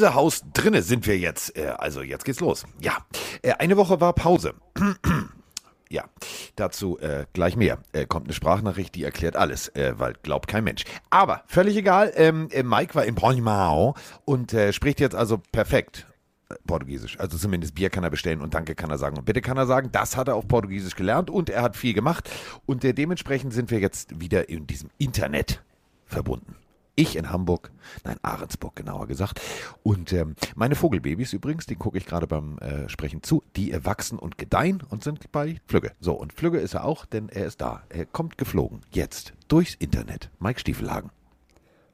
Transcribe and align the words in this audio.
Gänsehaus 0.00 0.44
drinne 0.54 0.80
sind 0.82 1.06
wir 1.06 1.18
jetzt. 1.18 1.56
Äh, 1.58 1.74
also 1.76 2.00
jetzt 2.00 2.24
geht's 2.24 2.40
los. 2.40 2.64
Ja, 2.80 2.96
äh, 3.42 3.52
eine 3.52 3.76
Woche 3.76 4.00
war 4.00 4.12
Pause. 4.14 4.54
Ja, 5.92 6.04
dazu 6.54 7.00
äh, 7.00 7.26
gleich 7.32 7.56
mehr. 7.56 7.78
Äh, 7.90 8.06
kommt 8.06 8.26
eine 8.26 8.32
Sprachnachricht, 8.32 8.94
die 8.94 9.02
erklärt 9.02 9.34
alles, 9.34 9.66
äh, 9.74 9.94
weil 9.98 10.12
glaubt 10.22 10.46
kein 10.46 10.62
Mensch. 10.62 10.84
Aber 11.10 11.42
völlig 11.48 11.76
egal, 11.76 12.12
ähm, 12.14 12.46
äh, 12.52 12.62
Mike 12.62 12.94
war 12.94 13.04
in 13.04 13.16
Portimao 13.16 13.96
und 14.24 14.54
spricht 14.70 15.00
jetzt 15.00 15.16
also 15.16 15.42
perfekt 15.50 16.06
Portugiesisch. 16.68 17.18
Also 17.18 17.36
zumindest 17.38 17.74
Bier 17.74 17.90
kann 17.90 18.04
er 18.04 18.10
bestellen 18.10 18.40
und 18.40 18.54
Danke 18.54 18.76
kann 18.76 18.88
er 18.88 18.98
sagen 18.98 19.18
und 19.18 19.24
Bitte 19.24 19.40
kann 19.40 19.56
er 19.56 19.66
sagen. 19.66 19.88
Das 19.90 20.16
hat 20.16 20.28
er 20.28 20.36
auf 20.36 20.46
Portugiesisch 20.46 20.94
gelernt 20.94 21.28
und 21.28 21.50
er 21.50 21.62
hat 21.62 21.74
viel 21.74 21.92
gemacht. 21.92 22.30
Und 22.66 22.84
dementsprechend 22.84 23.52
sind 23.52 23.72
wir 23.72 23.80
jetzt 23.80 24.20
wieder 24.20 24.48
in 24.48 24.68
diesem 24.68 24.90
Internet 24.96 25.60
verbunden. 26.06 26.54
Ich 27.00 27.16
in 27.16 27.30
Hamburg, 27.30 27.70
nein, 28.04 28.18
Ahrensburg 28.20 28.76
genauer 28.76 29.06
gesagt. 29.06 29.40
Und 29.82 30.12
ähm, 30.12 30.34
meine 30.54 30.74
Vogelbabys 30.74 31.32
übrigens, 31.32 31.64
die 31.64 31.74
gucke 31.74 31.96
ich 31.96 32.04
gerade 32.04 32.26
beim 32.26 32.58
äh, 32.58 32.90
Sprechen 32.90 33.22
zu, 33.22 33.42
die 33.56 33.74
wachsen 33.86 34.18
und 34.18 34.36
gedeihen 34.36 34.82
und 34.86 35.02
sind 35.02 35.32
bei 35.32 35.62
Flügge. 35.66 35.92
So, 35.98 36.12
und 36.12 36.34
Flügge 36.34 36.58
ist 36.58 36.74
er 36.74 36.84
auch, 36.84 37.06
denn 37.06 37.30
er 37.30 37.46
ist 37.46 37.62
da. 37.62 37.84
Er 37.88 38.04
kommt 38.04 38.36
geflogen, 38.36 38.82
jetzt, 38.90 39.32
durchs 39.48 39.76
Internet. 39.76 40.28
Mike 40.40 40.60
Stiefelhagen. 40.60 41.10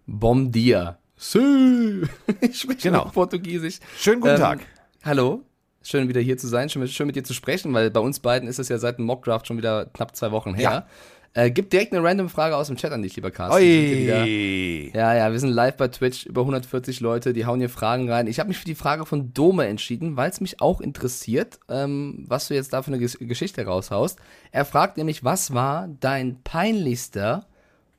Bom 0.06 0.50
dia. 0.50 0.98
Sí. 1.16 2.02
Ich 2.40 2.58
spreche 2.62 2.88
Genau. 2.90 3.04
Portugiesisch. 3.04 3.78
Schönen 3.96 4.20
guten 4.20 4.34
Ähm, 4.34 4.40
Tag. 4.40 4.60
Hallo. 5.04 5.42
Schön 5.82 6.08
wieder 6.08 6.20
hier 6.20 6.36
zu 6.36 6.48
sein, 6.48 6.68
schön, 6.68 6.88
schön 6.88 7.06
mit 7.06 7.14
dir 7.14 7.22
zu 7.22 7.32
sprechen, 7.32 7.72
weil 7.72 7.92
bei 7.92 8.00
uns 8.00 8.18
beiden 8.18 8.48
ist 8.48 8.58
es 8.58 8.68
ja 8.68 8.76
seit 8.78 8.98
dem 8.98 9.04
Mockdraft 9.04 9.46
schon 9.46 9.56
wieder 9.56 9.86
knapp 9.86 10.16
zwei 10.16 10.32
Wochen 10.32 10.52
her. 10.54 10.88
Äh, 11.36 11.50
gib 11.50 11.68
direkt 11.68 11.92
eine 11.92 12.02
random 12.02 12.30
Frage 12.30 12.56
aus 12.56 12.68
dem 12.68 12.76
Chat 12.76 12.92
an 12.92 13.02
dich, 13.02 13.14
lieber 13.14 13.30
Carsten. 13.30 13.60
Wieder- 13.62 14.22
Oi. 14.22 14.90
Ja, 14.94 15.14
ja, 15.14 15.30
wir 15.30 15.38
sind 15.38 15.50
live 15.50 15.76
bei 15.76 15.88
Twitch, 15.88 16.24
über 16.24 16.40
140 16.40 17.00
Leute, 17.00 17.34
die 17.34 17.44
hauen 17.44 17.60
hier 17.60 17.68
Fragen 17.68 18.10
rein. 18.10 18.26
Ich 18.26 18.38
habe 18.40 18.48
mich 18.48 18.56
für 18.56 18.64
die 18.64 18.74
Frage 18.74 19.04
von 19.04 19.34
Dome 19.34 19.66
entschieden, 19.66 20.16
weil 20.16 20.30
es 20.30 20.40
mich 20.40 20.62
auch 20.62 20.80
interessiert, 20.80 21.60
ähm, 21.68 22.24
was 22.26 22.48
du 22.48 22.54
jetzt 22.54 22.72
da 22.72 22.80
für 22.80 22.86
eine 22.88 22.98
Ges 22.98 23.18
Geschichte 23.20 23.66
raushaust. 23.66 24.18
Er 24.50 24.64
fragt 24.64 24.96
nämlich, 24.96 25.24
was 25.24 25.52
war 25.52 25.88
dein 26.00 26.42
peinlichster 26.42 27.44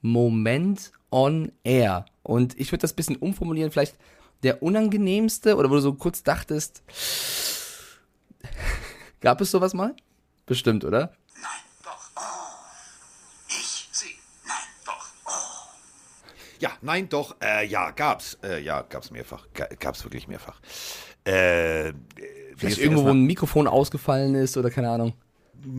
Moment 0.02 0.92
on 1.12 1.52
air? 1.64 2.06
Und 2.24 2.60
ich 2.60 2.72
würde 2.72 2.82
das 2.82 2.94
bisschen 2.94 3.18
umformulieren, 3.18 3.70
vielleicht 3.72 3.98
der 4.42 4.64
unangenehmste 4.64 5.58
oder 5.58 5.70
wo 5.70 5.76
du 5.76 5.82
so 5.82 5.94
kurz 5.94 6.24
dachtest, 6.24 6.82
gab 9.22 9.42
es 9.42 9.52
sowas 9.52 9.76
mal? 9.76 9.96
Bestimmt, 10.48 10.84
oder? 10.86 11.12
Nein, 11.36 11.44
doch. 11.84 12.10
Oh. 12.16 12.22
Ich, 13.50 13.90
sie. 13.92 14.06
Nein, 14.46 14.56
doch. 14.86 15.08
Oh. 15.26 15.30
Ja, 16.60 16.72
nein, 16.82 17.10
doch, 17.10 17.36
äh, 17.44 17.66
ja, 17.66 17.92
gab's. 17.92 18.38
Äh, 18.44 18.62
ja, 18.64 18.82
gab's 18.82 19.12
mehrfach. 19.12 19.48
Ga- 19.54 19.70
Gab's 19.80 20.04
wirklich 20.04 20.28
mehrfach. 20.28 20.60
Äh, 21.26 21.94
Vielleicht 22.56 22.80
irgendwo, 22.80 23.04
wo 23.04 23.10
ein 23.10 23.26
Mikrofon 23.26 23.68
ausgefallen 23.68 24.34
ist 24.36 24.58
oder 24.58 24.70
keine 24.72 24.90
Ahnung. 24.90 25.14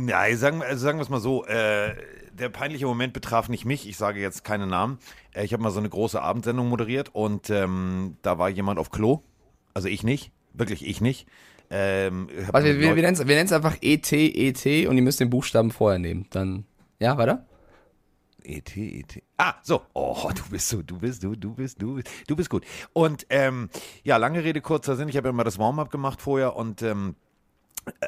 Ja, 0.06 0.34
sagen, 0.36 0.62
also 0.62 0.84
sagen 0.84 0.98
wir 0.98 1.02
es 1.02 1.08
mal 1.08 1.20
so. 1.20 1.44
Äh, 1.46 1.94
der 2.32 2.50
peinliche 2.50 2.86
Moment 2.86 3.12
betraf 3.12 3.48
nicht 3.48 3.64
mich. 3.64 3.88
Ich 3.88 3.96
sage 3.96 4.20
jetzt 4.20 4.44
keine 4.44 4.66
Namen. 4.68 4.98
Äh, 5.32 5.44
ich 5.44 5.52
habe 5.52 5.62
mal 5.62 5.70
so 5.70 5.80
eine 5.80 5.88
große 5.88 6.20
Abendsendung 6.22 6.68
moderiert 6.68 7.10
und 7.14 7.50
ähm, 7.50 8.16
da 8.22 8.38
war 8.38 8.48
jemand 8.48 8.78
auf 8.78 8.90
Klo. 8.90 9.22
Also 9.74 9.88
ich 9.88 10.02
nicht. 10.04 10.30
Wirklich 10.52 10.86
ich 10.86 11.00
nicht. 11.00 11.26
Ähm, 11.70 12.28
Warte, 12.50 12.66
wir, 12.66 12.80
wir, 12.80 12.96
wir 12.96 13.02
nennen 13.02 13.46
es 13.46 13.52
einfach 13.52 13.76
ET, 13.82 14.10
ET 14.12 14.64
und 14.88 14.96
ihr 14.96 15.02
müsst 15.02 15.20
den 15.20 15.30
Buchstaben 15.30 15.70
vorher 15.70 15.98
nehmen. 15.98 16.26
Dann, 16.30 16.64
ja, 17.00 17.18
weiter? 17.18 17.44
ET, 18.48 18.76
ET. 18.76 19.22
Ah, 19.36 19.54
so. 19.62 19.82
Oh, 19.94 20.30
du 20.34 20.42
bist 20.50 20.68
so, 20.68 20.82
du 20.82 20.98
bist, 20.98 21.22
du, 21.22 21.36
du 21.36 21.54
bist, 21.54 21.80
du 21.82 22.00
du 22.26 22.36
bist 22.36 22.50
gut. 22.50 22.64
Und 22.92 23.26
ähm, 23.30 23.68
ja, 24.02 24.16
lange 24.16 24.42
Rede, 24.42 24.60
kurzer 24.60 24.96
Sinn. 24.96 25.08
Ich 25.08 25.16
habe 25.16 25.28
ja 25.28 25.32
mal 25.32 25.44
das 25.44 25.58
Warm-up 25.58 25.90
gemacht 25.90 26.20
vorher 26.20 26.56
und 26.56 26.82
ähm, 26.82 27.14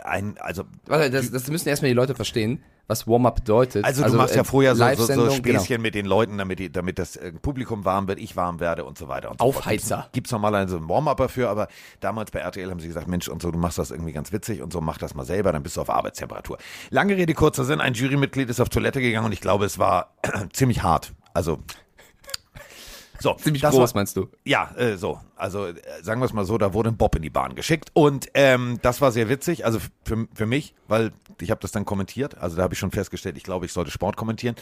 ein, 0.05 0.37
also 0.39 0.65
Warte, 0.87 1.11
das, 1.11 1.31
das 1.31 1.49
müssen 1.49 1.69
erstmal 1.69 1.91
die 1.91 1.95
Leute 1.95 2.15
verstehen, 2.15 2.63
was 2.91 3.07
Warm-up 3.07 3.37
bedeutet. 3.37 3.85
Also, 3.85 4.05
du 4.05 4.15
machst 4.15 4.35
ja 4.35 4.43
äh, 4.43 4.45
vorher 4.45 4.75
so, 4.75 4.79
so, 4.79 4.85
so 4.85 4.91
Live-Sendung, 4.91 5.31
Späßchen 5.31 5.67
genau. 5.69 5.83
mit 5.83 5.95
den 5.95 6.07
Leuten, 6.07 6.39
damit, 6.39 6.59
die, 6.59 6.73
damit 6.73 6.99
das 6.99 7.17
äh, 7.17 7.33
Publikum 7.33 7.85
warm 7.85 8.09
wird, 8.09 8.19
ich 8.19 8.35
warm 8.37 8.59
werde 8.59 8.85
und 8.85 8.99
so 8.99 9.07
weiter. 9.07 9.31
Und 9.31 9.41
so 9.41 9.53
fort. 9.53 9.65
Aufheizer. 9.65 9.97
Gibt's, 9.97 10.13
gibt's 10.13 10.33
normal 10.33 10.69
so 10.69 10.77
einen 10.77 10.89
Warm-Upper 10.89 11.29
für, 11.29 11.49
aber 11.49 11.69
damals 12.01 12.33
bei 12.33 12.41
RTL 12.41 12.69
haben 12.69 12.81
sie 12.81 12.89
gesagt, 12.89 13.07
Mensch, 13.07 13.29
und 13.29 13.41
so, 13.43 13.51
du 13.51 13.59
machst 13.59 13.79
das 13.79 13.93
irgendwie 13.93 14.13
ganz 14.13 14.33
witzig 14.33 14.61
und 14.61 14.73
so, 14.73 14.81
mach 14.81 14.99
das 14.99 15.15
mal 15.15 15.25
selber, 15.25 15.53
dann 15.53 15.63
bist 15.63 15.77
du 15.77 15.81
auf 15.81 15.89
Arbeitstemperatur. 15.89 16.59
Lange 16.91 17.17
Rede, 17.17 17.33
kurzer 17.33 17.65
Sinn, 17.65 17.81
ein 17.81 17.95
Jurymitglied 17.95 18.51
ist 18.51 18.61
auf 18.61 18.69
Toilette 18.69 19.01
gegangen 19.01 19.27
und 19.27 19.33
ich 19.33 19.41
glaube, 19.41 19.65
es 19.65 19.79
war 19.79 20.15
ziemlich 20.53 20.83
hart. 20.83 21.13
Also, 21.33 21.61
so. 23.21 23.35
Ziemlich 23.39 23.63
groß, 23.63 23.75
war, 23.75 23.91
meinst 23.95 24.17
du? 24.17 24.29
ja, 24.45 24.71
äh, 24.77 24.97
so. 24.97 25.21
Also 25.37 25.67
äh, 25.67 25.75
sagen 26.03 26.21
wir 26.21 26.27
es 26.27 26.33
mal 26.33 26.45
so, 26.45 26.59
da 26.59 26.75
wurde 26.75 26.91
ein 26.91 26.97
Bob 26.97 27.15
in 27.17 27.23
die 27.23 27.31
Bahn 27.31 27.55
geschickt. 27.55 27.91
Und 27.95 28.29
ähm, 28.35 28.79
das 28.83 29.01
war 29.01 29.13
sehr 29.13 29.29
witzig, 29.29 29.65
also 29.65 29.79
für, 30.05 30.27
für 30.35 30.47
mich, 30.47 30.75
weil 30.89 31.13
ich 31.41 31.51
habe 31.51 31.61
das 31.61 31.73
dann 31.73 31.85
kommentiert. 31.85 32.39
Also 32.39 32.57
da 32.57 32.63
habe 32.63 32.75
ich 32.75 32.81
schon 32.81 32.91
festgestellt, 32.91 33.37
ich 33.37 33.45
glaube, 33.45 33.67
ich 33.67 33.73
sollte 33.73 33.91
Sport 33.91 34.17
kommentieren. 34.17 34.57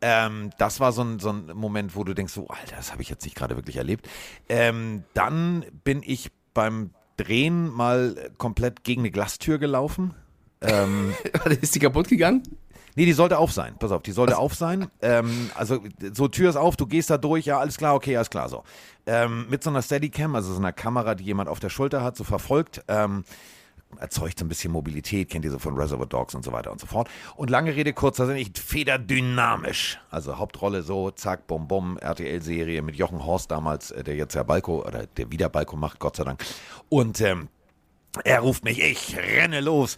Ähm, 0.00 0.50
das 0.58 0.80
war 0.80 0.92
so 0.92 1.02
ein, 1.02 1.18
so 1.18 1.30
ein 1.30 1.46
Moment, 1.54 1.96
wo 1.96 2.04
du 2.04 2.14
denkst, 2.14 2.32
so, 2.32 2.48
Alter, 2.48 2.76
das 2.76 2.92
habe 2.92 3.02
ich 3.02 3.10
jetzt 3.10 3.24
nicht 3.24 3.36
gerade 3.36 3.56
wirklich 3.56 3.76
erlebt. 3.76 4.08
Ähm, 4.48 5.04
dann 5.14 5.64
bin 5.84 6.02
ich 6.04 6.30
beim 6.52 6.90
Drehen 7.16 7.68
mal 7.68 8.32
komplett 8.38 8.82
gegen 8.82 9.02
eine 9.02 9.10
Glastür 9.10 9.58
gelaufen. 9.58 10.14
Ähm, 10.60 11.14
Warte, 11.32 11.54
ist 11.54 11.74
die 11.74 11.78
kaputt 11.78 12.08
gegangen? 12.08 12.42
Nee, 12.96 13.06
die 13.06 13.12
sollte 13.12 13.38
auf 13.38 13.52
sein. 13.52 13.74
Pass 13.78 13.90
auf, 13.90 14.02
die 14.02 14.12
sollte 14.12 14.38
auf 14.38 14.54
sein. 14.54 14.88
Ähm, 15.02 15.50
also 15.54 15.80
so 16.12 16.28
Tür 16.28 16.50
ist 16.50 16.56
auf, 16.56 16.76
du 16.76 16.86
gehst 16.86 17.10
da 17.10 17.18
durch, 17.18 17.46
ja, 17.46 17.58
alles 17.58 17.76
klar, 17.76 17.94
okay, 17.94 18.16
alles 18.16 18.30
klar, 18.30 18.48
so. 18.48 18.62
Ähm, 19.06 19.46
mit 19.50 19.62
so 19.62 19.70
einer 19.70 19.82
Steadicam, 19.82 20.34
also 20.34 20.52
so 20.52 20.58
einer 20.58 20.72
Kamera, 20.72 21.14
die 21.14 21.24
jemand 21.24 21.48
auf 21.48 21.60
der 21.60 21.70
Schulter 21.70 22.02
hat, 22.02 22.16
so 22.16 22.24
verfolgt, 22.24 22.82
ähm, 22.88 23.24
erzeugt 23.98 24.38
so 24.38 24.44
ein 24.44 24.48
bisschen 24.48 24.72
Mobilität, 24.72 25.28
kennt 25.28 25.44
ihr 25.44 25.50
so 25.50 25.58
von 25.58 25.76
Reservoir 25.76 26.06
Dogs 26.06 26.34
und 26.34 26.44
so 26.44 26.52
weiter 26.52 26.70
und 26.72 26.80
so 26.80 26.86
fort. 26.86 27.08
Und 27.36 27.50
lange 27.50 27.74
Rede, 27.74 27.92
kurzer 27.92 28.26
Sinn, 28.26 28.36
ich 28.36 28.52
federdynamisch. 28.54 29.98
Also 30.10 30.38
Hauptrolle 30.38 30.82
so, 30.82 31.10
zack, 31.10 31.46
bum, 31.46 31.68
bum, 31.68 31.98
RTL-Serie 31.98 32.82
mit 32.82 32.96
Jochen 32.96 33.24
Horst 33.24 33.50
damals, 33.50 33.90
äh, 33.90 34.04
der 34.04 34.16
jetzt 34.16 34.34
ja 34.34 34.42
Balko, 34.42 34.84
oder 34.86 35.06
der 35.06 35.30
wieder 35.30 35.48
Balko 35.48 35.76
macht, 35.76 35.98
Gott 35.98 36.16
sei 36.16 36.24
Dank. 36.24 36.44
Und 36.88 37.20
ähm, 37.20 37.48
er 38.22 38.40
ruft 38.40 38.64
mich, 38.64 38.80
ich 38.80 39.16
renne 39.16 39.60
los. 39.60 39.96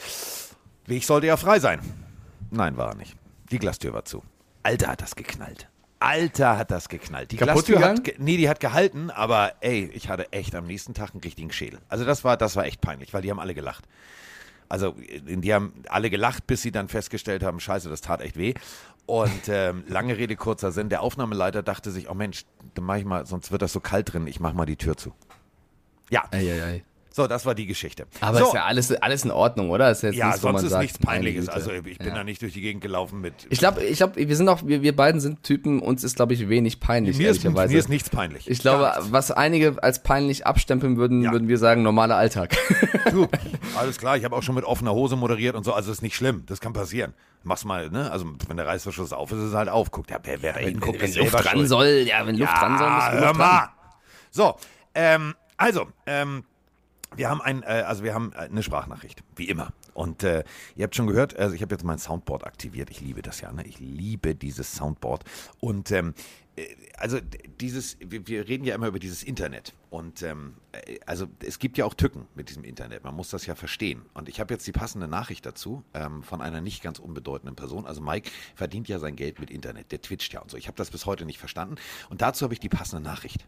Ich 0.86 1.06
sollte 1.06 1.26
ja 1.26 1.36
frei 1.36 1.58
sein. 1.58 2.05
Nein, 2.50 2.76
war 2.76 2.90
er 2.90 2.94
nicht. 2.96 3.16
Die 3.50 3.58
Glastür 3.58 3.92
war 3.92 4.04
zu. 4.04 4.22
Alter, 4.62 4.88
hat 4.88 5.02
das 5.02 5.14
geknallt. 5.14 5.68
Alter, 5.98 6.58
hat 6.58 6.70
das 6.70 6.88
geknallt. 6.88 7.32
Die 7.32 7.36
Kaputt 7.36 7.66
Glastür 7.66 7.76
hat, 7.76 7.82
gegangen? 7.82 8.02
ge 8.02 8.14
nee, 8.18 8.36
die 8.36 8.48
hat 8.48 8.60
gehalten, 8.60 9.10
aber 9.10 9.54
ey, 9.60 9.90
ich 9.94 10.08
hatte 10.08 10.32
echt 10.32 10.54
am 10.54 10.66
nächsten 10.66 10.94
Tag 10.94 11.12
einen 11.12 11.20
richtigen 11.20 11.52
Schädel. 11.52 11.80
Also 11.88 12.04
das 12.04 12.24
war, 12.24 12.36
das 12.36 12.56
war 12.56 12.66
echt 12.66 12.80
peinlich, 12.80 13.14
weil 13.14 13.22
die 13.22 13.30
haben 13.30 13.40
alle 13.40 13.54
gelacht. 13.54 13.86
Also 14.68 14.94
die 14.98 15.54
haben 15.54 15.72
alle 15.88 16.10
gelacht, 16.10 16.46
bis 16.46 16.62
sie 16.62 16.72
dann 16.72 16.88
festgestellt 16.88 17.42
haben, 17.42 17.60
scheiße, 17.60 17.88
das 17.88 18.00
tat 18.00 18.20
echt 18.20 18.36
weh. 18.36 18.54
Und 19.06 19.42
ähm, 19.48 19.84
lange 19.88 20.16
Rede, 20.16 20.36
kurzer 20.36 20.72
Sinn, 20.72 20.88
der 20.88 21.02
Aufnahmeleiter 21.02 21.62
dachte 21.62 21.90
sich, 21.90 22.10
oh 22.10 22.14
Mensch, 22.14 22.44
dann 22.74 22.84
mach 22.84 22.96
ich 22.96 23.04
mal, 23.04 23.26
sonst 23.26 23.52
wird 23.52 23.62
das 23.62 23.72
so 23.72 23.80
kalt 23.80 24.12
drin, 24.12 24.26
ich 24.26 24.40
mach 24.40 24.52
mal 24.52 24.66
die 24.66 24.76
Tür 24.76 24.96
zu. 24.96 25.14
Ja, 26.10 26.24
Eieiei. 26.30 26.84
So, 27.16 27.26
das 27.26 27.46
war 27.46 27.54
die 27.54 27.64
Geschichte. 27.66 28.06
Aber 28.20 28.38
so, 28.38 28.44
ist 28.48 28.52
ja 28.54 28.64
alles, 28.66 28.92
alles 28.92 29.24
in 29.24 29.30
Ordnung, 29.30 29.70
oder? 29.70 29.90
Ist 29.90 30.02
jetzt 30.02 30.16
ja, 30.16 30.26
nichts, 30.26 30.42
sonst 30.42 30.62
ist 30.64 30.70
sagt, 30.70 30.82
nichts 30.82 30.98
Peinliches. 30.98 31.48
Also 31.48 31.72
ich 31.72 31.96
bin 31.98 32.08
Ja. 32.08 32.14
da 32.14 32.24
nicht 32.24 32.42
durch 32.42 32.52
die 32.52 32.60
Gegend 32.60 32.82
gelaufen 32.82 33.22
mit. 33.22 33.32
Ich 33.48 33.58
glaube, 33.58 33.82
ich 33.82 33.96
glaub, 33.96 34.16
wir 34.16 34.36
sind 34.36 34.48
auch, 34.50 34.60
wir, 34.66 34.82
wir 34.82 34.94
beiden 34.94 35.20
sind 35.22 35.42
Typen, 35.42 35.80
uns 35.80 36.04
ist, 36.04 36.16
glaube 36.16 36.34
ich, 36.34 36.48
wenig 36.50 36.78
peinlich, 36.78 37.16
mir, 37.16 37.30
ist, 37.30 37.42
mir 37.42 37.66
ist 37.78 37.88
nichts 37.88 38.10
peinlich. 38.10 38.50
ich 38.50 38.58
glaube, 38.58 38.92
nichts. 38.96 39.12
was 39.12 39.30
einige 39.30 39.82
als 39.82 40.02
peinlich 40.02 40.46
abstempeln 40.46 40.98
würden, 40.98 41.22
Ja. 41.22 41.32
würden 41.32 41.48
wir 41.48 41.56
sagen, 41.56 41.82
normaler 41.82 42.16
Alltag. 42.16 42.54
Du, 43.10 43.28
alles 43.78 43.98
klar, 43.98 44.16
ich 44.16 44.24
habe 44.24 44.34
auch 44.34 44.42
schon 44.42 44.56
mit 44.56 44.64
offener 44.64 44.92
Hose 44.92 45.14
moderiert 45.14 45.54
und 45.54 45.64
so, 45.64 45.72
also 45.72 45.92
ist 45.92 46.02
nicht 46.02 46.16
schlimm, 46.16 46.42
das 46.46 46.60
kann 46.60 46.72
passieren. 46.72 47.14
Mach's 47.44 47.64
mal, 47.64 47.88
ne? 47.88 48.10
Also 48.10 48.26
wenn 48.48 48.56
der 48.56 48.66
Reißverschluss 48.66 49.12
auf 49.12 49.30
ist, 49.30 49.38
ist 49.38 49.52
er 49.52 49.58
halt 49.58 49.68
auf. 49.68 49.92
Guckt, 49.92 50.10
ja, 50.10 50.18
wer, 50.24 50.42
wer 50.42 50.54
hinguckt, 50.54 51.00
wenn 51.00 51.08
ist 51.08 51.16
Luft 51.16 51.32
dran 51.32 51.44
schuld. 51.52 51.68
soll, 51.68 51.86
ja, 52.06 52.26
wenn 52.26 52.36
Luft 52.36 52.52
dran 52.52 52.76
soll, 52.76 52.90
muss 52.90 53.04
Ja, 53.04 53.10
Luft 53.12 53.22
hör 53.24 53.32
dran. 53.32 53.38
mal. 53.38 53.68
So, 54.32 54.56
ähm, 54.94 55.34
also, 55.56 55.86
ähm, 56.06 56.42
wir 57.16 57.30
haben 57.30 57.40
ein, 57.40 57.62
äh, 57.62 57.84
also 57.86 58.04
wir 58.04 58.14
haben 58.14 58.32
äh, 58.32 58.38
eine 58.38 58.62
Sprachnachricht, 58.62 59.22
wie 59.34 59.48
immer. 59.48 59.72
Und 59.94 60.22
äh, 60.22 60.44
ihr 60.74 60.84
habt 60.84 60.94
schon 60.94 61.06
gehört, 61.06 61.36
also 61.36 61.54
ich 61.54 61.62
habe 61.62 61.74
jetzt 61.74 61.84
mein 61.84 61.98
Soundboard 61.98 62.44
aktiviert. 62.44 62.90
Ich 62.90 63.00
liebe 63.00 63.22
das 63.22 63.40
ja, 63.40 63.52
ne? 63.52 63.66
Ich 63.66 63.78
liebe 63.78 64.34
dieses 64.34 64.74
Soundboard. 64.74 65.24
Und 65.60 65.90
ähm, 65.90 66.14
äh, 66.56 66.66
also 66.98 67.18
dieses, 67.60 67.96
wir, 68.00 68.26
wir 68.26 68.48
reden 68.48 68.64
ja 68.64 68.74
immer 68.74 68.88
über 68.88 68.98
dieses 68.98 69.22
Internet. 69.22 69.74
Und 69.90 70.22
ähm, 70.22 70.54
äh, 70.72 70.98
also 71.06 71.26
es 71.40 71.58
gibt 71.58 71.78
ja 71.78 71.84
auch 71.84 71.94
Tücken 71.94 72.26
mit 72.34 72.48
diesem 72.48 72.64
Internet. 72.64 73.04
Man 73.04 73.14
muss 73.14 73.30
das 73.30 73.46
ja 73.46 73.54
verstehen. 73.54 74.02
Und 74.14 74.28
ich 74.28 74.40
habe 74.40 74.52
jetzt 74.52 74.66
die 74.66 74.72
passende 74.72 75.08
Nachricht 75.08 75.46
dazu 75.46 75.84
ähm, 75.94 76.22
von 76.22 76.40
einer 76.40 76.60
nicht 76.60 76.82
ganz 76.82 76.98
unbedeutenden 76.98 77.56
Person. 77.56 77.86
Also 77.86 78.00
Mike 78.00 78.30
verdient 78.54 78.88
ja 78.88 78.98
sein 78.98 79.16
Geld 79.16 79.40
mit 79.40 79.50
Internet. 79.50 79.92
Der 79.92 80.00
twitcht 80.00 80.32
ja 80.32 80.40
und 80.40 80.50
so. 80.50 80.56
Ich 80.56 80.66
habe 80.66 80.76
das 80.76 80.90
bis 80.90 81.06
heute 81.06 81.24
nicht 81.24 81.38
verstanden. 81.38 81.76
Und 82.10 82.22
dazu 82.22 82.44
habe 82.44 82.54
ich 82.54 82.60
die 82.60 82.68
passende 82.68 83.02
Nachricht. 83.02 83.46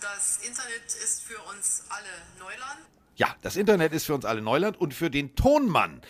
Das 0.00 0.38
Internet 0.38 0.86
ist 1.04 1.22
für 1.22 1.38
uns 1.52 1.84
alle 1.88 2.08
Neuland. 2.38 2.80
Ja, 3.16 3.36
das 3.42 3.56
Internet 3.56 3.92
ist 3.92 4.06
für 4.06 4.14
uns 4.14 4.24
alle 4.24 4.40
Neuland 4.40 4.80
und 4.80 4.94
für 4.94 5.10
den 5.10 5.34
Tonmann 5.36 6.00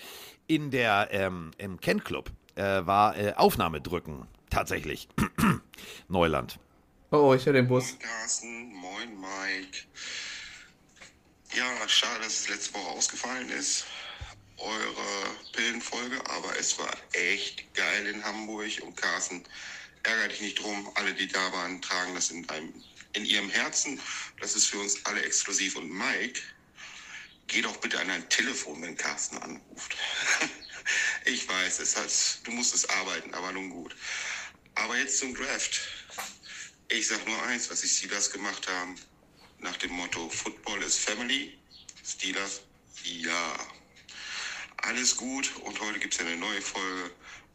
in 0.46 0.70
der 0.70 1.08
ähm, 1.10 1.50
im 1.58 1.80
Ken 1.80 2.04
Club 2.04 2.30
äh, 2.54 2.62
war 2.62 3.16
äh, 3.16 3.32
Aufnahme 3.34 3.80
drücken 3.80 4.28
tatsächlich 4.48 5.08
Neuland. 6.08 6.58
Oh, 7.10 7.16
oh, 7.16 7.34
ich 7.34 7.46
höre 7.46 7.54
den 7.54 7.66
Bus. 7.66 7.92
Moin 7.92 7.98
Carsten, 7.98 8.74
moin 8.74 9.20
Mike. 9.20 9.78
Ja, 11.56 11.88
schade, 11.88 12.22
dass 12.22 12.40
es 12.40 12.48
letzte 12.48 12.74
Woche 12.74 12.90
ausgefallen 12.90 13.48
ist, 13.50 13.86
eure 14.58 15.34
Pillenfolge, 15.52 16.20
aber 16.30 16.56
es 16.60 16.78
war 16.78 16.90
echt 17.12 17.74
geil 17.74 18.06
in 18.06 18.24
Hamburg 18.24 18.70
und 18.82 18.96
Carsten, 18.96 19.42
ärgere 20.04 20.28
dich 20.28 20.40
nicht 20.42 20.62
drum, 20.62 20.88
alle, 20.94 21.12
die 21.12 21.26
da 21.26 21.52
waren, 21.52 21.82
tragen 21.82 22.14
das 22.14 22.30
in, 22.30 22.48
einem, 22.48 22.72
in 23.12 23.24
ihrem 23.24 23.50
Herzen. 23.50 24.00
Das 24.40 24.54
ist 24.54 24.66
für 24.66 24.78
uns 24.78 25.04
alle 25.06 25.22
exklusiv. 25.22 25.76
Und 25.76 25.90
Mike, 25.90 26.40
geh 27.46 27.62
doch 27.62 27.76
bitte 27.78 27.98
an 27.98 28.08
dein 28.08 28.28
Telefon, 28.28 28.82
wenn 28.82 28.96
Carsten 28.96 29.38
anruft. 29.38 29.96
ich 31.24 31.48
weiß, 31.48 31.80
es 31.80 31.96
hat, 31.96 32.10
du 32.44 32.52
musst 32.52 32.74
es 32.74 32.88
arbeiten, 32.88 33.34
aber 33.34 33.52
nun 33.52 33.70
gut. 33.70 33.94
Aber 34.74 34.96
jetzt 34.96 35.18
zum 35.18 35.34
Draft. 35.34 35.80
Ich 36.88 37.06
sag 37.06 37.24
nur 37.26 37.42
eins, 37.44 37.70
was 37.70 37.82
die 37.82 37.88
Steelers 37.88 38.30
gemacht 38.30 38.66
haben, 38.68 38.96
nach 39.58 39.76
dem 39.76 39.92
Motto 39.92 40.28
Football 40.28 40.82
is 40.82 40.96
Family. 40.96 41.56
Steelers, 42.04 42.62
ja. 43.04 43.68
Alles 44.78 45.16
gut 45.16 45.54
und 45.56 45.78
heute 45.80 45.98
gibt 45.98 46.14
es 46.14 46.20
eine 46.20 46.36
neue 46.36 46.62
Folge. 46.62 47.10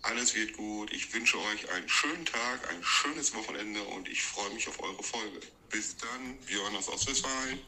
Alles 0.10 0.36
wird 0.36 0.54
gut. 0.54 0.92
Ich 0.94 1.12
wünsche 1.13 1.38
euch 1.38 1.72
einen 1.74 1.90
schönen 1.90 2.25
Tag, 2.25 2.69
ein 2.69 2.84
schönes 2.84 3.34
Wochenende 3.34 3.81
und 3.96 4.07
ich 4.07 4.22
freue 4.22 4.54
mich 4.54 4.68
auf 4.68 4.80
eure 4.81 5.02
Folge. 5.02 5.40
Bis 5.72 5.98
dann, 5.98 6.38
Björn 6.46 6.75
aus 6.75 6.90
Ostwestfalen. 6.90 7.60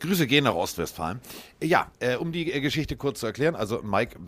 Grüße 0.00 0.26
gehen 0.26 0.44
nach 0.44 0.54
Ostwestfalen. 0.54 1.20
Ja, 1.62 1.90
äh, 2.00 2.16
um 2.16 2.32
die 2.32 2.50
äh, 2.52 2.60
Geschichte 2.60 2.96
kurz 2.96 3.20
zu 3.20 3.26
erklären, 3.26 3.54
also 3.54 3.82
Mike, 3.82 4.18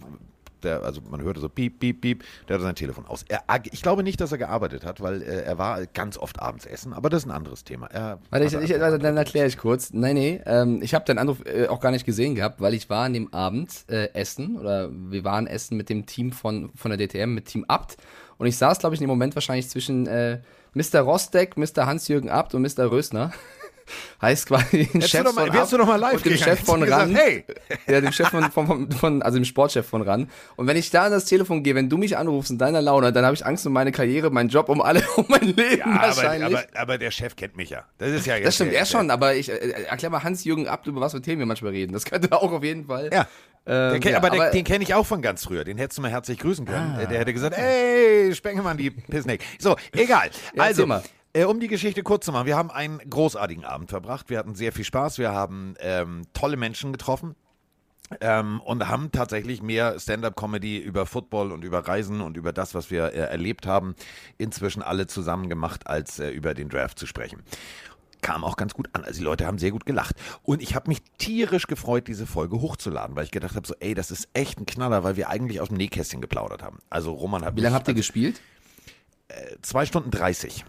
der, 0.64 0.82
also 0.82 1.00
man 1.08 1.22
hörte 1.22 1.40
so 1.40 1.48
piep, 1.48 1.78
piep, 1.78 2.00
piep, 2.00 2.24
der 2.48 2.54
hatte 2.54 2.64
sein 2.64 2.74
Telefon 2.74 3.06
aus. 3.06 3.24
Er, 3.28 3.42
ich 3.70 3.82
glaube 3.82 4.02
nicht, 4.02 4.20
dass 4.20 4.32
er 4.32 4.38
gearbeitet 4.38 4.84
hat, 4.84 5.00
weil 5.00 5.22
äh, 5.22 5.42
er 5.42 5.58
war 5.58 5.86
ganz 5.86 6.18
oft 6.18 6.40
abends 6.40 6.66
essen, 6.66 6.92
aber 6.92 7.10
das 7.10 7.22
ist 7.22 7.28
ein 7.28 7.34
anderes 7.34 7.64
Thema. 7.64 7.86
Er 7.86 8.18
Warte, 8.30 8.46
ich, 8.46 8.54
ich, 8.54 8.82
also, 8.82 8.98
dann 8.98 9.16
erkläre 9.16 9.46
ich 9.46 9.58
kurz. 9.58 9.92
Nein, 9.92 10.14
nee, 10.14 10.40
ähm, 10.46 10.80
ich 10.82 10.94
habe 10.94 11.04
deinen 11.04 11.18
Anruf 11.18 11.44
äh, 11.44 11.68
auch 11.68 11.80
gar 11.80 11.90
nicht 11.90 12.06
gesehen 12.06 12.34
gehabt, 12.34 12.60
weil 12.60 12.74
ich 12.74 12.88
war 12.90 13.04
an 13.04 13.12
dem 13.12 13.32
Abend 13.32 13.84
äh, 13.88 14.12
essen 14.14 14.56
oder 14.56 14.90
wir 14.90 15.24
waren 15.24 15.46
essen 15.46 15.76
mit 15.76 15.88
dem 15.88 16.06
Team 16.06 16.32
von, 16.32 16.70
von 16.74 16.96
der 16.96 17.06
DTM, 17.06 17.34
mit 17.34 17.46
Team 17.46 17.64
Abt 17.68 17.96
und 18.40 18.46
ich 18.46 18.56
saß, 18.56 18.78
glaube 18.78 18.94
ich, 18.94 19.00
in 19.02 19.06
dem 19.06 19.10
Moment 19.10 19.34
wahrscheinlich 19.34 19.68
zwischen 19.68 20.06
äh, 20.06 20.40
Mr. 20.72 21.00
Rostek, 21.00 21.58
Mr. 21.58 21.84
Hans-Jürgen 21.84 22.30
Abt 22.30 22.54
und 22.54 22.62
Mr. 22.62 22.90
Rösner 22.90 23.32
heißt 24.22 24.46
quasi 24.46 24.86
den 24.86 25.02
Chef 25.02 25.24
du 25.24 25.32
mal, 25.32 25.46
von 25.46 25.54
wärst 25.54 25.72
du 25.72 25.78
doch 25.78 25.86
mal 25.86 25.96
live 25.96 26.14
und 26.14 26.24
dem 26.26 26.36
Chef 26.36 26.60
von 26.64 26.82
RAN. 26.82 27.08
gesagt, 27.12 27.26
hey. 27.26 27.44
Ja, 27.88 28.00
dem 28.00 28.12
Chef 28.12 28.28
von, 28.28 28.50
von, 28.50 28.90
von, 28.92 29.22
also 29.22 29.38
dem 29.38 29.44
Sportchef 29.44 29.86
von 29.86 30.02
RAN. 30.02 30.28
Und 30.56 30.66
wenn 30.66 30.76
ich 30.76 30.90
da 30.90 31.04
an 31.04 31.12
das 31.12 31.24
Telefon 31.24 31.62
gehe, 31.62 31.74
wenn 31.74 31.88
du 31.88 31.96
mich 31.98 32.16
anrufst 32.16 32.50
in 32.50 32.58
deiner 32.58 32.82
Laune, 32.82 33.12
dann 33.12 33.24
habe 33.24 33.34
ich 33.34 33.44
Angst 33.44 33.66
um 33.66 33.72
meine 33.72 33.92
Karriere, 33.92 34.30
meinen 34.30 34.48
Job, 34.48 34.68
um 34.68 34.80
alle, 34.80 35.02
um 35.16 35.24
mein 35.28 35.42
Leben 35.42 35.78
Ja, 35.78 35.86
aber, 35.86 36.02
wahrscheinlich. 36.16 36.56
aber, 36.58 36.66
aber 36.80 36.98
der 36.98 37.10
Chef 37.10 37.36
kennt 37.36 37.56
mich 37.56 37.70
ja. 37.70 37.84
Das 37.98 38.10
ist 38.10 38.26
ja 38.26 38.36
jetzt 38.36 38.46
das 38.46 38.54
stimmt, 38.56 38.72
der, 38.72 38.80
er 38.80 38.86
schon, 38.86 39.10
aber 39.10 39.34
ich 39.34 39.50
äh, 39.50 39.54
erklär 39.82 40.10
mal 40.10 40.22
Hans-Jürgen 40.22 40.68
ab, 40.68 40.86
über 40.86 41.00
was 41.00 41.12
für 41.12 41.22
Themen 41.22 41.40
wir 41.40 41.46
manchmal 41.46 41.72
reden. 41.72 41.92
Das 41.92 42.04
könnte 42.04 42.32
auch 42.36 42.52
auf 42.52 42.62
jeden 42.64 42.86
Fall. 42.86 43.10
Ja. 43.12 43.26
Der 43.66 43.92
Ähm, 43.94 44.00
kennt, 44.00 44.12
ja, 44.12 44.16
aber, 44.16 44.30
der, 44.30 44.40
aber- 44.40 44.50
den 44.52 44.64
kenne 44.64 44.82
ich 44.84 44.94
auch 44.94 45.04
von 45.04 45.20
ganz 45.20 45.44
früher. 45.44 45.64
Den 45.64 45.76
hättest 45.76 45.98
du 45.98 46.02
mal 46.02 46.10
herzlich 46.10 46.38
grüßen 46.38 46.64
können. 46.64 46.96
Ah, 46.98 47.04
der 47.04 47.18
hätte 47.18 47.32
gesagt, 47.34 47.56
ey, 47.58 48.34
Spengemann, 48.34 48.78
die 48.78 48.90
Pissnick. 48.90 49.42
So, 49.58 49.76
egal. 49.92 50.30
Ja, 50.54 50.62
also. 50.62 50.86
Äh, 51.32 51.44
um 51.44 51.60
die 51.60 51.68
Geschichte 51.68 52.02
kurz 52.02 52.24
zu 52.24 52.32
machen. 52.32 52.46
Wir 52.46 52.56
haben 52.56 52.70
einen 52.70 52.98
großartigen 52.98 53.64
Abend 53.64 53.90
verbracht. 53.90 54.30
Wir 54.30 54.38
hatten 54.38 54.54
sehr 54.54 54.72
viel 54.72 54.84
Spaß. 54.84 55.18
Wir 55.18 55.32
haben 55.32 55.74
ähm, 55.80 56.22
tolle 56.32 56.56
Menschen 56.56 56.92
getroffen. 56.92 57.36
Ähm, 58.20 58.60
und 58.62 58.88
haben 58.88 59.12
tatsächlich 59.12 59.62
mehr 59.62 59.96
Stand-up-Comedy 60.00 60.78
über 60.78 61.06
Football 61.06 61.52
und 61.52 61.62
über 61.62 61.86
Reisen 61.86 62.20
und 62.22 62.36
über 62.36 62.52
das, 62.52 62.74
was 62.74 62.90
wir 62.90 63.12
äh, 63.12 63.18
erlebt 63.18 63.68
haben, 63.68 63.94
inzwischen 64.36 64.82
alle 64.82 65.06
zusammen 65.06 65.48
gemacht, 65.48 65.86
als 65.86 66.18
äh, 66.18 66.30
über 66.30 66.54
den 66.54 66.68
Draft 66.68 66.98
zu 66.98 67.06
sprechen. 67.06 67.40
Kam 68.20 68.42
auch 68.42 68.56
ganz 68.56 68.74
gut 68.74 68.88
an. 68.94 69.04
Also 69.04 69.18
die 69.20 69.24
Leute 69.24 69.46
haben 69.46 69.58
sehr 69.58 69.70
gut 69.70 69.86
gelacht. 69.86 70.16
Und 70.42 70.60
ich 70.60 70.74
habe 70.74 70.88
mich 70.88 70.98
tierisch 71.18 71.68
gefreut, 71.68 72.08
diese 72.08 72.26
Folge 72.26 72.60
hochzuladen, 72.60 73.14
weil 73.14 73.26
ich 73.26 73.30
gedacht 73.30 73.54
habe, 73.54 73.68
so, 73.68 73.74
ey, 73.78 73.94
das 73.94 74.10
ist 74.10 74.28
echt 74.32 74.58
ein 74.58 74.66
Knaller, 74.66 75.04
weil 75.04 75.14
wir 75.14 75.28
eigentlich 75.28 75.60
aus 75.60 75.68
dem 75.68 75.76
Nähkästchen 75.76 76.20
geplaudert 76.20 76.64
haben. 76.64 76.80
Also 76.90 77.12
Roman 77.12 77.44
hat 77.44 77.54
Wie 77.54 77.60
lange 77.60 77.76
habt 77.76 77.86
ihr 77.86 77.94
gespielt? 77.94 78.40
zwei 79.62 79.86
Stunden 79.86 80.10
30. 80.10 80.64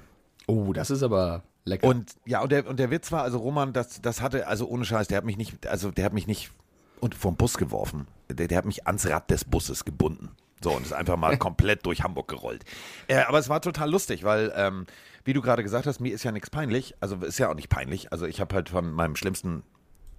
Oh, 0.48 0.74
das 0.74 0.90
ist 0.90 1.04
aber 1.04 1.44
lecker. 1.66 1.88
Und 1.88 2.14
ja, 2.26 2.42
und 2.42 2.52
der, 2.52 2.68
und 2.68 2.80
der 2.80 2.92
Witz 2.92 3.12
war, 3.12 3.24
also 3.24 3.38
Roman, 3.38 3.74
das, 3.74 4.02
das 4.02 4.22
hatte, 4.22 4.48
also 4.48 4.68
ohne 4.68 4.86
Scheiß, 4.86 5.08
der 5.08 5.18
hat 5.18 5.26
mich 5.26 5.38
nicht, 5.38 5.68
also 5.68 5.92
der 5.92 6.06
hat 6.06 6.14
mich 6.14 6.28
nicht 6.28 6.52
und 7.00 7.16
vom 7.16 7.36
Bus 7.36 7.58
geworfen. 7.58 8.08
Der, 8.30 8.48
der 8.48 8.58
hat 8.58 8.66
mich 8.66 8.88
ans 8.88 9.08
Rad 9.08 9.30
des 9.30 9.46
Busses 9.46 9.86
gebunden. 9.86 10.30
So, 10.64 10.72
und 10.72 10.86
ist 10.86 10.94
einfach 10.94 11.18
mal 11.18 11.38
komplett 11.40 11.86
durch 11.86 12.04
Hamburg 12.04 12.28
gerollt. 12.28 12.64
Äh, 13.08 13.22
aber 13.22 13.40
es 13.40 13.50
war 13.50 13.62
total 13.62 13.90
lustig, 13.90 14.24
weil, 14.24 14.54
ähm, 14.56 14.86
wie 15.26 15.34
du 15.34 15.42
gerade 15.42 15.64
gesagt 15.64 15.88
hast, 15.88 16.00
mir 16.00 16.14
ist 16.14 16.24
ja 16.24 16.32
nichts 16.32 16.50
peinlich. 16.50 16.96
Also 17.00 17.16
ist 17.18 17.40
ja 17.40 17.50
auch 17.50 17.56
nicht 17.56 17.70
peinlich. 17.70 18.12
Also 18.12 18.26
ich 18.26 18.40
habe 18.40 18.56
halt 18.56 18.70
von 18.70 18.92
meinem 18.92 19.16
schlimmsten 19.16 19.64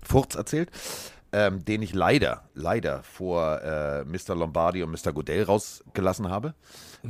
Furz 0.02 0.34
erzählt, 0.34 0.70
ähm, 1.32 1.64
den 1.64 1.80
ich 1.80 1.94
leider, 1.94 2.48
leider 2.54 3.02
vor 3.04 3.62
äh, 3.62 4.04
Mr. 4.04 4.34
Lombardi 4.34 4.82
und 4.82 4.90
Mr. 4.90 5.12
Godell 5.12 5.44
rausgelassen 5.44 6.28
habe. 6.28 6.54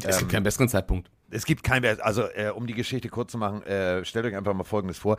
es 0.04 0.18
gibt 0.18 0.30
keinen 0.30 0.44
besseren 0.44 0.68
Zeitpunkt. 0.68 1.10
Es 1.32 1.46
gibt 1.46 1.62
kein, 1.62 1.84
also 2.00 2.22
äh, 2.34 2.50
um 2.50 2.66
die 2.66 2.74
Geschichte 2.74 3.08
kurz 3.08 3.32
zu 3.32 3.38
machen, 3.38 3.62
äh, 3.62 4.04
stellt 4.04 4.26
euch 4.26 4.36
einfach 4.36 4.54
mal 4.54 4.64
Folgendes 4.64 4.98
vor. 4.98 5.16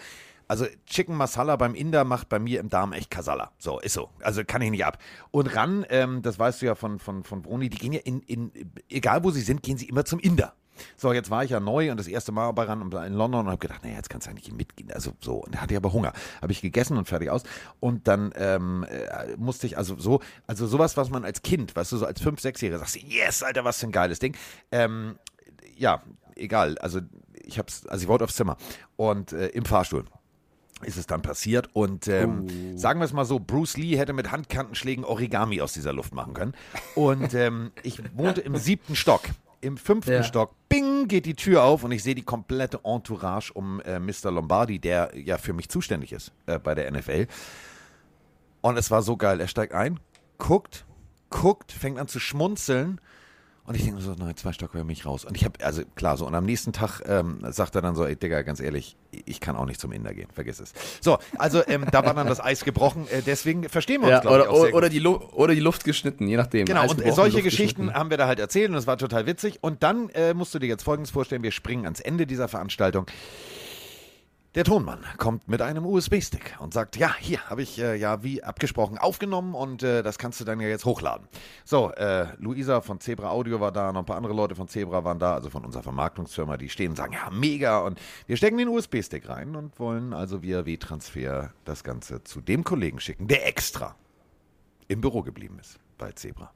Also 0.47 0.65
Chicken 0.85 1.15
Masala 1.15 1.55
beim 1.55 1.73
Inder 1.73 2.03
macht 2.03 2.29
bei 2.29 2.37
mir 2.37 2.59
im 2.59 2.69
Darm 2.69 2.93
echt 2.93 3.09
Kasala. 3.09 3.51
So, 3.57 3.79
ist 3.79 3.93
so. 3.93 4.09
Also 4.21 4.43
kann 4.45 4.61
ich 4.61 4.71
nicht 4.71 4.85
ab. 4.85 4.97
Und 5.31 5.55
ran, 5.55 5.85
ähm, 5.89 6.21
das 6.21 6.37
weißt 6.37 6.61
du 6.61 6.65
ja 6.67 6.75
von, 6.75 6.99
von, 6.99 7.23
von 7.23 7.41
Bruni, 7.41 7.69
die 7.69 7.77
gehen 7.77 7.93
ja 7.93 8.01
in, 8.03 8.21
in, 8.21 8.51
egal 8.89 9.23
wo 9.23 9.31
sie 9.31 9.41
sind, 9.41 9.63
gehen 9.63 9.77
sie 9.77 9.87
immer 9.87 10.05
zum 10.05 10.19
Inder. 10.19 10.53
So, 10.97 11.13
jetzt 11.13 11.29
war 11.29 11.43
ich 11.43 11.51
ja 11.51 11.59
neu 11.59 11.91
und 11.91 11.97
das 11.97 12.07
erste 12.07 12.31
Mal 12.31 12.51
bei 12.51 12.63
ran 12.63 12.81
in 12.81 13.13
London 13.13 13.41
und 13.41 13.47
habe 13.47 13.57
gedacht, 13.59 13.83
naja, 13.83 13.95
jetzt 13.95 14.09
kannst 14.09 14.27
du 14.27 14.31
ja 14.31 14.35
nicht 14.35 14.51
mitgehen. 14.51 14.91
Also 14.91 15.13
so, 15.19 15.35
und 15.35 15.59
hatte 15.61 15.73
ich 15.73 15.77
aber 15.77 15.93
Hunger. 15.93 16.13
Habe 16.41 16.51
ich 16.51 16.61
gegessen 16.61 16.97
und 16.97 17.07
fertig 17.07 17.29
aus. 17.29 17.43
Und 17.79 18.07
dann 18.07 18.33
ähm, 18.35 18.85
äh, 18.89 19.35
musste 19.37 19.67
ich, 19.67 19.77
also 19.77 19.97
so, 19.97 20.19
also 20.47 20.67
sowas, 20.67 20.97
was 20.97 21.09
man 21.09 21.25
als 21.25 21.41
Kind, 21.41 21.75
weißt 21.75 21.91
du, 21.91 21.97
so 21.97 22.05
als 22.05 22.21
5-, 22.21 22.41
6-Jähriger 22.41 22.79
sagst, 22.79 22.97
yes, 23.01 23.43
Alter, 23.43 23.63
was 23.63 23.79
für 23.79 23.87
ein 23.87 23.91
geiles 23.91 24.19
Ding. 24.19 24.35
Ähm, 24.71 25.15
ja, 25.77 26.01
egal. 26.35 26.77
Also 26.79 26.99
ich 27.43 27.59
hab's, 27.59 27.85
also 27.87 28.03
ich 28.03 28.07
wollte 28.07 28.23
aufs 28.23 28.35
Zimmer 28.35 28.57
und 28.95 29.33
äh, 29.33 29.47
im 29.49 29.65
Fahrstuhl 29.65 30.05
ist 30.85 30.97
es 30.97 31.07
dann 31.07 31.21
passiert 31.21 31.69
und 31.73 32.07
ähm, 32.09 32.77
sagen 32.77 32.99
wir 32.99 33.05
es 33.05 33.13
mal 33.13 33.23
so, 33.23 33.39
Bruce 33.39 33.77
Lee 33.77 33.97
hätte 33.97 34.11
mit 34.11 34.31
Handkantenschlägen 34.31 35.05
Origami 35.05 35.61
aus 35.61 35.71
dieser 35.71 35.93
Luft 35.93 36.13
machen 36.13 36.33
können. 36.33 36.53
Und 36.95 37.33
ähm, 37.33 37.71
ich 37.83 38.01
wohnte 38.17 38.41
im 38.41 38.57
siebten 38.57 38.95
Stock. 38.95 39.21
Im 39.61 39.77
fünften 39.77 40.11
Ja. 40.11 40.23
Stock, 40.23 40.53
bing, 40.67 41.07
geht 41.07 41.25
die 41.25 41.35
Tür 41.35 41.63
auf 41.63 41.85
und 41.85 41.93
ich 41.93 42.03
sehe 42.03 42.15
die 42.15 42.23
komplette 42.23 42.81
Entourage 42.83 43.53
um 43.53 43.79
äh, 43.81 43.97
Mr. 43.97 44.29
Lombardi, 44.29 44.79
der 44.79 45.11
ja 45.15 45.37
für 45.37 45.53
mich 45.53 45.69
zuständig 45.69 46.11
ist 46.11 46.33
äh, 46.47 46.59
bei 46.59 46.75
der 46.75 46.91
NFL. 46.91 47.27
Und 48.59 48.77
es 48.77 48.91
war 48.91 49.01
so 49.03 49.15
geil. 49.15 49.39
Er 49.39 49.47
steigt 49.47 49.73
ein, 49.73 50.01
guckt, 50.37 50.85
guckt, 51.29 51.71
fängt 51.71 51.97
an 51.97 52.09
zu 52.09 52.19
schmunzeln. 52.19 52.99
Und 53.65 53.75
ich 53.75 53.85
denke 53.85 54.01
so, 54.01 54.13
nein, 54.17 54.35
zwei 54.35 54.51
Stockwerke 54.51 54.85
mich 54.85 55.05
raus. 55.05 55.23
Und 55.23 55.37
ich 55.37 55.45
habe, 55.45 55.63
also 55.63 55.83
klar, 55.95 56.17
so, 56.17 56.27
und 56.27 56.35
am 56.35 56.43
nächsten 56.45 56.73
Tag 56.73 57.01
ähm, 57.07 57.39
sagt 57.49 57.75
er 57.75 57.81
dann 57.81 57.95
so, 57.95 58.05
ey 58.05 58.17
Digga, 58.17 58.41
ganz 58.41 58.59
ehrlich, 58.59 58.97
ich 59.25 59.39
kann 59.39 59.55
auch 59.55 59.65
nicht 59.65 59.79
zum 59.79 59.93
Inder 59.93 60.13
gehen, 60.13 60.27
vergiss 60.33 60.59
es. 60.59 60.73
So, 60.99 61.17
also 61.37 61.65
ähm, 61.67 61.85
da 61.89 62.05
war 62.05 62.13
dann 62.13 62.27
das 62.27 62.41
Eis 62.41 62.65
gebrochen, 62.65 63.07
äh, 63.07 63.21
deswegen 63.21 63.69
verstehen 63.69 64.01
wir 64.01 64.07
uns, 64.07 64.15
Ja, 64.15 64.19
glaube 64.19 64.37
ich, 64.37 64.43
oder, 64.43 64.51
auch 64.51 64.63
sehr 64.65 64.75
oder, 64.75 64.87
gut. 64.87 64.93
die 64.93 64.99
Lu 64.99 65.15
oder 65.15 65.55
die 65.55 65.61
Luft 65.61 65.85
geschnitten, 65.85 66.27
je 66.27 66.35
nachdem. 66.35 66.65
Genau, 66.65 66.81
Eis 66.81 66.91
und 66.91 66.99
solche 67.13 67.37
Luft 67.37 67.45
Geschichten 67.45 67.93
haben 67.93 68.09
wir 68.09 68.17
da 68.17 68.27
halt 68.27 68.39
erzählt 68.39 68.69
und 68.69 68.75
es 68.75 68.85
war 68.85 68.97
total 68.97 69.27
witzig. 69.27 69.59
Und 69.61 69.81
dann 69.81 70.09
äh, 70.09 70.33
musst 70.33 70.53
du 70.53 70.59
dir 70.59 70.67
jetzt 70.67 70.83
Folgendes 70.83 71.11
vorstellen, 71.11 71.41
wir 71.43 71.51
springen 71.51 71.85
ans 71.85 72.01
Ende 72.01 72.27
dieser 72.27 72.49
Veranstaltung. 72.49 73.05
Der 74.55 74.63
Tonmann 74.63 75.03
kommt 75.17 75.47
mit 75.47 75.63
einem 75.63 75.83
USB-Stick 75.83 76.57
und 76.59 76.75
sagt, 76.75 76.95
ja, 76.95 77.15
hier 77.17 77.49
habe 77.49 77.63
ich 77.63 77.79
äh, 77.79 77.95
ja 77.95 78.21
wie 78.21 78.43
abgesprochen 78.43 78.99
aufgenommen 78.99 79.55
und 79.55 79.81
äh, 79.81 80.03
das 80.03 80.19
kannst 80.19 80.39
du 80.39 80.45
dann 80.45 80.59
ja 80.59 80.67
jetzt 80.67 80.85
hochladen. 80.85 81.27
So, 81.65 81.91
äh, 81.93 82.27
Luisa 82.37 82.81
von 82.81 82.99
Zebra 82.99 83.31
Audio 83.31 83.59
war 83.59 83.71
da, 83.71 83.91
noch 83.91 84.01
ein 84.01 84.05
paar 84.05 84.17
andere 84.17 84.35
Leute 84.35 84.53
von 84.53 84.67
Zebra 84.67 85.03
waren 85.03 85.17
da, 85.17 85.33
also 85.33 85.49
von 85.49 85.65
unserer 85.65 85.81
Vermarktungsfirma, 85.81 86.57
die 86.57 86.69
stehen 86.69 86.91
und 86.91 86.97
sagen, 86.97 87.13
ja, 87.13 87.31
mega. 87.31 87.79
Und 87.79 87.99
wir 88.27 88.37
stecken 88.37 88.59
den 88.59 88.67
USB-Stick 88.67 89.27
rein 89.27 89.55
und 89.55 89.79
wollen 89.79 90.13
also 90.13 90.43
via 90.43 90.67
W-Transfer 90.67 91.51
das 91.65 91.83
Ganze 91.83 92.23
zu 92.23 92.39
dem 92.39 92.63
Kollegen 92.63 92.99
schicken, 92.99 93.27
der 93.27 93.47
extra 93.47 93.95
im 94.87 95.01
Büro 95.01 95.23
geblieben 95.23 95.57
ist 95.59 95.79
bei 95.97 96.11
Zebra. 96.11 96.53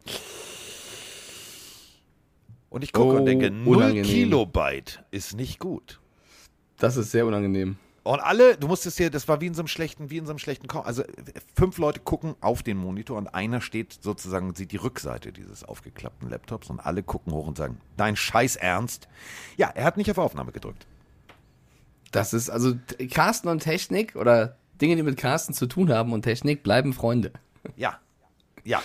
Und 2.70 2.84
ich 2.84 2.94
gucke 2.94 3.16
Oh, 3.16 3.18
und 3.18 3.26
denke, 3.26 3.50
0 3.50 3.76
unangenehm. 3.76 4.04
Kilobyte 4.04 5.04
ist 5.10 5.36
nicht 5.36 5.58
gut. 5.58 6.00
Das 6.78 6.96
ist 6.96 7.10
sehr 7.10 7.26
unangenehm. 7.26 7.78
Und 8.08 8.22
alle, 8.22 8.58
du 8.58 8.68
musstest 8.68 9.00
dir, 9.00 9.10
das 9.10 9.28
war 9.28 9.42
wie 9.42 9.48
in 9.48 9.54
so 9.54 9.62
einem 9.62 9.68
schlechten, 9.68 10.10
wie 10.10 10.18
in 10.18 10.26
so 10.26 10.32
einem 10.32 10.40
schlechten 10.40 10.68
Koch. 10.68 10.86
Also 10.86 11.04
fünf 11.56 11.78
Leute 11.78 12.00
gucken 12.00 12.36
auf 12.42 12.64
den 12.64 12.78
Monitor 12.78 13.18
und 13.18 13.28
einer 13.28 13.60
steht 13.60 13.98
sozusagen, 14.02 14.56
sieht 14.56 14.72
die 14.72 14.78
Rückseite 14.78 15.32
dieses 15.32 15.64
aufgeklappten 15.64 16.30
Laptops 16.30 16.70
und 16.70 16.80
alle 16.80 17.04
gucken 17.04 17.34
hoch 17.34 17.48
und 17.48 17.58
sagen, 17.58 17.82
dein 17.98 18.16
Scheiß 18.16 18.56
Ernst? 18.56 19.08
Ja, 19.58 19.72
er 19.74 19.84
hat 19.84 19.98
nicht 19.98 20.10
auf 20.10 20.18
Aufnahme 20.18 20.52
gedrückt. 20.52 20.88
Das 22.12 22.34
ist, 22.34 22.50
also 22.50 22.76
Carsten 23.12 23.50
und 23.50 23.60
Technik 23.60 24.16
oder 24.16 24.58
Dinge, 24.82 24.96
die 24.96 25.04
mit 25.04 25.18
Carsten 25.18 25.54
zu 25.54 25.66
tun 25.66 25.92
haben 25.92 26.14
und 26.14 26.22
Technik, 26.22 26.64
bleiben 26.64 26.94
Freunde. 26.94 27.34
Ja. 27.76 28.00
Ja. 28.64 28.82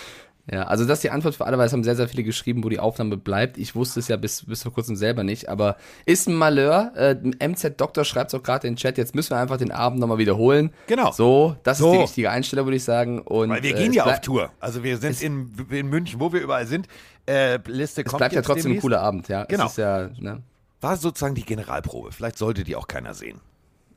Ja, 0.50 0.64
also 0.64 0.84
das 0.84 0.98
ist 0.98 1.04
die 1.04 1.10
Antwort 1.10 1.36
für 1.36 1.46
alle, 1.46 1.56
weil 1.56 1.66
es 1.66 1.72
haben 1.72 1.84
sehr, 1.84 1.94
sehr 1.94 2.08
viele 2.08 2.24
geschrieben, 2.24 2.64
wo 2.64 2.68
die 2.68 2.80
Aufnahme 2.80 3.16
bleibt. 3.16 3.58
Ich 3.58 3.76
wusste 3.76 4.00
es 4.00 4.08
ja 4.08 4.16
bis, 4.16 4.44
bis 4.44 4.64
vor 4.64 4.72
kurzem 4.72 4.96
selber 4.96 5.22
nicht, 5.22 5.48
aber 5.48 5.76
ist 6.04 6.28
ein 6.28 6.34
Malheur. 6.34 6.90
Äh, 6.96 7.14
MZ 7.48 7.80
Doktor 7.80 8.04
schreibt 8.04 8.32
es 8.32 8.40
auch 8.40 8.42
gerade 8.42 8.66
in 8.66 8.74
den 8.74 8.78
Chat, 8.78 8.98
jetzt 8.98 9.14
müssen 9.14 9.30
wir 9.30 9.36
einfach 9.38 9.56
den 9.58 9.70
Abend 9.70 10.00
nochmal 10.00 10.18
wiederholen. 10.18 10.72
Genau. 10.88 11.12
So, 11.12 11.54
das 11.62 11.78
So. 11.78 11.92
ist 11.92 11.96
die 11.96 12.02
richtige 12.02 12.30
Einstellung, 12.30 12.66
würde 12.66 12.76
ich 12.76 12.82
sagen. 12.84 13.20
Und, 13.20 13.50
Weil 13.50 13.62
wir 13.62 13.70
äh, 13.70 13.78
gehen 13.78 13.90
es 13.90 13.94
ja 13.96 14.04
auf 14.04 14.20
Tour. 14.20 14.50
Also 14.58 14.82
wir 14.82 14.98
sind 14.98 15.22
in, 15.22 15.54
in 15.70 15.86
München, 15.86 16.18
wo 16.18 16.32
wir 16.32 16.40
überall 16.40 16.66
sind. 16.66 16.88
Äh, 17.28 17.58
Liste 17.68 18.00
Es 18.02 18.08
kommt 18.08 18.18
bleibt 18.18 18.34
ja 18.34 18.42
trotzdem 18.42 18.62
ein 18.62 18.62
demnächst. 18.64 18.82
cooler 18.82 19.00
Abend, 19.00 19.28
ja. 19.28 19.44
Genau. 19.44 19.66
Es 19.66 19.76
ja, 19.76 20.08
ne? 20.18 20.42
War 20.80 20.96
sozusagen 20.96 21.36
die 21.36 21.44
Generalprobe. 21.44 22.10
Vielleicht 22.10 22.36
sollte 22.36 22.64
die 22.64 22.74
auch 22.74 22.88
keiner 22.88 23.14
sehen. 23.14 23.40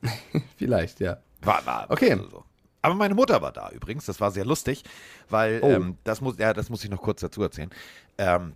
Vielleicht, 0.56 1.00
ja. 1.00 1.16
War, 1.42 1.64
war 1.66 1.86
Okay. 1.90 2.12
also 2.12 2.28
so. 2.28 2.44
Aber 2.86 2.94
meine 2.94 3.14
Mutter 3.16 3.42
war 3.42 3.50
da 3.52 3.70
übrigens. 3.70 4.06
Das 4.06 4.20
war 4.20 4.30
sehr 4.30 4.44
lustig, 4.44 4.84
weil 5.28 5.58
Oh. 5.62 5.70
ähm, 5.70 5.98
das 6.04 6.20
muss, 6.20 6.38
ja, 6.38 6.52
das 6.52 6.70
muss 6.70 6.84
ich 6.84 6.90
noch 6.90 7.02
kurz 7.02 7.20
dazu 7.20 7.42
erzählen. 7.42 7.70
Ähm, 8.16 8.52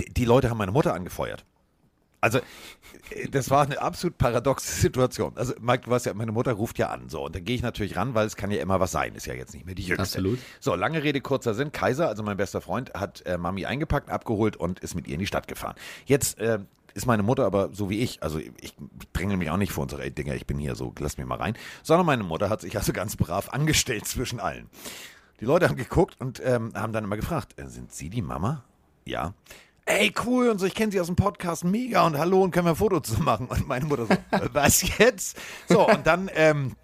die, 0.00 0.06
die 0.06 0.24
Leute 0.24 0.48
haben 0.48 0.56
meine 0.56 0.72
Mutter 0.72 0.94
angefeuert. 0.94 1.44
Also, 2.22 2.38
äh, 3.10 3.28
das 3.30 3.50
war 3.50 3.64
eine 3.64 3.80
absolut 3.82 4.16
paradoxe 4.16 4.72
Situation. 4.80 5.32
Also, 5.36 5.52
Mike, 5.60 5.84
du 5.84 5.90
weißt 5.90 6.06
ja, 6.06 6.14
meine 6.14 6.32
Mutter 6.32 6.52
ruft 6.52 6.78
ja 6.78 6.88
an, 6.88 7.10
so, 7.10 7.26
und 7.26 7.34
dann 7.36 7.44
gehe 7.44 7.54
ich 7.54 7.62
natürlich 7.62 7.96
ran, 7.96 8.14
weil 8.14 8.26
es 8.26 8.34
kann 8.34 8.50
ja 8.50 8.60
immer 8.62 8.80
was 8.80 8.92
sein, 8.92 9.14
ist 9.14 9.26
ja 9.26 9.34
jetzt 9.34 9.52
nicht 9.52 9.66
mehr 9.66 9.74
die 9.74 9.82
Jüngste. 9.82 10.02
Absolut. 10.02 10.38
So, 10.58 10.74
lange 10.74 11.02
Rede, 11.02 11.20
kurzer 11.20 11.52
Sinn. 11.52 11.70
Kaiser, 11.70 12.08
also 12.08 12.22
mein 12.22 12.38
bester 12.38 12.62
Freund, 12.62 12.94
hat 12.94 13.24
äh, 13.26 13.36
Mami 13.36 13.66
eingepackt, 13.66 14.08
abgeholt 14.08 14.56
und 14.56 14.80
ist 14.80 14.94
mit 14.94 15.06
ihr 15.06 15.14
in 15.14 15.20
die 15.20 15.26
Stadt 15.26 15.48
gefahren. 15.48 15.76
Jetzt 16.06 16.38
äh, 16.38 16.60
ist 16.94 17.06
meine 17.06 17.22
Mutter 17.22 17.44
aber 17.44 17.70
so 17.72 17.90
wie 17.90 18.00
ich, 18.00 18.22
also 18.22 18.38
ich 18.38 18.74
dränge 19.12 19.36
mich 19.36 19.50
auch 19.50 19.56
nicht 19.56 19.72
vor 19.72 19.82
unsere 19.82 20.02
ey, 20.02 20.10
Dinger, 20.10 20.34
ich 20.34 20.46
bin 20.46 20.58
hier 20.58 20.74
so, 20.74 20.94
lass 20.98 21.18
mich 21.18 21.26
mal 21.26 21.38
rein, 21.38 21.56
sondern 21.82 22.06
meine 22.06 22.24
Mutter 22.24 22.50
hat 22.50 22.60
sich 22.60 22.76
also 22.76 22.92
ganz 22.92 23.16
brav 23.16 23.50
angestellt 23.50 24.04
zwischen 24.06 24.40
allen. 24.40 24.68
Die 25.40 25.44
Leute 25.44 25.68
haben 25.68 25.76
geguckt 25.76 26.16
und 26.18 26.42
ähm, 26.44 26.72
haben 26.74 26.92
dann 26.92 27.04
immer 27.04 27.16
gefragt, 27.16 27.58
äh, 27.58 27.66
sind 27.68 27.92
Sie 27.92 28.10
die 28.10 28.22
Mama? 28.22 28.64
Ja. 29.04 29.34
Ey, 29.84 30.12
cool 30.26 30.50
und 30.50 30.58
so, 30.58 30.66
ich 30.66 30.74
kenne 30.74 30.92
Sie 30.92 31.00
aus 31.00 31.06
dem 31.06 31.16
Podcast, 31.16 31.64
mega 31.64 32.04
und 32.04 32.18
hallo 32.18 32.42
und 32.42 32.50
können 32.50 32.66
wir 32.66 32.72
ein 32.72 32.76
Foto 32.76 33.00
zusammen 33.00 33.24
machen? 33.24 33.46
Und 33.46 33.68
meine 33.68 33.86
Mutter 33.86 34.06
so, 34.06 34.14
was 34.52 34.98
jetzt? 34.98 35.38
So, 35.68 35.88
und 35.88 36.06
dann, 36.06 36.30
ähm, 36.34 36.74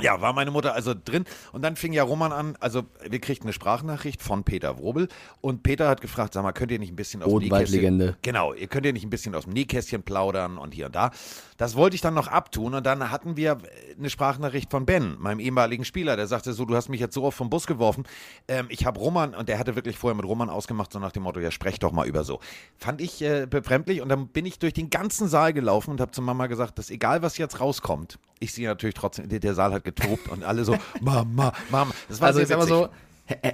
ja, 0.00 0.20
war 0.20 0.32
meine 0.32 0.50
Mutter 0.50 0.74
also 0.74 0.94
drin 0.94 1.24
und 1.52 1.62
dann 1.62 1.76
fing 1.76 1.92
ja 1.92 2.02
Roman 2.02 2.32
an, 2.32 2.56
also 2.60 2.84
wir 3.08 3.20
kriegten 3.20 3.46
eine 3.46 3.52
Sprachnachricht 3.52 4.22
von 4.22 4.44
Peter 4.44 4.78
Wrobel 4.78 5.08
und 5.40 5.62
Peter 5.62 5.88
hat 5.88 6.00
gefragt, 6.00 6.34
sag 6.34 6.42
mal, 6.42 6.52
könnt 6.52 6.72
ihr 6.72 6.78
nicht 6.78 6.92
ein 6.92 6.96
bisschen 6.96 7.22
aus 7.22 7.30
dem. 7.30 7.48
Nähkästchen... 7.48 8.16
Genau, 8.22 8.52
ihr 8.52 8.66
könnt 8.66 8.86
ihr 8.86 8.92
nicht 8.92 9.04
ein 9.04 9.10
bisschen 9.10 9.34
aus 9.34 9.44
dem 9.44 9.52
Nähkästchen 9.52 10.02
plaudern 10.02 10.58
und 10.58 10.74
hier 10.74 10.86
und 10.86 10.94
da. 10.94 11.10
Das 11.56 11.76
wollte 11.76 11.94
ich 11.94 12.00
dann 12.00 12.14
noch 12.14 12.28
abtun 12.28 12.74
und 12.74 12.84
dann 12.84 13.10
hatten 13.10 13.36
wir 13.36 13.58
eine 13.96 14.10
Sprachnachricht 14.10 14.70
von 14.70 14.86
Ben, 14.86 15.16
meinem 15.20 15.38
ehemaligen 15.38 15.84
Spieler, 15.84 16.16
der 16.16 16.26
sagte 16.26 16.52
so, 16.52 16.64
du 16.64 16.74
hast 16.74 16.88
mich 16.88 17.00
jetzt 17.00 17.14
so 17.14 17.22
oft 17.22 17.36
vom 17.36 17.48
Bus 17.50 17.66
geworfen, 17.66 18.04
ähm, 18.48 18.66
ich 18.70 18.86
habe 18.86 18.98
Roman, 18.98 19.34
und 19.34 19.48
der 19.48 19.58
hatte 19.58 19.76
wirklich 19.76 19.96
vorher 19.96 20.16
mit 20.16 20.24
Roman 20.24 20.50
ausgemacht, 20.50 20.92
so 20.92 20.98
nach 20.98 21.12
dem 21.12 21.22
Motto, 21.22 21.38
ja, 21.40 21.50
sprech 21.50 21.78
doch 21.78 21.92
mal 21.92 22.06
über 22.06 22.24
so. 22.24 22.40
Fand 22.76 23.00
ich 23.00 23.22
äh, 23.22 23.46
befremdlich 23.48 24.00
und 24.02 24.08
dann 24.08 24.28
bin 24.28 24.46
ich 24.46 24.58
durch 24.58 24.72
den 24.72 24.90
ganzen 24.90 25.28
Saal 25.28 25.52
gelaufen 25.52 25.90
und 25.90 26.00
habe 26.00 26.10
zu 26.10 26.22
Mama 26.22 26.48
gesagt, 26.48 26.78
dass 26.78 26.90
egal 26.90 27.22
was 27.22 27.38
jetzt 27.38 27.60
rauskommt, 27.60 28.18
ich 28.40 28.52
sehe 28.52 28.66
natürlich 28.66 28.94
trotzdem, 28.94 29.28
der, 29.28 29.38
der 29.38 29.54
Saal 29.54 29.72
hat 29.72 29.84
getobt 29.84 30.28
und 30.28 30.42
alle 30.42 30.64
so, 30.64 30.76
Mama, 31.00 31.52
Mama. 31.70 31.92
Das 32.08 32.20
war 32.20 32.28
Also 32.28 32.44
sehr 32.44 32.56
witzig. 32.58 32.68
so, 32.70 32.88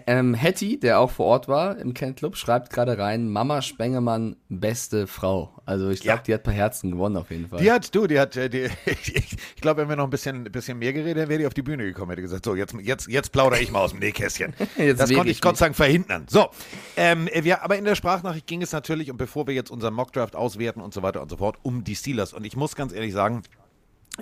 ähm, 0.08 0.34
Hetty, 0.34 0.80
der 0.80 0.98
auch 0.98 1.12
vor 1.12 1.26
Ort 1.26 1.46
war 1.46 1.78
im 1.78 1.94
Ken 1.94 2.16
Club, 2.16 2.36
schreibt 2.36 2.70
gerade 2.70 2.98
rein, 2.98 3.28
Mama 3.28 3.62
Spengemann, 3.62 4.34
beste 4.48 5.06
Frau. 5.06 5.54
Also 5.64 5.90
ich 5.90 6.00
glaube, 6.00 6.18
Ja. 6.18 6.22
die 6.24 6.34
hat 6.34 6.40
ein 6.40 6.44
paar 6.44 6.54
Herzen 6.54 6.90
gewonnen 6.90 7.16
auf 7.16 7.30
jeden 7.30 7.48
Fall. 7.48 7.60
Die 7.60 7.70
hat, 7.70 7.94
du, 7.94 8.08
die 8.08 8.18
hat, 8.18 8.36
äh, 8.36 8.48
die, 8.50 8.68
ich 8.86 9.60
glaube, 9.60 9.82
wenn 9.82 9.88
wir 9.88 9.94
noch 9.94 10.04
ein 10.04 10.10
bisschen, 10.10 10.44
ein 10.46 10.50
bisschen 10.52 10.78
mehr 10.78 10.92
geredet 10.92 11.18
hätten, 11.18 11.28
wäre 11.28 11.38
die 11.38 11.46
auf 11.46 11.54
die 11.54 11.62
Bühne 11.62 11.84
gekommen, 11.84 12.10
hätte 12.10 12.22
gesagt, 12.22 12.44
so, 12.44 12.56
jetzt, 12.56 12.74
jetzt, 12.82 13.06
jetzt 13.08 13.30
plaudere 13.30 13.60
ich 13.60 13.70
mal 13.70 13.80
aus 13.80 13.90
dem 13.92 14.00
Nähkästchen. 14.00 14.54
Das 14.96 15.12
konnte 15.12 15.30
ich 15.30 15.40
Gott 15.40 15.56
sei 15.56 15.66
Dank 15.66 15.76
verhindern. 15.76 16.26
So, 16.28 16.48
ähm, 16.96 17.28
wir, 17.32 17.62
aber 17.62 17.78
in 17.78 17.84
der 17.84 17.94
Sprachnachricht 17.94 18.46
ging 18.48 18.62
es 18.62 18.72
natürlich, 18.72 19.10
und 19.10 19.18
bevor 19.18 19.46
wir 19.46 19.54
jetzt 19.54 19.70
unseren 19.70 19.94
Mockdraft 19.94 20.34
auswerten 20.34 20.80
und 20.80 20.92
so 20.92 21.02
weiter 21.02 21.22
und 21.22 21.30
so 21.30 21.36
fort, 21.36 21.58
um 21.62 21.84
die 21.84 21.94
Steelers. 21.94 22.32
Und 22.32 22.44
ich 22.44 22.56
muss 22.56 22.74
ganz 22.74 22.92
ehrlich 22.92 23.12
sagen, 23.12 23.42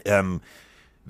ähm, 0.05 0.41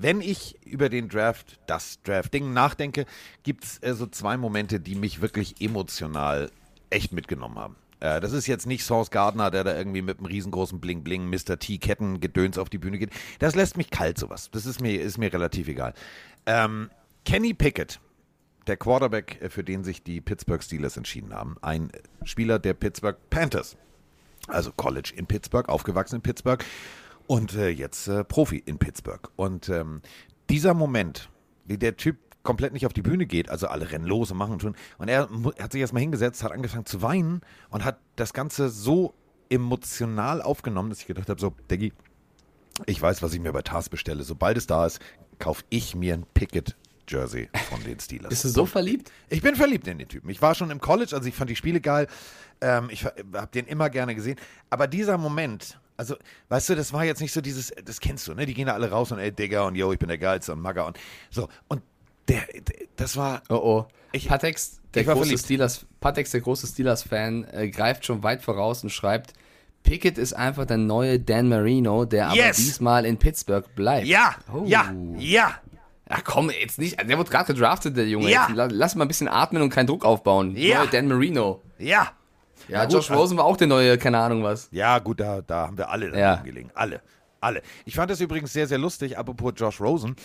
wenn 0.01 0.21
ich 0.21 0.65
über 0.65 0.89
den 0.89 1.09
Draft, 1.09 1.59
das 1.67 2.01
Draft-Ding 2.03 2.53
nachdenke, 2.53 3.05
gibt 3.43 3.63
es 3.63 3.83
äh, 3.83 3.93
so 3.93 4.07
zwei 4.07 4.37
Momente, 4.37 4.79
die 4.79 4.95
mich 4.95 5.21
wirklich 5.21 5.61
emotional 5.61 6.51
echt 6.89 7.11
mitgenommen 7.11 7.57
haben. 7.57 7.75
Äh, 7.99 8.21
das 8.21 8.31
ist 8.31 8.47
jetzt 8.47 8.65
nicht 8.65 8.83
Source 8.83 9.11
Gardner, 9.11 9.51
der 9.51 9.63
da 9.63 9.75
irgendwie 9.75 10.01
mit 10.01 10.19
einem 10.19 10.25
riesengroßen 10.25 10.79
Bling-Bling, 10.79 11.29
Mr. 11.29 11.59
T-Ketten-Gedöns 11.59 12.57
auf 12.57 12.69
die 12.69 12.77
Bühne 12.77 12.97
geht. 12.97 13.11
Das 13.39 13.55
lässt 13.55 13.77
mich 13.77 13.89
kalt, 13.89 14.17
sowas. 14.17 14.49
Das 14.51 14.65
ist 14.65 14.81
mir, 14.81 15.01
ist 15.01 15.17
mir 15.17 15.31
relativ 15.31 15.67
egal. 15.67 15.93
Ähm, 16.45 16.89
Kenny 17.25 17.53
Pickett, 17.53 17.99
der 18.67 18.77
Quarterback, 18.77 19.41
äh, 19.41 19.49
für 19.49 19.63
den 19.63 19.83
sich 19.83 20.03
die 20.03 20.21
Pittsburgh 20.21 20.63
Steelers 20.63 20.97
entschieden 20.97 21.33
haben. 21.33 21.57
Ein 21.61 21.91
Spieler 22.23 22.59
der 22.59 22.73
Pittsburgh 22.73 23.17
Panthers 23.29 23.77
also 24.49 24.71
College 24.71 25.13
in 25.15 25.25
Pittsburgh, 25.25 25.67
aufgewachsen 25.69 26.15
in 26.15 26.21
Pittsburgh 26.21 26.63
und 27.29 27.53
äh, 27.53 27.69
jetzt 27.69 28.07
äh, 28.07 28.23
Profi 28.23 28.57
in 28.57 28.79
Pittsburgh. 28.79 29.29
Und 29.35 29.69
ähm, 29.69 30.01
dieser 30.49 30.73
Moment, 30.73 31.29
wie 31.63 31.77
der 31.77 31.95
Typ 31.95 32.17
komplett 32.41 32.73
nicht 32.73 32.87
auf 32.87 32.93
die 32.93 33.03
Bühne 33.03 33.27
geht, 33.27 33.49
also 33.51 33.67
alle 33.67 33.91
rennen 33.91 34.05
los 34.05 34.31
und 34.31 34.37
machen 34.37 34.53
und 34.53 34.61
tun, 34.63 34.75
und 34.97 35.09
er, 35.09 35.29
er 35.55 35.63
hat 35.63 35.71
sich 35.71 35.79
erstmal 35.79 36.01
hingesetzt, 36.01 36.43
hat 36.43 36.51
angefangen 36.51 36.87
zu 36.87 37.03
weinen 37.03 37.41
und 37.69 37.85
hat 37.85 37.99
das 38.15 38.33
Ganze 38.33 38.69
so 38.69 39.13
emotional 39.47 40.41
aufgenommen, 40.41 40.89
dass 40.89 41.01
ich 41.01 41.05
gedacht 41.05 41.29
habe, 41.29 41.39
so, 41.39 41.53
Diggi, 41.69 41.93
ich 42.87 42.99
weiß, 42.99 43.21
was 43.21 43.31
ich 43.35 43.39
mir 43.39 43.53
bei 43.53 43.61
Tars 43.61 43.89
bestelle. 43.89 44.23
Sobald 44.23 44.57
es 44.57 44.65
da 44.65 44.87
ist, 44.87 44.99
kaufe 45.37 45.63
ich 45.69 45.95
mir 45.95 46.15
ein 46.15 46.25
Picket-Jersey 46.33 47.51
von 47.69 47.83
den 47.83 47.99
Steelers. 47.99 48.29
Bist 48.29 48.45
du 48.45 48.49
so 48.49 48.65
verliebt? 48.65 49.11
Ich 49.29 49.43
bin 49.43 49.55
verliebt 49.55 49.87
in 49.87 49.99
den 49.99 50.07
Typen. 50.07 50.31
Ich 50.31 50.41
war 50.41 50.55
schon 50.55 50.71
im 50.71 50.81
College, 50.81 51.15
also 51.15 51.29
ich 51.29 51.35
fand 51.35 51.51
die 51.51 51.55
Spiele 51.55 51.79
geil. 51.79 52.07
Ähm, 52.59 52.89
ich 52.89 53.05
habe 53.05 53.49
den 53.53 53.67
immer 53.67 53.91
gerne 53.91 54.15
gesehen. 54.15 54.39
Aber 54.71 54.87
dieser 54.87 55.19
Moment, 55.19 55.79
also, 55.99 56.15
weißt 56.47 56.69
du, 56.69 56.75
das 56.75 56.93
war 56.93 57.03
jetzt 57.03 57.19
nicht 57.21 57.33
so 57.33 57.41
dieses, 57.41 57.73
das 57.83 57.99
kennst 57.99 58.27
du, 58.27 58.33
ne? 58.33 58.45
Die 58.45 58.53
gehen 58.53 58.67
da 58.67 58.73
alle 58.73 58.89
raus 58.89 59.11
und 59.11 59.19
ey, 59.19 59.31
Digga 59.31 59.67
und 59.67 59.75
yo, 59.75 59.91
ich 59.91 59.99
bin 59.99 60.07
der 60.07 60.17
Geilste 60.17 60.53
und 60.53 60.61
Magger 60.61 60.87
und 60.87 60.97
so. 61.29 61.49
Und 61.67 61.81
der, 62.29 62.41
der 62.53 62.87
das 62.95 63.17
war, 63.17 63.41
Oh 63.49 63.55
oh. 63.55 63.85
Ich- 64.13 64.27
Patex, 64.27 64.79
der 64.93 65.01
ich 65.01 65.07
große 65.07 65.19
verliebt. 65.19 65.39
Steelers, 65.43 65.85
Patex, 65.99 66.31
der 66.31 66.41
große 66.41 66.67
Steelers-Fan, 66.67 67.43
äh, 67.51 67.69
greift 67.69 68.05
schon 68.05 68.23
weit 68.23 68.41
voraus 68.41 68.81
und 68.83 68.89
schreibt, 68.91 69.33
Pickett 69.83 70.17
ist 70.17 70.33
einfach 70.33 70.65
der 70.65 70.77
neue 70.77 71.19
Dan 71.19 71.47
Marino, 71.49 72.05
der 72.05 72.27
aber 72.27 72.35
Yes! 72.35 72.57
diesmal 72.57 73.05
in 73.05 73.17
Pittsburgh 73.17 73.65
bleibt. 73.75 74.07
ja, 74.07 74.35
Oh. 74.53 74.63
ja, 74.65 74.93
ja. 75.17 75.53
Ach 76.09 76.23
komm, 76.23 76.49
jetzt 76.49 76.79
nicht. 76.79 76.97
Der 77.07 77.17
wurde 77.19 77.29
gerade 77.29 77.53
gedraftet, 77.53 77.95
der 77.95 78.07
Junge. 78.07 78.31
Ja. 78.31 78.47
Jetzt 78.49 78.71
lass 78.73 78.95
mal 78.95 79.05
ein 79.05 79.07
bisschen 79.07 79.27
atmen 79.27 79.61
und 79.61 79.69
keinen 79.69 79.85
Druck 79.87 80.03
aufbauen. 80.05 80.55
Ja. 80.55 80.79
Neue 80.79 80.87
Dan 80.87 81.07
Marino. 81.07 81.61
Ja. 81.77 82.11
Ja, 82.67 82.85
gut, 82.85 82.93
Josh 82.93 83.11
Rosen 83.11 83.37
war 83.37 83.45
auch 83.45 83.57
der 83.57 83.67
neue, 83.67 83.97
keine 83.97 84.19
Ahnung 84.19 84.43
was. 84.43 84.67
Ja, 84.71 84.99
gut, 84.99 85.19
da, 85.19 85.41
da 85.41 85.67
haben 85.67 85.77
wir 85.77 85.89
alle 85.89 86.17
Ja. 86.17 86.35
gelegen. 86.37 86.71
Alle. 86.73 87.01
Alle. 87.41 87.61
Ich 87.85 87.95
fand 87.95 88.11
das 88.11 88.19
übrigens 88.19 88.51
sehr, 88.53 88.67
sehr 88.67 88.77
lustig, 88.77 89.17
apropos 89.17 89.53
Josh 89.55 89.79
Rosen. 89.79 90.15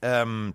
Ähm, 0.00 0.54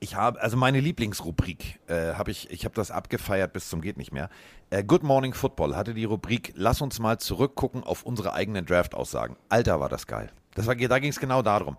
ich 0.00 0.16
habe, 0.16 0.40
also 0.40 0.56
meine 0.56 0.80
Lieblingsrubrik, 0.80 1.78
äh, 1.86 2.14
habe 2.14 2.30
ich, 2.30 2.50
ich 2.50 2.64
habe 2.64 2.74
das 2.74 2.90
abgefeiert 2.90 3.52
bis 3.52 3.68
zum 3.68 3.80
geht 3.80 3.96
nicht 3.98 4.12
mehr. 4.12 4.30
Äh, 4.70 4.82
Good 4.82 5.02
Morning 5.04 5.32
Football 5.34 5.76
hatte 5.76 5.94
die 5.94 6.04
Rubrik, 6.04 6.52
lass 6.56 6.80
uns 6.80 6.98
mal 6.98 7.18
zurückgucken 7.18 7.84
auf 7.84 8.02
unsere 8.02 8.32
eigenen 8.32 8.66
Draft-Aussagen. 8.66 9.36
Alter, 9.48 9.78
war 9.78 9.88
das 9.88 10.06
geil. 10.06 10.30
Das 10.54 10.66
war, 10.66 10.74
da 10.74 10.98
ging 10.98 11.10
es 11.10 11.20
genau 11.20 11.42
darum. 11.42 11.76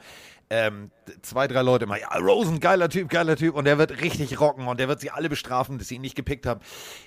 Ähm, 0.49 0.91
zwei, 1.23 1.47
drei 1.47 1.61
Leute 1.61 1.87
mal, 1.87 1.99
ja, 1.99 2.07
Rosen, 2.17 2.59
geiler 2.61 2.87
Typ, 2.89 3.09
geiler 3.09 3.35
Typ, 3.35 3.53
und 3.55 3.65
der 3.65 3.77
wird 3.77 4.01
richtig 4.01 4.39
rocken 4.39 4.67
und 4.67 4.79
der 4.79 4.87
wird 4.87 5.01
sie 5.01 5.11
alle 5.11 5.27
bestrafen, 5.27 5.77
dass 5.77 5.89
sie 5.89 5.95
ihn 5.95 6.01
nicht 6.01 6.15
gepickt 6.15 6.45
haben. 6.45 6.61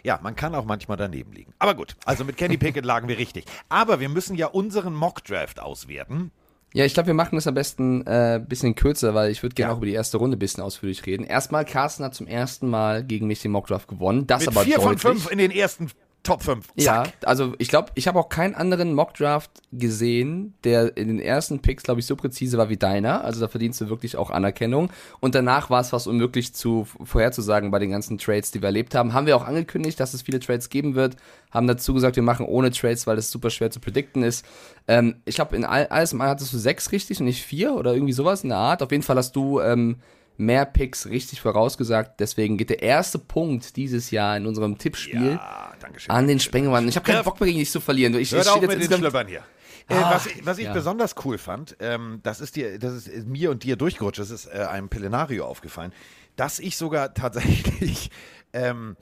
Ja, 0.04 0.18
man 0.22 0.36
kann 0.36 0.54
auch 0.54 0.66
manchmal 0.66 0.98
daneben 0.98 1.32
liegen. 1.32 1.54
Aber 1.58 1.74
gut, 1.74 1.96
also 2.04 2.24
mit 2.24 2.36
Kenny 2.36 2.58
Pickett 2.58 2.84
lagen 2.84 3.08
wir 3.08 3.16
richtig. 3.16 3.46
Aber 3.70 3.98
wir 3.98 4.10
müssen 4.10 4.36
ja 4.36 4.46
unseren 4.48 4.94
Mock-Draft 4.94 5.58
auswerten. 5.60 6.32
Ja, 6.72 6.84
ich 6.84 6.94
glaube, 6.94 7.08
wir 7.08 7.14
machen 7.14 7.34
das 7.34 7.46
am 7.46 7.54
besten 7.54 8.06
ein 8.06 8.36
äh, 8.42 8.44
bisschen 8.46 8.74
kürzer, 8.76 9.12
weil 9.14 9.30
ich 9.32 9.42
würde 9.42 9.54
gerne 9.54 9.70
Ja. 9.70 9.74
auch 9.74 9.78
über 9.78 9.86
die 9.86 9.94
erste 9.94 10.18
Runde 10.18 10.36
ein 10.36 10.38
bisschen 10.38 10.62
ausführlich 10.62 11.04
reden. 11.06 11.24
Erstmal, 11.24 11.64
Carsten 11.64 12.04
hat 12.04 12.14
zum 12.14 12.26
ersten 12.28 12.68
Mal 12.68 13.02
gegen 13.02 13.26
mich 13.26 13.40
den 13.42 13.50
Mockdraft 13.50 13.88
gewonnen. 13.88 14.26
Das 14.28 14.40
Mit 14.46 14.50
aber 14.50 14.60
vier 14.64 14.76
von 14.76 14.94
deutlich. 14.96 15.02
fünf 15.02 15.30
in 15.32 15.38
den 15.38 15.50
ersten 15.50 15.90
Top 16.22 16.42
5. 16.42 16.68
Ja, 16.76 17.04
also 17.24 17.54
ich 17.56 17.68
glaube, 17.68 17.92
ich 17.94 18.06
habe 18.06 18.18
auch 18.18 18.28
keinen 18.28 18.54
anderen 18.54 18.92
Mockdraft 18.92 19.50
gesehen, 19.72 20.52
der 20.64 20.96
in 20.98 21.08
den 21.08 21.18
ersten 21.18 21.60
Picks, 21.60 21.82
glaube 21.82 22.00
ich, 22.00 22.06
so 22.06 22.14
präzise 22.14 22.58
war 22.58 22.68
wie 22.68 22.76
deiner. 22.76 23.24
Also 23.24 23.40
da 23.40 23.48
verdienst 23.48 23.80
du 23.80 23.88
wirklich 23.88 24.16
auch 24.16 24.28
Anerkennung. 24.30 24.90
Und 25.20 25.34
danach 25.34 25.70
war 25.70 25.80
es 25.80 25.90
fast 25.90 26.06
unmöglich 26.06 26.52
zu 26.52 26.86
vorherzusagen 27.02 27.70
bei 27.70 27.78
den 27.78 27.90
ganzen 27.90 28.18
Trades, 28.18 28.50
die 28.50 28.60
wir 28.60 28.66
erlebt 28.66 28.94
haben. 28.94 29.14
Haben 29.14 29.26
wir 29.26 29.36
auch 29.36 29.46
angekündigt, 29.46 29.98
dass 29.98 30.12
es 30.12 30.20
viele 30.20 30.40
Trades 30.40 30.68
geben 30.68 30.94
wird. 30.94 31.16
Haben 31.50 31.66
dazu 31.66 31.94
gesagt, 31.94 32.16
wir 32.16 32.22
machen 32.22 32.44
ohne 32.44 32.70
Trades, 32.70 33.06
weil 33.06 33.16
das 33.16 33.30
super 33.30 33.48
schwer 33.48 33.70
zu 33.70 33.80
predikten 33.80 34.22
ist. 34.22 34.44
Ähm, 34.88 35.16
ich 35.24 35.36
glaube, 35.36 35.56
in 35.56 35.64
all, 35.64 35.86
alles 35.86 36.12
im 36.12 36.20
All 36.20 36.28
hattest 36.28 36.52
du 36.52 36.58
sechs 36.58 36.92
richtig 36.92 37.18
und 37.20 37.26
nicht 37.26 37.42
vier 37.42 37.74
oder 37.74 37.94
irgendwie 37.94 38.12
sowas 38.12 38.42
in 38.42 38.50
der 38.50 38.58
Art. 38.58 38.82
Auf 38.82 38.90
jeden 38.90 39.02
Fall 39.02 39.16
hast 39.16 39.34
du 39.36 39.60
ähm, 39.60 39.96
mehr 40.40 40.64
Picks 40.64 41.06
richtig 41.06 41.40
vorausgesagt. 41.40 42.18
Deswegen 42.20 42.56
geht 42.56 42.70
der 42.70 42.82
erste 42.82 43.18
Punkt 43.18 43.76
dieses 43.76 44.10
Jahr 44.10 44.36
in 44.36 44.46
unserem 44.46 44.78
Tippspiel 44.78 45.32
Ja, 45.32 45.72
danke 45.80 46.00
schön. 46.00 46.10
an 46.10 46.26
den 46.26 46.40
Spengemann. 46.40 46.88
Ich 46.88 46.96
habe 46.96 47.06
keinen. 47.06 47.22
Bock 47.24 47.38
mehr 47.40 47.46
gegen 47.48 47.58
dich 47.58 47.70
zu 47.70 47.80
verlieren. 47.80 48.14
Ich, 48.14 48.32
Hört 48.32 48.44
ich 48.46 48.50
auf 48.50 48.60
mit 48.60 48.70
den 48.72 49.26
hier. 49.28 49.40
Äh, 49.88 49.94
Ah, 49.94 50.14
was, 50.14 50.26
ich- 50.26 50.46
was 50.46 50.58
ich 50.58 50.64
ja. 50.66 50.72
besonders 50.72 51.14
cool 51.24 51.36
fand, 51.36 51.76
ähm, 51.80 52.20
das 52.22 52.40
ist 52.40 52.54
dir, 52.56 52.78
das 52.78 53.06
ist 53.08 53.26
mir 53.26 53.50
und 53.50 53.64
dir 53.64 53.76
durchgerutscht, 53.76 54.20
das 54.20 54.30
ist 54.30 54.46
äh, 54.46 54.58
einem 54.70 54.88
Pelenario 54.88 55.44
aufgefallen, 55.46 55.92
dass 56.36 56.58
ich 56.60 56.76
sogar 56.76 57.12
tatsächlich 57.12 58.10
ähm, 58.52 58.96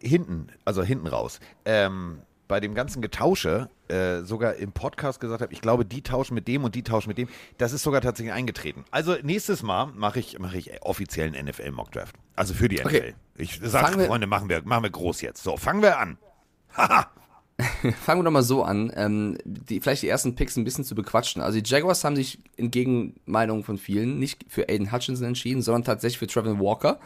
hinten, 0.00 0.48
also 0.64 0.82
hinten 0.82 1.06
raus, 1.08 1.40
ähm, 1.64 2.20
bei 2.50 2.58
dem 2.58 2.74
ganzen 2.74 3.00
Getausche 3.00 3.70
äh, 3.86 4.22
sogar 4.22 4.56
im 4.56 4.72
Podcast 4.72 5.20
gesagt 5.20 5.40
habe, 5.40 5.52
ich 5.52 5.60
glaube, 5.60 5.84
die 5.84 6.02
tauschen 6.02 6.34
mit 6.34 6.48
dem 6.48 6.64
und 6.64 6.74
die 6.74 6.82
tauschen 6.82 7.08
mit 7.08 7.16
dem. 7.16 7.28
Das 7.58 7.72
ist 7.72 7.84
sogar 7.84 8.00
tatsächlich 8.00 8.34
eingetreten. 8.34 8.84
Also 8.90 9.14
nächstes 9.22 9.62
Mal 9.62 9.86
mache 9.86 10.18
ich, 10.18 10.36
mach 10.40 10.52
ich 10.52 10.82
offiziellen 10.82 11.32
NFL-Mockdraft. 11.32 12.16
Also 12.34 12.52
für 12.52 12.68
die 12.68 12.76
NFL. 12.76 12.86
Okay. 12.86 13.14
Ich 13.36 13.60
sage, 13.62 14.04
Freunde, 14.04 14.26
machen 14.26 14.48
wir, 14.48 14.62
machen 14.64 14.82
wir 14.82 14.90
groß 14.90 15.20
jetzt. 15.20 15.44
So, 15.44 15.56
fangen 15.56 15.80
wir 15.80 15.98
an. 15.98 16.18
Haha. 16.76 17.08
Fangen 18.04 18.20
wir 18.20 18.24
doch 18.24 18.30
mal 18.30 18.42
so 18.42 18.64
an, 18.64 18.90
ähm, 18.96 19.36
die, 19.44 19.80
vielleicht 19.80 20.02
die 20.02 20.08
ersten 20.08 20.34
Picks 20.34 20.56
ein 20.56 20.64
bisschen 20.64 20.82
zu 20.82 20.94
bequatschen. 20.94 21.42
Also 21.42 21.60
die 21.60 21.70
Jaguars 21.70 22.02
haben 22.04 22.16
sich 22.16 22.38
entgegen 22.56 23.20
Meinung 23.26 23.64
von 23.64 23.76
vielen 23.76 24.18
nicht 24.18 24.46
für 24.48 24.68
Aiden 24.70 24.90
Hutchinson 24.90 25.26
entschieden, 25.26 25.60
sondern 25.60 25.84
tatsächlich 25.84 26.18
für 26.18 26.26
Trevor 26.26 26.58
Walker. 26.58 26.98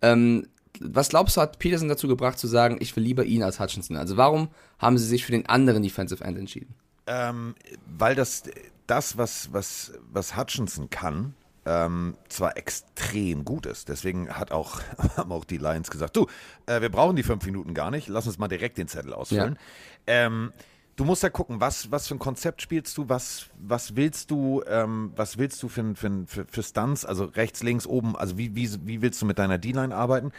Ähm, 0.00 0.46
was 0.80 1.08
glaubst 1.08 1.36
du, 1.36 1.40
hat 1.40 1.58
Peterson 1.58 1.88
dazu 1.88 2.08
gebracht 2.08 2.38
zu 2.38 2.46
sagen, 2.46 2.78
ich 2.80 2.94
will 2.96 3.04
lieber 3.04 3.24
ihn 3.24 3.42
als 3.42 3.60
Hutchinson? 3.60 3.96
Also 3.96 4.16
warum 4.16 4.48
haben 4.78 4.98
sie 4.98 5.06
sich 5.06 5.24
für 5.24 5.32
den 5.32 5.46
anderen 5.46 5.82
Defensive 5.82 6.22
End 6.24 6.38
entschieden? 6.38 6.74
Ähm, 7.06 7.54
weil 7.98 8.14
das, 8.14 8.44
das 8.86 9.16
was, 9.16 9.52
was, 9.52 9.92
was 10.10 10.36
Hutchinson 10.36 10.90
kann, 10.90 11.34
ähm, 11.66 12.16
zwar 12.28 12.56
extrem 12.56 13.44
gut 13.44 13.66
ist. 13.66 13.88
Deswegen 13.88 14.30
hat 14.30 14.52
auch, 14.52 14.80
haben 15.16 15.32
auch 15.32 15.44
die 15.44 15.58
Lions 15.58 15.90
gesagt, 15.90 16.16
du, 16.16 16.26
äh, 16.66 16.80
wir 16.80 16.90
brauchen 16.90 17.16
die 17.16 17.22
fünf 17.24 17.44
Minuten 17.44 17.74
gar 17.74 17.90
nicht, 17.90 18.08
lass 18.08 18.26
uns 18.26 18.38
mal 18.38 18.48
direkt 18.48 18.78
den 18.78 18.88
Zettel 18.88 19.12
ausfüllen. 19.12 19.58
Ja. 20.06 20.26
Ähm, 20.26 20.52
du 20.96 21.04
musst 21.04 21.22
ja 21.22 21.30
gucken, 21.30 21.60
was, 21.60 21.90
was 21.90 22.08
für 22.08 22.14
ein 22.14 22.18
Konzept 22.18 22.62
spielst 22.62 22.96
du, 22.98 23.08
was, 23.08 23.50
was 23.58 23.94
willst 23.94 24.30
du, 24.30 24.62
ähm, 24.66 25.12
was 25.14 25.38
willst 25.38 25.62
du 25.62 25.68
für, 25.68 25.94
für, 25.94 26.24
für, 26.26 26.46
für 26.46 26.62
Stunts, 26.62 27.04
also 27.04 27.24
rechts, 27.24 27.62
links, 27.62 27.86
oben, 27.86 28.16
also 28.16 28.36
wie, 28.38 28.54
wie, 28.54 28.68
wie 28.86 29.02
willst 29.02 29.20
du 29.22 29.26
mit 29.26 29.38
deiner 29.38 29.58
D-Line 29.58 29.94
arbeiten? 29.94 30.32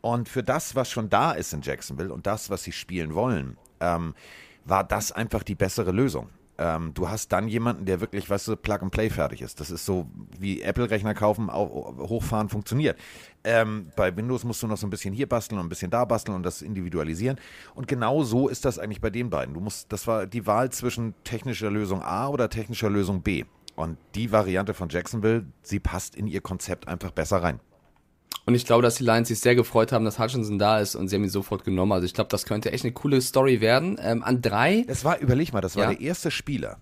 Und 0.00 0.28
für 0.28 0.42
das, 0.42 0.74
was 0.74 0.90
schon 0.90 1.08
da 1.08 1.32
ist 1.32 1.52
in 1.52 1.62
Jacksonville 1.62 2.12
und 2.12 2.26
das, 2.26 2.50
was 2.50 2.64
sie 2.64 2.72
spielen 2.72 3.14
wollen, 3.14 3.56
ähm, 3.80 4.14
war 4.64 4.84
das 4.84 5.12
einfach 5.12 5.42
die 5.42 5.54
bessere 5.54 5.92
Lösung. 5.92 6.28
Ähm, 6.60 6.92
du 6.92 7.08
hast 7.08 7.32
dann 7.32 7.48
jemanden, 7.48 7.86
der 7.86 8.02
wirklich, 8.02 8.28
weißt 8.28 8.48
du, 8.48 8.56
Plug 8.56 8.82
and 8.82 8.92
Play 8.92 9.08
fertig 9.08 9.40
ist. 9.40 9.60
Das 9.60 9.70
ist 9.70 9.86
so 9.86 10.06
wie 10.38 10.60
Apple-Rechner 10.60 11.14
kaufen, 11.14 11.50
hochfahren 11.50 12.50
funktioniert. 12.50 12.98
Ähm, 13.44 13.90
bei 13.96 14.14
Windows 14.14 14.44
musst 14.44 14.62
du 14.62 14.66
noch 14.66 14.76
so 14.76 14.86
ein 14.86 14.90
bisschen 14.90 15.14
hier 15.14 15.26
basteln 15.26 15.58
und 15.58 15.64
ein 15.64 15.68
bisschen 15.70 15.90
da 15.90 16.04
basteln 16.04 16.36
und 16.36 16.42
das 16.42 16.60
individualisieren. 16.60 17.38
Und 17.74 17.88
genau 17.88 18.24
so 18.24 18.46
ist 18.46 18.66
das 18.66 18.78
eigentlich 18.78 19.00
bei 19.00 19.08
den 19.08 19.30
beiden. 19.30 19.54
Du 19.54 19.60
musst, 19.60 19.90
das 19.90 20.06
war 20.06 20.26
die 20.26 20.46
Wahl 20.46 20.70
zwischen 20.70 21.14
technischer 21.24 21.70
Lösung 21.70 22.02
A 22.02 22.28
oder 22.28 22.50
technischer 22.50 22.90
Lösung 22.90 23.22
B. 23.22 23.44
Und 23.74 23.96
die 24.14 24.30
Variante 24.30 24.74
von 24.74 24.90
Jacksonville, 24.90 25.46
sie 25.62 25.80
passt 25.80 26.14
in 26.14 26.26
ihr 26.26 26.42
Konzept 26.42 26.88
einfach 26.88 27.10
besser 27.10 27.42
rein. 27.42 27.60
Und 28.46 28.54
ich 28.54 28.64
glaube, 28.64 28.82
dass 28.82 28.96
die 28.96 29.04
Lions 29.04 29.28
sich 29.28 29.40
sehr 29.40 29.54
gefreut 29.54 29.92
haben, 29.92 30.04
dass 30.04 30.18
Hutchinson 30.18 30.58
da 30.58 30.80
ist 30.80 30.94
und 30.94 31.08
sie 31.08 31.16
haben 31.16 31.24
ihn 31.24 31.30
sofort 31.30 31.64
genommen. 31.64 31.92
Also 31.92 32.06
ich 32.06 32.14
glaube, 32.14 32.28
das 32.30 32.46
könnte 32.46 32.72
echt 32.72 32.84
eine 32.84 32.92
coole 32.92 33.20
Story 33.20 33.60
werden. 33.60 33.98
Ähm, 34.02 34.22
an 34.22 34.42
drei. 34.42 34.84
Das 34.86 35.04
war, 35.04 35.18
überleg 35.18 35.52
mal, 35.52 35.60
das 35.60 35.76
war 35.76 35.84
ja. 35.84 35.90
der 35.90 36.00
erste 36.00 36.30
Spieler. 36.30 36.78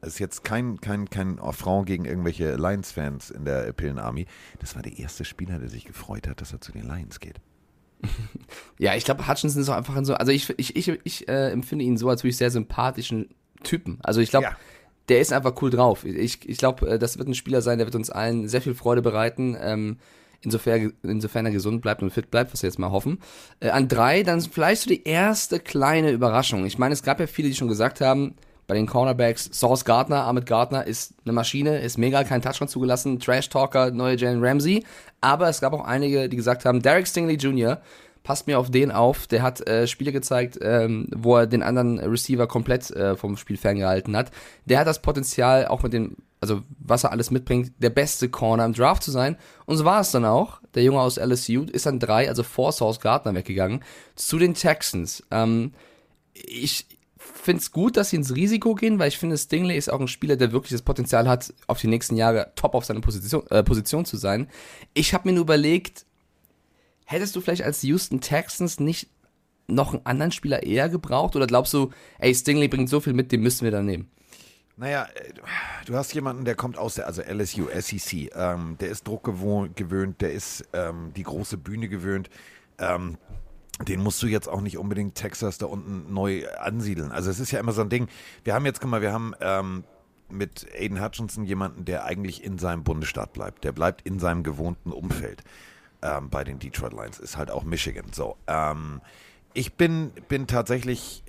Das 0.00 0.14
ist 0.14 0.18
jetzt 0.18 0.42
kein, 0.42 0.80
kein, 0.80 1.08
kein 1.08 1.38
Affront 1.38 1.86
gegen 1.86 2.04
irgendwelche 2.04 2.56
Lions-Fans 2.56 3.30
in 3.30 3.44
der 3.44 3.72
Pillen 3.72 3.98
Army. 3.98 4.26
Das 4.58 4.74
war 4.74 4.82
der 4.82 4.98
erste 4.98 5.24
Spieler, 5.24 5.60
der 5.60 5.68
sich 5.68 5.84
gefreut 5.84 6.26
hat, 6.26 6.40
dass 6.40 6.52
er 6.52 6.60
zu 6.60 6.72
den 6.72 6.86
Lions 6.88 7.20
geht. 7.20 7.40
ja, 8.78 8.96
ich 8.96 9.04
glaube, 9.04 9.28
Hutchinson 9.28 9.62
ist 9.62 9.68
auch 9.68 9.76
einfach 9.76 9.96
so. 10.04 10.14
Also 10.14 10.32
ich, 10.32 10.50
ich, 10.58 10.74
ich, 10.76 10.88
ich 11.04 11.28
äh, 11.28 11.50
empfinde 11.50 11.84
ihn 11.84 11.96
so 11.96 12.08
als 12.08 12.24
wirklich 12.24 12.36
sehr 12.36 12.50
sympathischen 12.50 13.28
Typen. 13.62 13.98
Also 14.02 14.20
ich 14.20 14.30
glaube, 14.30 14.46
ja. 14.46 14.56
der 15.08 15.20
ist 15.20 15.32
einfach 15.32 15.54
cool 15.62 15.70
drauf. 15.70 16.04
Ich, 16.04 16.48
ich 16.48 16.58
glaube, 16.58 16.88
äh, 16.88 16.98
das 16.98 17.18
wird 17.18 17.28
ein 17.28 17.34
Spieler 17.34 17.62
sein, 17.62 17.78
der 17.78 17.86
wird 17.86 17.94
uns 17.94 18.10
allen 18.10 18.48
sehr 18.48 18.60
viel 18.60 18.74
Freude 18.74 19.02
bereiten. 19.02 19.56
Ähm, 19.60 19.98
insofern, 20.42 20.92
insofern 21.02 21.46
er 21.46 21.52
gesund 21.52 21.82
bleibt 21.82 22.02
und 22.02 22.12
fit 22.12 22.30
bleibt, 22.30 22.52
was 22.52 22.62
wir 22.62 22.68
jetzt 22.68 22.78
mal 22.78 22.90
hoffen. 22.90 23.18
Äh, 23.60 23.70
an 23.70 23.88
drei, 23.88 24.22
dann 24.22 24.40
vielleicht 24.40 24.82
so 24.82 24.88
die 24.88 25.04
erste 25.04 25.60
kleine 25.60 26.10
Überraschung. 26.10 26.66
Ich 26.66 26.78
meine, 26.78 26.92
es 26.92 27.02
gab 27.02 27.20
ja 27.20 27.26
viele, 27.26 27.48
die 27.48 27.54
schon 27.54 27.68
gesagt 27.68 28.00
haben, 28.00 28.34
bei 28.66 28.74
den 28.74 28.86
Cornerbacks, 28.86 29.50
Sauce 29.52 29.84
Gardner, 29.84 30.24
Ahmed 30.24 30.46
Gardner 30.46 30.86
ist 30.86 31.14
eine 31.24 31.32
Maschine, 31.32 31.80
ist 31.80 31.98
mega, 31.98 32.24
kein 32.24 32.42
Touchdown 32.42 32.68
zugelassen, 32.68 33.18
Trash 33.18 33.48
Talker, 33.48 33.90
neue 33.90 34.16
Jalen 34.16 34.42
Ramsey. 34.42 34.84
Aber 35.20 35.48
es 35.48 35.60
gab 35.60 35.72
auch 35.72 35.84
einige, 35.84 36.28
die 36.28 36.36
gesagt 36.36 36.64
haben, 36.64 36.80
Derek 36.80 37.06
Stingley 37.06 37.36
Jr., 37.36 37.80
passt 38.22 38.46
mir 38.46 38.58
auf 38.58 38.70
den 38.70 38.92
auf. 38.92 39.26
Der 39.26 39.42
hat 39.42 39.66
äh, 39.66 39.86
Spiele 39.86 40.12
gezeigt, 40.12 40.58
ähm, 40.62 41.08
wo 41.14 41.36
er 41.36 41.46
den 41.46 41.62
anderen 41.62 41.98
Receiver 41.98 42.46
komplett 42.46 42.90
äh, 42.92 43.16
vom 43.16 43.36
Spiel 43.36 43.56
ferngehalten 43.56 44.16
hat. 44.16 44.30
Der 44.64 44.78
hat 44.78 44.86
das 44.86 45.02
Potenzial, 45.02 45.66
auch 45.66 45.82
mit 45.82 45.92
dem 45.92 46.16
also 46.42 46.62
was 46.78 47.04
er 47.04 47.12
alles 47.12 47.30
mitbringt, 47.30 47.72
der 47.78 47.90
beste 47.90 48.28
Corner 48.28 48.64
im 48.64 48.74
Draft 48.74 49.04
zu 49.04 49.12
sein. 49.12 49.36
Und 49.64 49.76
so 49.76 49.84
war 49.84 50.00
es 50.00 50.10
dann 50.10 50.24
auch. 50.24 50.60
Der 50.74 50.82
Junge 50.82 51.00
aus 51.00 51.16
LSU 51.16 51.62
ist 51.70 51.86
dann 51.86 52.00
drei, 52.00 52.28
also 52.28 52.42
vor 52.42 52.72
Source 52.72 52.98
Gardner 53.00 53.34
weggegangen, 53.34 53.84
zu 54.16 54.38
den 54.38 54.54
Texans. 54.54 55.22
Ähm, 55.30 55.72
ich 56.34 56.86
finde 57.16 57.60
es 57.60 57.70
gut, 57.70 57.96
dass 57.96 58.10
sie 58.10 58.16
ins 58.16 58.34
Risiko 58.34 58.74
gehen, 58.74 58.98
weil 58.98 59.06
ich 59.06 59.18
finde, 59.18 59.38
Stingley 59.38 59.76
ist 59.76 59.90
auch 59.90 60.00
ein 60.00 60.08
Spieler, 60.08 60.34
der 60.34 60.50
wirklich 60.50 60.72
das 60.72 60.82
Potenzial 60.82 61.28
hat, 61.28 61.54
auf 61.68 61.80
die 61.80 61.86
nächsten 61.86 62.16
Jahre 62.16 62.50
top 62.56 62.74
auf 62.74 62.84
seiner 62.84 63.00
Position, 63.00 63.46
äh, 63.50 63.62
Position 63.62 64.04
zu 64.04 64.16
sein. 64.16 64.48
Ich 64.94 65.14
habe 65.14 65.28
mir 65.28 65.34
nur 65.34 65.44
überlegt, 65.44 66.06
hättest 67.04 67.36
du 67.36 67.40
vielleicht 67.40 67.62
als 67.62 67.82
Houston 67.82 68.20
Texans 68.20 68.80
nicht 68.80 69.08
noch 69.68 69.94
einen 69.94 70.04
anderen 70.06 70.32
Spieler 70.32 70.64
eher 70.64 70.88
gebraucht? 70.88 71.36
Oder 71.36 71.46
glaubst 71.46 71.72
du, 71.72 71.90
ey, 72.18 72.34
Stingley 72.34 72.66
bringt 72.66 72.88
so 72.88 72.98
viel 72.98 73.12
mit, 73.12 73.30
den 73.30 73.42
müssen 73.42 73.62
wir 73.62 73.70
dann 73.70 73.86
nehmen? 73.86 74.10
Naja, 74.76 75.06
äh, 75.14 75.32
du 75.86 75.96
hast 75.96 76.12
jemanden, 76.14 76.44
der 76.44 76.54
kommt 76.54 76.78
aus 76.78 76.94
der, 76.94 77.06
also 77.06 77.22
LSU, 77.22 77.68
SEC, 77.68 78.34
ähm, 78.34 78.76
der 78.80 78.88
ist 78.88 79.06
Druck 79.06 79.24
gewöhnt, 79.24 80.20
der 80.20 80.32
ist 80.32 80.64
ähm, 80.72 81.12
die 81.14 81.22
große 81.22 81.56
Bühne 81.56 81.88
gewöhnt. 81.88 82.30
Ähm, 82.78 83.18
den 83.86 84.00
musst 84.00 84.22
du 84.22 84.26
jetzt 84.26 84.48
auch 84.48 84.60
nicht 84.60 84.78
unbedingt 84.78 85.14
Texas 85.14 85.58
da 85.58 85.66
unten 85.66 86.12
neu 86.12 86.48
ansiedeln. 86.58 87.10
Also 87.10 87.30
es 87.30 87.40
ist 87.40 87.50
ja 87.50 87.60
immer 87.60 87.72
so 87.72 87.82
ein 87.82 87.88
Ding. 87.88 88.08
Wir 88.44 88.54
haben 88.54 88.66
jetzt, 88.66 88.80
guck 88.80 88.90
mal, 88.90 89.02
wir 89.02 89.12
haben 89.12 89.34
ähm, 89.40 89.84
mit 90.28 90.66
Aiden 90.74 91.02
Hutchinson 91.02 91.44
jemanden, 91.44 91.84
der 91.84 92.04
eigentlich 92.04 92.44
in 92.44 92.58
seinem 92.58 92.84
Bundesstaat 92.84 93.32
bleibt. 93.32 93.64
Der 93.64 93.72
bleibt 93.72 94.02
in 94.02 94.18
seinem 94.18 94.42
gewohnten 94.42 94.92
Umfeld 94.92 95.42
ähm, 96.02 96.30
bei 96.30 96.44
den 96.44 96.58
Detroit 96.58 96.92
Lions. 96.92 97.18
Ist 97.18 97.36
halt 97.36 97.50
auch 97.50 97.64
Michigan. 97.64 98.06
So, 98.12 98.36
ähm, 98.46 99.00
ich 99.54 99.74
bin, 99.74 100.12
bin 100.28 100.46
tatsächlich 100.46 101.21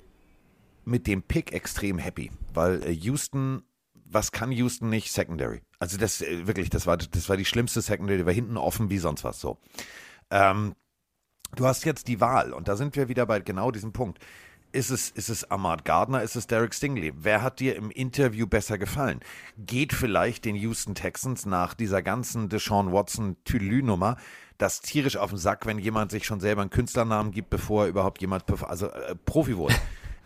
mit 0.84 1.06
dem 1.06 1.22
Pick 1.22 1.52
extrem 1.52 1.98
happy, 1.98 2.30
weil 2.52 2.82
äh, 2.84 2.90
Houston, 2.92 3.62
was 3.94 4.32
kann 4.32 4.52
Houston 4.52 4.88
nicht? 4.88 5.12
Secondary. 5.12 5.62
Also 5.78 5.98
das 5.98 6.20
äh, 6.20 6.46
wirklich, 6.46 6.70
das 6.70 6.86
war, 6.86 6.96
das 6.96 7.28
war 7.28 7.36
die 7.36 7.44
schlimmste 7.44 7.80
Secondary, 7.80 8.18
die 8.18 8.26
war 8.26 8.32
hinten 8.32 8.56
offen 8.56 8.90
wie 8.90 8.98
sonst 8.98 9.24
was 9.24 9.40
so. 9.40 9.58
Ähm, 10.30 10.74
du 11.56 11.66
hast 11.66 11.84
jetzt 11.84 12.08
die 12.08 12.20
Wahl 12.20 12.52
und 12.52 12.68
da 12.68 12.76
sind 12.76 12.96
wir 12.96 13.08
wieder 13.08 13.26
bei 13.26 13.40
genau 13.40 13.70
diesem 13.70 13.92
Punkt. 13.92 14.18
Ist 14.72 14.90
es, 14.90 15.10
ist 15.10 15.28
es 15.28 15.48
Ahmad 15.52 15.84
Gardner, 15.84 16.22
ist 16.22 16.34
es 16.34 16.48
Derek 16.48 16.74
Stingley? 16.74 17.12
Wer 17.16 17.42
hat 17.42 17.60
dir 17.60 17.76
im 17.76 17.92
Interview 17.92 18.48
besser 18.48 18.76
gefallen? 18.76 19.20
Geht 19.56 19.92
vielleicht 19.92 20.44
den 20.44 20.56
Houston 20.56 20.96
Texans 20.96 21.46
nach 21.46 21.74
dieser 21.74 22.02
ganzen 22.02 22.48
Deshaun 22.48 22.90
Watson 22.92 23.36
Tülü-Nummer 23.44 24.16
das 24.58 24.80
tierisch 24.80 25.16
auf 25.16 25.30
den 25.30 25.38
Sack, 25.38 25.66
wenn 25.66 25.78
jemand 25.78 26.10
sich 26.10 26.26
schon 26.26 26.40
selber 26.40 26.62
einen 26.62 26.70
Künstlernamen 26.70 27.32
gibt, 27.32 27.50
bevor 27.50 27.86
überhaupt 27.86 28.20
jemand 28.20 28.44
also 28.64 28.88
äh, 28.88 29.14
Profi 29.24 29.56
wurde. 29.56 29.74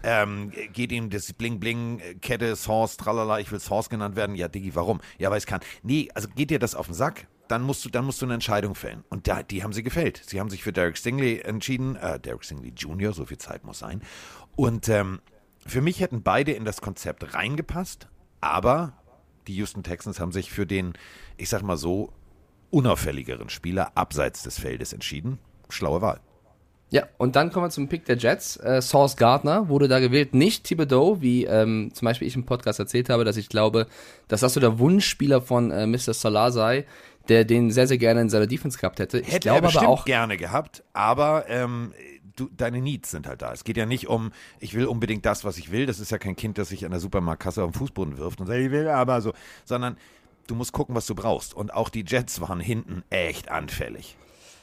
Ähm, 0.03 0.53
geht 0.73 0.93
ihm 0.93 1.11
das 1.11 1.33
Bling 1.33 1.59
Bling, 1.59 2.01
Kette, 2.21 2.55
Source, 2.57 2.97
tralala, 2.97 3.41
ich 3.41 3.51
will 3.51 3.61
Source 3.61 3.89
genannt 3.91 4.17
werden. 4.17 4.37
Ja, 4.37 4.49
Diggi, 4.49 4.75
warum? 4.75 5.01
Ja, 5.19 5.31
weil 5.31 5.39
es 5.39 5.47
kann. 5.47 5.61
Nee, 5.83 6.09
also 6.15 6.29
geht 6.29 6.51
dir 6.51 6.59
das 6.59 6.75
auf 6.75 6.87
den 6.87 6.95
Sack? 6.95 7.27
Dann 7.49 7.63
musst 7.63 7.85
du, 7.85 7.89
dann 7.89 8.05
musst 8.05 8.21
du 8.21 8.27
eine 8.27 8.35
Entscheidung 8.35 8.75
fällen. 8.75 9.05
Und 9.09 9.27
da, 9.27 9.43
die 9.43 9.63
haben 9.63 9.73
sie 9.73 9.83
gefällt. 9.83 10.23
Sie 10.25 10.39
haben 10.39 10.51
sich 10.51 10.63
für 10.63 10.73
Derek 10.73 10.99
Stingley 10.99 11.41
entschieden, 11.41 11.97
äh, 11.97 12.21
Derek 12.21 12.45
Stingley 12.45 12.73
Jr., 12.77 13.13
so 13.13 13.25
viel 13.25 13.39
Zeit 13.39 13.65
muss 13.65 13.79
sein. 13.79 14.03
Und 14.55 14.89
ähm, 14.89 15.21
für 15.67 15.81
mich 15.81 16.01
hätten 16.01 16.23
beide 16.23 16.53
in 16.53 16.65
das 16.65 16.81
Konzept 16.81 17.35
reingepasst, 17.35 18.09
aber 18.41 18.93
die 19.47 19.55
Houston 19.55 19.83
Texans 19.83 20.21
haben 20.21 20.33
sich 20.33 20.51
für 20.51 20.67
den, 20.67 20.93
ich 21.37 21.49
sag 21.49 21.63
mal 21.63 21.79
so, 21.79 22.13
unauffälligeren 22.71 23.49
Spieler 23.49 23.93
abseits 23.97 24.43
des 24.43 24.61
Feldes 24.61 24.93
entschieden. 24.93 25.39
Schlaue 25.71 26.03
Wahl. 26.03 26.21
Ja, 26.91 27.07
und 27.19 27.37
dann 27.37 27.53
kommen 27.53 27.67
wir 27.67 27.71
zum 27.71 27.89
Pick 27.89 28.07
der 28.07 28.17
Jets. 28.17 28.57
Äh, 28.57 28.81
Source 28.81 29.17
Gardner 29.17 29.69
wurde 29.69 29.89
da 29.89 30.01
gewählt, 30.01 30.35
nicht 30.35 30.65
Thibodeau, 30.65 31.21
wie 31.21 31.45
ähm, 31.45 31.91
zum 31.93 32.07
Beispiel 32.07 32.27
ich 32.27 32.35
im 32.35 32.47
Podcast 32.47 32.79
erzählt 32.79 33.11
habe, 33.11 33.25
dass 33.25 33.37
ich 33.37 33.49
glaube, 33.49 33.87
dass 34.29 34.41
das 34.41 34.55
so 34.55 34.61
der 34.61 34.79
Wunschspieler 34.79 35.43
von 35.43 35.71
äh, 35.71 35.87
Mr. 35.87 36.15
Salah 36.15 36.51
sei, 36.51 36.87
der 37.29 37.45
den 37.45 37.71
sehr, 37.71 37.87
sehr 37.87 37.99
gerne 37.99 38.23
in 38.23 38.31
seiner 38.31 38.47
Defense 38.47 38.79
gehabt 38.79 39.01
hätte. 39.01 39.21
Ich 39.21 39.33
hätte 39.33 39.51
glaube 39.51 39.69
er 39.69 39.77
aber 39.77 39.89
auch 39.89 40.05
gerne 40.07 40.39
gehabt, 40.39 40.83
aber 40.95 41.45
ähm, 41.49 41.93
du, 42.37 42.49
deine 42.57 42.81
Needs 42.81 43.11
sind 43.11 43.27
halt 43.27 43.43
da. 43.43 43.53
Es 43.53 43.65
geht 43.65 43.77
ja 43.77 43.85
nicht 43.85 44.09
um, 44.09 44.33
ich 44.59 44.75
will 44.75 44.87
unbedingt 44.87 45.27
das, 45.27 45.45
was 45.45 45.59
ich 45.59 45.71
will. 45.71 45.85
Das 45.85 46.01
ist 46.01 46.11
ja 46.11 46.17
kein 46.17 46.37
Kind, 46.37 46.57
das 46.57 46.71
sich 46.71 46.87
an 46.87 46.91
der 46.91 47.01
Supermarktkasse 47.01 47.63
auf 47.63 47.73
den 47.73 47.79
Fußboden 47.79 48.17
wirft 48.17 48.41
und 48.41 48.47
sagt, 48.47 48.59
ich 48.59 48.71
will 48.71 48.89
aber 48.89 49.21
so, 49.21 49.35
sondern 49.67 49.99
du 50.47 50.55
musst 50.55 50.73
gucken, 50.73 50.95
was 50.95 51.07
du 51.07 51.15
brauchst. 51.15 51.53
Und 51.53 51.75
auch 51.75 51.91
die 51.91 52.05
Jets 52.07 52.41
waren 52.41 52.61
hinten 52.61 53.03
echt 53.11 53.51
anfällig. 53.51 54.17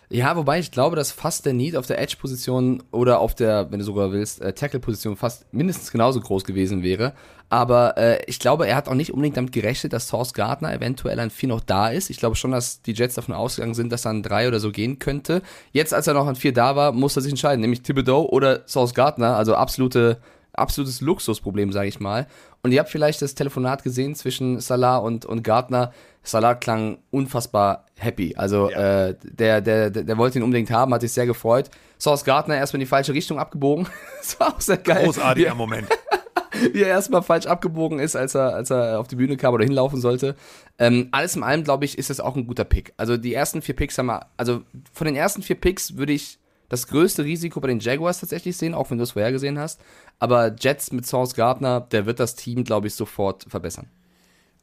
Ja, 0.10 0.36
wobei 0.36 0.60
ich 0.60 0.72
glaube, 0.72 0.96
dass 0.96 1.12
fast 1.12 1.46
der 1.46 1.54
Need 1.54 1.76
auf 1.76 1.88
der 1.88 2.00
Edge-Position 2.00 2.84
oder 2.91 3.20
auf 3.20 3.34
der, 3.34 3.72
wenn 3.72 3.80
du 3.80 3.86
sogar 3.86 4.12
willst, 4.12 4.41
äh, 4.41 4.54
Tackle-Position 4.54 5.18
fast 5.18 5.52
mindestens 5.52 5.91
genauso 5.91 6.20
groß 6.22 6.44
gewesen 6.44 6.84
wäre. 6.84 7.13
Aber 7.50 7.98
äh, 7.98 8.24
ich 8.26 8.39
glaube, 8.39 8.68
er 8.68 8.76
hat 8.76 8.88
auch 8.88 8.96
nicht 8.96 9.12
unbedingt 9.12 9.38
damit 9.38 9.52
gerechnet, 9.52 9.94
dass 9.94 10.08
Source 10.08 10.34
Gardner 10.34 10.74
eventuell 10.74 11.20
an 11.20 11.30
4 11.30 11.50
noch 11.50 11.60
da 11.60 11.89
ist. 11.89 12.10
Ich 12.10 12.18
glaube 12.18 12.36
schon, 12.36 12.52
dass 12.52 12.82
die 12.82 12.94
Jets 12.94 13.15
davon 13.15 13.36
ausgegangen 13.36 13.76
sind, 13.76 13.91
dass 13.91 14.06
er 14.06 14.12
an 14.12 14.24
3 14.24 14.48
oder 14.48 14.60
so 14.60 14.72
gehen 14.72 15.00
könnte. 15.00 15.41
Jetzt, 15.72 15.94
als 15.94 16.08
er 16.08 16.15
noch 16.15 16.28
an 16.28 16.36
4 16.36 16.54
da 16.54 16.76
war, 16.76 16.91
musste 16.91 17.20
er 17.20 17.24
sich 17.24 17.32
entscheiden, 17.32 17.62
nämlich 17.62 17.82
Thibodeau 17.82 18.28
oder 18.30 18.68
Source 18.68 18.94
Gardner. 18.94 19.36
Also 19.36 19.56
absolute, 19.56 20.18
absolutes 20.58 21.02
Luxusproblem, 21.02 21.72
sage 21.72 21.88
ich 21.88 22.00
mal. 22.00 22.28
Und 22.63 22.72
ihr 22.72 22.80
habt 22.80 22.89
vielleicht 22.89 23.22
das 23.22 23.36
Telefonat 23.36 23.84
gesehen 23.84 24.15
zwischen 24.15 24.60
Salah 24.60 24.98
und, 24.98 25.26
und 25.26 25.44
Gardner. 25.44 25.91
Salah 26.24 26.56
klang 26.56 26.98
unfassbar 27.12 27.86
happy. 27.96 28.36
Also 28.36 28.70
ja. 28.70 29.08
äh, 29.08 29.15
der, 29.24 29.62
der, 29.62 29.89
der, 29.91 30.04
der 30.04 30.18
wollte 30.18 30.39
ihn 30.39 30.44
unbedingt 30.44 30.72
haben, 30.72 30.94
hat 30.94 31.02
sich 31.02 31.13
sehr 31.13 31.26
gefreut. 31.28 31.70
Source 32.00 32.24
Gardner 32.24 32.58
erstmal 32.58 32.78
in 32.78 32.86
die 32.86 32.89
falsche 32.89 33.13
Richtung 33.13 33.39
abgebogen. 33.39 33.88
das 34.18 34.39
war 34.39 34.56
auch 34.56 34.62
sehr 34.62 34.78
geil. 34.78 35.06
Großartiger 35.06 35.52
wie, 35.52 35.56
Moment. 35.56 35.88
wie 36.74 36.82
er 36.82 36.89
erstmal 36.89 37.22
falsch 37.22 37.46
abgebogen 37.46 38.00
ist, 38.00 38.15
als 38.15 38.36
er, 38.36 38.56
als 38.56 38.70
er 38.70 39.00
auf 39.00 39.08
die 39.08 39.15
Bühne 39.15 39.38
kam 39.38 39.54
oder 39.54 39.63
hinlaufen 39.63 40.02
sollte. 40.02 40.36
Ähm, 40.80 41.10
alles 41.12 41.36
in 41.36 41.44
allem, 41.44 41.63
glaube 41.63 41.86
ich, 41.86 41.98
ist 41.98 42.10
das 42.10 42.20
auch 42.20 42.36
ein 42.36 42.48
guter 42.48 42.63
Pick. 42.65 42.94
Also 42.98 43.18
die 43.18 43.34
ersten 43.34 43.62
vier 43.62 43.76
Picks 43.76 43.98
haben 43.98 44.08
wir, 44.08 44.28
also 44.38 44.62
von 44.94 45.06
den 45.06 45.15
ersten 45.15 45.41
vier 45.41 45.56
Picks 45.56 45.98
würde 45.98 46.13
ich 46.13 46.39
das 46.69 46.88
größte 46.88 47.23
Risiko 47.23 47.60
bei 47.60 47.67
den 47.67 47.80
Jaguars 47.80 48.19
tatsächlich 48.19 48.58
sehen, 48.58 48.73
auch 48.73 48.89
wenn 48.89 48.97
du 48.97 49.04
es 49.04 49.12
vorher 49.12 49.32
gesehen 49.32 49.60
hast. 49.60 49.82
Aber 50.19 50.56
Jets 50.56 50.91
mit 50.91 51.06
Source 51.06 51.36
Gardner, 51.36 51.82
der 51.82 52.06
wird 52.06 52.19
das 52.19 52.36
Team, 52.36 52.63
glaube 52.63 52.88
ich, 52.88 52.95
sofort 52.95 53.45
verbessern. 53.47 53.88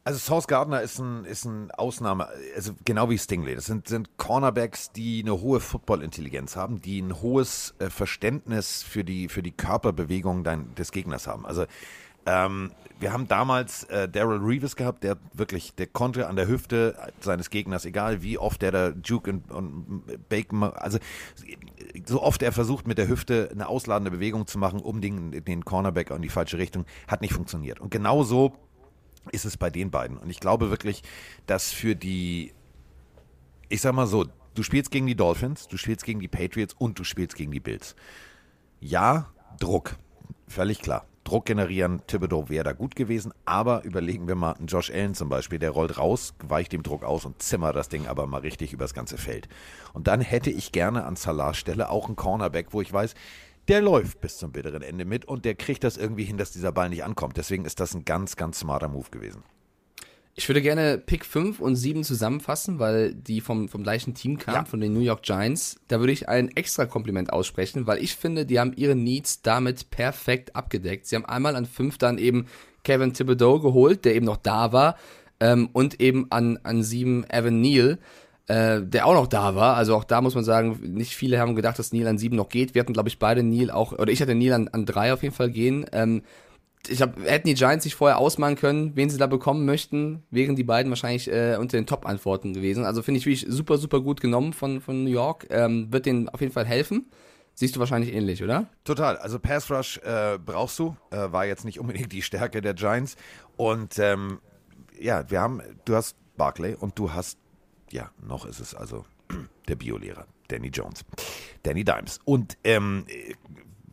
Also 0.04 0.18
Source 0.18 0.48
Gardner 0.48 0.82
ist 0.82 0.98
ein, 0.98 1.24
ist 1.24 1.44
ein 1.44 1.70
Ausnahme, 1.70 2.26
also 2.56 2.72
genau 2.84 3.08
wie 3.08 3.18
Stingley. 3.18 3.54
Das 3.54 3.66
sind, 3.66 3.86
sind 3.86 4.16
Cornerbacks, 4.16 4.90
die 4.90 5.22
eine 5.22 5.40
hohe 5.40 5.60
Football-Intelligenz 5.60 6.56
haben, 6.56 6.82
die 6.82 7.00
ein 7.00 7.22
hohes 7.22 7.74
äh, 7.78 7.88
Verständnis 7.88 8.82
für 8.82 9.04
die, 9.04 9.28
für 9.28 9.44
die 9.44 9.52
Körperbewegung 9.52 10.42
dein, 10.42 10.74
des 10.74 10.90
Gegners 10.90 11.28
haben. 11.28 11.46
Also 11.46 11.66
ähm, 12.26 12.72
wir 13.02 13.12
haben 13.12 13.26
damals 13.26 13.84
äh, 13.84 14.08
Daryl 14.08 14.38
Reeves 14.38 14.76
gehabt, 14.76 15.02
der 15.02 15.16
wirklich, 15.32 15.74
der 15.74 15.88
konnte 15.88 16.28
an 16.28 16.36
der 16.36 16.46
Hüfte 16.46 16.96
seines 17.20 17.50
Gegners, 17.50 17.84
egal 17.84 18.22
wie 18.22 18.38
oft 18.38 18.62
der 18.62 18.70
da 18.70 18.90
Duke 18.92 19.28
und, 19.28 19.50
und 19.50 20.28
Bacon, 20.28 20.62
also 20.62 20.98
so 22.06 22.22
oft 22.22 22.42
er 22.42 22.52
versucht 22.52 22.86
mit 22.86 22.98
der 22.98 23.08
Hüfte 23.08 23.48
eine 23.50 23.68
ausladende 23.68 24.12
Bewegung 24.12 24.46
zu 24.46 24.56
machen, 24.56 24.80
um 24.80 25.00
den, 25.00 25.44
den 25.44 25.64
Cornerback 25.64 26.10
in 26.10 26.22
die 26.22 26.28
falsche 26.28 26.58
Richtung, 26.58 26.86
hat 27.08 27.22
nicht 27.22 27.34
funktioniert. 27.34 27.80
Und 27.80 27.90
genauso 27.90 28.54
ist 29.32 29.44
es 29.44 29.56
bei 29.56 29.68
den 29.68 29.90
beiden. 29.90 30.16
Und 30.16 30.30
ich 30.30 30.38
glaube 30.38 30.70
wirklich, 30.70 31.02
dass 31.46 31.72
für 31.72 31.96
die, 31.96 32.54
ich 33.68 33.80
sag 33.80 33.94
mal 33.94 34.06
so, 34.06 34.26
du 34.54 34.62
spielst 34.62 34.92
gegen 34.92 35.08
die 35.08 35.16
Dolphins, 35.16 35.66
du 35.66 35.76
spielst 35.76 36.04
gegen 36.04 36.20
die 36.20 36.28
Patriots 36.28 36.74
und 36.78 36.98
du 37.00 37.04
spielst 37.04 37.34
gegen 37.34 37.50
die 37.50 37.60
Bills. 37.60 37.96
Ja, 38.80 39.32
Druck, 39.58 39.96
völlig 40.46 40.80
klar. 40.80 41.04
Druck 41.24 41.46
generieren, 41.46 42.02
Thibodeau 42.06 42.48
wäre 42.48 42.64
da 42.64 42.72
gut 42.72 42.96
gewesen, 42.96 43.32
aber 43.44 43.84
überlegen 43.84 44.26
wir 44.26 44.34
mal, 44.34 44.56
Josh 44.66 44.90
Allen 44.90 45.14
zum 45.14 45.28
Beispiel, 45.28 45.58
der 45.58 45.70
rollt 45.70 45.96
raus, 45.98 46.34
weicht 46.42 46.72
dem 46.72 46.82
Druck 46.82 47.04
aus 47.04 47.24
und 47.24 47.40
zimmert 47.40 47.76
das 47.76 47.88
Ding 47.88 48.06
aber 48.06 48.26
mal 48.26 48.40
richtig 48.40 48.72
übers 48.72 48.92
ganze 48.92 49.16
Feld. 49.16 49.48
Und 49.92 50.08
dann 50.08 50.20
hätte 50.20 50.50
ich 50.50 50.72
gerne 50.72 51.04
an 51.04 51.16
Salah 51.16 51.54
Stelle 51.54 51.90
auch 51.90 52.06
einen 52.06 52.16
Cornerback, 52.16 52.68
wo 52.72 52.80
ich 52.80 52.92
weiß, 52.92 53.14
der 53.68 53.80
läuft 53.80 54.20
bis 54.20 54.38
zum 54.38 54.50
bitteren 54.50 54.82
Ende 54.82 55.04
mit 55.04 55.24
und 55.24 55.44
der 55.44 55.54
kriegt 55.54 55.84
das 55.84 55.96
irgendwie 55.96 56.24
hin, 56.24 56.36
dass 56.36 56.50
dieser 56.50 56.72
Ball 56.72 56.88
nicht 56.88 57.04
ankommt. 57.04 57.36
Deswegen 57.36 57.64
ist 57.64 57.78
das 57.78 57.94
ein 57.94 58.04
ganz, 58.04 58.36
ganz 58.36 58.58
smarter 58.58 58.88
Move 58.88 59.10
gewesen. 59.10 59.44
Ich 60.34 60.48
würde 60.48 60.62
gerne 60.62 60.96
Pick 60.96 61.26
5 61.26 61.60
und 61.60 61.76
7 61.76 62.04
zusammenfassen, 62.04 62.78
weil 62.78 63.14
die 63.14 63.42
vom, 63.42 63.68
vom 63.68 63.82
gleichen 63.82 64.14
Team 64.14 64.38
kamen, 64.38 64.56
ja. 64.56 64.64
von 64.64 64.80
den 64.80 64.94
New 64.94 65.00
York 65.00 65.22
Giants. 65.22 65.76
Da 65.88 66.00
würde 66.00 66.12
ich 66.12 66.28
ein 66.28 66.48
extra 66.56 66.86
Kompliment 66.86 67.32
aussprechen, 67.32 67.86
weil 67.86 68.02
ich 68.02 68.16
finde, 68.16 68.46
die 68.46 68.58
haben 68.58 68.72
ihre 68.74 68.94
Needs 68.94 69.42
damit 69.42 69.90
perfekt 69.90 70.56
abgedeckt. 70.56 71.06
Sie 71.06 71.16
haben 71.16 71.26
einmal 71.26 71.54
an 71.54 71.66
5 71.66 71.98
dann 71.98 72.16
eben 72.16 72.46
Kevin 72.82 73.12
Thibodeau 73.12 73.60
geholt, 73.60 74.06
der 74.06 74.14
eben 74.14 74.24
noch 74.24 74.38
da 74.38 74.72
war, 74.72 74.96
ähm, 75.38 75.68
und 75.72 76.00
eben 76.00 76.26
an, 76.30 76.58
an 76.62 76.82
7 76.82 77.24
Evan 77.28 77.60
Neal 77.60 77.98
äh, 78.48 78.82
der 78.82 79.06
auch 79.06 79.14
noch 79.14 79.28
da 79.28 79.54
war. 79.54 79.76
Also 79.76 79.94
auch 79.94 80.04
da 80.04 80.20
muss 80.20 80.34
man 80.34 80.44
sagen, 80.44 80.78
nicht 80.82 81.14
viele 81.14 81.38
haben 81.38 81.54
gedacht, 81.54 81.78
dass 81.78 81.92
Neil 81.92 82.06
an 82.06 82.18
sieben 82.18 82.36
noch 82.36 82.48
geht. 82.48 82.74
Wir 82.74 82.80
hatten, 82.80 82.92
glaube 82.92 83.08
ich, 83.08 83.18
beide 83.18 83.42
Neil 83.42 83.70
auch, 83.70 83.92
oder 83.92 84.10
ich 84.10 84.20
hatte 84.20 84.34
Neil 84.34 84.52
an, 84.52 84.68
an 84.68 84.84
drei 84.84 85.12
auf 85.12 85.22
jeden 85.22 85.34
Fall 85.34 85.50
gehen. 85.50 85.86
Ähm, 85.92 86.22
ich 86.88 86.96
glaube, 86.96 87.22
hätten 87.24 87.46
die 87.46 87.54
Giants 87.54 87.84
sich 87.84 87.94
vorher 87.94 88.18
ausmalen 88.18 88.56
können, 88.56 88.96
wen 88.96 89.08
sie 89.08 89.18
da 89.18 89.26
bekommen 89.26 89.64
möchten, 89.64 90.24
wären 90.30 90.56
die 90.56 90.64
beiden 90.64 90.90
wahrscheinlich 90.90 91.30
äh, 91.30 91.56
unter 91.58 91.76
den 91.76 91.86
Top-Antworten 91.86 92.54
gewesen. 92.54 92.84
Also 92.84 93.02
finde 93.02 93.18
ich 93.18 93.26
wirklich 93.26 93.46
super, 93.48 93.78
super 93.78 94.00
gut 94.00 94.20
genommen 94.20 94.52
von, 94.52 94.80
von 94.80 95.04
New 95.04 95.10
York. 95.10 95.46
Ähm, 95.50 95.92
wird 95.92 96.06
denen 96.06 96.28
auf 96.28 96.40
jeden 96.40 96.52
Fall 96.52 96.66
helfen. 96.66 97.10
Siehst 97.54 97.76
du 97.76 97.80
wahrscheinlich 97.80 98.12
ähnlich, 98.14 98.42
oder? 98.42 98.66
Total. 98.84 99.16
Also 99.18 99.38
Pass 99.38 99.70
Rush 99.70 99.98
äh, 99.98 100.38
brauchst 100.44 100.78
du. 100.78 100.96
Äh, 101.10 101.30
war 101.30 101.44
jetzt 101.46 101.64
nicht 101.64 101.78
unbedingt 101.78 102.12
die 102.12 102.22
Stärke 102.22 102.60
der 102.60 102.74
Giants. 102.74 103.16
Und 103.56 103.98
ähm, 103.98 104.40
ja, 104.98 105.30
wir 105.30 105.40
haben, 105.40 105.60
du 105.84 105.94
hast 105.94 106.16
Barclay 106.36 106.74
und 106.74 106.98
du 106.98 107.12
hast 107.12 107.38
ja, 107.92 108.10
noch 108.26 108.46
ist 108.46 108.58
es 108.58 108.74
also 108.74 109.04
der 109.68 109.76
Biolehrer, 109.76 110.26
Danny 110.48 110.68
Jones, 110.68 111.04
Danny 111.62 111.84
Dimes. 111.84 112.18
Und 112.24 112.56
ähm, 112.64 113.06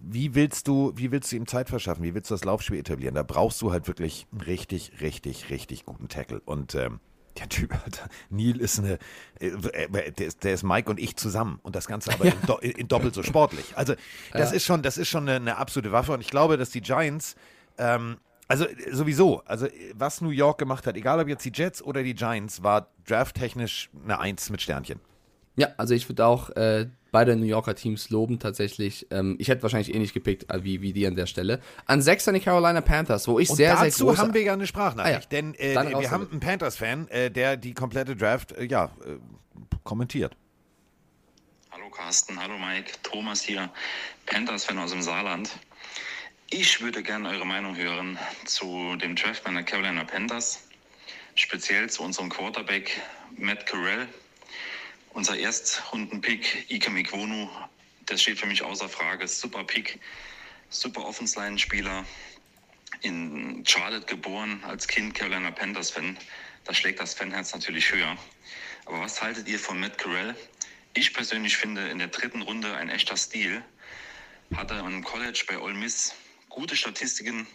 wie 0.01 0.35
willst 0.35 0.67
du, 0.67 0.93
wie 0.95 1.11
willst 1.11 1.31
du 1.31 1.35
ihm 1.35 1.47
Zeit 1.47 1.69
verschaffen? 1.69 2.03
Wie 2.03 2.13
willst 2.13 2.29
du 2.31 2.33
das 2.33 2.43
Laufspiel 2.43 2.79
etablieren? 2.79 3.15
Da 3.15 3.23
brauchst 3.23 3.61
du 3.61 3.71
halt 3.71 3.87
wirklich 3.87 4.27
einen 4.31 4.41
richtig, 4.41 5.01
richtig, 5.01 5.49
richtig 5.49 5.85
guten 5.85 6.07
Tackle. 6.07 6.41
Und 6.45 6.75
ähm, 6.75 6.99
der 7.37 7.49
Typ, 7.49 7.73
Neil 8.29 8.59
ist 8.59 8.79
eine, 8.79 8.99
äh, 9.39 10.11
der 10.11 10.27
ist, 10.27 10.43
der 10.43 10.53
ist, 10.53 10.63
Mike 10.63 10.89
und 10.89 10.99
ich 10.99 11.15
zusammen 11.15 11.59
und 11.63 11.75
das 11.75 11.87
Ganze 11.87 12.13
aber 12.13 12.25
ja. 12.25 12.33
in, 12.33 12.47
do, 12.47 12.57
in, 12.57 12.87
doppelt 12.87 13.13
so 13.13 13.23
sportlich. 13.23 13.65
Also 13.75 13.95
das 14.33 14.51
ja. 14.51 14.55
ist 14.55 14.65
schon, 14.65 14.81
das 14.81 14.97
ist 14.97 15.07
schon 15.07 15.27
eine, 15.27 15.35
eine, 15.37 15.57
absolute 15.57 15.91
Waffe 15.91 16.13
und 16.13 16.21
ich 16.21 16.29
glaube, 16.29 16.57
dass 16.57 16.69
die 16.69 16.81
Giants 16.81 17.35
ähm, 17.77 18.17
also 18.47 18.65
sowieso, 18.91 19.43
also 19.45 19.67
was 19.93 20.21
New 20.21 20.31
York 20.31 20.57
gemacht 20.57 20.87
hat, 20.87 20.97
egal 20.97 21.19
ob 21.19 21.27
jetzt 21.27 21.45
die 21.45 21.51
Jets 21.53 21.83
oder 21.83 22.01
die 22.01 22.15
Giants, 22.15 22.63
war 22.63 22.87
drafttechnisch 23.05 23.91
eine 24.03 24.19
Eins 24.19 24.49
mit 24.49 24.59
Sternchen. 24.59 24.99
Ja, 25.55 25.69
also 25.77 25.93
ich 25.93 26.07
würde 26.07 26.25
auch 26.25 26.49
äh, 26.51 26.87
beide 27.11 27.35
New 27.35 27.45
Yorker 27.45 27.75
Teams 27.75 28.09
loben 28.09 28.39
tatsächlich. 28.39 29.07
Ähm, 29.11 29.35
ich 29.39 29.47
hätte 29.49 29.63
wahrscheinlich 29.63 29.93
ähnlich 29.93 30.13
gepickt 30.13 30.49
äh, 30.49 30.63
wie, 30.63 30.81
wie 30.81 30.93
die 30.93 31.05
an 31.07 31.15
der 31.15 31.25
Stelle. 31.25 31.59
An 31.85 32.01
sechs 32.01 32.27
an 32.27 32.33
die 32.33 32.39
Carolina 32.39 32.81
Panthers, 32.81 33.27
wo 33.27 33.39
ich 33.39 33.49
Und 33.49 33.55
sehr, 33.57 33.77
sehr 33.77 33.89
groß... 33.89 34.17
haben 34.17 34.33
wir 34.33 34.41
ja 34.41 34.53
eine 34.53 34.67
Sprachnachricht, 34.67 35.15
ah, 35.31 35.35
ja. 35.35 35.41
denn 35.41 35.55
äh, 35.55 35.75
wir 35.75 36.11
haben 36.11 36.29
einen 36.31 36.39
Panthers-Fan, 36.39 37.07
äh, 37.09 37.31
der 37.31 37.57
die 37.57 37.73
komplette 37.73 38.15
Draft, 38.15 38.53
äh, 38.53 38.65
ja, 38.65 38.85
äh, 39.05 39.17
kommentiert. 39.83 40.35
Hallo 41.71 41.89
Carsten, 41.89 42.39
hallo 42.41 42.57
Mike, 42.57 42.93
Thomas 43.03 43.41
hier, 43.41 43.69
Panthers-Fan 44.25 44.77
aus 44.79 44.91
dem 44.91 45.01
Saarland. 45.01 45.51
Ich 46.51 46.81
würde 46.81 47.03
gerne 47.03 47.29
eure 47.29 47.45
Meinung 47.45 47.75
hören 47.75 48.17
zu 48.45 48.95
dem 48.95 49.15
Draft 49.15 49.45
meiner 49.45 49.61
Carolina 49.61 50.03
Panthers, 50.03 50.63
speziell 51.35 51.89
zu 51.89 52.03
unserem 52.03 52.29
Quarterback 52.29 52.99
Matt 53.37 53.67
Carell. 53.67 54.07
Unser 55.19 55.37
Erstrunden-Pick 55.37 56.71
Ika 56.71 56.89
Mikwonu, 56.89 57.49
das 58.05 58.21
steht 58.21 58.39
für 58.39 58.45
mich 58.45 58.61
außer 58.61 58.87
Frage. 58.87 59.27
Super 59.27 59.65
Pick, 59.65 59.99
super 60.69 61.05
Offense-Line-Spieler, 61.05 62.05
in 63.01 63.61
Charlotte 63.67 64.05
geboren, 64.05 64.63
als 64.63 64.87
Kind 64.87 65.15
Carolina 65.15 65.51
Panthers-Fan. 65.51 66.17
Da 66.63 66.73
schlägt 66.73 67.01
das 67.01 67.15
Fanherz 67.15 67.53
natürlich 67.53 67.91
höher. 67.91 68.17
Aber 68.85 69.01
was 69.01 69.21
haltet 69.21 69.49
ihr 69.49 69.59
von 69.59 69.77
Matt 69.81 69.97
Carell? 69.97 70.37
Ich 70.93 71.13
persönlich 71.13 71.57
finde 71.57 71.89
in 71.89 71.99
der 71.99 72.07
dritten 72.07 72.41
Runde 72.41 72.73
ein 72.77 72.87
echter 72.87 73.17
Stil. 73.17 73.61
Hat 74.55 74.71
er 74.71 74.85
am 74.85 75.03
College 75.03 75.43
bei 75.49 75.59
Ole 75.59 75.73
Miss 75.73 76.15
gute 76.47 76.77
Statistiken. 76.77 77.45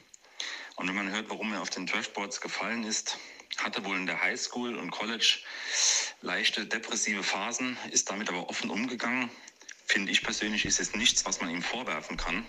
Und 0.76 0.86
wenn 0.86 0.96
man 0.96 1.10
hört, 1.10 1.30
warum 1.30 1.54
er 1.54 1.62
auf 1.62 1.70
den 1.70 1.86
Draftboards 1.86 2.42
gefallen 2.42 2.84
ist, 2.84 3.16
hatte 3.58 3.84
wohl 3.84 3.96
in 3.96 4.06
der 4.06 4.20
Highschool 4.20 4.76
und 4.76 4.90
College 4.90 5.38
leichte 6.22 6.66
depressive 6.66 7.22
Phasen, 7.22 7.76
ist 7.90 8.10
damit 8.10 8.28
aber 8.28 8.48
offen 8.48 8.70
umgegangen. 8.70 9.30
Finde 9.86 10.12
ich 10.12 10.22
persönlich 10.22 10.64
ist 10.64 10.80
es 10.80 10.94
nichts, 10.94 11.24
was 11.24 11.40
man 11.40 11.50
ihm 11.50 11.62
vorwerfen 11.62 12.16
kann. 12.16 12.46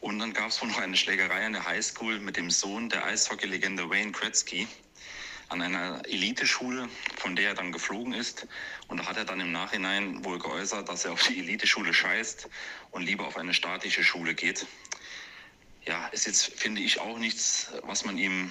Und 0.00 0.18
dann 0.18 0.32
gab 0.32 0.48
es 0.48 0.60
wohl 0.60 0.68
noch 0.68 0.78
eine 0.78 0.96
Schlägerei 0.96 1.44
an 1.44 1.52
der 1.52 1.66
Highschool 1.66 2.20
mit 2.20 2.36
dem 2.36 2.50
Sohn 2.50 2.88
der 2.88 3.04
Eishockey-Legende 3.04 3.88
Wayne 3.90 4.12
Gretzky 4.12 4.66
an 5.48 5.62
einer 5.62 6.02
Eliteschule, 6.06 6.88
von 7.16 7.36
der 7.36 7.48
er 7.48 7.54
dann 7.54 7.72
geflogen 7.72 8.14
ist. 8.14 8.46
Und 8.88 8.98
da 8.98 9.06
hat 9.06 9.16
er 9.16 9.24
dann 9.24 9.40
im 9.40 9.52
Nachhinein 9.52 10.24
wohl 10.24 10.38
geäußert, 10.38 10.88
dass 10.88 11.04
er 11.04 11.12
auf 11.12 11.22
die 11.26 11.38
Eliteschule 11.40 11.92
scheißt 11.92 12.48
und 12.92 13.02
lieber 13.02 13.26
auf 13.26 13.36
eine 13.36 13.52
staatliche 13.52 14.04
Schule 14.04 14.34
geht 14.34 14.66
ja, 15.86 16.06
ist 16.08 16.26
jetzt, 16.26 16.58
finde 16.58 16.80
ich, 16.82 17.00
auch 17.00 17.18
nichts, 17.18 17.72
was 17.82 18.04
man 18.04 18.18
ihm 18.18 18.50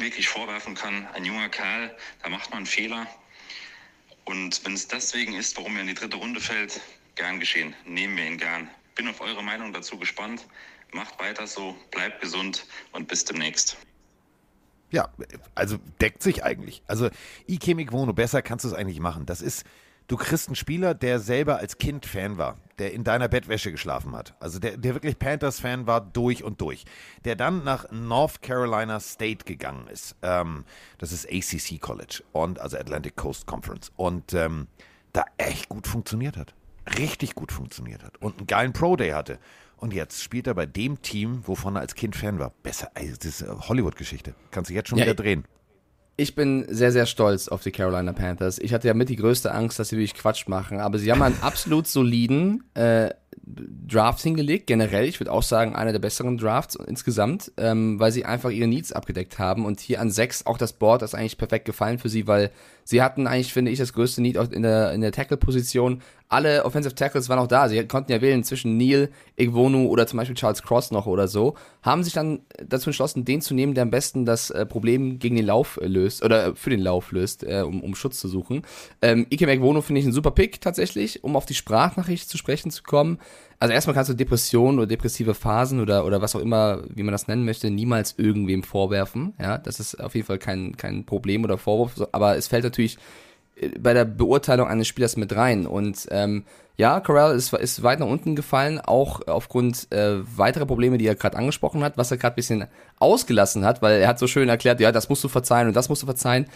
wirklich 0.00 0.28
vorwerfen 0.28 0.74
kann. 0.74 1.06
Ein 1.08 1.24
junger 1.24 1.48
Kerl, 1.48 1.96
da 2.22 2.28
macht 2.28 2.50
man 2.50 2.66
Fehler. 2.66 3.06
Und 4.24 4.64
wenn 4.64 4.74
es 4.74 4.88
deswegen 4.88 5.34
ist, 5.34 5.56
warum 5.56 5.76
er 5.76 5.82
in 5.82 5.88
die 5.88 5.94
dritte 5.94 6.16
Runde 6.16 6.40
fällt, 6.40 6.80
gern 7.14 7.40
geschehen. 7.40 7.74
Nehmen 7.84 8.16
wir 8.16 8.26
ihn 8.26 8.38
gern. 8.38 8.70
Bin 8.94 9.08
auf 9.08 9.20
eure 9.20 9.42
Meinung 9.42 9.72
dazu 9.72 9.98
gespannt. 9.98 10.46
Macht 10.92 11.18
weiter 11.18 11.46
so, 11.46 11.76
bleibt 11.90 12.20
gesund 12.20 12.66
und 12.92 13.08
bis 13.08 13.24
demnächst. 13.24 13.76
Ja, 14.90 15.08
also 15.56 15.78
deckt 16.00 16.22
sich 16.22 16.44
eigentlich. 16.44 16.82
Also 16.86 17.10
Ike 17.48 17.74
Mikwono, 17.74 18.12
besser 18.12 18.42
kannst 18.42 18.64
du 18.64 18.68
es 18.68 18.74
eigentlich 18.74 19.00
machen. 19.00 19.26
Das 19.26 19.42
ist 19.42 19.64
du 20.08 20.16
kriegst 20.16 20.48
einen 20.48 20.56
Spieler, 20.56 20.94
der 20.94 21.18
selber 21.18 21.58
als 21.58 21.78
Kind 21.78 22.06
Fan 22.06 22.38
war, 22.38 22.58
der 22.78 22.92
in 22.92 23.04
deiner 23.04 23.28
Bettwäsche 23.28 23.70
geschlafen 23.70 24.14
hat. 24.14 24.34
Also 24.40 24.58
der, 24.58 24.76
der 24.76 24.94
wirklich 24.94 25.18
Panthers-Fan 25.18 25.86
war 25.86 26.00
durch 26.00 26.44
und 26.44 26.60
durch. 26.60 26.84
Der 27.24 27.36
dann 27.36 27.64
nach 27.64 27.90
North 27.90 28.42
Carolina 28.42 29.00
State 29.00 29.44
gegangen 29.44 29.86
ist. 29.88 30.16
Ähm, 30.22 30.64
das 30.98 31.12
ist 31.12 31.26
ACC 31.28 31.80
College 31.80 32.22
und 32.32 32.58
also 32.60 32.76
Atlantic 32.76 33.16
Coast 33.16 33.46
Conference. 33.46 33.92
Und 33.96 34.34
ähm, 34.34 34.66
da 35.12 35.24
echt 35.38 35.68
gut 35.68 35.86
funktioniert 35.86 36.36
hat. 36.36 36.54
Richtig 36.98 37.34
gut 37.34 37.52
funktioniert 37.52 38.02
hat. 38.02 38.20
Und 38.20 38.38
einen 38.38 38.46
geilen 38.46 38.72
Pro-Day 38.72 39.10
hatte. 39.10 39.38
Und 39.76 39.92
jetzt 39.92 40.22
spielt 40.22 40.46
er 40.46 40.54
bei 40.54 40.66
dem 40.66 41.02
Team, 41.02 41.42
wovon 41.46 41.76
er 41.76 41.80
als 41.80 41.94
Kind 41.94 42.16
Fan 42.16 42.38
war. 42.38 42.52
Besser, 42.62 42.90
also 42.94 43.14
das 43.16 43.40
ist 43.40 43.68
Hollywood-Geschichte. 43.68 44.34
Kannst 44.50 44.70
du 44.70 44.74
jetzt 44.74 44.88
schon 44.88 44.98
Ja, 44.98 45.04
wieder 45.04 45.14
drehen. 45.14 45.44
Ich 46.16 46.36
bin 46.36 46.64
sehr, 46.68 46.92
sehr 46.92 47.06
stolz 47.06 47.48
auf 47.48 47.62
die 47.62 47.72
Carolina 47.72 48.12
Panthers. 48.12 48.60
Ich 48.60 48.72
hatte 48.72 48.86
ja 48.86 48.94
mit 48.94 49.08
die 49.08 49.16
größte 49.16 49.52
Angst, 49.52 49.80
dass 49.80 49.88
sie 49.88 49.96
wirklich 49.96 50.14
Quatsch 50.14 50.46
machen, 50.46 50.78
aber 50.78 50.98
sie 50.98 51.10
haben 51.10 51.22
einen 51.22 51.38
absolut 51.42 51.88
soliden 51.88 52.62
äh, 52.74 53.10
Draft 53.44 54.22
hingelegt, 54.22 54.68
generell. 54.68 55.06
Ich 55.06 55.18
würde 55.18 55.32
auch 55.32 55.42
sagen, 55.42 55.74
einer 55.74 55.92
der 55.92 55.98
besseren 55.98 56.38
Drafts 56.38 56.76
insgesamt, 56.76 57.52
ähm, 57.56 57.98
weil 57.98 58.12
sie 58.12 58.24
einfach 58.24 58.50
ihre 58.50 58.68
Needs 58.68 58.92
abgedeckt 58.92 59.38
haben. 59.40 59.66
Und 59.66 59.80
hier 59.80 60.00
an 60.00 60.10
sechs 60.10 60.46
auch 60.46 60.56
das 60.56 60.72
Board 60.72 61.02
ist 61.02 61.14
eigentlich 61.14 61.36
perfekt 61.36 61.64
gefallen 61.64 61.98
für 61.98 62.08
sie, 62.08 62.26
weil 62.28 62.50
sie 62.84 63.02
hatten 63.02 63.26
eigentlich, 63.26 63.52
finde 63.52 63.70
ich, 63.70 63.78
das 63.78 63.92
größte 63.92 64.22
Need 64.22 64.36
in 64.36 64.62
der, 64.62 64.92
in 64.92 65.00
der 65.00 65.12
Tackle-Position. 65.12 66.02
Alle 66.28 66.64
Offensive 66.64 66.94
Tackles 66.94 67.28
waren 67.28 67.38
auch 67.38 67.46
da. 67.46 67.68
Sie 67.68 67.86
konnten 67.86 68.10
ja 68.10 68.20
wählen 68.20 68.44
zwischen 68.44 68.76
Neil, 68.76 69.10
Igwonu 69.36 69.88
oder 69.88 70.06
zum 70.06 70.16
Beispiel 70.16 70.36
Charles 70.36 70.62
Cross 70.62 70.90
noch 70.90 71.06
oder 71.06 71.28
so. 71.28 71.54
Haben 71.82 72.02
sich 72.02 72.12
dann 72.12 72.40
dazu 72.66 72.90
entschlossen, 72.90 73.24
den 73.24 73.40
zu 73.40 73.54
nehmen, 73.54 73.74
der 73.74 73.82
am 73.82 73.90
besten 73.90 74.24
das 74.24 74.50
äh, 74.50 74.66
Problem 74.66 75.18
gegen 75.18 75.36
den 75.36 75.46
Lauf 75.46 75.78
äh, 75.80 75.86
löst 75.86 76.24
oder 76.24 76.46
äh, 76.46 76.54
für 76.54 76.70
den 76.70 76.80
Lauf 76.80 77.12
löst, 77.12 77.44
äh, 77.44 77.62
um, 77.64 77.82
um 77.82 77.94
Schutz 77.94 78.18
zu 78.18 78.28
suchen. 78.28 78.62
Ähm, 79.02 79.26
Ike 79.30 79.50
Igwonu 79.50 79.82
finde 79.82 80.00
ich 80.00 80.06
ein 80.06 80.12
super 80.12 80.30
Pick 80.30 80.60
tatsächlich, 80.60 81.22
um 81.22 81.36
auf 81.36 81.46
die 81.46 81.54
Sprachnachricht 81.54 82.28
zu 82.28 82.38
sprechen 82.38 82.70
zu 82.70 82.82
kommen. 82.82 83.18
Also 83.58 83.72
erstmal 83.72 83.94
kannst 83.94 84.10
du 84.10 84.14
Depressionen 84.14 84.78
oder 84.78 84.86
depressive 84.86 85.34
Phasen 85.34 85.80
oder, 85.80 86.04
oder 86.04 86.20
was 86.20 86.36
auch 86.36 86.40
immer, 86.40 86.82
wie 86.88 87.02
man 87.02 87.12
das 87.12 87.28
nennen 87.28 87.44
möchte, 87.44 87.70
niemals 87.70 88.14
irgendwem 88.18 88.62
vorwerfen. 88.62 89.34
Ja, 89.40 89.58
das 89.58 89.80
ist 89.80 90.00
auf 90.00 90.14
jeden 90.14 90.26
Fall 90.26 90.38
kein, 90.38 90.76
kein 90.76 91.04
Problem 91.04 91.44
oder 91.44 91.58
Vorwurf, 91.58 92.06
aber 92.12 92.36
es 92.36 92.48
fällt 92.48 92.64
natürlich 92.64 92.98
äh, 93.56 93.70
bei 93.78 93.94
der 93.94 94.04
Beurteilung 94.04 94.68
eines 94.68 94.88
Spielers 94.88 95.16
mit 95.16 95.34
rein. 95.34 95.66
Und 95.66 96.06
ähm, 96.10 96.44
ja, 96.76 96.98
Corral 97.00 97.36
ist, 97.36 97.52
ist 97.52 97.82
weit 97.82 98.00
nach 98.00 98.08
unten 98.08 98.34
gefallen, 98.34 98.80
auch 98.80 99.26
aufgrund 99.28 99.92
äh, 99.92 100.16
weiterer 100.36 100.66
Probleme, 100.66 100.98
die 100.98 101.06
er 101.06 101.14
gerade 101.14 101.36
angesprochen 101.36 101.84
hat, 101.84 101.96
was 101.96 102.10
er 102.10 102.16
gerade 102.16 102.34
ein 102.34 102.36
bisschen 102.36 102.64
ausgelassen 102.98 103.64
hat, 103.64 103.80
weil 103.80 104.00
er 104.00 104.08
hat 104.08 104.18
so 104.18 104.26
schön 104.26 104.48
erklärt, 104.48 104.80
ja, 104.80 104.90
das 104.90 105.08
musst 105.08 105.22
du 105.22 105.28
verzeihen 105.28 105.68
und 105.68 105.76
das 105.76 105.88
musst 105.88 106.02
du 106.02 106.06
verzeihen. 106.06 106.46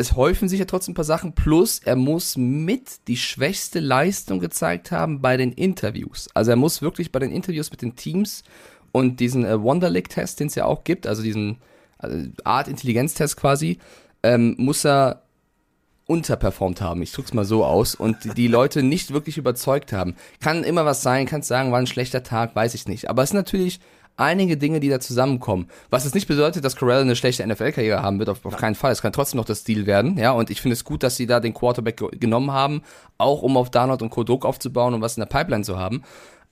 Es 0.00 0.16
häufen 0.16 0.48
sich 0.48 0.58
ja 0.58 0.64
trotzdem 0.64 0.92
ein 0.92 0.94
paar 0.94 1.04
Sachen, 1.04 1.34
plus 1.34 1.78
er 1.78 1.94
muss 1.94 2.38
mit 2.38 3.06
die 3.06 3.18
schwächste 3.18 3.80
Leistung 3.80 4.40
gezeigt 4.40 4.90
haben 4.90 5.20
bei 5.20 5.36
den 5.36 5.52
Interviews. 5.52 6.30
Also 6.32 6.52
er 6.52 6.56
muss 6.56 6.80
wirklich 6.80 7.12
bei 7.12 7.18
den 7.18 7.30
Interviews 7.30 7.70
mit 7.70 7.82
den 7.82 7.96
Teams 7.96 8.42
und 8.92 9.20
diesen 9.20 9.44
äh, 9.44 9.62
Wonderlick-Test, 9.62 10.40
den 10.40 10.46
es 10.46 10.54
ja 10.54 10.64
auch 10.64 10.84
gibt, 10.84 11.06
also 11.06 11.22
diesen 11.22 11.58
also 11.98 12.16
Art 12.44 12.66
Intelligenztest 12.68 13.36
quasi, 13.36 13.78
ähm, 14.22 14.54
muss 14.56 14.86
er 14.86 15.22
unterperformt 16.06 16.80
haben. 16.80 17.02
Ich 17.02 17.12
drück's 17.12 17.34
mal 17.34 17.44
so 17.44 17.62
aus 17.62 17.94
und 17.94 18.38
die 18.38 18.48
Leute 18.48 18.82
nicht 18.82 19.12
wirklich 19.12 19.36
überzeugt 19.36 19.92
haben. 19.92 20.16
Kann 20.40 20.64
immer 20.64 20.86
was 20.86 21.02
sein, 21.02 21.26
kannst 21.26 21.48
sagen, 21.48 21.72
war 21.72 21.78
ein 21.78 21.86
schlechter 21.86 22.22
Tag, 22.22 22.56
weiß 22.56 22.72
ich 22.72 22.88
nicht. 22.88 23.10
Aber 23.10 23.22
es 23.22 23.30
sind 23.30 23.36
natürlich 23.36 23.80
einige 24.16 24.56
Dinge, 24.56 24.80
die 24.80 24.88
da 24.88 25.00
zusammenkommen. 25.00 25.68
Was 25.88 26.04
es 26.04 26.14
nicht 26.14 26.28
bedeutet, 26.28 26.64
dass 26.64 26.76
Corral 26.76 27.00
eine 27.00 27.16
schlechte 27.16 27.46
NFL-Karriere 27.46 28.02
haben 28.02 28.18
wird, 28.18 28.28
auf, 28.28 28.44
auf 28.44 28.56
keinen 28.56 28.74
Fall. 28.74 28.92
Es 28.92 29.02
kann 29.02 29.12
trotzdem 29.12 29.38
noch 29.38 29.46
das 29.46 29.60
Stil 29.60 29.86
werden, 29.86 30.18
ja. 30.18 30.32
Und 30.32 30.50
ich 30.50 30.60
finde 30.60 30.74
es 30.74 30.84
gut, 30.84 31.02
dass 31.02 31.16
sie 31.16 31.26
da 31.26 31.40
den 31.40 31.54
Quarterback 31.54 31.96
ge 31.96 32.08
genommen 32.18 32.52
haben, 32.52 32.82
auch 33.18 33.42
um 33.42 33.56
auf 33.56 33.70
Darnold 33.70 34.02
und. 34.02 34.10
Druck 34.20 34.44
aufzubauen 34.44 34.92
und 34.92 35.00
was 35.00 35.16
in 35.16 35.22
der 35.22 35.26
Pipeline 35.26 35.64
zu 35.64 35.78
haben. 35.78 36.02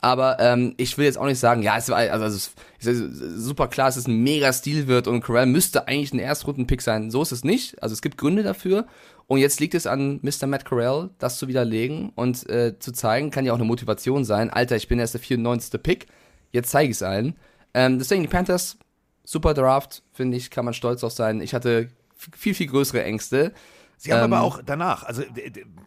Aber 0.00 0.38
ähm, 0.38 0.74
ich 0.76 0.96
will 0.96 1.06
jetzt 1.06 1.18
auch 1.18 1.26
nicht 1.26 1.40
sagen, 1.40 1.62
ja, 1.62 1.76
es 1.76 1.88
war 1.88 1.98
also 1.98 2.24
es 2.24 2.52
ist 2.86 3.10
super 3.36 3.66
klar, 3.66 3.88
dass 3.88 3.96
es 3.96 4.06
ein 4.06 4.22
mega 4.22 4.52
Stil 4.52 4.86
wird 4.86 5.08
und 5.08 5.22
Corral 5.22 5.46
müsste 5.46 5.88
eigentlich 5.88 6.12
ein 6.12 6.20
Erstrunden-Pick 6.20 6.82
sein. 6.82 7.10
So 7.10 7.20
ist 7.20 7.32
es 7.32 7.42
nicht. 7.42 7.82
Also 7.82 7.94
es 7.94 8.02
gibt 8.02 8.16
Gründe 8.16 8.42
dafür. 8.42 8.86
Und 9.26 9.38
jetzt 9.38 9.60
liegt 9.60 9.74
es 9.74 9.86
an 9.86 10.20
Mr. 10.22 10.46
Matt 10.46 10.64
Corral, 10.64 11.10
das 11.18 11.36
zu 11.36 11.48
widerlegen 11.48 12.12
und 12.14 12.48
äh, 12.48 12.78
zu 12.78 12.92
zeigen, 12.92 13.30
kann 13.30 13.44
ja 13.44 13.52
auch 13.52 13.58
eine 13.58 13.66
Motivation 13.66 14.24
sein. 14.24 14.48
Alter, 14.50 14.76
ich 14.76 14.88
bin 14.88 14.98
erst 14.98 15.14
der 15.14 15.20
94. 15.20 15.82
Pick. 15.82 16.06
Jetzt 16.52 16.70
zeige 16.70 16.90
ich 16.90 16.96
es 16.96 17.02
allen. 17.02 17.36
Ähm, 17.74 17.98
deswegen 17.98 18.22
die 18.22 18.28
Panthers, 18.28 18.78
super 19.24 19.54
Draft, 19.54 20.02
finde 20.12 20.36
ich, 20.36 20.50
kann 20.50 20.64
man 20.64 20.74
stolz 20.74 21.04
auf 21.04 21.12
sein. 21.12 21.40
Ich 21.40 21.54
hatte 21.54 21.90
viel, 22.36 22.54
viel 22.54 22.66
größere 22.66 23.02
Ängste. 23.04 23.52
Sie 23.96 24.12
haben 24.12 24.24
Ähm, 24.24 24.32
aber 24.32 24.42
auch 24.42 24.60
danach, 24.64 25.02
also 25.02 25.22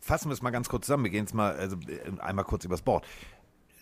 fassen 0.02 0.30
wir 0.30 0.34
es 0.34 0.42
mal 0.42 0.52
ganz 0.52 0.70
kurz 0.70 0.86
zusammen, 0.86 1.06
wir 1.06 1.12
gehen 1.12 1.26
jetzt 1.26 1.34
mal 1.34 1.56
also, 1.56 1.78
einmal 2.20 2.46
kurz 2.46 2.66
übers 2.66 2.82
Board. 2.82 3.06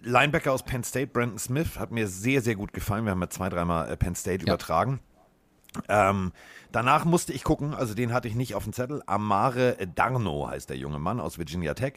Linebacker 0.01 0.53
aus 0.53 0.63
Penn 0.63 0.83
State, 0.83 1.07
Brandon 1.07 1.39
Smith, 1.39 1.77
hat 1.77 1.91
mir 1.91 2.07
sehr, 2.07 2.41
sehr 2.41 2.55
gut 2.55 2.71
gefallen. 2.71 3.03
Wir 3.05 3.11
haben 3.11 3.21
ja 3.21 3.29
zwei, 3.29 3.49
dreimal 3.49 3.91
äh, 3.91 3.97
Penn 3.97 4.15
State 4.15 4.45
Ja. 4.45 4.53
übertragen. 4.53 4.99
Ähm, 5.87 6.31
danach 6.71 7.05
musste 7.05 7.33
ich 7.33 7.43
gucken, 7.43 7.73
also 7.73 7.93
den 7.93 8.13
hatte 8.13 8.27
ich 8.27 8.35
nicht 8.35 8.55
auf 8.55 8.63
dem 8.63 8.73
Zettel. 8.73 9.03
Amare 9.05 9.77
Darno 9.93 10.47
heißt 10.47 10.69
der 10.69 10.77
junge 10.77 10.99
Mann 10.99 11.19
aus 11.19 11.37
Virginia 11.37 11.73
Tech. 11.73 11.93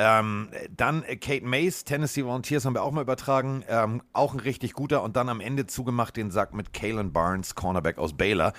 Ähm, 0.00 0.48
dann 0.76 1.02
äh, 1.02 1.16
Kate 1.16 1.44
Mays, 1.44 1.82
Tennessee 1.82 2.24
Volunteers 2.24 2.64
haben 2.64 2.74
wir 2.74 2.84
auch 2.84 2.92
mal 2.92 3.02
übertragen. 3.02 3.64
Ähm, 3.68 4.00
auch 4.12 4.32
ein 4.32 4.38
richtig 4.38 4.72
guter. 4.72 5.02
Und 5.02 5.16
dann 5.16 5.28
am 5.28 5.40
Ende 5.40 5.66
zugemacht 5.66 6.16
den 6.16 6.30
Sack 6.30 6.54
mit 6.54 6.72
Kalen 6.72 7.12
Barnes, 7.12 7.56
Cornerback 7.56 7.98
aus 7.98 8.12
Baylor. 8.12 8.52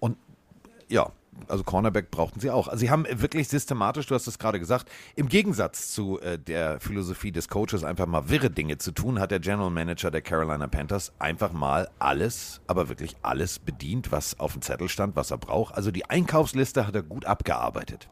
Und 0.00 0.16
ja, 0.88 1.12
also 1.46 1.62
Cornerback 1.62 2.10
brauchten 2.10 2.40
sie 2.40 2.50
auch. 2.50 2.68
Also 2.68 2.80
sie 2.80 2.90
haben 2.90 3.06
wirklich 3.10 3.48
systematisch, 3.48 4.06
du 4.06 4.14
hast 4.14 4.26
es 4.26 4.38
gerade 4.38 4.58
gesagt, 4.58 4.90
im 5.14 5.28
Gegensatz 5.28 5.92
zu 5.92 6.18
äh, 6.20 6.38
der 6.38 6.80
Philosophie 6.80 7.32
des 7.32 7.48
Coaches, 7.48 7.84
einfach 7.84 8.06
mal 8.06 8.30
wirre 8.30 8.50
Dinge 8.50 8.78
zu 8.78 8.92
tun, 8.92 9.20
hat 9.20 9.30
der 9.30 9.40
General 9.40 9.70
Manager 9.70 10.10
der 10.10 10.22
Carolina 10.22 10.66
Panthers 10.68 11.12
einfach 11.18 11.52
mal 11.52 11.90
alles, 11.98 12.62
aber 12.66 12.88
wirklich 12.88 13.14
alles 13.20 13.58
bedient, 13.58 14.10
was 14.10 14.40
auf 14.40 14.54
dem 14.54 14.62
Zettel 14.62 14.88
stand, 14.88 15.16
was 15.16 15.30
er 15.30 15.38
braucht. 15.38 15.74
Also 15.74 15.90
die 15.90 16.08
Einkaufsliste 16.08 16.86
hat 16.86 16.94
er 16.94 17.02
gut 17.02 17.26
abgearbeitet. 17.26 18.08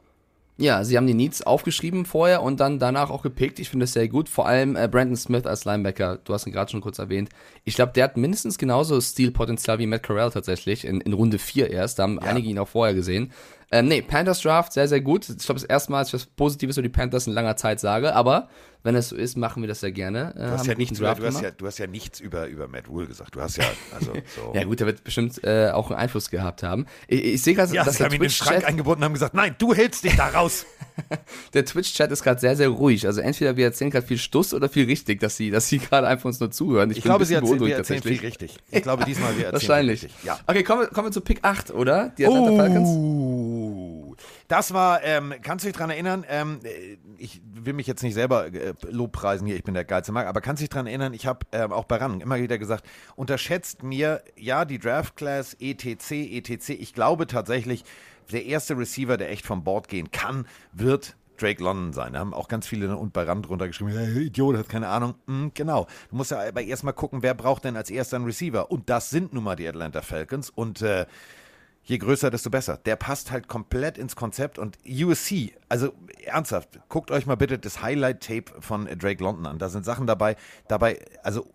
Ja, 0.59 0.85
sie 0.85 0.97
haben 0.97 1.07
die 1.07 1.13
Needs 1.13 1.43
aufgeschrieben 1.43 2.07
vorher 2.07 2.43
und 2.43 2.61
dann 2.61 2.79
danach 2.79 3.11
auch 3.11 3.21
gepickt. 3.21 3.59
Ich 3.59 3.69
finde 3.69 3.85
das 3.85 3.93
sehr 3.93 4.09
gut. 4.09 4.31
Vor 4.31 4.47
allem 4.47 4.75
äh, 4.75 4.89
Brandon 4.89 5.17
Smith 5.17 5.45
als 5.45 5.67
Linebacker. 5.67 6.19
Du 6.25 6.33
hast 6.33 6.47
ihn 6.47 6.53
gerade 6.53 6.71
schon 6.71 6.81
kurz 6.81 6.99
erwähnt. 6.99 7.29
Ich 7.65 7.75
glaube, 7.75 7.93
der 7.93 8.05
hat 8.05 8.17
mindestens 8.17 8.57
genauso 8.57 8.99
Stilpotenzial 8.99 9.79
wie 9.79 9.87
Matt 9.87 10.03
Corral 10.03 10.31
tatsächlich. 10.31 10.87
In, 10.87 11.03
in 11.03 11.13
Runde 11.13 11.39
4 11.39 11.71
erst. 11.71 11.99
Da 11.99 12.05
haben 12.05 12.19
einige 12.19 12.49
ihn 12.49 12.59
auch 12.59 12.69
vorher 12.69 12.95
gesehen. 12.95 13.33
Ähm, 13.71 13.89
nee, 13.89 14.01
Panthers 14.01 14.41
Draft, 14.41 14.73
sehr, 14.73 14.89
sehr 14.89 15.03
gut. 15.03 15.29
Ich 15.29 15.45
glaube, 15.45 15.61
das 15.61 15.65
erste 15.65 15.93
Mal, 15.93 15.99
dass 15.99 16.09
ich 16.09 16.15
was 16.15 16.27
Positives 16.27 16.79
über 16.79 16.85
die 16.85 16.89
Panthers 16.89 17.27
in 17.27 17.35
langer 17.35 17.57
Zeit 17.57 17.79
sage. 17.79 18.15
Aber 18.15 18.49
wenn 18.87 18.95
es 18.95 19.09
so 19.09 19.17
ist, 19.17 19.37
machen 19.37 19.63
wir 19.63 19.69
das 19.69 19.81
sehr 19.81 19.93
gerne. 19.93 20.33
Äh, 20.37 20.39
Du 20.39 20.51
hast, 20.53 20.61
haben 20.61 20.67
ja 20.69 20.75
nichts, 20.77 20.99
über, 20.99 21.15
du, 21.15 21.27
hast 21.27 21.43
ja, 21.43 21.51
du 21.51 21.67
hast 21.67 21.79
ja 21.79 21.87
nichts 21.87 22.21
über, 22.21 22.47
über 22.47 22.69
Matt 22.69 22.89
Wool 22.89 23.07
gesagt. 23.07 23.35
Du 23.35 23.41
hast 23.41 23.57
ja, 23.57 23.65
also 23.93 24.13
so. 24.37 24.53
Ja 24.55 24.65
gut, 24.65 24.81
der 24.81 24.87
wird 24.87 25.03
bestimmt 25.05 25.43
äh, 25.45 25.71
auch 25.73 25.91
einen 25.91 25.99
Einfluss 25.99 26.31
gehabt 26.31 26.63
haben. 26.63 26.87
Ich, 27.09 27.25
ich 27.25 27.43
sehe 27.43 27.55
gerade, 27.55 27.75
Ja, 27.75 27.85
dass 27.85 27.95
sie 27.95 27.99
der 27.99 28.07
haben 28.07 28.13
ihn 28.13 28.17
in 28.17 28.23
den 28.23 28.31
Schrank 28.31 28.65
eingebunden 28.65 29.01
und 29.03 29.05
haben 29.07 29.13
gesagt, 29.13 29.35
nein, 29.35 29.57
du 29.59 29.75
hältst 29.75 30.05
dich 30.05 30.15
da 30.17 30.29
raus. 30.29 30.65
Der 31.53 31.65
Twitch-Chat 31.65 32.11
ist 32.11 32.23
gerade 32.23 32.41
sehr, 32.41 32.57
sehr 32.57 32.69
ruhig. 32.69 33.07
Also 33.07 33.21
entweder 33.21 33.57
wir 33.57 33.67
erzählen 33.67 33.91
gerade 33.91 34.07
viel 34.07 34.17
Stuss 34.17 34.55
oder 34.55 34.69
viel 34.71 34.87
richtig, 34.87 35.21
dass 35.21 35.37
sie, 35.37 35.51
dass 35.51 35.69
sie 35.69 35.79
gerade 35.81 36.07
einfach 36.07 36.25
uns 36.25 36.41
nur 36.41 36.51
zuhören. 36.51 36.91
Ich 36.91 36.99
ein 36.99 37.03
glaube, 37.03 37.27
sie 37.27 37.35
erzählen, 37.35 37.61
wir 37.61 37.77
erzählen 37.77 38.03
viel 38.03 38.21
richtig. 38.21 38.57
Ich 38.71 38.83
glaube, 38.83 39.05
diesmal 39.05 39.37
wir 39.37 39.47
erzählen 39.47 39.53
Wahrscheinlich. 39.53 40.05
richtig. 40.05 40.25
Ja. 40.25 40.39
Okay, 40.47 40.63
kommen 40.63 40.83
wir, 40.83 40.87
kommen 40.89 41.09
wir 41.09 41.13
zu 41.13 41.21
Pick 41.21 41.41
8, 41.43 41.73
oder? 41.73 42.13
Die 42.17 42.25
Atlanta 42.27 42.57
Falcons. 42.57 43.96
Das 44.49 44.73
war, 44.73 45.03
ähm, 45.03 45.35
kannst 45.43 45.65
du 45.65 45.69
dich 45.69 45.77
dran 45.77 45.91
erinnern, 45.91 46.25
ähm, 46.29 46.61
äh, 46.63 46.99
ich 47.19 47.41
will 47.45 47.73
mich 47.73 47.87
jetzt 47.87 48.03
nicht 48.03 48.15
selber 48.15 48.47
äh, 48.47 48.75
lobpreisen 48.89 49.47
hier, 49.47 49.57
ich 49.57 49.65
bin 49.65 49.75
der 49.75 49.85
geilste 49.85 50.13
Mark, 50.13 50.29
aber 50.29 50.41
kannst 50.41 50.61
du 50.61 50.65
dich 50.65 50.71
dran 50.71 50.87
erinnern, 50.87 51.15
ich 51.15 51.27
habe 51.27 51.41
ähm, 51.53 51.73
auch 51.73 51.85
bei 51.85 51.97
Rang 51.97 52.21
immer 52.21 52.37
wieder 52.37 52.59
gesagt, 52.59 52.85
unterschätzt 53.17 53.83
mir, 53.83 54.23
ja, 54.37 54.65
die 54.65 54.79
Draft 54.79 55.17
Class, 55.17 55.57
etc., 55.59 56.13
etc., 56.13 56.69
ich 56.71 56.95
glaube 56.95 57.27
tatsächlich, 57.27 57.85
der 58.31 58.45
erste 58.45 58.77
Receiver, 58.77 59.17
der 59.17 59.31
echt 59.31 59.47
vom 59.47 59.65
Board 59.65 59.89
gehen 59.89 60.11
kann, 60.11 60.47
wird 60.73 61.17
Drake 61.37 61.63
London 61.63 61.93
sein. 61.93 62.15
Da 62.15 62.21
haben 62.21 62.35
auch 62.35 62.49
ganz 62.49 62.67
viele 62.67 62.97
und 62.97 63.13
bei 63.13 63.23
Rand 63.25 63.49
drunter 63.49 63.67
geschrieben, 63.67 63.91
hey, 63.91 64.27
Idiot, 64.27 64.57
hat 64.57 64.69
keine 64.69 64.89
Ahnung. 64.89 65.15
Hm, 65.27 65.53
genau. 65.55 65.87
Du 66.11 66.17
musst 66.17 66.31
ja 66.31 66.41
aber 66.41 66.63
erstmal 66.63 66.95
gucken, 66.95 67.23
wer 67.23 67.35
braucht 67.35 67.65
denn 67.65 67.77
als 67.77 67.91
erster 67.91 68.17
einen 68.17 68.25
Receiver? 68.25 68.71
Und 68.71 68.89
das 68.91 69.11
sind 69.11 69.33
nun 69.33 69.45
mal 69.45 69.57
die 69.57 69.69
Atlanta 69.69 70.03
Falcons. 70.03 70.51
Und 70.51 70.83
äh, 70.83 71.07
je 71.87 71.99
größer, 71.99 72.31
desto 72.31 72.51
besser. 72.51 72.77
Der 72.77 72.97
passt 72.97 73.31
halt 73.31 73.49
komplett 73.49 73.97
ins 73.97 74.17
Konzept 74.17 74.59
und 74.59 74.79
USC, 74.87 75.55
also 75.69 75.93
ernsthaft, 76.25 76.81
guckt 76.89 77.11
euch 77.11 77.27
mal 77.27 77.37
bitte 77.37 77.59
das 77.59 77.83
Highlight-Tape 77.83 78.61
von 78.61 78.87
Drake 78.87 79.23
London 79.23 79.47
an. 79.47 79.59
Da 79.59 79.69
sind 79.69 79.85
Sachen 79.85 80.07
dabei, 80.07 80.37
dabei, 80.69 80.99
also 81.23 81.47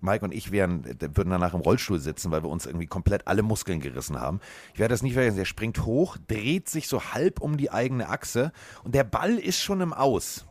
Mike 0.00 0.24
und 0.24 0.34
ich 0.34 0.52
wären, 0.52 0.84
würden 0.84 1.30
danach 1.30 1.54
im 1.54 1.60
Rollstuhl 1.60 1.98
sitzen, 1.98 2.30
weil 2.30 2.42
wir 2.42 2.50
uns 2.50 2.66
irgendwie 2.66 2.86
komplett 2.86 3.26
alle 3.26 3.42
Muskeln 3.42 3.80
gerissen 3.80 4.20
haben. 4.20 4.40
Ich 4.74 4.78
werde 4.78 4.92
das 4.92 5.02
nicht 5.02 5.14
vergessen. 5.14 5.38
Der 5.38 5.46
springt 5.46 5.86
hoch, 5.86 6.18
dreht 6.28 6.68
sich 6.68 6.88
so 6.88 7.02
halb 7.14 7.40
um 7.40 7.56
die 7.56 7.70
eigene 7.70 8.10
Achse 8.10 8.52
und 8.84 8.94
der 8.94 9.04
Ball 9.04 9.36
ist 9.38 9.62
schon 9.62 9.80
im 9.80 9.94
Aus. 9.94 10.44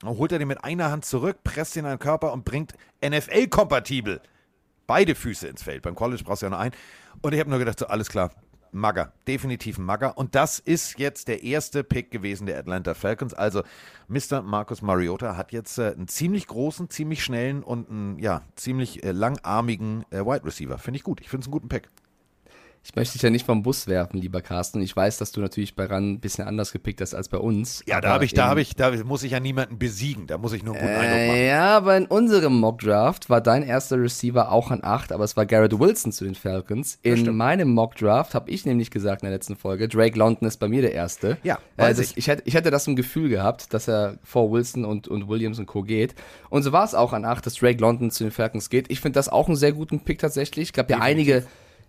Dann 0.00 0.16
holt 0.16 0.30
er 0.30 0.38
den 0.38 0.48
mit 0.48 0.62
einer 0.62 0.90
Hand 0.90 1.04
zurück, 1.04 1.38
presst 1.42 1.74
ihn 1.74 1.84
an 1.84 1.92
den 1.92 1.98
Körper 1.98 2.32
und 2.32 2.44
bringt 2.44 2.74
NFL-kompatibel 3.04 4.20
beide 4.86 5.14
Füße 5.14 5.48
ins 5.48 5.62
Feld. 5.62 5.82
Beim 5.82 5.94
College 5.94 6.22
brauchst 6.24 6.42
du 6.42 6.46
ja 6.46 6.50
nur 6.50 6.58
einen. 6.58 6.74
Und 7.22 7.32
ich 7.32 7.40
habe 7.40 7.50
nur 7.50 7.58
gedacht, 7.58 7.78
so 7.78 7.86
alles 7.86 8.08
klar. 8.08 8.30
Magger, 8.72 9.12
definitiv 9.28 9.78
ein 9.78 9.84
Magger. 9.84 10.16
Und 10.18 10.34
das 10.34 10.58
ist 10.58 10.98
jetzt 10.98 11.28
der 11.28 11.42
erste 11.42 11.84
Pick 11.84 12.10
gewesen 12.10 12.46
der 12.46 12.58
Atlanta 12.58 12.94
Falcons. 12.94 13.34
Also 13.34 13.62
Mr. 14.08 14.42
Marcus 14.42 14.82
Mariota 14.82 15.36
hat 15.36 15.52
jetzt 15.52 15.78
äh, 15.78 15.92
einen 15.92 16.08
ziemlich 16.08 16.46
großen, 16.46 16.90
ziemlich 16.90 17.22
schnellen 17.22 17.62
und 17.62 17.88
einen 17.88 18.18
ja, 18.18 18.42
ziemlich 18.56 19.04
äh, 19.04 19.12
langarmigen 19.12 20.04
äh, 20.10 20.20
Wide 20.20 20.44
Receiver. 20.44 20.78
Finde 20.78 20.96
ich 20.96 21.04
gut. 21.04 21.20
Ich 21.20 21.28
finde 21.28 21.44
es 21.44 21.46
einen 21.46 21.52
guten 21.52 21.68
Pick. 21.68 21.88
Ich 22.84 22.96
möchte 22.96 23.12
dich 23.12 23.22
ja 23.22 23.30
nicht 23.30 23.46
vom 23.46 23.62
Bus 23.62 23.86
werfen, 23.86 24.20
lieber 24.20 24.42
Carsten. 24.42 24.82
Ich 24.82 24.94
weiß, 24.96 25.16
dass 25.18 25.30
du 25.30 25.40
natürlich 25.40 25.76
bei 25.76 25.84
RAN 25.86 26.14
ein 26.14 26.20
bisschen 26.20 26.48
anders 26.48 26.72
gepickt 26.72 27.00
hast 27.00 27.14
als 27.14 27.28
bei 27.28 27.38
uns. 27.38 27.84
Ja, 27.86 28.00
da 28.00 28.10
habe 28.10 28.24
ich, 28.24 28.34
da 28.34 28.46
habe 28.48 28.60
ich, 28.60 28.74
da 28.74 28.90
muss 29.04 29.22
ich 29.22 29.30
ja 29.30 29.38
niemanden 29.40 29.78
besiegen. 29.78 30.26
Da 30.26 30.36
muss 30.36 30.52
ich 30.52 30.64
nur 30.64 30.74
einen 30.74 30.82
guten 30.88 31.00
Eindruck 31.00 31.16
Äh, 31.20 31.26
machen. 31.28 31.46
ja, 31.46 31.76
aber 31.76 31.96
in 31.96 32.06
unserem 32.06 32.58
Mockdraft 32.58 33.30
war 33.30 33.40
dein 33.40 33.62
erster 33.62 34.00
Receiver 34.02 34.50
auch 34.50 34.72
an 34.72 34.80
8, 34.82 35.12
aber 35.12 35.22
es 35.22 35.36
war 35.36 35.46
Garrett 35.46 35.78
Wilson 35.78 36.10
zu 36.10 36.24
den 36.24 36.34
Falcons. 36.34 36.98
In 37.02 37.36
meinem 37.36 37.72
Mockdraft 37.72 38.34
habe 38.34 38.50
ich 38.50 38.66
nämlich 38.66 38.90
gesagt 38.90 39.22
in 39.22 39.26
der 39.26 39.34
letzten 39.36 39.54
Folge, 39.54 39.86
Drake 39.86 40.18
London 40.18 40.48
ist 40.48 40.56
bei 40.58 40.66
mir 40.66 40.82
der 40.82 40.92
Erste. 40.92 41.38
Ja, 41.44 41.60
äh, 41.76 41.82
weiß 41.82 41.98
das, 41.98 42.10
ich. 42.10 42.16
ich. 42.16 42.26
hätte, 42.26 42.42
ich 42.46 42.54
hätte 42.54 42.72
das 42.72 42.88
im 42.88 42.96
Gefühl 42.96 43.28
gehabt, 43.28 43.72
dass 43.72 43.88
er 43.88 44.18
vor 44.24 44.50
Wilson 44.50 44.84
und, 44.84 45.06
und 45.06 45.28
Williams 45.28 45.60
und 45.60 45.66
Co. 45.66 45.82
geht. 45.82 46.16
Und 46.50 46.64
so 46.64 46.72
war 46.72 46.84
es 46.84 46.96
auch 46.96 47.12
an 47.12 47.24
8, 47.24 47.46
dass 47.46 47.54
Drake 47.54 47.78
London 47.80 48.10
zu 48.10 48.24
den 48.24 48.32
Falcons 48.32 48.70
geht. 48.70 48.90
Ich 48.90 49.00
finde 49.00 49.14
das 49.20 49.28
auch 49.28 49.46
einen 49.46 49.56
sehr 49.56 49.72
guten 49.72 50.00
Pick 50.00 50.18
tatsächlich. 50.18 50.70
Es 50.70 50.72
gab 50.72 50.90
ja 50.90 50.98
einige, 50.98 51.44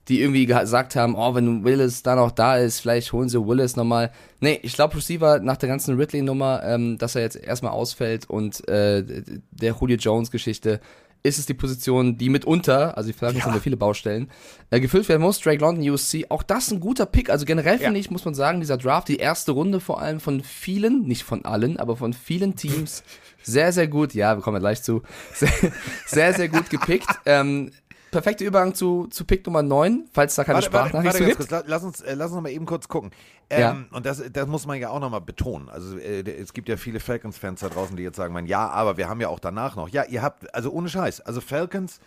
die 0.09 0.21
irgendwie 0.21 0.45
gesagt 0.45 0.95
haben, 0.95 1.15
oh, 1.15 1.33
wenn 1.33 1.63
Willis 1.63 2.03
da 2.03 2.15
noch 2.15 2.31
da 2.31 2.57
ist, 2.57 2.81
vielleicht 2.81 3.13
holen 3.13 3.29
sie 3.29 3.45
Willis 3.45 3.75
nochmal. 3.75 4.11
Nee, 4.41 4.59
ich 4.61 4.73
glaube 4.73 4.97
Receiver 4.97 5.39
nach 5.39 5.57
der 5.57 5.69
ganzen 5.69 5.95
Ridley-Nummer, 5.95 6.61
ähm, 6.65 6.97
dass 6.97 7.15
er 7.15 7.21
jetzt 7.21 7.37
erstmal 7.37 7.71
ausfällt 7.71 8.29
und 8.29 8.67
äh, 8.67 9.03
der 9.51 9.75
Julio 9.79 9.97
Jones-Geschichte, 9.97 10.81
ist 11.23 11.39
es 11.39 11.45
die 11.45 11.53
Position, 11.53 12.17
die 12.17 12.29
mitunter, 12.29 12.97
also 12.97 13.07
die 13.07 13.17
Falcons 13.17 13.45
haben 13.45 13.53
ja 13.53 13.61
viele 13.61 13.77
Baustellen, 13.77 14.29
äh, 14.69 14.81
gefüllt 14.81 15.07
werden 15.07 15.21
muss. 15.21 15.39
Drake 15.39 15.61
London, 15.61 15.89
USC, 15.89 16.25
auch 16.27 16.43
das 16.43 16.69
ein 16.69 16.81
guter 16.81 17.05
Pick. 17.05 17.29
Also 17.29 17.45
generell 17.45 17.79
finde 17.79 17.99
ich, 17.99 18.11
muss 18.11 18.25
man 18.25 18.33
sagen, 18.33 18.59
dieser 18.59 18.77
Draft, 18.77 19.07
die 19.07 19.15
erste 19.15 19.53
Runde 19.53 19.79
vor 19.79 20.01
allem 20.01 20.19
von 20.19 20.43
vielen, 20.43 21.03
nicht 21.03 21.23
von 21.23 21.45
allen, 21.45 21.77
aber 21.77 21.95
von 21.95 22.11
vielen 22.11 22.57
Teams, 22.57 23.03
sehr, 23.41 23.71
sehr 23.71 23.87
gut, 23.87 24.13
ja, 24.13 24.35
wir 24.35 24.41
kommen 24.41 24.57
ja 24.57 24.59
gleich 24.59 24.83
zu, 24.83 25.01
sehr, 25.33 25.49
sehr, 26.05 26.33
sehr 26.33 26.49
gut 26.49 26.69
gepickt. 26.69 27.07
Ähm, 27.25 27.71
perfekter 28.13 28.45
Übergang 28.45 28.73
zu, 28.73 29.07
zu 29.07 29.25
Pick 29.25 29.45
Nummer 29.45 29.61
9, 29.61 30.05
falls 30.13 30.35
da 30.35 30.43
keine 30.43 30.57
Warte, 30.57 30.71
warte, 30.71 30.89
Sprachnachricht 30.89 31.19
warte 31.19 31.35
ganz 31.35 31.49
gibt. 31.49 31.69
Lass 31.69 31.83
uns, 31.83 32.01
äh, 32.01 32.13
lass 32.15 32.27
uns 32.27 32.35
noch 32.35 32.43
mal 32.43 32.51
eben 32.51 32.65
kurz 32.65 32.87
gucken. 32.87 33.11
Ähm, 33.49 33.59
Ja. 33.59 33.85
Und 33.91 34.05
das, 34.05 34.23
das 34.31 34.47
muss 34.47 34.65
man 34.65 34.79
ja 34.79 34.89
auch 34.89 34.99
noch 34.99 35.09
mal 35.09 35.19
betonen. 35.19 35.67
Also 35.67 35.97
äh, 35.97 36.21
es 36.21 36.53
gibt 36.53 36.69
ja 36.69 36.77
viele 36.77 36.99
Falcons-Fans 37.01 37.59
da 37.59 37.69
draußen, 37.69 37.97
die 37.97 38.03
jetzt 38.03 38.15
sagen, 38.15 38.33
man, 38.33 38.45
ja, 38.45 38.69
aber 38.69 38.95
wir 38.97 39.09
haben 39.09 39.19
ja 39.19 39.27
auch 39.27 39.39
danach 39.39 39.75
noch. 39.75 39.89
Ja, 39.89 40.05
ihr 40.05 40.21
habt, 40.21 40.53
also 40.55 40.71
ohne 40.71 40.87
Scheiß, 40.87 41.21
also 41.21 41.41
Falcons, 41.41 41.99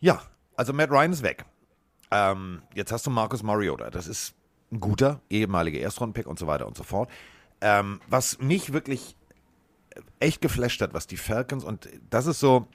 ja, 0.00 0.22
also 0.56 0.72
Matt 0.72 0.90
Ryan 0.90 1.12
ist 1.12 1.22
weg. 1.22 1.44
Ähm, 2.10 2.62
jetzt 2.74 2.92
hast 2.92 3.06
du 3.06 3.10
Marcus 3.10 3.42
Mariota. 3.42 3.90
Das 3.90 4.06
ist 4.06 4.34
ein 4.72 4.80
guter 4.80 5.20
ehemaliger 5.28 5.80
Erstrundenpick 5.80 6.26
und 6.26 6.38
so 6.38 6.46
weiter 6.46 6.66
und 6.66 6.76
so 6.76 6.82
fort. 6.84 7.10
Ähm, 7.60 8.00
was 8.08 8.38
mich 8.38 8.72
wirklich 8.72 9.16
echt 10.20 10.40
geflasht 10.40 10.80
hat, 10.80 10.94
was 10.94 11.06
die 11.06 11.16
Falcons 11.16 11.64
und 11.64 11.88
das 12.10 12.26
ist 12.26 12.40
so, 12.40 12.66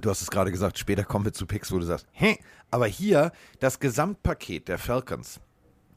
du 0.00 0.10
hast 0.10 0.22
es 0.22 0.30
gerade 0.30 0.50
gesagt, 0.50 0.78
später 0.78 1.04
kommen 1.04 1.24
wir 1.24 1.32
zu 1.32 1.46
Picks, 1.46 1.72
wo 1.72 1.78
du 1.78 1.84
sagst, 1.84 2.06
hä, 2.12 2.38
aber 2.70 2.86
hier 2.86 3.32
das 3.58 3.80
Gesamtpaket 3.80 4.68
der 4.68 4.78
Falcons, 4.78 5.40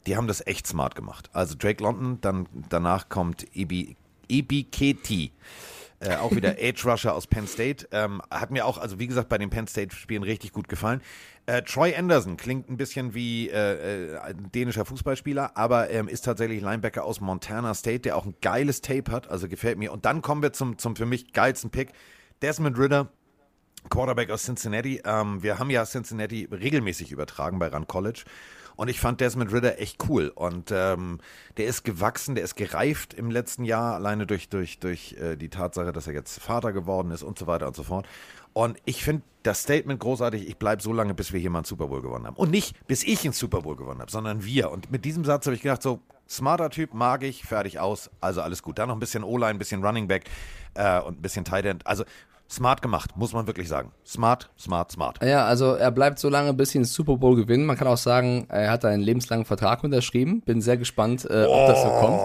die 0.06 0.16
haben 0.16 0.26
das 0.26 0.46
echt 0.46 0.66
smart 0.66 0.94
gemacht. 0.94 1.30
Also 1.32 1.54
Drake 1.56 1.82
London, 1.82 2.20
dann 2.20 2.46
danach 2.68 3.08
kommt 3.08 3.46
Ebi, 3.56 3.96
Ebi 4.28 4.64
Keti. 4.64 5.32
Äh, 6.00 6.16
auch 6.16 6.32
wieder 6.32 6.58
Edge 6.62 6.82
Rusher 6.84 7.14
aus 7.14 7.26
Penn 7.26 7.46
State. 7.46 7.88
Ähm, 7.92 8.20
hat 8.30 8.50
mir 8.50 8.66
auch, 8.66 8.78
also 8.78 8.98
wie 8.98 9.06
gesagt, 9.06 9.28
bei 9.28 9.38
den 9.38 9.50
Penn 9.50 9.66
State-Spielen 9.66 10.22
richtig 10.22 10.52
gut 10.52 10.68
gefallen. 10.68 11.00
Äh, 11.46 11.62
Troy 11.62 11.94
Anderson 11.94 12.36
klingt 12.36 12.68
ein 12.70 12.76
bisschen 12.76 13.14
wie 13.14 13.48
äh, 13.48 14.14
äh, 14.14 14.18
ein 14.18 14.50
dänischer 14.52 14.84
Fußballspieler, 14.84 15.56
aber 15.56 15.90
ähm, 15.90 16.08
ist 16.08 16.24
tatsächlich 16.24 16.60
Linebacker 16.62 17.04
aus 17.04 17.20
Montana 17.20 17.74
State, 17.74 18.00
der 18.00 18.16
auch 18.16 18.24
ein 18.24 18.34
geiles 18.40 18.80
Tape 18.80 19.10
hat, 19.12 19.28
also 19.28 19.48
gefällt 19.48 19.78
mir. 19.78 19.92
Und 19.92 20.04
dann 20.04 20.22
kommen 20.22 20.42
wir 20.42 20.52
zum, 20.52 20.78
zum 20.78 20.96
für 20.96 21.06
mich 21.06 21.32
geilsten 21.32 21.70
Pick. 21.70 21.92
Desmond 22.42 22.78
Ritter, 22.78 23.10
Quarterback 23.90 24.30
aus 24.30 24.44
Cincinnati. 24.44 25.02
Ähm, 25.04 25.42
wir 25.42 25.58
haben 25.58 25.70
ja 25.70 25.84
Cincinnati 25.84 26.48
regelmäßig 26.50 27.12
übertragen 27.12 27.58
bei 27.58 27.68
Run 27.68 27.86
College. 27.86 28.24
Und 28.76 28.88
ich 28.88 28.98
fand 28.98 29.20
Desmond 29.20 29.52
Ritter 29.52 29.78
echt 29.78 30.08
cool. 30.08 30.32
Und 30.34 30.72
ähm, 30.72 31.20
der 31.56 31.66
ist 31.66 31.84
gewachsen, 31.84 32.34
der 32.34 32.44
ist 32.44 32.56
gereift 32.56 33.14
im 33.14 33.30
letzten 33.30 33.64
Jahr, 33.64 33.94
alleine 33.94 34.26
durch, 34.26 34.48
durch, 34.48 34.78
durch 34.78 35.12
äh, 35.20 35.36
die 35.36 35.48
Tatsache, 35.48 35.92
dass 35.92 36.06
er 36.06 36.12
jetzt 36.12 36.40
Vater 36.40 36.72
geworden 36.72 37.10
ist 37.12 37.22
und 37.22 37.38
so 37.38 37.46
weiter 37.46 37.68
und 37.68 37.76
so 37.76 37.84
fort. 37.84 38.08
Und 38.52 38.78
ich 38.84 39.04
finde 39.04 39.22
das 39.42 39.62
Statement 39.62 40.00
großartig, 40.00 40.48
ich 40.48 40.56
bleibe 40.56 40.82
so 40.82 40.92
lange, 40.92 41.14
bis 41.14 41.32
wir 41.32 41.40
hier 41.40 41.50
mal 41.50 41.58
einen 41.58 41.64
Super 41.66 41.88
Bowl 41.88 42.02
gewonnen 42.02 42.26
haben. 42.26 42.36
Und 42.36 42.50
nicht, 42.50 42.86
bis 42.86 43.04
ich 43.04 43.24
einen 43.24 43.32
Super 43.32 43.62
Bowl 43.62 43.76
gewonnen 43.76 44.00
habe, 44.00 44.10
sondern 44.10 44.44
wir. 44.44 44.70
Und 44.70 44.90
mit 44.90 45.04
diesem 45.04 45.24
Satz 45.24 45.46
habe 45.46 45.54
ich 45.54 45.62
gedacht, 45.62 45.82
so, 45.82 46.00
smarter 46.28 46.70
Typ, 46.70 46.94
mag 46.94 47.22
ich, 47.22 47.44
fertig 47.44 47.78
aus, 47.78 48.10
also 48.20 48.40
alles 48.40 48.62
gut. 48.62 48.78
Dann 48.78 48.88
noch 48.88 48.96
ein 48.96 49.00
bisschen 49.00 49.24
O-Line, 49.24 49.50
ein 49.50 49.58
bisschen 49.58 49.84
Running 49.84 50.08
Back 50.08 50.24
äh, 50.74 51.00
und 51.00 51.18
ein 51.18 51.22
bisschen 51.22 51.44
Tight 51.44 51.66
End. 51.66 51.86
Also 51.86 52.04
smart 52.54 52.82
gemacht, 52.82 53.10
muss 53.16 53.32
man 53.32 53.46
wirklich 53.46 53.68
sagen. 53.68 53.92
Smart, 54.06 54.50
smart, 54.58 54.92
smart. 54.92 55.22
Ja, 55.24 55.44
also 55.46 55.74
er 55.74 55.90
bleibt 55.90 56.18
so 56.18 56.28
lange, 56.28 56.54
bis 56.54 56.70
sie 56.70 56.78
den 56.78 56.84
Super 56.84 57.16
Bowl 57.16 57.36
gewinnen. 57.36 57.66
Man 57.66 57.76
kann 57.76 57.88
auch 57.88 57.96
sagen, 57.98 58.46
er 58.48 58.70
hat 58.70 58.84
einen 58.84 59.02
lebenslangen 59.02 59.44
Vertrag 59.44 59.82
unterschrieben. 59.84 60.40
Bin 60.42 60.60
sehr 60.60 60.76
gespannt, 60.76 61.24
äh, 61.28 61.44
ob 61.44 61.66
das 61.68 61.82
so 61.82 61.88
kommt. 61.88 62.20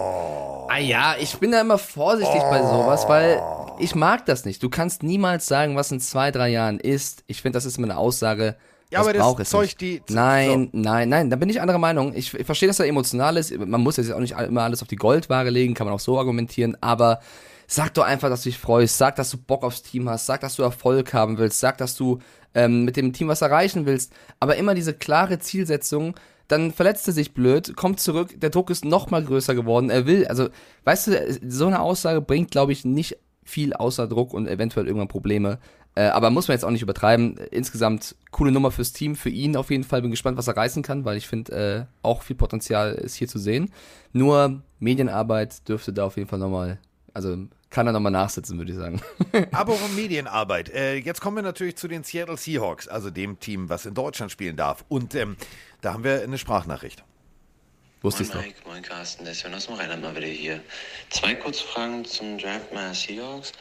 Ah 0.71 0.77
ja, 0.79 1.15
ich 1.19 1.35
bin 1.37 1.51
da 1.51 1.61
immer 1.61 1.77
vorsichtig 1.79 2.41
bei 2.49 2.59
sowas, 2.61 3.07
weil 3.09 3.41
ich 3.79 3.95
mag 3.95 4.25
das 4.27 4.45
nicht. 4.45 4.61
Du 4.61 4.69
kannst 4.69 5.01
niemals 5.03 5.47
sagen, 5.47 5.75
was 5.75 5.91
in 5.91 5.99
zwei, 5.99 6.31
drei 6.31 6.49
Jahren 6.49 6.79
ist. 6.79 7.23
Ich 7.27 7.41
finde, 7.41 7.57
das 7.57 7.65
ist 7.65 7.77
immer 7.77 7.87
eine 7.87 7.97
Aussage. 7.97 8.55
Ja, 8.91 8.99
aber 9.01 9.13
das 9.13 9.21
es 9.39 9.53
nicht. 9.53 9.81
die- 9.81 10.01
Nein, 10.09 10.69
nein, 10.71 11.09
nein, 11.09 11.29
da 11.29 11.35
bin 11.35 11.47
ich 11.49 11.61
anderer 11.61 11.77
Meinung. 11.77 12.13
Ich, 12.15 12.33
ich 12.33 12.45
verstehe, 12.45 12.67
dass 12.67 12.79
er 12.79 12.87
emotional 12.87 13.37
ist. 13.37 13.55
Man 13.57 13.81
muss 13.81 13.97
jetzt 13.97 14.11
auch 14.11 14.19
nicht 14.19 14.35
immer 14.39 14.63
alles 14.63 14.81
auf 14.81 14.87
die 14.87 14.95
Goldwaage 14.95 15.49
legen, 15.51 15.75
kann 15.75 15.85
man 15.85 15.93
auch 15.95 15.99
so 15.99 16.17
argumentieren, 16.17 16.75
aber 16.81 17.19
sag 17.69 17.93
doch 17.93 18.03
einfach, 18.03 18.29
dass 18.29 18.41
du 18.41 18.49
dich 18.49 18.58
freust, 18.58 18.97
sag, 18.97 19.15
dass 19.15 19.29
du 19.29 19.38
Bock 19.38 19.63
aufs 19.63 19.84
Team 19.84 20.10
hast, 20.10 20.25
sag, 20.25 20.41
dass 20.41 20.55
du 20.55 20.63
Erfolg 20.63 21.13
haben 21.13 21.38
willst, 21.38 21.60
sag, 21.60 21.77
dass 21.77 21.95
du 21.95 22.17
ähm, 22.55 22.84
mit 22.84 22.97
dem 22.97 23.13
Team 23.13 23.27
was 23.27 23.43
erreichen 23.43 23.86
willst, 23.86 24.12
aber 24.39 24.55
immer 24.55 24.73
diese 24.73 24.95
klare 24.95 25.38
Zielsetzung, 25.38 26.15
dann 26.47 26.71
verletzt 26.71 27.08
er 27.08 27.13
sich 27.13 27.36
blöd, 27.36 27.75
kommt 27.75 27.99
zurück, 27.99 28.34
der 28.41 28.49
Druck 28.49 28.71
ist 28.71 28.86
noch 28.86 29.12
mal 29.12 29.23
größer 29.23 29.53
geworden, 29.53 29.91
er 29.91 30.08
will, 30.08 30.25
also, 30.25 30.49
weißt 30.86 31.08
du, 31.08 31.39
so 31.47 31.67
eine 31.67 31.79
Aussage 31.79 32.21
bringt, 32.21 32.49
glaube 32.49 32.71
ich, 32.71 32.86
nicht 32.86 33.17
viel 33.43 33.73
außer 33.73 34.08
Druck 34.08 34.34
und 34.34 34.47
eventuell 34.47 34.88
irgendwann 34.88 35.08
Probleme. 35.08 35.60
Äh, 35.95 36.03
aber 36.03 36.29
muss 36.29 36.47
man 36.47 36.55
jetzt 36.55 36.63
auch 36.63 36.69
nicht 36.69 36.84
übertreiben. 36.84 37.36
Insgesamt 37.49 38.15
coole 38.29 38.51
Nummer 38.51 38.69
fürs 38.69 38.93
Team, 38.93 39.15
für 39.15 39.29
ihn 39.29 39.55
auf 39.55 39.71
jeden 39.71 39.84
Fall. 39.84 40.03
Bin 40.03 40.12
gespannt, 40.12 40.38
was 40.38 40.47
er 40.47 40.55
reißen 40.55 40.84
kann, 40.84 41.03
weil 41.03 41.17
ich 41.17 41.27
finde, 41.27 41.51
äh, 41.51 41.86
auch 42.03 42.21
viel 42.21 42.36
Potenzial 42.36 42.93
ist 42.93 43.15
hier 43.15 43.27
zu 43.27 43.39
sehen. 43.39 43.71
Nur 44.13 44.62
Medienarbeit 44.77 45.67
dürfte 45.67 45.91
da 45.91 46.05
auf 46.05 46.17
jeden 46.17 46.29
Fall 46.29 46.38
nochmal, 46.38 46.77
also 47.15 47.36
kann 47.69 47.88
er 47.88 47.93
nochmal 47.93 48.12
nachsitzen, 48.12 48.58
würde 48.58 48.71
ich 48.71 48.77
sagen. 48.77 49.01
Aber 49.51 49.73
von 49.73 49.95
Medienarbeit. 49.95 50.69
Äh, 50.69 50.95
jetzt 50.95 51.21
kommen 51.21 51.38
wir 51.38 51.43
natürlich 51.43 51.75
zu 51.75 51.88
den 51.88 52.03
Seattle 52.03 52.38
Seahawks, 52.38 52.88
also 52.88 53.10
dem 53.10 53.39
Team, 53.39 53.69
was 53.69 53.86
in 53.86 53.93
Deutschland 53.93 54.32
spielen 54.32 54.55
darf. 54.55 54.86
Und 54.89 55.15
ähm, 55.15 55.38
da 55.82 55.93
haben 55.93 56.03
wir 56.03 56.23
eine 56.23 56.38
Sprachnachricht. 56.38 57.03
Wusste 58.01 58.23
ich 58.23 58.29
Moin 58.29 58.38
noch. 58.38 58.45
Mike, 58.45 58.60
moin 58.65 58.82
Carsten, 58.82 59.25
der 59.25 59.34
Sven 59.34 59.53
aus 59.53 59.65
dem 59.67 59.75
Rheinland 59.75 60.01
mal 60.01 60.15
wieder 60.15 60.27
hier. 60.27 60.62
Zwei 61.10 61.36
kurze 61.36 61.63
Fragen 61.63 62.05
zum 62.05 62.38
Draft 62.38 62.73
meiner 62.73 62.93
Seahawks. 62.93 63.51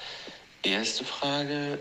Erste 0.63 1.05
Frage, 1.05 1.79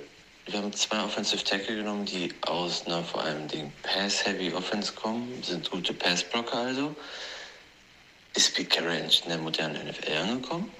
wir 0.48 0.60
haben 0.60 0.74
zwei 0.74 1.04
Offensive 1.04 1.44
Tackle 1.44 1.76
genommen, 1.76 2.06
die 2.06 2.34
aus 2.42 2.86
einer 2.86 3.04
vor 3.04 3.24
allem 3.24 3.48
Dingen 3.48 3.72
Pass-Heavy 3.84 4.54
Offense 4.54 4.94
kommen, 4.94 5.44
sind 5.44 5.70
gute 5.70 5.94
Passblocker 5.94 6.58
also. 6.58 6.96
Ist 8.36 8.56
Pete 8.56 8.70
Carroll 8.70 8.94
in 8.96 9.30
der 9.30 9.38
modernen 9.38 9.88
NFL 9.88 10.12
angekommen? 10.13 10.72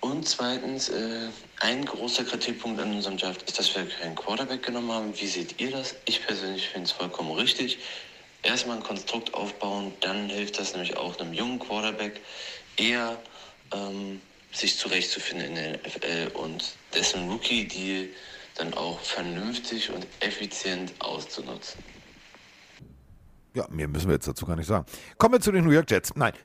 Und 0.00 0.26
zweitens, 0.26 0.88
äh, 0.88 1.28
ein 1.60 1.84
großer 1.84 2.24
Kritikpunkt 2.24 2.80
an 2.80 2.94
unserem 2.94 3.18
Draft 3.18 3.42
ist, 3.42 3.58
dass 3.58 3.74
wir 3.74 3.86
keinen 3.86 4.14
Quarterback 4.14 4.62
genommen 4.62 4.90
haben. 4.90 5.20
Wie 5.20 5.26
seht 5.26 5.60
ihr 5.60 5.70
das? 5.70 5.94
Ich 6.06 6.26
persönlich 6.26 6.68
finde 6.68 6.86
es 6.86 6.92
vollkommen 6.92 7.32
richtig. 7.32 7.78
Erstmal 8.42 8.78
ein 8.78 8.82
Konstrukt 8.82 9.34
aufbauen, 9.34 9.92
dann 10.00 10.30
hilft 10.30 10.58
das 10.58 10.72
nämlich 10.72 10.96
auch 10.96 11.18
einem 11.20 11.34
jungen 11.34 11.58
Quarterback 11.58 12.22
eher 12.78 13.18
ähm, 13.74 14.22
sich 14.52 14.78
zurechtzufinden 14.78 15.48
in 15.48 15.54
der 15.54 15.72
NFL 15.72 16.30
und 16.34 16.64
dessen 16.94 17.28
Rookie-Deal 17.28 18.08
dann 18.56 18.72
auch 18.74 18.98
vernünftig 19.00 19.90
und 19.90 20.06
effizient 20.20 20.92
auszunutzen. 20.98 21.89
Ja, 23.54 23.66
mehr 23.68 23.88
müssen 23.88 24.06
wir 24.06 24.14
jetzt 24.14 24.28
dazu 24.28 24.46
gar 24.46 24.54
nicht 24.56 24.66
sagen. 24.68 24.86
Kommen 25.18 25.34
wir 25.34 25.40
zu 25.40 25.50
den 25.50 25.64
New 25.64 25.70
York 25.72 25.90
Jets. 25.90 26.14
Nein. 26.16 26.32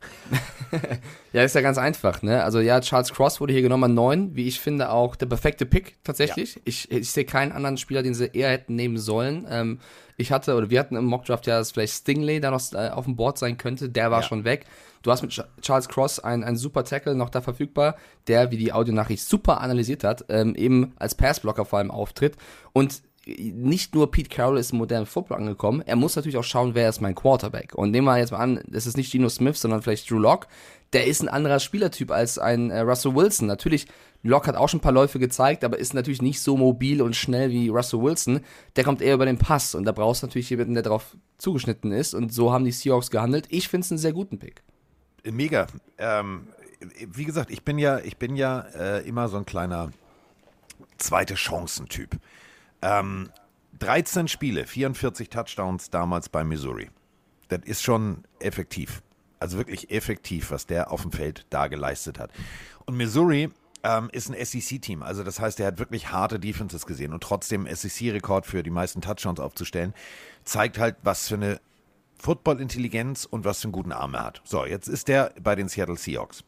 Ja, 1.33 1.43
ist 1.43 1.53
ja 1.53 1.59
ganz 1.61 1.77
einfach, 1.77 2.21
ne? 2.21 2.43
Also 2.43 2.59
ja, 2.61 2.79
Charles 2.79 3.11
Cross 3.11 3.41
wurde 3.41 3.51
hier 3.51 3.61
genommen 3.61 3.83
an 3.85 3.93
9, 3.93 4.35
wie 4.35 4.47
ich 4.47 4.59
finde 4.61 4.89
auch 4.89 5.17
der 5.17 5.25
perfekte 5.25 5.65
Pick 5.65 5.95
tatsächlich. 6.05 6.61
Ich, 6.63 6.89
ich 6.89 7.11
sehe 7.11 7.25
keinen 7.25 7.51
anderen 7.51 7.77
Spieler, 7.77 8.03
den 8.03 8.13
sie 8.13 8.27
eher 8.31 8.49
hätten 8.51 8.75
nehmen 8.75 8.97
sollen. 8.97 9.45
Ähm, 9.49 9.79
ich 10.15 10.31
hatte, 10.31 10.55
oder 10.55 10.69
wir 10.69 10.79
hatten 10.79 10.95
im 10.95 11.03
Mockdraft 11.05 11.45
ja, 11.47 11.57
dass 11.59 11.71
vielleicht 11.71 11.93
Stingley 11.93 12.39
da 12.39 12.51
noch 12.51 12.61
äh, 12.73 12.89
auf 12.89 13.03
dem 13.03 13.17
Board 13.17 13.37
sein 13.37 13.57
könnte, 13.57 13.89
der 13.89 14.11
war 14.11 14.21
Ja. 14.21 14.27
schon 14.27 14.45
weg. 14.45 14.65
Du 15.01 15.11
hast 15.11 15.21
mit 15.23 15.31
Ch- 15.31 15.43
Charles 15.61 15.89
Cross 15.89 16.19
einen, 16.21 16.43
einen 16.45 16.57
super 16.57 16.85
Tackle 16.85 17.15
noch 17.15 17.29
da 17.29 17.41
verfügbar, 17.41 17.97
der, 18.27 18.49
wie 18.51 18.57
die 18.57 18.71
Audionachricht 18.71 19.23
super 19.23 19.59
analysiert 19.59 20.05
hat, 20.05 20.23
ähm, 20.29 20.55
eben 20.55 20.93
als 20.97 21.15
Passblocker 21.15 21.65
vor 21.65 21.79
allem 21.79 21.91
auftritt. 21.91 22.37
Und 22.71 23.01
nicht 23.25 23.95
nur 23.95 24.11
Pete 24.11 24.29
Carroll 24.29 24.59
ist 24.59 24.71
im 24.71 24.77
modernen 24.77 25.05
Football 25.05 25.37
angekommen, 25.37 25.81
er 25.85 25.95
muss 25.95 26.15
natürlich 26.15 26.37
auch 26.37 26.43
schauen, 26.43 26.75
wer 26.75 26.89
ist 26.89 27.01
mein 27.01 27.15
Quarterback. 27.15 27.73
Und 27.73 27.91
nehmen 27.91 28.05
wir 28.05 28.17
jetzt 28.17 28.31
mal 28.31 28.39
an, 28.39 28.61
es 28.71 28.85
ist 28.85 28.97
nicht 28.97 29.11
Geno 29.11 29.29
Smith, 29.29 29.59
sondern 29.59 29.81
vielleicht 29.81 30.09
Drew 30.09 30.19
Lock. 30.19 30.47
Der 30.93 31.07
ist 31.07 31.21
ein 31.21 31.27
anderer 31.27 31.59
Spielertyp 31.59 32.11
als 32.11 32.37
ein 32.37 32.69
äh, 32.69 32.79
Russell 32.81 33.15
Wilson. 33.15 33.47
Natürlich, 33.47 33.87
Lock 34.21 34.47
hat 34.47 34.55
auch 34.55 34.69
schon 34.69 34.77
ein 34.77 34.83
paar 34.83 34.91
Läufe 34.91 35.19
gezeigt, 35.19 35.63
aber 35.63 35.79
ist 35.79 35.93
natürlich 35.93 36.21
nicht 36.21 36.39
so 36.39 36.55
mobil 36.55 37.01
und 37.01 37.15
schnell 37.15 37.49
wie 37.49 37.69
Russell 37.69 38.01
Wilson. 38.01 38.41
Der 38.75 38.83
kommt 38.83 39.01
eher 39.01 39.15
über 39.15 39.25
den 39.25 39.39
Pass 39.39 39.73
und 39.73 39.85
da 39.85 39.91
brauchst 39.91 40.21
du 40.21 40.27
natürlich 40.27 40.49
jemanden, 40.51 40.75
der 40.75 40.83
darauf 40.83 41.17
zugeschnitten 41.37 41.91
ist. 41.91 42.13
Und 42.13 42.31
so 42.31 42.53
haben 42.53 42.63
die 42.63 42.71
Seahawks 42.71 43.09
gehandelt. 43.09 43.47
Ich 43.49 43.67
finde 43.67 43.85
es 43.85 43.91
einen 43.91 43.97
sehr 43.97 44.13
guten 44.13 44.37
Pick. 44.37 44.61
Mega. 45.23 45.65
Ähm, 45.97 46.47
wie 47.07 47.25
gesagt, 47.25 47.49
ich 47.49 47.63
bin 47.63 47.79
ja, 47.79 47.99
ich 47.99 48.17
bin 48.17 48.35
ja 48.35 48.59
äh, 48.75 49.07
immer 49.07 49.27
so 49.27 49.37
ein 49.37 49.45
kleiner 49.45 49.91
zweite 50.97 51.33
Chancen-Typ. 51.33 52.17
Ähm, 52.81 53.29
13 53.79 54.27
Spiele, 54.27 54.65
44 54.65 55.29
Touchdowns 55.29 55.89
damals 55.89 56.29
bei 56.29 56.43
Missouri. 56.43 56.89
Das 57.49 57.61
ist 57.65 57.83
schon 57.83 58.23
effektiv. 58.39 59.01
Also 59.39 59.57
wirklich 59.57 59.91
effektiv, 59.91 60.51
was 60.51 60.65
der 60.65 60.91
auf 60.91 61.01
dem 61.01 61.11
Feld 61.11 61.45
da 61.49 61.67
geleistet 61.67 62.19
hat. 62.19 62.31
Und 62.85 62.95
Missouri 62.95 63.51
ähm, 63.83 64.09
ist 64.11 64.29
ein 64.29 64.45
SEC-Team. 64.45 65.03
Also 65.03 65.23
das 65.23 65.39
heißt, 65.39 65.59
er 65.59 65.67
hat 65.67 65.79
wirklich 65.79 66.11
harte 66.11 66.39
Defenses 66.39 66.85
gesehen 66.85 67.13
und 67.13 67.21
trotzdem 67.21 67.67
SEC-Rekord 67.67 68.45
für 68.45 68.63
die 68.63 68.69
meisten 68.69 69.01
Touchdowns 69.01 69.39
aufzustellen, 69.39 69.93
zeigt 70.43 70.77
halt, 70.79 70.95
was 71.03 71.27
für 71.27 71.35
eine 71.35 71.59
Football-Intelligenz 72.17 73.25
und 73.25 73.45
was 73.45 73.61
für 73.61 73.65
einen 73.65 73.73
guten 73.73 73.91
Arm 73.91 74.15
er 74.15 74.23
hat. 74.23 74.41
So, 74.45 74.65
jetzt 74.65 74.87
ist 74.87 75.07
der 75.07 75.33
bei 75.41 75.55
den 75.55 75.67
Seattle 75.67 75.97
Seahawks. 75.97 76.43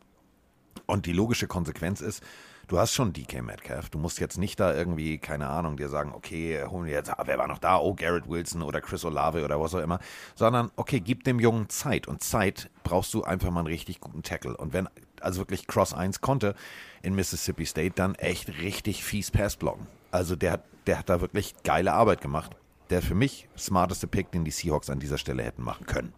Und 0.85 1.05
die 1.05 1.13
logische 1.13 1.47
Konsequenz 1.47 2.01
ist, 2.01 2.23
du 2.67 2.77
hast 2.77 2.93
schon 2.93 3.13
DK 3.13 3.41
Metcalf. 3.41 3.89
Du 3.89 3.97
musst 3.97 4.19
jetzt 4.19 4.37
nicht 4.37 4.59
da 4.59 4.73
irgendwie, 4.73 5.17
keine 5.17 5.47
Ahnung, 5.47 5.77
dir 5.77 5.89
sagen, 5.89 6.11
okay, 6.13 6.63
holen 6.65 6.85
wir 6.85 6.93
jetzt, 6.93 7.09
ah, 7.09 7.23
wer 7.25 7.37
war 7.37 7.47
noch 7.47 7.59
da? 7.59 7.77
Oh, 7.77 7.93
Garrett 7.95 8.27
Wilson 8.27 8.61
oder 8.61 8.81
Chris 8.81 9.05
Olave 9.05 9.43
oder 9.43 9.59
was 9.59 9.73
auch 9.73 9.81
immer. 9.81 9.99
Sondern, 10.35 10.71
okay, 10.75 10.99
gib 10.99 11.23
dem 11.23 11.39
Jungen 11.39 11.69
Zeit. 11.69 12.07
Und 12.07 12.23
Zeit 12.23 12.69
brauchst 12.83 13.13
du 13.13 13.23
einfach 13.23 13.49
mal 13.51 13.61
einen 13.61 13.67
richtig 13.67 13.99
guten 13.99 14.23
Tackle. 14.23 14.55
Und 14.55 14.73
wenn 14.73 14.89
also 15.21 15.39
wirklich 15.39 15.67
Cross 15.67 15.93
1 15.93 16.21
konnte 16.21 16.55
in 17.01 17.15
Mississippi 17.15 17.65
State, 17.65 17.93
dann 17.95 18.15
echt 18.15 18.49
richtig 18.61 19.03
fies 19.03 19.31
Pass 19.31 19.55
blocken. 19.55 19.87
Also 20.11 20.35
der, 20.35 20.53
hat, 20.53 20.63
der 20.85 20.99
hat 20.99 21.09
da 21.09 21.21
wirklich 21.21 21.55
geile 21.63 21.93
Arbeit 21.93 22.21
gemacht. 22.21 22.55
Der 22.89 23.01
für 23.01 23.15
mich 23.15 23.49
smarteste 23.57 24.07
Pick, 24.07 24.31
den 24.31 24.45
die 24.45 24.51
Seahawks 24.51 24.89
an 24.89 24.99
dieser 24.99 25.17
Stelle 25.17 25.43
hätten 25.43 25.63
machen 25.63 25.85
können. 25.85 26.13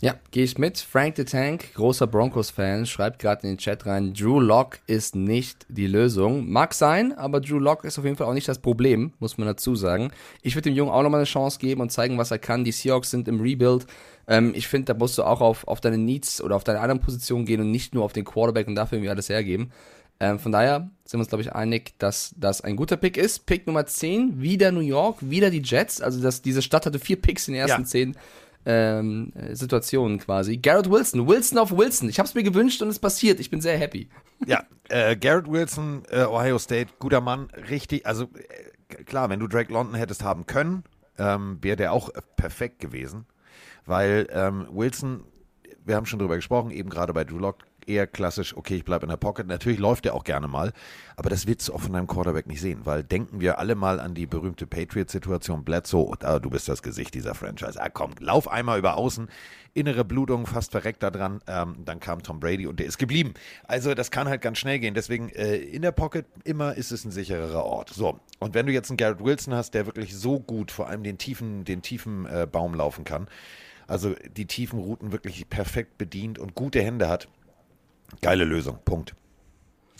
Ja, 0.00 0.14
gehe 0.30 0.44
ich 0.44 0.58
mit. 0.58 0.78
Frank 0.78 1.16
the 1.16 1.24
Tank, 1.24 1.74
großer 1.74 2.06
Broncos-Fan, 2.06 2.86
schreibt 2.86 3.18
gerade 3.18 3.42
in 3.42 3.54
den 3.54 3.58
Chat 3.58 3.84
rein, 3.84 4.14
Drew 4.14 4.38
Lock 4.38 4.78
ist 4.86 5.16
nicht 5.16 5.66
die 5.68 5.88
Lösung. 5.88 6.48
Mag 6.48 6.72
sein, 6.72 7.18
aber 7.18 7.40
Drew 7.40 7.58
Lock 7.58 7.82
ist 7.82 7.98
auf 7.98 8.04
jeden 8.04 8.16
Fall 8.16 8.28
auch 8.28 8.34
nicht 8.34 8.46
das 8.46 8.60
Problem, 8.60 9.12
muss 9.18 9.38
man 9.38 9.48
dazu 9.48 9.74
sagen. 9.74 10.12
Ich 10.40 10.54
würde 10.54 10.70
dem 10.70 10.76
Jungen 10.76 10.92
auch 10.92 11.02
nochmal 11.02 11.18
eine 11.18 11.26
Chance 11.26 11.58
geben 11.58 11.80
und 11.80 11.90
zeigen, 11.90 12.16
was 12.16 12.30
er 12.30 12.38
kann. 12.38 12.62
Die 12.62 12.70
Seahawks 12.70 13.10
sind 13.10 13.26
im 13.26 13.40
Rebuild. 13.40 13.86
Ähm, 14.28 14.52
ich 14.54 14.68
finde, 14.68 14.92
da 14.92 14.98
musst 14.98 15.18
du 15.18 15.24
auch 15.24 15.40
auf, 15.40 15.66
auf 15.66 15.80
deine 15.80 15.98
Needs 15.98 16.40
oder 16.40 16.54
auf 16.54 16.62
deine 16.62 16.78
anderen 16.78 17.00
Positionen 17.00 17.44
gehen 17.44 17.60
und 17.60 17.72
nicht 17.72 17.92
nur 17.92 18.04
auf 18.04 18.12
den 18.12 18.24
Quarterback 18.24 18.68
und 18.68 18.76
dafür 18.76 18.98
irgendwie 18.98 19.10
alles 19.10 19.28
hergeben. 19.28 19.72
Ähm, 20.20 20.38
von 20.38 20.52
daher 20.52 20.90
sind 21.04 21.18
wir 21.18 21.20
uns, 21.20 21.28
glaube 21.28 21.42
ich, 21.42 21.52
einig, 21.52 21.94
dass 21.98 22.34
das 22.36 22.60
ein 22.60 22.76
guter 22.76 22.96
Pick 22.96 23.16
ist. 23.16 23.46
Pick 23.46 23.66
Nummer 23.66 23.86
10, 23.86 24.40
wieder 24.40 24.70
New 24.70 24.78
York, 24.78 25.16
wieder 25.20 25.50
die 25.50 25.62
Jets. 25.62 26.00
Also 26.00 26.20
das, 26.20 26.40
diese 26.40 26.62
Stadt 26.62 26.86
hatte 26.86 27.00
vier 27.00 27.20
Picks 27.20 27.48
in 27.48 27.54
den 27.54 27.62
ersten 27.62 27.82
ja. 27.82 27.86
zehn 27.88 28.16
ähm, 28.68 29.32
Situationen 29.52 30.18
quasi. 30.18 30.58
Garrett 30.58 30.90
Wilson, 30.90 31.26
Wilson 31.26 31.58
auf 31.58 31.76
Wilson. 31.76 32.10
Ich 32.10 32.18
habe 32.18 32.28
es 32.28 32.34
mir 32.34 32.42
gewünscht 32.42 32.82
und 32.82 32.88
es 32.88 32.98
passiert. 32.98 33.40
Ich 33.40 33.50
bin 33.50 33.62
sehr 33.62 33.78
happy. 33.78 34.10
Ja, 34.46 34.64
äh, 34.90 35.16
Garrett 35.16 35.50
Wilson, 35.50 36.02
äh, 36.10 36.24
Ohio 36.24 36.58
State, 36.58 36.92
guter 36.98 37.22
Mann, 37.22 37.48
richtig. 37.70 38.06
Also 38.06 38.24
äh, 38.24 39.04
klar, 39.04 39.30
wenn 39.30 39.40
du 39.40 39.46
Drake 39.46 39.72
London 39.72 39.94
hättest 39.94 40.22
haben 40.22 40.44
können, 40.44 40.84
ähm, 41.16 41.58
wäre 41.62 41.76
der 41.76 41.94
auch 41.94 42.10
perfekt 42.36 42.78
gewesen, 42.78 43.24
weil 43.86 44.28
ähm, 44.30 44.68
Wilson, 44.70 45.24
wir 45.86 45.96
haben 45.96 46.04
schon 46.06 46.18
drüber 46.18 46.36
gesprochen, 46.36 46.70
eben 46.70 46.90
gerade 46.90 47.14
bei 47.14 47.24
Drew 47.24 47.38
Lock, 47.38 47.64
eher 47.88 48.06
klassisch, 48.06 48.56
okay, 48.56 48.76
ich 48.76 48.84
bleibe 48.84 49.04
in 49.04 49.10
der 49.10 49.16
Pocket. 49.16 49.46
Natürlich 49.46 49.78
läuft 49.78 50.06
er 50.06 50.14
auch 50.14 50.24
gerne 50.24 50.48
mal, 50.48 50.72
aber 51.16 51.30
das 51.30 51.46
willst 51.46 51.68
du 51.68 51.74
auch 51.74 51.80
von 51.80 51.92
deinem 51.92 52.06
Quarterback 52.06 52.46
nicht 52.46 52.60
sehen, 52.60 52.80
weil 52.84 53.02
denken 53.02 53.40
wir 53.40 53.58
alle 53.58 53.74
mal 53.74 54.00
an 54.00 54.14
die 54.14 54.26
berühmte 54.26 54.66
Patriot-Situation. 54.66 55.64
Bledsoe, 55.64 56.16
ah, 56.22 56.38
du 56.38 56.50
bist 56.50 56.68
das 56.68 56.82
Gesicht 56.82 57.14
dieser 57.14 57.34
Franchise. 57.34 57.80
Ah, 57.80 57.88
komm, 57.88 58.12
lauf 58.20 58.48
einmal 58.48 58.78
über 58.78 58.96
außen, 58.96 59.28
innere 59.74 60.04
Blutung, 60.04 60.46
fast 60.46 60.72
verreckt 60.72 61.02
da 61.02 61.10
dran. 61.10 61.40
Ähm, 61.46 61.76
dann 61.84 62.00
kam 62.00 62.22
Tom 62.22 62.40
Brady 62.40 62.66
und 62.66 62.80
der 62.80 62.86
ist 62.86 62.98
geblieben. 62.98 63.34
Also 63.64 63.94
das 63.94 64.10
kann 64.10 64.28
halt 64.28 64.42
ganz 64.42 64.58
schnell 64.58 64.78
gehen. 64.78 64.94
Deswegen 64.94 65.30
äh, 65.30 65.56
in 65.56 65.82
der 65.82 65.92
Pocket 65.92 66.26
immer 66.44 66.74
ist 66.74 66.92
es 66.92 67.04
ein 67.04 67.10
sichererer 67.10 67.64
Ort. 67.64 67.90
So, 67.90 68.20
und 68.38 68.54
wenn 68.54 68.66
du 68.66 68.72
jetzt 68.72 68.90
einen 68.90 68.96
Garrett 68.96 69.24
Wilson 69.24 69.54
hast, 69.54 69.72
der 69.74 69.86
wirklich 69.86 70.16
so 70.16 70.40
gut 70.40 70.70
vor 70.70 70.88
allem 70.88 71.02
den 71.02 71.18
tiefen, 71.18 71.64
den 71.64 71.82
tiefen 71.82 72.26
äh, 72.26 72.46
Baum 72.50 72.74
laufen 72.74 73.04
kann, 73.04 73.28
also 73.86 74.14
die 74.36 74.46
tiefen 74.46 74.78
Routen 74.78 75.12
wirklich 75.12 75.48
perfekt 75.48 75.96
bedient 75.96 76.38
und 76.38 76.54
gute 76.54 76.82
Hände 76.82 77.08
hat, 77.08 77.28
Geile 78.20 78.44
Lösung. 78.44 78.78
Punkt. 78.84 79.14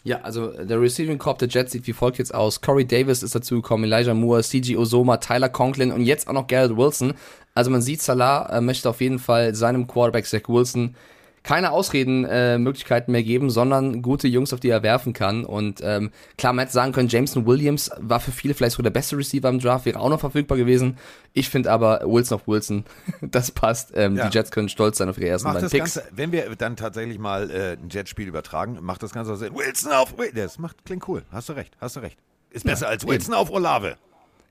Ja, 0.05 0.21
also 0.23 0.53
der 0.65 0.81
Receiving 0.81 1.19
Corp 1.19 1.39
der 1.39 1.49
Jets 1.49 1.73
sieht 1.73 1.87
wie 1.87 1.93
folgt 1.93 2.19
jetzt 2.19 2.35
aus. 2.35 2.61
Corey 2.61 2.87
Davis 2.87 3.23
ist 3.23 3.35
dazugekommen, 3.35 3.91
Elijah 3.91 4.15
Moore, 4.15 4.43
CG 4.43 4.77
Osoma, 4.77 5.19
Tyler 5.19 5.49
Conklin 5.49 5.93
und 5.93 6.03
jetzt 6.03 6.29
auch 6.29 6.33
noch 6.33 6.47
Garrett 6.47 6.77
Wilson. 6.77 7.15
Also 7.55 7.71
man 7.71 7.83
sieht, 7.83 8.01
Salah 8.01 8.49
äh, 8.57 8.61
möchte 8.61 8.89
auf 8.89 9.01
jeden 9.01 9.19
Fall 9.19 9.55
seinem 9.55 9.87
Quarterback 9.87 10.27
Zach 10.27 10.49
Wilson 10.49 10.95
keine 11.43 11.71
Ausredenmöglichkeiten 11.71 13.13
äh, 13.15 13.19
mehr 13.19 13.23
geben, 13.23 13.51
sondern 13.51 14.03
gute 14.03 14.29
Jungs, 14.29 14.53
auf 14.53 14.61
die 14.61 14.69
er 14.69 14.83
werfen 14.83 15.13
kann. 15.13 15.45
Und 15.45 15.81
ähm, 15.83 16.11
klar, 16.37 16.53
man 16.53 16.65
hätte 16.65 16.73
sagen 16.73 16.93
können, 16.93 17.09
Jameson 17.09 17.47
Williams 17.47 17.91
war 17.99 18.21
für 18.21 18.33
viele 18.33 18.55
vielleicht 18.55 18.77
sogar 18.77 18.91
der 18.91 18.99
beste 18.99 19.17
Receiver 19.17 19.49
im 19.49 19.59
Draft, 19.59 19.87
wäre 19.87 20.01
auch 20.01 20.09
noch 20.11 20.21
verfügbar 20.21 20.59
gewesen. 20.59 20.99
Ich 21.33 21.49
finde 21.49 21.71
aber 21.71 22.01
Wilson 22.05 22.37
auf 22.37 22.49
Wilson, 22.49 22.85
das 23.21 23.51
passt. 23.51 23.93
Ähm, 23.95 24.17
ja. 24.17 24.29
Die 24.29 24.37
Jets 24.37 24.51
können 24.51 24.69
stolz 24.69 24.99
sein 24.99 25.09
auf 25.09 25.19
ihre 25.19 25.29
ersten 25.29 25.53
beiden 25.53 25.69
Picks. 25.69 25.95
Ganze, 25.95 26.05
wenn 26.13 26.33
wir 26.33 26.55
dann 26.57 26.77
tatsächlich 26.77 27.19
mal 27.19 27.51
äh, 27.51 27.73
ein 27.73 27.89
Jetspiel 27.91 28.29
übertragen, 28.29 28.79
macht 28.81 29.03
das 29.03 29.13
Ganze 29.13 29.37
Sinn. 29.37 29.55
Wilson 29.55 29.93
auf 29.93 30.19
Wilson, 30.19 30.37
das 30.37 30.59
macht, 30.59 30.85
klingt 30.85 31.07
cool. 31.09 31.23
Hast 31.31 31.49
du 31.49 31.55
recht, 31.55 31.77
hast 31.81 31.97
du 31.97 32.01
recht. 32.01 32.19
Ist 32.51 32.65
besser 32.65 32.87
ja, 32.87 32.91
als 32.91 33.07
Wilson 33.07 33.35
eben. 33.35 33.41
auf 33.41 33.51
Olave. 33.51 33.97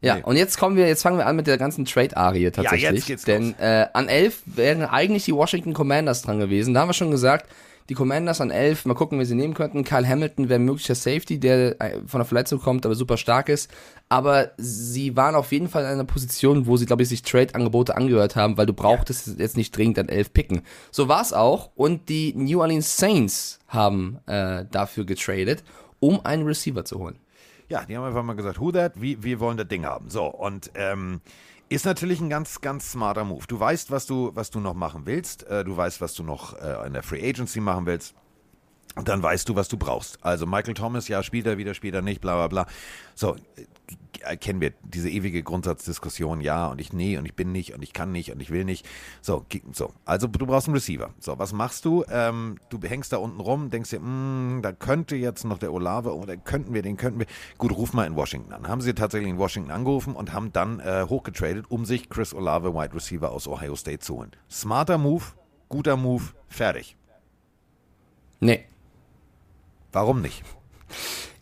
Ja, 0.02 0.16
nee. 0.16 0.24
und 0.24 0.36
jetzt 0.36 0.58
kommen 0.60 0.78
wir, 0.78 0.88
jetzt 0.88 1.02
fangen 1.02 1.18
wir 1.18 1.26
an 1.26 1.36
mit 1.36 1.48
der 1.48 1.58
ganzen 1.58 1.86
Trade-Arie 1.86 2.52
tatsächlich. 2.52 2.82
Ja, 2.84 2.92
jetzt 2.92 3.08
geht's 3.08 3.26
denn 3.26 3.56
äh, 3.60 3.88
an 3.94 4.08
11 4.08 4.44
wären 4.46 4.84
eigentlich 4.84 5.26
die 5.26 5.34
Washington 5.34 5.74
Commanders 5.74 6.22
dran 6.22 6.40
gewesen. 6.40 6.74
Da 6.74 6.82
haben 6.82 6.90
wir 6.90 6.94
schon 6.94 7.12
gesagt, 7.12 7.48
die 7.90 7.94
Commanders 7.94 8.42
an 8.42 8.52
11, 8.52 8.86
mal 8.86 8.96
gucken, 8.96 9.18
wer 9.18 9.26
sie 9.26 9.36
nehmen 9.36 9.54
könnten. 9.54 9.86
Kyle 9.86 10.08
Hamilton 10.08 10.50
wäre 10.50 10.60
ein 10.60 10.66
möglicher 10.66 10.94
Safety, 10.94 11.40
der 11.40 11.80
äh, 11.82 12.00
von 12.06 12.20
der 12.20 12.26
Verletzung 12.26 12.60
kommt, 12.60 12.86
aber 12.86 12.96
super 12.96 13.18
stark 13.18 13.48
ist. 13.48 13.72
Aber 14.10 14.52
sie 14.58 15.16
waren 15.16 15.36
auf 15.36 15.52
jeden 15.52 15.70
Fall 15.70 15.84
in 15.84 15.90
einer 15.90 16.04
Position, 16.04 16.68
wo 16.68 16.76
sie, 16.76 16.86
glaube 16.86 17.04
ich, 17.04 17.10
sich 17.10 17.22
Trade-Angebote 17.22 17.96
angehört 17.96 18.36
haben, 18.36 18.58
weil 18.58 18.66
du 18.66 18.74
brauchtest 18.74 19.28
ja. 19.28 19.34
jetzt 19.38 19.56
nicht 19.56 19.76
dringend 19.76 20.00
an 20.00 20.10
11 20.10 20.34
picken. 20.34 20.62
So 20.92 21.08
war 21.08 21.22
es 21.22 21.32
auch. 21.32 21.72
Und 21.76 22.10
die 22.10 22.34
New 22.36 22.60
Orleans 22.60 22.98
Saints 22.98 23.60
haben 23.68 24.20
äh, 24.28 24.66
dafür 24.70 25.06
getradet, 25.06 25.64
um 26.00 26.26
einen 26.26 26.44
Receiver 26.44 26.84
zu 26.84 27.00
holen. 27.00 27.18
Ja, 27.70 27.86
die 27.86 27.98
haben 27.98 28.06
einfach 28.06 28.24
mal 28.24 28.36
gesagt, 28.36 28.60
who 28.60 28.72
that? 28.72 28.94
Wie, 29.02 29.22
wir 29.24 29.40
wollen 29.40 29.58
das 29.58 29.68
Ding 29.68 29.86
haben. 29.86 30.10
So, 30.10 30.26
und 30.26 30.72
ähm, 30.76 31.22
ist 31.70 31.86
natürlich 31.86 32.22
ein 32.22 32.30
ganz, 32.30 32.62
ganz 32.62 32.92
smarter 32.92 33.26
Move. 33.26 33.46
Du 33.48 33.60
weißt, 33.60 33.92
was 33.92 34.06
du, 34.06 34.32
was 34.34 34.50
du 34.50 34.60
noch 34.60 34.74
machen 34.74 35.06
willst. 35.06 35.44
Äh, 35.48 35.66
du 35.66 35.76
weißt, 35.76 36.00
was 36.00 36.14
du 36.14 36.24
noch 36.24 36.58
äh, 36.60 36.88
in 36.88 36.94
der 36.94 37.04
Free 37.04 37.28
Agency 37.28 37.60
machen 37.60 37.86
willst. 37.86 38.16
Und 38.96 39.10
dann 39.10 39.22
weißt 39.22 39.48
du, 39.48 39.56
was 39.56 39.68
du 39.68 39.78
brauchst. 39.78 40.18
Also 40.24 40.46
Michael 40.46 40.74
Thomas, 40.74 41.08
ja, 41.08 41.22
spielt 41.22 41.46
er 41.46 41.58
wieder, 41.58 41.74
spielt 41.74 41.94
er 41.94 42.02
nicht, 42.02 42.22
bla 42.22 42.36
bla 42.36 42.48
bla. 42.48 42.68
So, 43.16 43.36
kennen 44.40 44.62
wir 44.62 44.74
diese 44.84 45.10
ewige 45.10 45.44
Grundsatzdiskussion, 45.44 46.42
ja 46.42 46.68
und 46.68 46.82
ich 46.82 46.92
nee 46.92 47.18
und 47.18 47.26
ich 47.26 47.36
bin 47.36 47.52
nicht 47.52 47.74
und 47.74 47.82
ich 47.82 47.94
kann 47.94 48.12
nicht 48.12 48.32
und 48.32 48.42
ich 48.42 48.50
will 48.50 48.66
nicht. 48.66 48.86
So, 49.22 49.46
so. 49.72 49.94
Also 50.06 50.28
du 50.28 50.46
brauchst 50.46 50.68
einen 50.68 50.76
Receiver. 50.76 51.12
So, 51.20 51.40
was 51.40 51.54
machst 51.54 51.86
du? 51.86 52.04
Ähm, 52.10 52.58
du 52.70 52.80
hängst 52.82 53.14
da 53.14 53.18
unten 53.18 53.40
rum, 53.40 53.70
denkst 53.70 53.92
dir, 53.92 54.00
mh, 54.00 54.62
da 54.62 54.72
könnte 54.72 55.16
jetzt 55.16 55.46
noch 55.46 55.58
der 55.58 55.72
Olave 55.72 56.16
oder 56.16 56.36
könnten 56.38 56.74
wir, 56.74 56.82
den 56.82 56.98
könnten 56.98 57.20
wir. 57.20 57.28
Gut, 57.58 57.72
ruf 57.72 57.94
mal 57.94 58.06
in 58.06 58.16
Washington 58.16 58.54
an. 58.54 58.68
Haben 58.68 58.82
sie 58.82 58.94
tatsächlich 58.94 59.30
in 59.30 59.38
Washington 59.38 59.72
angerufen 59.72 60.16
und 60.16 60.34
haben 60.34 60.52
dann 60.52 60.80
äh, 60.80 61.06
hochgetradet, 61.08 61.66
um 61.70 61.86
sich 61.86 62.10
Chris 62.10 62.34
Olave, 62.34 62.74
Wide 62.74 62.94
Receiver 62.94 63.32
aus 63.32 63.48
Ohio 63.48 63.76
State 63.76 64.00
zu 64.00 64.16
holen. 64.16 64.32
Smarter 64.50 64.98
Move, 64.98 65.24
guter 65.70 65.96
Move, 65.96 66.24
fertig. 66.48 66.96
Nee, 68.40 68.66
Warum 69.92 70.22
nicht? 70.22 70.44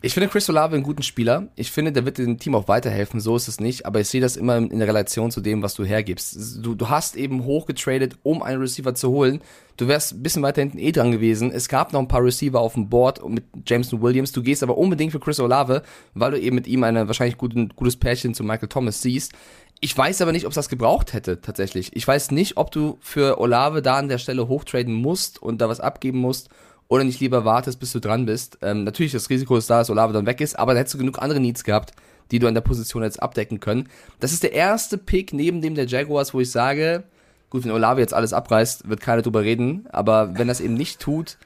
Ich 0.02 0.14
finde 0.14 0.28
Chris 0.28 0.48
Olave 0.48 0.74
einen 0.74 0.84
guten 0.84 1.02
Spieler. 1.02 1.48
Ich 1.56 1.72
finde, 1.72 1.90
der 1.90 2.04
wird 2.04 2.18
dem 2.18 2.38
Team 2.38 2.54
auch 2.54 2.68
weiterhelfen. 2.68 3.18
So 3.18 3.34
ist 3.34 3.48
es 3.48 3.60
nicht. 3.60 3.86
Aber 3.86 4.00
ich 4.00 4.08
sehe 4.08 4.20
das 4.20 4.36
immer 4.36 4.56
in 4.58 4.78
der 4.78 4.86
Relation 4.86 5.30
zu 5.30 5.40
dem, 5.40 5.62
was 5.62 5.74
du 5.74 5.84
hergibst. 5.84 6.64
Du, 6.64 6.74
du 6.74 6.88
hast 6.88 7.16
eben 7.16 7.44
hochgetradet, 7.44 8.16
um 8.22 8.42
einen 8.42 8.60
Receiver 8.60 8.94
zu 8.94 9.10
holen. 9.10 9.40
Du 9.76 9.88
wärst 9.88 10.12
ein 10.12 10.22
bisschen 10.22 10.42
weiter 10.42 10.60
hinten 10.60 10.78
eh 10.78 10.92
dran 10.92 11.12
gewesen. 11.12 11.50
Es 11.50 11.68
gab 11.68 11.92
noch 11.92 12.00
ein 12.00 12.08
paar 12.08 12.22
Receiver 12.22 12.60
auf 12.60 12.74
dem 12.74 12.88
Board 12.88 13.26
mit 13.28 13.44
Jameson 13.66 14.00
Williams. 14.00 14.32
Du 14.32 14.42
gehst 14.42 14.62
aber 14.62 14.78
unbedingt 14.78 15.12
für 15.12 15.20
Chris 15.20 15.40
Olave, 15.40 15.82
weil 16.14 16.30
du 16.30 16.40
eben 16.40 16.56
mit 16.56 16.66
ihm 16.66 16.84
ein 16.84 17.08
wahrscheinlich 17.08 17.38
guten, 17.38 17.70
gutes 17.70 17.96
Pärchen 17.96 18.34
zu 18.34 18.44
Michael 18.44 18.68
Thomas 18.68 19.02
siehst. 19.02 19.32
Ich 19.80 19.96
weiß 19.96 20.22
aber 20.22 20.32
nicht, 20.32 20.46
ob 20.46 20.50
es 20.50 20.56
das 20.56 20.68
gebraucht 20.68 21.12
hätte, 21.12 21.40
tatsächlich. 21.40 21.94
Ich 21.94 22.06
weiß 22.06 22.30
nicht, 22.30 22.56
ob 22.56 22.70
du 22.70 22.96
für 23.00 23.38
Olave 23.38 23.82
da 23.82 23.96
an 23.98 24.08
der 24.08 24.18
Stelle 24.18 24.48
hochtraden 24.48 24.94
musst 24.94 25.42
und 25.42 25.60
da 25.60 25.68
was 25.68 25.80
abgeben 25.80 26.18
musst 26.18 26.48
oder 26.88 27.04
nicht 27.04 27.20
lieber 27.20 27.44
wartest, 27.44 27.80
bis 27.80 27.92
du 27.92 28.00
dran 28.00 28.26
bist. 28.26 28.58
Ähm, 28.62 28.84
natürlich, 28.84 29.12
das 29.12 29.28
Risiko 29.28 29.56
ist 29.56 29.68
da, 29.68 29.78
dass 29.78 29.90
Olave 29.90 30.12
dann 30.12 30.26
weg 30.26 30.40
ist, 30.40 30.58
aber 30.58 30.74
da 30.74 30.80
hättest 30.80 30.94
du 30.94 30.98
genug 30.98 31.20
andere 31.20 31.40
Needs 31.40 31.64
gehabt, 31.64 31.92
die 32.30 32.38
du 32.38 32.46
an 32.46 32.54
der 32.54 32.60
Position 32.60 33.02
jetzt 33.02 33.22
abdecken 33.22 33.60
können. 33.60 33.88
Das 34.20 34.32
ist 34.32 34.42
der 34.42 34.52
erste 34.52 34.98
Pick 34.98 35.32
neben 35.32 35.62
dem 35.62 35.74
der 35.74 35.86
Jaguars, 35.86 36.34
wo 36.34 36.40
ich 36.40 36.50
sage, 36.50 37.04
gut, 37.50 37.64
wenn 37.64 37.72
Olave 37.72 38.00
jetzt 38.00 38.14
alles 38.14 38.32
abreißt, 38.32 38.88
wird 38.88 39.00
keiner 39.00 39.22
drüber 39.22 39.42
reden, 39.42 39.86
aber 39.90 40.36
wenn 40.38 40.48
das 40.48 40.60
eben 40.60 40.74
nicht 40.74 41.00
tut, 41.00 41.38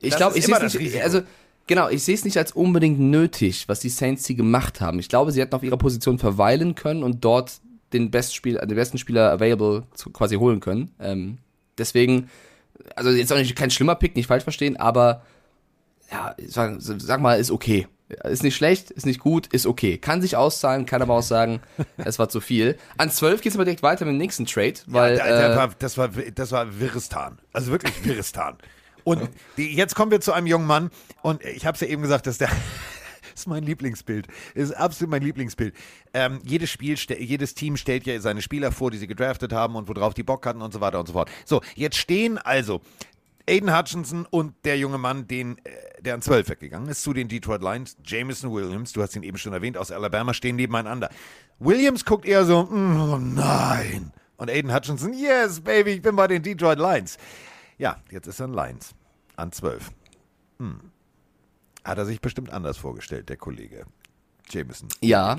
ich 0.00 0.16
glaube, 0.16 0.36
ich 0.36 0.44
sehe 0.44 0.56
es 0.56 0.62
nicht, 0.62 0.78
Risiko. 0.78 1.04
also 1.04 1.20
genau, 1.66 1.88
ich 1.88 2.02
sehe 2.02 2.14
es 2.14 2.24
nicht 2.24 2.36
als 2.36 2.52
unbedingt 2.52 2.98
nötig, 2.98 3.68
was 3.68 3.80
die 3.80 3.88
Saints 3.88 4.26
hier 4.26 4.36
gemacht 4.36 4.80
haben. 4.80 4.98
Ich 4.98 5.08
glaube, 5.08 5.30
sie 5.30 5.40
hätten 5.40 5.54
auf 5.54 5.62
ihrer 5.62 5.76
Position 5.76 6.18
verweilen 6.18 6.74
können 6.74 7.04
und 7.04 7.24
dort 7.24 7.60
den, 7.92 8.10
Best 8.10 8.34
Spiel, 8.34 8.54
den 8.56 8.74
besten 8.74 8.98
Spieler 8.98 9.30
available 9.32 9.84
zu, 9.94 10.10
quasi 10.10 10.36
holen 10.36 10.60
können. 10.60 10.92
Ähm, 10.98 11.38
deswegen, 11.78 12.30
also 12.96 13.10
jetzt 13.10 13.32
auch 13.32 13.36
nicht 13.36 13.56
kein 13.56 13.70
schlimmer 13.70 13.94
Pick, 13.94 14.16
nicht 14.16 14.26
falsch 14.26 14.44
verstehen, 14.44 14.76
aber 14.76 15.22
ja, 16.10 16.34
sag, 16.46 16.76
sag 16.78 17.20
mal, 17.20 17.34
ist 17.34 17.50
okay. 17.50 17.86
Ist 18.24 18.42
nicht 18.42 18.56
schlecht, 18.56 18.90
ist 18.90 19.06
nicht 19.06 19.20
gut, 19.20 19.46
ist 19.46 19.66
okay. 19.66 19.96
Kann 19.96 20.20
sich 20.20 20.36
auszahlen, 20.36 20.84
kann 20.84 21.00
aber 21.00 21.14
auch 21.14 21.22
sagen, 21.22 21.60
es 21.96 22.18
war 22.18 22.28
zu 22.28 22.40
viel. 22.40 22.76
An 22.98 23.10
12 23.10 23.40
geht's 23.40 23.56
aber 23.56 23.64
direkt 23.64 23.82
weiter 23.82 24.04
mit 24.04 24.12
dem 24.12 24.18
nächsten 24.18 24.44
Trade, 24.44 24.74
weil 24.86 25.16
ja, 25.16 25.24
der, 25.24 25.36
der 25.38 25.52
äh, 25.52 25.56
war, 25.56 25.70
das, 25.78 25.96
war, 25.96 26.08
das 26.08 26.52
war 26.52 26.78
Viristan. 26.78 27.38
Also 27.54 27.72
wirklich 27.72 28.04
Viristan. 28.04 28.58
Und 29.04 29.30
die, 29.56 29.74
jetzt 29.74 29.94
kommen 29.94 30.10
wir 30.10 30.20
zu 30.20 30.32
einem 30.32 30.46
jungen 30.46 30.66
Mann 30.66 30.90
und 31.22 31.42
ich 31.44 31.66
habe 31.66 31.74
es 31.74 31.80
ja 31.80 31.88
eben 31.88 32.02
gesagt, 32.02 32.26
dass 32.26 32.38
der 32.38 32.50
ist 33.34 33.46
mein 33.46 33.62
Lieblingsbild. 33.62 34.26
Ist 34.54 34.72
absolut 34.72 35.10
mein 35.10 35.22
Lieblingsbild. 35.22 35.74
Ähm, 36.14 36.40
jedes 36.44 36.70
Spiel, 36.70 36.96
jedes 37.18 37.54
Team 37.54 37.76
stellt 37.76 38.06
ja 38.06 38.20
seine 38.20 38.42
Spieler 38.42 38.72
vor, 38.72 38.90
die 38.90 38.98
sie 38.98 39.06
gedraftet 39.06 39.52
haben 39.52 39.76
und 39.76 39.88
worauf 39.88 40.14
die 40.14 40.22
Bock 40.22 40.46
hatten 40.46 40.62
und 40.62 40.72
so 40.72 40.80
weiter 40.80 41.00
und 41.00 41.06
so 41.06 41.12
fort. 41.12 41.30
So, 41.44 41.60
jetzt 41.74 41.96
stehen 41.96 42.38
also 42.38 42.80
Aiden 43.48 43.76
Hutchinson 43.76 44.26
und 44.30 44.54
der 44.64 44.78
junge 44.78 44.98
Mann, 44.98 45.26
den, 45.26 45.58
äh, 45.64 45.70
der 46.00 46.14
an 46.14 46.22
12 46.22 46.50
weggegangen 46.50 46.88
ist, 46.88 47.02
zu 47.02 47.12
den 47.12 47.28
Detroit 47.28 47.62
Lions, 47.62 47.96
Jameson 48.04 48.52
Williams, 48.52 48.92
du 48.92 49.02
hast 49.02 49.16
ihn 49.16 49.22
eben 49.22 49.38
schon 49.38 49.52
erwähnt, 49.52 49.76
aus 49.76 49.90
Alabama, 49.90 50.32
stehen 50.32 50.56
nebeneinander. 50.56 51.10
Williams 51.58 52.04
guckt 52.04 52.24
eher 52.24 52.44
so, 52.44 52.64
"Mm, 52.64 53.00
oh 53.00 53.18
nein. 53.18 54.12
Und 54.36 54.50
Aiden 54.50 54.74
Hutchinson, 54.74 55.12
yes, 55.12 55.60
baby, 55.60 55.92
ich 55.92 56.02
bin 56.02 56.16
bei 56.16 56.26
den 56.26 56.42
Detroit 56.42 56.78
Lions. 56.78 57.16
Ja, 57.78 58.00
jetzt 58.10 58.26
ist 58.26 58.40
er 58.40 58.46
ein 58.48 58.54
Lions 58.54 58.94
an 59.36 59.50
12. 59.52 59.90
Hm. 60.58 60.91
Hat 61.84 61.98
er 61.98 62.06
sich 62.06 62.20
bestimmt 62.20 62.52
anders 62.52 62.76
vorgestellt, 62.76 63.28
der 63.28 63.36
Kollege 63.36 63.84
Jameson. 64.48 64.88
Ja. 65.00 65.36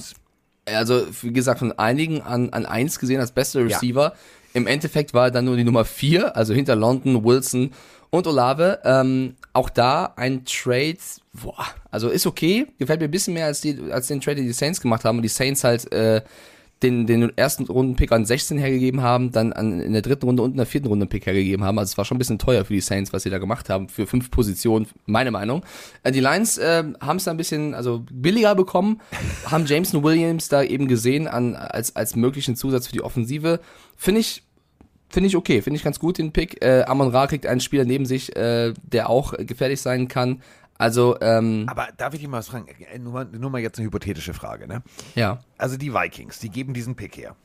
Also 0.66 1.06
wie 1.22 1.34
gesagt, 1.34 1.60
von 1.60 1.78
einigen 1.78 2.22
an, 2.22 2.50
an 2.52 2.66
eins 2.66 3.00
gesehen 3.00 3.20
als 3.20 3.32
bester 3.32 3.66
Receiver. 3.66 4.14
Im 4.54 4.68
Endeffekt 4.68 5.14
war 5.14 5.26
er 5.26 5.32
dann 5.32 5.46
nur 5.46 5.58
die 5.58 5.64
Nummer 5.64 5.84
vier, 5.84 6.38
also 6.38 6.54
hinter 6.54 6.76
London, 6.76 7.24
Wilson 7.24 7.72
und 8.12 8.28
Olave. 8.28 8.80
Ähm, 8.84 9.36
auch 9.52 9.70
da 9.70 10.14
ein 10.16 10.46
Trade, 10.46 10.98
boah, 11.34 11.66
also 11.89 12.10
ist 12.10 12.28
okay, 12.28 12.68
gefällt 12.78 13.00
mir 13.00 13.08
ein 13.08 13.12
bisschen 13.12 13.34
mehr 13.34 13.48
als, 13.48 13.62
die, 13.62 13.91
als 13.91 14.08
den 14.08 14.22
Trade, 14.22 14.38
den 14.38 14.46
die 14.46 14.54
Saints 14.54 14.80
gemacht 14.80 15.04
haben. 15.06 15.18
Und 15.18 15.24
die 15.24 15.30
Saints 15.30 15.64
halt 15.64 15.91
äh, 15.91 16.22
den, 16.84 17.08
den 17.08 17.36
ersten 17.38 17.66
Runden-Pick 17.66 18.12
an 18.12 18.26
16 18.26 18.58
hergegeben 18.58 19.02
haben, 19.02 19.32
dann 19.32 19.54
an, 19.54 19.80
in 19.80 19.94
der 19.94 20.02
dritten 20.02 20.26
Runde 20.26 20.44
und 20.44 20.52
in 20.52 20.58
der 20.58 20.66
vierten 20.66 20.88
Runde 20.88 21.04
einen 21.04 21.10
Pick 21.10 21.26
hergegeben 21.26 21.66
haben. 21.66 21.80
Also 21.80 21.92
es 21.92 21.98
war 21.98 22.06
schon 22.06 22.18
ein 22.18 22.20
bisschen 22.20 22.40
teuer 22.40 22.66
für 22.66 22.74
die 22.74 22.82
Saints, 22.82 23.14
was 23.14 23.24
sie 23.24 23.30
da 23.30 23.38
gemacht 23.38 23.70
haben, 23.70 23.90
für 23.90 24.06
fünf 24.06 24.30
Positionen, 24.30 24.88
meine 25.06 25.32
Meinung. 25.32 25.64
Äh, 26.04 26.12
die 26.12 26.20
Lions 26.20 26.58
äh, 26.58 26.84
haben 27.02 27.18
es 27.18 27.24
da 27.24 27.32
ein 27.32 27.38
bisschen 27.38 27.74
also 27.74 28.06
billiger 28.12 28.56
bekommen, 28.56 29.02
haben 29.46 29.66
Jameson 29.66 30.04
Williams 30.04 30.50
da 30.50 30.62
eben 30.62 30.88
gesehen 30.88 31.28
an, 31.28 31.56
als, 31.56 31.96
als 31.96 32.16
möglichen 32.16 32.56
Zusatz 32.56 32.88
für 32.88 32.94
die 32.94 33.02
Offensive. 33.02 33.60
Finde 33.96 34.22
ich 34.22 34.44
Finde 35.14 35.28
ich 35.28 35.36
okay, 35.36 35.62
finde 35.62 35.78
ich 35.78 35.84
ganz 35.84 36.00
gut 36.00 36.18
den 36.18 36.32
Pick. 36.32 36.66
Äh, 36.66 36.86
Amon 36.88 37.10
Ra 37.10 37.28
kriegt 37.28 37.46
einen 37.46 37.60
Spieler 37.60 37.86
neben 37.86 38.08
sich, 38.08 38.36
äh, 38.36 38.74
der 38.82 39.12
auch 39.12 39.34
äh, 39.34 39.46
gefährlich 39.46 39.80
sein 39.80 40.08
kann. 40.08 40.42
Also, 40.84 41.18
ähm, 41.22 41.64
Aber 41.70 41.88
darf 41.96 42.14
ich 42.14 42.20
dich 42.20 42.28
mal 42.28 42.40
was 42.40 42.50
fragen? 42.50 42.68
Äh, 42.68 43.00
Nur 43.00 43.14
mal, 43.14 43.24
nur 43.26 43.50
mal 43.50 43.62
jetzt 43.62 43.78
eine 43.80 43.86
hypothetische 43.88 44.34
Frage, 44.34 44.68
ne? 44.68 44.84
ja. 45.16 45.40
Also 45.58 45.78
die 45.78 45.94
Vikings, 45.94 46.40
die 46.40 46.50
geben 46.50 46.74
diesen 46.74 46.96
Pick 46.96 47.16
her. 47.16 47.38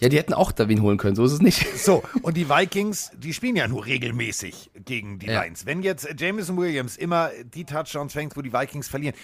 Ja, 0.00 0.10
die 0.10 0.18
hätten 0.18 0.34
auch 0.34 0.52
Davin 0.52 0.82
holen 0.82 0.98
können, 0.98 1.16
so 1.16 1.24
ist 1.24 1.32
es 1.32 1.40
nicht. 1.40 1.64
So, 1.78 2.02
und 2.20 2.36
die 2.36 2.50
Vikings, 2.50 3.10
die 3.16 3.32
spielen 3.32 3.56
ja 3.56 3.66
nur 3.68 3.86
regelmäßig 3.86 4.70
gegen 4.84 5.18
die 5.18 5.28
Ja. 5.28 5.42
Lions. 5.44 5.64
Wenn 5.64 5.82
jetzt 5.82 6.04
äh, 6.04 6.14
Jameson 6.14 6.58
Williams 6.58 6.96
immer 6.98 7.30
die 7.54 7.64
Touchdowns 7.64 8.12
fängt, 8.12 8.36
wo 8.36 8.42
die 8.42 8.52
Vikings 8.52 8.86
verlieren, 8.88 9.14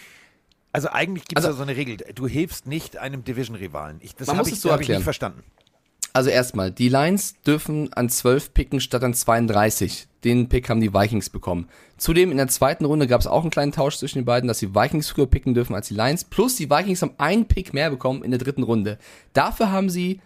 also 0.73 0.89
eigentlich 0.89 1.27
gibt 1.27 1.39
es 1.39 1.45
Also- 1.45 1.59
da 1.59 1.65
so 1.65 1.71
eine 1.71 1.77
Regel, 1.77 1.99
du 2.15 2.27
hilfst 2.27 2.67
nicht 2.67 2.97
einem 2.97 3.25
Division-Rivalen. 3.25 4.01
Das 4.17 4.29
habe 4.29 4.49
ich, 4.49 4.59
so 4.59 4.73
hab 4.73 4.81
ich 4.81 4.89
nicht 4.89 5.03
verstanden. 5.03 5.43
Also 6.13 6.31
erstmal, 6.31 6.71
die 6.73 6.89
Lions 6.89 7.35
dürfen 7.47 7.93
an 7.93 8.09
12 8.09 8.53
picken 8.53 8.81
statt 8.81 9.05
an 9.05 9.15
32. 9.15 10.09
Den 10.25 10.49
Pick 10.49 10.69
haben 10.69 10.81
die 10.81 10.93
Vikings 10.93 11.31
bekommen. 11.31 11.69
Zudem 11.97 12.31
in 12.31 12.37
der 12.37 12.49
zweiten 12.49 12.85
Runde 12.85 13.07
gab 13.07 13.21
es 13.21 13.27
auch 13.27 13.43
einen 13.43 13.51
kleinen 13.51 13.73
Tausch 13.73 13.97
zwischen 13.97 14.19
den 14.19 14.25
beiden, 14.25 14.49
dass 14.49 14.59
die 14.59 14.75
Vikings 14.75 15.09
früher 15.09 15.27
picken 15.27 15.55
dürfen 15.55 15.75
als 15.75 15.89
die 15.89 15.95
Lions. 15.95 16.25
Plus 16.25 16.57
die 16.57 16.69
Vikings 16.69 17.03
haben 17.03 17.15
einen 17.19 17.47
Pick 17.47 17.73
mehr 17.73 17.91
bekommen 17.91 18.23
in 18.23 18.31
der 18.31 18.41
dritten 18.41 18.63
Runde. 18.65 18.99
Dafür 19.33 19.71
haben 19.71 19.89
sie 19.89 20.21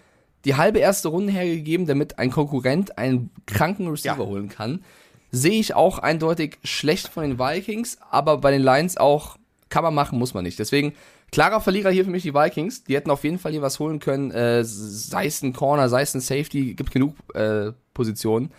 die 0.45 0.57
halbe 0.57 0.79
erste 0.79 1.09
Runde 1.09 1.33
hergegeben, 1.33 1.87
damit 1.87 2.19
ein 2.19 2.31
Konkurrent 2.31 2.99
einen 2.99 3.31
kranken 3.47 3.89
Receiver 3.89 4.19
Ja. 4.19 4.27
holen 4.27 4.49
kann. 4.49 4.85
Sehe 5.31 5.59
ich 5.61 5.75
auch 5.75 5.99
eindeutig 5.99 6.59
schlecht 6.65 7.09
von 7.09 7.23
den 7.25 7.39
Vikings, 7.39 7.99
aber 8.11 8.39
bei 8.39 8.51
den 8.51 8.63
Lions 8.63 8.97
auch 8.97 9.37
kann 9.69 9.83
man 9.85 9.95
machen, 9.95 10.19
muss 10.19 10.35
man 10.35 10.45
nicht. 10.45 10.59
Deswegen 10.59 10.93
klarer 11.35 11.61
Verlierer 11.61 11.91
hier 11.91 12.05
für 12.05 12.11
mich 12.11 12.23
die 12.23 12.33
Vikings. 12.35 12.85
Die 12.85 12.95
hätten 12.97 13.11
auf 13.11 13.25
jeden 13.25 13.39
Fall 13.39 13.53
hier 13.53 13.63
was 13.63 13.79
holen 13.79 13.99
können, 13.99 14.31
äh, 14.31 14.63
sei 14.65 15.27
es 15.27 15.43
ein 15.43 15.53
Corner, 15.53 15.89
sei 15.89 16.03
es 16.03 16.15
ein 16.15 16.21
Safety, 16.21 16.75
gibt 16.75 16.91
genug 16.93 17.15
äh, 17.35 17.73
Positionen. 17.93 18.51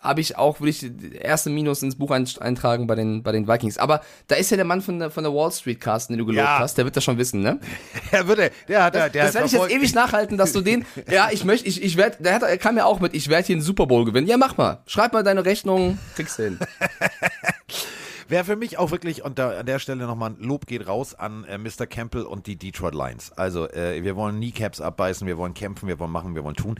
Habe 0.00 0.20
ich 0.20 0.36
auch, 0.36 0.60
würde 0.60 0.68
ich 0.68 0.80
die 0.80 1.16
erste 1.16 1.48
Minus 1.48 1.82
ins 1.82 1.96
Buch 1.96 2.10
ein- 2.10 2.28
eintragen 2.40 2.86
bei 2.86 2.94
den, 2.94 3.22
bei 3.22 3.32
den 3.32 3.48
Vikings. 3.48 3.78
Aber 3.78 4.02
da 4.28 4.34
ist 4.36 4.50
ja 4.50 4.56
der 4.58 4.66
Mann 4.66 4.82
von 4.82 4.98
der, 4.98 5.10
von 5.10 5.24
der 5.24 5.32
Wall 5.32 5.50
Street, 5.50 5.80
Carsten, 5.80 6.12
den 6.12 6.18
du 6.18 6.26
gelobt 6.26 6.44
Ja. 6.46 6.58
hast, 6.58 6.76
der 6.76 6.84
wird 6.84 6.94
das 6.94 7.04
schon 7.04 7.16
wissen, 7.16 7.40
ne? 7.40 7.58
Er 8.10 8.28
würde, 8.28 8.50
der 8.68 8.82
hat, 8.84 8.94
der, 8.94 9.08
der 9.08 9.24
das 9.24 9.32
werde 9.34 9.46
ich 9.46 9.52
jetzt 9.54 9.70
ewig 9.70 9.94
nachhalten, 9.94 10.36
dass 10.36 10.52
du 10.52 10.60
den, 10.60 10.84
ja, 11.10 11.28
ich 11.32 11.46
möchte, 11.46 11.66
ich, 11.66 11.82
ich 11.82 11.96
werde, 11.96 12.22
der 12.22 12.34
hat, 12.34 12.42
er 12.42 12.58
kam 12.58 12.76
ja 12.76 12.84
auch 12.84 13.00
mit, 13.00 13.14
ich 13.14 13.30
werde 13.30 13.46
hier 13.46 13.56
einen 13.56 13.62
Super 13.62 13.86
Bowl 13.86 14.04
gewinnen. 14.04 14.26
Ja, 14.26 14.36
mach 14.36 14.58
mal. 14.58 14.82
Schreib 14.86 15.14
mal 15.14 15.22
deine 15.22 15.46
Rechnung, 15.46 15.96
kriegst 16.16 16.38
du 16.38 16.42
hin. 16.44 16.58
Wäre 18.28 18.44
für 18.44 18.56
mich 18.56 18.78
auch 18.78 18.90
wirklich, 18.90 19.24
und 19.24 19.38
da, 19.38 19.58
an 19.58 19.66
der 19.66 19.78
Stelle 19.78 20.06
nochmal 20.06 20.30
ein 20.30 20.36
Lob 20.38 20.66
geht 20.66 20.86
raus 20.86 21.14
an 21.14 21.44
äh, 21.44 21.58
Mr. 21.58 21.86
Campbell 21.86 22.22
und 22.22 22.46
die 22.46 22.56
Detroit 22.56 22.94
Lions. 22.94 23.32
Also, 23.32 23.68
äh, 23.70 24.02
wir 24.02 24.16
wollen 24.16 24.36
Kneecaps 24.36 24.80
abbeißen, 24.80 25.26
wir 25.26 25.38
wollen 25.38 25.54
kämpfen, 25.54 25.88
wir 25.88 25.98
wollen 25.98 26.10
machen, 26.10 26.34
wir 26.34 26.44
wollen 26.44 26.56
tun. 26.56 26.78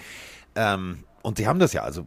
Ähm, 0.55 1.05
und 1.23 1.39
sie 1.39 1.47
haben 1.47 1.59
das 1.59 1.73
ja, 1.73 1.83
also, 1.83 2.07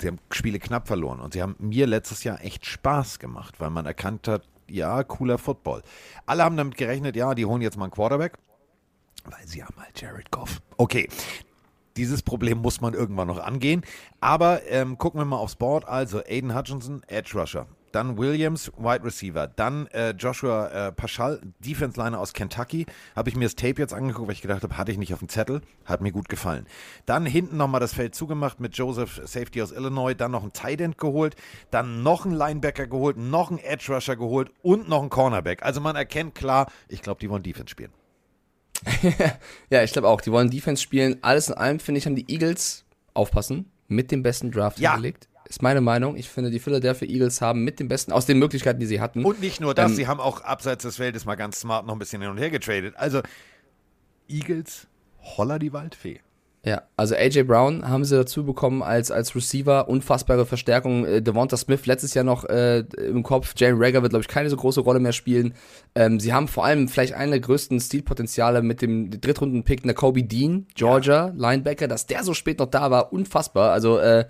sie 0.00 0.08
haben 0.08 0.18
Spiele 0.30 0.58
knapp 0.58 0.86
verloren 0.86 1.20
und 1.20 1.32
sie 1.32 1.42
haben 1.42 1.56
mir 1.58 1.86
letztes 1.86 2.24
Jahr 2.24 2.44
echt 2.44 2.66
Spaß 2.66 3.18
gemacht, 3.18 3.56
weil 3.58 3.70
man 3.70 3.86
erkannt 3.86 4.28
hat, 4.28 4.48
ja, 4.68 5.02
cooler 5.02 5.38
Football. 5.38 5.82
Alle 6.26 6.44
haben 6.44 6.56
damit 6.56 6.76
gerechnet, 6.76 7.16
ja, 7.16 7.34
die 7.34 7.46
holen 7.46 7.62
jetzt 7.62 7.76
mal 7.76 7.86
einen 7.86 7.92
Quarterback, 7.92 8.34
weil 9.24 9.46
sie 9.46 9.64
haben 9.64 9.76
halt 9.78 10.00
Jared 10.00 10.30
Goff. 10.30 10.60
Okay, 10.76 11.08
dieses 11.98 12.22
Problem 12.22 12.58
muss 12.58 12.80
man 12.80 12.94
irgendwann 12.94 13.26
noch 13.26 13.40
angehen. 13.40 13.82
Aber 14.20 14.62
ähm, 14.68 14.98
gucken 14.98 15.20
wir 15.20 15.24
mal 15.24 15.36
aufs 15.36 15.56
Board. 15.56 15.86
Also 15.86 16.22
Aiden 16.24 16.54
Hutchinson, 16.54 17.02
Edge 17.08 17.38
Rusher. 17.38 17.66
Dann 17.92 18.18
Williams, 18.18 18.70
Wide 18.76 19.04
Receiver. 19.04 19.46
Dann 19.46 19.86
äh, 19.88 20.10
Joshua 20.10 20.88
äh, 20.88 20.92
Paschal, 20.92 21.40
Defense 21.60 21.98
Liner 22.00 22.18
aus 22.20 22.32
Kentucky. 22.32 22.86
Habe 23.16 23.30
ich 23.30 23.36
mir 23.36 23.44
das 23.46 23.54
Tape 23.56 23.80
jetzt 23.80 23.94
angeguckt, 23.94 24.28
weil 24.28 24.34
ich 24.34 24.42
gedacht 24.42 24.62
habe, 24.62 24.76
hatte 24.76 24.92
ich 24.92 24.98
nicht 24.98 25.12
auf 25.14 25.20
dem 25.20 25.28
Zettel. 25.28 25.62
Hat 25.84 26.00
mir 26.00 26.12
gut 26.12 26.28
gefallen. 26.28 26.66
Dann 27.06 27.26
hinten 27.26 27.56
nochmal 27.56 27.80
das 27.80 27.94
Feld 27.94 28.14
zugemacht 28.14 28.60
mit 28.60 28.76
Joseph 28.76 29.20
Safety 29.24 29.62
aus 29.62 29.72
Illinois. 29.72 30.14
Dann 30.14 30.30
noch 30.30 30.42
ein 30.44 30.52
Tight 30.52 30.80
End 30.80 30.98
geholt. 30.98 31.36
Dann 31.70 32.02
noch 32.02 32.24
einen 32.24 32.34
Linebacker 32.34 32.86
geholt. 32.86 33.16
Noch 33.16 33.50
einen 33.50 33.58
Edge 33.60 33.92
Rusher 33.94 34.16
geholt. 34.16 34.50
Und 34.62 34.88
noch 34.88 35.00
einen 35.00 35.10
Cornerback. 35.10 35.62
Also 35.64 35.80
man 35.80 35.96
erkennt 35.96 36.34
klar, 36.34 36.70
ich 36.88 37.02
glaube, 37.02 37.20
die 37.20 37.30
wollen 37.30 37.42
Defense 37.42 37.70
spielen. 37.70 37.92
Ja, 39.70 39.82
ich 39.82 39.92
glaube 39.92 40.08
auch. 40.08 40.20
Die 40.20 40.32
wollen 40.32 40.50
Defense 40.50 40.82
spielen. 40.82 41.18
Alles 41.22 41.48
in 41.48 41.54
allem, 41.54 41.80
finde 41.80 41.98
ich, 41.98 42.06
haben 42.06 42.16
die 42.16 42.26
Eagles, 42.32 42.84
aufpassen, 43.14 43.70
mit 43.88 44.10
dem 44.10 44.22
besten 44.22 44.50
Draft 44.50 44.78
Ja. 44.78 44.92
hingelegt. 44.92 45.27
Ist 45.48 45.62
meine 45.62 45.80
Meinung. 45.80 46.16
Ich 46.16 46.28
finde, 46.28 46.50
die 46.50 46.58
Philadelphia 46.58 47.08
Eagles 47.08 47.40
haben 47.40 47.64
mit 47.64 47.80
dem 47.80 47.88
besten, 47.88 48.12
aus 48.12 48.26
den 48.26 48.38
Möglichkeiten, 48.38 48.80
die 48.80 48.86
sie 48.86 49.00
hatten. 49.00 49.24
Und 49.24 49.40
nicht 49.40 49.60
nur 49.60 49.74
das, 49.74 49.92
Ähm, 49.92 49.96
sie 49.96 50.06
haben 50.06 50.20
auch 50.20 50.42
abseits 50.42 50.82
des 50.82 50.96
Feldes 50.96 51.24
mal 51.24 51.36
ganz 51.36 51.60
smart 51.60 51.86
noch 51.86 51.94
ein 51.94 51.98
bisschen 51.98 52.20
hin 52.20 52.30
und 52.30 52.38
her 52.38 52.50
getradet. 52.50 52.94
Also, 52.96 53.22
Eagles, 54.28 54.86
holla 55.22 55.58
die 55.58 55.72
Waldfee. 55.72 56.20
Ja, 56.64 56.82
also 56.96 57.14
AJ 57.14 57.44
Brown 57.44 57.88
haben 57.88 58.04
sie 58.04 58.16
dazu 58.16 58.44
bekommen 58.44 58.82
als, 58.82 59.10
als 59.10 59.34
Receiver, 59.34 59.88
unfassbare 59.88 60.44
Verstärkung. 60.44 61.06
Äh, 61.06 61.22
Devonta 61.22 61.56
Smith 61.56 61.86
letztes 61.86 62.12
Jahr 62.14 62.24
noch 62.24 62.44
äh, 62.44 62.80
im 62.80 63.22
Kopf. 63.22 63.54
Jalen 63.56 63.76
Rager 63.78 64.02
wird, 64.02 64.10
glaube 64.10 64.22
ich, 64.22 64.28
keine 64.28 64.50
so 64.50 64.56
große 64.56 64.80
Rolle 64.80 65.00
mehr 65.00 65.12
spielen. 65.12 65.54
Ähm, 65.94 66.20
sie 66.20 66.34
haben 66.34 66.48
vor 66.48 66.66
allem 66.66 66.88
vielleicht 66.88 67.14
einen 67.14 67.30
der 67.30 67.40
größten 67.40 67.80
Stilpotenziale 67.80 68.60
mit 68.60 68.82
dem 68.82 69.10
Drittrunden-Pick 69.18 69.94
Kobe 69.94 70.24
Dean, 70.24 70.66
Georgia, 70.74 71.32
Linebacker, 71.36 71.88
dass 71.88 72.06
der 72.06 72.22
so 72.24 72.34
spät 72.34 72.58
noch 72.58 72.66
da 72.66 72.90
war, 72.90 73.12
unfassbar. 73.14 73.72
Also 73.72 73.98
äh, 73.98 74.26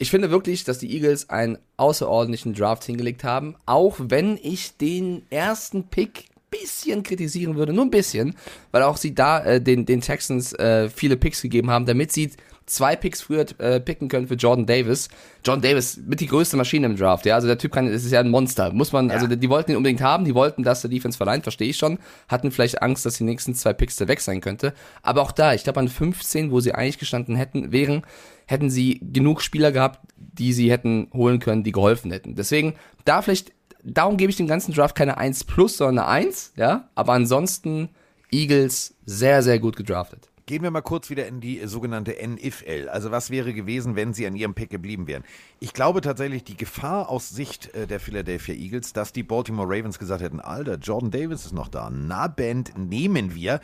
ich 0.00 0.10
finde 0.10 0.30
wirklich, 0.30 0.64
dass 0.64 0.78
die 0.78 0.94
Eagles 0.94 1.28
einen 1.28 1.58
außerordentlichen 1.76 2.54
Draft 2.54 2.84
hingelegt 2.84 3.22
haben, 3.22 3.54
auch 3.66 3.96
wenn 3.98 4.38
ich 4.42 4.78
den 4.78 5.22
ersten 5.28 5.88
Pick 5.88 6.24
bisschen 6.50 7.02
kritisieren 7.02 7.54
würde, 7.56 7.72
nur 7.74 7.84
ein 7.84 7.90
bisschen, 7.90 8.34
weil 8.72 8.82
auch 8.82 8.96
sie 8.96 9.14
da 9.14 9.44
äh, 9.44 9.60
den, 9.60 9.86
den 9.86 10.00
Texans 10.00 10.52
äh, 10.54 10.88
viele 10.88 11.16
Picks 11.16 11.42
gegeben 11.42 11.70
haben, 11.70 11.84
damit 11.84 12.12
sie 12.12 12.30
zwei 12.66 12.96
Picks 12.96 13.20
früher 13.20 13.44
äh, 13.58 13.78
picken 13.78 14.08
können 14.08 14.26
für 14.26 14.34
Jordan 14.34 14.64
Davis. 14.64 15.08
Jordan 15.44 15.62
Davis 15.62 16.00
mit 16.06 16.20
die 16.20 16.26
größte 16.26 16.56
Maschine 16.56 16.86
im 16.86 16.96
Draft, 16.96 17.26
ja. 17.26 17.34
Also 17.34 17.46
der 17.46 17.58
Typ 17.58 17.72
kann, 17.72 17.92
das 17.92 18.04
ist 18.04 18.12
ja 18.12 18.20
ein 18.20 18.30
Monster. 18.30 18.72
Muss 18.72 18.92
man, 18.92 19.10
also 19.10 19.26
die 19.26 19.50
wollten 19.50 19.72
ihn 19.72 19.76
unbedingt 19.76 20.00
haben, 20.00 20.24
die 20.24 20.34
wollten, 20.34 20.62
dass 20.62 20.80
der 20.80 20.90
Defense 20.90 21.16
verleihen, 21.16 21.42
verstehe 21.42 21.68
ich 21.68 21.76
schon. 21.76 21.98
Hatten 22.28 22.50
vielleicht 22.50 22.80
Angst, 22.82 23.04
dass 23.04 23.14
die 23.14 23.24
nächsten 23.24 23.54
zwei 23.54 23.72
Picks 23.72 23.96
da 23.96 24.08
weg 24.08 24.20
sein 24.20 24.40
könnte. 24.40 24.72
Aber 25.02 25.22
auch 25.22 25.32
da, 25.32 25.52
ich 25.52 25.64
glaube 25.64 25.80
an 25.80 25.88
15, 25.88 26.50
wo 26.50 26.60
sie 26.60 26.72
eigentlich 26.72 26.98
gestanden 26.98 27.36
hätten, 27.36 27.72
wären, 27.72 28.02
hätten 28.50 28.68
sie 28.68 29.00
genug 29.00 29.42
Spieler 29.42 29.70
gehabt, 29.70 30.00
die 30.16 30.52
sie 30.52 30.70
hätten 30.70 31.08
holen 31.14 31.38
können, 31.38 31.62
die 31.62 31.72
geholfen 31.72 32.10
hätten. 32.10 32.34
Deswegen, 32.34 32.74
da 33.04 33.22
vielleicht, 33.22 33.52
darum 33.84 34.16
gebe 34.16 34.30
ich 34.30 34.36
dem 34.36 34.48
ganzen 34.48 34.74
Draft 34.74 34.96
keine 34.96 35.18
1 35.18 35.44
plus, 35.44 35.76
sondern 35.76 36.04
eine 36.04 36.26
1, 36.26 36.54
ja. 36.56 36.88
Aber 36.96 37.12
ansonsten 37.12 37.90
Eagles 38.32 38.94
sehr, 39.06 39.42
sehr 39.42 39.60
gut 39.60 39.76
gedraftet. 39.76 40.28
Gehen 40.46 40.64
wir 40.64 40.72
mal 40.72 40.80
kurz 40.80 41.10
wieder 41.10 41.28
in 41.28 41.40
die 41.40 41.60
sogenannte 41.66 42.16
NFL. 42.26 42.88
Also 42.88 43.12
was 43.12 43.30
wäre 43.30 43.54
gewesen, 43.54 43.94
wenn 43.94 44.14
sie 44.14 44.26
an 44.26 44.34
ihrem 44.34 44.54
Pick 44.54 44.70
geblieben 44.70 45.06
wären? 45.06 45.22
Ich 45.60 45.72
glaube 45.72 46.00
tatsächlich, 46.00 46.42
die 46.42 46.56
Gefahr 46.56 47.08
aus 47.08 47.30
Sicht 47.30 47.72
äh, 47.72 47.86
der 47.86 48.00
Philadelphia 48.00 48.56
Eagles, 48.56 48.92
dass 48.92 49.12
die 49.12 49.22
Baltimore 49.22 49.68
Ravens 49.68 50.00
gesagt 50.00 50.22
hätten, 50.22 50.40
Alter, 50.40 50.74
Jordan 50.74 51.12
Davis 51.12 51.46
ist 51.46 51.54
noch 51.54 51.68
da, 51.68 51.88
na 51.88 52.26
Band 52.26 52.76
nehmen 52.76 53.32
wir, 53.32 53.60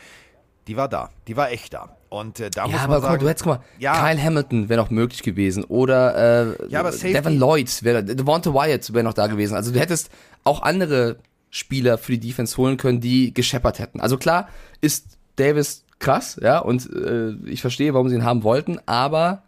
die 0.66 0.76
war 0.76 0.88
da, 0.88 1.10
die 1.28 1.36
war 1.36 1.50
echt 1.50 1.74
da. 1.74 1.96
Und 2.08 2.40
äh, 2.40 2.50
da 2.50 2.62
Ja, 2.66 2.68
muss 2.72 2.80
aber 2.80 2.88
man 2.88 2.96
guck 2.96 3.02
mal, 3.02 3.08
sagen, 3.10 3.22
du 3.22 3.28
hättest 3.28 3.44
guck 3.44 3.58
mal, 3.58 3.64
Ja. 3.78 3.94
Kyle 4.08 4.22
Hamilton 4.22 4.68
wäre 4.68 4.80
noch 4.80 4.90
möglich 4.90 5.22
gewesen 5.22 5.64
oder 5.64 6.54
äh, 6.60 6.68
Ja, 6.68 6.80
aber 6.80 6.90
Devin 6.92 7.38
Lloyd, 7.38 7.82
wäre, 7.82 8.04
Devonta 8.04 8.52
Wyatt 8.54 8.92
wäre 8.92 9.04
noch 9.04 9.14
da 9.14 9.26
gewesen. 9.26 9.54
Also 9.54 9.72
du 9.72 9.78
hättest 9.80 10.10
auch 10.44 10.62
andere 10.62 11.16
Spieler 11.50 11.98
für 11.98 12.12
die 12.12 12.20
Defense 12.28 12.56
holen 12.56 12.76
können, 12.76 13.00
die 13.00 13.32
gescheppert 13.34 13.78
hätten. 13.78 14.00
Also 14.00 14.16
klar 14.18 14.48
ist 14.80 15.18
Davis 15.36 15.84
krass, 15.98 16.38
ja, 16.42 16.58
und 16.58 16.88
äh, 16.94 17.30
ich 17.46 17.60
verstehe, 17.60 17.94
warum 17.94 18.08
sie 18.08 18.16
ihn 18.16 18.24
haben 18.24 18.42
wollten, 18.42 18.78
aber 18.86 19.42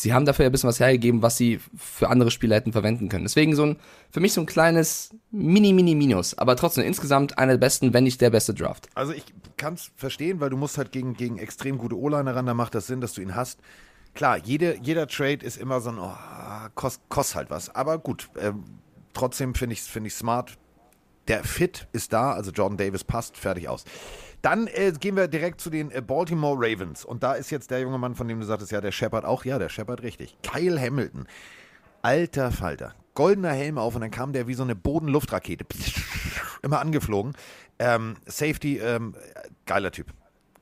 sie 0.00 0.12
haben 0.14 0.24
dafür 0.24 0.44
ja 0.44 0.48
ein 0.48 0.52
bisschen 0.52 0.68
was 0.68 0.80
hergegeben, 0.80 1.22
was 1.22 1.36
sie 1.36 1.60
für 1.76 2.08
andere 2.08 2.30
Spieler 2.30 2.56
hätten 2.56 2.72
verwenden 2.72 3.08
können. 3.08 3.24
Deswegen 3.24 3.54
so 3.54 3.64
ein, 3.64 3.76
für 4.10 4.20
mich 4.20 4.32
so 4.32 4.40
ein 4.40 4.46
kleines 4.46 5.14
Mini, 5.30 5.72
Mini, 5.72 5.94
Minus, 5.94 6.36
aber 6.38 6.56
trotzdem 6.56 6.84
insgesamt 6.84 7.38
einer 7.38 7.52
der 7.52 7.58
besten, 7.58 7.92
wenn 7.92 8.04
nicht 8.04 8.20
der 8.20 8.30
beste 8.30 8.54
Draft. 8.54 8.88
Also 8.94 9.12
ich 9.12 9.24
kann 9.56 9.74
es 9.74 9.90
verstehen, 9.96 10.40
weil 10.40 10.50
du 10.50 10.56
musst 10.56 10.78
halt 10.78 10.92
gegen, 10.92 11.14
gegen 11.14 11.38
extrem 11.38 11.78
gute 11.78 11.98
O-Liner 11.98 12.34
ran, 12.34 12.46
da 12.46 12.54
macht 12.54 12.74
das 12.74 12.86
Sinn, 12.86 13.00
dass 13.00 13.12
du 13.12 13.20
ihn 13.20 13.34
hast. 13.34 13.60
Klar, 14.14 14.38
jede, 14.38 14.76
jeder 14.82 15.06
Trade 15.06 15.44
ist 15.44 15.56
immer 15.56 15.80
so 15.80 15.90
ein, 15.90 15.98
oh, 15.98 16.16
kostet 16.74 17.08
kost 17.08 17.34
halt 17.34 17.50
was. 17.50 17.74
Aber 17.74 17.98
gut, 17.98 18.28
ähm, 18.40 18.64
trotzdem 19.12 19.54
finde 19.54 19.74
ich 19.74 19.80
es 19.80 19.86
find 19.86 20.06
ich 20.06 20.14
smart. 20.14 20.56
Der 21.28 21.44
Fit 21.44 21.86
ist 21.92 22.12
da, 22.12 22.32
also 22.32 22.50
Jordan 22.50 22.76
Davis 22.76 23.04
passt, 23.04 23.36
fertig 23.36 23.68
aus. 23.68 23.84
Dann 24.42 24.66
äh, 24.68 24.92
gehen 24.98 25.16
wir 25.16 25.28
direkt 25.28 25.60
zu 25.60 25.70
den 25.70 25.90
äh, 25.90 26.00
Baltimore 26.00 26.56
Ravens. 26.56 27.04
Und 27.04 27.22
da 27.22 27.34
ist 27.34 27.50
jetzt 27.50 27.70
der 27.70 27.80
junge 27.80 27.98
Mann, 27.98 28.14
von 28.14 28.26
dem 28.28 28.40
du 28.40 28.46
sagtest, 28.46 28.72
ja, 28.72 28.80
der 28.80 28.92
Shepard 28.92 29.24
auch. 29.24 29.44
Ja, 29.44 29.58
der 29.58 29.68
Shepard 29.68 30.02
richtig. 30.02 30.36
Kyle 30.42 30.80
Hamilton. 30.80 31.26
Alter 32.02 32.50
Falter. 32.50 32.94
Goldener 33.14 33.50
Helm 33.52 33.76
auf 33.76 33.94
und 33.94 34.00
dann 34.00 34.10
kam 34.10 34.32
der 34.32 34.46
wie 34.46 34.54
so 34.54 34.62
eine 34.62 34.74
Bodenluftrakete. 34.74 35.66
Immer 36.62 36.80
angeflogen. 36.80 37.34
Ähm, 37.78 38.16
Safety, 38.26 38.78
ähm, 38.78 39.14
geiler 39.66 39.90
Typ. 39.90 40.06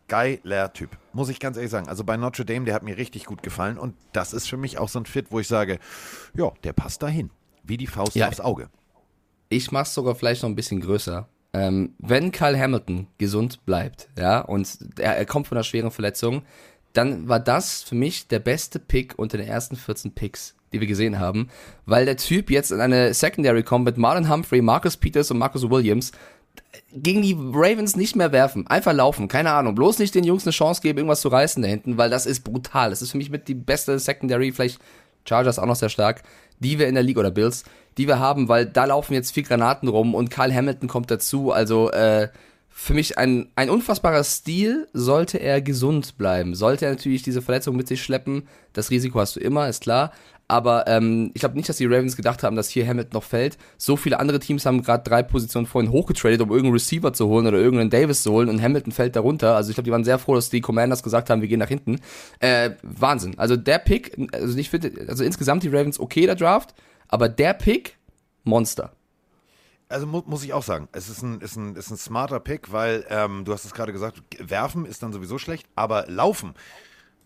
Geiler 0.08 0.72
Typ. 0.72 0.96
Muss 1.12 1.28
ich 1.28 1.38
ganz 1.38 1.56
ehrlich 1.56 1.70
sagen. 1.70 1.88
Also 1.88 2.02
bei 2.02 2.16
Notre 2.16 2.44
Dame, 2.44 2.64
der 2.64 2.74
hat 2.74 2.82
mir 2.82 2.96
richtig 2.96 3.26
gut 3.26 3.42
gefallen. 3.42 3.78
Und 3.78 3.94
das 4.12 4.32
ist 4.32 4.48
für 4.48 4.56
mich 4.56 4.78
auch 4.78 4.88
so 4.88 4.98
ein 4.98 5.06
Fit, 5.06 5.26
wo 5.30 5.38
ich 5.38 5.46
sage, 5.46 5.78
ja, 6.34 6.50
der 6.64 6.72
passt 6.72 7.02
dahin. 7.02 7.30
Wie 7.62 7.76
die 7.76 7.86
Faust 7.86 8.16
Ja. 8.16 8.28
aufs 8.28 8.40
Auge. 8.40 8.68
ich 9.50 9.70
mach's 9.70 9.94
sogar 9.94 10.14
vielleicht 10.14 10.42
noch 10.42 10.48
ein 10.50 10.56
bisschen 10.56 10.80
größer. 10.80 11.28
Ähm, 11.52 11.94
wenn 11.98 12.30
Kyle 12.30 12.58
Hamilton 12.58 13.06
gesund 13.16 13.64
bleibt, 13.64 14.08
ja, 14.18 14.40
und 14.40 14.78
er, 14.98 15.16
er 15.16 15.26
kommt 15.26 15.46
von 15.46 15.56
einer 15.56 15.64
schweren 15.64 15.90
Verletzung, 15.90 16.42
dann 16.92 17.28
war 17.28 17.40
das 17.40 17.82
für 17.82 17.94
mich 17.94 18.28
der 18.28 18.38
beste 18.38 18.78
Pick 18.78 19.14
unter 19.18 19.38
den 19.38 19.48
ersten 19.48 19.76
14 19.76 20.12
Picks, 20.12 20.56
die 20.72 20.80
wir 20.80 20.86
gesehen 20.86 21.18
haben, 21.18 21.48
weil 21.86 22.04
der 22.04 22.16
Typ 22.16 22.50
jetzt 22.50 22.70
in 22.70 22.80
eine 22.80 23.14
Secondary 23.14 23.62
kommt 23.62 23.84
mit 23.84 23.96
Marlon 23.96 24.28
Humphrey, 24.28 24.60
Marcus 24.60 24.96
Peters 24.96 25.30
und 25.30 25.38
Marcus 25.38 25.68
Williams, 25.68 26.12
gegen 26.92 27.22
die 27.22 27.36
Ravens 27.38 27.96
nicht 27.96 28.16
mehr 28.16 28.32
werfen, 28.32 28.66
einfach 28.66 28.92
laufen, 28.92 29.28
keine 29.28 29.52
Ahnung, 29.52 29.74
bloß 29.74 29.98
nicht 29.98 30.14
den 30.14 30.24
Jungs 30.24 30.44
eine 30.44 30.52
Chance 30.52 30.82
geben, 30.82 30.98
irgendwas 30.98 31.20
zu 31.20 31.28
reißen 31.28 31.62
da 31.62 31.68
hinten, 31.68 31.98
weil 31.98 32.10
das 32.10 32.26
ist 32.26 32.44
brutal. 32.44 32.90
Das 32.90 33.02
ist 33.02 33.12
für 33.12 33.18
mich 33.18 33.30
mit 33.30 33.48
die 33.48 33.54
beste 33.54 33.98
Secondary, 33.98 34.52
vielleicht 34.52 34.80
Chargers 35.26 35.58
auch 35.58 35.66
noch 35.66 35.76
sehr 35.76 35.88
stark, 35.88 36.22
die 36.60 36.78
wir 36.78 36.88
in 36.88 36.94
der 36.94 37.04
Liga 37.04 37.20
oder 37.20 37.30
Bills, 37.30 37.64
die 37.96 38.06
wir 38.06 38.18
haben, 38.18 38.48
weil 38.48 38.66
da 38.66 38.84
laufen 38.84 39.14
jetzt 39.14 39.32
vier 39.32 39.42
Granaten 39.42 39.88
rum 39.88 40.14
und 40.14 40.30
Kyle 40.30 40.54
Hamilton 40.54 40.88
kommt 40.88 41.10
dazu, 41.10 41.52
also 41.52 41.90
äh, 41.90 42.28
für 42.80 42.94
mich 42.94 43.18
ein, 43.18 43.48
ein 43.56 43.70
unfassbarer 43.70 44.22
Stil, 44.22 44.86
sollte 44.92 45.38
er 45.38 45.60
gesund 45.60 46.16
bleiben. 46.16 46.54
Sollte 46.54 46.84
er 46.84 46.92
natürlich 46.92 47.24
diese 47.24 47.42
Verletzung 47.42 47.74
mit 47.74 47.88
sich 47.88 48.00
schleppen, 48.00 48.44
das 48.72 48.92
Risiko 48.92 49.18
hast 49.18 49.34
du 49.34 49.40
immer, 49.40 49.68
ist 49.68 49.82
klar. 49.82 50.12
Aber 50.46 50.86
ähm, 50.86 51.32
ich 51.34 51.40
glaube 51.40 51.56
nicht, 51.56 51.68
dass 51.68 51.78
die 51.78 51.86
Ravens 51.86 52.14
gedacht 52.14 52.44
haben, 52.44 52.54
dass 52.54 52.68
hier 52.68 52.86
Hamilton 52.86 53.14
noch 53.14 53.24
fällt. 53.24 53.58
So 53.78 53.96
viele 53.96 54.20
andere 54.20 54.38
Teams 54.38 54.64
haben 54.64 54.84
gerade 54.84 55.02
drei 55.02 55.24
Positionen 55.24 55.66
vorhin 55.66 55.90
hochgetradet, 55.90 56.40
um 56.40 56.50
irgendeinen 56.50 56.74
Receiver 56.74 57.12
zu 57.12 57.26
holen 57.26 57.48
oder 57.48 57.58
irgendeinen 57.58 57.90
Davis 57.90 58.22
zu 58.22 58.30
holen 58.30 58.48
und 58.48 58.62
Hamilton 58.62 58.92
fällt 58.92 59.16
darunter. 59.16 59.56
Also 59.56 59.70
ich 59.70 59.74
glaube, 59.74 59.86
die 59.86 59.92
waren 59.92 60.04
sehr 60.04 60.20
froh, 60.20 60.36
dass 60.36 60.48
die 60.48 60.60
Commanders 60.60 61.02
gesagt 61.02 61.30
haben, 61.30 61.42
wir 61.42 61.48
gehen 61.48 61.58
nach 61.58 61.68
hinten. 61.68 61.98
Äh, 62.38 62.70
Wahnsinn. 62.84 63.36
Also 63.38 63.56
der 63.56 63.80
Pick, 63.80 64.16
also 64.32 64.56
ich 64.56 64.70
finde, 64.70 64.92
also 65.08 65.24
insgesamt 65.24 65.64
die 65.64 65.68
Ravens 65.68 65.98
okay, 65.98 66.26
der 66.26 66.36
Draft, 66.36 66.74
aber 67.08 67.28
der 67.28 67.54
Pick, 67.54 67.98
Monster. 68.44 68.92
Also 69.88 70.06
mu 70.06 70.22
muss 70.26 70.44
ich 70.44 70.52
auch 70.52 70.62
sagen, 70.62 70.88
es 70.92 71.08
ist 71.08 71.22
ein, 71.22 71.40
ist 71.40 71.56
ein, 71.56 71.74
ist 71.74 71.90
ein 71.90 71.96
smarter 71.96 72.40
Pick, 72.40 72.72
weil 72.72 73.06
ähm, 73.08 73.44
du 73.44 73.52
hast 73.52 73.64
es 73.64 73.72
gerade 73.72 73.92
gesagt, 73.92 74.20
werfen 74.38 74.84
ist 74.84 75.02
dann 75.02 75.12
sowieso 75.12 75.38
schlecht, 75.38 75.66
aber 75.74 76.06
laufen, 76.08 76.54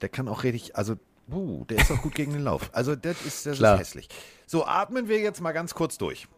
der 0.00 0.08
kann 0.08 0.28
auch 0.28 0.44
richtig, 0.44 0.76
also 0.76 0.94
uh, 1.30 1.64
der 1.64 1.78
ist 1.78 1.90
auch 1.90 2.00
gut 2.02 2.14
gegen 2.14 2.32
den 2.32 2.42
Lauf. 2.42 2.70
Also 2.72 2.94
das 2.94 3.20
ist, 3.22 3.46
das 3.46 3.58
ist 3.58 3.78
hässlich. 3.78 4.08
So, 4.46 4.64
atmen 4.64 5.08
wir 5.08 5.18
jetzt 5.18 5.40
mal 5.40 5.52
ganz 5.52 5.74
kurz 5.74 5.98
durch. 5.98 6.28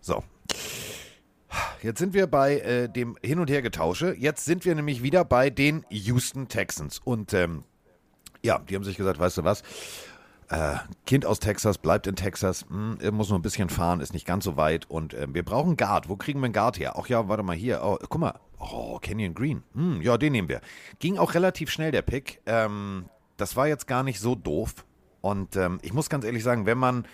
So. 0.00 0.22
Jetzt 1.82 1.98
sind 1.98 2.14
wir 2.14 2.26
bei 2.26 2.60
äh, 2.60 2.88
dem 2.88 3.16
Hin- 3.22 3.40
und 3.40 3.50
Hergetausche. 3.50 4.14
Jetzt 4.16 4.44
sind 4.44 4.64
wir 4.64 4.74
nämlich 4.74 5.02
wieder 5.02 5.24
bei 5.24 5.50
den 5.50 5.84
Houston 5.90 6.48
Texans. 6.48 7.00
Und 7.02 7.34
ähm, 7.34 7.64
ja, 8.42 8.58
die 8.58 8.74
haben 8.74 8.84
sich 8.84 8.96
gesagt, 8.96 9.18
weißt 9.18 9.38
du 9.38 9.44
was, 9.44 9.62
äh, 10.50 10.76
Kind 11.06 11.24
aus 11.24 11.38
Texas, 11.38 11.78
bleibt 11.78 12.06
in 12.06 12.16
Texas, 12.16 12.66
hm, 12.68 12.98
muss 13.12 13.28
nur 13.28 13.38
ein 13.38 13.42
bisschen 13.42 13.68
fahren, 13.68 14.00
ist 14.00 14.12
nicht 14.12 14.26
ganz 14.26 14.44
so 14.44 14.56
weit 14.56 14.90
und 14.90 15.14
äh, 15.14 15.26
wir 15.32 15.44
brauchen 15.44 15.76
Guard. 15.76 16.08
Wo 16.08 16.16
kriegen 16.16 16.40
wir 16.40 16.46
einen 16.46 16.52
Guard 16.52 16.78
her? 16.78 16.94
Ach 16.98 17.06
ja, 17.06 17.28
warte 17.28 17.42
mal 17.42 17.56
hier. 17.56 17.80
Oh, 17.84 17.98
guck 18.08 18.20
mal. 18.20 18.38
Oh, 18.58 18.98
Kenyon 18.98 19.34
Green. 19.34 19.62
Hm, 19.74 20.02
ja, 20.02 20.18
den 20.18 20.32
nehmen 20.32 20.48
wir. 20.48 20.60
Ging 20.98 21.18
auch 21.18 21.34
relativ 21.34 21.70
schnell 21.70 21.92
der 21.92 22.02
Pick. 22.02 22.42
Ähm, 22.46 23.06
das 23.36 23.56
war 23.56 23.68
jetzt 23.68 23.86
gar 23.86 24.02
nicht 24.02 24.20
so 24.20 24.34
doof. 24.34 24.84
Und 25.20 25.56
ähm, 25.56 25.78
ich 25.82 25.92
muss 25.92 26.10
ganz 26.10 26.24
ehrlich 26.24 26.42
sagen, 26.42 26.66
wenn 26.66 26.78
man 26.78 27.06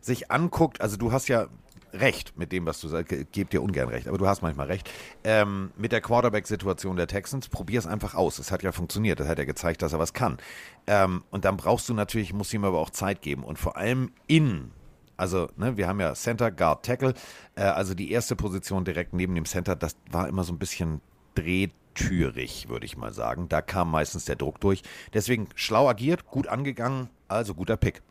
sich 0.00 0.30
anguckt, 0.30 0.80
also 0.80 0.96
du 0.96 1.12
hast 1.12 1.28
ja 1.28 1.48
recht 1.92 2.36
mit 2.36 2.52
dem, 2.52 2.66
was 2.66 2.80
du 2.80 2.88
sagst, 2.88 3.14
gebe 3.32 3.50
dir 3.50 3.62
ungern 3.62 3.88
recht, 3.88 4.08
aber 4.08 4.18
du 4.18 4.26
hast 4.26 4.42
manchmal 4.42 4.66
recht, 4.66 4.90
ähm, 5.24 5.70
mit 5.76 5.92
der 5.92 6.00
Quarterback-Situation 6.00 6.96
der 6.96 7.06
Texans, 7.06 7.48
probier 7.48 7.78
es 7.78 7.86
einfach 7.86 8.14
aus. 8.14 8.38
Es 8.38 8.50
hat 8.50 8.62
ja 8.62 8.72
funktioniert, 8.72 9.20
das 9.20 9.28
hat 9.28 9.38
ja 9.38 9.44
gezeigt, 9.44 9.82
dass 9.82 9.92
er 9.92 9.98
was 9.98 10.12
kann. 10.12 10.38
Ähm, 10.86 11.22
und 11.30 11.44
dann 11.44 11.56
brauchst 11.56 11.88
du 11.88 11.94
natürlich, 11.94 12.32
musst 12.32 12.52
ihm 12.54 12.64
aber 12.64 12.78
auch 12.78 12.90
Zeit 12.90 13.22
geben 13.22 13.44
und 13.44 13.58
vor 13.58 13.76
allem 13.76 14.12
in, 14.26 14.70
also 15.16 15.48
ne, 15.56 15.76
wir 15.76 15.88
haben 15.88 16.00
ja 16.00 16.14
Center, 16.14 16.50
Guard, 16.50 16.84
Tackle, 16.84 17.14
äh, 17.54 17.62
also 17.62 17.94
die 17.94 18.10
erste 18.10 18.36
Position 18.36 18.84
direkt 18.84 19.12
neben 19.12 19.34
dem 19.34 19.44
Center, 19.44 19.76
das 19.76 19.96
war 20.10 20.28
immer 20.28 20.44
so 20.44 20.52
ein 20.52 20.58
bisschen 20.58 21.00
drehtürig, 21.34 22.68
würde 22.68 22.86
ich 22.86 22.96
mal 22.96 23.12
sagen. 23.12 23.48
Da 23.48 23.62
kam 23.62 23.90
meistens 23.90 24.24
der 24.24 24.36
Druck 24.36 24.60
durch. 24.60 24.82
Deswegen 25.14 25.48
schlau 25.54 25.88
agiert, 25.88 26.26
gut 26.26 26.46
angegangen, 26.46 27.08
also 27.28 27.54
guter 27.54 27.76
Pick. 27.76 28.02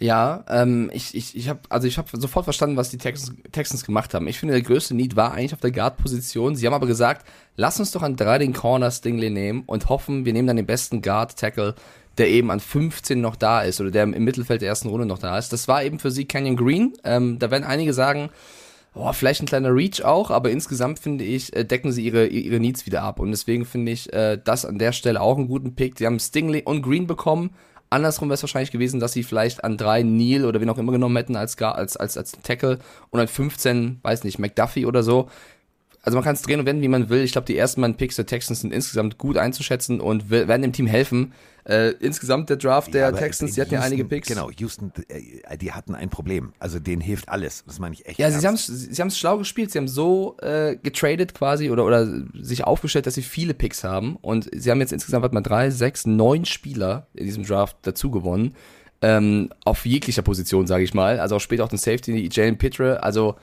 Ja, 0.00 0.44
ähm, 0.48 0.90
ich, 0.94 1.14
ich, 1.14 1.36
ich 1.36 1.50
habe 1.50 1.60
also 1.68 1.86
ich 1.86 1.98
habe 1.98 2.08
sofort 2.18 2.44
verstanden, 2.44 2.78
was 2.78 2.88
die 2.88 2.96
Texans, 2.96 3.36
Texans 3.52 3.84
gemacht 3.84 4.14
haben. 4.14 4.28
Ich 4.28 4.38
finde, 4.38 4.54
der 4.54 4.62
größte 4.62 4.94
Need 4.94 5.14
war 5.14 5.34
eigentlich 5.34 5.52
auf 5.52 5.60
der 5.60 5.72
Guard-Position. 5.72 6.56
Sie 6.56 6.66
haben 6.66 6.72
aber 6.72 6.86
gesagt, 6.86 7.26
lass 7.56 7.78
uns 7.78 7.90
doch 7.90 8.02
an 8.02 8.16
drei 8.16 8.38
den 8.38 8.54
Corner 8.54 8.90
Stingley 8.90 9.28
nehmen 9.28 9.62
und 9.66 9.90
hoffen, 9.90 10.24
wir 10.24 10.32
nehmen 10.32 10.48
dann 10.48 10.56
den 10.56 10.64
besten 10.64 11.02
Guard-Tackle, 11.02 11.74
der 12.16 12.30
eben 12.30 12.50
an 12.50 12.60
15 12.60 13.20
noch 13.20 13.36
da 13.36 13.60
ist 13.60 13.78
oder 13.78 13.90
der 13.90 14.04
im 14.04 14.24
Mittelfeld 14.24 14.62
der 14.62 14.70
ersten 14.70 14.88
Runde 14.88 15.04
noch 15.04 15.18
da 15.18 15.36
ist. 15.36 15.52
Das 15.52 15.68
war 15.68 15.84
eben 15.84 15.98
für 15.98 16.10
sie 16.10 16.24
Canyon 16.24 16.56
Green. 16.56 16.94
Ähm, 17.04 17.38
da 17.38 17.50
werden 17.50 17.64
einige 17.64 17.92
sagen, 17.92 18.30
oh, 18.94 19.12
vielleicht 19.12 19.42
ein 19.42 19.46
kleiner 19.46 19.74
Reach 19.74 20.02
auch, 20.02 20.30
aber 20.30 20.50
insgesamt 20.50 20.98
finde 20.98 21.24
ich, 21.24 21.54
äh, 21.54 21.64
decken 21.64 21.92
sie 21.92 22.06
ihre, 22.06 22.26
ihre 22.26 22.58
Needs 22.58 22.86
wieder 22.86 23.02
ab. 23.02 23.20
Und 23.20 23.32
deswegen 23.32 23.66
finde 23.66 23.92
ich 23.92 24.10
äh, 24.14 24.38
das 24.42 24.64
an 24.64 24.78
der 24.78 24.92
Stelle 24.92 25.20
auch 25.20 25.36
einen 25.36 25.48
guten 25.48 25.74
Pick. 25.74 25.98
Sie 25.98 26.06
haben 26.06 26.18
Stingley 26.18 26.62
und 26.64 26.80
Green 26.80 27.06
bekommen. 27.06 27.50
Andersrum 27.90 28.28
wäre 28.28 28.34
es 28.34 28.42
wahrscheinlich 28.42 28.70
gewesen, 28.70 29.00
dass 29.00 29.12
sie 29.12 29.24
vielleicht 29.24 29.64
an 29.64 29.76
drei 29.76 30.02
Neil 30.04 30.44
oder 30.44 30.60
wen 30.60 30.70
auch 30.70 30.78
immer 30.78 30.92
genommen 30.92 31.16
hätten 31.16 31.34
als, 31.34 31.60
als, 31.60 31.96
als, 31.96 32.16
als 32.16 32.32
Tackle 32.42 32.78
und 33.10 33.18
an 33.20 33.26
15, 33.26 33.98
weiß 34.02 34.22
nicht, 34.22 34.38
McDuffie 34.38 34.86
oder 34.86 35.02
so. 35.02 35.28
Also 36.02 36.16
man 36.16 36.24
kann 36.24 36.34
es 36.34 36.42
drehen 36.42 36.60
und 36.60 36.66
wenden, 36.66 36.82
wie 36.82 36.88
man 36.88 37.08
will. 37.10 37.22
Ich 37.22 37.32
glaube, 37.32 37.46
die 37.46 37.56
ersten 37.56 37.80
beiden 37.80 37.96
Picks 37.96 38.16
der 38.16 38.26
Texans 38.26 38.60
sind 38.60 38.72
insgesamt 38.72 39.18
gut 39.18 39.36
einzuschätzen 39.36 40.00
und 40.00 40.30
werden 40.30 40.62
dem 40.62 40.72
Team 40.72 40.86
helfen. 40.86 41.32
Äh, 41.64 41.90
insgesamt 42.00 42.48
der 42.48 42.56
Draft 42.56 42.94
der 42.94 43.02
Ja, 43.02 43.12
Texans, 43.12 43.52
die 43.54 43.60
hatten 43.60 43.74
ja 43.74 43.80
Houston- 43.80 43.92
einige 43.92 44.08
Picks. 44.08 44.28
Genau, 44.28 44.50
Houston, 44.50 44.92
äh, 45.08 45.58
die 45.58 45.72
hatten 45.72 45.94
ein 45.94 46.08
Problem. 46.08 46.54
Also 46.58 46.78
denen 46.78 47.02
hilft 47.02 47.28
alles. 47.28 47.64
Das 47.66 47.78
meine 47.78 47.94
ich 47.94 48.06
echt. 48.06 48.18
Ja, 48.18 48.30
sie 48.30 48.36
haben 48.46 48.56
ernst. 48.56 48.70
es 48.70 49.18
schlau 49.18 49.36
gespielt. 49.36 49.70
Sie 49.70 49.78
haben 49.78 49.86
so 49.86 50.36
äh, 50.40 50.76
getradet 50.82 51.34
quasi 51.34 51.70
oder, 51.70 51.84
oder 51.84 52.08
sich 52.32 52.64
aufgestellt, 52.64 53.06
dass 53.06 53.14
sie 53.14 53.22
viele 53.22 53.52
Picks 53.52 53.84
haben. 53.84 54.16
Und 54.22 54.48
sie 54.56 54.70
haben 54.70 54.80
jetzt 54.80 54.92
insgesamt, 54.94 55.22
warte 55.22 55.34
mal, 55.34 55.42
drei, 55.42 55.68
sechs, 55.68 56.06
neun 56.06 56.46
Spieler 56.46 57.08
in 57.12 57.26
diesem 57.26 57.44
Draft 57.44 57.76
dazu 57.82 58.10
gewonnen. 58.10 58.54
Ähm, 59.02 59.50
auf 59.64 59.84
jeglicher 59.84 60.22
Position, 60.22 60.66
sage 60.66 60.84
ich 60.84 60.94
mal. 60.94 61.20
Also 61.20 61.36
auch 61.36 61.40
später 61.40 61.64
auch 61.64 61.68
den 61.68 61.78
Safety, 61.78 62.28
Jalen 62.32 62.56
Pitre. 62.56 63.02
Also 63.02 63.36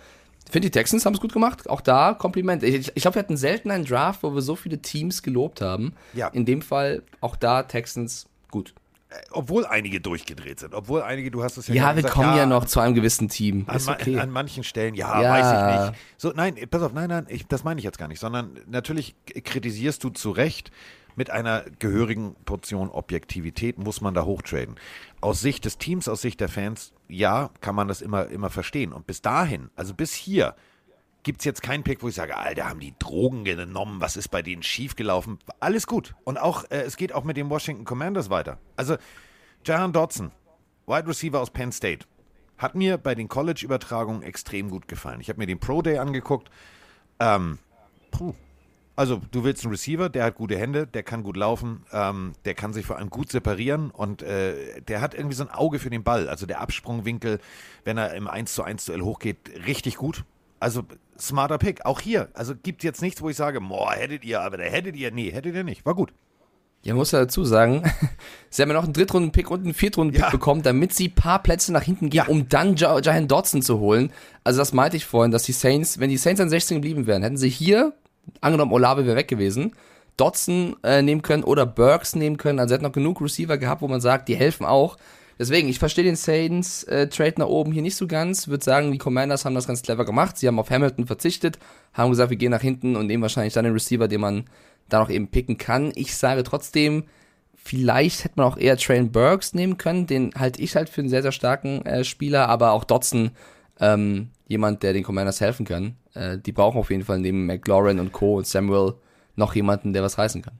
finde 0.52 0.68
die 0.68 0.72
Texans 0.72 1.06
haben 1.06 1.14
es 1.14 1.20
gut 1.20 1.34
gemacht. 1.34 1.70
Auch 1.70 1.82
da 1.82 2.14
Kompliment. 2.14 2.64
Ich, 2.64 2.91
ich 2.93 3.02
glaube, 3.02 3.16
wir 3.16 3.20
hatten 3.20 3.38
selten 3.38 3.72
einen 3.72 3.86
Draft, 3.86 4.24
wo 4.24 4.34
wir 4.34 4.41
so 4.41 4.56
viele 4.56 4.82
Teams 4.82 5.24
gelobt 5.24 5.62
haben. 5.62 5.93
Ja. 6.14 6.28
In 6.30 6.45
dem 6.45 6.62
Fall 6.62 7.04
auch 7.22 7.36
da 7.36 7.64
Texans 7.64 8.28
gut. 8.52 8.74
Obwohl 9.32 9.66
einige 9.66 10.02
durchgedreht 10.02 10.60
sind. 10.60 10.74
Obwohl 10.74 11.02
einige, 11.02 11.32
du 11.32 11.41
hast 11.41 11.58
es 11.58 11.68
ja 11.68 11.76
Ja, 11.76 11.88
wir 11.95 12.04
gesagt, 12.04 12.14
kommen 12.14 12.36
ja, 12.36 12.45
noch 12.45 12.66
zu 12.66 12.82
einem 12.82 12.93
gewissen 12.93 13.30
Team. 13.30 13.64
An, 13.68 13.82
okay. 13.88 14.20
an 14.20 14.30
manchen 14.30 14.66
Stellen, 14.66 14.95
ja, 14.95 15.22
Ja. 15.22 15.32
weiß 15.32 15.86
ich 15.86 15.89
nicht. 15.91 16.00
So, 16.18 16.34
nein, 16.36 16.56
pass 16.70 16.82
auf, 16.82 16.91
nein, 16.91 17.08
nein, 17.10 17.26
ich, 17.30 17.48
das 17.48 17.64
meine 17.64 17.80
ich 17.80 17.86
jetzt 17.86 17.98
gar 17.98 18.10
nicht, 18.10 18.20
sondern 18.20 18.60
natürlich 18.68 19.16
kritisierst 19.26 20.04
du 20.04 20.10
zu 20.10 20.32
Recht, 20.32 20.72
mit 21.18 21.32
einer 21.32 21.65
gehörigen 21.80 22.36
Portion 22.45 22.89
Objektivität 22.89 23.80
muss 23.80 24.01
man 24.01 24.13
da 24.13 24.24
hochtraden. 24.24 24.76
Aus 25.20 25.41
Sicht 25.41 25.65
des 25.65 25.78
Teams, 25.80 26.07
aus 26.07 26.22
Sicht 26.22 26.39
der 26.39 26.47
Fans, 26.47 26.93
ja, 27.09 27.49
kann 27.59 27.76
man 27.76 27.88
das 27.88 28.01
immer, 28.01 28.28
immer 28.28 28.51
verstehen. 28.51 28.93
Und 28.93 29.07
bis 29.07 29.22
dahin, 29.22 29.72
also 29.76 29.95
bis 29.95 30.13
hier, 30.13 30.55
gibt 31.24 31.39
es 31.39 31.45
jetzt 31.45 31.63
keinen 31.63 31.84
Pick, 31.84 32.03
wo 32.03 32.07
ich 32.07 32.15
sage, 32.15 32.38
Alter, 32.38 32.70
haben 32.70 32.80
die 32.80 32.93
Drogen 32.99 33.43
genommen, 33.43 33.99
was 33.99 34.15
ist 34.15 34.30
bei 34.30 34.43
denen 34.43 34.61
schiefgelaufen? 34.61 35.39
Alles 35.59 35.88
gut. 35.88 36.13
Und 36.24 36.38
auch, 36.38 36.65
äh, 36.65 36.84
es 36.84 36.97
geht 36.97 37.11
auch 37.13 37.24
mit 37.24 37.36
den 37.36 37.49
Washington 37.49 37.84
Commanders 37.84 38.30
weiter. 38.30 38.59
Also, 38.76 38.97
Jahan 39.65 39.91
Dodson, 39.91 40.32
Wide 40.86 41.07
Receiver 41.07 41.41
aus 41.41 41.49
Penn 41.49 41.72
State, 41.72 42.05
hat 42.59 42.76
mir 42.76 42.97
bei 42.99 43.15
den 43.15 43.28
College-Übertragungen 43.28 44.22
extrem 44.22 44.70
gut 44.70 44.88
gefallen. 44.88 45.20
Ich 45.20 45.30
habe 45.30 45.39
mir 45.39 45.47
den 45.47 45.59
Pro 45.59 45.82
Day 45.82 45.97
angeguckt. 45.97 46.49
Ähm, 47.20 47.57
puh. 48.11 48.36
Also, 48.98 49.22
du 49.32 49.43
willst 49.43 49.64
einen 49.64 49.72
Receiver, 49.72 50.10
der 50.10 50.24
hat 50.26 50.36
gute 50.36 50.58
Hände, 50.58 50.88
der 50.88 51.04
kann 51.04 51.22
gut 51.24 51.38
laufen, 51.38 51.86
ähm, 51.93 52.34
der 52.45 52.56
kann 52.56 52.74
sich 52.74 52.86
vor 52.86 52.98
allem 52.98 53.10
gut 53.12 53.32
separieren 53.32 53.91
und 53.91 54.24
äh, 54.24 54.82
der 54.82 55.02
hat 55.02 55.14
irgendwie 55.14 55.36
so 55.36 55.43
ein 55.43 55.52
Auge 55.52 55.78
für 55.80 55.89
den 55.91 56.04
Ball. 56.04 56.28
Also 56.28 56.45
der 56.48 56.60
Absprungwinkel, 56.62 57.39
wenn 57.86 57.98
er 57.98 58.16
im 58.16 58.28
1 58.28 58.54
zu 58.54 58.64
1 58.64 58.86
Duell 58.86 59.02
hochgeht, 59.02 59.38
richtig 59.68 59.98
gut. 59.98 60.26
Also 60.60 60.84
smarter 61.20 61.60
Pick. 61.60 61.86
Auch 61.86 62.02
hier. 62.02 62.30
Also 62.34 62.56
gibt 62.56 62.84
jetzt 62.84 63.04
nichts, 63.04 63.22
wo 63.22 63.30
ich 63.30 63.36
sage, 63.38 63.62
boah, 63.62 63.91
hättet 63.93 64.26
ihr, 64.26 64.41
aber 64.41 64.58
da 64.58 64.64
hättet 64.64 64.95
ihr. 64.95 65.12
Nee, 65.12 65.32
hättet 65.32 65.54
ihr 65.54 65.64
nicht. 65.64 65.86
War 65.86 65.93
gut. 65.93 66.12
Ja, 66.82 66.95
muss 66.95 67.12
ja 67.12 67.20
dazu 67.20 67.43
sagen, 67.43 67.84
sie 68.50 68.64
haben 68.64 68.70
ja 68.70 68.76
noch 68.76 68.84
einen 68.86 68.93
Drittrunden-Pick 68.93 69.52
und 69.52 69.64
einen 69.64 69.74
Viertrunden-Pick 69.76 70.22
Ja. 70.24 70.30
bekommen, 70.32 70.64
damit 70.64 70.95
sie 70.95 71.10
ein 71.10 71.16
paar 71.16 71.43
Plätze 71.43 71.72
nach 71.72 71.84
hinten 71.84 72.10
gehen, 72.10 72.24
Ja. 72.26 72.28
um 72.32 72.50
dann 72.50 72.76
ja 72.78 73.00
Jahan 73.00 73.28
Dodson 73.28 73.62
zu 73.62 73.78
holen. 73.80 74.12
Also 74.43 74.58
das 74.58 74.74
meinte 74.74 74.98
ich 74.98 75.06
vorhin, 75.06 75.32
dass 75.32 75.43
die 75.43 75.52
Saints, 75.52 76.00
wenn 76.00 76.10
die 76.10 76.18
Saints 76.18 76.41
an 76.41 76.50
16 76.50 76.78
geblieben 76.78 77.06
wären, 77.06 77.22
hätten 77.22 77.38
sie 77.38 77.50
hier, 77.50 77.93
angenommen 78.41 78.71
Olave 78.71 79.05
wäre 79.05 79.15
weg 79.15 79.28
gewesen, 79.28 79.73
Dodson 80.17 80.75
äh, 80.84 81.01
nehmen 81.01 81.21
können 81.21 81.43
oder 81.43 81.65
Burks 81.65 82.15
nehmen 82.15 82.38
können. 82.38 82.59
Also 82.59 82.69
sie 82.69 82.73
hätten 82.75 82.86
noch 82.86 82.91
genug 82.91 83.21
Receiver 83.21 83.57
gehabt, 83.57 83.82
wo 83.82 83.88
man 83.88 84.01
sagt, 84.01 84.28
die 84.28 84.36
helfen 84.36 84.65
auch. 84.65 84.97
Deswegen, 85.39 85.69
ich 85.69 85.78
verstehe 85.78 86.03
den 86.03 86.15
Saints 86.15 86.84
äh, 86.86 87.07
Trade 87.07 87.36
nach 87.38 87.47
oben 87.47 87.71
hier 87.71 87.84
nicht 87.84 87.95
so 87.95 88.07
ganz. 88.07 88.47
Würde 88.47 88.63
sagen, 88.63 88.91
die 88.91 88.97
Commanders 88.97 89.45
haben 89.45 89.53
das 89.53 89.67
ganz 89.67 89.84
clever 89.84 90.05
gemacht. 90.05 90.38
Sie 90.38 90.47
haben 90.47 90.59
auf 90.59 90.71
Hamilton 90.71 91.05
verzichtet, 91.05 91.59
haben 91.93 92.09
gesagt, 92.09 92.32
wir 92.32 92.38
gehen 92.38 92.51
nach 92.51 92.61
hinten 92.61 92.95
und 92.95 93.05
nehmen 93.05 93.21
wahrscheinlich 93.21 93.53
dann 93.53 93.65
den 93.65 93.73
Receiver, 93.73 94.07
den 94.07 94.21
man 94.21 94.45
da 94.89 94.99
noch 94.99 95.09
eben 95.09 95.28
picken 95.30 95.59
kann. 95.59 95.91
Ich 95.93 96.15
sage 96.15 96.41
trotzdem, 96.43 97.03
vielleicht 97.55 98.23
hätte 98.23 98.36
man 98.38 98.47
auch 98.47 98.57
eher 98.57 98.78
Train 98.78 99.11
Burks 99.11 99.53
nehmen 99.53 99.78
können. 99.78 100.07
Den 100.07 100.32
halte 100.36 100.61
ich 100.61 100.75
halt 100.75 100.89
für 100.89 101.01
einen 101.01 101.09
sehr, 101.09 101.21
sehr 101.21 101.32
starken 101.32 101.86
äh, 101.86 102.03
Spieler, 102.03 102.49
aber 102.49 102.71
auch 102.71 102.84
Dotson, 102.84 103.32
ähm, 103.80 104.30
jemand, 104.47 104.82
der 104.82 104.93
den 104.93 105.03
Commanders 105.03 105.41
helfen 105.41 105.65
kann. 105.65 105.95
Äh, 106.18 106.38
die 106.39 106.51
brauchen 106.51 106.78
auf 106.80 106.89
jeden 106.89 107.03
Fall 107.03 107.20
neben 107.20 107.45
McLaurin 107.45 107.99
und 107.99 108.11
Co. 108.11 108.38
und 108.38 108.47
Samuel 108.47 108.93
noch 109.36 109.53
jemanden, 109.55 109.93
der 109.93 110.03
was 110.03 110.18
reißen 110.18 110.41
kann. 110.41 110.59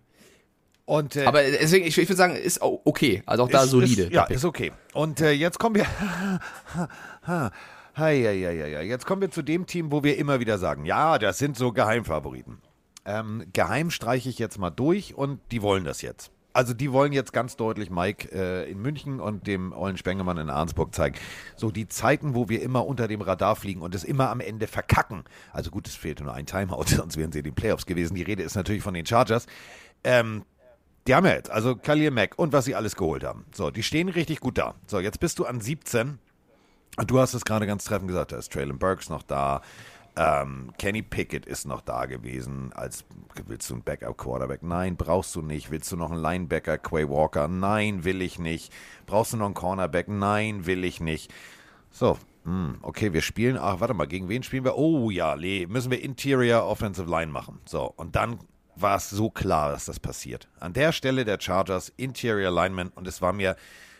Und, 0.86 1.18
äh, 1.18 1.26
Aber 1.26 1.42
deswegen, 1.44 1.86
ich, 1.86 1.98
ich 1.98 2.08
würde 2.08 2.16
sagen, 2.16 2.36
ist 2.36 2.62
okay. 2.62 3.22
Also 3.26 3.44
auch 3.44 3.50
da 3.50 3.64
Ist- 3.64 3.72
solide. 3.72 4.04
Ist, 4.04 4.14
ja, 4.14 4.24
ist 4.24 4.46
okay. 4.46 4.72
Und 4.94 5.20
äh, 5.20 5.32
jetzt 5.32 5.60
kommen 5.60 5.76
wir. 5.76 5.86
ja, 7.98 8.10
ja, 8.10 8.32
ja, 8.32 8.52
ja. 8.52 8.82
Jetzt 8.82 9.06
kommen 9.06 9.22
wir 9.22 9.32
zu 9.32 9.42
dem 9.42 9.66
Team, 9.66 9.92
wo 9.92 10.04
wir 10.04 10.18
immer 10.18 10.40
wieder 10.40 10.58
sagen: 10.58 10.86
Ja, 10.86 11.20
das 11.20 11.40
sind 11.40 11.58
so 11.58 11.72
Geheimfavoriten. 11.74 12.60
Ähm, 13.06 13.46
geheim 13.54 13.90
streiche 13.92 14.30
ich 14.30 14.38
jetzt 14.40 14.58
mal 14.60 14.70
durch 14.70 15.16
und 15.16 15.40
die 15.52 15.62
wollen 15.62 15.84
das 15.86 16.02
jetzt. 16.02 16.32
Also 16.58 16.74
die 16.74 16.92
wollen 16.92 17.14
jetzt 17.14 17.34
ganz 17.34 17.56
deutlich 17.56 17.92
Mike 17.92 18.30
äh, 18.32 18.68
in 18.68 18.82
München 18.82 19.20
und 19.20 19.46
dem 19.46 19.74
Ollen 19.74 19.96
Spengemann 19.96 20.40
in 20.40 20.50
Arnsburg 20.50 20.96
zeigen. 20.96 21.16
So 21.56 21.70
die 21.70 21.88
Zeiten, 21.88 22.34
wo 22.34 22.50
wir 22.50 22.64
immer 22.64 22.88
unter 22.88 23.08
dem 23.08 23.22
Radar 23.22 23.56
fliegen 23.56 23.84
und 23.84 23.94
es 23.94 24.04
immer 24.04 24.32
am 24.32 24.40
Ende 24.40 24.66
verkacken. 24.66 25.24
Also 25.54 25.70
gut, 25.70 25.88
es 25.88 25.94
fehlte 25.94 26.24
nur 26.24 26.34
ein 26.34 26.48
Timeout, 26.48 26.86
sonst 26.88 27.16
wären 27.16 27.32
sie 27.32 27.38
in 27.38 27.46
den 27.46 27.54
Playoffs 27.54 27.86
gewesen. 27.86 28.16
Die 28.16 28.24
Rede 28.24 28.42
ist 28.42 28.56
natürlich 28.56 28.82
von 28.82 28.96
den 28.96 29.06
Chargers. 29.06 29.46
Ähm, 30.04 30.46
die 31.06 31.14
haben 31.14 31.28
ja 31.28 31.34
jetzt, 31.34 31.52
also 31.52 31.76
Khalil 31.76 32.10
Mack 32.10 32.40
und 32.40 32.54
was 32.54 32.66
sie 32.66 32.74
alles 32.74 32.96
geholt 32.96 33.24
haben. 33.24 33.46
So, 33.54 33.70
die 33.70 33.84
stehen 33.84 34.10
richtig 34.10 34.40
gut 34.40 34.58
da. 34.58 34.74
So, 34.88 35.00
jetzt 35.00 35.20
bist 35.20 35.38
du 35.38 35.46
an 35.46 35.62
17. 35.62 36.18
Und 36.98 37.12
du 37.12 37.20
hast 37.20 37.36
es 37.36 37.46
gerade 37.46 37.68
ganz 37.68 37.84
treffend 37.86 38.08
gesagt, 38.08 38.32
da 38.32 38.38
ist 38.38 38.52
Traylon 38.52 38.80
Burks 38.80 39.10
noch 39.10 39.22
da. 39.22 39.62
Ähm, 40.18 40.72
Kenny 40.80 41.04
Pickett 41.04 41.46
ist 41.46 41.66
noch 41.66 41.82
da 41.82 42.06
gewesen. 42.06 42.74
Als 42.74 43.06
willst 43.46 43.70
du 43.70 43.76
einen 43.76 43.84
Backup-Quarterback? 43.84 44.64
Nein, 44.64 44.98
brauchst 44.98 45.36
du 45.36 45.42
nicht. 45.42 45.70
Willst 45.70 45.92
du 45.92 45.96
noch 45.96 46.12
einen 46.12 46.22
Linebacker? 46.22 46.80
Quay 46.80 47.08
Walker? 47.08 47.48
Nein, 47.48 48.04
will 48.04 48.22
ich 48.22 48.40
nicht. 48.40 48.74
Brauchst 49.06 49.34
du 49.34 49.38
noch 49.38 49.46
einen 49.46 49.54
Cornerback? 49.54 50.08
Nein, 50.08 50.66
will 50.66 50.84
ich 50.84 51.00
nicht. 51.00 51.32
So, 51.92 52.18
hm, 52.46 52.80
okay, 52.82 53.14
wir 53.14 53.22
spielen. 53.22 53.58
Ach, 53.60 53.80
warte 53.80 53.94
mal, 53.94 54.08
gegen 54.08 54.28
wen 54.28 54.42
spielen 54.42 54.64
wir? 54.64 54.78
Oh 54.78 55.12
ja, 55.12 55.36
Le, 55.36 55.68
müssen 55.68 55.92
wir 55.92 56.02
Interior 56.02 56.64
Offensive 56.64 57.10
Line 57.10 57.32
machen. 57.32 57.60
So, 57.66 57.94
und 57.96 58.16
dann 58.16 58.40
war 58.76 58.98
es 58.98 59.10
so 59.10 59.30
klar, 59.30 59.72
dass 59.72 59.86
das 59.86 60.00
passiert. 60.00 60.48
An 60.60 60.74
der 60.74 60.92
Stelle 60.92 61.26
der 61.26 61.40
Chargers 61.40 61.90
Interior 61.98 62.52
Lineman 62.52 62.90
und 62.96 63.08
es 63.08 63.22
war 63.22 63.34
mir 63.34 63.56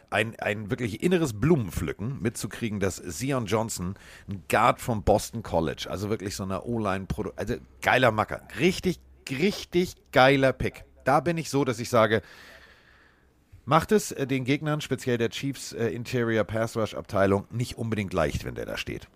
ein, 0.10 0.40
ein 0.40 0.70
wirklich 0.70 1.04
inneres 1.04 1.40
Blumenpflücken 1.40 2.22
mitzukriegen, 2.22 2.80
dass 2.80 2.96
Zion 2.96 3.46
Johnson, 3.46 3.96
ein 4.30 4.44
Guard 4.50 4.80
vom 4.80 5.04
Boston 5.04 5.44
College, 5.44 5.88
also 5.90 6.10
wirklich 6.10 6.36
so 6.36 6.44
eine 6.44 6.64
O-Line, 6.64 7.08
also 7.36 7.56
geiler 7.82 8.12
Macker, 8.12 8.48
richtig, 8.60 9.00
richtig 9.30 9.96
geiler 10.12 10.54
Pick. 10.54 10.86
Da 11.04 11.20
bin 11.20 11.38
ich 11.38 11.50
so, 11.50 11.66
dass 11.66 11.80
ich 11.80 11.90
sage, 11.90 12.22
macht 13.66 13.92
es 13.92 14.12
äh, 14.12 14.28
den 14.28 14.46
Gegnern, 14.46 14.82
speziell 14.82 15.18
der 15.18 15.30
Chiefs 15.30 15.74
äh, 15.74 15.88
Interior 15.88 16.44
Pass 16.44 16.76
Rush 16.78 16.94
Abteilung, 16.94 17.46
nicht 17.52 17.78
unbedingt 17.78 18.14
leicht, 18.14 18.46
wenn 18.46 18.56
der 18.56 18.66
da 18.66 18.78
steht. 18.78 19.08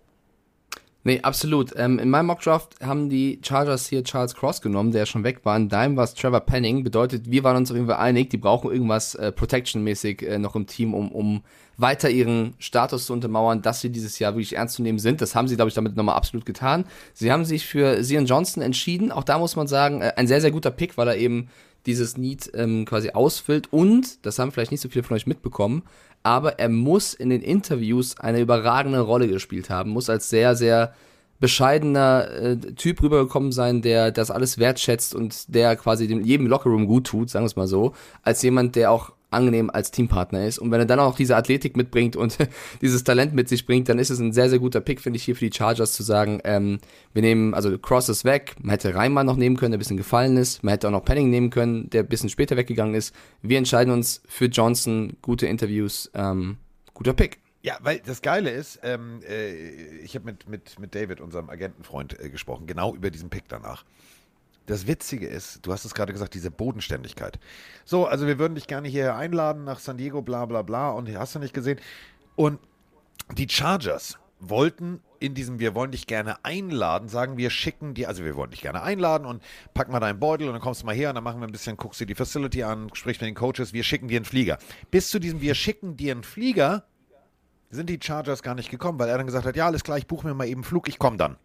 Nee, 1.04 1.20
absolut. 1.22 1.72
Ähm, 1.76 1.98
in 1.98 2.10
meinem 2.10 2.26
Mockdraft 2.26 2.76
haben 2.80 3.08
die 3.08 3.40
Chargers 3.42 3.88
hier 3.88 4.04
Charles 4.04 4.36
Cross 4.36 4.60
genommen, 4.60 4.92
der 4.92 5.04
schon 5.04 5.24
weg 5.24 5.40
war. 5.44 5.56
In 5.56 5.68
deinem 5.68 5.96
war 5.96 6.04
es 6.04 6.14
Trevor 6.14 6.40
Penning. 6.40 6.84
Bedeutet, 6.84 7.28
wir 7.28 7.42
waren 7.42 7.56
uns 7.56 7.72
auf 7.72 7.76
jeden 7.76 7.88
Fall 7.88 7.96
einig, 7.96 8.30
die 8.30 8.36
brauchen 8.36 8.70
irgendwas 8.70 9.16
äh, 9.16 9.32
Protection-mäßig 9.32 10.22
äh, 10.22 10.38
noch 10.38 10.54
im 10.54 10.68
Team, 10.68 10.94
um, 10.94 11.10
um 11.10 11.42
weiter 11.76 12.08
ihren 12.08 12.54
Status 12.58 13.06
zu 13.06 13.12
untermauern, 13.12 13.62
dass 13.62 13.80
sie 13.80 13.90
dieses 13.90 14.20
Jahr 14.20 14.34
wirklich 14.34 14.54
ernst 14.54 14.76
zu 14.76 14.82
nehmen 14.82 15.00
sind. 15.00 15.20
Das 15.20 15.34
haben 15.34 15.48
sie, 15.48 15.56
glaube 15.56 15.70
ich, 15.70 15.74
damit 15.74 15.96
nochmal 15.96 16.14
absolut 16.14 16.46
getan. 16.46 16.84
Sie 17.14 17.32
haben 17.32 17.44
sich 17.44 17.66
für 17.66 18.00
Zion 18.02 18.26
Johnson 18.26 18.62
entschieden. 18.62 19.10
Auch 19.10 19.24
da 19.24 19.38
muss 19.38 19.56
man 19.56 19.66
sagen, 19.66 20.02
äh, 20.02 20.12
ein 20.16 20.28
sehr, 20.28 20.40
sehr 20.40 20.52
guter 20.52 20.70
Pick, 20.70 20.96
weil 20.96 21.08
er 21.08 21.16
eben 21.16 21.48
dieses 21.86 22.16
Need 22.16 22.50
ähm, 22.54 22.84
quasi 22.84 23.10
ausfüllt 23.10 23.72
und, 23.72 24.24
das 24.24 24.38
haben 24.38 24.52
vielleicht 24.52 24.70
nicht 24.70 24.80
so 24.80 24.88
viele 24.88 25.02
von 25.02 25.16
euch 25.16 25.26
mitbekommen, 25.26 25.82
aber 26.22 26.58
er 26.58 26.68
muss 26.68 27.14
in 27.14 27.30
den 27.30 27.42
Interviews 27.42 28.18
eine 28.18 28.40
überragende 28.40 29.00
Rolle 29.00 29.28
gespielt 29.28 29.70
haben, 29.70 29.90
muss 29.90 30.10
als 30.10 30.28
sehr, 30.30 30.54
sehr 30.54 30.94
bescheidener 31.40 32.30
äh, 32.30 32.56
Typ 32.56 33.02
rübergekommen 33.02 33.50
sein, 33.50 33.82
der 33.82 34.12
das 34.12 34.30
alles 34.30 34.58
wertschätzt 34.58 35.14
und 35.14 35.52
der 35.52 35.74
quasi 35.74 36.06
dem 36.06 36.24
jedem 36.24 36.46
Lockerroom 36.46 36.86
gut 36.86 37.08
tut, 37.08 37.30
sagen 37.30 37.44
wir 37.44 37.48
es 37.48 37.56
mal 37.56 37.66
so, 37.66 37.94
als 38.22 38.42
jemand, 38.42 38.76
der 38.76 38.92
auch 38.92 39.12
angenehm 39.32 39.70
als 39.70 39.90
Teampartner 39.90 40.46
ist. 40.46 40.58
Und 40.58 40.70
wenn 40.70 40.80
er 40.80 40.86
dann 40.86 41.00
auch 41.00 41.16
diese 41.16 41.36
Athletik 41.36 41.76
mitbringt 41.76 42.16
und 42.16 42.38
dieses 42.82 43.04
Talent 43.04 43.34
mit 43.34 43.48
sich 43.48 43.66
bringt, 43.66 43.88
dann 43.88 43.98
ist 43.98 44.10
es 44.10 44.18
ein 44.18 44.32
sehr, 44.32 44.48
sehr 44.48 44.58
guter 44.58 44.80
Pick, 44.80 45.00
finde 45.00 45.16
ich, 45.16 45.24
hier 45.24 45.36
für 45.36 45.48
die 45.48 45.56
Chargers 45.56 45.92
zu 45.92 46.02
sagen, 46.02 46.40
ähm, 46.44 46.78
wir 47.12 47.22
nehmen, 47.22 47.54
also 47.54 47.76
Cross 47.78 48.08
ist 48.08 48.24
weg, 48.24 48.54
man 48.60 48.70
hätte 48.70 48.94
Reimann 48.94 49.26
noch 49.26 49.36
nehmen 49.36 49.56
können, 49.56 49.72
der 49.72 49.78
ein 49.78 49.80
bisschen 49.80 49.96
gefallen 49.96 50.36
ist, 50.36 50.62
man 50.62 50.72
hätte 50.72 50.88
auch 50.88 50.92
noch 50.92 51.04
Penning 51.04 51.30
nehmen 51.30 51.50
können, 51.50 51.90
der 51.90 52.02
ein 52.02 52.08
bisschen 52.08 52.28
später 52.28 52.56
weggegangen 52.56 52.94
ist. 52.94 53.14
Wir 53.42 53.58
entscheiden 53.58 53.92
uns 53.92 54.22
für 54.26 54.46
Johnson, 54.46 55.16
gute 55.22 55.46
Interviews, 55.46 56.10
ähm, 56.14 56.56
guter 56.94 57.12
Pick. 57.12 57.38
Ja, 57.62 57.78
weil 57.80 58.00
das 58.04 58.22
Geile 58.22 58.50
ist, 58.50 58.80
ähm, 58.82 59.20
äh, 59.28 59.52
ich 59.98 60.16
habe 60.16 60.24
mit, 60.24 60.48
mit, 60.48 60.80
mit 60.80 60.96
David, 60.96 61.20
unserem 61.20 61.48
Agentenfreund, 61.48 62.18
äh, 62.18 62.28
gesprochen, 62.28 62.66
genau 62.66 62.94
über 62.94 63.10
diesen 63.10 63.30
Pick 63.30 63.44
danach. 63.48 63.84
Das 64.66 64.86
Witzige 64.86 65.26
ist, 65.26 65.66
du 65.66 65.72
hast 65.72 65.84
es 65.84 65.94
gerade 65.94 66.12
gesagt, 66.12 66.34
diese 66.34 66.50
Bodenständigkeit. 66.50 67.38
So, 67.84 68.06
also 68.06 68.26
wir 68.26 68.38
würden 68.38 68.54
dich 68.54 68.66
gerne 68.66 68.88
hier 68.88 69.16
einladen 69.16 69.64
nach 69.64 69.80
San 69.80 69.96
Diego, 69.96 70.22
bla 70.22 70.46
bla 70.46 70.62
bla, 70.62 70.90
und 70.90 71.08
hast 71.16 71.34
du 71.34 71.38
nicht 71.38 71.54
gesehen. 71.54 71.80
Und 72.36 72.60
die 73.36 73.48
Chargers 73.48 74.18
wollten 74.38 75.00
in 75.20 75.34
diesem 75.34 75.60
Wir 75.60 75.74
wollen 75.74 75.92
dich 75.92 76.06
gerne 76.06 76.44
einladen, 76.44 77.08
sagen 77.08 77.36
wir 77.36 77.50
schicken 77.50 77.94
dir, 77.94 78.08
also 78.08 78.24
wir 78.24 78.34
wollen 78.34 78.50
dich 78.50 78.60
gerne 78.60 78.82
einladen 78.82 79.24
und 79.24 79.42
pack 79.72 79.88
mal 79.88 80.00
deinen 80.00 80.18
Beutel 80.18 80.48
und 80.48 80.54
dann 80.54 80.62
kommst 80.62 80.82
du 80.82 80.86
mal 80.86 80.94
her 80.94 81.10
und 81.10 81.14
dann 81.14 81.22
machen 81.22 81.40
wir 81.40 81.46
ein 81.46 81.52
bisschen, 81.52 81.76
guckst 81.76 82.00
dir 82.00 82.06
die 82.06 82.16
Facility 82.16 82.64
an, 82.64 82.90
sprichst 82.92 83.20
mit 83.20 83.28
den 83.28 83.36
Coaches, 83.36 83.72
wir 83.72 83.84
schicken 83.84 84.08
dir 84.08 84.16
einen 84.16 84.24
Flieger. 84.24 84.58
Bis 84.90 85.10
zu 85.10 85.20
diesem 85.20 85.40
Wir 85.40 85.54
schicken 85.54 85.96
dir 85.96 86.12
einen 86.12 86.24
Flieger 86.24 86.84
sind 87.72 87.88
die 87.88 87.98
Chargers 88.00 88.42
gar 88.42 88.54
nicht 88.54 88.70
gekommen, 88.70 88.98
weil 88.98 89.08
er 89.08 89.16
dann 89.16 89.26
gesagt 89.26 89.46
hat, 89.46 89.56
ja, 89.56 89.66
alles 89.66 89.82
klar, 89.82 89.96
ich 89.96 90.06
buche 90.06 90.26
mir 90.26 90.34
mal 90.34 90.46
eben 90.46 90.62
Flug, 90.62 90.88
ich 90.88 90.98
komme 90.98 91.16
dann. 91.16 91.36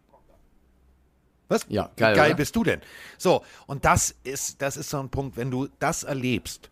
Was? 1.48 1.66
Ja, 1.68 1.90
geil, 1.96 2.14
geil, 2.14 2.28
oder? 2.28 2.36
bist 2.36 2.54
du 2.56 2.64
denn? 2.64 2.80
So, 3.16 3.42
und 3.66 3.84
das 3.84 4.14
ist, 4.24 4.60
das 4.62 4.76
ist 4.76 4.90
so 4.90 5.00
ein 5.00 5.08
Punkt, 5.08 5.36
wenn 5.36 5.50
du 5.50 5.68
das 5.78 6.02
erlebst, 6.02 6.70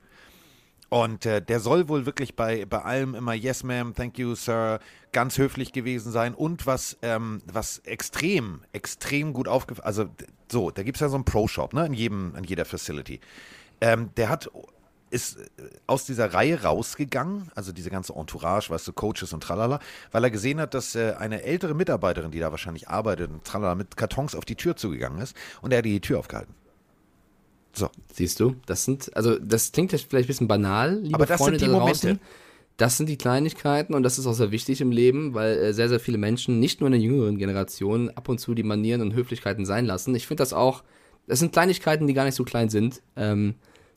und 0.88 1.26
äh, 1.26 1.42
der 1.42 1.58
soll 1.60 1.88
wohl 1.88 2.06
wirklich 2.06 2.36
bei, 2.36 2.64
bei 2.64 2.80
allem 2.82 3.14
immer 3.14 3.34
Yes, 3.34 3.64
ma'am, 3.64 3.94
thank 3.94 4.18
you, 4.18 4.34
sir, 4.34 4.78
ganz 5.12 5.36
höflich 5.36 5.72
gewesen 5.72 6.12
sein. 6.12 6.32
Und 6.32 6.66
was, 6.66 6.96
ähm, 7.02 7.42
was 7.52 7.78
extrem, 7.80 8.62
extrem 8.72 9.32
gut 9.32 9.48
aufgefallen, 9.48 9.86
also 9.86 10.08
so, 10.50 10.70
da 10.70 10.84
gibt 10.84 10.96
es 10.96 11.00
ja 11.00 11.08
so 11.08 11.16
einen 11.16 11.24
Pro-Shop, 11.24 11.72
ne, 11.72 11.86
in 11.86 11.92
jedem, 11.92 12.36
in 12.36 12.44
jeder 12.44 12.64
Facility. 12.64 13.20
Ähm, 13.80 14.10
der 14.16 14.28
hat, 14.28 14.48
ist 15.10 15.38
äh, 15.38 15.46
aus 15.86 16.04
dieser 16.04 16.32
Reihe 16.34 16.62
rausgegangen, 16.62 17.50
also 17.54 17.72
diese 17.72 17.90
ganze 17.90 18.14
Entourage, 18.14 18.70
weißt 18.70 18.88
du, 18.88 18.92
Coaches 18.92 19.32
und 19.32 19.42
tralala, 19.42 19.80
weil 20.12 20.24
er 20.24 20.30
gesehen 20.30 20.60
hat, 20.60 20.74
dass 20.74 20.94
äh, 20.94 21.14
eine 21.18 21.42
ältere 21.42 21.74
Mitarbeiterin, 21.74 22.30
die 22.30 22.40
da 22.40 22.50
wahrscheinlich 22.50 22.88
arbeitet 22.88 23.30
und 23.30 23.44
tralala, 23.44 23.74
mit 23.74 23.96
Kartons 23.96 24.34
auf 24.34 24.44
die 24.44 24.56
Tür 24.56 24.76
zugegangen 24.76 25.20
ist 25.20 25.36
und 25.62 25.72
er 25.72 25.78
hat 25.78 25.84
die 25.84 26.00
Tür 26.00 26.18
aufgehalten. 26.18 26.54
So, 27.72 27.90
Siehst 28.12 28.40
du, 28.40 28.56
das 28.66 28.84
sind, 28.84 29.14
also 29.14 29.38
das 29.38 29.70
klingt 29.70 29.92
jetzt 29.92 30.08
vielleicht 30.08 30.26
ein 30.26 30.28
bisschen 30.28 30.48
banal, 30.48 30.98
liebe 31.00 31.14
Aber 31.14 31.26
das 31.26 31.38
Freunde 31.38 31.58
sind 31.58 31.68
die 31.68 31.72
da 31.72 31.78
draußen. 31.78 32.08
Momente. 32.08 32.24
Das 32.78 32.98
sind 32.98 33.08
die 33.08 33.16
Kleinigkeiten 33.16 33.94
und 33.94 34.02
das 34.02 34.18
ist 34.18 34.26
auch 34.26 34.34
sehr 34.34 34.50
wichtig 34.50 34.82
im 34.82 34.90
Leben, 34.90 35.32
weil 35.34 35.56
äh, 35.56 35.72
sehr, 35.72 35.88
sehr 35.88 36.00
viele 36.00 36.18
Menschen, 36.18 36.58
nicht 36.60 36.80
nur 36.80 36.88
in 36.88 36.92
der 36.92 37.00
jüngeren 37.00 37.38
Generation, 37.38 38.10
ab 38.10 38.28
und 38.28 38.38
zu 38.38 38.54
die 38.54 38.62
Manieren 38.62 39.00
und 39.00 39.14
Höflichkeiten 39.14 39.64
sein 39.64 39.86
lassen. 39.86 40.14
Ich 40.14 40.26
finde 40.26 40.42
das 40.42 40.52
auch, 40.52 40.82
das 41.26 41.38
sind 41.38 41.52
Kleinigkeiten, 41.52 42.06
die 42.06 42.14
gar 42.14 42.24
nicht 42.24 42.34
so 42.34 42.44
klein 42.44 42.68
sind. 42.68 43.02
Ähm, 43.16 43.54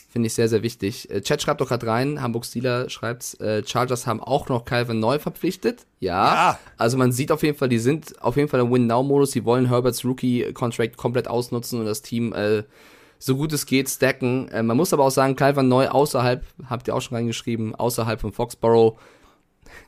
finde 0.10 0.28
ich 0.28 0.34
sehr, 0.34 0.50
sehr 0.50 0.64
wichtig. 0.64 1.10
Äh, 1.10 1.22
Chat 1.22 1.42
schreibt 1.42 1.62
doch 1.62 1.68
gerade 1.68 1.86
rein, 1.88 2.22
Hamburg 2.22 2.46
Steeler 2.46 2.90
schreibt, 2.90 3.40
äh, 3.40 3.64
Chargers 3.66 4.08
haben 4.08 4.22
auch 4.22 4.50
noch 4.50 4.66
Calvin 4.66 5.00
neu 5.00 5.20
verpflichtet. 5.20 5.86
Ja, 6.00 6.34
Ja. 6.34 6.60
Also 6.78 6.98
man 6.98 7.12
sieht 7.12 7.32
auf 7.32 7.44
jeden 7.44 7.58
Fall, 7.58 7.70
die 7.70 7.80
sind 7.80 8.22
auf 8.22 8.36
jeden 8.36 8.50
Fall 8.50 8.60
im 8.62 8.72
Win-Now-Modus, 8.72 9.32
die 9.32 9.46
wollen 9.46 9.68
Herberts 9.68 10.04
Rookie-Contract 10.04 10.98
komplett 10.98 11.28
ausnutzen 11.28 11.80
und 11.80 11.86
das 11.86 12.02
Team 12.02 12.34
äh, 12.34 12.64
so 13.20 13.36
gut 13.36 13.54
es 13.54 13.66
geht 13.66 13.90
stacken. 13.90 14.48
Äh, 14.50 14.64
man 14.64 14.78
muss 14.78 14.94
aber 14.94 15.06
auch 15.06 15.12
sagen, 15.12 15.36
Calvin 15.36 15.68
neu 15.68 15.88
außerhalb, 15.90 16.44
habt 16.70 16.88
ihr 16.88 16.96
auch 16.96 17.02
schon 17.02 17.16
reingeschrieben, 17.18 17.76
außerhalb 17.76 18.20
von 18.20 18.32
Foxborough. 18.32 18.98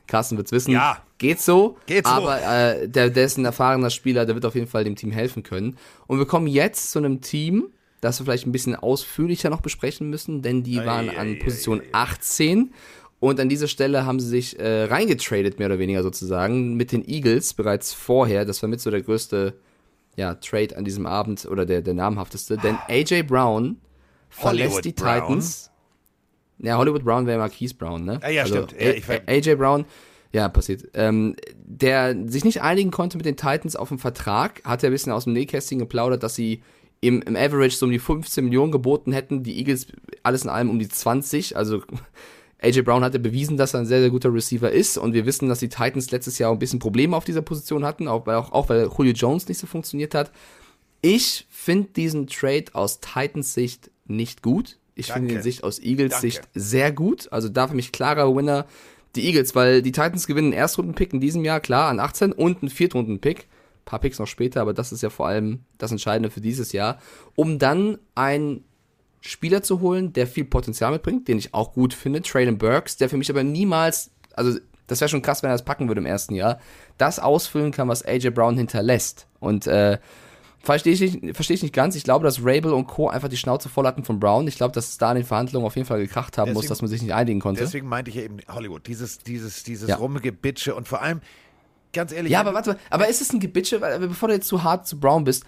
Carsten 0.06 0.36
wird's 0.36 0.52
wissen. 0.52 0.70
Ja. 0.70 0.98
Geht 1.18 1.40
so. 1.40 1.76
Geht 1.86 2.06
so. 2.06 2.12
aber 2.12 2.40
äh, 2.42 2.88
der, 2.88 3.10
der 3.10 3.24
ist 3.24 3.38
ein 3.38 3.44
erfahrener 3.44 3.90
Spieler, 3.90 4.26
der 4.26 4.34
wird 4.34 4.44
auf 4.44 4.54
jeden 4.54 4.66
Fall 4.66 4.84
dem 4.84 4.96
Team 4.96 5.10
helfen 5.10 5.42
können. 5.42 5.76
Und 6.06 6.18
wir 6.18 6.26
kommen 6.26 6.46
jetzt 6.46 6.92
zu 6.92 6.98
einem 6.98 7.20
Team, 7.20 7.68
das 8.02 8.18
wir 8.18 8.24
vielleicht 8.24 8.46
ein 8.46 8.52
bisschen 8.52 8.74
ausführlicher 8.74 9.48
noch 9.48 9.60
besprechen 9.60 10.10
müssen, 10.10 10.42
denn 10.42 10.64
die 10.64 10.76
waren 10.76 11.08
an 11.08 11.38
Position 11.38 11.80
18. 11.92 12.74
Und 13.20 13.38
an 13.38 13.48
dieser 13.48 13.68
Stelle 13.68 14.04
haben 14.04 14.18
sie 14.18 14.26
sich 14.26 14.58
äh, 14.58 14.84
reingetradet, 14.84 15.60
mehr 15.60 15.68
oder 15.68 15.78
weniger 15.78 16.02
sozusagen, 16.02 16.74
mit 16.74 16.90
den 16.90 17.08
Eagles 17.08 17.54
bereits 17.54 17.94
vorher. 17.94 18.44
Das 18.44 18.60
war 18.60 18.68
mit 18.68 18.80
so 18.80 18.90
der 18.90 19.02
größte 19.02 19.54
ja, 20.16 20.34
Trade 20.34 20.76
an 20.76 20.84
diesem 20.84 21.06
Abend 21.06 21.46
oder 21.46 21.64
der, 21.64 21.80
der 21.80 21.94
namhafteste. 21.94 22.56
Denn 22.56 22.76
AJ 22.88 23.22
Brown 23.22 23.76
verlässt 24.28 24.74
Hollywood 24.74 24.84
die 24.84 24.92
Brown. 24.92 25.20
Titans. 25.20 25.70
Ja, 26.58 26.78
Hollywood 26.78 27.04
Brown 27.04 27.26
wäre 27.26 27.38
Marquise 27.38 27.74
Brown, 27.74 28.04
ne? 28.04 28.18
Ah, 28.20 28.30
ja, 28.30 28.44
stimmt. 28.44 28.74
Ja, 28.76 29.20
AJ 29.26 29.54
Brown, 29.54 29.84
ja, 30.32 30.48
passiert. 30.48 30.88
Ähm, 30.94 31.36
der 31.54 32.16
sich 32.26 32.44
nicht 32.44 32.62
einigen 32.62 32.90
konnte 32.90 33.16
mit 33.16 33.26
den 33.26 33.36
Titans 33.36 33.76
auf 33.76 33.90
den 33.90 33.98
Vertrag, 33.98 34.60
hat 34.64 34.82
er 34.82 34.90
ein 34.90 34.92
bisschen 34.92 35.12
aus 35.12 35.22
dem 35.24 35.34
Nähkästchen 35.34 35.78
geplaudert, 35.78 36.24
dass 36.24 36.34
sie 36.34 36.64
im, 37.02 37.20
im 37.22 37.36
Average 37.36 37.76
so 37.76 37.84
um 37.86 37.92
die 37.92 37.98
15 37.98 38.44
Millionen 38.44 38.72
geboten 38.72 39.12
hätten, 39.12 39.42
die 39.42 39.58
Eagles 39.58 39.88
alles 40.22 40.44
in 40.44 40.50
allem 40.50 40.70
um 40.70 40.78
die 40.78 40.88
20, 40.88 41.56
also 41.56 41.82
AJ 42.62 42.82
Brown 42.82 43.02
hat 43.02 43.12
ja 43.12 43.18
bewiesen, 43.18 43.56
dass 43.56 43.74
er 43.74 43.80
ein 43.80 43.86
sehr, 43.86 44.00
sehr 44.00 44.10
guter 44.10 44.32
Receiver 44.32 44.70
ist 44.70 44.96
und 44.96 45.12
wir 45.12 45.26
wissen, 45.26 45.48
dass 45.48 45.58
die 45.58 45.68
Titans 45.68 46.12
letztes 46.12 46.38
Jahr 46.38 46.52
ein 46.52 46.60
bisschen 46.60 46.78
Probleme 46.78 47.16
auf 47.16 47.24
dieser 47.24 47.42
Position 47.42 47.84
hatten, 47.84 48.06
auch, 48.06 48.24
weil- 48.26 48.36
auch, 48.36 48.52
auch 48.52 48.68
weil 48.68 48.88
Julio 48.96 49.12
Jones 49.12 49.48
nicht 49.48 49.58
so 49.58 49.66
funktioniert 49.66 50.14
hat. 50.14 50.30
Ich 51.00 51.46
finde 51.50 51.88
diesen 51.96 52.28
Trade 52.28 52.66
aus 52.72 53.00
Titans 53.00 53.52
Sicht 53.52 53.90
nicht 54.06 54.42
gut. 54.42 54.78
Ich 54.94 55.10
finde 55.12 55.34
den 55.34 55.42
Sicht 55.42 55.64
aus 55.64 55.80
Eagles 55.80 56.12
Danke. 56.12 56.26
Sicht 56.28 56.42
sehr 56.54 56.92
gut. 56.92 57.32
Also 57.32 57.48
da 57.48 57.66
für 57.66 57.74
mich 57.74 57.90
klarer 57.90 58.34
Winner 58.36 58.66
die 59.16 59.26
Eagles, 59.26 59.56
weil 59.56 59.82
die 59.82 59.90
Titans 59.90 60.28
gewinnen 60.28 60.52
einen 60.52 60.60
Erstrunden-Pick 60.60 61.12
in 61.12 61.20
diesem 61.20 61.44
Jahr, 61.44 61.58
klar, 61.60 61.88
an 61.90 61.98
18 61.98 62.32
und 62.32 62.62
einen 62.62 62.70
Viertrunden-Pick. 62.70 63.48
Paar 63.84 63.98
Picks 63.98 64.18
noch 64.18 64.26
später, 64.26 64.60
aber 64.60 64.72
das 64.74 64.92
ist 64.92 65.02
ja 65.02 65.10
vor 65.10 65.26
allem 65.26 65.60
das 65.78 65.90
Entscheidende 65.90 66.30
für 66.30 66.40
dieses 66.40 66.72
Jahr. 66.72 66.98
Um 67.34 67.58
dann 67.58 67.98
einen 68.14 68.64
Spieler 69.20 69.62
zu 69.62 69.80
holen, 69.80 70.12
der 70.12 70.26
viel 70.26 70.44
Potenzial 70.44 70.92
mitbringt, 70.92 71.28
den 71.28 71.38
ich 71.38 71.54
auch 71.54 71.72
gut 71.72 71.94
finde, 71.94 72.22
Traylon 72.22 72.58
Burks, 72.58 72.96
der 72.96 73.08
für 73.08 73.16
mich 73.16 73.30
aber 73.30 73.42
niemals, 73.44 74.10
also 74.34 74.58
das 74.88 75.00
wäre 75.00 75.08
schon 75.08 75.22
krass, 75.22 75.42
wenn 75.42 75.50
er 75.50 75.54
das 75.54 75.64
packen 75.64 75.88
würde 75.88 76.00
im 76.00 76.06
ersten 76.06 76.34
Jahr, 76.34 76.58
das 76.98 77.18
ausfüllen 77.18 77.70
kann, 77.72 77.88
was 77.88 78.04
AJ 78.04 78.30
Brown 78.30 78.56
hinterlässt. 78.56 79.26
Und 79.38 79.66
äh, 79.68 79.98
verstehe 80.60 80.92
ich, 80.92 81.00
nicht- 81.22 81.34
verstehe 81.36 81.54
ich 81.54 81.62
nicht 81.62 81.74
ganz. 81.74 81.94
Ich 81.96 82.04
glaube, 82.04 82.24
dass 82.24 82.40
Rabel 82.44 82.72
und 82.72 82.86
Co. 82.88 83.08
einfach 83.08 83.28
die 83.28 83.36
Schnauze 83.36 83.68
voll 83.68 83.86
hatten 83.86 84.04
von 84.04 84.18
Brown. 84.20 84.46
Ich 84.48 84.56
glaube, 84.56 84.72
dass 84.74 84.88
es 84.90 84.98
da 84.98 85.10
in 85.12 85.18
den 85.18 85.24
Verhandlungen 85.24 85.66
auf 85.66 85.76
jeden 85.76 85.86
Fall 85.86 86.00
gekracht 86.00 86.36
haben 86.36 86.52
muss, 86.52 86.62
Deswegen- 86.62 86.68
dass 86.70 86.82
man 86.82 86.88
sich 86.90 87.02
nicht 87.02 87.14
einigen 87.14 87.40
konnte. 87.40 87.60
Deswegen 87.62 87.88
meinte 87.88 88.10
ich 88.10 88.16
ja 88.16 88.22
eben 88.22 88.38
Hollywood, 88.48 88.86
dieses, 88.86 89.18
dieses, 89.18 89.62
dieses 89.62 89.88
Ja. 89.88 89.96
Rumgebitsche 89.96 90.74
und 90.74 90.88
vor 90.88 91.00
allem, 91.00 91.20
ganz 91.92 92.12
ehrlich, 92.12 92.32
Ja, 92.32 92.40
aber 92.40 92.54
warte 92.54 92.70
mal, 92.70 92.78
aber 92.90 93.08
ist 93.08 93.20
es 93.20 93.32
ein 93.32 93.40
Gebitsche, 93.40 93.78
bevor 93.78 94.28
du 94.28 94.34
jetzt 94.34 94.48
zu 94.48 94.62
hart 94.62 94.86
zu 94.86 94.98
Brown 94.98 95.24
bist, 95.24 95.44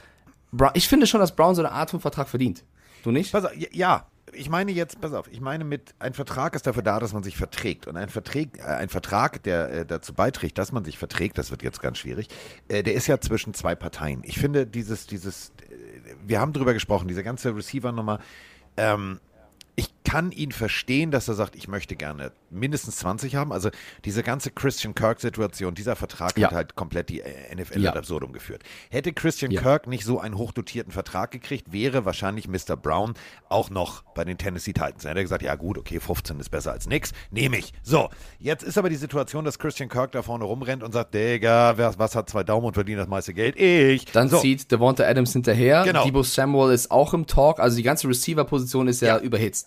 Brown, 0.52 0.70
ich 0.74 0.88
finde 0.88 1.06
schon, 1.06 1.20
dass 1.20 1.34
Brown 1.34 1.54
so 1.54 1.62
eine 1.62 1.72
Art 1.72 1.90
von 1.90 2.00
Vertrag 2.00 2.28
verdient. 2.28 2.64
Du 3.02 3.10
nicht? 3.10 3.32
Pass 3.32 3.44
auf, 3.44 3.52
ja, 3.72 4.06
ich 4.32 4.48
meine 4.48 4.72
jetzt, 4.72 5.00
pass 5.00 5.12
auf, 5.12 5.28
ich 5.30 5.40
meine 5.40 5.64
mit, 5.64 5.94
ein 5.98 6.14
Vertrag 6.14 6.54
ist 6.54 6.66
dafür 6.66 6.82
da, 6.82 6.98
dass 6.98 7.12
man 7.12 7.22
sich 7.22 7.36
verträgt. 7.36 7.86
Und 7.86 7.96
ein, 7.96 8.08
Vertrag, 8.08 8.58
äh, 8.58 8.62
ein 8.62 8.88
Vertrag, 8.88 9.42
der 9.42 9.70
äh, 9.70 9.86
dazu 9.86 10.14
beiträgt, 10.14 10.58
dass 10.58 10.72
man 10.72 10.84
sich 10.84 10.98
verträgt, 10.98 11.38
das 11.38 11.50
wird 11.50 11.62
jetzt 11.62 11.80
ganz 11.80 11.98
schwierig, 11.98 12.28
äh, 12.68 12.82
der 12.82 12.94
ist 12.94 13.06
ja 13.06 13.20
zwischen 13.20 13.54
zwei 13.54 13.74
Parteien. 13.74 14.22
Ich 14.24 14.38
finde 14.38 14.66
dieses, 14.66 15.06
dieses, 15.06 15.50
äh, 15.50 16.14
wir 16.26 16.40
haben 16.40 16.52
drüber 16.52 16.74
gesprochen, 16.74 17.08
diese 17.08 17.22
ganze 17.22 17.54
Receiver-Nummer, 17.54 18.20
ähm, 18.76 19.20
ich 19.76 19.90
kann 20.04 20.30
ihn 20.30 20.52
verstehen, 20.52 21.10
dass 21.10 21.26
er 21.26 21.34
sagt, 21.34 21.56
ich 21.56 21.66
möchte 21.66 21.96
gerne 21.96 22.30
mindestens 22.50 22.96
20 22.98 23.34
haben. 23.34 23.52
Also 23.52 23.70
diese 24.04 24.22
ganze 24.22 24.50
Christian 24.52 24.94
Kirk-Situation, 24.94 25.74
dieser 25.74 25.96
Vertrag 25.96 26.38
Ja. 26.38 26.48
hat 26.48 26.54
halt 26.54 26.74
komplett 26.76 27.08
die 27.08 27.20
äh, 27.22 27.52
NFL 27.56 27.80
Ja. 27.80 27.90
ad 27.90 27.98
absurdum 27.98 28.32
geführt. 28.32 28.62
Hätte 28.90 29.12
Christian 29.12 29.50
Ja. 29.50 29.60
Kirk 29.62 29.88
nicht 29.88 30.04
so 30.04 30.20
einen 30.20 30.36
hochdotierten 30.38 30.92
Vertrag 30.92 31.32
gekriegt, 31.32 31.72
wäre 31.72 32.04
wahrscheinlich 32.04 32.46
Mr. 32.46 32.76
Brown 32.76 33.14
auch 33.48 33.70
noch 33.70 34.02
bei 34.14 34.24
den 34.24 34.38
Tennessee 34.38 34.72
Titans. 34.74 35.02
Dann 35.02 35.10
hätte 35.10 35.20
er 35.20 35.24
gesagt, 35.24 35.42
ja 35.42 35.54
gut, 35.56 35.78
okay, 35.78 35.98
15 35.98 36.38
ist 36.38 36.50
besser 36.50 36.70
als 36.70 36.86
nix, 36.86 37.10
nehme 37.32 37.56
ich. 37.56 37.72
So, 37.82 38.08
jetzt 38.38 38.62
ist 38.62 38.78
aber 38.78 38.90
die 38.90 38.96
Situation, 38.96 39.44
dass 39.44 39.58
Christian 39.58 39.88
Kirk 39.88 40.12
da 40.12 40.22
vorne 40.22 40.44
rumrennt 40.44 40.84
und 40.84 40.92
sagt, 40.92 41.14
Digga, 41.14 41.76
wer, 41.76 41.98
was 41.98 42.14
hat 42.14 42.30
zwei 42.30 42.44
Daumen 42.44 42.66
und 42.66 42.74
verdient 42.74 43.00
das 43.00 43.08
meiste 43.08 43.34
Geld? 43.34 43.56
Ich. 43.58 44.04
Dann 44.12 44.28
so. 44.28 44.38
zieht 44.38 44.70
Devonta 44.70 45.02
Adams 45.04 45.32
hinterher. 45.32 45.82
Genau. 45.82 46.04
Debo 46.04 46.22
Samuel 46.22 46.72
ist 46.72 46.92
auch 46.92 47.14
im 47.14 47.26
Talk. 47.26 47.58
Also 47.58 47.76
die 47.76 47.82
ganze 47.82 48.06
Receiver-Position 48.06 48.86
ist 48.86 49.00
Ja. 49.00 49.18
überhitzt. 49.18 49.63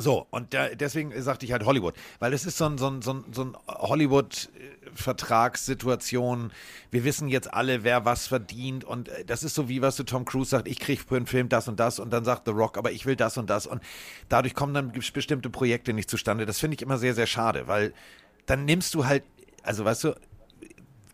So, 0.00 0.28
und 0.30 0.54
da, 0.54 0.68
deswegen 0.68 1.20
sagte 1.20 1.44
ich 1.44 1.50
halt 1.50 1.66
Hollywood, 1.66 1.96
weil 2.20 2.32
es 2.32 2.46
ist 2.46 2.56
so 2.56 2.66
ein, 2.66 2.78
so 2.78 2.88
ein, 2.88 3.02
so 3.02 3.14
ein, 3.14 3.24
so 3.32 3.42
ein 3.42 3.56
Hollywood-Vertragssituation. 3.66 6.52
Wir 6.92 7.02
wissen 7.02 7.26
jetzt 7.28 7.52
alle, 7.52 7.82
wer 7.82 8.04
was 8.04 8.28
verdient 8.28 8.84
und 8.84 9.08
äh, 9.08 9.24
das 9.24 9.42
ist 9.42 9.56
so 9.56 9.68
wie, 9.68 9.82
was 9.82 9.96
du 9.96 10.04
Tom 10.04 10.24
Cruise 10.24 10.50
sagt, 10.50 10.68
ich 10.68 10.78
kriege 10.78 11.02
für 11.02 11.16
einen 11.16 11.26
Film 11.26 11.48
das 11.48 11.66
und 11.66 11.80
das 11.80 11.98
und 11.98 12.10
dann 12.10 12.24
sagt 12.24 12.42
The 12.46 12.52
Rock, 12.52 12.78
aber 12.78 12.92
ich 12.92 13.06
will 13.06 13.16
das 13.16 13.38
und 13.38 13.50
das 13.50 13.66
und 13.66 13.82
dadurch 14.28 14.54
kommen 14.54 14.72
dann 14.72 14.92
bestimmte 14.92 15.50
Projekte 15.50 15.92
nicht 15.92 16.08
zustande. 16.08 16.46
Das 16.46 16.60
finde 16.60 16.76
ich 16.76 16.82
immer 16.82 16.98
sehr, 16.98 17.14
sehr 17.14 17.26
schade, 17.26 17.66
weil 17.66 17.92
dann 18.46 18.64
nimmst 18.64 18.94
du 18.94 19.04
halt, 19.04 19.24
also 19.64 19.84
weißt 19.84 20.04
du, 20.04 20.14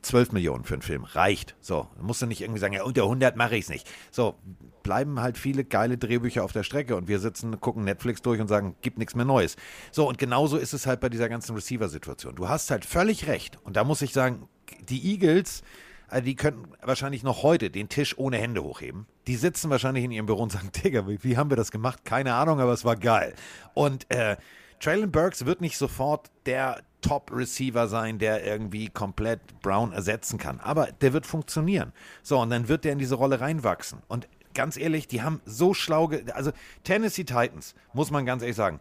12 0.04 0.32
Millionen 0.32 0.64
für 0.64 0.74
einen 0.74 0.82
Film 0.82 1.04
reicht. 1.04 1.56
So, 1.60 1.88
musst 2.00 2.22
du 2.22 2.26
nicht 2.26 2.40
irgendwie 2.42 2.60
sagen, 2.60 2.74
ja, 2.74 2.82
unter 2.84 3.02
100 3.02 3.36
mache 3.36 3.56
ich 3.56 3.64
es 3.64 3.68
nicht. 3.70 3.90
So, 4.10 4.36
bleiben 4.82 5.20
halt 5.20 5.38
viele 5.38 5.64
geile 5.64 5.98
Drehbücher 5.98 6.44
auf 6.44 6.52
der 6.52 6.62
Strecke 6.62 6.94
und 6.96 7.08
wir 7.08 7.18
sitzen, 7.18 7.58
gucken 7.60 7.84
Netflix 7.84 8.22
durch 8.22 8.40
und 8.40 8.48
sagen, 8.48 8.76
gibt 8.82 8.98
nichts 8.98 9.14
mehr 9.14 9.24
Neues. 9.24 9.56
So, 9.90 10.08
und 10.08 10.18
genauso 10.18 10.56
ist 10.56 10.74
es 10.74 10.86
halt 10.86 11.00
bei 11.00 11.08
dieser 11.08 11.28
ganzen 11.28 11.54
Receiver-Situation. 11.54 12.36
Du 12.36 12.48
hast 12.48 12.70
halt 12.70 12.84
völlig 12.84 13.26
recht. 13.26 13.58
Und 13.64 13.76
da 13.76 13.84
muss 13.84 14.02
ich 14.02 14.12
sagen, 14.12 14.48
die 14.88 15.12
Eagles, 15.12 15.62
äh, 16.10 16.22
die 16.22 16.36
könnten 16.36 16.70
wahrscheinlich 16.82 17.22
noch 17.22 17.42
heute 17.42 17.70
den 17.70 17.88
Tisch 17.88 18.16
ohne 18.18 18.36
Hände 18.36 18.62
hochheben. 18.62 19.06
Die 19.26 19.36
sitzen 19.36 19.70
wahrscheinlich 19.70 20.04
in 20.04 20.12
ihrem 20.12 20.26
Büro 20.26 20.42
und 20.42 20.52
sagen, 20.52 20.70
Digga, 20.84 21.08
wie, 21.08 21.22
wie 21.24 21.36
haben 21.36 21.50
wir 21.50 21.56
das 21.56 21.70
gemacht? 21.70 22.04
Keine 22.04 22.34
Ahnung, 22.34 22.60
aber 22.60 22.72
es 22.72 22.84
war 22.84 22.96
geil. 22.96 23.34
Und 23.72 24.10
äh, 24.10 24.36
Traylon 24.80 25.10
Burks 25.10 25.46
wird 25.46 25.60
nicht 25.60 25.78
sofort 25.78 26.30
der 26.46 26.82
Top-Receiver 27.00 27.86
sein, 27.88 28.18
der 28.18 28.44
irgendwie 28.44 28.88
komplett 28.88 29.60
Brown 29.60 29.92
ersetzen 29.92 30.38
kann. 30.38 30.60
Aber 30.60 30.88
der 31.00 31.12
wird 31.12 31.26
funktionieren. 31.26 31.92
So, 32.22 32.40
und 32.40 32.50
dann 32.50 32.68
wird 32.68 32.84
der 32.84 32.92
in 32.92 32.98
diese 32.98 33.14
Rolle 33.14 33.40
reinwachsen. 33.40 34.02
Und 34.08 34.26
ganz 34.54 34.76
ehrlich, 34.76 35.06
die 35.06 35.22
haben 35.22 35.40
so 35.44 35.74
schlau, 35.74 36.10
also 36.32 36.52
Tennessee 36.82 37.24
Titans, 37.24 37.74
muss 37.92 38.10
man 38.10 38.24
ganz 38.24 38.42
ehrlich 38.42 38.56
sagen, 38.56 38.80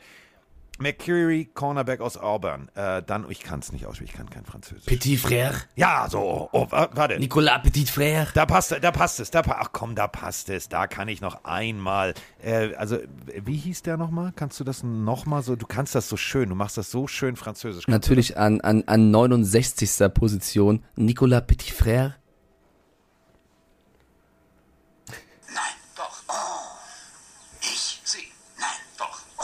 McCreary, 0.79 1.45
Cornerback 1.53 2.01
aus 2.01 2.17
Auburn. 2.17 2.67
Äh, 2.75 3.03
dann, 3.03 3.29
ich 3.29 3.41
kann 3.41 3.59
es 3.59 3.71
nicht 3.71 3.85
aussprechen, 3.85 4.09
ich 4.11 4.17
kann 4.17 4.29
kein 4.29 4.43
Französisch. 4.43 4.85
Petit 4.85 5.19
Frère. 5.19 5.53
Ja, 5.75 6.07
so. 6.09 6.49
Oh, 6.51 6.67
wa- 6.71 6.89
warte. 6.93 7.19
Nicolas 7.19 7.61
Petit 7.61 7.89
Frère. 7.89 8.27
Da 8.33 8.45
passt, 8.45 8.71
da 8.81 8.91
passt 8.91 9.19
es. 9.19 9.29
Da, 9.31 9.43
ach 9.47 9.69
komm, 9.71 9.93
da 9.95 10.07
passt 10.07 10.49
es. 10.49 10.69
Da 10.69 10.87
kann 10.87 11.07
ich 11.07 11.21
noch 11.21 11.43
einmal. 11.45 12.15
Äh, 12.41 12.73
also, 12.75 12.97
wie 13.43 13.55
hieß 13.57 13.83
der 13.83 13.97
nochmal? 13.97 14.33
Kannst 14.35 14.59
du 14.59 14.63
das 14.63 14.81
nochmal 14.83 15.43
so? 15.43 15.55
Du 15.55 15.67
kannst 15.67 15.93
das 15.95 16.09
so 16.09 16.17
schön. 16.17 16.49
Du 16.49 16.55
machst 16.55 16.77
das 16.77 16.89
so 16.89 17.07
schön 17.07 17.35
französisch. 17.35 17.87
Natürlich 17.87 18.37
an, 18.37 18.59
an, 18.61 18.83
an 18.87 19.11
69. 19.11 20.11
Position 20.13 20.83
Nicolas 20.95 21.45
Petit 21.45 21.71
Frère. 21.71 22.13
Nein, 25.47 25.75
doch. 25.95 26.23
Oh. 26.27 26.33
Ich, 27.61 28.01
sie. 28.03 28.23
Nein, 28.59 28.67
doch. 28.97 29.19
Oh. 29.37 29.43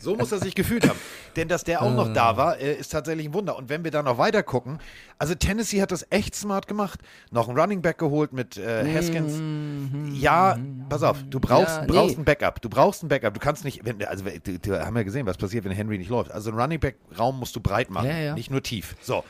So 0.00 0.16
muss 0.16 0.32
er 0.32 0.38
sich 0.38 0.54
gefühlt 0.54 0.88
haben. 0.88 0.98
Denn 1.36 1.46
dass 1.48 1.62
der 1.64 1.82
auch 1.82 1.92
noch 1.92 2.12
da 2.12 2.36
war, 2.36 2.58
äh, 2.58 2.74
ist 2.74 2.88
tatsächlich 2.90 3.26
ein 3.26 3.34
Wunder. 3.34 3.56
Und 3.56 3.68
wenn 3.68 3.84
wir 3.84 3.90
da 3.90 4.02
noch 4.02 4.18
weiter 4.18 4.42
gucken, 4.42 4.78
also 5.18 5.34
Tennessee 5.34 5.80
hat 5.82 5.92
das 5.92 6.06
echt 6.10 6.34
smart 6.34 6.66
gemacht. 6.66 7.00
Noch 7.30 7.48
einen 7.48 7.58
Running 7.58 7.82
Back 7.82 7.98
geholt 7.98 8.32
mit 8.32 8.56
äh, 8.56 8.84
Haskins. 8.94 10.20
Ja, 10.20 10.58
pass 10.88 11.02
auf, 11.02 11.22
du 11.28 11.38
brauchst, 11.38 11.76
Ja, 11.76 11.84
brauchst 11.86 12.16
nee. 12.16 12.22
ein 12.22 12.24
Backup. 12.24 12.60
Du 12.62 12.68
brauchst 12.68 13.02
ein 13.02 13.08
Backup. 13.08 13.34
Du 13.34 13.40
kannst 13.40 13.64
nicht, 13.64 13.84
wenn, 13.84 14.02
also 14.04 14.24
wir, 14.24 14.40
wir 14.44 14.86
haben 14.86 14.96
ja 14.96 15.02
gesehen, 15.02 15.26
was 15.26 15.36
passiert, 15.36 15.64
wenn 15.64 15.72
Henry 15.72 15.98
nicht 15.98 16.10
läuft. 16.10 16.30
Also 16.32 16.50
einen 16.50 16.58
Running 16.60 16.80
Back 16.80 16.96
Raum 17.18 17.38
musst 17.38 17.54
du 17.54 17.60
breit 17.60 17.90
machen, 17.90 18.08
Ja, 18.08 18.18
ja. 18.18 18.34
nicht 18.34 18.50
nur 18.50 18.62
tief. 18.62 18.96
So. 19.02 19.24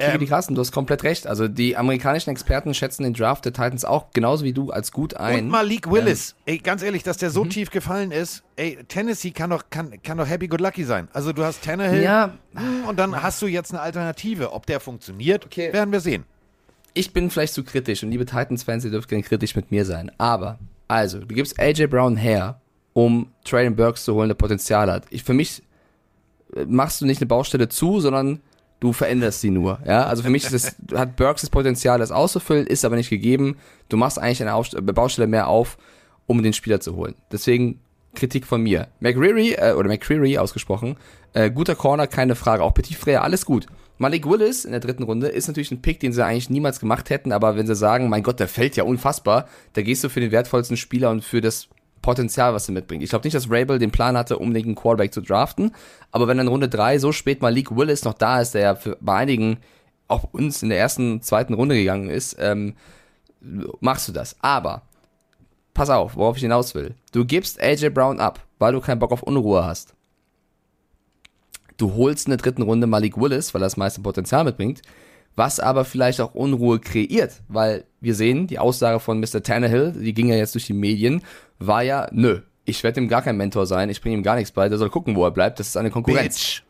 Ähm, 0.00 0.18
die 0.20 0.26
Carsten, 0.26 0.54
du 0.54 0.60
hast 0.60 0.70
komplett 0.72 1.02
recht. 1.02 1.26
Also 1.26 1.48
die 1.48 1.76
amerikanischen 1.76 2.30
Experten 2.30 2.72
schätzen 2.72 3.02
den 3.02 3.14
Draft 3.14 3.44
der 3.44 3.52
Titans 3.52 3.84
auch 3.84 4.10
genauso 4.12 4.44
wie 4.44 4.52
du 4.52 4.70
als 4.70 4.92
gut 4.92 5.14
ein. 5.16 5.44
Und 5.44 5.48
Malik 5.50 5.90
Willis, 5.90 6.36
ey, 6.46 6.58
ganz 6.58 6.82
ehrlich, 6.82 7.02
dass 7.02 7.16
der 7.16 7.30
so 7.30 7.44
tief 7.44 7.70
gefallen 7.70 8.12
ist, 8.12 8.44
ey, 8.56 8.78
Tennessee 8.86 9.32
kann 9.32 9.50
doch, 9.50 9.64
kann, 9.70 10.00
kann 10.02 10.18
doch 10.18 10.28
happy 10.28 10.46
good 10.46 10.60
lucky 10.60 10.84
sein. 10.84 11.08
Also 11.12 11.32
du 11.32 11.42
hast 11.42 11.64
Tannehill 11.64 12.02
Ja. 12.02 12.32
und 12.86 12.98
dann 12.98 13.20
hast 13.22 13.42
du 13.42 13.46
jetzt 13.46 13.72
eine 13.72 13.80
Alternative. 13.80 14.52
Ob 14.52 14.66
der 14.66 14.78
funktioniert, 14.80 15.46
Okay. 15.46 15.72
werden 15.72 15.90
wir 15.90 16.00
sehen. 16.00 16.24
ich 16.94 17.12
bin 17.12 17.30
vielleicht 17.30 17.54
zu 17.54 17.64
kritisch 17.64 18.02
und 18.02 18.10
liebe 18.10 18.24
Titans-Fans, 18.24 18.84
ihr 18.84 18.90
dürft 18.90 19.08
gerne 19.08 19.22
kritisch 19.24 19.54
mit 19.56 19.70
mir 19.70 19.84
sein. 19.84 20.10
Aber, 20.18 20.58
also, 20.88 21.18
du 21.20 21.26
gibst 21.34 21.58
AJ 21.60 21.86
Brown 21.88 22.16
her, 22.16 22.60
um 22.92 23.32
Traylon 23.44 23.76
Burks 23.76 24.04
zu 24.04 24.14
holen, 24.14 24.28
der 24.28 24.34
Potenzial 24.36 24.90
hat. 24.90 25.04
Ich, 25.10 25.22
für 25.24 25.34
mich 25.34 25.62
äh, 26.56 26.64
machst 26.64 27.00
du 27.00 27.06
nicht 27.06 27.20
eine 27.20 27.26
Baustelle 27.26 27.68
zu, 27.68 28.00
sondern 28.00 28.40
du 28.80 28.92
veränderst 28.92 29.40
sie 29.40 29.50
nur. 29.50 29.78
Ja, 29.86 30.04
also 30.04 30.22
für 30.22 30.30
mich 30.30 30.44
ist 30.44 30.52
es, 30.52 30.76
hat 30.94 31.16
Burks 31.16 31.42
das 31.42 31.50
Potenzial, 31.50 31.98
das 31.98 32.10
auszufüllen, 32.10 32.66
ist 32.66 32.84
aber 32.84 32.96
nicht 32.96 33.10
gegeben. 33.10 33.56
Du 33.88 33.96
machst 33.96 34.18
eigentlich 34.18 34.42
eine 34.42 34.52
äh, 34.52 34.92
Baustelle 34.92 35.26
mehr 35.26 35.48
auf, 35.48 35.78
um 36.26 36.42
den 36.42 36.52
Spieler 36.52 36.80
zu 36.80 36.96
holen. 36.96 37.14
Deswegen 37.32 37.80
Kritik 38.14 38.46
von 38.46 38.62
mir. 38.62 38.88
McCreary, 39.00 39.54
äh, 39.54 39.72
oder 39.72 39.88
McCreary 39.88 40.38
ausgesprochen, 40.38 40.96
äh, 41.34 41.50
guter 41.50 41.74
Corner, 41.74 42.06
keine 42.06 42.34
Frage. 42.34 42.62
Auch 42.62 42.74
Petit 42.74 42.96
Frère, 42.96 43.18
alles 43.18 43.44
gut. 43.44 43.66
Malik 43.98 44.28
Willis 44.28 44.64
in 44.64 44.70
der 44.70 44.80
dritten 44.80 45.02
Runde 45.02 45.28
ist 45.28 45.48
natürlich 45.48 45.72
ein 45.72 45.82
Pick, 45.82 45.98
den 45.98 46.12
sie 46.12 46.24
eigentlich 46.24 46.50
niemals 46.50 46.78
gemacht 46.78 47.10
hätten, 47.10 47.32
aber 47.32 47.56
wenn 47.56 47.66
sie 47.66 47.74
sagen, 47.74 48.08
mein 48.08 48.22
Gott, 48.22 48.38
der 48.38 48.46
fällt 48.46 48.76
ja 48.76 48.84
unfassbar, 48.84 49.48
da 49.72 49.82
gehst 49.82 50.04
du 50.04 50.08
für 50.08 50.20
den 50.20 50.30
wertvollsten 50.30 50.76
Spieler 50.76 51.10
und 51.10 51.24
für 51.24 51.40
das 51.40 51.68
Potenzial, 52.02 52.54
was 52.54 52.68
er 52.68 52.74
mitbringt. 52.74 53.02
Ich 53.02 53.10
glaube 53.10 53.26
nicht, 53.26 53.34
dass 53.34 53.50
Rabel 53.50 53.78
den 53.78 53.90
Plan 53.90 54.16
hatte, 54.16 54.38
unbedingt 54.38 54.66
einen 54.66 54.74
Quarterback 54.74 55.12
zu 55.12 55.20
draften, 55.20 55.72
aber 56.10 56.28
wenn 56.28 56.38
in 56.38 56.48
Runde 56.48 56.68
drei 56.68 56.98
so 56.98 57.12
spät 57.12 57.42
Malik 57.42 57.74
Willis 57.74 58.04
noch 58.04 58.14
da 58.14 58.40
ist, 58.40 58.54
der 58.54 58.62
ja 58.62 58.74
für, 58.74 58.96
bei 59.00 59.16
einigen 59.16 59.58
auch 60.08 60.24
uns 60.32 60.62
in 60.62 60.70
der 60.70 60.78
ersten, 60.78 61.20
zweiten 61.22 61.54
Runde 61.54 61.74
gegangen 61.74 62.08
ist, 62.08 62.36
ähm, 62.38 62.74
machst 63.80 64.08
du 64.08 64.12
das. 64.12 64.36
Aber 64.40 64.82
pass 65.74 65.90
auf, 65.90 66.16
worauf 66.16 66.36
ich 66.36 66.42
hinaus 66.42 66.74
will. 66.74 66.94
Du 67.12 67.24
gibst 67.24 67.60
AJ 67.62 67.90
Brown 67.90 68.20
ab, 68.20 68.40
weil 68.58 68.72
du 68.72 68.80
keinen 68.80 68.98
Bock 68.98 69.12
auf 69.12 69.22
Unruhe 69.22 69.64
hast. 69.64 69.94
Du 71.76 71.94
holst 71.94 72.26
in 72.26 72.30
der 72.30 72.38
dritten 72.38 72.62
Runde 72.62 72.86
Malik 72.86 73.16
Willis, 73.16 73.54
weil 73.54 73.62
er 73.62 73.66
das 73.66 73.76
meiste 73.76 74.00
Potenzial 74.00 74.44
mitbringt, 74.44 74.82
was 75.38 75.60
aber 75.60 75.84
vielleicht 75.84 76.20
auch 76.20 76.34
Unruhe 76.34 76.80
kreiert, 76.80 77.40
weil 77.48 77.84
wir 78.00 78.14
sehen, 78.14 78.48
die 78.48 78.58
Aussage 78.58 79.00
von 79.00 79.20
Mr. 79.20 79.42
Tannehill, 79.42 79.92
die 79.92 80.12
ging 80.12 80.28
ja 80.28 80.36
jetzt 80.36 80.54
durch 80.54 80.66
die 80.66 80.74
Medien, 80.74 81.22
war 81.58 81.82
ja, 81.82 82.08
nö, 82.12 82.40
ich 82.64 82.82
werde 82.82 83.00
ihm 83.00 83.08
gar 83.08 83.22
kein 83.22 83.36
Mentor 83.36 83.66
sein, 83.66 83.88
ich 83.88 84.02
bringe 84.02 84.16
ihm 84.16 84.22
gar 84.22 84.34
nichts 84.34 84.50
bei, 84.50 84.68
der 84.68 84.78
soll 84.78 84.90
gucken, 84.90 85.16
wo 85.16 85.24
er 85.24 85.30
bleibt, 85.30 85.60
das 85.60 85.68
ist 85.68 85.76
eine 85.76 85.90
Konkurrenz. 85.90 86.38
Bitch. 86.38 86.62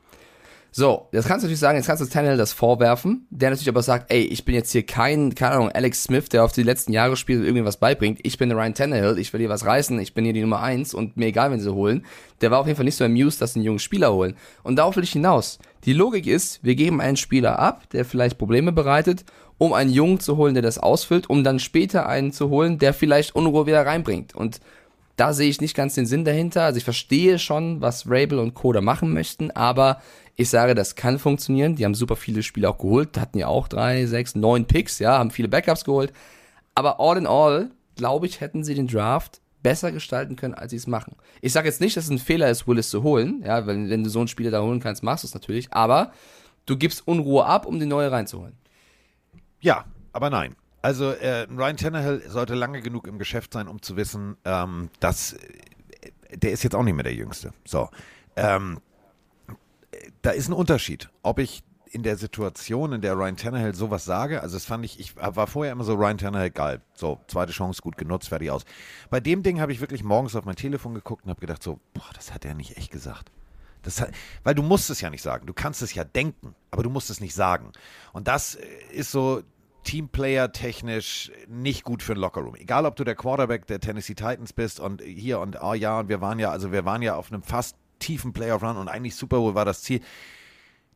So, 0.71 1.09
jetzt 1.13 1.27
kannst 1.27 1.43
du 1.43 1.47
natürlich 1.47 1.61
sagen, 1.61 1.77
jetzt 1.79 1.87
kannst 1.87 2.03
du 2.03 2.07
Tannehill 2.07 2.37
das 2.37 2.53
vorwerfen, 2.53 3.27
der 3.31 3.51
natürlich 3.51 3.71
aber 3.71 3.83
sagt, 3.83 4.13
ey, 4.13 4.21
ich 4.21 4.45
bin 4.45 4.55
jetzt 4.55 4.71
hier 4.71 4.85
kein, 4.85 5.35
keine 5.35 5.55
Ahnung, 5.55 5.71
Alex 5.71 6.05
Smith, 6.05 6.29
der 6.29 6.45
auf 6.45 6.53
die 6.53 6.63
letzten 6.63 6.93
Jahre 6.93 7.17
spielt 7.17 7.41
und 7.41 7.47
irgendwie 7.47 7.65
was 7.65 7.79
beibringt. 7.79 8.21
Ich 8.23 8.37
bin 8.37 8.51
der 8.51 8.59
Ryan 8.59 8.75
Tannehill, 8.75 9.19
ich 9.19 9.33
will 9.33 9.41
hier 9.41 9.49
was 9.49 9.65
reißen, 9.65 9.99
ich 9.99 10.13
bin 10.13 10.25
hier 10.25 10.35
die 10.35 10.43
Nummer 10.43 10.61
eins 10.61 10.93
und 10.93 11.17
mir 11.17 11.27
egal, 11.27 11.51
wenn 11.51 11.61
sie 11.61 11.73
holen. 11.73 12.05
Der 12.43 12.51
war 12.51 12.61
auf 12.61 12.67
jeden 12.67 12.77
Fall 12.77 12.85
nicht 12.85 12.97
so 12.97 13.05
amused, 13.05 13.41
dass 13.41 13.55
sie 13.55 13.61
einen 13.61 13.67
jungen 13.67 13.79
Spieler 13.79 14.13
holen. 14.13 14.37
Und 14.63 14.77
darauf 14.77 14.95
will 14.97 15.05
ich 15.05 15.13
hinaus. 15.13 15.59
Die 15.85 15.93
Logik 15.93 16.27
ist, 16.27 16.63
wir 16.65 16.75
geben 16.75 17.01
einen 17.01 17.17
Spieler 17.17 17.59
ab, 17.59 17.89
der 17.91 18.05
vielleicht 18.05 18.39
Probleme 18.39 18.73
bereitet, 18.73 19.25
um 19.59 19.73
einen 19.73 19.91
Jungen 19.91 20.21
zu 20.21 20.37
holen, 20.37 20.55
der 20.55 20.63
das 20.63 20.79
ausfüllt, 20.79 21.29
um 21.31 21.45
dann 21.45 21.59
später 21.59 22.09
einen 22.09 22.33
zu 22.33 22.49
holen, 22.49 22.79
der 22.79 22.95
vielleicht 22.95 23.35
Unruhe 23.35 23.67
wieder 23.67 23.85
reinbringt. 23.87 24.35
Und 24.35 24.61
da 25.17 25.33
sehe 25.33 25.51
ich 25.51 25.61
nicht 25.61 25.77
ganz 25.77 25.95
den 25.95 26.07
Sinn 26.07 26.25
dahinter. 26.25 26.63
Also 26.63 26.79
ich 26.79 26.85
verstehe 26.85 27.39
schon, 27.39 27.81
was 27.81 28.05
Rabel 28.09 28.39
und 28.39 28.55
Co. 28.55 28.73
da 28.73 28.81
machen 28.81 29.13
möchten, 29.13 29.51
aber 29.51 30.01
ich 30.37 30.49
sage, 30.49 30.77
das 30.77 30.95
kann 30.95 31.19
funktionieren. 31.19 31.75
Die 31.75 31.85
haben 31.85 31.97
super 31.97 32.15
viele 32.15 32.45
Spiele 32.45 32.71
auch 32.71 32.79
geholt, 32.79 33.19
hatten 33.19 33.39
ja 33.39 33.49
auch 33.49 33.67
drei, 33.67 34.07
sechs, 34.07 34.37
neun 34.37 34.67
Picks, 34.67 35.01
ja, 35.01 35.19
haben 35.19 35.33
viele 35.33 35.49
Backups 35.49 35.85
geholt. 35.85 36.13
Aber 36.77 37.01
all 37.01 37.19
in 37.19 37.27
all, 37.27 37.71
glaube 37.97 38.27
ich, 38.27 38.41
hätten 38.41 38.63
sie 38.63 38.75
den 38.75 38.87
Draft 38.87 39.41
besser 39.69 39.93
gestalten 39.93 40.35
können, 40.35 40.55
als 40.55 40.71
sie 40.71 40.79
es 40.79 40.87
machen. 40.87 41.15
Ich 41.43 41.53
sage 41.53 41.69
jetzt 41.69 41.83
nicht, 41.83 41.95
dass 41.95 42.05
es 42.05 42.11
ein 42.11 42.19
Fehler 42.19 42.49
ist, 42.49 42.67
Willis 42.67 42.89
zu 42.89 43.03
holen, 43.03 43.43
ja, 43.45 43.67
wenn, 43.67 43.91
wenn 43.91 44.03
du 44.03 44.09
so 44.09 44.19
einen 44.19 44.29
Spieler 44.29 44.51
da 44.51 44.63
holen 44.63 44.81
kannst, 44.81 45.03
machst 45.03 45.25
du 45.25 45.27
es 45.27 45.35
natürlich, 45.35 45.71
aber 45.75 46.11
du 46.65 46.79
gibst 46.79 47.07
Unruhe 47.07 47.45
ab, 47.45 47.67
um 47.67 47.79
die 47.79 47.85
neue 47.85 48.11
reinzuholen. 48.11 48.55
Ja, 49.61 49.85
aber 50.15 50.31
nein. 50.31 50.57
Also 50.81 51.11
äh, 51.11 51.47
Ryan 51.55 51.77
Tannehill 51.77 52.23
sollte 52.31 52.55
lange 52.55 52.81
genug 52.81 53.07
im 53.07 53.19
Geschäft 53.19 53.53
sein, 53.53 53.69
um 53.69 53.83
zu 53.83 53.99
wissen, 53.99 54.39
ähm, 54.47 54.89
dass 55.01 55.35
äh, 55.35 56.39
der 56.39 56.53
ist 56.53 56.63
jetzt 56.63 56.75
auch 56.75 56.83
nicht 56.83 56.95
mehr 56.95 57.05
der 57.05 57.15
Jüngste. 57.15 57.53
So, 57.67 57.91
ähm, 58.37 58.81
da 60.23 60.31
ist 60.31 60.49
ein 60.49 60.55
Unterschied, 60.55 61.11
ob 61.23 61.41
ich 61.41 61.63
in 61.93 62.03
der 62.03 62.17
Situation, 62.17 62.93
in 62.93 63.01
der 63.01 63.15
Ryan 63.15 63.37
Tannehill 63.37 63.75
sowas 63.75 64.05
sage, 64.05 64.43
also 64.43 64.57
das 64.57 64.65
fand 64.65 64.85
ich, 64.85 65.01
ich 65.01 65.17
war 65.17 65.47
vorher 65.47 65.73
immer 65.73 65.85
so 65.85 65.95
Ryan 65.95 66.19
Tannehill 66.19 66.51
geil, 66.51 66.81
so 66.95 67.21
zweite 67.27 67.53
Chance 67.53 67.83
gut 67.83 67.97
genutzt, 67.97 68.29
fertig 68.29 68.51
aus. 68.51 68.65
Bei 69.11 69.21
dem 69.21 69.43
Ding 69.43 69.61
habe 69.61 69.73
ich 69.73 69.81
wirklich 69.81 70.05
morgens 70.05 70.37
auf 70.37 70.45
mein 70.45 70.57
Telefon 70.57 70.95
geguckt 70.95 71.25
und 71.25 71.31
habe 71.31 71.41
gedacht 71.41 71.63
so, 71.63 71.81
boah, 71.95 72.11
das 72.15 72.33
hat 72.33 72.45
er 72.45 72.55
nicht 72.55 72.77
echt 72.77 72.91
gesagt. 72.91 73.31
Das 73.83 74.01
hat, 74.01 74.11
weil 74.43 74.55
du 74.55 74.63
musst 74.63 74.91
es 74.91 75.01
ja 75.01 75.11
nicht 75.11 75.23
sagen. 75.23 75.47
Du 75.47 75.55
kannst 75.55 75.83
es 75.83 75.95
ja 75.95 76.05
denken, 76.05 76.55
aber 76.71 76.83
du 76.83 76.91
musst 76.91 77.11
es 77.11 77.21
nicht 77.21 77.35
sagen. 77.35 77.73
Und 78.13 78.29
das 78.29 78.57
äh, 78.57 78.67
ist 78.91 79.13
so 79.13 79.43
Teamplayer 79.85 80.53
technisch 80.53 81.31
nicht 81.49 81.85
gut 81.85 82.03
für 82.03 82.13
ein 82.13 82.19
Lockerroom. 82.19 82.57
Egal, 82.57 82.85
ob 82.85 82.97
du 82.97 83.05
der 83.05 83.15
Quarterback 83.15 83.67
der 83.67 83.81
Tennessee 83.81 84.15
Titans 84.15 84.53
bist 84.53 84.81
und 84.81 85.01
hier 85.01 85.41
und 85.41 85.63
oh 85.63 85.75
ja, 85.75 86.01
und 86.01 86.09
wir 86.09 86.21
waren 86.21 86.39
ja, 86.39 86.51
also 86.51 86.73
wir 86.73 86.85
waren 86.85 87.01
ja 87.03 87.15
auf 87.15 87.33
einem 87.33 87.43
fast 87.43 87.77
tiefen 87.99 88.33
Playoff 88.33 88.63
Run 88.63 88.77
und 88.77 88.89
eigentlich 88.89 89.17
Super 89.17 89.39
Bowl 89.39 89.55
war 89.55 89.65
das 89.65 89.83
Ziel. 89.83 90.01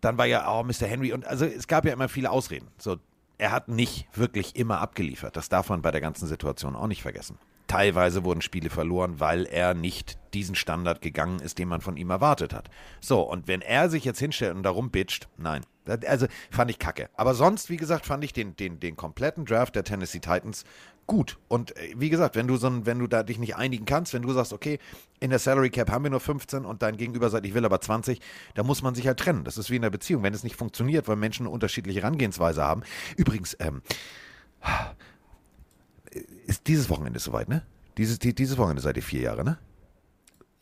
Dann 0.03 0.19
war 0.19 0.27
ja, 0.27 0.53
oh, 0.53 0.65
Mr. 0.65 0.87
Henry 0.87 1.13
und 1.13 1.25
also 1.27 1.47
es 1.47 1.67
gab 1.67 1.87
ja 1.87 1.93
immer 1.93 2.09
viele 2.09 2.31
Ausreden. 2.31 2.69
So, 2.77 2.99
er 3.39 3.53
hat 3.53 3.69
nicht 3.69 4.07
wirklich 4.15 4.57
immer 4.57 4.81
abgeliefert. 4.81 5.37
Das 5.37 5.49
darf 5.49 5.71
man 5.71 5.81
bei 5.81 5.91
der 5.91 6.01
ganzen 6.01 6.27
Situation 6.27 6.77
auch 6.77 6.89
nicht 6.89 7.03
vergessen. 7.03 7.39
Teilweise 7.69 8.25
wurden 8.25 8.43
Spiele 8.43 8.69
verloren, 8.69 9.21
weil 9.21 9.47
er 9.47 9.73
nicht 9.73 10.19
diesen 10.35 10.55
Standard 10.55 11.01
gegangen 11.01 11.39
ist, 11.39 11.59
den 11.59 11.69
man 11.69 11.81
von 11.81 11.97
ihm 11.97 12.11
erwartet 12.11 12.53
hat. 12.53 12.69
So, 13.01 13.23
und 13.23 13.49
wenn 13.49 13.63
er 13.63 13.89
sich 13.89 14.05
jetzt 14.05 14.19
hinstellt 14.19 14.57
und 14.57 14.65
darum 14.65 14.91
bitcht, 14.91 15.29
nein. 15.39 15.63
Also 16.07 16.27
fand 16.51 16.71
ich 16.71 16.79
kacke. 16.79 17.09
Aber 17.15 17.35
sonst, 17.35 17.71
wie 17.71 17.77
gesagt, 17.77 18.05
fand 18.05 18.25
ich 18.25 18.33
den, 18.33 18.57
den, 18.57 18.79
den 18.79 18.97
kompletten 18.97 19.45
Draft 19.45 19.75
der 19.75 19.85
Tennessee 19.85 20.21
Titans 20.21 20.65
gut. 21.07 21.39
Und 21.49 21.77
äh, 21.77 21.95
wie 21.97 22.11
gesagt, 22.11 22.37
wenn 22.37 22.47
du 22.47 22.57
so 22.57 22.67
ein, 22.67 22.87
wenn 22.87 22.99
du 22.99 23.07
da 23.07 23.23
dich 23.23 23.39
nicht 23.39 23.57
einigen 23.57 23.85
kannst, 23.85 24.15
wenn 24.15 24.23
du 24.23 24.33
sagst, 24.33 24.53
okay, 24.53 24.79
in 25.21 25.31
der 25.31 25.39
Salary 25.39 25.71
Cap 25.71 25.91
haben 25.91 26.05
wir 26.05 26.11
nur 26.11 26.21
15 26.21 26.65
und 26.65 26.83
dein 26.83 26.97
Gegenüber 26.97 27.31
sagt, 27.31 27.47
ich 27.47 27.55
will 27.55 27.65
aber 27.65 27.81
20, 27.81 28.21
da 28.55 28.63
muss 28.63 28.83
man 28.83 28.95
sich 28.95 29.07
halt 29.07 29.19
trennen. 29.19 29.45
Das 29.45 29.59
ist 29.59 29.71
wie 29.71 29.77
in 29.77 29.83
der 29.83 29.91
Beziehung. 29.91 30.23
Wenn 30.23 30.35
es 30.35 30.45
nicht 30.45 30.57
funktioniert, 30.57 31.09
weil 31.09 31.17
Menschen 31.17 31.47
unterschiedliche 31.47 32.01
Herangehensweise 32.01 32.63
haben. 32.63 32.83
Übrigens, 33.17 33.57
ähm, 33.61 33.83
ist 36.47 36.67
dieses 36.67 36.89
Wochenende 36.91 37.19
soweit, 37.19 37.49
ne? 37.49 37.63
Dieses, 37.99 38.19
die, 38.19 38.35
dieses 38.35 38.57
Wochenende 38.59 38.83
seid 38.83 38.97
ihr 38.97 39.03
vier 39.03 39.21
Jahre, 39.21 39.45
ne? 39.45 39.59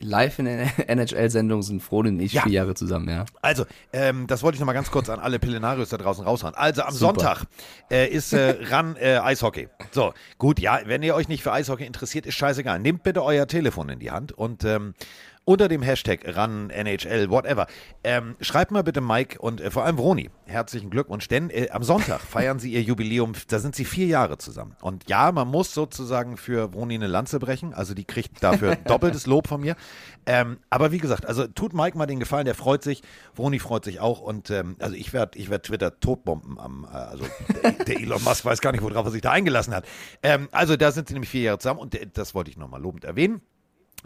Live 0.01 0.39
in 0.39 0.47
der 0.47 0.67
NHL-Sendung 0.89 1.63
sind 1.63 1.83
Frodo 1.83 2.09
und 2.09 2.21
ich 2.21 2.33
Ja. 2.33 2.43
vier 2.43 2.53
Jahre 2.53 2.75
zusammen, 2.75 3.09
ja. 3.09 3.25
Also, 3.43 3.65
ähm, 3.93 4.27
das 4.27 4.43
wollte 4.43 4.57
ich 4.57 4.61
nochmal 4.61 4.75
ganz 4.75 4.91
kurz 4.91 5.09
an 5.09 5.21
alle 5.21 5.39
Pillenarios 5.39 5.91
da 5.91 5.97
draußen 5.99 6.25
raushauen. 6.25 6.55
Also 6.55 6.83
am 6.83 6.93
Super. 6.93 7.15
Sonntag 7.21 7.45
äh, 7.91 8.09
ist 8.09 8.33
äh, 8.33 8.57
ran 8.71 8.97
äh, 8.97 9.19
Eishockey. 9.19 9.69
So, 9.91 10.13
gut, 10.39 10.59
ja, 10.59 10.81
wenn 10.87 11.03
ihr 11.03 11.15
euch 11.15 11.29
nicht 11.29 11.43
für 11.43 11.53
Eishockey 11.53 11.85
interessiert, 11.85 12.27
ist 12.27 12.35
scheißegal. 12.35 12.79
Nehmt 12.81 13.03
bitte 13.03 13.23
euer 13.23 13.47
Telefon 13.47 13.89
in 13.91 13.99
die 13.99 14.11
Hand 14.11 14.33
und 14.33 14.65
ähm, 14.65 14.95
unter 15.45 15.69
dem 15.69 15.83
Hashtag 15.83 16.21
RAN, 16.25 16.71
NHL, 16.71 17.31
whatever. 17.31 17.67
Ähm, 18.05 18.37
schreibt 18.41 18.71
mal 18.71 18.83
bitte 18.83 19.01
Mike 19.01 19.39
und 19.41 19.61
äh, 19.61 19.71
vor 19.71 19.85
allem 19.85 19.99
Vroni, 19.99 20.31
herzlichen 20.47 20.91
Glückwunsch, 20.91 21.29
denn 21.29 21.51
äh, 21.51 21.71
am 21.71 21.83
Sonntag 21.83 22.21
feiern 22.29 22.59
sie 22.59 22.73
ihr 22.73 22.83
Jubiläum, 22.83 23.33
da 23.49 23.59
sind 23.59 23.75
sie 23.75 23.85
vier 23.85 24.07
Jahre 24.07 24.39
zusammen. 24.39 24.77
Und 24.81 25.09
ja, 25.09 25.33
man 25.33 25.49
muss 25.49 25.75
sozusagen 25.75 26.37
für 26.37 26.73
Vroni 26.73 26.95
eine 26.95 27.07
Lanze 27.07 27.39
brechen, 27.39 27.75
also 27.75 27.95
die 27.95 28.05
kriegt 28.05 28.43
dafür 28.43 28.77
doppeltes 28.85 29.27
Lob 29.27 29.49
von 29.49 29.61
mir. 29.61 29.77
Ähm, 30.27 30.59
aber 30.69 30.93
wie 30.93 30.99
gesagt, 30.99 31.27
also 31.27 31.47
tut 31.47 31.73
Mike 31.73 31.97
mal 31.97 32.07
den 32.07 32.21
Gefallen, 32.21 32.45
der 32.45 32.55
freut 32.55 32.85
sich, 32.85 33.03
Vroni 33.35 33.59
freut 33.59 33.85
sich 33.85 34.01
auch 34.01 34.21
und 34.21 34.51
ähm, 34.51 34.77
also 34.79 34.95
ich 34.95 35.13
werde 35.13 35.39
ich 35.39 35.51
werd 35.51 35.65
Twitter 35.65 35.99
totbomben 35.99 36.61
am, 36.61 36.85
äh, 36.85 36.97
also 36.97 37.25
der, 37.63 37.73
der 37.73 38.01
Elon 38.01 38.23
Musk 38.23 38.45
weiß 38.45 38.61
gar 38.61 38.73
nicht, 38.73 38.83
worauf 38.83 39.07
er 39.07 39.11
sich 39.11 39.23
da 39.23 39.31
eingelassen 39.31 39.75
hat. 39.75 39.87
Ähm, 40.23 40.49
also 40.53 40.77
da 40.77 40.93
sind 40.93 41.09
sie 41.09 41.15
nämlich 41.15 41.31
vier 41.31 41.43
Jahre 41.43 41.59
zusammen 41.59 41.81
und 41.81 41.95
äh, 41.95 42.07
das 42.13 42.35
wollte 42.35 42.51
ich 42.51 42.59
nochmal 42.59 42.81
lobend 42.81 43.05
erwähnen 43.05 43.41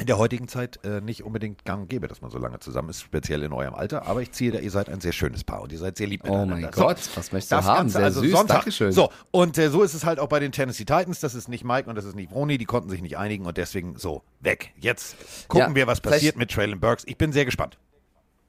in 0.01 0.07
der 0.07 0.19
heutigen 0.19 0.49
Zeit 0.49 0.81
äh, 0.85 1.01
nicht 1.01 1.23
unbedingt 1.23 1.65
gang 1.65 1.83
und 1.83 1.89
gäbe, 1.89 2.09
dass 2.09 2.21
man 2.21 2.31
so 2.31 2.39
lange 2.39 2.59
zusammen 2.59 2.89
ist, 2.91 3.01
speziell 3.01 3.43
in 3.45 3.53
eurem 3.53 3.75
Alter. 3.75 4.07
Aber 4.07 4.23
ich 4.23 4.33
ziehe 4.33 4.51
da, 4.51 4.59
ihr 4.59 4.71
seid 4.71 4.89
ein 4.89 5.01
sehr 5.01 5.13
schönes 5.13 5.45
Paar 5.45 5.63
und 5.63 5.71
ihr 5.73 5.79
seid 5.79 5.97
sehr 5.97 6.09
lieb 6.09 6.23
Oh 6.25 6.31
miteinander. 6.33 6.57
mein 6.57 6.71
Gott, 6.73 6.99
was 7.15 7.31
möchtest 7.33 7.53
du 7.53 7.57
das 7.57 7.65
haben? 7.67 7.77
Ganze, 7.77 7.93
Sehr 7.99 8.05
also 8.05 8.21
süß, 8.23 8.31
Sonntag. 8.33 8.57
Dankeschön. 8.57 8.93
So, 8.93 9.11
und 9.31 9.57
äh, 9.57 9.71
so 9.71 9.83
ist 9.83 9.95
es 9.95 10.05
halt 10.05 10.19
auch 10.19 10.29
bei 10.29 10.41
den 10.41 10.51
Tennessee 10.53 10.85
Titans. 10.85 11.21
Das 11.21 11.35
ist 11.37 11.49
nicht 11.49 11.63
Mike 11.65 11.89
und 11.89 11.95
das 11.97 12.05
ist 12.05 12.17
nicht 12.17 12.31
Brony. 12.31 12.59
Die 12.59 12.65
konnten 12.65 12.91
sich 12.91 13.03
nicht 13.03 13.17
einigen 13.17 13.47
und 13.47 13.57
deswegen 13.57 13.97
so, 13.97 14.23
weg. 14.41 14.73
Jetzt 14.79 15.17
gucken 15.49 15.69
Ja, 15.71 15.75
wir, 15.77 15.87
was 15.87 16.01
passiert 16.01 16.37
mit 16.37 16.51
Traylon 16.51 16.81
Burks. 16.81 17.05
Ich 17.07 17.17
bin 17.17 17.33
sehr 17.33 17.45
gespannt. 17.45 17.79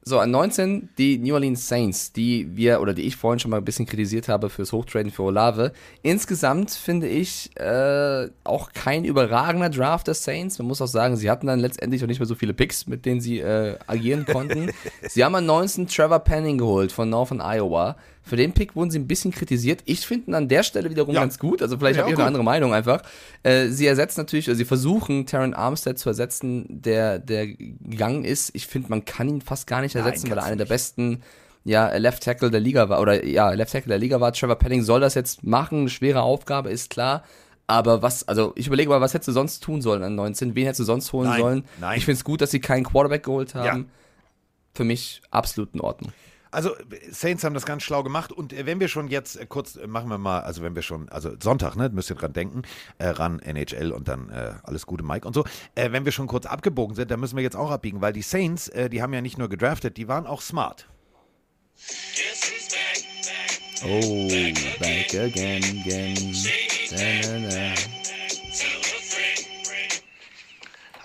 So, 0.08 0.20
an 0.20 0.30
19 0.30 0.90
die 0.98 1.18
New 1.18 1.34
Orleans 1.34 1.66
Saints, 1.66 2.12
die 2.12 2.56
wir 2.56 2.80
oder 2.80 2.94
die 2.94 3.02
ich 3.02 3.16
vorhin 3.16 3.40
schon 3.40 3.50
mal 3.50 3.56
ein 3.56 3.64
bisschen 3.64 3.86
kritisiert 3.86 4.28
habe 4.28 4.50
fürs 4.50 4.70
Hochtraden 4.70 5.10
für 5.10 5.24
Olave. 5.24 5.72
Insgesamt 6.02 6.70
finde 6.70 7.08
ich 7.08 7.50
äh, 7.56 8.28
auch 8.44 8.70
kein 8.72 9.04
überragender 9.04 9.68
Draft 9.68 10.06
der 10.06 10.14
Saints. 10.14 10.60
Man 10.60 10.68
muss 10.68 10.80
auch 10.80 10.86
sagen, 10.86 11.16
sie 11.16 11.28
hatten 11.28 11.48
dann 11.48 11.58
letztendlich 11.58 12.04
auch 12.04 12.06
nicht 12.06 12.20
mehr 12.20 12.28
so 12.28 12.36
viele 12.36 12.54
Picks, 12.54 12.86
mit 12.86 13.04
denen 13.04 13.20
sie 13.20 13.40
äh, 13.40 13.78
agieren 13.88 14.26
konnten. 14.26 14.70
sie 15.08 15.24
haben 15.24 15.34
an 15.34 15.46
19 15.46 15.88
Trevor 15.88 16.20
Penning 16.20 16.58
geholt 16.58 16.92
von 16.92 17.10
Northern 17.10 17.40
Iowa. 17.40 17.96
Für 18.26 18.34
den 18.36 18.52
Pick 18.52 18.74
wurden 18.74 18.90
sie 18.90 18.98
ein 18.98 19.06
bisschen 19.06 19.30
kritisiert. 19.30 19.82
Ich 19.84 20.04
finde 20.06 20.32
ihn 20.32 20.34
an 20.34 20.48
der 20.48 20.64
Stelle 20.64 20.90
wiederum 20.90 21.14
Ja. 21.14 21.20
ganz 21.20 21.38
gut. 21.38 21.62
Also 21.62 21.78
vielleicht 21.78 21.96
Ja, 21.96 22.02
habe 22.02 22.10
ich 22.10 22.16
auch 22.16 22.20
eine 22.20 22.26
andere 22.26 22.42
Meinung 22.44 22.74
einfach. 22.74 23.02
Äh, 23.44 23.68
sie 23.68 23.86
ersetzen 23.86 24.20
natürlich, 24.20 24.48
also 24.48 24.58
sie 24.58 24.64
versuchen 24.64 25.26
Terran 25.26 25.54
Armstead 25.54 25.96
zu 25.98 26.08
ersetzen, 26.08 26.66
der, 26.68 27.20
der 27.20 27.46
gegangen 27.46 28.24
ist. 28.24 28.50
Ich 28.54 28.66
finde, 28.66 28.88
man 28.90 29.04
kann 29.04 29.28
ihn 29.28 29.40
fast 29.40 29.68
gar 29.68 29.80
nicht 29.80 29.94
ersetzen, 29.94 30.28
weil 30.28 30.38
er 30.38 30.44
einer 30.44 30.56
der 30.56 30.64
besten 30.64 31.22
ja, 31.62 31.96
Left 31.96 32.22
Tackle 32.24 32.50
der 32.50 32.60
Liga 32.60 32.88
war, 32.88 33.00
oder 33.00 33.24
ja, 33.24 33.50
Left 33.50 33.72
Tackle 33.72 33.90
der 33.90 33.98
Liga 33.98 34.20
war. 34.20 34.32
Trevor 34.32 34.56
Penning 34.56 34.82
soll 34.82 35.00
das 35.00 35.14
jetzt 35.14 35.44
machen, 35.44 35.80
eine 35.82 35.88
schwere 35.88 36.22
Aufgabe, 36.22 36.70
ist 36.70 36.90
klar. 36.90 37.22
Aber 37.68 38.02
was, 38.02 38.26
also 38.28 38.52
ich 38.56 38.66
überlege 38.68 38.88
mal, 38.90 39.00
was 39.00 39.14
hättest 39.14 39.28
du 39.28 39.32
sonst 39.32 39.60
tun 39.64 39.82
sollen 39.82 40.02
an 40.04 40.14
19? 40.14 40.54
Wen 40.54 40.64
hättest 40.64 40.80
du 40.80 40.84
sonst 40.84 41.12
holen 41.12 41.28
Nein, 41.28 41.40
sollen? 41.40 41.64
nein. 41.80 41.98
Ich 41.98 42.04
finde 42.04 42.18
es 42.18 42.24
gut, 42.24 42.40
dass 42.40 42.52
sie 42.52 42.60
keinen 42.60 42.84
Quarterback 42.84 43.24
geholt 43.24 43.54
haben. 43.56 43.78
Ja. 43.80 43.84
Für 44.74 44.84
mich 44.84 45.22
absolut 45.30 45.74
in 45.74 45.80
Ordnung. 45.80 46.12
Also 46.50 46.74
Saints 47.10 47.44
haben 47.44 47.54
das 47.54 47.66
ganz 47.66 47.82
schlau 47.82 48.02
gemacht 48.02 48.32
und 48.32 48.52
äh, 48.52 48.66
wenn 48.66 48.80
wir 48.80 48.88
schon 48.88 49.08
jetzt 49.08 49.36
äh, 49.36 49.46
kurz 49.46 49.76
äh, 49.76 49.86
machen 49.86 50.08
wir 50.08 50.18
mal, 50.18 50.40
also 50.40 50.62
wenn 50.62 50.74
wir 50.74 50.82
schon, 50.82 51.08
also 51.08 51.32
Sonntag, 51.40 51.76
ne, 51.76 51.88
müsst 51.90 52.10
ihr 52.10 52.16
dran 52.16 52.32
denken, 52.32 52.62
äh, 52.98 53.08
ran 53.08 53.40
NHL 53.40 53.92
und 53.92 54.08
dann 54.08 54.30
äh, 54.30 54.54
alles 54.62 54.86
Gute 54.86 55.04
Mike 55.04 55.26
und 55.26 55.34
so. 55.34 55.44
Äh, 55.74 55.92
wenn 55.92 56.04
wir 56.04 56.12
schon 56.12 56.26
kurz 56.26 56.46
abgebogen 56.46 56.94
sind, 56.94 57.10
dann 57.10 57.20
müssen 57.20 57.36
wir 57.36 57.42
jetzt 57.42 57.56
auch 57.56 57.70
abbiegen, 57.70 58.00
weil 58.00 58.12
die 58.12 58.22
Saints, 58.22 58.68
äh, 58.68 58.88
die 58.88 59.02
haben 59.02 59.12
ja 59.12 59.20
nicht 59.20 59.38
nur 59.38 59.48
gedraftet, 59.48 59.96
die 59.96 60.08
waren 60.08 60.26
auch 60.26 60.40
smart. 60.40 60.88
Oh, 63.84 64.28
back 64.80 65.14
again, 65.14 65.62
again. 65.62 66.34
Da, 66.90 66.96
da, 66.96 67.38
da. 67.50 67.74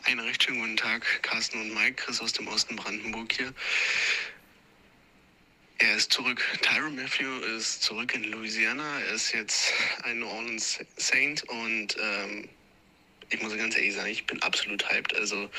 Einen 0.05 0.19
recht 0.21 0.43
schönen 0.43 0.59
guten 0.61 0.77
Tag, 0.77 1.05
Carsten 1.21 1.59
und 1.61 1.73
Mike, 1.73 1.95
Chris 1.95 2.21
aus 2.21 2.33
dem 2.33 2.47
Osten 2.47 2.75
Brandenburg 2.75 3.31
hier. 3.33 3.53
Er 5.81 5.95
ist 5.95 6.13
zurück. 6.13 6.43
Tyron 6.61 6.95
Matthew 6.95 7.39
ist 7.57 7.81
zurück 7.81 8.13
in 8.13 8.25
Louisiana. 8.25 8.99
Er 8.99 9.13
ist 9.15 9.31
jetzt 9.31 9.73
ein 10.03 10.19
New 10.19 10.27
Orleans 10.27 10.79
Saint 10.97 11.41
und 11.49 11.97
ähm, 11.99 12.47
ich 13.31 13.41
muss 13.41 13.57
ganz 13.57 13.75
ehrlich 13.75 13.95
sagen, 13.95 14.11
ich 14.11 14.23
bin 14.27 14.39
absolut 14.43 14.87
hyped. 14.87 15.15
Also 15.15 15.49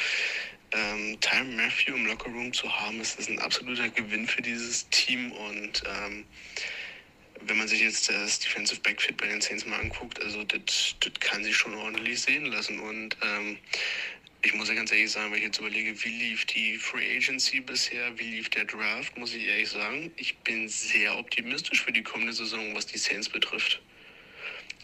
ähm, 0.70 1.18
Tyron 1.20 1.56
Matthew 1.56 1.96
im 1.96 2.06
Lockerroom 2.06 2.52
zu 2.52 2.72
haben, 2.72 3.00
ist, 3.00 3.18
ist 3.18 3.30
ein 3.30 3.40
absoluter 3.40 3.88
Gewinn 3.88 4.28
für 4.28 4.42
dieses 4.42 4.88
Team 4.90 5.32
und 5.32 5.82
ähm, 5.86 6.24
wenn 7.40 7.58
man 7.58 7.66
sich 7.66 7.80
jetzt 7.80 8.08
das 8.08 8.38
Defensive 8.38 8.80
Backfit 8.80 9.16
bei 9.16 9.26
den 9.26 9.40
Saints 9.40 9.66
mal 9.66 9.80
anguckt, 9.80 10.22
also 10.22 10.44
das 10.44 10.94
das 11.00 11.12
kann 11.18 11.42
sich 11.42 11.56
schon 11.56 11.74
ordentlich 11.74 12.22
sehen 12.22 12.46
lassen 12.46 12.78
und 12.78 13.16
ähm, 13.22 13.58
ich 14.44 14.54
muss 14.54 14.68
ja 14.68 14.74
ganz 14.74 14.90
ehrlich 14.90 15.10
sagen, 15.10 15.30
wenn 15.30 15.38
ich 15.38 15.44
jetzt 15.44 15.60
überlege, 15.60 15.94
wie 16.04 16.08
lief 16.08 16.44
die 16.46 16.76
Free 16.76 17.16
Agency 17.16 17.60
bisher, 17.60 18.18
wie 18.18 18.24
lief 18.24 18.50
der 18.50 18.64
Draft, 18.64 19.16
muss 19.16 19.34
ich 19.34 19.46
ehrlich 19.46 19.70
sagen, 19.70 20.10
ich 20.16 20.36
bin 20.38 20.68
sehr 20.68 21.16
optimistisch 21.16 21.82
für 21.82 21.92
die 21.92 22.02
kommende 22.02 22.32
Saison, 22.32 22.74
was 22.74 22.86
die 22.86 22.98
Saints 22.98 23.28
betrifft. 23.28 23.80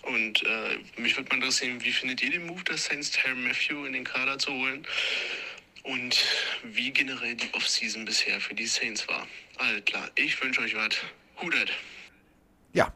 Und 0.03 0.43
äh, 0.45 0.79
mich 1.01 1.17
würde 1.17 1.29
mal 1.31 1.37
interessieren, 1.37 1.83
wie 1.83 1.93
findet 1.93 2.23
ihr 2.23 2.31
den 2.31 2.47
Move 2.47 2.63
der 2.65 2.79
Saints, 2.79 3.11
Terry 3.11 3.35
Matthew 3.35 3.85
in 3.85 3.93
den 3.93 4.05
Kader 4.05 4.39
zu 4.39 4.53
holen? 4.53 4.87
Und 5.83 6.25
wie 6.63 6.91
generell 6.91 7.35
die 7.35 7.53
Offseason 7.55 8.05
bisher 8.05 8.41
für 8.41 8.55
die 8.55 8.67
Saints 8.67 9.09
war. 9.09 9.27
Alles 9.57 9.85
klar, 9.85 10.11
ich 10.15 10.41
wünsche 10.43 10.61
euch 10.61 10.75
was. 10.75 10.97
Hudet. 11.41 11.73
Ja, 12.73 12.93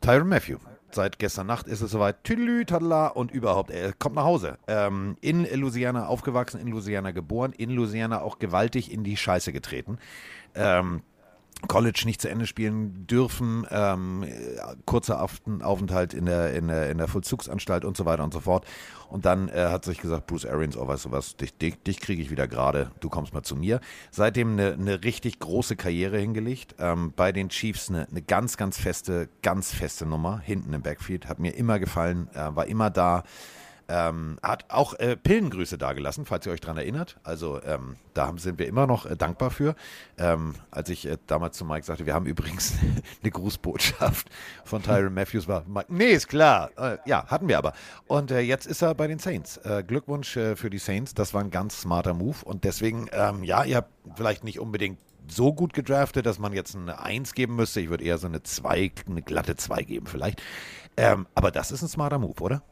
Tyron 0.00 0.28
Matthew. 0.28 0.58
Seit 0.90 1.18
gestern 1.18 1.46
Nacht 1.46 1.66
ist 1.66 1.82
es 1.82 1.90
soweit. 1.90 2.24
Tüdelü, 2.24 2.64
tadala 2.64 3.08
und 3.08 3.30
überhaupt. 3.30 3.70
Er 3.70 3.92
kommt 3.92 4.16
nach 4.16 4.24
Hause. 4.24 4.58
Ähm, 4.66 5.16
in 5.20 5.44
Louisiana 5.44 6.06
aufgewachsen, 6.06 6.60
in 6.60 6.68
Louisiana 6.68 7.10
geboren, 7.10 7.52
in 7.52 7.70
Louisiana 7.70 8.22
auch 8.22 8.38
gewaltig 8.38 8.90
in 8.90 9.04
die 9.04 9.16
Scheiße 9.16 9.52
getreten. 9.52 9.98
Ähm, 10.54 11.02
College 11.66 12.02
nicht 12.04 12.20
zu 12.20 12.28
Ende 12.28 12.46
spielen 12.46 13.06
dürfen, 13.06 13.66
ähm, 13.70 14.22
äh, 14.22 14.30
kurzer 14.84 15.20
Aufenthalt 15.20 16.14
in 16.14 16.26
der, 16.26 16.54
in, 16.54 16.68
der, 16.68 16.90
in 16.90 16.98
der 16.98 17.08
Vollzugsanstalt 17.08 17.84
und 17.84 17.96
so 17.96 18.04
weiter 18.04 18.22
und 18.22 18.32
so 18.32 18.40
fort. 18.40 18.64
Und 19.08 19.24
dann 19.24 19.48
äh, 19.48 19.68
hat 19.68 19.84
sich 19.84 19.98
gesagt, 19.98 20.26
Bruce 20.26 20.46
Arians, 20.46 20.76
oh 20.76 20.86
weißt 20.86 21.06
du 21.06 21.10
was, 21.10 21.36
dich, 21.36 21.56
dich, 21.56 21.82
dich 21.82 22.00
kriege 22.00 22.22
ich 22.22 22.30
wieder 22.30 22.46
gerade, 22.46 22.92
du 23.00 23.08
kommst 23.08 23.34
mal 23.34 23.42
zu 23.42 23.56
mir. 23.56 23.80
Seitdem 24.10 24.52
eine, 24.52 24.74
eine 24.74 25.02
richtig 25.02 25.40
große 25.40 25.76
Karriere 25.76 26.18
hingelegt. 26.18 26.76
Ähm, 26.78 27.12
bei 27.16 27.32
den 27.32 27.48
Chiefs 27.48 27.88
eine, 27.88 28.06
eine 28.08 28.22
ganz, 28.22 28.56
ganz 28.56 28.78
feste, 28.78 29.28
ganz 29.42 29.74
feste 29.74 30.06
Nummer 30.06 30.38
hinten 30.38 30.72
im 30.74 30.82
Backfield. 30.82 31.28
Hat 31.28 31.40
mir 31.40 31.56
immer 31.56 31.78
gefallen, 31.78 32.28
äh, 32.34 32.54
war 32.54 32.66
immer 32.66 32.90
da. 32.90 33.24
Ähm, 33.88 34.38
hat 34.42 34.66
auch 34.68 34.94
äh, 34.94 35.16
Pillengrüße 35.16 35.78
dagelassen, 35.78 36.26
falls 36.26 36.44
ihr 36.44 36.52
euch 36.52 36.60
dran 36.60 36.76
erinnert. 36.76 37.18
Also 37.22 37.62
ähm, 37.62 37.96
da 38.12 38.26
haben, 38.26 38.36
sind 38.36 38.58
wir 38.58 38.66
immer 38.66 38.86
noch 38.86 39.06
äh, 39.06 39.16
dankbar 39.16 39.50
für. 39.50 39.74
Ähm, 40.18 40.54
als 40.70 40.90
ich 40.90 41.06
äh, 41.06 41.16
damals 41.26 41.56
zu 41.56 41.64
Mike 41.64 41.86
sagte, 41.86 42.04
wir 42.04 42.14
haben 42.14 42.26
übrigens 42.26 42.74
eine 43.22 43.30
Grußbotschaft 43.30 44.28
von 44.64 44.82
Tyron 44.82 45.14
Matthews, 45.14 45.48
war 45.48 45.64
Mike, 45.66 45.86
nee, 45.88 46.10
ist 46.10 46.28
klar. 46.28 46.70
Äh, 46.76 46.98
ja, 47.06 47.26
hatten 47.28 47.48
wir 47.48 47.56
aber. 47.56 47.72
Und 48.06 48.30
äh, 48.30 48.40
jetzt 48.40 48.66
ist 48.66 48.82
er 48.82 48.94
bei 48.94 49.06
den 49.06 49.18
Saints. 49.18 49.56
Äh, 49.58 49.82
Glückwunsch 49.86 50.32
für 50.32 50.70
die 50.70 50.78
Saints, 50.78 51.14
das 51.14 51.32
war 51.32 51.42
ein 51.42 51.50
ganz 51.50 51.80
smarter 51.80 52.12
Move. 52.12 52.44
Und 52.44 52.64
deswegen, 52.64 53.08
ähm, 53.12 53.42
ja, 53.42 53.64
ihr 53.64 53.76
habt 53.76 53.90
vielleicht 54.16 54.44
nicht 54.44 54.60
unbedingt 54.60 54.98
so 55.30 55.52
gut 55.52 55.72
gedraftet, 55.72 56.26
dass 56.26 56.38
man 56.38 56.52
jetzt 56.52 56.74
eine 56.76 57.00
1 57.00 57.34
geben 57.34 57.56
müsste. 57.56 57.80
Ich 57.80 57.90
würde 57.90 58.04
eher 58.04 58.18
so 58.18 58.26
eine 58.26 58.42
2, 58.42 58.92
eine 59.06 59.22
glatte 59.22 59.56
2 59.56 59.82
geben 59.82 60.06
vielleicht. 60.06 60.42
Ähm, 60.96 61.26
aber 61.34 61.50
das 61.50 61.70
ist 61.70 61.82
ein 61.82 61.88
smarter 61.88 62.18
Move, 62.18 62.40
oder? 62.42 62.62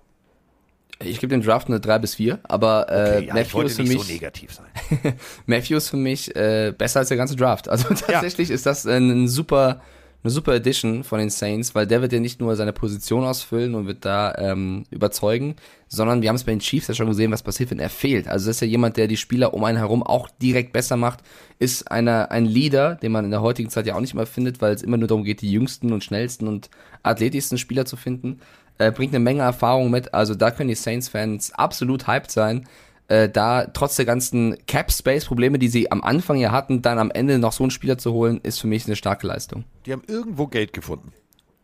Ich 1.04 1.20
gebe 1.20 1.30
dem 1.30 1.42
Draft 1.42 1.68
eine 1.68 1.78
3 1.78 1.98
bis 1.98 2.14
4, 2.14 2.38
aber 2.44 2.88
äh, 2.88 2.92
Okay, 2.92 3.12
ja, 3.12 3.20
ich 3.20 3.32
Matthew 3.32 3.54
wollte 3.54 3.70
ist 3.70 3.76
für 3.76 3.82
mich 3.82 4.02
so 4.02 4.12
negativ 4.12 4.54
sein. 4.54 5.14
Matthew 5.46 5.76
ist 5.76 5.90
für 5.90 5.96
mich 5.98 6.34
äh, 6.34 6.72
besser 6.76 7.00
als 7.00 7.08
der 7.08 7.18
ganze 7.18 7.36
Draft. 7.36 7.68
Also 7.68 7.92
tatsächlich 7.94 8.50
ist 8.50 8.64
das 8.64 8.86
ein 8.86 9.28
super, 9.28 9.82
eine 10.24 10.30
super 10.30 10.54
Edition 10.54 11.04
von 11.04 11.18
den 11.18 11.28
Saints, 11.28 11.74
weil 11.74 11.86
der 11.86 12.00
wird 12.00 12.14
ja 12.14 12.18
nicht 12.18 12.40
nur 12.40 12.56
seine 12.56 12.72
Position 12.72 13.24
ausfüllen 13.24 13.74
und 13.74 13.86
wird 13.86 14.06
da 14.06 14.34
ähm, 14.38 14.84
überzeugen, 14.90 15.56
sondern 15.86 16.22
wir 16.22 16.30
haben 16.30 16.36
es 16.36 16.44
bei 16.44 16.52
den 16.52 16.60
Chiefs 16.60 16.88
ja 16.88 16.94
schon 16.94 17.08
gesehen, 17.08 17.30
was 17.30 17.42
passiert, 17.42 17.70
wenn 17.70 17.78
er 17.78 17.90
fehlt. 17.90 18.26
Also 18.26 18.46
das 18.46 18.56
ist 18.56 18.60
ja 18.62 18.66
jemand, 18.66 18.96
der 18.96 19.06
die 19.06 19.18
Spieler 19.18 19.52
um 19.52 19.64
einen 19.64 19.78
herum 19.78 20.02
auch 20.02 20.30
direkt 20.40 20.72
besser 20.72 20.96
macht, 20.96 21.20
ist 21.58 21.90
einer 21.90 22.30
ein 22.30 22.46
Leader, 22.46 22.94
den 22.94 23.12
man 23.12 23.26
in 23.26 23.30
der 23.30 23.42
heutigen 23.42 23.68
Zeit 23.68 23.86
ja 23.86 23.94
auch 23.96 24.00
nicht 24.00 24.14
mehr 24.14 24.26
findet, 24.26 24.62
weil 24.62 24.74
es 24.74 24.82
immer 24.82 24.96
nur 24.96 25.08
darum 25.08 25.24
geht, 25.24 25.42
die 25.42 25.52
jüngsten 25.52 25.92
und 25.92 26.02
schnellsten 26.02 26.48
und 26.48 26.70
athletischsten 27.02 27.58
Spieler 27.58 27.84
zu 27.84 27.96
finden. 27.96 28.40
Äh, 28.78 28.92
bringt 28.92 29.14
eine 29.14 29.24
Menge 29.24 29.42
Erfahrung 29.42 29.90
mit, 29.90 30.12
also 30.12 30.34
da 30.34 30.50
können 30.50 30.68
die 30.68 30.74
Saints-Fans 30.74 31.52
absolut 31.54 32.06
hyped 32.06 32.30
sein 32.30 32.66
äh, 33.08 33.28
da 33.28 33.66
trotz 33.66 33.96
der 33.96 34.04
ganzen 34.04 34.56
Cap-Space-Probleme, 34.66 35.58
die 35.58 35.68
sie 35.68 35.90
am 35.90 36.02
Anfang 36.02 36.38
ja 36.38 36.50
hatten, 36.50 36.82
dann 36.82 36.98
am 36.98 37.10
Ende 37.10 37.38
noch 37.38 37.52
so 37.52 37.64
einen 37.64 37.70
Spieler 37.70 37.98
zu 37.98 38.12
holen, 38.12 38.40
ist 38.42 38.60
für 38.60 38.66
mich 38.66 38.86
eine 38.86 38.96
starke 38.96 39.26
Leistung. 39.26 39.64
Die 39.86 39.92
haben 39.92 40.02
irgendwo 40.06 40.46
Geld 40.46 40.72
gefunden. 40.72 41.12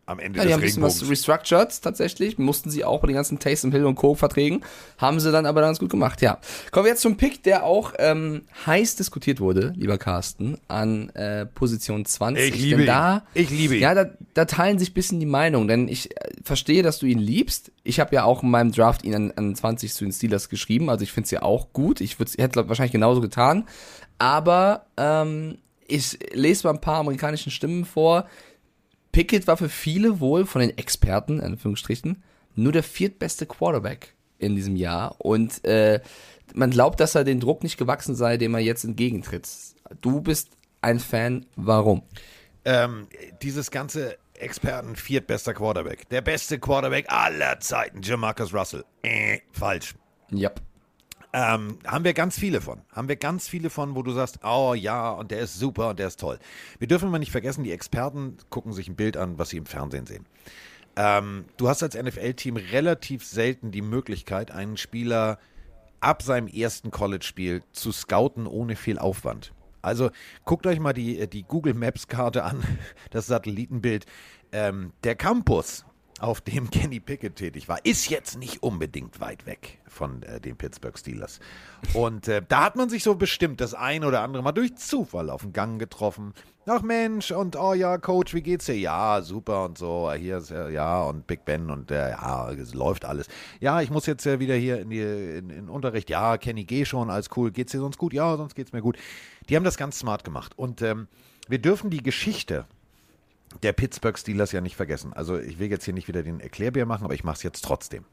Am 0.05 0.19
Ende 0.19 0.39
Ja, 0.39 0.43
die 0.43 0.47
des 0.49 0.53
haben 0.53 0.61
ein 0.61 0.65
bisschen 0.65 0.83
was 0.83 0.95
Regenbogens. 0.95 1.11
restructured 1.29 1.81
tatsächlich. 1.81 2.37
Mussten 2.37 2.69
sie 2.69 2.83
auch 2.83 2.99
bei 2.99 3.07
den 3.07 3.15
ganzen 3.15 3.39
Taysom 3.39 3.71
Hill 3.71 3.85
und 3.85 3.95
Co. 3.95 4.15
Verträgen. 4.15 4.61
Haben 4.97 5.19
sie 5.19 5.31
dann 5.31 5.45
aber 5.45 5.61
ganz 5.61 5.79
gut 5.79 5.89
gemacht, 5.89 6.21
ja. 6.21 6.39
Kommen 6.71 6.85
wir 6.85 6.91
jetzt 6.91 7.01
zum 7.01 7.15
Pick, 7.15 7.43
der 7.43 7.63
auch 7.63 7.93
ähm, 7.99 8.41
heiß 8.65 8.97
diskutiert 8.97 9.39
wurde, 9.39 9.73
lieber 9.77 9.97
Carsten, 9.97 10.57
an 10.67 11.09
äh, 11.11 11.45
Position 11.45 12.05
20. 12.05 12.53
Ich 12.53 12.61
liebe 12.61 12.77
denn 12.79 12.87
da, 12.87 13.23
ihn. 13.33 13.43
Ich 13.43 13.49
liebe 13.49 13.75
ihn. 13.75 13.81
Ja, 13.81 13.93
da, 13.95 14.05
da 14.33 14.45
teilen 14.45 14.77
sich 14.77 14.91
ein 14.91 14.93
bisschen 14.93 15.19
die 15.21 15.25
Meinungen, 15.25 15.67
denn 15.67 15.87
ich 15.87 16.11
äh, 16.11 16.31
verstehe, 16.43 16.83
dass 16.83 16.99
du 16.99 17.05
ihn 17.05 17.19
liebst. 17.19 17.71
Ich 17.83 17.99
habe 18.01 18.13
ja 18.15 18.23
auch 18.25 18.43
in 18.43 18.49
meinem 18.51 18.71
Draft 18.73 19.03
ihn 19.03 19.15
an, 19.15 19.31
an 19.35 19.55
20 19.55 19.93
zu 19.93 20.03
den 20.03 20.11
Steelers 20.11 20.49
geschrieben, 20.49 20.89
also 20.89 21.03
ich 21.03 21.11
finde 21.13 21.25
es 21.25 21.31
ja 21.31 21.43
auch 21.43 21.71
gut. 21.71 22.01
Ich 22.01 22.17
hätte 22.19 22.67
wahrscheinlich 22.67 22.91
genauso 22.91 23.21
getan. 23.21 23.65
Aber 24.19 24.85
ähm, 24.97 25.57
ich 25.87 26.17
lese 26.33 26.67
mal 26.67 26.73
ein 26.73 26.81
paar 26.81 26.99
amerikanischen 26.99 27.51
Stimmen 27.51 27.85
vor. 27.85 28.25
Pickett 29.13 29.47
war 29.47 29.55
für 29.55 29.69
viele 29.69 30.19
wohl 30.19 30.45
von 30.45 30.59
den 30.59 30.77
Experten, 30.77 31.39
in 31.39 31.45
Anführungsstrichen, 31.45 32.21
nur 32.55 32.73
der 32.73 32.83
viertbeste 32.83 33.45
Quarterback 33.45 34.13
in 34.39 34.57
diesem 34.57 34.75
Jahr. 34.75 35.15
Und 35.19 35.63
äh, 35.63 36.01
man 36.53 36.71
glaubt, 36.71 36.99
dass 36.99 37.15
er 37.15 37.23
den 37.23 37.39
Druck 37.39 37.63
nicht 37.63 37.77
gewachsen 37.77 38.15
sei, 38.15 38.35
dem 38.35 38.53
er 38.53 38.59
jetzt 38.59 38.83
entgegentritt. 38.83 39.47
Du 40.01 40.19
bist 40.19 40.49
ein 40.81 40.99
Fan, 40.99 41.45
warum? 41.55 42.03
ähm, 42.65 43.07
dieses 43.41 43.71
ganze 43.71 44.17
Experten 44.33 44.95
viertbester 44.95 45.53
Quarterback. 45.53 46.09
Der 46.09 46.21
beste 46.21 46.59
Quarterback 46.59 47.05
aller 47.09 47.59
Zeiten, 47.59 48.01
Jamarcus 48.01 48.53
Russell. 48.53 48.83
Äh, 49.03 49.39
falsch. 49.51 49.95
Ja. 50.31 50.51
Ähm, 51.35 51.79
haben 51.87 52.05
wir 52.05 52.13
ganz 52.13 52.37
viele 52.37 52.61
von. 52.61 52.81
Haben 52.91 53.07
wir 53.07 53.15
ganz 53.15 53.47
viele 53.47 53.71
von, 53.71 53.95
wo 53.95 54.03
du 54.03 54.11
sagst, 54.11 54.39
oh 54.43 54.75
ja, 54.75 55.09
und 55.09 55.31
der 55.31 55.39
ist 55.39 55.57
super 55.57 55.89
und 55.89 55.99
der 55.99 56.07
ist 56.07 56.19
toll. 56.19 56.37
Wir 56.77 56.87
dürfen 56.87 57.09
mal 57.09 57.17
nicht 57.17 57.31
vergessen, 57.31 57.63
die 57.63 57.71
Experten 57.71 58.37
gucken 58.51 58.71
sich 58.71 58.87
ein 58.87 58.95
Bild 58.95 59.17
an, 59.17 59.39
was 59.39 59.49
sie 59.49 59.57
im 59.57 59.65
Fernsehen 59.65 60.05
sehen. 60.05 60.27
Ähm, 60.95 61.45
du 61.57 61.69
hast 61.69 61.81
als 61.81 61.95
NFL-Team 61.95 62.55
relativ 62.55 63.25
selten 63.25 63.71
die 63.71 63.81
Möglichkeit, 63.81 64.51
einen 64.51 64.77
Spieler 64.77 65.39
ab 66.01 66.21
seinem 66.21 66.47
ersten 66.47 66.91
College-Spiel 66.91 67.63
zu 67.71 67.91
scouten 67.91 68.45
ohne 68.45 68.75
viel 68.75 68.99
Aufwand. 68.99 69.53
Also 69.81 70.11
guckt 70.45 70.67
euch 70.67 70.79
mal 70.79 70.93
die, 70.93 71.27
die 71.27 71.43
Google 71.43 71.73
Maps-Karte 71.73 72.43
an, 72.43 72.63
das 73.09 73.25
Satellitenbild. 73.25 74.05
Ähm, 74.51 74.93
der 75.03 75.15
Campus, 75.15 75.83
auf 76.19 76.41
dem 76.41 76.69
Kenny 76.71 76.99
Pickett 76.99 77.35
tätig 77.35 77.67
war, 77.67 77.85
ist 77.85 78.09
jetzt 78.09 78.37
nicht 78.37 78.63
unbedingt 78.63 79.19
weit 79.19 79.45
weg 79.45 79.79
von 79.87 80.23
äh, 80.23 80.39
den 80.39 80.55
Pittsburgh 80.55 80.97
Steelers. 80.97 81.39
Und 81.93 82.27
äh, 82.27 82.41
da 82.47 82.63
hat 82.63 82.75
man 82.75 82.89
sich 82.89 83.03
so 83.03 83.15
bestimmt 83.15 83.61
das 83.61 83.73
ein 83.73 84.03
oder 84.03 84.21
andere 84.21 84.43
Mal 84.43 84.51
durch 84.51 84.75
Zufall 84.75 85.29
auf 85.29 85.41
den 85.41 85.53
Gang 85.53 85.79
getroffen. 85.79 86.33
Ach 86.65 86.81
Mensch, 86.81 87.31
und 87.31 87.57
oh 87.57 87.73
ja, 87.73 87.97
Coach, 87.97 88.33
wie 88.33 88.41
geht's 88.41 88.67
dir? 88.67 88.77
Ja, 88.77 89.21
super 89.21 89.65
und 89.65 89.77
so. 89.77 90.11
Hier 90.13 90.37
ist 90.37 90.49
äh, 90.49 90.69
ja 90.69 91.03
und 91.03 91.27
Big 91.27 91.43
Ben 91.43 91.69
und 91.69 91.91
äh, 91.91 92.11
ja, 92.11 92.51
es 92.51 92.73
läuft 92.73 93.03
alles. 93.03 93.27
Ja, 93.59 93.81
ich 93.81 93.89
muss 93.89 94.05
jetzt 94.05 94.25
äh, 94.25 94.39
wieder 94.39 94.55
hier 94.55 94.79
in, 94.79 94.89
die, 94.89 95.01
in, 95.01 95.49
in 95.49 95.69
Unterricht. 95.69 96.09
Ja, 96.09 96.37
Kenny, 96.37 96.63
geh 96.63 96.85
schon, 96.85 97.09
alles 97.09 97.29
cool. 97.35 97.51
Geht's 97.51 97.73
dir 97.73 97.79
sonst 97.79 97.97
gut? 97.97 98.13
Ja, 98.13 98.37
sonst 98.37 98.55
geht's 98.55 98.71
mir 98.71 98.81
gut. 98.81 98.97
Die 99.49 99.57
haben 99.57 99.65
das 99.65 99.75
ganz 99.75 99.99
smart 99.99 100.23
gemacht. 100.23 100.53
Und 100.57 100.81
ähm, 100.81 101.07
wir 101.49 101.59
dürfen 101.59 101.89
die 101.89 102.01
Geschichte 102.01 102.65
der 103.61 103.73
Pittsburgh 103.73 104.17
Steelers 104.17 104.51
ja 104.51 104.61
nicht 104.61 104.75
vergessen. 104.75 105.13
Also 105.13 105.37
ich 105.37 105.59
will 105.59 105.69
jetzt 105.69 105.85
hier 105.85 105.93
nicht 105.93 106.07
wieder 106.07 106.23
den 106.23 106.39
Erklärbär 106.39 106.85
machen, 106.85 107.05
aber 107.05 107.13
ich 107.13 107.23
mache 107.23 107.37
es 107.37 107.43
jetzt 107.43 107.63
trotzdem. 107.63 108.05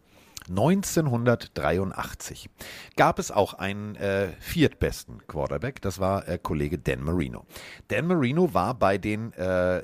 1983 0.49 2.51
gab 2.97 3.19
es 3.19 3.31
auch 3.31 3.55
einen 3.55 3.95
äh, 3.97 4.29
viertbesten 4.41 5.27
Quarterback, 5.27 5.83
das 5.83 6.01
war 6.01 6.27
äh, 6.29 6.39
Kollege 6.39 6.79
Dan 6.79 7.03
Marino. 7.03 7.45
Dan 7.89 8.07
Marino 8.07 8.55
war 8.55 8.75
bei 8.75 8.99
den 8.99 9.33
äh, 9.35 9.83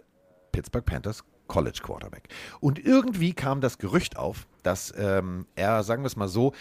Pittsburgh 0.52 0.84
Panthers 0.84 1.24
College 1.46 1.80
Quarterback. 1.82 2.28
Und 2.60 2.84
irgendwie 2.84 3.32
kam 3.32 3.60
das 3.60 3.78
Gerücht 3.78 4.16
auf, 4.16 4.46
dass 4.62 4.92
ähm, 4.96 5.46
er, 5.54 5.82
sagen 5.82 6.02
wir 6.02 6.08
es 6.08 6.16
mal 6.16 6.28
so, 6.28 6.52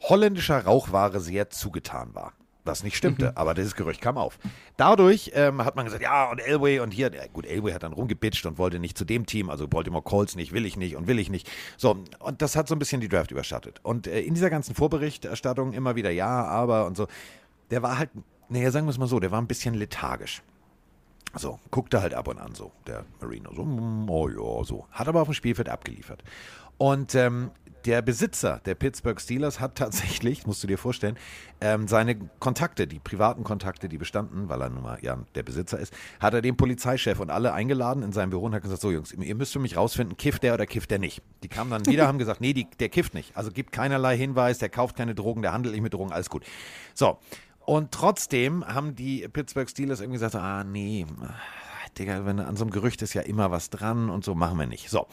holländischer 0.00 0.64
Rauchware 0.64 1.20
sehr 1.20 1.50
zugetan 1.50 2.14
war. 2.14 2.32
Was 2.64 2.84
nicht 2.84 2.96
stimmte, 2.96 3.36
aber 3.36 3.54
dieses 3.54 3.74
Gerücht 3.74 4.00
kam 4.00 4.16
auf. 4.16 4.38
Dadurch 4.76 5.32
ähm, 5.34 5.64
hat 5.64 5.74
man 5.74 5.84
gesagt, 5.84 6.02
ja, 6.02 6.30
und 6.30 6.38
Elway 6.38 6.78
und 6.78 6.92
hier, 6.92 7.12
ja, 7.12 7.26
gut, 7.32 7.44
Elway 7.44 7.72
hat 7.72 7.82
dann 7.82 7.92
rumgebitcht 7.92 8.46
und 8.46 8.56
wollte 8.56 8.78
nicht 8.78 8.96
zu 8.96 9.04
dem 9.04 9.26
Team, 9.26 9.50
also 9.50 9.66
Baltimore 9.66 10.02
Colts 10.02 10.36
nicht, 10.36 10.52
will 10.52 10.64
ich 10.64 10.76
nicht 10.76 10.94
und 10.94 11.08
will 11.08 11.18
ich 11.18 11.28
nicht. 11.28 11.50
So, 11.76 11.98
und 12.20 12.40
das 12.40 12.54
hat 12.54 12.68
so 12.68 12.76
ein 12.76 12.78
bisschen 12.78 13.00
die 13.00 13.08
Draft 13.08 13.32
überschattet. 13.32 13.80
Und 13.82 14.06
äh, 14.06 14.20
in 14.20 14.34
dieser 14.34 14.50
ganzen 14.50 14.76
Vorberichterstattung 14.76 15.72
immer 15.72 15.96
wieder, 15.96 16.10
ja, 16.10 16.44
aber 16.44 16.86
und 16.86 16.96
so, 16.96 17.08
der 17.70 17.82
war 17.82 17.98
halt, 17.98 18.10
naja, 18.48 18.70
sagen 18.70 18.86
wir 18.86 18.90
es 18.90 18.98
mal 18.98 19.08
so, 19.08 19.18
der 19.18 19.32
war 19.32 19.40
ein 19.40 19.48
bisschen 19.48 19.74
lethargisch. 19.74 20.42
So, 21.34 21.58
guckte 21.70 22.02
halt 22.02 22.12
ab 22.12 22.28
und 22.28 22.38
an 22.38 22.54
so, 22.54 22.72
der 22.86 23.06
Marino. 23.20 23.52
So, 23.54 23.64
mm, 23.64 24.08
oh 24.10 24.28
ja, 24.28 24.64
so. 24.64 24.86
Hat 24.90 25.08
aber 25.08 25.22
auf 25.22 25.28
dem 25.28 25.34
Spielfeld 25.34 25.68
abgeliefert. 25.68 26.22
Und 26.78 27.14
ähm, 27.14 27.50
der 27.84 28.02
Besitzer 28.02 28.60
der 28.64 28.74
Pittsburgh 28.74 29.20
Steelers 29.20 29.60
hat 29.60 29.76
tatsächlich, 29.76 30.46
musst 30.46 30.62
du 30.62 30.66
dir 30.66 30.78
vorstellen, 30.78 31.16
ähm, 31.60 31.88
seine 31.88 32.16
Kontakte, 32.38 32.86
die 32.86 32.98
privaten 32.98 33.44
Kontakte, 33.44 33.88
die 33.88 33.98
bestanden, 33.98 34.48
weil 34.48 34.60
er 34.62 34.70
nun 34.70 34.82
mal 34.82 34.98
ja, 35.02 35.18
der 35.34 35.42
Besitzer 35.42 35.78
ist, 35.78 35.92
hat 36.20 36.34
er 36.34 36.42
den 36.42 36.56
Polizeichef 36.56 37.20
und 37.20 37.30
alle 37.30 37.52
eingeladen 37.52 38.02
in 38.02 38.12
sein 38.12 38.30
Büro 38.30 38.46
und 38.46 38.54
hat 38.54 38.62
gesagt, 38.62 38.80
so 38.80 38.90
Jungs, 38.90 39.12
ihr 39.12 39.34
müsst 39.34 39.52
für 39.52 39.58
mich 39.58 39.76
rausfinden, 39.76 40.16
kifft 40.16 40.42
der 40.42 40.54
oder 40.54 40.66
kifft 40.66 40.90
der 40.90 40.98
nicht. 40.98 41.22
Die 41.42 41.48
kamen 41.48 41.70
dann 41.70 41.86
wieder, 41.86 42.06
haben 42.08 42.18
gesagt, 42.18 42.40
nee, 42.40 42.52
die, 42.52 42.68
der 42.78 42.88
kifft 42.88 43.14
nicht. 43.14 43.36
Also 43.36 43.50
gibt 43.50 43.72
keinerlei 43.72 44.16
Hinweis, 44.16 44.58
der 44.58 44.68
kauft 44.68 44.96
keine 44.96 45.14
Drogen, 45.14 45.42
der 45.42 45.52
handelt 45.52 45.74
nicht 45.74 45.82
mit 45.82 45.94
Drogen, 45.94 46.12
alles 46.12 46.30
gut. 46.30 46.44
So, 46.94 47.18
und 47.64 47.92
trotzdem 47.92 48.64
haben 48.66 48.94
die 48.94 49.26
Pittsburgh 49.28 49.68
Steelers 49.68 50.00
irgendwie 50.00 50.18
gesagt, 50.18 50.34
ah 50.34 50.64
nee, 50.64 51.06
Digga, 51.98 52.24
wenn 52.24 52.40
an 52.40 52.56
so 52.56 52.64
einem 52.64 52.70
Gerücht 52.70 53.02
ist 53.02 53.14
ja 53.14 53.22
immer 53.22 53.50
was 53.50 53.70
dran 53.70 54.08
und 54.08 54.24
so 54.24 54.34
machen 54.34 54.58
wir 54.58 54.66
nicht. 54.66 54.88
So. 54.88 55.06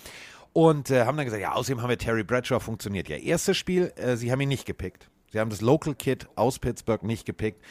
Und 0.54 0.90
äh, 0.90 1.06
haben 1.06 1.16
dann 1.18 1.26
gesagt, 1.26 1.42
ja, 1.42 1.54
außerdem 1.54 1.82
haben 1.82 1.90
wir 1.90 1.98
Terry 1.98 2.24
Bradshaw, 2.24 2.60
funktioniert 2.60 3.08
ja. 3.08 3.18
Erstes 3.18 3.58
Spiel, 3.58 3.94
äh, 3.96 4.16
sie 4.18 4.32
haben 4.32 4.42
ihn 4.42 4.50
nicht 4.50 4.66
gepickt. 4.66 5.10
Sie 5.32 5.40
haben 5.40 5.50
das 5.50 5.62
Local 5.62 5.94
Kid 5.94 6.28
aus 6.36 6.58
Pittsburgh 6.60 7.04
nicht 7.04 7.26
gepickt. 7.26 7.64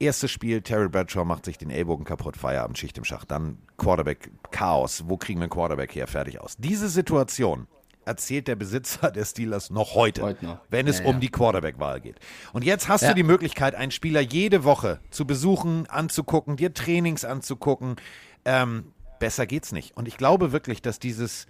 Erstes 0.00 0.30
Spiel, 0.30 0.62
Terry 0.62 0.88
Bradshaw 0.88 1.24
macht 1.24 1.44
sich 1.44 1.58
den 1.58 1.70
Ellbogen 1.70 2.04
kaputt, 2.04 2.36
Feierabend, 2.36 2.78
Schicht 2.78 2.96
im 2.98 3.04
Schacht. 3.04 3.30
Dann 3.30 3.58
Quarterback, 3.76 4.30
Chaos. 4.50 5.04
Wo 5.06 5.16
kriegen 5.18 5.40
wir 5.40 5.44
einen 5.44 5.50
Quarterback 5.50 5.94
her? 5.94 6.06
Fertig 6.06 6.40
aus. 6.40 6.56
Diese 6.58 6.88
Situation 6.88 7.66
erzählt 8.06 8.48
der 8.48 8.56
Besitzer 8.56 9.10
der 9.12 9.24
Steelers 9.26 9.70
noch 9.70 9.94
heute, 9.94 10.22
Heute 10.22 10.44
noch. 10.46 10.58
wenn 10.70 10.88
es 10.88 10.98
Ja, 11.00 11.04
um 11.04 11.12
ja. 11.16 11.20
die 11.20 11.28
Quarterback-Wahl 11.28 12.00
geht. 12.00 12.16
Und 12.54 12.64
jetzt 12.64 12.88
hast 12.88 13.02
Ja. 13.02 13.10
du 13.10 13.14
die 13.14 13.22
Möglichkeit, 13.22 13.74
einen 13.74 13.92
Spieler 13.92 14.20
jede 14.20 14.64
Woche 14.64 15.00
zu 15.10 15.26
besuchen, 15.26 15.86
anzugucken, 15.86 16.56
dir 16.56 16.72
Trainings 16.74 17.24
anzugucken. 17.26 17.96
Ähm, 18.46 18.92
besser 19.20 19.46
geht's 19.46 19.70
nicht. 19.70 19.96
Und 19.98 20.08
ich 20.08 20.16
glaube 20.16 20.50
wirklich, 20.50 20.80
dass 20.82 20.98
dieses 20.98 21.46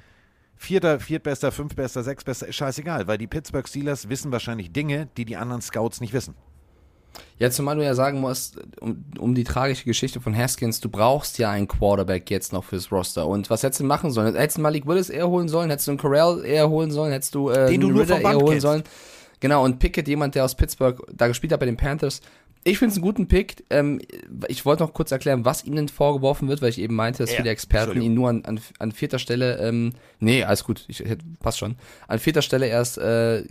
Vierter, 0.62 1.00
Viertbester, 1.00 1.52
Fünftbester, 1.52 2.02
Sechstbester 2.02 2.46
ist 2.46 2.56
scheißegal, 2.56 3.06
weil 3.06 3.16
die 3.16 3.26
Pittsburgh 3.26 3.66
Steelers 3.66 4.10
wissen 4.10 4.30
wahrscheinlich 4.30 4.70
Dinge, 4.70 5.08
die 5.16 5.24
die 5.24 5.38
anderen 5.38 5.62
Scouts 5.62 6.02
nicht 6.02 6.12
wissen. 6.12 6.34
Ja, 7.38 7.50
zumal 7.50 7.76
du 7.76 7.82
ja 7.82 7.94
sagen 7.94 8.20
musst, 8.20 8.58
um, 8.78 9.06
um 9.18 9.34
die 9.34 9.44
tragische 9.44 9.86
Geschichte 9.86 10.20
von 10.20 10.36
Haskins, 10.36 10.78
du 10.78 10.90
brauchst 10.90 11.38
ja 11.38 11.50
einen 11.50 11.66
Quarterback 11.66 12.30
jetzt 12.30 12.52
noch 12.52 12.62
fürs 12.62 12.92
Roster. 12.92 13.26
Und 13.26 13.48
was 13.48 13.62
hättest 13.62 13.80
du 13.80 13.84
machen 13.84 14.10
sollen? 14.10 14.34
Hättest 14.36 14.58
du 14.58 14.60
Malik 14.60 14.86
Willis 14.86 15.08
eher 15.08 15.28
holen 15.28 15.48
sollen? 15.48 15.70
Hättest 15.70 15.88
du 15.88 15.92
einen 15.92 15.98
Corral 15.98 16.44
eher 16.44 16.68
holen 16.68 16.90
sollen? 16.90 17.12
Hättest 17.12 17.34
du 17.34 17.48
äh, 17.48 17.70
Den 17.70 17.80
du 17.80 17.88
Ritter 17.98 18.20
eher 18.20 18.34
holen 18.34 18.46
kennst. 18.48 18.60
sollen? 18.60 18.82
Genau, 19.40 19.64
und 19.64 19.78
Pickett, 19.78 20.08
jemand, 20.08 20.34
der 20.34 20.44
aus 20.44 20.54
Pittsburgh 20.54 21.02
da 21.10 21.26
gespielt 21.26 21.54
hat 21.54 21.60
bei 21.60 21.66
den 21.66 21.78
Panthers. 21.78 22.20
Ich 22.62 22.78
finde 22.78 22.90
es 22.92 22.96
einen 22.96 23.02
guten 23.04 23.26
Pick. 23.26 23.64
Ähm, 23.70 24.00
ich 24.48 24.66
wollte 24.66 24.82
noch 24.82 24.92
kurz 24.92 25.10
erklären, 25.12 25.46
was 25.46 25.64
ihm 25.64 25.76
denn 25.76 25.88
vorgeworfen 25.88 26.46
wird, 26.48 26.60
weil 26.60 26.68
ich 26.68 26.78
eben 26.78 26.94
meinte, 26.94 27.22
dass 27.22 27.30
Ja, 27.30 27.36
viele 27.38 27.50
Experten 27.50 28.02
ihn 28.02 28.12
nur 28.12 28.28
an, 28.28 28.44
an, 28.44 28.60
an 28.78 28.92
vierter 28.92 29.18
Stelle, 29.18 29.58
ähm, 29.58 29.94
nee, 30.18 30.44
alles 30.44 30.64
gut, 30.64 30.84
ich, 30.88 31.02
passt 31.40 31.58
schon, 31.58 31.76
an 32.06 32.18
vierter 32.18 32.42
Stelle 32.42 32.66
erst, 32.66 32.98
äh, 32.98 33.44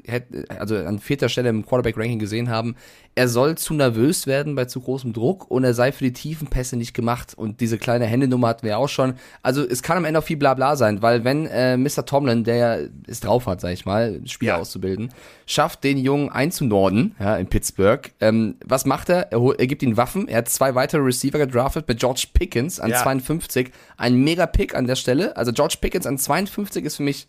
also 0.60 0.76
an 0.78 1.00
vierter 1.00 1.28
Stelle 1.28 1.50
im 1.50 1.66
Quarterback-Ranking 1.66 2.20
gesehen 2.20 2.50
haben. 2.50 2.76
Er 3.16 3.28
soll 3.28 3.58
zu 3.58 3.74
nervös 3.74 4.28
werden 4.28 4.54
bei 4.56 4.66
zu 4.66 4.80
großem 4.80 5.12
Druck 5.12 5.50
und 5.50 5.64
er 5.64 5.74
sei 5.74 5.92
für 5.92 6.04
die 6.06 6.14
tiefen 6.14 6.48
Pässe 6.48 6.78
nicht 6.78 6.94
gemacht. 6.94 7.34
Und 7.36 7.60
diese 7.60 7.78
kleine 7.80 8.06
Händennummer 8.06 8.48
hatten 8.50 8.66
wir 8.66 8.78
auch 8.78 8.88
schon. 8.88 9.16
Also 9.42 9.68
es 9.68 9.82
kann 9.82 9.98
am 9.98 10.06
Ende 10.06 10.20
auch 10.20 10.24
viel 10.24 10.38
Blabla 10.38 10.76
sein, 10.76 11.02
weil 11.02 11.24
wenn 11.24 11.48
äh, 11.48 11.76
Mr. 11.78 12.06
Tomlin, 12.06 12.44
der 12.44 12.56
ja 12.56 12.78
es 13.08 13.20
drauf 13.22 13.48
hat, 13.48 13.60
sag 13.60 13.74
ich 13.74 13.86
mal, 13.86 14.22
Spieler 14.26 14.54
Ja. 14.54 14.60
auszubilden, 14.60 15.12
schafft, 15.48 15.84
den 15.84 15.98
Jungen 15.98 16.30
einzunorden, 16.30 17.16
ja, 17.20 17.36
in 17.38 17.48
Pittsburgh, 17.48 18.10
ähm, 18.22 18.56
was 18.64 18.86
macht 18.86 18.99
er? 19.08 19.32
Er, 19.32 19.40
hol- 19.40 19.56
er 19.58 19.68
gibt 19.68 19.82
ihm 19.84 19.96
Waffen. 19.96 20.28
Er 20.28 20.40
hat 20.40 20.50
zwei 20.50 20.76
weitere 20.76 21.00
Receiver 21.02 21.38
gedraftet 21.38 21.88
mit 21.88 22.00
George 22.02 22.26
Pickens 22.34 22.82
an 22.82 22.90
Ja. 22.90 23.02
52. 23.02 23.72
Ein 23.96 24.16
Mega-Pick 24.16 24.76
an 24.76 24.88
der 24.88 24.96
Stelle. 24.98 25.38
Also 25.38 25.54
George 25.54 25.78
Pickens 25.80 26.06
an 26.06 26.18
52 26.18 26.84
ist 26.84 26.98
für 26.98 27.04
mich 27.04 27.28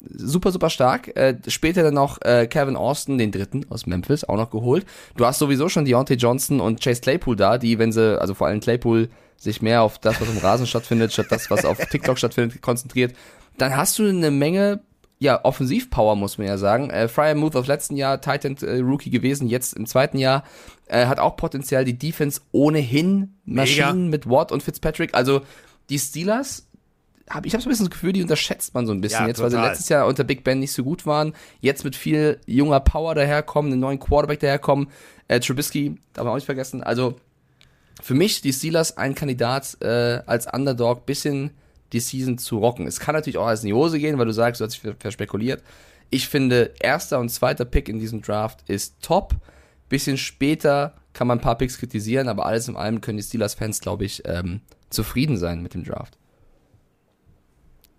super, 0.00 0.50
super 0.52 0.70
stark. 0.70 1.14
Äh, 1.16 1.36
später 1.48 1.82
dann 1.82 1.94
noch 1.94 2.20
äh, 2.22 2.46
Kevin 2.46 2.76
Austin, 2.76 3.18
den 3.18 3.32
dritten 3.32 3.66
aus 3.70 3.86
Memphis, 3.86 4.24
auch 4.24 4.36
noch 4.36 4.50
geholt. 4.50 4.86
Du 5.16 5.26
hast 5.26 5.38
sowieso 5.38 5.68
schon 5.68 5.84
Deontay 5.84 6.14
Johnson 6.14 6.60
und 6.60 6.80
Chase 6.82 7.00
Claypool 7.00 7.36
da, 7.36 7.58
die, 7.58 7.78
wenn 7.78 7.92
sie, 7.92 8.18
also 8.20 8.34
vor 8.34 8.46
allem 8.46 8.60
Claypool, 8.60 9.08
sich 9.36 9.60
mehr 9.60 9.82
auf 9.82 9.98
das, 9.98 10.20
was 10.20 10.28
im 10.28 10.38
Rasen 10.38 10.66
stattfindet, 10.66 11.12
statt 11.12 11.26
das, 11.30 11.50
was 11.50 11.64
auf 11.64 11.76
TikTok 11.90 12.18
stattfindet, 12.18 12.62
konzentriert. 12.62 13.14
Dann 13.58 13.76
hast 13.76 13.98
du 13.98 14.08
eine 14.08 14.30
Menge, 14.30 14.80
ja, 15.24 15.44
Offensivpower, 15.44 16.14
muss 16.14 16.38
man 16.38 16.46
ja 16.46 16.58
sagen. 16.58 16.90
Äh, 16.90 17.08
Fryer 17.08 17.34
Muth 17.34 17.56
aus 17.56 17.66
letzten 17.66 17.96
Jahr, 17.96 18.20
Titan 18.20 18.56
äh, 18.62 18.80
Rookie 18.80 19.10
gewesen, 19.10 19.48
jetzt 19.48 19.72
im 19.72 19.86
zweiten 19.86 20.18
Jahr, 20.18 20.44
äh, 20.86 21.06
hat 21.06 21.18
auch 21.18 21.36
Potenzial. 21.36 21.84
Die 21.84 21.98
Defense 21.98 22.40
ohnehin 22.52 23.34
Maschinen 23.44 24.10
mit 24.10 24.28
Watt 24.28 24.52
und 24.52 24.62
Fitzpatrick. 24.62 25.14
Also 25.14 25.40
die 25.90 25.98
Steelers 25.98 26.66
hab, 27.28 27.46
ich 27.46 27.54
habe 27.54 27.62
so 27.62 27.68
ein 27.68 27.70
bisschen 27.70 27.86
das 27.86 27.92
Gefühl, 27.92 28.12
die 28.12 28.22
unterschätzt 28.22 28.74
man 28.74 28.86
so 28.86 28.92
ein 28.92 29.00
bisschen 29.00 29.22
Ja, 29.22 29.28
jetzt, 29.28 29.40
weil 29.40 29.48
sie 29.50 29.56
total. 29.56 29.70
letztes 29.70 29.88
Jahr 29.88 30.06
unter 30.06 30.24
Big 30.24 30.44
Ben 30.44 30.58
nicht 30.58 30.72
so 30.72 30.84
gut 30.84 31.06
waren. 31.06 31.32
Jetzt 31.60 31.84
mit 31.84 31.96
viel 31.96 32.38
junger 32.46 32.80
Power 32.80 33.14
daherkommen, 33.14 33.72
einen 33.72 33.80
neuen 33.80 33.98
Quarterback 33.98 34.40
daherkommen. 34.40 34.88
Äh, 35.28 35.40
Trubisky, 35.40 35.96
darf 36.12 36.24
man 36.24 36.32
auch 36.32 36.36
nicht 36.36 36.44
vergessen. 36.44 36.82
Also 36.82 37.16
für 38.02 38.14
mich 38.14 38.42
die 38.42 38.52
Steelers 38.52 38.98
ein 38.98 39.14
Kandidat 39.14 39.78
äh, 39.80 40.20
als 40.26 40.46
Underdog 40.52 41.06
bisschen 41.06 41.52
die 41.92 42.00
Season 42.00 42.38
zu 42.38 42.58
rocken. 42.58 42.86
Es 42.86 43.00
kann 43.00 43.14
natürlich 43.14 43.38
auch 43.38 43.46
als 43.46 43.62
in 43.62 43.68
die 43.68 43.74
Hose 43.74 43.98
gehen, 43.98 44.18
weil 44.18 44.26
du 44.26 44.32
sagst, 44.32 44.60
du 44.60 44.64
hast 44.64 44.72
dich 44.74 44.80
ver- 44.80 44.96
verspekuliert. 44.98 45.62
Ich 46.10 46.28
finde, 46.28 46.72
erster 46.80 47.18
und 47.18 47.28
zweiter 47.30 47.64
Pick 47.64 47.88
in 47.88 47.98
diesem 47.98 48.22
Draft 48.22 48.68
ist 48.68 48.96
top. 49.02 49.34
Bisschen 49.88 50.16
später 50.16 50.94
kann 51.12 51.26
man 51.26 51.38
ein 51.38 51.42
paar 51.42 51.56
Picks 51.58 51.78
kritisieren, 51.78 52.28
aber 52.28 52.46
alles 52.46 52.68
in 52.68 52.76
allem 52.76 53.00
können 53.00 53.18
die 53.18 53.22
Steelers-Fans, 53.24 53.80
glaube 53.80 54.04
ich, 54.04 54.22
ähm, 54.26 54.60
zufrieden 54.90 55.36
sein 55.36 55.62
mit 55.62 55.74
dem 55.74 55.84
Draft. 55.84 56.16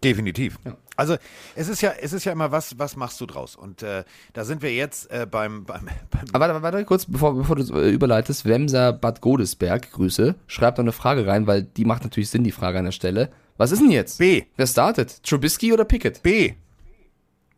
Definitiv. 0.04 0.60
Ja. 0.66 0.78
Also 0.98 1.18
es 1.56 1.68
ist 1.68 1.82
ja, 1.82 1.94
es 2.00 2.14
ist 2.14 2.26
ja 2.26 2.32
immer, 2.32 2.52
was, 2.52 2.78
was 2.78 2.96
machst 2.96 3.20
du 3.20 3.26
draus? 3.26 3.56
Und 3.56 3.82
äh, 3.82 4.04
da 4.34 4.46
sind 4.46 4.62
wir 4.62 4.74
jetzt 4.74 5.10
äh, 5.12 5.26
beim, 5.30 5.66
beim, 5.66 5.86
beim 6.12 6.26
Aber 6.32 6.48
warte, 6.48 6.62
warte 6.62 6.86
kurz, 6.86 7.06
bevor, 7.06 7.36
bevor 7.36 7.56
du 7.56 7.64
äh, 7.74 7.90
überleitest, 7.90 8.46
Wemser 8.46 8.94
Bad 8.94 9.22
Godesberg, 9.22 9.92
Grüße, 9.92 10.36
schreibt 10.48 10.78
noch 10.78 10.84
eine 10.84 10.92
Frage 10.92 11.26
rein, 11.26 11.48
weil 11.48 11.64
die 11.64 11.86
macht 11.86 12.04
natürlich 12.04 12.30
Sinn, 12.30 12.44
die 12.44 12.52
Frage 12.52 12.80
an 12.80 12.86
der 12.86 12.92
Stelle. 12.92 13.30
Was 13.58 13.72
ist 13.72 13.82
denn 13.82 13.92
jetzt? 13.92 14.18
B. 14.18 14.44
Wer 14.58 14.68
startet? 14.68 15.24
Trubisky 15.24 15.72
oder 15.74 15.86
Pickett? 15.86 16.22
B. 16.24 16.54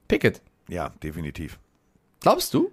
Pickett. 0.07 0.41
Ja, 0.69 0.89
definitiv. 1.03 1.59
Glaubst 2.19 2.53
du? 2.53 2.71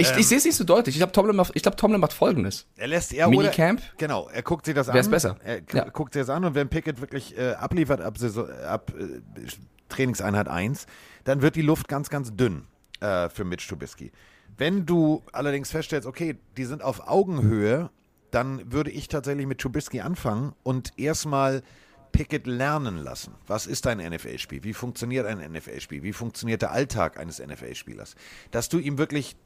Ich, 0.00 0.08
ich 0.16 0.28
sehe 0.28 0.38
es 0.38 0.44
nicht 0.44 0.54
so 0.54 0.62
deutlich. 0.62 0.94
Ich 0.94 1.00
glaube, 1.00 1.12
Tomlin, 1.12 1.34
macht- 1.34 1.52
ich 1.56 1.62
glaub, 1.62 1.76
Tomlin 1.76 2.00
macht 2.00 2.12
folgendes. 2.12 2.66
Er 2.76 2.86
lässt 2.86 3.12
er 3.12 3.28
Minicamp? 3.28 3.80
Oder, 3.80 3.88
genau, 3.96 4.28
er 4.28 4.42
guckt 4.42 4.64
sich 4.66 4.74
das 4.74 4.86
Wer 4.88 5.00
ist 5.00 5.06
an. 5.06 5.10
besser? 5.10 5.36
Er 5.42 5.60
Ja. 5.72 5.88
guckt 5.88 6.12
sich 6.12 6.20
das 6.22 6.30
an 6.30 6.44
und 6.44 6.54
wenn 6.54 6.68
Pickett 6.68 7.00
wirklich 7.00 7.36
äh, 7.36 7.52
abliefert 7.54 8.00
ab, 8.00 8.16
Saison, 8.16 8.48
ab 8.48 8.92
äh, 8.96 9.20
Trainingseinheit 9.88 10.46
1, 10.48 10.86
dann 11.24 11.42
wird 11.42 11.56
die 11.56 11.62
Luft 11.62 11.88
ganz, 11.88 12.10
ganz 12.10 12.34
dünn 12.36 12.66
äh, 13.00 13.28
für 13.28 13.44
Mitch 13.44 13.68
Trubisky. 13.68 14.12
Wenn 14.56 14.86
du 14.86 15.22
allerdings 15.32 15.70
feststellst, 15.72 16.06
okay, 16.06 16.36
die 16.56 16.64
sind 16.64 16.82
auf 16.82 17.08
Augenhöhe, 17.08 17.90
dann 18.30 18.70
würde 18.72 18.92
ich 18.92 19.08
tatsächlich 19.08 19.46
mit 19.46 19.58
Trubisky 19.60 20.00
anfangen 20.00 20.52
und 20.62 20.92
erstmal 20.96 21.62
Pickett 22.12 22.46
lernen 22.46 22.98
lassen. 22.98 23.34
Was 23.46 23.66
ist 23.66 23.86
ein 23.86 23.98
NFL-Spiel? 23.98 24.64
Wie 24.64 24.74
funktioniert 24.74 25.26
ein 25.26 25.38
NFL-Spiel? 25.38 26.02
Wie 26.02 26.12
funktioniert 26.12 26.62
der 26.62 26.72
Alltag 26.72 27.18
eines 27.18 27.38
NFL-Spielers? 27.38 28.14
Dass 28.50 28.68
du 28.68 28.78
ihm 28.78 28.98
wirklich 28.98 29.36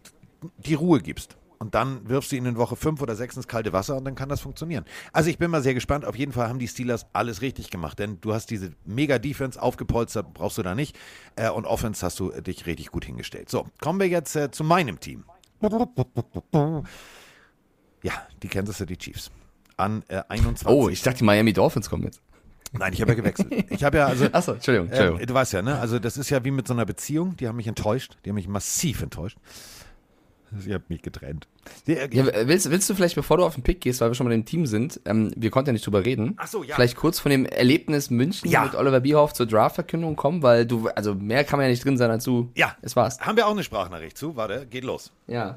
die 0.59 0.75
Ruhe 0.75 1.01
gibst. 1.01 1.37
Und 1.59 1.77
dann 1.77 2.09
wirfst 2.09 2.33
du 2.33 2.37
ihn 2.37 2.45
in 2.45 2.57
Woche 2.57 2.75
5 2.75 3.01
oder 3.03 3.15
6 3.15 3.37
ins 3.37 3.47
kalte 3.47 3.73
Wasser 3.73 3.97
und 3.97 4.05
dann 4.05 4.17
kann 4.17 4.29
das 4.29 4.41
funktionieren. 4.41 4.85
Also 5.13 5.31
ich 5.31 5.39
bin 5.39 5.49
mal 5.49 5.63
sehr 5.63 5.75
gespannt. 5.75 6.05
Auf 6.05 6.17
jeden 6.17 6.33
Fall 6.33 6.49
haben 6.49 6.59
die 6.59 6.67
Steelers 6.67 7.07
alles 7.13 7.41
richtig 7.41 7.71
gemacht, 7.71 8.01
denn 8.01 8.21
du 8.21 8.35
hast 8.35 8.51
diese 8.51 8.73
Mega-Defense 8.85 9.63
aufgepolstert, 9.63 10.35
brauchst 10.35 10.59
du 10.59 10.65
da 10.65 10.75
nicht. 10.75 10.99
Äh, 11.37 11.51
und 11.51 11.65
Offense 11.65 12.05
hast 12.05 12.19
du 12.19 12.33
dich 12.33 12.67
richtig 12.67 12.91
gut 12.91 13.05
hingestellt. 13.05 13.49
So, 13.49 13.69
kommen 13.81 14.01
wir 14.01 14.09
jetzt 14.09 14.35
äh, 14.35 14.51
zu 14.51 14.65
meinem 14.65 14.99
Team. 14.99 15.25
Ja, 18.03 18.27
die 18.43 18.49
Kansas 18.49 18.79
City 18.79 18.97
Chiefs. 18.97 19.31
An 19.77 20.03
äh, 20.09 20.23
21. 20.29 20.67
Oh, 20.67 20.89
ich 20.89 21.03
dachte, 21.03 21.19
die 21.19 21.25
Miami 21.25 21.53
Dolphins 21.53 21.89
kommen 21.89 22.03
jetzt. 22.03 22.21
Nein, 22.73 22.93
ich 22.93 23.01
habe 23.01 23.13
ja 23.13 23.17
gewechselt. 23.17 23.53
Ich 23.71 23.85
habe 23.85 23.99
ja 23.99 24.07
also. 24.07 24.25
Achso, 24.33 24.53
Entschuldigung, 24.53 24.89
Entschuldigung. 24.89 25.21
Ähm, 25.21 25.27
du 25.27 25.35
weißt 25.35 25.53
ja, 25.53 25.63
ne? 25.63 25.79
Also 25.79 25.99
das 25.99 26.17
ist 26.17 26.31
ja 26.31 26.43
wie 26.45 26.51
mit 26.51 26.67
so 26.67 26.75
einer 26.75 26.87
Beziehung. 26.87 27.37
Die 27.37 27.47
haben 27.49 27.57
mich 27.57 27.67
enttäuscht. 27.69 28.17
Die 28.25 28.31
haben 28.31 28.37
mich 28.37 28.49
massiv 28.49 29.03
enttäuscht. 29.03 29.37
Sie 30.59 30.75
hat 30.75 30.91
mich 30.91 31.01
getrennt. 31.01 31.49
Die, 31.87 31.97
äh, 31.97 32.09
Ja, 32.15 32.27
willst, 32.47 32.71
willst 32.71 32.89
du 32.91 32.95
vielleicht, 32.95 33.15
bevor 33.15 33.39
du 33.39 33.45
auf 33.45 33.55
den 33.55 33.63
Pick 33.63 33.81
gehst, 33.81 34.03
weil 34.03 34.11
wir 34.11 34.15
schon 34.15 34.27
mal 34.27 34.35
im 34.35 34.45
Team 34.45 34.67
sind, 34.67 35.01
ähm, 35.07 35.33
wir 35.35 35.51
konnten 35.51 35.69
ja 35.71 35.73
nicht 35.73 35.87
drüber 35.87 36.05
reden, 36.05 36.35
Ach 36.37 36.47
so, 36.47 36.63
ja. 36.63 36.75
vielleicht 36.75 36.97
kurz 36.97 37.19
von 37.21 37.31
dem 37.31 37.47
Erlebnis 37.47 38.11
München 38.11 38.51
Ja. 38.51 38.65
mit 38.65 38.75
Oliver 38.75 39.01
Bierhoff 39.01 39.33
zur 39.33 39.47
Draftverkündung 39.47 40.15
kommen, 40.15 40.43
weil 40.43 40.67
du, 40.67 40.89
also 40.89 41.15
mehr 41.15 41.45
kann 41.45 41.59
man 41.59 41.65
ja 41.65 41.71
nicht 41.71 41.83
drin 41.85 41.97
sein 41.97 42.11
als 42.11 42.25
du. 42.25 42.51
Ja. 42.55 42.77
Es 42.83 42.97
war's. 42.97 43.19
Haben 43.21 43.37
wir 43.39 43.47
auch 43.47 43.53
eine 43.53 43.65
Sprachnachricht 43.65 44.19
zu? 44.19 44.37
Warte, 44.37 44.67
geht 44.67 44.85
los. 44.85 45.11
Ja. 45.27 45.57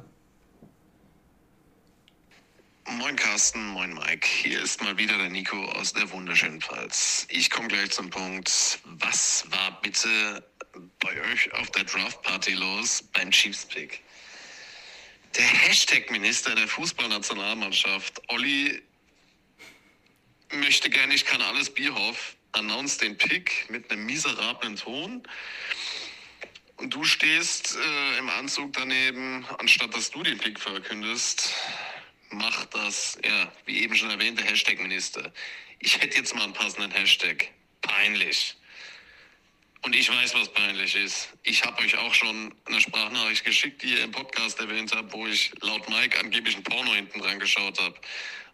Moin 2.88 3.16
Carsten, 3.16 3.66
moin 3.70 3.94
Mike. 3.94 4.28
Hier 4.28 4.62
ist 4.62 4.80
mal 4.84 4.96
wieder 4.96 5.18
der 5.18 5.30
Nico 5.30 5.58
aus 5.72 5.94
der 5.94 6.08
wunderschönen 6.12 6.62
Pfalz. 6.62 7.26
Ich 7.30 7.50
komme 7.50 7.68
gleich 7.68 7.90
zum 7.90 8.12
Punkt. 8.12 8.80
Was 8.84 9.44
war 9.50 9.82
bitte 9.82 10.48
bei 11.00 11.22
euch 11.32 11.52
auf 11.54 11.72
der 11.72 11.86
Draftparty 11.86 12.54
los 12.54 13.04
beim 13.12 13.32
Chiefs 13.32 13.66
Pick? 13.66 14.04
Der 15.36 15.46
Hashtag-Minister 15.46 16.54
der 16.54 16.68
Fußballnationalmannschaft, 16.68 18.22
Olli, 18.28 18.84
möchte 20.52 20.92
gerne, 20.92 21.16
ich 21.16 21.26
kann 21.26 21.42
alles 21.42 21.74
Bierhoff, 21.74 22.36
announced 22.52 23.02
den 23.02 23.18
Pick 23.18 23.68
mit 23.68 23.90
einem 23.90 24.06
miserablen 24.06 24.76
Ton. 24.76 25.24
Und 26.78 26.94
du 26.94 27.04
stehst 27.04 27.76
äh, 27.76 28.20
im 28.20 28.30
Anzug 28.30 28.74
daneben, 28.74 29.44
anstatt 29.58 29.96
dass 29.96 30.12
du 30.12 30.22
den 30.22 30.38
Pick 30.38 30.60
verkündest, 30.60 31.52
macht 32.32 32.75
das, 32.96 33.18
ja, 33.24 33.52
wie 33.66 33.82
eben 33.84 33.96
schon 33.96 34.10
erwähnt, 34.10 34.40
der 34.40 34.46
Hashtag-Minister. 34.46 35.32
Ich 35.80 36.02
hätte 36.02 36.18
jetzt 36.18 36.34
mal 36.34 36.44
einen 36.44 36.54
passenden 36.54 36.92
Hashtag. 36.92 37.52
Peinlich. 37.82 38.56
Und 39.82 39.96
ich 39.96 40.10
weiß, 40.10 40.34
was 40.34 40.52
peinlich 40.52 40.96
ist. 40.96 41.30
Ich 41.44 41.64
habe 41.64 41.82
euch 41.82 41.96
auch 41.98 42.14
schon 42.14 42.56
eine 42.66 42.82
Sprachnachricht 42.82 43.44
geschickt, 43.44 43.84
die 43.84 43.94
ihr 43.94 44.04
im 44.04 44.12
Podcast 44.12 44.60
erwähnt 44.60 44.94
habt, 44.96 45.14
wo 45.14 45.28
ich 45.28 45.52
laut 45.62 45.88
Mike 45.90 46.20
angeblich 46.20 46.56
ein 46.56 46.64
Porno 46.64 46.94
hinten 46.94 47.20
dran 47.20 47.40
geschaut 47.40 47.80
habe. 47.80 47.96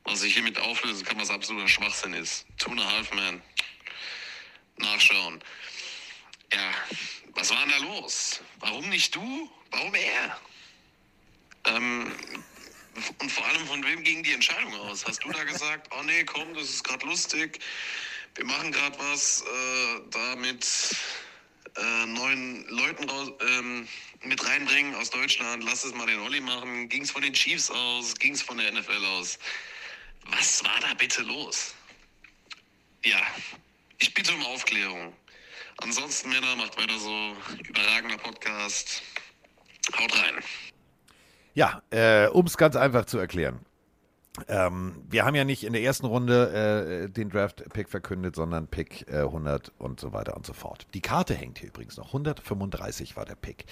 Was 0.03 0.23
ich 0.23 0.34
hiermit 0.34 0.59
auflösen 0.59 1.05
kann, 1.05 1.19
was 1.19 1.30
absoluter 1.30 1.68
Schwachsinn 1.68 2.13
ist. 2.13 2.45
Two 2.57 2.72
and 2.72 2.84
half 2.84 3.13
man. 3.13 3.41
Nachschauen. 4.77 5.41
Ja, 6.51 6.73
was 7.35 7.51
war 7.51 7.59
denn 7.61 7.69
da 7.69 7.77
los? 7.77 8.41
Warum 8.59 8.89
nicht 8.89 9.15
du? 9.15 9.49
Warum 9.69 9.93
er? 9.93 10.38
Ähm, 11.65 12.11
und 13.19 13.31
vor 13.31 13.45
allem, 13.45 13.65
von 13.68 13.84
wem 13.84 14.03
ging 14.03 14.23
die 14.23 14.34
Entscheidung 14.34 14.73
aus? 14.76 15.05
Hast 15.05 15.23
du 15.23 15.31
da 15.31 15.43
gesagt, 15.43 15.89
oh 15.97 16.03
nee, 16.03 16.23
komm, 16.23 16.53
das 16.53 16.69
ist 16.69 16.84
gerade 16.84 17.05
lustig, 17.05 17.59
wir 18.35 18.45
machen 18.45 18.72
gerade 18.72 18.97
was 18.99 19.41
äh, 19.41 20.01
da 20.09 20.35
mit 20.38 20.65
äh, 21.77 22.05
neuen 22.05 22.68
Leuten 22.69 23.09
raus, 23.09 23.31
ähm, 23.41 23.88
mit 24.23 24.45
reinbringen 24.45 24.95
aus 24.95 25.09
Deutschland, 25.09 25.63
lass 25.63 25.84
es 25.84 25.93
mal 25.93 26.05
den 26.05 26.19
Olli 26.19 26.41
machen. 26.41 26.88
Ging 26.89 27.03
es 27.03 27.11
von 27.11 27.22
den 27.22 27.34
Chiefs 27.34 27.69
aus? 27.69 28.13
Ging 28.15 28.34
es 28.34 28.41
von 28.41 28.57
der 28.57 28.72
NFL 28.72 29.05
aus? 29.05 29.39
Was 30.26 30.63
war 30.63 30.80
da 30.81 30.93
bitte 30.93 31.23
los? 31.23 31.73
Ja, 33.03 33.22
ich 33.97 34.13
bitte 34.13 34.34
um 34.34 34.45
Aufklärung. 34.45 35.13
Ansonsten, 35.77 36.30
Männer, 36.30 36.55
macht 36.55 36.77
weiter 36.77 36.99
so. 36.99 37.35
Überragender 37.68 38.18
Podcast. 38.18 39.01
Haut 39.97 40.15
rein. 40.15 40.43
Ja, 41.53 41.82
äh, 41.90 42.28
um 42.28 42.45
es 42.45 42.57
ganz 42.57 42.76
einfach 42.76 43.06
zu 43.06 43.18
erklären. 43.18 43.60
Ähm, 44.48 45.03
wir 45.10 45.26
haben 45.26 45.36
ja 45.36 45.44
nicht 45.44 45.65
in 45.65 45.73
der 45.73 45.82
ersten 45.82 46.06
Runde 46.06 47.03
äh, 47.06 47.10
den 47.10 47.30
Draft-Pick 47.30 47.90
verkündet, 47.90 48.34
sondern 48.34 48.68
Pick 48.68 49.06
äh, 49.10 49.18
100 49.18 49.73
und 49.78 49.99
so 49.99 50.14
weiter 50.14 50.38
und 50.38 50.45
so 50.45 50.53
fort. 50.53 50.88
Die 50.94 51.02
Karte 51.02 51.34
hängt 51.34 51.60
hier 51.60 51.68
übrigens 51.68 51.98
noch. 51.98 52.07
135 52.07 53.18
war 53.18 53.26
der 53.26 53.36
Pick. 53.36 53.65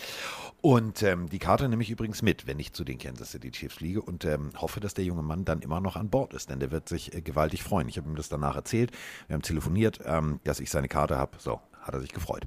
Und 0.60 1.01
ähm, 1.01 1.30
die 1.30 1.39
Karte 1.39 1.69
nehme 1.69 1.81
ich 1.81 1.89
übrigens 1.89 2.22
mit, 2.22 2.45
wenn 2.45 2.60
ich 2.60 2.73
zu 2.73 2.84
den 2.84 2.97
Kansas 2.97 3.31
City 3.31 3.51
Chiefs 3.51 3.76
fliege 3.76 4.01
und 4.01 4.26
ähm, 4.26 4.49
hoffe, 4.57 4.81
dass 4.81 4.93
der 4.93 5.06
junge 5.06 5.23
Mann 5.23 5.45
dann 5.45 5.61
immer 5.61 5.80
noch 5.80 5.95
an 5.95 6.10
Bord 6.10 6.34
ist, 6.34 6.49
denn 6.49 6.60
der 6.60 6.72
wird 6.72 6.89
sich 6.89 7.14
äh, 7.15 7.22
gewaltig 7.22 7.64
freuen. 7.64 7.88
Ich 7.88 7.97
habe 7.97 8.10
ihm 8.10 8.18
das 8.18 8.27
danach 8.27 8.57
erzählt. 8.57 8.91
Wir 9.27 9.35
haben 9.35 9.41
telefoniert, 9.43 10.01
ähm, 10.03 10.41
dass 10.43 10.60
ich 10.60 10.69
seine 10.69 10.89
Karte 10.89 11.18
habe. 11.18 11.38
So, 11.38 11.61
hat 11.81 11.93
er 11.93 12.01
sich 12.01 12.11
gefreut. 12.11 12.45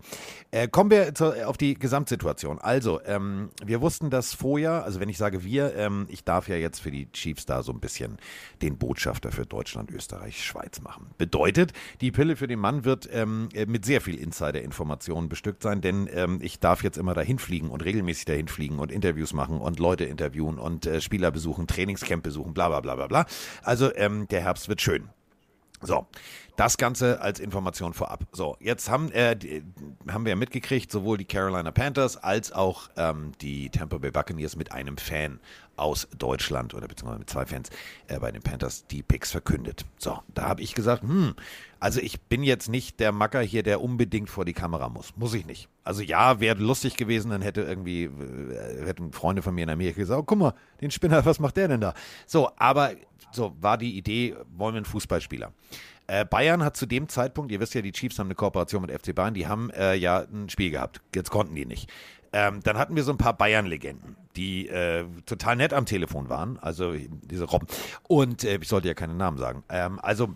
Äh, 0.51 0.69
kommen 0.69 0.91
wir 0.91 1.15
zur, 1.15 1.49
auf 1.49 1.57
die 1.57 1.75
Gesamtsituation. 1.75 2.59
Also, 2.59 3.01
ähm, 3.05 3.51
wir 3.65 3.81
wussten 3.81 4.11
das 4.11 4.35
vorher, 4.35 4.85
also 4.85 5.01
wenn 5.01 5.09
ich 5.09 5.19
sage 5.19 5.45
wir, 5.45 5.75
ähm, 5.75 6.07
ich 6.09 6.25
darf 6.25 6.49
ja 6.49 6.57
jetzt 6.57 6.81
für 6.81 6.91
die 6.91 7.11
Chiefs 7.13 7.47
da 7.47 7.63
so 7.63 7.73
ein 7.73 7.81
bisschen 7.81 8.19
den 8.61 8.79
Botschafter 8.79 9.33
für 9.33 9.47
Deutschland, 9.47 9.91
Österreich, 9.91 10.45
Schweiz 10.45 10.81
machen. 10.81 11.11
Bedeutet, 11.19 11.73
die 12.01 12.13
Pille 12.13 12.37
für 12.37 12.47
den 12.47 12.59
Mann 12.59 12.85
wird 12.85 13.09
ähm, 13.13 13.49
äh, 13.55 13.67
mit 13.67 13.85
sehr 13.85 14.01
viel 14.01 14.17
Insider-Informationen 14.17 15.29
bestückt 15.29 15.63
sein, 15.63 15.81
denn 15.81 16.09
ähm, 16.13 16.39
ich 16.43 16.61
darf 16.61 16.83
jetzt 16.83 16.99
immer 16.99 17.15
dahin 17.15 17.39
fliegen 17.39 17.71
und 17.71 17.85
regelmäßig 17.85 18.25
dahin 18.25 18.49
fliegen 18.49 18.79
und 18.79 18.93
Interviews 18.93 19.33
machen 19.33 19.61
und 19.61 19.79
Leute 19.79 20.05
interviewen 20.05 20.59
und 20.59 20.87
äh, 20.87 21.01
Spieler 21.01 21.31
besuchen, 21.31 21.67
Trainingscamp 21.67 22.23
besuchen, 22.23 22.55
bla 22.55 22.69
bla 22.69 22.81
bla 22.81 22.95
bla 22.95 23.07
bla. 23.07 23.27
Also 23.63 23.95
ähm, 23.95 24.29
der 24.29 24.43
Herbst 24.43 24.69
wird 24.69 24.81
schön. 24.81 25.09
So, 25.85 26.07
das 26.57 26.77
Ganze 26.77 27.21
als 27.21 27.41
Information 27.41 27.95
vorab. 27.95 28.25
So, 28.33 28.57
jetzt 28.61 28.91
haben, 28.91 29.11
äh, 29.13 29.37
die, 29.37 29.63
haben 30.09 30.27
wir 30.27 30.37
mitgekriegt, 30.37 30.91
sowohl 30.91 31.19
die 31.19 31.25
Carolina 31.25 31.71
Panthers 31.71 32.17
als 32.17 32.53
auch 32.53 32.91
ähm, 32.97 33.33
die 33.41 33.71
Tampa 33.71 33.99
Bay 33.99 34.11
Buccaneers 34.11 34.57
mit 34.57 34.73
einem 34.73 34.99
Fan 34.99 35.41
aus 35.77 36.09
Deutschland 36.17 36.75
oder 36.75 36.87
beziehungsweise 36.87 37.19
mit 37.21 37.31
zwei 37.31 37.47
Fans 37.47 37.71
äh, 38.07 38.19
bei 38.19 38.31
den 38.31 38.43
Panthers 38.43 38.87
die 38.87 39.03
Picks 39.03 39.31
verkündet. 39.31 39.87
So, 39.97 40.19
da 40.35 40.43
habe 40.43 40.61
ich 40.61 40.75
gesagt, 40.75 41.03
hm, 41.03 41.35
also 41.81 42.01
ich 42.01 42.21
bin 42.21 42.43
jetzt 42.43 42.69
nicht 42.69 43.01
der 43.01 43.13
Macker 43.13 43.41
hier, 43.41 43.63
der 43.63 43.81
unbedingt 43.81 44.29
vor 44.29 44.45
die 44.45 44.53
Kamera 44.53 44.89
muss. 44.89 45.17
Muss 45.17 45.35
ich 45.35 45.47
nicht. 45.47 45.69
Also 45.85 46.03
ja, 46.03 46.39
wäre 46.41 46.59
lustig 46.59 46.97
gewesen, 46.97 47.31
dann 47.31 47.43
hätte 47.43 47.63
irgendwie, 47.63 48.05
äh, 48.05 48.87
hätten 48.87 49.13
Freunde 49.13 49.43
von 49.43 49.55
mir 49.55 49.63
in 49.63 49.71
Amerika 49.71 49.99
gesagt, 49.99 50.21
oh, 50.21 50.25
guck 50.25 50.39
mal, 50.39 50.55
den 50.81 50.91
Spinner, 50.91 51.25
was 51.25 51.41
macht 51.41 51.57
der 51.57 51.69
denn 51.69 51.81
da? 51.81 51.95
So, 52.27 52.51
aber 52.57 52.93
so 53.33 53.57
war 53.61 53.79
die 53.79 53.97
Idee, 53.97 54.37
wollen 54.55 54.75
wir 54.75 54.79
einen 54.79 54.85
Fußballspieler. 54.85 55.53
Äh, 56.07 56.25
Bayern 56.25 56.65
hat 56.65 56.77
zu 56.77 56.87
dem 56.87 57.09
Zeitpunkt, 57.09 57.53
ihr 57.53 57.61
wisst 57.61 57.75
ja, 57.75 57.83
die 57.83 57.93
Chiefs 57.93 58.19
haben 58.19 58.27
eine 58.27 58.35
Kooperation 58.35 58.83
mit 58.83 58.91
FC 58.91 59.15
Bayern, 59.15 59.35
die 59.35 59.47
haben 59.47 59.71
äh, 59.71 59.95
ja 59.95 60.25
ein 60.33 60.49
Spiel 60.49 60.71
gehabt. 60.71 61.01
Jetzt 61.15 61.31
konnten 61.31 61.55
die 61.55 61.67
nicht. 61.67 61.91
Ähm, 62.33 62.61
dann 62.63 62.79
hatten 62.79 62.97
wir 62.97 63.05
so 63.05 63.13
ein 63.13 63.19
paar 63.19 63.37
Bayern-Legenden, 63.37 64.17
die 64.37 64.69
äh, 64.69 65.05
total 65.27 65.57
nett 65.57 65.75
am 65.75 65.85
Telefon 65.85 66.31
waren, 66.31 66.59
also 66.59 66.95
diese 66.95 67.45
Robben. 67.45 67.67
Und 68.09 68.45
äh, 68.45 68.57
ich 68.57 68.69
sollte 68.69 68.89
ja 68.89 68.95
keine 68.95 69.15
Namen 69.15 69.37
sagen. 69.37 69.63
Ähm, 69.69 70.01
also, 70.01 70.31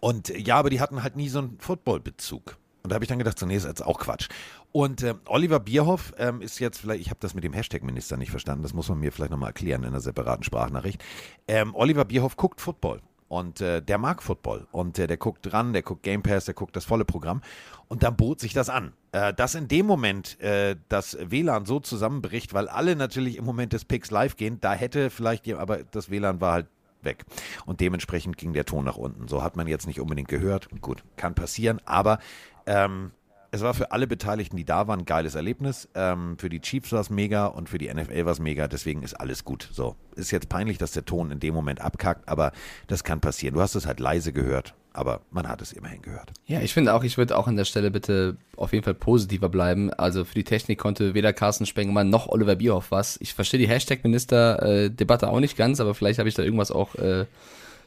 und 0.00 0.28
ja, 0.30 0.56
aber 0.56 0.70
die 0.70 0.80
hatten 0.80 1.02
halt 1.02 1.16
nie 1.16 1.28
so 1.28 1.40
einen 1.40 1.58
Football-Bezug. 1.60 2.56
Und 2.82 2.90
da 2.90 2.94
habe 2.94 3.04
ich 3.04 3.08
dann 3.08 3.18
gedacht, 3.18 3.40
nee, 3.42 3.54
ist 3.54 3.66
jetzt 3.66 3.84
auch 3.84 3.98
Quatsch. 3.98 4.28
Und 4.72 5.02
äh, 5.02 5.14
Oliver 5.26 5.60
Bierhoff 5.60 6.14
ähm, 6.16 6.40
ist 6.40 6.58
jetzt 6.58 6.78
vielleicht, 6.78 7.02
ich 7.02 7.10
habe 7.10 7.20
das 7.20 7.34
mit 7.34 7.44
dem 7.44 7.52
Hashtag-Minister 7.52 8.16
nicht 8.16 8.30
verstanden, 8.30 8.62
das 8.62 8.72
muss 8.72 8.88
man 8.88 8.98
mir 9.00 9.12
vielleicht 9.12 9.30
nochmal 9.30 9.50
erklären 9.50 9.82
in 9.82 9.88
einer 9.88 10.00
separaten 10.00 10.44
Sprachnachricht. 10.44 11.02
Ähm, 11.48 11.74
Oliver 11.74 12.06
Bierhoff 12.06 12.36
guckt 12.36 12.60
Football. 12.62 13.00
Und 13.30 13.60
äh, 13.60 13.80
der 13.80 13.98
mag 13.98 14.24
Football. 14.24 14.66
Und 14.72 14.98
äh, 14.98 15.06
der 15.06 15.16
guckt 15.16 15.42
dran, 15.42 15.72
der 15.72 15.82
guckt 15.82 16.02
Game 16.02 16.20
Pass, 16.20 16.46
der 16.46 16.54
guckt 16.54 16.74
das 16.74 16.84
volle 16.84 17.04
Programm. 17.04 17.42
Und 17.86 18.02
dann 18.02 18.16
bot 18.16 18.40
sich 18.40 18.52
das 18.52 18.68
an. 18.68 18.92
Äh, 19.12 19.32
dass 19.32 19.54
in 19.54 19.68
dem 19.68 19.86
Moment 19.86 20.40
äh, 20.40 20.74
das 20.88 21.16
WLAN 21.20 21.64
so 21.64 21.78
zusammenbricht, 21.78 22.54
weil 22.54 22.66
alle 22.66 22.96
natürlich 22.96 23.36
im 23.36 23.44
Moment 23.44 23.72
des 23.72 23.84
Picks 23.84 24.10
live 24.10 24.36
gehen, 24.36 24.58
da 24.60 24.72
hätte 24.72 25.10
vielleicht, 25.10 25.48
aber 25.52 25.84
das 25.84 26.10
WLAN 26.10 26.40
war 26.40 26.54
halt 26.54 26.66
weg. 27.02 27.24
Und 27.66 27.78
dementsprechend 27.78 28.36
ging 28.36 28.52
der 28.52 28.64
Ton 28.64 28.84
nach 28.84 28.96
unten. 28.96 29.28
So 29.28 29.44
hat 29.44 29.54
man 29.54 29.68
jetzt 29.68 29.86
nicht 29.86 30.00
unbedingt 30.00 30.28
gehört. 30.28 30.68
Gut, 30.80 31.04
kann 31.16 31.36
passieren, 31.36 31.80
aber 31.84 32.18
ähm, 32.66 33.12
es 33.52 33.62
war 33.62 33.74
für 33.74 33.90
alle 33.92 34.06
Beteiligten, 34.06 34.56
die 34.56 34.64
da 34.64 34.86
waren, 34.86 35.00
ein 35.00 35.04
geiles 35.04 35.34
Erlebnis. 35.34 35.88
Ähm, 35.94 36.36
für 36.38 36.48
die 36.48 36.60
Chiefs 36.60 36.92
war 36.92 37.00
es 37.00 37.10
mega 37.10 37.46
und 37.46 37.68
für 37.68 37.78
die 37.78 37.92
NFL 37.92 38.24
war 38.24 38.32
es 38.32 38.38
mega. 38.38 38.68
Deswegen 38.68 39.02
ist 39.02 39.14
alles 39.14 39.44
gut. 39.44 39.68
So, 39.72 39.96
ist 40.14 40.30
jetzt 40.30 40.48
peinlich, 40.48 40.78
dass 40.78 40.92
der 40.92 41.04
Ton 41.04 41.30
in 41.30 41.40
dem 41.40 41.54
Moment 41.54 41.80
abkackt, 41.80 42.28
aber 42.28 42.52
das 42.86 43.02
kann 43.02 43.20
passieren. 43.20 43.54
Du 43.54 43.60
hast 43.60 43.74
es 43.74 43.86
halt 43.86 43.98
leise 43.98 44.32
gehört, 44.32 44.74
aber 44.92 45.22
man 45.32 45.48
hat 45.48 45.62
es 45.62 45.72
immerhin 45.72 46.02
gehört. 46.02 46.32
Ja, 46.46 46.60
ich 46.60 46.72
finde 46.72 46.94
auch, 46.94 47.02
ich 47.02 47.18
würde 47.18 47.36
auch 47.36 47.48
an 47.48 47.56
der 47.56 47.64
Stelle 47.64 47.90
bitte 47.90 48.36
auf 48.56 48.72
jeden 48.72 48.84
Fall 48.84 48.94
positiver 48.94 49.48
bleiben. 49.48 49.92
Also 49.92 50.24
für 50.24 50.34
die 50.34 50.44
Technik 50.44 50.78
konnte 50.78 51.14
weder 51.14 51.32
Carsten 51.32 51.66
Spengemann 51.66 52.08
noch 52.08 52.28
Oliver 52.28 52.56
Bierhoff 52.56 52.92
was. 52.92 53.18
Ich 53.20 53.34
verstehe 53.34 53.58
die 53.58 53.68
Hashtag-Minister-Debatte 53.68 55.28
auch 55.28 55.40
nicht 55.40 55.56
ganz, 55.56 55.80
aber 55.80 55.94
vielleicht 55.94 56.20
habe 56.20 56.28
ich 56.28 56.36
da 56.36 56.44
irgendwas 56.44 56.70
auch 56.70 56.94
äh, 56.94 57.26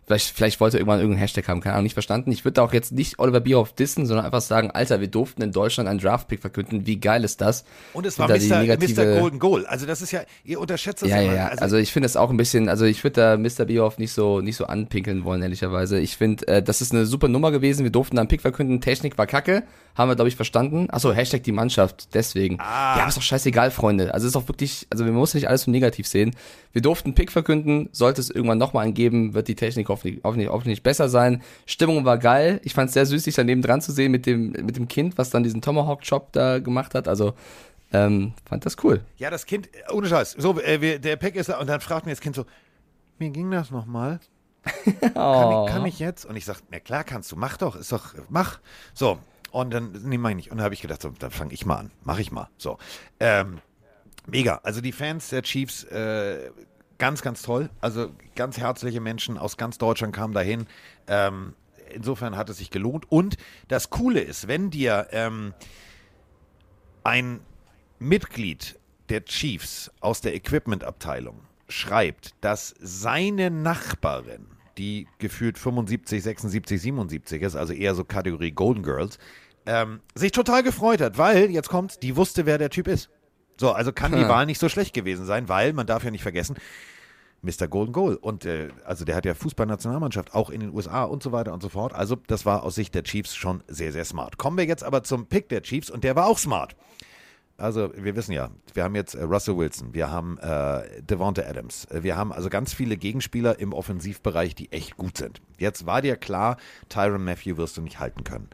Vielleicht, 0.05 0.35
vielleicht 0.35 0.59
wollte 0.59 0.77
er 0.77 0.81
irgendwann 0.81 0.99
irgendeinen 0.99 1.21
Hashtag 1.21 1.47
haben, 1.47 1.61
keine 1.61 1.75
Ahnung, 1.75 1.83
nicht 1.83 1.93
verstanden. 1.93 2.31
Ich 2.31 2.43
würde 2.43 2.61
auch 2.61 2.73
jetzt 2.73 2.91
nicht 2.91 3.19
Oliver 3.19 3.39
Bierhoff 3.39 3.73
dissen, 3.73 4.05
sondern 4.05 4.25
einfach 4.25 4.41
sagen, 4.41 4.69
Alter, 4.71 4.99
wir 4.99 5.07
durften 5.07 5.41
in 5.41 5.51
Deutschland 5.53 5.87
einen 5.87 5.99
Draftpick 5.99 6.41
verkünden. 6.41 6.85
Wie 6.85 6.99
geil 6.99 7.23
ist 7.23 7.39
das? 7.39 7.63
Und 7.93 8.05
es 8.05 8.19
war 8.19 8.27
Mr. 8.27 8.59
Negative... 8.59 9.05
Mr. 9.05 9.19
Golden 9.21 9.39
Goal. 9.39 9.65
Also 9.65 9.85
das 9.85 10.01
ist 10.01 10.11
ja, 10.11 10.21
ihr 10.43 10.59
unterschätzt 10.59 11.03
das 11.03 11.09
ja. 11.09 11.21
Ja, 11.21 11.33
ja, 11.33 11.47
also, 11.47 11.63
also 11.63 11.77
ich 11.77 11.93
finde 11.93 12.07
es 12.07 12.17
auch 12.17 12.29
ein 12.29 12.37
bisschen, 12.37 12.67
also 12.67 12.83
ich 12.83 13.03
würde 13.03 13.21
da 13.21 13.37
Mr. 13.37 13.65
Bierhoff 13.65 13.97
nicht 13.97 14.11
so, 14.11 14.41
nicht 14.41 14.57
so 14.57 14.65
anpinkeln 14.65 15.23
wollen, 15.23 15.41
ehrlicherweise. 15.41 15.99
Ich 15.99 16.17
finde, 16.17 16.47
äh, 16.47 16.61
das 16.61 16.81
ist 16.81 16.91
eine 16.91 17.05
super 17.05 17.29
Nummer 17.29 17.51
gewesen. 17.51 17.83
Wir 17.83 17.91
durften 17.91 18.19
einen 18.19 18.27
Pick 18.27 18.41
verkünden. 18.41 18.81
Technik 18.81 19.17
war 19.17 19.27
kacke. 19.27 19.63
Haben 19.95 20.09
wir, 20.09 20.15
glaube 20.15 20.27
ich, 20.27 20.35
verstanden. 20.35 20.87
Achso, 20.89 21.13
Hashtag 21.13 21.43
die 21.43 21.51
Mannschaft, 21.51 22.15
deswegen. 22.15 22.59
Ah. 22.59 22.97
Ja, 22.97 23.07
ist 23.07 23.15
doch 23.15 23.21
scheißegal, 23.21 23.69
Freunde. 23.69 24.13
Also 24.13 24.25
ist 24.25 24.35
doch 24.35 24.47
wirklich, 24.47 24.87
also 24.89 25.05
wir 25.05 25.11
müssen 25.11 25.37
nicht 25.37 25.47
alles 25.47 25.63
so 25.63 25.71
negativ 25.71 26.07
sehen. 26.07 26.35
Wir 26.71 26.81
durften 26.81 27.09
einen 27.09 27.15
Pick 27.15 27.31
verkünden. 27.31 27.89
Sollte 27.91 28.19
es 28.19 28.31
irgendwann 28.31 28.57
nochmal 28.57 28.85
einen 28.85 28.95
geben, 28.95 29.35
wird 29.35 29.47
die 29.47 29.55
Technik 29.55 29.89
hoffentlich, 29.93 30.21
hoffentlich, 30.23 30.49
hoffentlich 30.49 30.73
nicht 30.73 30.83
besser 30.83 31.09
sein. 31.09 31.41
Stimmung 31.65 32.05
war 32.05 32.17
geil. 32.17 32.59
Ich 32.63 32.73
fand 32.73 32.89
es 32.89 32.93
sehr 32.93 33.05
süß, 33.05 33.23
sich 33.23 33.35
daneben 33.35 33.61
dran 33.61 33.81
zu 33.81 33.91
sehen 33.91 34.11
mit 34.11 34.25
dem, 34.25 34.51
mit 34.51 34.75
dem 34.75 34.87
Kind, 34.87 35.17
was 35.17 35.29
dann 35.29 35.43
diesen 35.43 35.61
Tomahawk-Chop 35.61 36.33
da 36.33 36.59
gemacht 36.59 36.95
hat. 36.95 37.07
Also, 37.07 37.33
ähm, 37.93 38.33
fand 38.45 38.65
das 38.65 38.75
cool. 38.83 39.01
Ja, 39.17 39.29
das 39.29 39.45
Kind, 39.45 39.69
ohne 39.91 40.07
Scheiß. 40.07 40.31
So, 40.37 40.59
äh, 40.59 40.81
wir, 40.81 40.99
der 40.99 41.15
Pack 41.15 41.35
ist 41.35 41.49
da 41.49 41.59
und 41.59 41.67
dann 41.67 41.79
fragt 41.79 42.05
mir 42.05 42.11
das 42.11 42.21
Kind 42.21 42.35
so, 42.35 42.45
wie 43.19 43.29
ging 43.29 43.51
das 43.51 43.71
nochmal? 43.71 44.19
oh. 44.65 45.09
kann, 45.13 45.65
ich, 45.65 45.71
kann 45.71 45.85
ich 45.85 45.99
jetzt? 45.99 46.25
Und 46.25 46.35
ich 46.35 46.45
sag, 46.45 46.61
na 46.71 46.79
klar 46.79 47.03
kannst 47.03 47.31
du, 47.31 47.35
mach 47.35 47.57
doch, 47.57 47.75
ist 47.75 47.91
doch, 47.91 48.13
mach. 48.29 48.59
So, 48.93 49.19
und 49.51 49.71
dann, 49.71 49.91
nee, 50.03 50.17
meine 50.17 50.39
ich. 50.39 50.49
Und 50.49 50.57
dann 50.57 50.65
habe 50.65 50.73
ich 50.73 50.81
gedacht, 50.81 51.01
so, 51.01 51.09
dann 51.09 51.29
fange 51.29 51.53
ich 51.53 51.65
mal 51.65 51.77
an, 51.77 51.91
mach 52.03 52.17
ich 52.17 52.31
mal. 52.31 52.49
So, 52.57 52.79
ähm, 53.19 53.59
mega. 54.25 54.59
Also 54.63 54.81
die 54.81 54.91
Fans 54.91 55.29
der 55.29 55.43
Chiefs, 55.43 55.83
äh, 55.83 56.49
ganz, 57.03 57.21
ganz 57.21 57.41
toll. 57.41 57.69
Also 57.81 58.11
ganz 58.33 58.57
herzliche 58.57 59.01
Menschen 59.01 59.37
aus 59.37 59.57
ganz 59.57 59.77
Deutschland 59.77 60.15
kamen 60.15 60.33
dahin. 60.33 60.67
Ähm, 61.07 61.53
insofern 61.93 62.37
hat 62.37 62.49
es 62.49 62.59
sich 62.59 62.69
gelohnt. 62.69 63.11
Und 63.11 63.35
das 63.67 63.89
Coole 63.89 64.21
ist, 64.21 64.47
wenn 64.47 64.69
dir 64.69 65.07
ähm, 65.11 65.53
ein 67.03 67.41
Mitglied 67.99 68.79
der 69.09 69.25
Chiefs 69.25 69.91
aus 69.99 70.21
der 70.21 70.33
Equipment-Abteilung 70.33 71.41
schreibt, 71.67 72.35
dass 72.39 72.73
seine 72.79 73.51
Nachbarin, 73.51 74.47
die 74.77 75.05
gefühlt 75.17 75.57
75, 75.57 76.23
76, 76.23 76.81
77 76.83 77.41
ist, 77.41 77.57
also 77.57 77.73
eher 77.73 77.95
so 77.95 78.05
Kategorie 78.05 78.51
Golden 78.51 78.83
Girls, 78.83 79.17
ähm, 79.65 79.99
sich 80.15 80.31
total 80.31 80.63
gefreut 80.63 81.01
hat, 81.01 81.17
weil, 81.17 81.51
jetzt 81.51 81.67
kommt, 81.67 82.01
die 82.01 82.15
wusste, 82.15 82.45
wer 82.45 82.57
der 82.57 82.69
Typ 82.69 82.87
ist. 82.87 83.09
So, 83.59 83.73
also 83.73 83.91
kann 83.91 84.13
die 84.13 84.27
Wahl 84.27 84.45
nicht 84.45 84.59
so 84.59 84.69
schlecht 84.69 84.93
gewesen 84.93 85.25
sein, 85.25 85.49
weil, 85.49 85.73
man 85.73 85.85
darf 85.85 86.05
ja 86.05 86.11
nicht 86.11 86.23
vergessen, 86.23 86.55
Mr. 87.43 87.67
Golden 87.67 87.93
Goal. 87.93 88.15
Und 88.15 88.45
äh, 88.45 88.69
also 88.85 89.05
der 89.05 89.15
hat 89.15 89.25
ja 89.25 89.33
Fußballnationalmannschaft 89.35 90.33
auch 90.33 90.49
in 90.49 90.61
den 90.61 90.73
USA 90.73 91.03
und 91.03 91.21
so 91.21 91.31
weiter 91.31 91.53
und 91.53 91.61
so 91.61 91.69
fort. 91.69 91.93
Also 91.93 92.17
das 92.27 92.45
war 92.45 92.63
aus 92.63 92.75
Sicht 92.75 92.95
der 92.95 93.03
Chiefs 93.03 93.35
schon 93.35 93.63
sehr, 93.67 93.91
sehr 93.91 94.05
smart. 94.05 94.37
Kommen 94.37 94.57
wir 94.57 94.65
jetzt 94.65 94.83
aber 94.83 95.03
zum 95.03 95.27
Pick 95.27 95.49
der 95.49 95.61
Chiefs 95.61 95.89
und 95.89 96.03
der 96.03 96.15
war 96.15 96.25
auch 96.27 96.37
smart. 96.39 96.75
Also 97.57 97.91
wir 97.95 98.15
wissen 98.15 98.31
ja, 98.31 98.49
wir 98.73 98.83
haben 98.83 98.95
jetzt 98.95 99.13
äh, 99.13 99.23
Russell 99.23 99.57
Wilson, 99.57 99.93
wir 99.93 100.09
haben 100.09 100.39
äh, 100.39 101.01
Devonta 101.03 101.43
Adams, 101.43 101.85
äh, 101.85 102.01
wir 102.01 102.17
haben 102.17 102.33
also 102.33 102.49
ganz 102.49 102.73
viele 102.73 102.97
Gegenspieler 102.97 103.59
im 103.59 103.73
Offensivbereich, 103.73 104.55
die 104.55 104.71
echt 104.71 104.97
gut 104.97 105.17
sind. 105.17 105.39
Jetzt 105.59 105.85
war 105.85 106.01
dir 106.01 106.15
klar, 106.15 106.57
Tyron 106.89 107.23
Matthew 107.23 107.57
wirst 107.57 107.77
du 107.77 107.81
nicht 107.81 107.99
halten 107.99 108.23
können. 108.23 108.49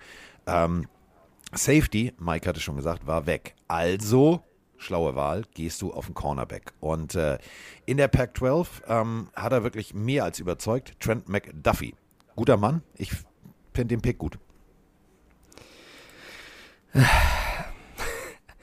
Ähm, 0.45 0.87
Safety, 1.53 2.13
Mike 2.19 2.47
hatte 2.47 2.59
schon 2.59 2.75
gesagt, 2.75 3.07
war 3.07 3.25
weg. 3.25 3.55
Also 3.67 4.43
schlaue 4.79 5.15
Wahl, 5.15 5.43
gehst 5.53 5.81
du 5.81 5.93
auf 5.93 6.07
den 6.07 6.15
Cornerback. 6.15 6.73
Und 6.79 7.15
äh, 7.15 7.37
in 7.85 7.97
der 7.97 8.07
Pac-12 8.07 8.67
ähm, 8.87 9.29
hat 9.35 9.51
er 9.51 9.63
wirklich 9.63 9.93
mehr 9.93 10.23
als 10.23 10.39
überzeugt. 10.39 10.99
Trent 10.99 11.29
McDuffie. 11.29 11.95
Guter 12.35 12.57
Mann. 12.57 12.81
Ich 12.95 13.11
finde 13.73 13.95
den 13.95 14.01
Pick 14.01 14.17
gut. 14.17 14.39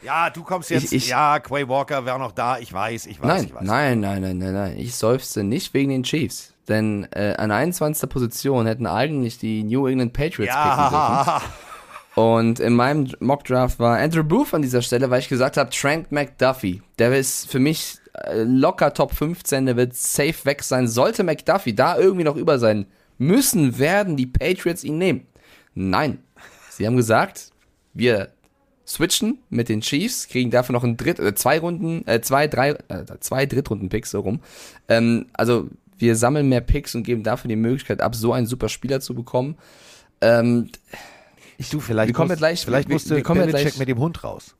Ja, 0.03 0.31
du 0.31 0.43
kommst 0.45 0.71
jetzt. 0.71 0.85
Ich, 0.85 0.93
ich, 0.93 1.09
ja, 1.09 1.41
Quay 1.41 1.69
Walker 1.69 2.05
wäre 2.05 2.19
noch 2.19 2.33
da. 2.33 2.59
Ich 2.59 2.73
weiß, 2.73 3.07
ich 3.07 3.21
weiß, 3.21 3.27
nein, 3.27 3.45
ich 3.45 3.55
weiß. 3.55 3.63
Nein, 3.63 4.01
nein, 4.01 4.23
nein, 4.23 4.39
nein, 4.39 4.53
nein. 4.53 4.79
Ich 4.79 4.95
seufze 4.95 5.43
nicht 5.43 5.75
wegen 5.75 5.91
den 5.91 6.05
Chiefs. 6.05 6.55
Denn 6.69 7.09
äh, 7.13 7.35
an 7.37 7.51
21. 7.51 8.09
Position 8.09 8.67
hätten 8.67 8.87
eigentlich 8.87 9.39
die 9.39 9.65
New 9.65 9.87
England 9.87 10.13
Patriots 10.13 10.55
ja. 10.55 10.77
picken 10.77 10.91
dürfen. 10.91 11.53
Und 12.17 12.61
in 12.61 12.73
meinem 12.73 13.13
Mockdraft 13.21 13.79
war 13.79 13.99
Andrew 13.99 14.25
Booth 14.25 14.55
an 14.55 14.63
dieser 14.63 14.81
Stelle, 14.81 15.11
weil 15.11 15.21
ich 15.21 15.29
gesagt 15.29 15.59
habe, 15.59 15.69
Trent 15.69 16.11
McDuffie. 16.11 16.81
Der 16.99 17.15
ist 17.15 17.51
für 17.51 17.59
mich 17.59 17.99
äh, 18.15 18.43
locker 18.43 18.95
Top 18.95 19.13
15, 19.13 19.67
der 19.67 19.77
wird 19.77 19.95
safe 19.95 20.45
weg 20.45 20.63
sein. 20.63 20.89
Sollte 20.89 21.25
McDuffie 21.25 21.75
da 21.75 21.99
irgendwie 21.99 22.25
noch 22.25 22.37
über 22.37 22.59
sein 22.59 22.87
müssen, 23.19 23.79
werden 23.79 24.17
die 24.17 24.27
Patriots 24.27 24.83
ihn 24.83 24.97
nehmen. 24.97 25.27
Nein. 25.75 26.21
Sie 26.71 26.87
haben 26.87 26.97
gesagt, 26.97 27.51
wir 27.93 28.31
switchen 28.87 29.39
mit 29.51 29.69
den 29.69 29.83
Chiefs, 29.83 30.27
kriegen 30.29 30.51
dafür 30.51 30.73
noch 30.73 30.85
ein 30.85 30.97
Dritt, 30.97 31.19
äh, 31.19 31.35
zwei 31.35 31.59
Runden, 31.59 32.07
äh, 32.07 32.23
zwei, 32.23 32.47
drei, 32.49 32.71
äh, 32.89 33.05
zwei 33.21 33.45
Drittrunden-Picks 33.45 34.13
so 34.13 34.21
rum. 34.21 34.41
Ähm, 34.89 35.27
also 35.35 35.69
wir 35.99 36.17
sammeln 36.17 36.49
mehr 36.49 36.63
Picks 36.63 36.95
und 36.95 37.03
geben 37.03 37.25
dafür 37.25 37.49
die 37.51 37.57
Möglichkeit 37.57 38.01
ab, 38.01 38.15
so 38.15 38.33
einen 38.33 38.47
super 38.47 38.71
Spieler 38.71 39.01
zu 39.01 39.15
bekommen. 39.15 39.59
Ähm, 40.23 40.71
ich, 41.59 41.71
du, 41.71 41.81
vielleicht, 41.81 42.09
wir 42.09 42.15
kommen 42.15 42.29
muss, 42.29 42.39
gleich, 42.39 42.65
vielleicht 42.65 42.89
musste 42.89 43.11
wir, 43.11 43.17
wir 43.17 43.25
kommen 43.25 43.47
gleich, 43.49 43.79
mit 43.79 43.89
dem 43.89 43.99
Hund 43.99 44.23
raus. 44.25 44.55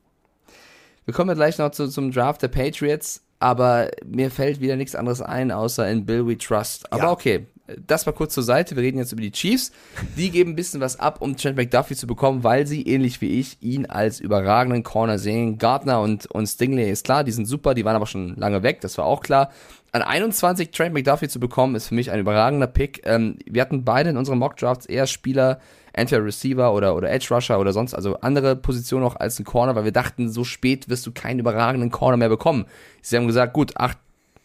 Wir 1.05 1.13
kommen 1.13 1.29
ja 1.29 1.35
gleich 1.35 1.57
noch 1.57 1.71
zu, 1.71 1.87
zum 1.87 2.11
Draft 2.11 2.41
der 2.41 2.49
Patriots, 2.49 3.21
aber 3.39 3.89
mir 4.05 4.31
fällt 4.31 4.59
wieder 4.59 4.75
nichts 4.75 4.95
anderes 4.95 5.21
ein, 5.21 5.51
außer 5.51 5.89
in 5.89 6.05
Bill 6.05 6.27
We 6.27 6.37
Trust. 6.37 6.91
Aber 6.91 7.03
ja. 7.03 7.11
okay, 7.11 7.47
das 7.85 8.05
mal 8.05 8.13
kurz 8.13 8.33
zur 8.33 8.43
Seite. 8.43 8.75
Wir 8.75 8.83
reden 8.83 8.97
jetzt 8.97 9.11
über 9.11 9.21
die 9.21 9.31
Chiefs. 9.31 9.71
Die 10.15 10.31
geben 10.31 10.51
ein 10.51 10.55
bisschen 10.55 10.81
was 10.81 10.99
ab, 10.99 11.21
um 11.21 11.35
Trent 11.35 11.57
McDuffie 11.57 11.95
zu 11.95 12.07
bekommen, 12.07 12.43
weil 12.43 12.65
sie, 12.65 12.83
ähnlich 12.83 13.21
wie 13.21 13.39
ich, 13.39 13.61
ihn 13.61 13.85
als 13.85 14.19
überragenden 14.19 14.83
Corner 14.83 15.19
sehen. 15.19 15.57
Gardner 15.57 16.01
und, 16.01 16.27
und 16.27 16.47
Stingley 16.47 16.89
ist 16.89 17.05
klar, 17.05 17.23
die 17.23 17.31
sind 17.31 17.45
super, 17.45 17.73
die 17.73 17.85
waren 17.85 17.95
aber 17.95 18.05
schon 18.05 18.35
lange 18.35 18.63
weg, 18.63 18.81
das 18.81 18.97
war 18.97 19.05
auch 19.05 19.21
klar. 19.21 19.51
An 19.91 20.01
21 20.01 20.71
Trent 20.71 20.93
McDuffie 20.93 21.27
zu 21.27 21.39
bekommen, 21.39 21.75
ist 21.75 21.87
für 21.87 21.95
mich 21.95 22.11
ein 22.11 22.19
überragender 22.19 22.67
Pick. 22.67 23.01
Ähm, 23.05 23.37
wir 23.45 23.61
hatten 23.61 23.83
beide 23.83 24.09
in 24.09 24.17
unseren 24.17 24.37
Mock 24.37 24.57
Drafts 24.57 24.85
eher 24.85 25.07
Spieler, 25.07 25.59
entweder 25.97 26.23
Receiver 26.23 26.73
oder, 26.73 26.95
oder 26.95 27.09
Edge 27.09 27.27
Rusher 27.31 27.59
oder 27.59 27.73
sonst, 27.73 27.93
also 27.93 28.17
andere 28.17 28.55
Positionen 28.55 29.05
auch 29.05 29.15
als 29.15 29.39
ein 29.39 29.45
Corner, 29.45 29.75
weil 29.75 29.85
wir 29.85 29.91
dachten, 29.91 30.29
so 30.29 30.43
spät 30.43 30.89
wirst 30.89 31.05
du 31.05 31.11
keinen 31.11 31.39
überragenden 31.39 31.91
Corner 31.91 32.17
mehr 32.17 32.29
bekommen. 32.29 32.65
Sie 33.01 33.17
haben 33.17 33.27
gesagt, 33.27 33.53
gut, 33.53 33.75
acht 33.77 33.97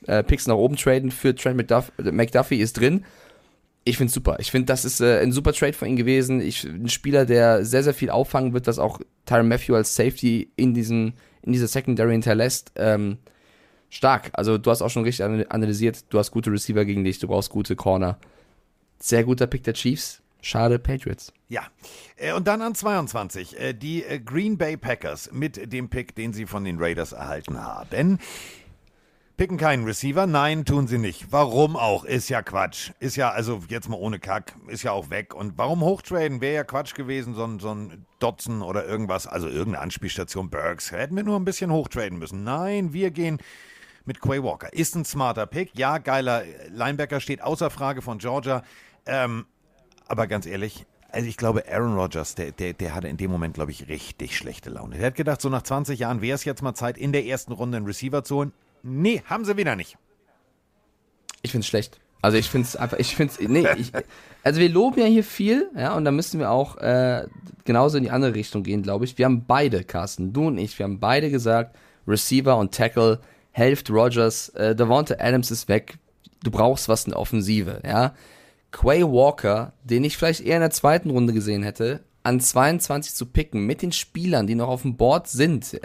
äh, 0.06 0.22
Picks 0.22 0.46
nach 0.46 0.56
oben 0.56 0.76
traden 0.76 1.10
für 1.10 1.34
Trent 1.34 1.56
McDuff 1.56 1.92
McDuffie 1.98 2.60
ist 2.60 2.80
drin. 2.80 3.04
Ich 3.84 3.96
finde 3.96 4.12
super. 4.12 4.36
Ich 4.38 4.50
finde, 4.50 4.66
das 4.66 4.84
ist 4.84 5.00
äh, 5.00 5.20
ein 5.20 5.32
super 5.32 5.52
Trade 5.52 5.72
von 5.72 5.88
ihm 5.88 5.96
gewesen. 5.96 6.40
Ich, 6.40 6.64
ein 6.64 6.88
Spieler, 6.88 7.26
der 7.26 7.64
sehr, 7.64 7.82
sehr 7.82 7.94
viel 7.94 8.10
auffangen 8.10 8.54
wird, 8.54 8.66
dass 8.66 8.78
auch 8.78 9.00
Tyron 9.26 9.48
Matthew 9.48 9.74
als 9.74 9.94
Safety 9.94 10.50
in, 10.56 10.72
diesen, 10.72 11.14
in 11.42 11.52
dieser 11.52 11.66
Secondary 11.66 12.12
hinterlässt. 12.12 12.72
Ähm, 12.76 13.18
stark. 13.90 14.30
Also, 14.34 14.56
du 14.56 14.70
hast 14.70 14.82
auch 14.82 14.90
schon 14.90 15.02
richtig 15.02 15.24
analysiert. 15.24 16.04
Du 16.10 16.18
hast 16.18 16.30
gute 16.30 16.52
Receiver 16.52 16.84
gegen 16.84 17.02
dich. 17.02 17.18
Du 17.18 17.26
brauchst 17.26 17.50
gute 17.50 17.74
Corner. 17.74 18.18
Sehr 19.00 19.24
guter 19.24 19.48
Pick 19.48 19.64
der 19.64 19.74
Chiefs 19.74 20.21
Schade, 20.42 20.78
Patriots. 20.78 21.32
Ja. 21.48 21.62
Äh, 22.16 22.32
Und 22.32 22.48
dann 22.48 22.60
an 22.60 22.74
22, 22.74 23.58
äh, 23.58 23.72
die 23.72 24.04
äh, 24.04 24.18
Green 24.18 24.58
Bay 24.58 24.76
Packers 24.76 25.30
mit 25.32 25.72
dem 25.72 25.88
Pick, 25.88 26.14
den 26.14 26.32
sie 26.32 26.46
von 26.46 26.64
den 26.64 26.78
Raiders 26.78 27.12
erhalten 27.12 27.62
haben. 27.62 28.18
Picken 29.36 29.56
keinen 29.56 29.84
Receiver? 29.84 30.26
Nein, 30.26 30.64
tun 30.64 30.86
sie 30.86 30.98
nicht. 30.98 31.32
Warum 31.32 31.74
auch? 31.74 32.04
Ist 32.04 32.28
ja 32.28 32.42
Quatsch. 32.42 32.90
Ist 33.00 33.16
ja, 33.16 33.30
also 33.30 33.62
jetzt 33.68 33.88
mal 33.88 33.96
ohne 33.96 34.18
Kack, 34.18 34.54
ist 34.66 34.82
ja 34.82 34.92
auch 34.92 35.10
weg. 35.10 35.34
Und 35.34 35.56
warum 35.56 35.80
hochtraden? 35.80 36.40
Wäre 36.40 36.54
ja 36.54 36.64
Quatsch 36.64 36.94
gewesen, 36.94 37.34
so 37.34 37.44
ein, 37.44 37.58
so 37.58 37.74
ein 37.74 38.04
Dotson 38.18 38.62
oder 38.62 38.86
irgendwas, 38.86 39.26
also 39.26 39.48
irgendeine 39.48 39.80
Anspielstation 39.80 40.50
Burks. 40.50 40.92
Hätten 40.92 41.16
wir 41.16 41.22
nur 41.24 41.38
ein 41.38 41.44
bisschen 41.44 41.72
hochtraden 41.72 42.18
müssen. 42.18 42.44
Nein, 42.44 42.92
wir 42.92 43.10
gehen 43.10 43.38
mit 44.04 44.20
Quay 44.20 44.42
Walker. 44.42 44.72
Ist 44.72 44.96
ein 44.96 45.04
smarter 45.04 45.46
Pick. 45.46 45.70
Ja, 45.74 45.98
geiler 45.98 46.42
Linebacker, 46.70 47.20
steht 47.20 47.42
außer 47.42 47.70
Frage 47.70 48.02
von 48.02 48.18
Georgia. 48.18 48.62
Ähm, 49.06 49.46
aber 50.12 50.26
ganz 50.26 50.44
ehrlich, 50.44 50.84
also 51.10 51.26
ich 51.26 51.38
glaube, 51.38 51.64
Aaron 51.72 51.96
Rodgers, 51.96 52.34
der, 52.34 52.52
der, 52.52 52.74
der 52.74 52.94
hatte 52.94 53.08
in 53.08 53.16
dem 53.16 53.30
Moment, 53.30 53.54
glaube 53.54 53.70
ich, 53.70 53.88
richtig 53.88 54.36
schlechte 54.36 54.68
Laune. 54.68 54.98
Der 54.98 55.06
hat 55.06 55.14
gedacht, 55.14 55.40
so 55.40 55.48
nach 55.48 55.62
20 55.62 55.98
Jahren 55.98 56.20
wäre 56.20 56.34
es 56.34 56.44
jetzt 56.44 56.60
mal 56.60 56.74
Zeit, 56.74 56.98
in 56.98 57.12
der 57.12 57.24
ersten 57.24 57.52
Runde 57.52 57.78
einen 57.78 57.86
Receiver 57.86 58.22
zu 58.22 58.36
holen. 58.36 58.52
Nee, 58.82 59.22
haben 59.24 59.46
sie 59.46 59.56
wieder 59.56 59.74
nicht. 59.74 59.96
Ich 61.40 61.50
find's 61.50 61.66
schlecht. 61.66 61.98
Also 62.20 62.36
ich 62.36 62.50
find's 62.50 62.76
einfach, 62.76 62.98
ich 62.98 63.16
find's, 63.16 63.40
nee, 63.40 63.66
ich, 63.78 63.90
also 64.44 64.60
wir 64.60 64.68
loben 64.68 65.00
ja 65.00 65.06
hier 65.06 65.24
viel, 65.24 65.70
ja, 65.74 65.94
und 65.94 66.04
da 66.04 66.10
müssen 66.10 66.38
wir 66.38 66.50
auch 66.50 66.76
äh, 66.76 67.26
genauso 67.64 67.96
in 67.96 68.04
die 68.04 68.10
andere 68.10 68.34
Richtung 68.34 68.64
gehen, 68.64 68.82
glaube 68.82 69.06
ich. 69.06 69.16
Wir 69.16 69.24
haben 69.24 69.46
beide, 69.46 69.84
Carsten, 69.84 70.34
du 70.34 70.48
und 70.48 70.58
ich, 70.58 70.78
wir 70.78 70.84
haben 70.84 71.00
beide 71.00 71.30
gesagt, 71.30 71.74
Receiver 72.06 72.58
und 72.58 72.74
Tackle, 72.74 73.18
helft 73.52 73.88
Rogers, 73.88 74.50
äh, 74.50 74.76
Devonta 74.76 75.14
Adams 75.18 75.50
ist 75.50 75.68
weg, 75.68 75.96
du 76.44 76.50
brauchst 76.50 76.90
was 76.90 77.06
in 77.06 77.12
der 77.12 77.18
Offensive, 77.18 77.80
ja. 77.82 78.14
Quay 78.72 79.04
Walker, 79.04 79.74
den 79.84 80.02
ich 80.02 80.16
vielleicht 80.16 80.40
eher 80.40 80.56
in 80.56 80.62
der 80.62 80.70
zweiten 80.70 81.10
Runde 81.10 81.32
gesehen 81.32 81.62
hätte, 81.62 82.00
an 82.22 82.40
22 82.40 83.14
zu 83.14 83.26
picken, 83.26 83.66
mit 83.66 83.82
den 83.82 83.92
Spielern, 83.92 84.46
die 84.46 84.54
noch 84.54 84.68
auf 84.68 84.82
dem 84.82 84.96
Board 84.96 85.28
sind, 85.28 85.74
äh, 85.74 85.80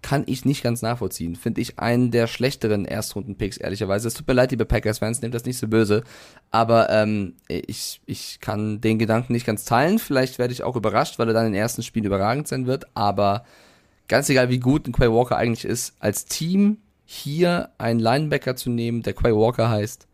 kann 0.00 0.22
ich 0.26 0.44
nicht 0.44 0.62
ganz 0.62 0.80
nachvollziehen. 0.80 1.36
Finde 1.36 1.60
ich 1.60 1.78
einen 1.78 2.10
der 2.10 2.28
schlechteren 2.28 2.84
Erstrunden-Picks, 2.84 3.56
ehrlicherweise. 3.56 4.08
Es 4.08 4.14
tut 4.14 4.28
mir 4.28 4.34
leid, 4.34 4.52
liebe 4.52 4.64
Packers-Fans, 4.64 5.20
nehmt 5.20 5.34
das 5.34 5.44
nicht 5.44 5.58
so 5.58 5.66
böse. 5.66 6.04
Aber 6.50 6.88
ähm, 6.90 7.34
ich, 7.48 8.00
ich 8.06 8.38
kann 8.40 8.80
den 8.80 8.98
Gedanken 8.98 9.32
nicht 9.32 9.44
ganz 9.46 9.64
teilen. 9.64 9.98
Vielleicht 9.98 10.38
werde 10.38 10.52
ich 10.52 10.62
auch 10.62 10.76
überrascht, 10.76 11.18
weil 11.18 11.28
er 11.28 11.34
dann 11.34 11.48
im 11.48 11.54
ersten 11.54 11.82
Spiel 11.82 12.06
überragend 12.06 12.46
sein 12.46 12.66
wird. 12.66 12.86
Aber 12.94 13.44
ganz 14.06 14.28
egal, 14.30 14.50
wie 14.50 14.60
gut 14.60 14.86
ein 14.86 14.92
Quay 14.92 15.10
Walker 15.10 15.36
eigentlich 15.36 15.64
ist, 15.64 15.96
als 15.98 16.26
Team 16.26 16.78
hier 17.04 17.70
einen 17.78 18.00
Linebacker 18.00 18.54
zu 18.54 18.70
nehmen, 18.70 19.02
der 19.02 19.14
Quay 19.14 19.34
Walker 19.34 19.68
heißt, 19.68 20.06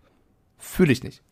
fühle 0.57 0.93
ich 0.93 1.03
nicht. 1.03 1.24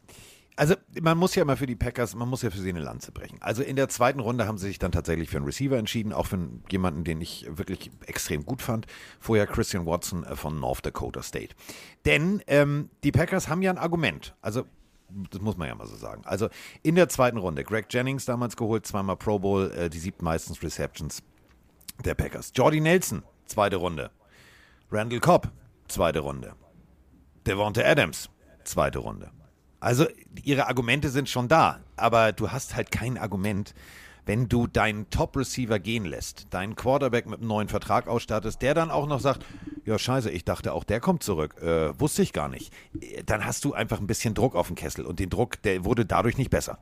Also 0.56 0.74
man 1.00 1.16
muss 1.16 1.34
ja 1.34 1.42
immer 1.42 1.56
für 1.56 1.66
die 1.66 1.76
Packers, 1.76 2.14
man 2.14 2.28
muss 2.28 2.42
ja 2.42 2.50
für 2.50 2.58
sie 2.58 2.68
eine 2.68 2.80
Lanze 2.80 3.10
brechen. 3.10 3.40
Also 3.40 3.62
in 3.62 3.76
der 3.76 3.88
zweiten 3.88 4.20
Runde 4.20 4.46
haben 4.46 4.58
sie 4.58 4.66
sich 4.66 4.78
dann 4.78 4.92
tatsächlich 4.92 5.30
für 5.30 5.38
einen 5.38 5.46
Receiver 5.46 5.78
entschieden, 5.78 6.12
auch 6.12 6.26
für 6.26 6.38
jemanden, 6.70 7.04
den 7.04 7.20
ich 7.20 7.46
wirklich 7.48 7.90
extrem 8.06 8.44
gut 8.44 8.60
fand. 8.60 8.86
Vorher 9.18 9.46
Christian 9.46 9.86
Watson 9.86 10.24
äh, 10.24 10.36
von 10.36 10.60
North 10.60 10.84
Dakota 10.84 11.22
State. 11.22 11.54
Denn 12.04 12.42
ähm, 12.46 12.90
die 13.02 13.12
Packers 13.12 13.48
haben 13.48 13.62
ja 13.62 13.70
ein 13.70 13.78
Argument. 13.78 14.34
Also 14.42 14.64
das 15.30 15.40
muss 15.40 15.56
man 15.56 15.68
ja 15.68 15.74
mal 15.74 15.86
so 15.86 15.96
sagen. 15.96 16.22
Also 16.24 16.48
in 16.82 16.94
der 16.94 17.08
zweiten 17.08 17.38
Runde, 17.38 17.64
Greg 17.64 17.86
Jennings 17.90 18.24
damals 18.24 18.56
geholt, 18.56 18.86
zweimal 18.86 19.16
Pro 19.16 19.38
Bowl, 19.38 19.70
äh, 19.72 19.90
die 19.90 19.98
siebten 19.98 20.24
meistens 20.24 20.62
Receptions 20.62 21.22
der 22.04 22.14
Packers. 22.14 22.52
Jordy 22.54 22.80
Nelson, 22.80 23.22
zweite 23.46 23.76
Runde. 23.76 24.10
Randall 24.90 25.20
Cobb, 25.20 25.50
zweite 25.88 26.20
Runde. 26.20 26.54
Devonta 27.46 27.82
Adams, 27.82 28.28
zweite 28.64 28.98
Runde. 28.98 29.30
Also 29.82 30.06
ihre 30.44 30.68
Argumente 30.68 31.09
sind 31.09 31.28
schon 31.28 31.48
da, 31.48 31.80
aber 31.96 32.30
du 32.30 32.52
hast 32.52 32.76
halt 32.76 32.92
kein 32.92 33.18
Argument, 33.18 33.74
wenn 34.24 34.48
du 34.48 34.68
deinen 34.68 35.10
Top-Receiver 35.10 35.80
gehen 35.80 36.04
lässt, 36.04 36.46
deinen 36.54 36.76
Quarterback 36.76 37.26
mit 37.26 37.40
einem 37.40 37.48
neuen 37.48 37.66
Vertrag 37.66 38.06
ausstattest, 38.06 38.62
der 38.62 38.74
dann 38.74 38.92
auch 38.92 39.09
noch 39.09 39.18
sagt, 39.18 39.44
ja 39.84 39.98
scheiße, 39.98 40.30
ich 40.30 40.44
dachte 40.44 40.72
auch, 40.72 40.84
der 40.84 41.00
kommt 41.00 41.24
zurück, 41.24 41.60
äh, 41.60 41.98
wusste 41.98 42.22
ich 42.22 42.32
gar 42.32 42.48
nicht. 42.48 42.72
Dann 43.26 43.44
hast 43.44 43.64
du 43.64 43.72
einfach 43.74 43.98
ein 43.98 44.06
bisschen 44.06 44.34
Druck 44.34 44.54
auf 44.54 44.68
den 44.68 44.76
Kessel 44.76 45.04
und 45.04 45.18
den 45.18 45.30
Druck, 45.30 45.60
der 45.62 45.84
wurde 45.84 46.06
dadurch 46.06 46.38
nicht 46.38 46.50
besser. 46.50 46.78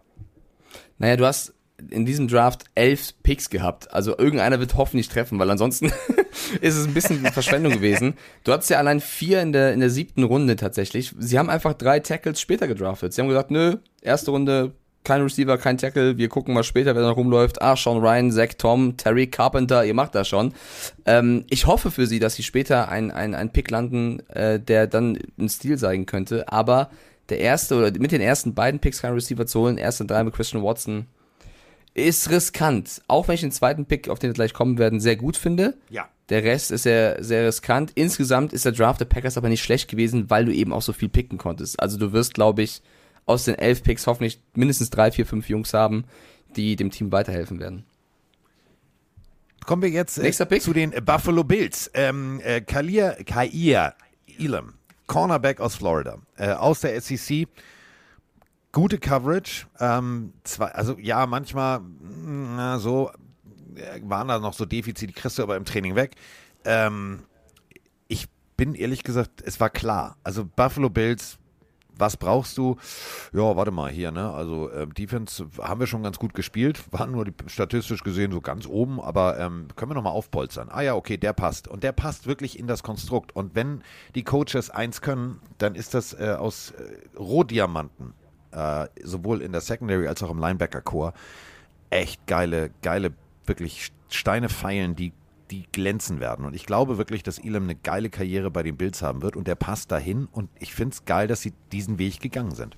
Naja, 0.99 1.17
du 1.17 1.25
hast 1.25 1.55
in 1.91 2.05
diesem 2.05 2.29
Draft 2.29 2.65
elf 2.75 3.15
Picks 3.23 3.51
gehabt. 3.51 3.93
Also 3.93 4.17
irgendeiner 4.17 4.61
wird 4.61 4.77
hoffentlich 4.77 5.09
treffen, 5.09 5.39
weil 5.39 5.51
ansonsten 5.51 5.87
ist 6.61 6.77
es 6.77 6.87
ein 6.87 6.95
bisschen 6.95 7.25
Verschwendung 7.27 7.73
gewesen. 7.73 8.15
Du 8.45 8.53
hattest 8.53 8.71
ja 8.71 8.79
allein 8.79 9.01
vier 9.01 9.41
in 9.43 9.53
der, 9.53 9.73
in 9.73 9.81
der 9.81 9.91
siebten 9.91 10.25
Runde 10.25 10.57
tatsächlich. 10.57 11.15
Sie 11.19 11.39
haben 11.39 11.51
einfach 11.51 11.75
drei 11.75 12.01
Tackles 12.01 12.41
später 12.41 12.69
gedraftet. 12.69 13.13
Sie 13.13 13.21
haben 13.21 13.29
gesagt, 13.29 13.51
nö, 13.51 13.77
erste 14.03 14.31
Runde, 14.31 14.73
kein 15.05 15.23
Receiver, 15.23 15.57
kein 15.57 15.79
Tackle, 15.79 16.19
wir 16.19 16.29
gucken 16.29 16.55
mal 16.55 16.63
später, 16.63 16.95
wer 16.95 17.03
da 17.03 17.11
rumläuft. 17.11 17.63
Ah, 17.63 17.77
Sean 17.77 17.99
Ryan, 17.99 18.31
Zach 18.31 18.55
Tom, 18.59 18.97
Terry 18.97 19.27
Carpenter, 19.27 19.85
ihr 19.85 19.95
macht 19.95 20.15
das 20.15 20.29
schon. 20.29 20.53
Ähm, 21.07 21.45
ich 21.49 21.67
hoffe 21.67 21.91
für 21.91 22.07
sie, 22.07 22.19
dass 22.19 22.35
sie 22.35 22.43
später 22.43 22.89
ein, 22.89 23.11
ein, 23.11 23.35
ein 23.35 23.51
Pick 23.51 23.71
landen, 23.71 24.21
äh, 24.29 24.61
der 24.61 24.87
dann 24.87 25.19
ein 25.39 25.49
Stil 25.49 25.79
zeigen 25.79 26.07
könnte. 26.07 26.53
Aber 26.53 26.91
der 27.31 27.39
erste 27.39 27.77
oder 27.77 27.99
mit 27.99 28.13
den 28.13 28.21
ersten 28.21 28.55
beiden 28.55 28.81
Picks 28.81 29.01
kein 29.01 29.15
Receiver 29.15 29.47
zu 29.47 29.61
holen, 29.61 29.79
erste 29.79 30.05
drei 30.05 30.23
mit 30.23 30.35
Christian 30.35 30.63
Watson, 30.63 31.07
ist 31.95 32.31
riskant. 32.31 33.03
Auch 33.09 33.29
wenn 33.29 33.35
ich 33.35 33.41
den 33.41 33.53
zweiten 33.53 33.87
Pick, 33.87 34.09
auf 34.09 34.19
den 34.19 34.31
wir 34.31 34.35
gleich 34.35 34.55
kommen 34.55 34.79
werden, 34.79 35.01
sehr 35.01 35.17
gut 35.17 35.37
finde. 35.37 35.77
Ja. 35.89 36.09
Der 36.29 36.45
Rest 36.45 36.71
ist 36.71 36.85
sehr, 36.85 37.23
sehr 37.23 37.47
riskant. 37.47 37.93
Insgesamt 37.97 38.53
ist 38.53 38.65
der 38.65 38.73
Draft 38.73 39.01
der 39.01 39.07
Packers 39.07 39.37
aber 39.37 39.49
nicht 39.49 39.63
schlecht 39.63 39.89
gewesen, 39.89 40.31
weil 40.31 40.45
du 40.45 40.55
eben 40.55 40.73
auch 40.73 40.83
so 40.83 40.93
viel 40.93 41.09
picken 41.09 41.39
konntest. 41.39 41.81
Also 41.81 41.99
du 41.99 42.13
wirst, 42.13 42.35
glaube 42.35 42.63
ich, 42.63 42.83
aus 43.27 43.45
den 43.45 43.57
elf 43.57 43.83
Picks 43.83 44.07
hoffentlich 44.07 44.41
mindestens 44.55 44.91
drei, 44.91 45.11
vier, 45.11 45.27
fünf 45.27 45.49
Jungs 45.49 45.75
haben, 45.75 46.05
die 46.57 46.77
dem 46.77 46.91
Team 46.91 47.11
weiterhelfen 47.13 47.59
werden. 47.59 47.85
Kommen 49.67 49.83
wir 49.83 49.91
jetzt 49.91 50.19
äh, 50.19 50.61
zu 50.61 50.73
den 50.73 50.91
Buffalo 51.05 51.45
Bills. 51.45 51.91
Ähm, 51.95 52.41
äh, 52.43 52.61
Kalir, 52.61 53.17
Kair 53.27 53.95
Elam, 54.39 54.75
Cornerback 55.07 55.61
aus 55.61 55.77
Florida, 55.77 56.19
äh, 56.37 56.51
aus 56.53 56.81
der 56.81 57.01
SEC. 57.01 57.47
Gute 58.73 58.99
Coverage. 58.99 59.67
Ähm, 59.81 60.33
zwar, 60.45 60.75
also 60.75 60.97
ja, 60.99 61.27
manchmal 61.27 61.81
mh, 61.81 62.57
na, 62.57 62.79
so 62.79 63.11
äh, 63.75 64.01
waren 64.05 64.29
da 64.29 64.39
noch 64.39 64.55
so 64.55 64.65
Defizite, 64.65 65.13
die 65.13 65.13
kriegst 65.13 65.39
du 65.39 65.43
aber 65.43 65.57
im 65.57 65.65
Training 65.65 65.97
weg. 65.97 66.15
Ähm, 66.65 67.25
ich 68.07 68.29
bin 68.57 68.75
ehrlich 68.75 69.03
gesagt, 69.03 69.43
es 69.45 69.59
war 69.59 69.71
klar. 69.71 70.17
Also 70.23 70.45
Buffalo 70.45 70.89
Bills, 70.89 71.39
was 72.01 72.17
brauchst 72.17 72.57
du? 72.59 72.77
Ja, 73.33 73.57
warte 73.57 73.71
mal 73.71 73.91
hier, 73.91 74.11
ne? 74.11 74.31
Also 74.33 74.71
äh, 74.71 74.87
Defense 74.87 75.47
haben 75.61 75.81
wir 75.81 75.87
schon 75.87 76.03
ganz 76.03 76.19
gut 76.19 76.35
gespielt, 76.35 76.81
waren 76.93 77.13
nur 77.13 77.25
die, 77.25 77.35
statistisch 77.47 78.03
gesehen 78.03 78.33
so 78.33 78.41
ganz 78.41 78.67
oben, 78.67 79.01
aber 79.01 79.39
ähm, 79.39 79.69
können 79.77 79.91
wir 79.91 79.95
nochmal 79.95 80.13
aufpolstern. 80.13 80.69
Ah 80.71 80.83
ja, 80.83 80.95
okay, 80.95 81.17
der 81.17 81.33
passt. 81.33 81.69
Und 81.69 81.83
der 81.83 81.93
passt 81.93 82.27
wirklich 82.27 82.59
in 82.59 82.67
das 82.67 82.83
Konstrukt. 82.83 83.35
Und 83.35 83.55
wenn 83.55 83.83
die 84.15 84.25
Coaches 84.25 84.71
eins 84.71 85.01
können, 85.01 85.41
dann 85.59 85.75
ist 85.75 85.95
das 85.95 86.15
äh, 86.15 86.37
aus 86.39 86.71
äh, 86.73 87.19
Rohdiamanten, 87.19 88.15
äh, 88.53 88.87
sowohl 89.03 89.43
in 89.43 89.53
der 89.53 89.61
Secondary 89.61 90.07
als 90.07 90.23
auch 90.23 90.31
im 90.31 90.39
Linebacker-Core, 90.39 91.13
echt 91.91 92.27
geile, 92.27 92.71
geile, 92.83 93.13
wirklich 93.47 93.93
Steine 94.09 94.49
feilen, 94.49 94.97
die 94.97 95.13
die 95.51 95.65
glänzen 95.73 96.21
werden. 96.21 96.45
Und 96.45 96.55
ich 96.55 96.65
glaube 96.65 96.97
wirklich, 96.97 97.23
dass 97.23 97.39
Elam 97.39 97.65
eine 97.65 97.75
geile 97.75 98.09
Karriere 98.09 98.51
bei 98.51 98.63
den 98.63 98.77
Bills 98.77 99.03
haben 99.03 99.23
wird 99.23 99.35
und 99.37 99.49
der 99.49 99.57
passt 99.57 99.91
dahin. 99.91 100.29
Und 100.31 100.49
ich 100.61 100.73
finde 100.75 100.95
es 100.95 101.05
geil, 101.05 101.27
dass 101.27 101.41
sie 101.43 101.53
diesen 101.73 101.99
Weg 101.99 102.21
gegangen 102.21 102.55
sind. 102.55 102.77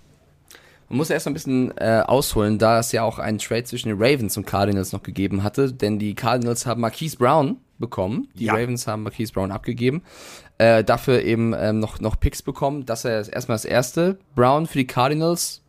Man 0.89 0.99
muss 0.99 1.11
erst 1.11 1.27
ein 1.27 1.33
bisschen 1.33 1.77
äh, 1.79 2.03
ausholen, 2.07 2.59
da 2.59 2.79
es 2.79 2.93
ja 2.93 3.03
auch 3.03 3.19
einen 3.19 3.39
Trade 3.39 3.65
zwischen 3.65 3.89
den 3.89 3.97
Ravens 3.99 4.37
und 4.37 4.47
Cardinals 4.47 4.93
noch 4.93 5.03
gegeben 5.03 5.43
hatte, 5.43 5.73
denn 5.73 5.99
die 5.99 6.15
Cardinals 6.15 6.67
haben 6.67 6.83
Marquise 6.83 7.17
Brown 7.17 7.59
bekommen, 7.79 8.29
die 8.35 8.45
Ja. 8.45 8.55
Ravens 8.55 8.87
haben 8.87 9.03
Marquise 9.03 9.33
Brown 9.33 9.53
abgegeben, 9.53 10.03
äh, 10.59 10.85
dafür 10.85 11.23
eben 11.23 11.55
ähm, 11.57 11.79
noch, 11.79 12.01
noch 12.01 12.21
Picks 12.21 12.43
bekommen. 12.43 12.85
Das 12.85 13.07
ist 13.07 13.29
erstmal 13.29 13.55
das 13.55 13.65
erste. 13.65 14.19
Brown 14.35 14.67
für 14.67 14.79
die 14.79 14.87
Cardinals, 14.87 15.62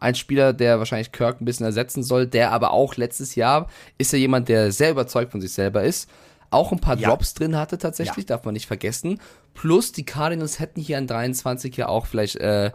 ein 0.00 0.14
Spieler, 0.14 0.52
der 0.52 0.78
wahrscheinlich 0.78 1.12
Kirk 1.12 1.40
ein 1.40 1.44
bisschen 1.44 1.66
ersetzen 1.66 2.02
soll, 2.02 2.26
der 2.26 2.50
aber 2.52 2.72
auch 2.72 2.96
letztes 2.96 3.34
Jahr 3.36 3.68
ist 3.98 4.12
er 4.12 4.18
jemand, 4.18 4.48
der 4.48 4.72
sehr 4.72 4.90
überzeugt 4.90 5.30
von 5.30 5.40
sich 5.40 5.52
selber 5.52 5.82
ist. 5.84 6.10
Auch 6.50 6.72
ein 6.72 6.80
paar 6.80 6.96
Ja. 6.96 7.10
Drops 7.10 7.34
drin 7.34 7.56
hatte 7.56 7.78
tatsächlich, 7.78 8.26
darf 8.26 8.44
man 8.44 8.54
nicht 8.54 8.66
vergessen. 8.66 9.20
Plus 9.54 9.92
die 9.92 10.04
Cardinals 10.04 10.58
hätten 10.58 10.80
hier 10.80 10.98
an 10.98 11.06
23 11.06 11.76
ja 11.76 11.88
auch 11.88 12.06
vielleicht 12.06 12.36
äh, 12.36 12.70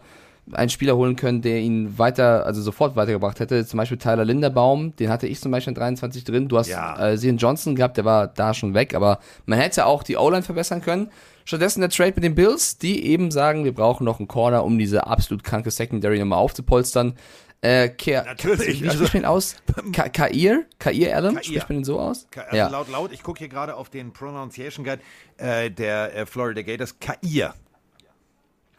einen 0.52 0.70
Spieler 0.70 0.96
holen 0.96 1.16
können, 1.16 1.42
der 1.42 1.58
ihn 1.58 1.98
weiter, 1.98 2.46
also 2.46 2.62
sofort 2.62 2.94
weitergebracht 2.94 3.40
hätte. 3.40 3.66
Zum 3.66 3.78
Beispiel 3.78 3.98
Tyler 3.98 4.24
Linderbaum, 4.24 4.94
den 4.96 5.10
hatte 5.10 5.26
ich 5.26 5.40
zum 5.40 5.50
Beispiel 5.50 5.72
an 5.72 5.74
23 5.74 6.22
drin. 6.24 6.46
Du 6.48 6.56
hast 6.56 6.68
Ja. 6.68 7.10
äh, 7.10 7.18
Zion 7.18 7.36
Johnson 7.38 7.74
gehabt, 7.74 7.96
der 7.96 8.04
war 8.04 8.28
da 8.28 8.54
schon 8.54 8.72
weg, 8.72 8.94
aber 8.94 9.18
man 9.44 9.58
hätte 9.58 9.84
auch 9.86 10.04
die 10.04 10.16
O-Line 10.16 10.42
verbessern 10.44 10.80
können. 10.80 11.10
Stattdessen 11.46 11.80
der 11.80 11.90
Trade 11.90 12.12
mit 12.16 12.24
den 12.24 12.34
Bills, 12.34 12.76
die 12.76 13.06
eben 13.06 13.30
sagen, 13.30 13.64
wir 13.64 13.72
brauchen 13.72 14.04
noch 14.04 14.18
einen 14.18 14.26
Corner, 14.28 14.64
um 14.64 14.78
diese 14.78 15.06
absolut 15.06 15.44
kranke 15.44 15.70
Secondary 15.70 16.18
nochmal 16.18 16.40
aufzupolstern. 16.40 17.14
Äh, 17.62 17.88
Ke 17.88 18.22
Natürlich, 18.26 18.82
Wie 18.82 18.88
also- 18.88 18.98
spricht 18.98 19.14
man 19.14 19.22
ihn 19.22 19.26
aus? 19.26 19.56
Ka 19.92 20.08
Kair? 20.08 20.64
Kair 20.78 21.16
Allen? 21.16 21.36
Kair. 21.36 21.44
Spricht 21.44 21.68
man 21.68 21.78
ihn 21.78 21.84
so 21.84 21.98
aus? 21.98 22.26
Also 22.36 22.56
ja. 22.56 22.68
laut, 22.68 22.90
laut, 22.90 23.12
ich 23.12 23.22
gucke 23.22 23.38
hier 23.38 23.48
gerade 23.48 23.76
auf 23.76 23.88
den 23.88 24.12
Pronunciation 24.12 24.84
Guide 24.84 25.00
äh, 25.38 25.70
der 25.70 26.14
äh, 26.14 26.26
Florida 26.26 26.62
Gators, 26.62 26.98
Kair. 26.98 27.54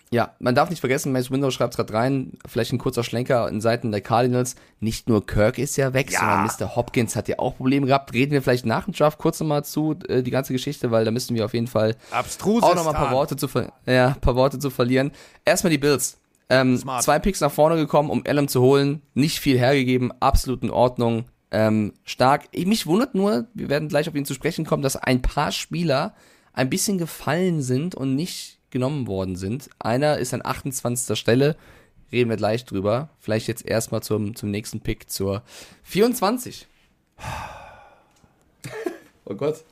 Ja, 0.09 0.35
man 0.39 0.55
darf 0.55 0.69
nicht 0.69 0.79
vergessen, 0.79 1.11
Mace 1.11 1.31
Windows 1.31 1.53
schreibt 1.53 1.75
gerade 1.75 1.93
rein, 1.93 2.31
vielleicht 2.47 2.71
ein 2.71 2.77
kurzer 2.77 3.03
Schlenker 3.03 3.49
in 3.49 3.59
Seiten 3.59 3.91
der 3.91 3.99
Cardinals. 3.99 4.55
Nicht 4.79 5.09
nur 5.09 5.25
Kirk 5.25 5.57
ist 5.57 5.75
ja 5.75 5.93
weg, 5.93 6.11
Ja. 6.11 6.19
sondern 6.19 6.45
Mr. 6.45 6.75
Hopkins 6.77 7.15
hat 7.17 7.27
ja 7.27 7.39
auch 7.39 7.57
Probleme 7.57 7.88
gehabt. 7.88 8.13
Reden 8.13 8.31
wir 8.31 8.41
vielleicht 8.41 8.65
nach 8.65 8.85
dem 8.85 8.93
Draft 8.93 9.17
kurz 9.17 9.39
nochmal 9.41 9.65
zu, 9.65 9.95
äh, 10.07 10.23
die 10.23 10.31
ganze 10.31 10.53
Geschichte, 10.53 10.91
weil 10.91 11.03
da 11.03 11.11
müssen 11.11 11.35
wir 11.35 11.43
auf 11.43 11.53
jeden 11.53 11.67
Fall 11.67 11.95
Abstrus 12.11 12.63
auch 12.63 12.73
nochmal 12.73 12.95
ein 12.95 13.01
paar 13.01 13.11
Worte 13.11 13.35
zu, 13.35 13.49
ja, 13.85 14.15
paar 14.21 14.35
Worte 14.35 14.59
zu 14.59 14.69
verlieren. 14.69 15.11
Erstmal 15.43 15.71
die 15.71 15.77
Bills. 15.77 16.17
Ähm, 16.49 16.77
Smart. 16.77 17.03
zwei 17.03 17.19
Picks 17.19 17.41
nach 17.41 17.51
vorne 17.51 17.75
gekommen, 17.75 18.09
um 18.09 18.23
Allen 18.25 18.47
zu 18.47 18.61
holen. 18.61 19.01
Nicht 19.13 19.39
viel 19.39 19.59
hergegeben, 19.59 20.13
absolut 20.21 20.63
in 20.63 20.69
Ordnung. 20.69 21.25
Ähm, 21.51 21.91
stark. 22.05 22.45
Ich, 22.51 22.65
mich 22.65 22.88
wundert 22.88 23.13
nur, 23.13 23.47
wir 23.53 23.67
werden 23.69 23.89
gleich 23.89 24.07
auf 24.07 24.15
ihn 24.15 24.23
zu 24.25 24.34
sprechen 24.34 24.65
kommen, 24.65 24.84
dass 24.84 24.95
ein 24.95 25.21
paar 25.21 25.51
Spieler 25.51 26.13
ein 26.53 26.69
bisschen 26.69 26.97
gefallen 26.97 27.61
sind 27.61 27.93
und 27.95 28.15
nicht 28.15 28.56
genommen 28.69 29.07
worden 29.07 29.35
sind. 29.35 29.69
Einer 29.80 30.18
ist 30.18 30.34
an 30.34 30.45
28. 30.45 31.18
Stelle. 31.18 31.56
Reden 32.11 32.30
wir 32.30 32.38
gleich 32.38 32.65
drüber. 32.65 33.10
Vielleicht 33.19 33.48
jetzt 33.48 33.65
erstmal 33.65 34.02
zum, 34.02 34.35
zum 34.35 34.49
nächsten 34.52 34.80
Pick, 34.80 35.10
zur 35.10 35.44
24. 35.84 36.68
oh 39.26 39.35
Gott. 39.35 39.64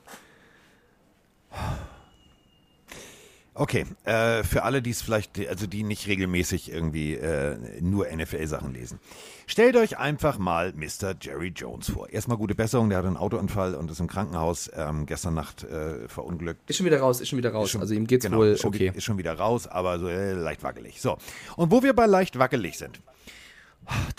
Okay, 3.58 3.86
äh, 4.04 4.44
für 4.44 4.64
alle, 4.64 4.82
die 4.82 4.90
es 4.90 5.02
vielleicht, 5.02 5.40
also 5.48 5.66
die 5.66 5.84
nicht 5.84 6.08
regelmäßig 6.08 6.70
irgendwie 6.70 7.14
äh, 7.14 7.58
nur 7.80 8.06
NFL-Sachen 8.14 8.74
lesen. 8.74 9.00
Stellt 9.48 9.78
euch 9.78 9.98
einfach 9.98 10.38
mal 10.38 10.74
Mr. 10.74 11.16
Jerry 11.22 11.54
Jones 11.56 11.90
vor. 11.90 12.10
Erstmal 12.10 12.36
gute 12.36 12.54
Besserung, 12.54 12.90
der 12.90 12.98
hatte 12.98 13.08
einen 13.08 13.16
Autounfall 13.16 13.76
und 13.76 13.90
ist 13.90 14.02
im 14.02 14.08
Krankenhaus 14.08 14.70
ähm, 14.76 15.06
gestern 15.06 15.36
Nacht 15.36 15.64
äh, 15.64 16.10
verunglückt. 16.10 16.70
Ist 16.70 16.76
schon 16.76 16.86
wieder 16.86 17.00
raus, 17.00 17.22
ist 17.22 17.30
schon 17.30 17.38
wieder 17.38 17.54
raus. 17.54 17.70
Schon- 17.70 17.80
also 17.80 17.94
ihm 17.94 18.08
geht's 18.08 18.26
genau, 18.26 18.40
wohl 18.40 18.58
okay. 18.62 18.92
Ist 18.94 19.06
schon 19.06 19.18
wieder 19.18 19.34
raus, 19.36 19.68
aber 19.68 20.00
so 20.00 20.10
äh, 20.10 20.34
leicht 20.34 20.62
wackelig. 20.62 21.00
So. 21.00 21.18
Und 21.56 21.72
wo 21.72 21.82
wir 21.82 21.94
bei 21.94 22.08
leicht 22.08 22.38
wackelig 22.38 22.78
sind. 22.78 23.00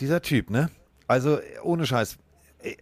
Dieser 0.00 0.22
Typ, 0.22 0.48
ne? 0.48 0.70
Also 1.08 1.40
ohne 1.62 1.86
Scheiß. 1.86 2.16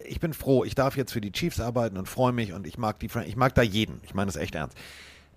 Ich 0.05 0.21
bin 0.21 0.33
froh, 0.33 0.63
ich 0.63 0.73
darf 0.73 0.95
jetzt 0.95 1.11
für 1.11 1.19
die 1.21 1.33
Chiefs 1.33 1.59
arbeiten 1.59 1.97
und 1.97 2.07
freue 2.07 2.31
mich 2.31 2.53
und 2.53 2.65
ich 2.65 2.77
mag 2.77 2.97
die, 2.99 3.09
ich 3.25 3.35
mag 3.35 3.53
da 3.55 3.61
jeden. 3.61 3.99
Ich 4.03 4.13
meine 4.13 4.27
das 4.27 4.37
echt 4.37 4.55
ernst. 4.55 4.77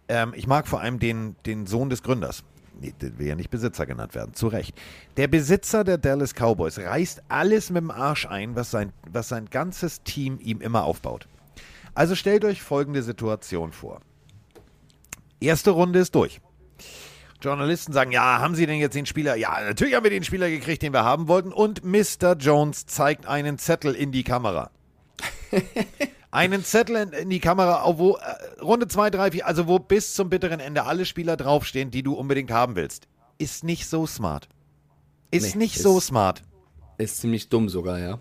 Ähm, 0.09 0.33
ich 0.35 0.47
mag 0.47 0.67
vor 0.67 0.81
allem 0.81 0.99
den, 0.99 1.37
den 1.47 1.67
Sohn 1.67 1.91
des 1.91 2.03
Gründers. 2.03 2.45
Nee, 2.81 2.95
der 3.01 3.19
will 3.19 3.27
ja 3.27 3.35
nicht 3.35 3.51
Besitzer 3.51 3.87
genannt 3.87 4.15
werden, 4.15 4.35
zu 4.35 4.47
Recht. 4.47 4.79
Der 5.17 5.27
Besitzer 5.27 5.83
der 5.83 5.99
Dallas 5.99 6.33
Cowboys 6.35 6.79
reißt 6.79 7.23
alles 7.29 7.71
mit 7.71 7.83
dem 7.83 7.91
Arsch 7.91 8.27
ein, 8.27 8.55
was 8.55 8.71
sein, 8.71 8.93
was 9.11 9.29
sein 9.29 9.47
ganzes 9.47 10.03
Team 10.03 10.39
ihm 10.41 10.61
immer 10.61 10.85
aufbaut. 10.85 11.27
Also 11.95 12.15
stellt 12.15 12.45
euch 12.45 12.63
folgende 12.63 13.03
Situation 13.03 13.73
vor. 13.73 14.01
Erste 15.41 15.71
Runde 15.71 15.99
ist 15.99 16.15
durch. 16.15 16.41
Journalisten 17.41 17.93
sagen, 17.93 18.11
ja, 18.11 18.41
haben 18.41 18.55
Sie 18.55 18.67
denn 18.67 18.79
jetzt 18.79 18.95
den 18.95 19.07
Spieler? 19.07 19.37
Ja, 19.37 19.61
natürlich 19.61 19.95
haben 19.95 20.05
wir 20.05 20.11
den 20.11 20.25
Spieler 20.25 20.49
gekriegt, 20.49 20.83
den 20.83 20.93
wir 20.93 21.05
haben 21.05 21.29
wollten. 21.29 21.53
Und 21.53 21.85
Mr. 21.85 22.35
Jones 22.39 22.87
zeigt 22.87 23.27
einen 23.27 23.59
Zettel 23.59 23.95
in 23.95 24.11
die 24.13 24.25
Kamera. 24.25 24.71
einen 26.31 26.65
Zettel 26.65 26.97
in, 26.97 27.13
in 27.13 27.31
die 27.31 27.41
Kamera, 27.41 27.83
wo 27.99 28.17
äh, 28.17 28.61
Runde 28.61 28.89
2, 28.89 29.11
3, 29.11 29.31
4, 29.33 29.47
also 29.47 29.67
wo 29.67 29.79
bis 29.79 30.15
zum 30.15 30.29
bitteren 30.31 30.61
Ende 30.61 30.85
alle 30.85 31.05
Spieler 31.05 31.37
draufstehen, 31.37 31.91
die 31.91 32.03
du 32.03 32.15
unbedingt 32.15 32.51
haben 32.51 32.77
willst. 32.77 33.07
Ist 33.39 33.65
nicht 33.65 33.87
so 33.87 34.07
smart. 34.07 34.49
Ist 35.31 35.55
Nee, 35.55 35.65
nicht 35.65 35.77
ist- 35.77 35.83
so 35.83 36.01
smart. 36.01 36.43
Ist 36.99 37.19
ziemlich 37.21 37.49
dumm 37.49 37.69
sogar, 37.69 37.99
ja. 37.99 38.19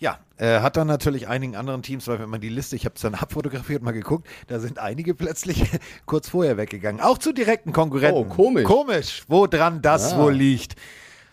Ja, 0.00 0.20
äh, 0.36 0.60
hat 0.60 0.76
dann 0.76 0.86
natürlich 0.86 1.26
einigen 1.26 1.56
anderen 1.56 1.82
Teams, 1.82 2.06
weil 2.06 2.20
wenn 2.20 2.30
man 2.30 2.40
die 2.40 2.48
Liste, 2.48 2.76
ich 2.76 2.84
habe 2.84 2.94
es 2.94 3.00
dann 3.02 3.14
abfotografiert, 3.16 3.82
mal 3.82 3.90
geguckt, 3.92 4.28
da 4.46 4.60
sind 4.60 4.78
einige 4.78 5.14
plötzlich 5.14 5.64
kurz 6.06 6.28
vorher 6.28 6.56
weggegangen. 6.56 7.00
Auch 7.00 7.18
zu 7.18 7.32
direkten 7.32 7.72
Konkurrenten. 7.72 8.16
Oh, 8.16 8.24
komisch. 8.24 8.64
Komisch, 8.64 9.22
wo 9.26 9.48
dran 9.48 9.82
das 9.82 10.12
Ah. 10.12 10.18
wohl 10.22 10.32
liegt. 10.34 10.76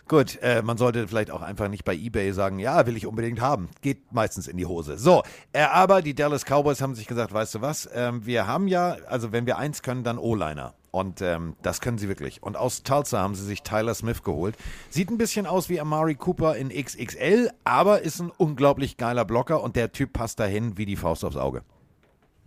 Gut, 0.07 0.37
äh, 0.43 0.61
man 0.61 0.77
sollte 0.77 1.07
vielleicht 1.07 1.31
auch 1.31 1.41
einfach 1.41 1.67
nicht 1.67 1.83
bei 1.83 1.95
eBay 1.95 2.31
sagen, 2.31 2.59
ja, 2.59 2.85
will 2.85 2.95
ich 2.95 3.07
unbedingt 3.07 3.41
haben. 3.41 3.69
Geht 3.81 4.13
meistens 4.13 4.47
in 4.47 4.55
die 4.55 4.67
Hose. 4.67 4.99
So, 4.99 5.23
äh, 5.51 5.61
aber 5.61 6.03
die 6.03 6.13
Dallas 6.13 6.45
Cowboys 6.45 6.79
haben 6.81 6.93
sich 6.93 7.07
gesagt, 7.07 7.33
weißt 7.33 7.55
du 7.55 7.61
was, 7.61 7.89
ähm, 7.91 8.23
wir 8.23 8.45
haben 8.45 8.67
ja, 8.67 8.97
also 9.07 9.31
wenn 9.31 9.47
wir 9.47 9.57
eins 9.57 9.81
können, 9.81 10.03
dann 10.03 10.19
O-Liner. 10.19 10.75
Und 10.91 11.21
ähm, 11.21 11.55
das 11.63 11.81
können 11.81 11.97
sie 11.97 12.07
wirklich. 12.07 12.43
Und 12.43 12.55
aus 12.55 12.83
Tulsa 12.83 13.19
haben 13.19 13.35
sie 13.35 13.43
sich 13.43 13.63
Tyler 13.63 13.95
Smith 13.95 14.23
geholt. 14.23 14.55
Sieht 14.89 15.09
ein 15.09 15.17
bisschen 15.17 15.47
aus 15.47 15.69
wie 15.69 15.81
Amari 15.81 16.15
Cooper 16.15 16.55
in 16.55 16.69
XXL, 16.69 17.49
aber 17.63 18.01
ist 18.01 18.21
ein 18.21 18.31
unglaublich 18.37 18.97
geiler 18.97 19.25
Blocker 19.25 19.61
und 19.61 19.75
der 19.75 19.91
Typ 19.91 20.13
passt 20.13 20.39
dahin 20.39 20.77
wie 20.77 20.85
die 20.85 20.95
Faust 20.95 21.25
aufs 21.25 21.35
Auge. 21.35 21.63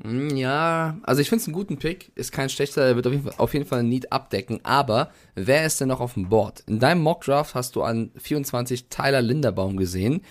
Hm, 0.03 0.37
Ja, 0.37 0.99
also 1.03 1.21
ich 1.21 1.29
finde 1.29 1.43
es 1.43 1.49
einen 1.49 1.55
guten 1.55 1.79
Pick. 1.79 2.13
Ist 2.15 2.33
kein 2.33 2.49
schlechter, 2.49 2.87
der 2.87 2.97
wird 2.97 3.07
auf 3.07 3.13
jeden 3.13 3.25
Fall, 3.25 3.35
auf 3.37 3.53
jeden 3.55 3.67
Fall 3.67 3.83
Need 3.83 4.13
abdecken. 4.13 4.61
Aber 4.63 5.11
wer 5.35 5.67
ist 5.67 5.81
denn 5.81 5.89
noch 5.89 6.01
auf 6.01 6.15
dem 6.15 6.29
Board? 6.29 6.63
In 6.67 6.79
deinem 6.79 7.03
Mockdraft 7.03 7.55
hast 7.55 7.77
du 7.77 7.83
an 7.83 8.11
24 8.17 8.89
Tyler 8.89 9.23
Linderbaum 9.23 9.77
gesehen. 9.77 10.23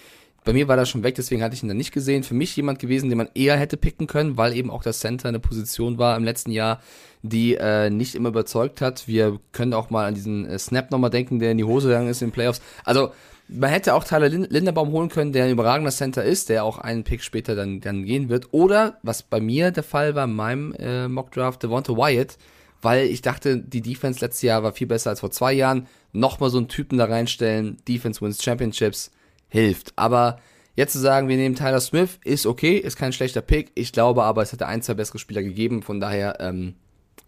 Bei 0.45 0.53
mir 0.53 0.69
war 0.69 0.77
er 0.77 0.85
schon 0.85 1.03
weg, 1.03 1.15
deswegen 1.15 1.43
hatte 1.43 1.55
ich 1.55 1.63
ihn 1.63 1.67
dann 1.67 1.75
nicht 1.75 1.91
gesehen. 1.91 2.23
Für 2.23 2.33
mich 2.33 2.55
jemand 2.55 2.79
gewesen, 2.79 3.09
den 3.09 3.17
man 3.17 3.27
eher 3.33 3.57
hätte 3.57 3.75
picken 3.75 4.07
können, 4.07 4.37
weil 4.37 4.55
eben 4.55 4.71
auch 4.71 4.81
das 4.81 5.01
Center 5.01 5.27
eine 5.27 5.39
Position 5.41 5.97
war 5.97 6.15
im 6.15 6.23
letzten 6.23 6.51
Jahr, 6.51 6.79
die 7.21 7.55
äh, 7.55 7.89
nicht 7.89 8.15
immer 8.15 8.29
überzeugt 8.29 8.79
hat. 8.79 9.09
Wir 9.09 9.41
können 9.51 9.73
auch 9.73 9.89
mal 9.89 10.05
an 10.07 10.13
diesen 10.15 10.45
äh, 10.45 10.57
Snap 10.57 10.89
nochmal 10.91 11.09
denken, 11.09 11.39
der 11.39 11.51
in 11.51 11.57
die 11.57 11.65
Hose 11.65 11.89
gegangen 11.89 12.07
ist 12.07 12.21
in 12.21 12.29
den 12.29 12.33
Playoffs. 12.33 12.61
Also 12.85 13.11
man 13.49 13.69
hätte 13.69 13.93
auch 13.93 14.03
Tyler 14.03 14.29
Lin- 14.29 14.47
Linderbaum 14.49 14.91
holen 14.91 15.09
können, 15.09 15.33
der 15.33 15.45
ein 15.45 15.51
überragender 15.51 15.91
Center 15.91 16.23
ist, 16.23 16.49
der 16.49 16.63
auch 16.63 16.77
einen 16.77 17.03
Pick 17.03 17.23
später 17.23 17.55
dann, 17.55 17.79
dann 17.79 18.03
gehen 18.03 18.29
wird. 18.29 18.47
Oder, 18.51 18.99
was 19.03 19.23
bei 19.23 19.39
mir 19.39 19.71
der 19.71 19.83
Fall 19.83 20.15
war, 20.15 20.25
in 20.25 20.33
meinem 20.33 20.73
äh, 20.73 21.07
Mockdraft, 21.07 21.63
Devonta 21.63 21.93
Wyatt, 21.93 22.37
weil 22.81 23.07
ich 23.07 23.21
dachte, 23.21 23.57
die 23.57 23.81
Defense 23.81 24.23
letztes 24.23 24.43
Jahr 24.43 24.63
war 24.63 24.73
viel 24.73 24.87
besser 24.87 25.09
als 25.09 25.21
vor 25.21 25.31
zwei 25.31 25.53
Jahren. 25.53 25.87
Nochmal 26.13 26.49
so 26.49 26.57
einen 26.57 26.67
Typen 26.67 26.97
da 26.97 27.05
reinstellen, 27.05 27.77
Defense 27.87 28.21
wins 28.21 28.43
Championships, 28.43 29.11
hilft. 29.49 29.93
Aber 29.95 30.39
jetzt 30.75 30.93
zu 30.93 30.99
sagen, 30.99 31.27
wir 31.27 31.37
nehmen 31.37 31.55
Tyler 31.55 31.79
Smith, 31.79 32.19
ist 32.23 32.45
okay, 32.45 32.77
ist 32.77 32.97
kein 32.97 33.13
schlechter 33.13 33.41
Pick. 33.41 33.71
Ich 33.75 33.93
glaube 33.93 34.23
aber, 34.23 34.41
es 34.41 34.51
hätte 34.51 34.67
ein, 34.67 34.81
zwei 34.81 34.93
bessere 34.93 35.19
Spieler 35.19 35.41
gegeben. 35.41 35.81
Von 35.81 35.99
daher, 35.99 36.37
ähm, 36.39 36.75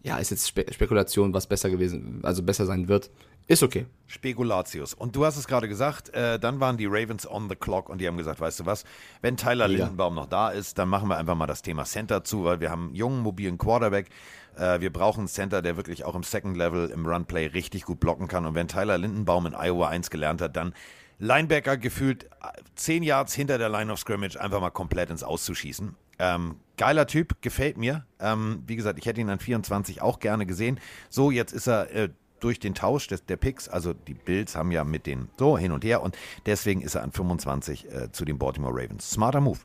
ja, 0.01 0.17
ist 0.17 0.31
jetzt 0.31 0.47
Spe 0.47 0.65
Spekulation, 0.71 1.33
was 1.33 1.47
besser 1.47 1.69
gewesen, 1.69 2.19
also 2.23 2.41
besser 2.41 2.65
sein 2.65 2.87
wird. 2.87 3.11
Ist 3.47 3.63
okay. 3.63 3.87
Spekulatius. 4.05 4.93
Und 4.93 5.15
du 5.15 5.25
hast 5.25 5.35
es 5.35 5.47
gerade 5.47 5.67
gesagt, 5.67 6.13
äh, 6.13 6.39
dann 6.39 6.59
waren 6.59 6.77
die 6.77 6.85
Ravens 6.85 7.29
on 7.29 7.49
the 7.49 7.55
clock 7.55 7.89
und 7.89 7.99
die 7.99 8.07
haben 8.07 8.15
gesagt, 8.15 8.39
weißt 8.39 8.59
du 8.59 8.65
was, 8.67 8.85
wenn 9.21 9.37
Tyler 9.37 9.67
Mega. 9.67 9.85
Lindenbaum 9.85 10.13
noch 10.13 10.27
da 10.27 10.49
ist, 10.49 10.77
dann 10.77 10.87
machen 10.87 11.09
wir 11.09 11.17
einfach 11.17 11.35
mal 11.35 11.47
das 11.47 11.63
Thema 11.63 11.83
Center 11.83 12.23
zu, 12.23 12.43
weil 12.43 12.59
wir 12.59 12.69
haben 12.69 12.87
einen 12.87 12.95
jungen, 12.95 13.21
mobilen 13.21 13.57
Quarterback. 13.57 14.09
Äh, 14.55 14.81
wir 14.81 14.93
brauchen 14.93 15.21
einen 15.21 15.27
Center, 15.27 15.63
der 15.63 15.77
wirklich 15.77 16.05
auch 16.05 16.13
im 16.13 16.21
Second 16.21 16.55
Level, 16.57 16.89
im 16.91 17.05
Runplay 17.07 17.47
richtig 17.47 17.85
gut 17.85 17.99
blocken 17.99 18.27
kann. 18.27 18.45
Und 18.45 18.53
wenn 18.53 18.67
Tyler 18.67 18.99
Lindenbaum 18.99 19.47
in 19.47 19.55
Iowa 19.55 19.89
1 19.89 20.11
gelernt 20.11 20.41
hat, 20.41 20.55
dann 20.55 20.73
Linebacker 21.17 21.75
gefühlt 21.75 22.25
äh, 22.25 22.27
10 22.75 23.01
Yards 23.01 23.33
hinter 23.33 23.57
der 23.57 23.69
Line 23.69 23.91
of 23.91 23.99
Scrimmage 23.99 24.39
einfach 24.39 24.61
mal 24.61 24.69
komplett 24.69 25.09
ins 25.09 25.23
Auszuschießen. 25.23 25.95
Ähm, 26.19 26.57
geiler 26.79 27.05
Typ, 27.05 27.41
gefällt 27.41 27.77
mir. 27.77 28.05
Ähm, 28.19 28.63
wie 28.65 28.75
gesagt, 28.75 28.97
ich 28.97 29.05
hätte 29.05 29.21
ihn 29.21 29.29
an 29.29 29.39
24 29.39 30.01
auch 30.01 30.19
gerne 30.19 30.47
gesehen. 30.47 30.79
So, 31.09 31.29
jetzt 31.29 31.51
ist 31.51 31.67
er 31.67 31.91
äh, 31.93 32.09
durch 32.39 32.59
den 32.59 32.73
Tausch 32.73 33.07
des, 33.07 33.25
der 33.25 33.35
Picks, 33.37 33.67
also 33.67 33.93
die 33.93 34.13
Bills 34.13 34.55
haben 34.55 34.71
ja 34.71 34.83
mit 34.83 35.05
den 35.05 35.27
so 35.37 35.57
hin 35.57 35.73
und 35.73 35.83
her 35.83 36.01
und 36.01 36.17
deswegen 36.45 36.81
ist 36.81 36.95
er 36.95 37.03
an 37.03 37.11
25 37.11 37.91
äh, 37.91 38.11
zu 38.11 38.23
den 38.25 38.39
Baltimore 38.39 38.73
Ravens. 38.73 39.11
Smarter 39.11 39.41
Move. 39.41 39.59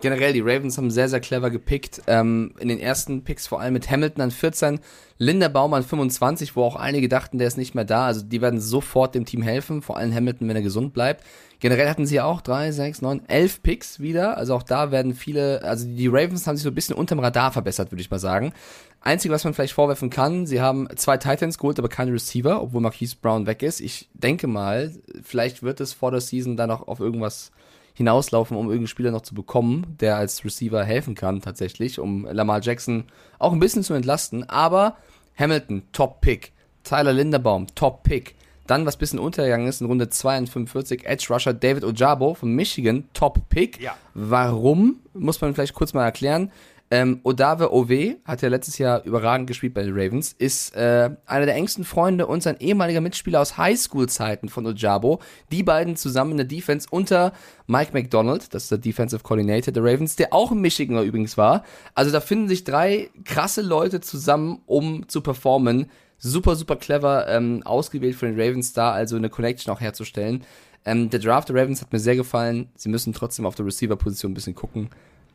Generell, 0.00 0.32
die 0.34 0.40
Ravens 0.40 0.76
haben 0.76 0.90
sehr, 0.90 1.08
sehr 1.08 1.20
clever 1.20 1.50
gepickt. 1.50 2.02
Ähm, 2.06 2.54
in 2.58 2.68
den 2.68 2.78
ersten 2.78 3.24
Picks 3.24 3.46
vor 3.46 3.60
allem 3.60 3.72
mit 3.72 3.90
Hamilton 3.90 4.22
an 4.22 4.30
14, 4.30 4.80
Linderbaum 5.18 5.72
an 5.72 5.82
25, 5.82 6.54
wo 6.54 6.64
auch 6.64 6.76
einige 6.76 7.08
dachten, 7.08 7.38
der 7.38 7.48
ist 7.48 7.56
nicht 7.56 7.74
mehr 7.74 7.86
da. 7.86 8.06
Also 8.06 8.22
die 8.22 8.42
werden 8.42 8.60
sofort 8.60 9.14
dem 9.14 9.24
Team 9.24 9.42
helfen, 9.42 9.80
vor 9.80 9.96
allem 9.96 10.14
Hamilton, 10.14 10.48
wenn 10.48 10.56
er 10.56 10.62
gesund 10.62 10.92
bleibt. 10.92 11.24
Generell 11.58 11.88
hatten 11.88 12.04
sie 12.04 12.20
auch 12.20 12.42
drei, 12.42 12.70
sechs, 12.70 13.00
neun, 13.00 13.22
elf 13.28 13.62
Picks 13.62 13.98
wieder. 13.98 14.36
Also 14.36 14.54
auch 14.54 14.62
da 14.62 14.90
werden 14.90 15.14
viele, 15.14 15.62
also 15.62 15.86
die 15.88 16.08
Ravens 16.08 16.46
haben 16.46 16.56
sich 16.56 16.64
so 16.64 16.70
ein 16.70 16.74
bisschen 16.74 16.96
unterm 16.96 17.20
Radar 17.20 17.50
verbessert, 17.50 17.90
würde 17.90 18.02
ich 18.02 18.10
mal 18.10 18.18
sagen. 18.18 18.52
Einzige, 19.00 19.32
was 19.32 19.44
man 19.44 19.54
vielleicht 19.54 19.72
vorwerfen 19.72 20.10
kann, 20.10 20.46
sie 20.46 20.60
haben 20.60 20.88
zwei 20.96 21.16
Titans 21.16 21.56
geholt, 21.56 21.78
aber 21.78 21.88
keine 21.88 22.12
Receiver, 22.12 22.60
obwohl 22.60 22.82
Marquise 22.82 23.16
Brown 23.22 23.46
weg 23.46 23.62
ist. 23.62 23.80
Ich 23.80 24.10
denke 24.12 24.46
mal, 24.48 24.92
vielleicht 25.22 25.62
wird 25.62 25.80
es 25.80 25.94
vor 25.94 26.10
der 26.10 26.20
Season 26.20 26.56
dann 26.56 26.68
noch 26.68 26.86
auf 26.88 27.00
irgendwas 27.00 27.52
hinauslaufen, 27.96 28.56
um 28.56 28.66
irgendeinen 28.66 28.88
Spieler 28.88 29.10
noch 29.10 29.22
zu 29.22 29.34
bekommen, 29.34 29.96
der 30.00 30.16
als 30.16 30.44
Receiver 30.44 30.84
helfen 30.84 31.14
kann 31.14 31.40
tatsächlich, 31.40 31.98
um 31.98 32.26
Lamar 32.30 32.60
Jackson 32.60 33.04
auch 33.38 33.52
ein 33.52 33.58
bisschen 33.58 33.82
zu 33.82 33.94
entlasten. 33.94 34.48
Aber 34.48 34.96
Hamilton, 35.38 35.82
Top-Pick. 35.92 36.52
Tyler 36.84 37.14
Linderbaum, 37.14 37.66
Top-Pick. 37.74 38.36
Dann, 38.66 38.84
was 38.84 38.96
bisschen 38.96 39.18
untergegangen 39.18 39.66
ist, 39.66 39.80
in 39.80 39.86
Runde 39.86 40.08
42, 40.08 41.06
Edge 41.06 41.26
Rusher 41.30 41.54
David 41.54 41.84
Ojabo 41.84 42.34
von 42.34 42.52
Michigan, 42.52 43.08
Top-Pick. 43.14 43.80
Ja. 43.80 43.96
Warum, 44.12 45.00
muss 45.14 45.40
man 45.40 45.54
vielleicht 45.54 45.74
kurz 45.74 45.94
mal 45.94 46.04
erklären. 46.04 46.52
Ähm, 46.88 47.20
Odave 47.24 47.72
Ove 47.72 48.18
hat 48.24 48.42
ja 48.42 48.48
letztes 48.48 48.78
Jahr 48.78 49.02
überragend 49.04 49.48
gespielt 49.48 49.74
bei 49.74 49.82
den 49.82 49.92
Ravens, 49.92 50.32
ist 50.38 50.76
äh, 50.76 51.10
einer 51.26 51.46
der 51.46 51.56
engsten 51.56 51.84
Freunde 51.84 52.28
und 52.28 52.44
sein 52.44 52.56
ehemaliger 52.60 53.00
Mitspieler 53.00 53.40
aus 53.40 53.58
Highschool-Zeiten 53.58 54.48
von 54.48 54.66
Ojabo. 54.66 55.20
Die 55.50 55.64
beiden 55.64 55.96
zusammen 55.96 56.32
in 56.32 56.36
der 56.36 56.46
Defense 56.46 56.86
unter 56.88 57.32
Mike 57.66 57.90
McDonald, 57.92 58.54
das 58.54 58.64
ist 58.64 58.70
der 58.70 58.78
Defensive 58.78 59.24
Coordinator 59.24 59.72
der 59.72 59.82
Ravens, 59.82 60.14
der 60.14 60.32
auch 60.32 60.52
in 60.52 60.60
Michigan 60.60 61.02
übrigens 61.04 61.36
war. 61.36 61.64
Also 61.96 62.12
da 62.12 62.20
finden 62.20 62.46
sich 62.46 62.62
drei 62.62 63.10
krasse 63.24 63.62
Leute 63.62 64.00
zusammen, 64.00 64.62
um 64.66 65.08
zu 65.08 65.22
performen. 65.22 65.90
super, 66.18 66.54
super 66.54 66.76
clever 66.76 67.26
ähm, 67.28 67.62
ausgewählt 67.64 68.14
von 68.14 68.28
den 68.28 68.40
Ravens 68.40 68.72
da, 68.72 68.92
also 68.92 69.16
eine 69.16 69.28
Connection 69.28 69.74
auch 69.74 69.80
herzustellen. 69.80 70.44
Ähm, 70.84 71.10
der 71.10 71.18
Draft 71.18 71.48
der 71.48 71.56
Ravens 71.56 71.82
hat 71.82 71.92
mir 71.92 71.98
sehr 71.98 72.14
gefallen. 72.14 72.68
Sie 72.76 72.88
müssen 72.88 73.12
trotzdem 73.12 73.44
auf 73.44 73.56
der 73.56 73.66
Receiver-Position 73.66 74.30
ein 74.30 74.34
bisschen 74.34 74.54
gucken. 74.54 74.88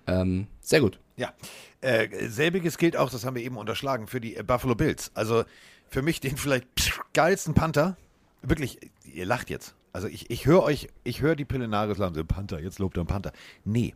Ähm, 0.07 0.47
sehr 0.61 0.81
gut. 0.81 0.99
Ja, 1.17 1.33
äh, 1.81 2.27
selbiges 2.27 2.77
gilt 2.77 2.97
auch, 2.97 3.09
das 3.09 3.25
haben 3.25 3.35
wir 3.35 3.43
eben 3.43 3.57
unterschlagen, 3.57 4.07
für 4.07 4.21
die 4.21 4.35
äh, 4.35 4.43
Buffalo 4.43 4.75
Bills. 4.75 5.11
Also 5.13 5.43
für 5.89 6.01
mich 6.01 6.19
den 6.19 6.37
vielleicht 6.37 6.67
geilsten 7.13 7.53
Panther. 7.53 7.97
Wirklich, 8.41 8.79
ihr 9.03 9.25
lacht 9.25 9.49
jetzt. 9.49 9.75
Also 9.93 10.07
ich, 10.07 10.29
ich 10.29 10.45
höre 10.45 10.63
euch, 10.63 10.87
ich 11.03 11.21
höre 11.21 11.35
die 11.35 11.45
Pillenaris 11.45 11.97
so 11.97 12.23
Panther, 12.23 12.61
jetzt 12.61 12.79
lobt 12.79 12.97
er 12.97 13.01
einen 13.01 13.07
Panther. 13.07 13.33
Nee. 13.65 13.93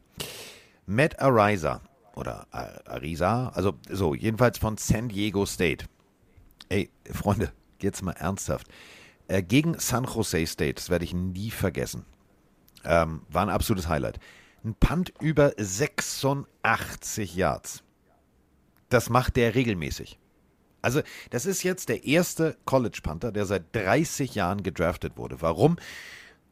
Matt 0.86 1.20
Ariza 1.20 1.82
oder 2.16 2.48
Ariza, 2.52 3.50
also 3.50 3.74
so, 3.90 4.14
jedenfalls 4.14 4.58
von 4.58 4.78
San 4.78 5.10
Diego 5.10 5.46
State. 5.46 5.86
Ey, 6.70 6.90
Freunde, 7.12 7.52
jetzt 7.82 8.02
mal 8.02 8.12
ernsthaft. 8.14 8.68
Äh, 9.28 9.42
gegen 9.42 9.78
San 9.80 10.06
Jose 10.06 10.46
State, 10.46 10.76
das 10.76 10.90
werde 10.90 11.06
ich 11.06 11.14
nie 11.14 11.50
vergessen. 11.50 12.06
Ähm, 12.84 13.22
war 13.30 13.44
ein 13.44 13.50
absolutes 13.50 13.88
Highlight. 13.88 14.20
Ein 14.66 14.74
Punt 14.74 15.14
über 15.22 15.54
86 15.58 17.36
Yards. 17.36 17.84
Das 18.90 19.12
macht 19.12 19.36
der 19.36 19.54
regelmäßig. 19.54 20.18
Also, 20.82 21.02
das 21.30 21.46
ist 21.46 21.62
jetzt 21.62 21.90
der 21.90 22.04
erste 22.06 22.58
College 22.66 23.00
Panther, 23.04 23.32
der 23.32 23.46
seit 23.46 23.76
30 23.76 24.34
Jahren 24.34 24.64
gedraftet 24.64 25.18
wurde. 25.18 25.40
Warum? 25.42 25.78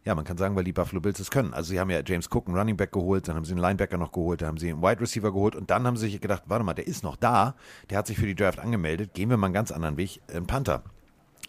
Ja, 0.06 0.14
man 0.14 0.26
kann 0.26 0.38
sagen, 0.38 0.56
weil 0.56 0.64
die 0.64 0.73
Buffalo 0.73 1.02
Bills 1.02 1.19
es 1.19 1.31
können. 1.31 1.56
Also 1.56 1.69
sie 1.69 1.80
haben 1.80 1.90
ja 1.90 2.02
James 2.06 2.30
Cook, 2.31 2.48
einen 2.48 2.57
Running 2.57 2.77
Back 2.77 2.91
geholt, 2.91 3.27
dann 3.27 3.35
haben 3.35 3.45
sie 3.45 3.53
einen 3.53 3.61
Linebacker 3.61 3.98
noch 3.98 4.11
geholt, 4.11 4.41
dann 4.41 4.49
haben 4.49 4.57
sie 4.57 4.69
einen 4.69 4.84
Wide 4.84 5.02
Receiver 5.02 5.31
geholt 5.31 5.56
und 5.56 5.72
dann 5.72 5.88
haben 5.88 5.98
sie 5.98 6.10
sich 6.10 6.22
gedacht, 6.22 6.44
warte 6.45 6.65
mal, 6.65 6.73
der 6.73 6.85
ist 6.85 7.03
noch 7.03 7.15
da, 7.15 7.56
der 7.90 7.98
hat 7.98 8.07
sich 8.07 8.18
für 8.18 8.26
die 8.26 8.35
Draft 8.35 8.60
angemeldet, 8.60 9.14
gehen 9.14 9.30
wir 9.30 9.38
mal 9.38 9.48
einen 9.48 9.53
ganz 9.53 9.72
anderen 9.72 9.98
Weg, 9.98 10.22
ein 10.31 10.45
Panther. 10.45 10.84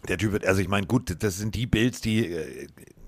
Der 0.07 0.17
Typ 0.17 0.31
wird, 0.31 0.45
also 0.45 0.61
ich 0.61 0.67
meine, 0.69 0.87
gut, 0.87 1.21
das 1.21 1.37
sind 1.37 1.53
die 1.53 1.67
Bills, 1.67 1.99
die 1.99 2.27
äh, 2.27 2.67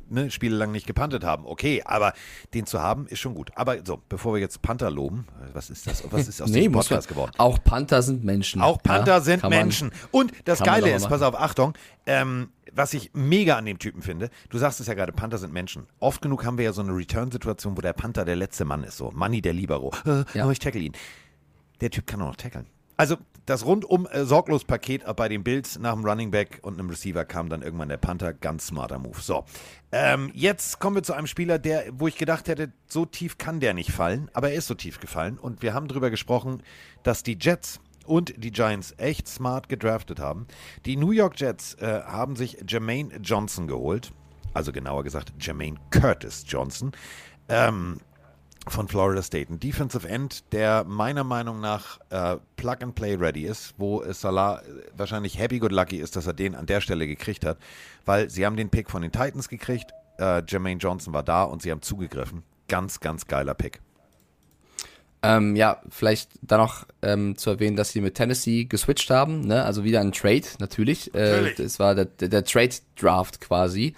ne, 0.09 0.31
Spiele 0.31 0.55
lang 0.55 0.71
nicht 0.71 0.87
gepantet 0.87 1.23
haben. 1.23 1.45
Okay, 1.45 1.81
aber 1.85 2.13
den 2.53 2.65
zu 2.65 2.81
haben 2.81 3.07
ist 3.07 3.19
schon 3.19 3.35
gut. 3.35 3.51
Aber 3.55 3.77
so, 3.85 4.01
bevor 4.09 4.33
wir 4.33 4.41
jetzt 4.41 4.61
Panther 4.61 4.89
loben, 4.91 5.27
was 5.53 5.69
ist 5.69 5.87
das? 5.87 6.03
Was 6.11 6.27
ist 6.27 6.41
aus 6.41 6.49
nee, 6.51 6.59
diesem 6.59 6.73
Podcast 6.73 7.07
geworden? 7.07 7.31
Auch 7.37 7.63
Panther 7.63 8.01
sind 8.01 8.23
Menschen. 8.23 8.61
Auch 8.61 8.81
Panther 8.81 9.13
ja, 9.13 9.21
sind 9.21 9.41
kann 9.41 9.49
man- 9.51 9.59
Menschen. 9.59 9.91
Und 10.11 10.31
das 10.45 10.59
Geile 10.63 10.91
ist, 10.91 11.07
pass 11.09 11.21
auf, 11.21 11.35
Achtung, 11.39 11.73
ähm, 12.05 12.49
was 12.73 12.93
ich 12.93 13.11
mega 13.13 13.57
an 13.57 13.65
dem 13.65 13.79
Typen 13.79 14.01
finde, 14.01 14.29
du 14.49 14.57
sagst 14.57 14.79
es 14.79 14.87
ja 14.87 14.93
gerade, 14.93 15.11
Panther 15.11 15.37
sind 15.37 15.51
Menschen. 15.53 15.87
Oft 15.99 16.21
genug 16.21 16.45
haben 16.45 16.57
wir 16.57 16.65
ja 16.65 16.73
so 16.73 16.81
eine 16.81 16.95
Return-Situation, 16.95 17.75
wo 17.77 17.81
der 17.81 17.93
Panther 17.93 18.23
der 18.25 18.35
letzte 18.35 18.65
Mann 18.65 18.83
ist, 18.83 18.97
so 18.97 19.11
Money 19.11 19.41
der 19.41 19.53
Libero. 19.53 19.91
Äh, 20.05 20.23
Ja. 20.33 20.49
ich 20.51 20.59
tackle 20.59 20.81
ihn. 20.81 20.93
Der 21.81 21.89
Typ 21.89 22.05
kann 22.07 22.21
auch 22.21 22.27
noch 22.27 22.35
tackeln. 22.35 22.67
Also 22.97 23.17
das 23.45 23.65
rundum 23.65 24.07
äh, 24.07 24.25
sorglos 24.25 24.65
Paket 24.65 25.03
bei 25.15 25.29
den 25.29 25.43
Bills 25.43 25.79
nach 25.79 25.93
dem 25.93 26.03
Running 26.03 26.31
Back 26.31 26.59
und 26.63 26.79
einem 26.79 26.89
Receiver 26.89 27.23
kam 27.25 27.47
dann 27.47 27.61
irgendwann 27.61 27.89
der 27.89 27.97
Panther. 27.97 28.33
Ganz 28.33 28.67
smarter 28.67 28.99
Move. 28.99 29.21
So, 29.21 29.45
ähm, 29.91 30.31
jetzt 30.33 30.79
kommen 30.79 30.95
wir 30.95 31.03
zu 31.03 31.13
einem 31.13 31.27
Spieler, 31.27 31.59
der, 31.59 31.85
wo 31.93 32.07
ich 32.07 32.17
gedacht 32.17 32.47
hätte, 32.47 32.73
so 32.87 33.05
tief 33.05 33.37
kann 33.37 33.59
der 33.59 33.73
nicht 33.73 33.91
fallen, 33.91 34.29
aber 34.33 34.49
er 34.49 34.57
ist 34.57 34.67
so 34.67 34.73
tief 34.73 34.99
gefallen. 34.99 35.37
Und 35.37 35.61
wir 35.61 35.73
haben 35.73 35.87
darüber 35.87 36.09
gesprochen, 36.09 36.61
dass 37.03 37.23
die 37.23 37.37
Jets 37.39 37.79
und 38.05 38.33
die 38.37 38.51
Giants 38.51 38.93
echt 38.97 39.27
smart 39.27 39.69
gedraftet 39.69 40.19
haben. 40.19 40.47
Die 40.85 40.97
New 40.97 41.11
York 41.11 41.39
Jets 41.39 41.75
äh, 41.75 42.01
haben 42.03 42.35
sich 42.35 42.57
Jermaine 42.67 43.15
Johnson 43.21 43.67
geholt. 43.67 44.11
Also 44.53 44.71
genauer 44.71 45.03
gesagt 45.03 45.33
Jermaine 45.39 45.77
Curtis 45.91 46.43
Johnson. 46.47 46.91
Ähm, 47.49 47.99
von 48.69 48.87
Florida 48.87 49.21
State. 49.21 49.51
Ein 49.51 49.59
Defensive 49.59 50.07
End, 50.07 50.43
der 50.51 50.83
meiner 50.83 51.23
Meinung 51.23 51.59
nach 51.59 51.99
äh, 52.09 52.37
Plug 52.55 52.77
and 52.81 52.95
Play 52.95 53.15
ready 53.15 53.45
ist, 53.45 53.73
wo 53.77 54.01
äh, 54.01 54.13
Salah 54.13 54.59
äh, 54.59 54.63
wahrscheinlich 54.95 55.37
happy 55.37 55.59
good 55.59 55.71
lucky 55.71 55.97
ist, 55.97 56.15
dass 56.15 56.27
er 56.27 56.33
den 56.33 56.55
an 56.55 56.65
der 56.65 56.81
Stelle 56.81 57.07
gekriegt 57.07 57.45
hat, 57.45 57.57
weil 58.05 58.29
sie 58.29 58.45
haben 58.45 58.57
den 58.57 58.69
Pick 58.69 58.89
von 58.89 59.01
den 59.01 59.11
Titans 59.11 59.49
gekriegt, 59.49 59.91
äh, 60.19 60.41
Jermaine 60.47 60.79
Johnson 60.79 61.13
war 61.13 61.23
da 61.23 61.43
und 61.43 61.61
sie 61.61 61.71
haben 61.71 61.81
zugegriffen. 61.81 62.43
Ganz, 62.67 62.99
ganz 62.99 63.27
geiler 63.27 63.53
Pick. 63.53 63.79
Ähm, 65.23 65.55
ja, 65.55 65.81
vielleicht 65.89 66.31
dann 66.41 66.59
noch 66.59 66.85
ähm, 67.01 67.37
zu 67.37 67.49
erwähnen, 67.49 67.75
dass 67.75 67.89
sie 67.89 68.01
mit 68.01 68.15
Tennessee 68.15 68.65
geswitcht 68.65 69.09
haben, 69.09 69.41
ne? 69.41 69.63
Also 69.63 69.83
wieder 69.83 69.99
ein 69.99 70.11
Trade, 70.11 70.43
natürlich. 70.59 71.11
Natürlich. 71.13 71.59
Äh, 71.59 71.63
das 71.63 71.79
war 71.79 71.95
der, 71.95 72.05
der, 72.05 72.29
der 72.29 72.43
Trade-Draft 72.43 73.41
quasi. 73.41 73.95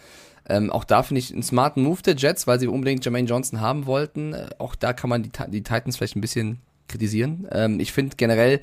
Ähm, 0.50 0.72
auch 0.72 0.84
da 0.84 1.04
finde 1.04 1.20
ich 1.20 1.32
einen 1.32 1.44
smarten 1.44 1.84
Move 1.84 2.02
der 2.02 2.16
Jets, 2.16 2.48
weil 2.48 2.60
sie 2.60 2.68
unbedingt 2.68 3.06
Jermaine 3.06 3.28
Johnson 3.28 3.62
haben 3.62 3.86
wollten. 3.86 4.34
Äh, 4.34 4.50
auch 4.58 4.76
da 4.76 4.94
kann 4.94 5.10
man 5.10 5.24
die, 5.24 5.32
die 5.50 5.64
Titans 5.64 5.98
vielleicht 5.98 6.16
ein 6.16 6.22
bisschen 6.22 6.60
kritisieren. 6.88 7.48
Ähm, 7.52 7.80
ich 7.80 7.94
finde 7.94 8.16
generell 8.18 8.62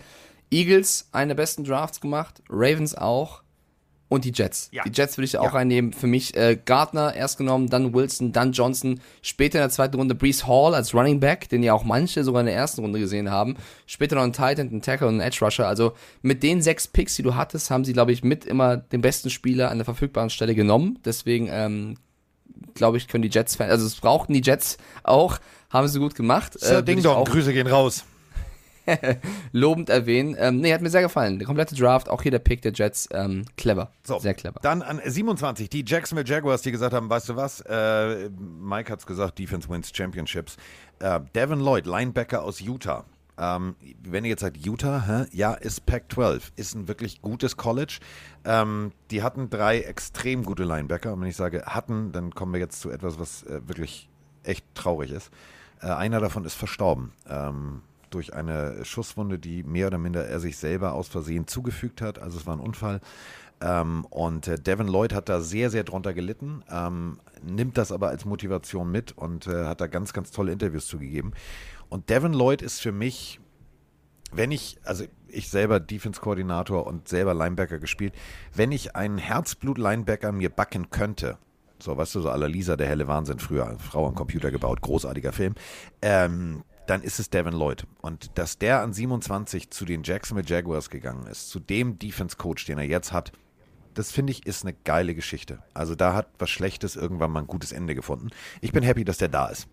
Eagles 0.51 1.09
eine 1.13 1.29
der 1.29 1.37
besten 1.37 1.65
Drafts 1.65 2.01
gemacht, 2.01 2.43
Ravens 2.49 2.95
auch 2.95 3.43
und 4.09 4.25
die 4.25 4.31
Jets. 4.33 4.69
Ja. 4.73 4.85
Die 4.85 4.91
Jets 4.93 5.17
würde 5.19 5.25
ich 5.27 5.37
auch 5.39 5.45
Ja. 5.45 5.51
reinnehmen. 5.51 5.93
Für 5.93 6.07
mich 6.07 6.37
äh, 6.37 6.57
Gardner 6.65 7.15
erst 7.15 7.39
genommen, 7.39 7.69
dann 7.69 7.93
Wilson, 7.93 8.31
dann 8.33 8.53
Johnson. 8.53 9.01
Später 9.21 9.59
in 9.59 9.63
der 9.63 9.71
zweiten 9.71 9.97
Runde 9.97 10.15
Brees 10.15 10.47
Hall 10.47 10.75
als 10.75 10.95
Running 10.95 11.19
Back, 11.19 11.49
den 11.49 11.63
ja 11.65 11.73
auch 11.75 11.83
manche 11.85 12.23
sogar 12.23 12.41
in 12.41 12.47
der 12.47 12.55
ersten 12.55 12.83
Runde 12.83 13.01
gesehen 13.01 13.31
haben. 13.31 13.57
Später 13.87 14.15
noch 14.17 14.23
ein 14.23 14.33
Titan, 14.33 14.69
ein 14.73 14.81
Tackle 14.83 15.09
und 15.09 15.17
ein 15.17 15.21
Edge 15.21 15.45
Rusher. 15.45 15.67
Also 15.67 15.93
mit 16.23 16.43
den 16.45 16.63
sechs 16.63 16.87
Picks, 16.87 17.17
die 17.17 17.23
du 17.23 17.35
hattest, 17.35 17.71
haben 17.71 17.85
sie, 17.85 17.93
glaube 17.95 18.13
ich, 18.13 18.23
mit 18.23 18.45
immer 18.45 18.77
den 18.77 19.01
besten 19.01 19.29
Spieler 19.31 19.71
an 19.71 19.79
der 19.79 19.85
verfügbaren 19.85 20.31
Stelle 20.31 20.55
genommen. 20.55 20.99
Deswegen, 21.05 21.49
ähm, 21.51 21.97
glaube 22.75 22.97
ich, 22.99 23.09
können 23.09 23.23
die 23.23 23.31
Jets, 23.31 23.61
also 23.61 23.87
es 23.87 23.97
brauchten 23.97 24.33
die 24.35 24.43
Jets 24.43 24.79
auch, 25.03 25.39
haben 25.71 25.89
sie 25.89 25.99
gut 25.99 26.15
gemacht. 26.15 26.59
Sir 26.59 26.79
Äh, 26.79 26.83
Ding 26.85 27.03
Dong, 27.03 27.25
Grüße 27.25 27.53
gehen 27.53 27.67
raus. 27.67 28.05
lobend 29.53 29.91
erwähnen. 29.91 30.37
Ähm, 30.39 30.61
nee, 30.61 30.73
hat 30.73 30.81
mir 30.81 30.91
sehr 30.91 31.03
gefallen. 31.03 31.39
Der 31.39 31.47
komplette 31.47 31.75
Draft, 31.75 32.09
auch 32.09 32.23
hier 32.23 32.31
der 32.31 32.39
Pick 32.39 32.63
der 32.63 32.73
Jets, 32.73 33.09
ähm, 33.13 33.45
clever. 33.57 33.91
So, 34.05 34.19
Sehr 34.19 34.35
clever. 34.35 34.61
Dann 34.63 34.83
an 34.83 35.01
27, 35.05 35.69
die 35.69 35.85
Jacksonville 35.87 36.29
Jaguars, 36.29 36.63
die 36.63 36.73
gesagt 36.73 36.95
haben, 36.95 37.09
weißt 37.11 37.29
du 37.29 37.37
was, 37.37 37.61
äh, 37.63 38.29
Mike 38.31 38.93
hat's 38.93 39.07
gesagt, 39.07 39.39
Defense 39.39 39.69
wins 39.69 39.91
Championships. 39.95 40.57
Äh, 40.99 41.21
Devin 41.35 41.61
Lloyd, 41.61 41.87
Linebacker 41.87 42.43
aus 42.43 42.61
Utah. 42.61 43.05
Ähm, 43.39 43.77
wenn 44.03 44.25
ihr 44.25 44.31
jetzt 44.31 44.41
sagt, 44.41 44.57
Utah, 44.57 45.05
hä? 45.07 45.27
ja, 45.33 45.53
ist 45.53 45.85
Pac-12, 45.85 46.53
ist 46.57 46.75
ein 46.75 46.89
wirklich 46.89 47.21
gutes 47.21 47.57
College. 47.57 47.99
Ähm, 48.45 48.93
die 49.11 49.23
hatten 49.23 49.51
drei 49.51 49.81
extrem 49.81 50.45
gute 50.45 50.65
Linebacker. 50.65 51.13
Und 51.13 51.21
wenn 51.21 51.29
ich 51.29 51.37
sage 51.37 51.65
hatten, 51.67 52.13
dann 52.13 52.35
kommen 52.35 52.53
wir 52.55 52.61
jetzt 52.61 52.81
zu 52.81 52.91
etwas, 52.91 53.19
was 53.19 53.43
äh, 53.43 53.61
wirklich 53.67 54.09
echt 54.43 54.65
traurig 54.75 55.11
ist. 55.11 55.31
Äh, 55.83 55.89
einer 55.89 56.21
davon 56.21 56.45
ist 56.45 56.55
verstorben. 56.55 57.13
Ähm, 57.29 57.83
durch 58.17 58.33
eine 58.33 58.83
Schusswunde, 58.83 59.39
die 59.39 59.63
mehr 59.63 59.89
oder 59.89 59.99
minder 59.99 60.27
er 60.27 60.41
sich 60.41 60.57
selber 60.57 60.95
aus 60.95 61.07
Versehen 61.07 61.47
zugefügt 61.47 62.01
hat. 62.01 62.19
Also 62.19 62.39
es 62.39 62.47
war 62.47 62.57
ein 62.57 62.61
Unfall. 62.61 63.03
Ähm, 63.61 64.07
und 64.07 64.49
äh, 64.49 64.59
Devin 64.59 64.89
Lloyd 64.89 65.13
hat 65.13 65.29
da 65.29 65.43
sehr, 65.43 65.69
sehr 65.69 65.85
drunter 65.85 66.15
gelitten, 66.15 66.63
ähm, 66.71 67.19
nimmt 67.43 67.77
das 67.77 67.93
aber 67.93 68.09
als 68.09 68.25
Motivation 68.25 68.91
mit 68.91 69.13
und 69.13 69.47
äh, 69.47 69.65
hat 69.65 69.83
da 69.83 69.87
ganz, 69.87 70.15
ganz 70.15 70.31
tolle 70.31 70.51
Interviews 70.51 70.87
zugegeben. 70.87 71.33
Und 71.91 72.09
Devin 72.09 72.33
Lloyd 72.33 72.63
ist 72.63 72.81
für 72.81 72.93
mich, 72.93 73.39
wenn 74.33 74.51
ich, 74.51 74.79
also 74.85 75.05
ich 75.29 75.51
selber 75.51 75.79
Defense-Koordinator 75.79 76.87
und 76.87 77.09
selber 77.09 77.35
Linebacker 77.35 77.79
gespielt, 77.79 78.15
wenn 78.55 78.73
ich 78.73 78.97
einen 78.97 79.19
Herzblut-Linebacker 79.19 80.33
mir 80.33 80.49
backen 80.49 80.89
könnte, 80.89 81.37
so, 81.79 81.97
weißt 81.99 82.15
du, 82.15 82.21
so 82.23 82.31
aller 82.31 82.49
Lisa, 82.49 82.77
der 82.77 82.89
helle 82.89 83.09
Wahnsinn, 83.09 83.39
früher 83.39 83.79
Frau 83.79 84.07
am 84.07 84.15
Computer 84.15 84.51
gebaut, 84.51 84.81
großartiger 84.81 85.33
Film, 85.33 85.55
ähm, 86.01 86.63
dann 86.87 87.03
ist 87.03 87.19
es 87.19 87.31
Devin 87.31 87.53
Lloyd. 87.53 87.87
Und 88.01 88.39
dass 88.39 88.59
der 88.59 88.81
an 88.81 88.93
27 88.93 89.71
zu 89.71 89.85
den 89.85 90.03
Jacksonville 90.03 90.49
Jaguars 90.49 90.91
gegangen 90.91 91.27
ist, 91.27 91.51
zu 91.51 91.61
dem 91.61 91.99
Defense-Coach, 91.99 92.67
den 92.67 92.79
er 92.79 92.85
jetzt 92.85 93.13
hat, 93.13 93.33
das 93.95 94.13
finde 94.13 94.33
ich 94.33 94.47
ist 94.47 94.65
eine 94.65 94.75
geile 94.85 95.15
Geschichte. 95.15 95.59
Also 95.73 95.95
da 95.95 96.15
hat 96.15 96.29
was 96.39 96.51
Schlechtes 96.51 96.97
irgendwann 96.97 97.31
mal 97.31 97.41
ein 97.41 97.47
gutes 97.47 97.73
Ende 97.73 97.95
gefunden. 97.95 98.29
Ich 98.61 98.73
bin 98.73 98.83
happy, 98.83 99.05
dass 99.05 99.19
der 99.19 99.29
da 99.29 99.49
ist. 99.49 99.69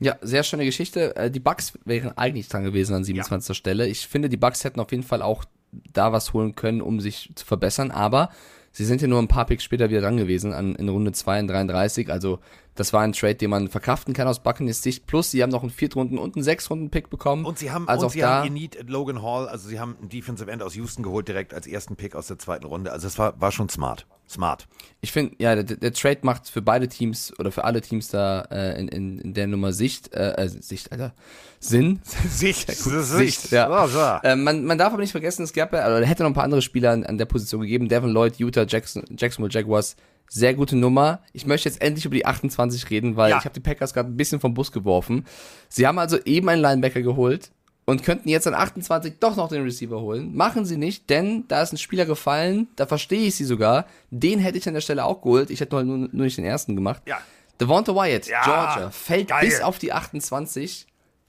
Ja, 0.00 0.16
sehr 0.20 0.42
schöne 0.42 0.64
Geschichte. 0.64 1.16
Äh, 1.16 1.30
Die 1.30 1.40
Bucks 1.40 1.78
wären 1.84 2.16
eigentlich 2.16 2.48
dran 2.48 2.64
gewesen 2.64 2.94
an 2.94 3.04
27. 3.04 3.56
Stelle. 3.56 3.86
Ich 3.88 4.06
finde, 4.06 4.28
die 4.28 4.36
Bucks 4.36 4.64
hätten 4.64 4.80
auf 4.80 4.90
jeden 4.90 5.02
Fall 5.02 5.22
auch 5.22 5.44
da 5.92 6.12
was 6.12 6.32
holen 6.32 6.54
können, 6.54 6.80
um 6.80 7.00
sich 7.00 7.30
zu 7.34 7.44
verbessern, 7.44 7.90
aber 7.90 8.30
sie 8.72 8.84
sind 8.84 9.02
ja 9.02 9.08
nur 9.08 9.20
ein 9.20 9.28
paar 9.28 9.44
Picks 9.44 9.64
später 9.64 9.90
wieder 9.90 10.00
dran 10.00 10.16
gewesen, 10.16 10.52
an, 10.52 10.74
in 10.76 10.88
Runde 10.88 11.12
2 11.12 11.40
in 11.40 11.46
33. 11.46 12.10
Also, 12.10 12.40
das 12.78 12.92
war 12.92 13.02
ein 13.02 13.12
Trade, 13.12 13.34
den 13.34 13.50
man 13.50 13.68
verkraften 13.68 14.14
kann 14.14 14.28
aus 14.28 14.40
Buccaneers 14.40 14.82
Sicht. 14.82 15.06
Plus, 15.06 15.32
sie 15.32 15.42
haben 15.42 15.50
noch 15.50 15.62
einen 15.62 15.70
Viertrunden- 15.70 16.18
und 16.18 16.36
einen 16.36 16.44
Sechstrunden-Pick 16.44 17.10
bekommen. 17.10 17.44
Und 17.44 17.58
sie 17.58 17.72
haben, 17.72 17.88
also 17.88 18.02
und 18.02 18.06
auch 18.06 18.12
sie 18.12 18.20
da, 18.20 18.36
haben 18.38 18.44
ihr 18.46 18.50
Need 18.52 18.88
Logan 18.88 19.20
Hall, 19.22 19.48
also 19.48 19.68
sie 19.68 19.80
haben 19.80 19.96
einen 20.00 20.08
Defensive 20.08 20.50
End 20.50 20.62
aus 20.62 20.76
Houston 20.76 21.02
geholt, 21.02 21.26
direkt 21.26 21.54
als 21.54 21.66
ersten 21.66 21.96
Pick 21.96 22.14
aus 22.14 22.28
der 22.28 22.38
zweiten 22.38 22.66
Runde. 22.66 22.92
Also 22.92 23.08
es 23.08 23.18
war, 23.18 23.40
war 23.40 23.50
schon 23.50 23.68
smart. 23.68 24.06
Smart. 24.28 24.68
ich 25.00 25.10
finde, 25.10 25.36
ja, 25.38 25.54
der, 25.54 25.76
der 25.78 25.92
Trade 25.94 26.18
macht 26.22 26.50
für 26.50 26.60
beide 26.60 26.86
Teams 26.86 27.32
oder 27.38 27.50
für 27.50 27.64
alle 27.64 27.80
Teams 27.80 28.08
da 28.08 28.42
äh, 28.50 28.78
in, 28.78 28.88
in, 28.88 29.18
in 29.20 29.32
der 29.32 29.46
Nummer 29.46 29.72
Sicht, 29.72 30.12
äh, 30.12 30.32
äh, 30.32 30.48
Sicht, 30.48 30.92
Alter, 30.92 31.14
Sinn. 31.60 32.00
Sicht, 32.28 32.70
Sicht, 32.70 33.50
ja. 33.50 34.20
Ähm, 34.24 34.44
man, 34.44 34.66
man 34.66 34.76
darf 34.76 34.92
aber 34.92 35.00
nicht 35.00 35.12
vergessen, 35.12 35.44
es 35.44 35.54
gab 35.54 35.72
ja, 35.72 35.86
oder 35.86 36.04
hätte 36.04 36.24
noch 36.24 36.30
ein 36.30 36.34
paar 36.34 36.44
andere 36.44 36.60
Spieler 36.60 36.90
an, 36.90 37.06
an 37.06 37.16
der 37.16 37.24
Position 37.24 37.62
gegeben. 37.62 37.88
Devin 37.88 38.10
Lloyd, 38.10 38.36
Utah, 38.36 38.66
Jackson, 38.68 39.02
Jacksonville 39.16 39.52
Jaguars, 39.52 39.96
sehr 40.28 40.54
gute 40.54 40.76
Nummer. 40.76 41.20
Ich 41.32 41.46
möchte 41.46 41.68
jetzt 41.68 41.80
endlich 41.80 42.04
über 42.04 42.14
die 42.14 42.26
28 42.26 42.90
reden, 42.90 43.16
weil 43.16 43.30
Ja. 43.30 43.38
ich 43.38 43.44
habe 43.44 43.54
die 43.54 43.60
Packers 43.60 43.94
gerade 43.94 44.08
ein 44.10 44.16
bisschen 44.16 44.40
vom 44.40 44.54
Bus 44.54 44.72
geworfen. 44.72 45.24
Sie 45.68 45.86
haben 45.86 45.98
also 45.98 46.18
eben 46.24 46.48
einen 46.48 46.60
Linebacker 46.62 47.02
geholt 47.02 47.50
und 47.86 48.02
könnten 48.02 48.28
jetzt 48.28 48.46
an 48.46 48.52
28 48.54 49.14
doch 49.20 49.36
noch 49.36 49.48
den 49.48 49.62
Receiver 49.62 50.00
holen. 50.00 50.36
Machen 50.36 50.66
sie 50.66 50.76
nicht, 50.76 51.08
denn 51.08 51.44
da 51.48 51.62
ist 51.62 51.72
ein 51.72 51.78
Spieler 51.78 52.04
gefallen, 52.04 52.68
da 52.76 52.86
verstehe 52.86 53.26
ich 53.26 53.34
sie 53.36 53.44
sogar. 53.44 53.86
Den 54.10 54.38
hätte 54.38 54.58
ich 54.58 54.68
an 54.68 54.74
der 54.74 54.82
Stelle 54.82 55.04
auch 55.04 55.22
geholt. 55.22 55.48
Ich 55.50 55.60
hätte 55.60 55.82
nur, 55.82 55.96
nur 55.96 56.24
nicht 56.24 56.36
den 56.36 56.44
ersten 56.44 56.76
gemacht. 56.76 57.02
Ja. 57.06 57.18
Devonta 57.60 57.94
Wyatt, 57.94 58.26
Ja, 58.28 58.44
Georgia, 58.44 58.90
fällt 58.90 59.28
geil. 59.28 59.44
bis 59.46 59.60
auf 59.62 59.78
die 59.78 59.92
28. 59.92 60.86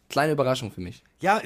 Kleine 0.10 0.34
Überraschung 0.34 0.72
für 0.72 0.82
mich. 0.82 1.04
Ja, 1.22 1.42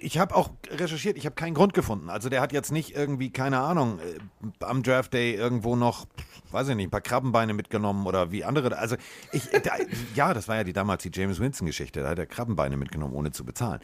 ich 0.00 0.18
habe 0.18 0.36
auch 0.36 0.50
recherchiert, 0.70 1.16
ich 1.16 1.26
habe 1.26 1.34
keinen 1.34 1.54
Grund 1.54 1.74
gefunden. 1.74 2.10
Also 2.10 2.28
der 2.28 2.40
hat 2.40 2.52
jetzt 2.52 2.70
nicht 2.70 2.94
irgendwie, 2.94 3.30
keine 3.30 3.58
Ahnung, 3.58 3.98
äh, 3.98 4.64
am 4.64 4.84
Draft 4.84 5.14
Day 5.14 5.34
irgendwo 5.34 5.74
noch, 5.74 6.06
weiß 6.52 6.68
ich 6.68 6.76
nicht, 6.76 6.86
ein 6.86 6.90
paar 6.90 7.00
Krabbenbeine 7.00 7.54
mitgenommen 7.54 8.06
oder 8.06 8.30
wie 8.30 8.44
andere. 8.44 8.78
Also 8.78 8.96
ich, 9.32 9.50
da, 9.50 9.72
ja, 10.14 10.32
das 10.32 10.46
war 10.46 10.56
ja 10.56 10.64
die 10.64 10.72
damals 10.72 11.02
die 11.02 11.10
James 11.12 11.40
Winston-Geschichte, 11.40 12.02
da 12.02 12.10
hat 12.10 12.18
er 12.20 12.26
Krabbenbeine 12.26 12.76
mitgenommen, 12.76 13.14
ohne 13.14 13.32
zu 13.32 13.44
bezahlen. 13.44 13.80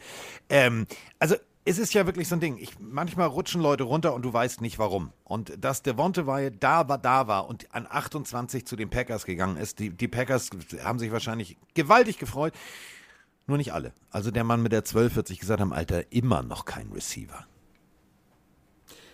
Ähm, 0.49 0.87
also 1.19 1.35
es 1.65 1.79
ist 1.79 1.93
ja 1.93 2.05
wirklich 2.05 2.29
so 2.29 2.35
ein 2.35 2.39
Ding. 2.39 2.57
Ich, 2.57 2.79
manchmal 2.79 3.27
rutschen 3.27 3.59
Leute 3.59 3.83
runter 3.83 4.13
und 4.13 4.21
du 4.21 4.31
weißt 4.31 4.61
nicht 4.61 4.77
warum. 4.77 5.11
Und 5.23 5.51
dass 5.61 5.81
Devonte 5.81 6.27
Wyatt 6.27 6.53
da 6.59 6.87
war, 6.87 6.99
da 6.99 7.27
war 7.27 7.49
und 7.49 7.73
an 7.73 7.87
28 7.89 8.65
zu 8.65 8.75
den 8.75 8.91
Packers 8.91 9.25
gegangen 9.25 9.57
ist, 9.57 9.79
die, 9.79 9.89
die 9.89 10.07
Packers 10.07 10.51
haben 10.83 10.99
sich 10.99 11.11
wahrscheinlich 11.11 11.57
gewaltig 11.73 12.19
gefreut. 12.19 12.53
Nur 13.47 13.57
nicht 13.57 13.73
alle. 13.73 13.93
Also 14.09 14.31
der 14.31 14.43
Mann 14.43 14.61
mit 14.61 14.71
der 14.71 14.85
12 14.85 15.15
wird 15.15 15.27
sich 15.27 15.39
gesagt 15.39 15.61
haben, 15.61 15.73
Alter, 15.73 16.11
immer 16.11 16.41
noch 16.41 16.65
kein 16.65 16.91
Receiver. 16.91 17.45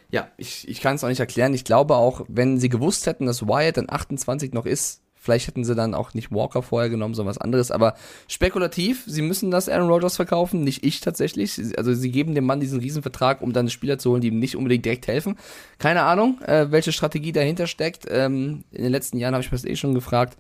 Ja, 0.10 0.28
ich, 0.38 0.68
ich 0.68 0.82
kann 0.82 0.96
es 0.96 1.04
auch 1.04 1.10
nicht 1.10 1.20
erklären. 1.20 1.54
Ich 1.54 1.64
glaube 1.64 1.96
auch, 1.96 2.26
wenn 2.28 2.60
sie 2.60 2.70
gewusst 2.70 3.06
hätten, 3.06 3.26
dass 3.26 3.48
Wyatt 3.48 3.78
dann 3.78 3.90
28 3.90 4.54
noch 4.54 4.66
ist, 4.66 5.02
vielleicht 5.16 5.48
hätten 5.48 5.64
sie 5.64 5.76
dann 5.76 5.94
auch 5.94 6.14
nicht 6.14 6.32
Walker 6.32 6.64
vorher 6.64 6.90
genommen, 6.90 7.14
sondern 7.14 7.30
was 7.30 7.38
anderes. 7.38 7.72
Aber 7.72 7.94
spekulativ, 8.28 9.04
sie 9.06 9.22
müssen 9.22 9.52
das 9.52 9.70
Aaron 9.70 9.90
Rodgers 9.90 10.16
verkaufen, 10.16 10.64
nicht 10.64 10.84
ich 10.84 11.00
tatsächlich. 11.00 11.60
Also 11.78 11.94
sie 11.94 12.12
geben 12.12 12.36
dem 12.36 12.46
Mann 12.46 12.60
diesen 12.60 12.80
Riesenvertrag, 12.80 13.42
um 13.42 13.54
dann 13.54 13.70
Spieler 13.70 14.00
zu 14.00 14.12
holen, 14.12 14.22
die 14.22 14.30
ihm 14.30 14.40
nicht 14.40 14.56
unbedingt 14.56 14.84
direkt 14.84 15.08
helfen. 15.08 15.38
Keine 15.78 16.04
Ahnung, 16.04 16.42
äh, 16.42 16.72
welche 16.72 16.92
Strategie 16.92 17.32
dahinter 17.32 17.68
steckt. 17.68 18.06
Ähm, 18.10 18.64
in 18.72 18.84
den 18.84 18.92
letzten 18.92 19.18
Jahren 19.18 19.34
habe 19.34 19.44
ich 19.44 19.52
mir 19.52 19.58
das 19.58 19.66
eh 19.66 19.76
schon 19.76 19.94
gefragt. 19.94 20.38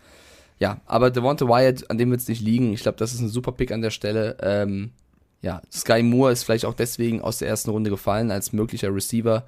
Ja, 0.61 0.79
aber 0.85 1.09
Devonta 1.09 1.47
Wyatt, 1.47 1.89
an 1.89 1.97
dem 1.97 2.11
wird 2.11 2.21
es 2.21 2.27
nicht 2.27 2.41
liegen. 2.41 2.71
Ich 2.71 2.83
glaube, 2.83 2.99
das 2.99 3.13
ist 3.15 3.19
ein 3.19 3.29
super 3.29 3.51
Pick 3.51 3.71
an 3.71 3.81
der 3.81 3.89
Stelle. 3.89 4.37
Ähm, 4.43 4.91
ja, 5.41 5.59
Sky 5.73 6.03
Moore 6.03 6.31
ist 6.33 6.43
vielleicht 6.43 6.65
auch 6.65 6.75
deswegen 6.75 7.19
aus 7.19 7.39
der 7.39 7.47
ersten 7.47 7.71
Runde 7.71 7.89
gefallen 7.89 8.29
als 8.29 8.53
möglicher 8.53 8.93
Receiver. 8.93 9.47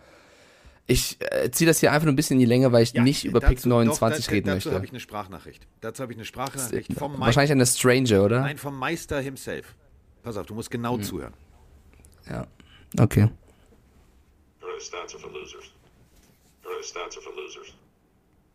Ich 0.88 1.18
äh, 1.20 1.52
ziehe 1.52 1.68
das 1.68 1.80
hier 1.82 1.92
einfach 1.92 2.06
nur 2.06 2.14
ein 2.14 2.16
bisschen 2.16 2.38
in 2.38 2.40
die 2.40 2.46
Länge, 2.48 2.72
weil 2.72 2.82
ich 2.82 2.96
nicht 2.96 3.26
über 3.26 3.42
Pick 3.42 3.64
29 3.64 4.32
reden 4.32 4.48
dazu 4.48 4.56
möchte. 4.70 4.74
habe 4.74 4.86
ich 4.86 4.92
eine 4.92 5.00
Sprachnachricht. 5.00 5.68
Dazu 5.82 6.02
habe 6.02 6.14
ich 6.14 6.18
eine 6.18 6.26
Sprachnachricht 6.26 6.92
vom, 6.94 7.20
Mei 7.20 7.28
Wahrscheinlich 7.28 7.52
eine 7.52 7.68
Stranger, 7.68 8.24
oder? 8.26 8.42
Nein, 8.42 8.58
vom 8.58 8.76
Meister 8.76 9.22
himself. 9.22 9.76
Pass 10.24 10.36
auf, 10.36 10.48
du 10.48 10.56
musst 10.56 10.72
genau 10.72 10.96
Hm. 10.96 11.04
zuhören. 11.04 11.34
Ja. 12.28 12.48
Okay. 13.00 13.30
Early 14.64 14.82
stats 14.82 15.14
are 15.14 15.22
for 15.22 15.32
losers. 15.32 15.66
Early 16.66 16.84
stats 16.84 17.18
are 17.18 17.22
for 17.24 17.34
losers. 17.36 17.68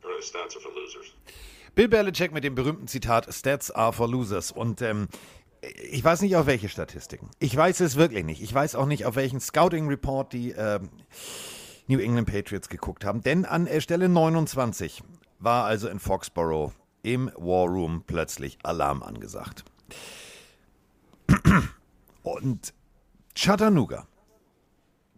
Early 0.03 0.23
stats 0.23 0.57
are 0.57 0.61
for 0.61 0.73
losers. 0.75 1.15
Bill 1.79 1.87
Belichick 1.87 2.33
mit 2.33 2.43
dem 2.43 2.57
berühmten 2.57 2.89
Zitat 2.89 3.33
Stats 3.33 3.71
are 3.71 3.93
for 3.93 4.09
losers. 4.09 4.51
Und 4.51 4.83
ähm, 4.83 5.07
ich 5.89 6.03
weiß 6.03 6.23
nicht, 6.23 6.35
auf 6.35 6.47
welche 6.47 6.69
Statistiken. 6.69 7.31
Ich 7.39 7.57
weiß 7.57 7.79
es 7.79 7.95
wirklich 7.95 8.25
nicht. 8.25 8.43
Ich 8.43 8.53
weiß 8.53 8.75
auch 8.75 8.87
nicht, 8.87 9.07
auf 9.07 9.15
welchen 9.15 9.39
Scouting 9.39 9.87
Report 9.87 10.33
die 10.33 10.51
ähm, 10.51 10.89
New 11.87 12.01
England 12.01 12.27
Patriots 12.27 12.69
geguckt 12.69 13.05
haben. 13.05 13.23
Denn 13.23 13.45
an 13.45 13.69
äh, 13.69 13.81
Stelle 13.81 14.09
29 14.09 15.05
war 15.39 15.67
also 15.67 15.87
in 15.87 16.01
Foxborough 16.01 16.73
im 17.05 17.31
War 17.37 17.69
Room 17.69 18.03
plötzlich 18.05 18.59
Alarm 18.65 19.05
angesagt. 19.05 19.63
Und 22.25 22.75
Chattanooga. 23.37 24.09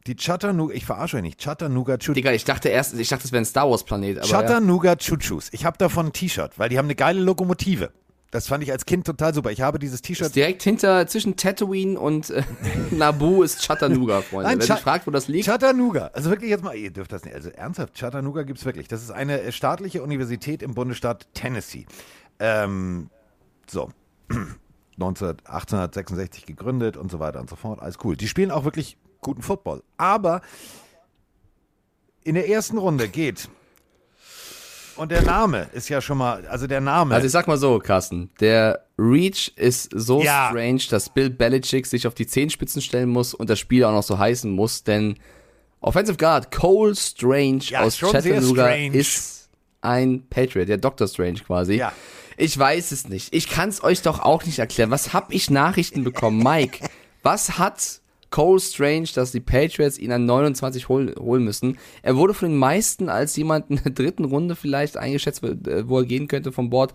Die 0.07 0.17
Chattanooga, 0.17 0.75
ich 0.75 0.87
verarsche 0.87 1.19
euch 1.19 1.23
nicht, 1.23 1.41
Chattanooga 1.41 1.99
Choo 1.99 2.13
Digga, 2.15 2.33
ich 2.33 2.45
dachte 2.45 2.71
erst, 2.71 2.99
ich 2.99 3.09
dachte, 3.09 3.23
das 3.23 3.33
wäre 3.33 3.43
ein 3.43 3.47
Star 3.47 3.69
Wars 3.71 3.85
Planet, 3.85 4.19
aber 4.19 4.27
ja. 4.27 4.41
Chattanooga 4.41 4.97
Choo-Choos. 4.97 5.49
Ich 5.53 5.65
habe 5.67 5.77
davon 5.77 6.07
ein 6.07 6.13
T-Shirt, 6.13 6.59
weil 6.59 6.71
die 6.71 6.79
haben 6.79 6.87
eine 6.87 6.95
geile 6.95 7.21
Lokomotive. 7.21 7.91
Das 8.31 8.47
fand 8.47 8.63
ich 8.63 8.71
als 8.71 8.87
Kind 8.87 9.07
total 9.07 9.35
super. 9.35 9.51
Ich 9.51 9.61
habe 9.61 9.79
dieses 9.81 10.03
T-Shirt. 10.03 10.35
direkt 10.35 10.63
hinter, 10.63 11.07
zwischen 11.09 11.37
Tatooine 11.37 11.99
und 11.99 12.31
äh, 12.31 12.45
Naboo 12.93 13.43
ist 13.43 13.61
Chattanooga, 13.67 14.21
Freunde. 14.31 14.49
Nein, 14.49 14.59
Wer 14.61 14.67
Cha- 14.69 14.75
sich 14.77 14.83
fragt, 14.85 15.07
wo 15.07 15.11
das 15.11 15.29
liegt, 15.29 15.47
Chattanooga. 15.47 16.11
Also 16.15 16.31
wirklich 16.31 16.49
jetzt 16.49 16.63
mal, 16.65 16.75
ihr 16.77 16.93
dürft 16.93 17.13
das 17.13 17.25
nicht. 17.25 17.35
Also 17.35 17.51
ernsthaft, 17.51 17.95
Chattanooga 17.99 18.45
gibt 18.45 18.61
es 18.61 18.65
wirklich. 18.65 18.89
Das 18.89 19.03
ist 19.03 19.11
eine 19.11 19.43
äh, 19.43 19.53
staatliche 19.53 20.03
Universität 20.03 20.63
im 20.63 20.75
Bundesstaat 20.75 21.27
Tennessee. 21.35 21.87
Ähm, 22.39 23.11
so. 23.69 23.91
19, 24.97 25.29
1866 25.45 26.47
gegründet 26.47 26.97
und 26.97 27.11
so 27.11 27.19
weiter 27.21 27.41
und 27.41 27.51
so 27.51 27.57
fort. 27.57 27.81
Alles 27.83 27.97
cool. 28.05 28.17
Die 28.17 28.29
spielen 28.29 28.51
auch 28.51 28.65
wirklich 28.65 28.97
guten 29.21 29.43
Football. 29.43 29.83
Aber 29.97 30.43
in 32.25 32.35
der 32.35 32.49
ersten 32.49 32.79
Runde 32.79 33.09
geht. 33.09 33.49
Und 34.97 35.11
der 35.11 35.23
Name 35.23 35.69
ist 35.73 35.89
ja 35.89 36.03
schon 36.03 36.19
mal, 36.19 36.47
also 36.49 36.67
der 36.67 36.81
Name. 36.83 37.15
Also 37.15 37.25
ich 37.27 37.33
sag 37.33 37.49
mal 37.49 37.57
so, 37.57 37.79
Carsten, 37.79 38.31
der 38.41 38.85
Reach 38.99 39.51
ist 39.57 39.89
so 39.95 40.23
Ja. 40.23 40.49
strange, 40.51 40.83
dass 40.91 41.09
Bill 41.09 41.31
Belichick 41.31 41.87
sich 41.87 42.07
auf 42.07 42.15
die 42.15 42.27
Zehenspitzen 42.27 42.83
stellen 42.83 43.09
muss 43.09 43.33
und 43.33 43.49
das 43.49 43.59
Spiel 43.59 43.85
auch 43.85 43.93
noch 43.93 44.03
so 44.03 44.19
heißen 44.19 44.51
muss, 44.51 44.85
denn 44.85 45.17
Offensive 45.81 46.19
Guard 46.19 46.51
Cole 46.51 46.95
Strange 46.95 47.61
Ja, 47.69 47.81
aus 47.81 47.99
Chattanooga 47.99 48.69
ist 48.75 49.49
ein 49.81 50.27
Patriot, 50.29 50.69
der 50.69 50.77
Doctor 50.77 51.09
Strange 51.09 51.41
quasi. 51.47 51.77
Ja. 51.77 51.93
Ich 52.37 52.59
weiß 52.59 52.93
es 52.93 53.09
nicht. 53.09 53.35
Ich 53.35 53.49
kann 53.49 53.71
es 53.71 53.83
euch 53.83 54.03
doch 54.03 54.19
auch 54.21 54.45
nicht 54.45 54.59
erklären. 54.59 54.91
Was 54.91 55.15
hab 55.15 55.33
ich 55.33 55.49
Nachrichten 55.49 56.05
bekommen? 56.05 56.43
Mike, 56.43 56.87
was 57.23 57.59
hat 57.59 58.01
Cole 58.31 58.61
Strange, 58.61 59.09
dass 59.15 59.33
die 59.33 59.41
Patriots 59.41 59.99
ihn 59.99 60.13
an 60.13 60.25
29 60.27 60.89
hol 60.89 61.15
holen 61.19 61.45
müssen? 61.45 61.79
Er 62.03 62.17
wurde 62.17 62.35
von 62.35 62.49
den 62.49 62.59
meisten 62.59 63.09
als 63.09 63.37
jemand 63.37 63.71
in 63.71 63.81
der 63.83 63.93
dritten 63.93 64.25
Runde 64.25 64.57
vielleicht 64.57 64.97
eingeschätzt, 64.97 65.43
äh, 65.43 65.89
wo 65.89 65.99
er 65.99 66.05
gehen 66.05 66.29
könnte 66.29 66.53
vom 66.53 66.71
Board. 66.71 66.95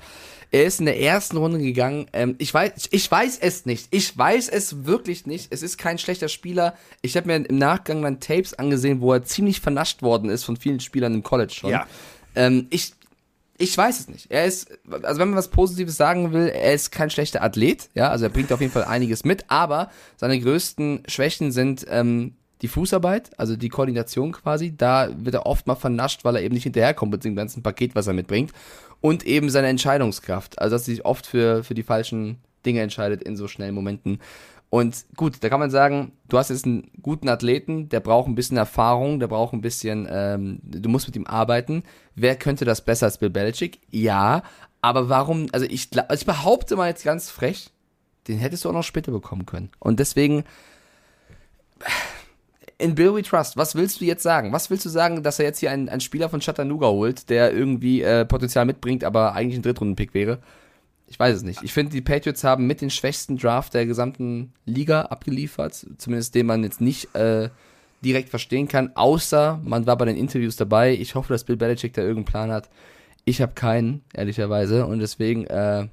Er 0.52 0.66
ist 0.66 0.80
in 0.80 0.86
der 0.86 1.00
ersten 1.02 1.38
Runde 1.38 1.60
gegangen. 1.60 2.08
Ähm, 2.14 2.36
ich, 2.38 2.54
weiß, 2.54 2.90
ich 2.92 3.12
weiß 3.12 3.40
es 3.40 3.66
nicht. 3.66 3.88
Ich 3.92 4.18
weiß 4.18 4.50
es 4.50 4.86
wirklich 4.86 5.26
nicht. 5.26 5.52
Es 5.52 5.62
ist 5.62 5.78
kein 5.78 5.98
schlechter 5.98 6.30
Spieler. 6.30 6.76
Ich 7.02 7.18
habe 7.18 7.28
mir 7.28 7.36
im 7.36 7.58
Nachgang 7.58 8.02
dann 8.02 8.20
Tapes 8.20 8.54
angesehen, 8.54 9.02
wo 9.02 9.12
er 9.14 9.24
ziemlich 9.24 9.60
vernascht 9.60 10.02
worden 10.02 10.30
ist 10.30 10.44
von 10.44 10.56
vielen 10.56 10.80
Spielern 10.80 11.14
im 11.14 11.24
College 11.24 11.54
schon. 11.54 11.72
Ja. 11.72 11.88
Ähm, 12.36 12.68
ich, 12.70 12.94
ich 13.58 13.78
weiß 13.78 14.00
es 14.02 14.08
nicht. 14.10 14.32
Er 14.32 14.46
ist, 14.46 14.70
also 15.04 15.20
wenn 15.20 15.30
man 15.30 15.38
was 15.38 15.50
Positives 15.50 15.96
sagen 15.96 16.34
will, 16.34 16.48
er 16.48 16.74
ist 16.74 16.92
kein 16.92 17.10
schlechter 17.10 17.42
Athlet, 17.42 17.90
ja, 17.94 18.10
also 18.10 18.26
er 18.26 18.30
bringt 18.30 18.52
auf 18.52 18.62
jeden 18.62 18.74
Fall 18.74 18.84
einiges 18.84 19.24
mit, 19.24 19.46
aber 19.50 19.90
seine 20.18 20.40
größten 20.40 21.04
Schwächen 21.08 21.52
sind 21.52 21.86
ähm, 21.90 22.34
die 22.62 22.68
Fußarbeit, 22.68 23.38
also 23.40 23.56
die 23.56 23.70
Koordination 23.70 24.32
quasi. 24.32 24.76
Da 24.76 25.10
wird 25.18 25.36
er 25.36 25.46
oft 25.46 25.68
mal 25.68 25.76
vernascht, 25.76 26.24
weil 26.24 26.36
er 26.36 26.42
eben 26.42 26.54
nicht 26.54 26.64
hinterherkommt 26.64 27.12
mit 27.12 27.24
dem 27.24 27.36
ganzen 27.36 27.64
Paket, 27.64 27.96
was 27.96 28.08
er 28.08 28.14
mitbringt. 28.14 28.52
Und 29.02 29.26
eben 29.26 29.50
seine 29.50 29.68
Entscheidungskraft, 29.68 30.60
also 30.60 30.76
dass 30.76 30.84
er 30.84 30.96
sich 30.96 31.06
oft 31.06 31.28
für, 31.28 31.64
für 31.64 31.76
die 31.76 31.84
falschen 31.84 32.40
Dinge 32.66 32.82
entscheidet 32.82 33.22
in 33.22 33.36
so 33.36 33.48
schnellen 33.48 33.76
Momenten. 33.76 34.20
Und 34.70 35.06
gut, 35.16 35.38
da 35.42 35.50
kann 35.50 35.60
man 35.60 35.70
sagen, 35.70 36.12
du 36.28 36.38
hast 36.38 36.50
jetzt 36.50 36.66
einen 36.66 36.92
guten 37.02 37.30
Athleten, 37.30 37.88
der 37.90 38.00
braucht 38.00 38.28
ein 38.28 38.36
bisschen 38.36 38.58
Erfahrung, 38.58 39.20
der 39.20 39.28
braucht 39.28 39.54
ein 39.54 39.62
bisschen, 39.62 40.08
ähm, 40.10 40.60
du 40.64 40.90
musst 40.90 41.08
mit 41.08 41.16
ihm 41.16 41.28
arbeiten. 41.28 41.84
Wer 42.16 42.36
könnte 42.36 42.66
das 42.66 42.84
besser 42.84 43.06
als 43.06 43.18
Bill 43.18 43.30
Belichick? 43.30 43.80
Ja, 43.90 44.44
aber 44.82 45.08
warum, 45.10 45.48
also 45.52 45.66
ich, 45.66 45.90
also 45.98 46.22
ich 46.22 46.26
behaupte 46.26 46.76
mal 46.76 46.90
jetzt 46.90 47.04
ganz 47.04 47.30
frech, 47.30 47.72
den 48.28 48.38
hättest 48.38 48.66
du 48.66 48.70
auch 48.70 48.74
noch 48.74 48.84
später 48.84 49.12
bekommen 49.12 49.46
können. 49.46 49.70
Und 49.80 50.00
deswegen, 50.00 50.44
in 52.78 52.96
Bill 52.96 53.16
We 53.16 53.24
Trust, 53.24 53.58
was 53.58 53.76
willst 53.76 54.02
du 54.02 54.06
jetzt 54.06 54.24
sagen? 54.24 54.52
Was 54.52 54.70
willst 54.70 54.86
du 54.86 54.90
sagen, 54.90 55.24
dass 55.24 55.40
er 55.40 55.46
jetzt 55.46 55.60
hier 55.60 55.72
einen, 55.72 55.90
einen 55.90 56.02
Spieler 56.02 56.30
von 56.30 56.40
Chattanooga 56.40 56.88
holt, 56.88 57.30
der 57.30 57.54
irgendwie 57.54 58.02
äh, 58.02 58.26
Potenzial 58.26 58.66
mitbringt, 58.66 59.04
aber 59.04 59.34
eigentlich 59.34 59.60
ein 59.60 59.64
Drittrunden-Pick 59.64 60.14
wäre? 60.14 60.40
Ich 61.08 61.20
weiß 61.20 61.38
es 61.38 61.44
nicht. 61.44 61.62
Ich 61.64 61.74
finde, 61.74 61.92
die 61.92 62.02
Patriots 62.02 62.44
haben 62.44 62.66
mit 62.68 62.82
den 62.82 62.90
schwächsten 62.90 63.38
Draft 63.38 63.74
der 63.74 63.86
gesamten 63.86 64.54
Liga 64.66 65.04
abgeliefert, 65.04 65.86
zumindest 65.98 66.34
den 66.36 66.48
man 66.48 66.64
jetzt 66.64 66.82
nicht 66.82 67.14
äh, 67.16 67.50
direkt 68.04 68.30
verstehen 68.30 68.68
kann, 68.68 68.96
außer 68.96 69.60
man 69.64 69.86
war 69.86 69.98
bei 69.98 70.06
den 70.06 70.18
Interviews 70.18 70.56
dabei. 70.56 70.94
Ich 70.94 71.16
hoffe, 71.16 71.34
dass 71.34 71.44
Bill 71.44 71.58
Belichick 71.58 71.94
da 71.94 72.02
irgendeinen 72.02 72.26
Plan 72.26 72.52
hat. 72.52 72.70
Ich 73.24 73.42
habe 73.42 73.54
keinen, 73.54 74.04
ehrlicherweise, 74.14 74.86
und 74.86 75.00
deswegen 75.00 75.46
äh, 75.46 75.88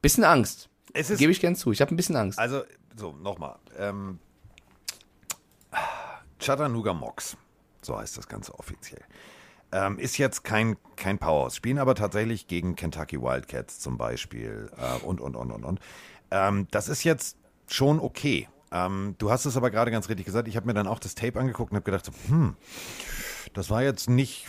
bisschen 0.00 0.24
Angst. 0.24 0.68
Gebe 0.94 1.32
ich 1.32 1.40
gern 1.40 1.56
zu. 1.56 1.72
Ich 1.72 1.80
habe 1.80 1.94
ein 1.94 1.96
bisschen 1.96 2.16
Angst. 2.16 2.38
Also, 2.38 2.62
so, 2.96 3.12
nochmal. 3.12 3.56
Ähm, 3.76 4.18
Chattanooga 6.40 6.92
Mox, 6.94 7.36
so 7.82 7.98
heißt 7.98 8.16
das 8.16 8.28
Ganze 8.28 8.56
offiziell. 8.58 9.02
Ähm, 9.70 9.98
ist 9.98 10.16
jetzt 10.16 10.44
kein, 10.44 10.76
kein 10.96 11.18
Powerhouse. 11.18 11.56
Spielen 11.56 11.78
aber 11.78 11.94
tatsächlich 11.94 12.46
gegen 12.46 12.74
Kentucky 12.74 13.20
Wildcats 13.20 13.80
zum 13.80 13.98
Beispiel 13.98 14.70
äh, 14.76 15.04
und, 15.04 15.20
und, 15.20 15.36
und, 15.36 15.50
und, 15.50 15.64
und. 15.64 15.80
Ähm, 16.30 16.66
das 16.70 16.88
ist 16.88 17.04
jetzt 17.04 17.36
schon 17.66 18.00
okay. 18.00 18.48
Ähm, 18.72 19.14
du 19.18 19.30
hast 19.30 19.44
es 19.44 19.56
aber 19.56 19.70
gerade 19.70 19.90
ganz 19.90 20.08
richtig 20.08 20.26
gesagt. 20.26 20.48
Ich 20.48 20.56
habe 20.56 20.66
mir 20.66 20.74
dann 20.74 20.86
auch 20.86 20.98
das 20.98 21.14
Tape 21.14 21.38
angeguckt 21.38 21.72
und 21.72 21.76
habe 21.76 21.84
gedacht, 21.84 22.10
hm, 22.28 22.56
das 23.52 23.70
war 23.70 23.82
jetzt 23.82 24.08
nicht 24.08 24.48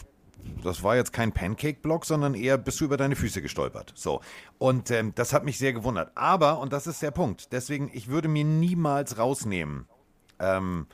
das 0.64 0.84
war 0.84 0.96
jetzt 0.96 1.14
kein 1.14 1.32
Pancake-Block, 1.32 2.06
sondern 2.06 2.34
eher 2.34 2.58
bist 2.58 2.80
du 2.80 2.86
über 2.86 2.98
deine 2.98 3.16
Füße 3.16 3.41
gestolpert. 3.41 3.94
So. 3.96 4.22
Und 4.58 4.91
ähm, 4.91 5.14
das 5.16 5.34
hat 5.34 5.44
mich 5.44 5.58
sehr 5.58 5.74
gewundert. 5.74 6.12
Aber, 6.16 6.60
und 6.60 6.74
das 6.74 6.88
ist 6.88 7.02
der 7.02 7.12
Punkt, 7.12 7.52
deswegen, 7.52 7.90
ich 7.94 8.08
würde 8.08 8.28
mir 8.28 8.44
niemals 8.44 9.18
rausnehmen, 9.18 9.86
ähm, 10.40 10.88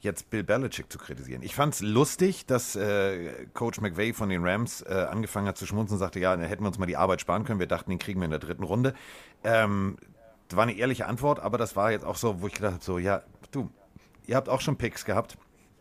jetzt 0.00 0.30
Bill 0.30 0.44
Belichick 0.44 0.90
zu 0.90 0.98
kritisieren. 0.98 1.42
Ich 1.42 1.54
fand 1.54 1.74
es 1.74 1.80
lustig, 1.80 2.46
dass 2.46 2.76
äh, 2.76 3.46
Coach 3.54 3.80
McVay 3.80 4.12
von 4.12 4.28
den 4.28 4.44
Rams 4.44 4.82
äh, 4.82 5.06
angefangen 5.10 5.46
hat 5.46 5.58
zu 5.58 5.66
schmunzeln 5.66 5.96
und 5.96 6.00
sagte, 6.00 6.20
ja, 6.20 6.34
dann 6.34 6.44
hätten 6.44 6.62
wir 6.62 6.68
uns 6.68 6.78
mal 6.78 6.86
die 6.86 6.96
Arbeit 6.96 7.20
sparen 7.20 7.44
können. 7.44 7.60
Wir 7.60 7.66
dachten, 7.66 7.90
den 7.90 7.98
kriegen 7.98 8.20
wir 8.20 8.24
in 8.24 8.30
der 8.30 8.40
dritten 8.40 8.64
Runde. 8.64 8.94
Ähm, 9.44 9.96
das 10.48 10.56
war 10.56 10.64
eine 10.64 10.72
ehrliche 10.72 11.06
Antwort, 11.06 11.40
aber 11.40 11.58
das 11.58 11.76
war 11.76 11.92
jetzt 11.92 12.04
auch 12.04 12.16
so, 12.16 12.40
wo 12.40 12.46
ich 12.46 12.54
gedacht 12.54 12.72
habe, 12.74 12.84
so, 12.84 12.98
ja, 12.98 13.22
du, 13.52 13.70
ihr 14.26 14.36
habt 14.36 14.48
auch 14.48 14.60
schon 14.60 14.76
Picks 14.76 15.04
gehabt. 15.04 15.36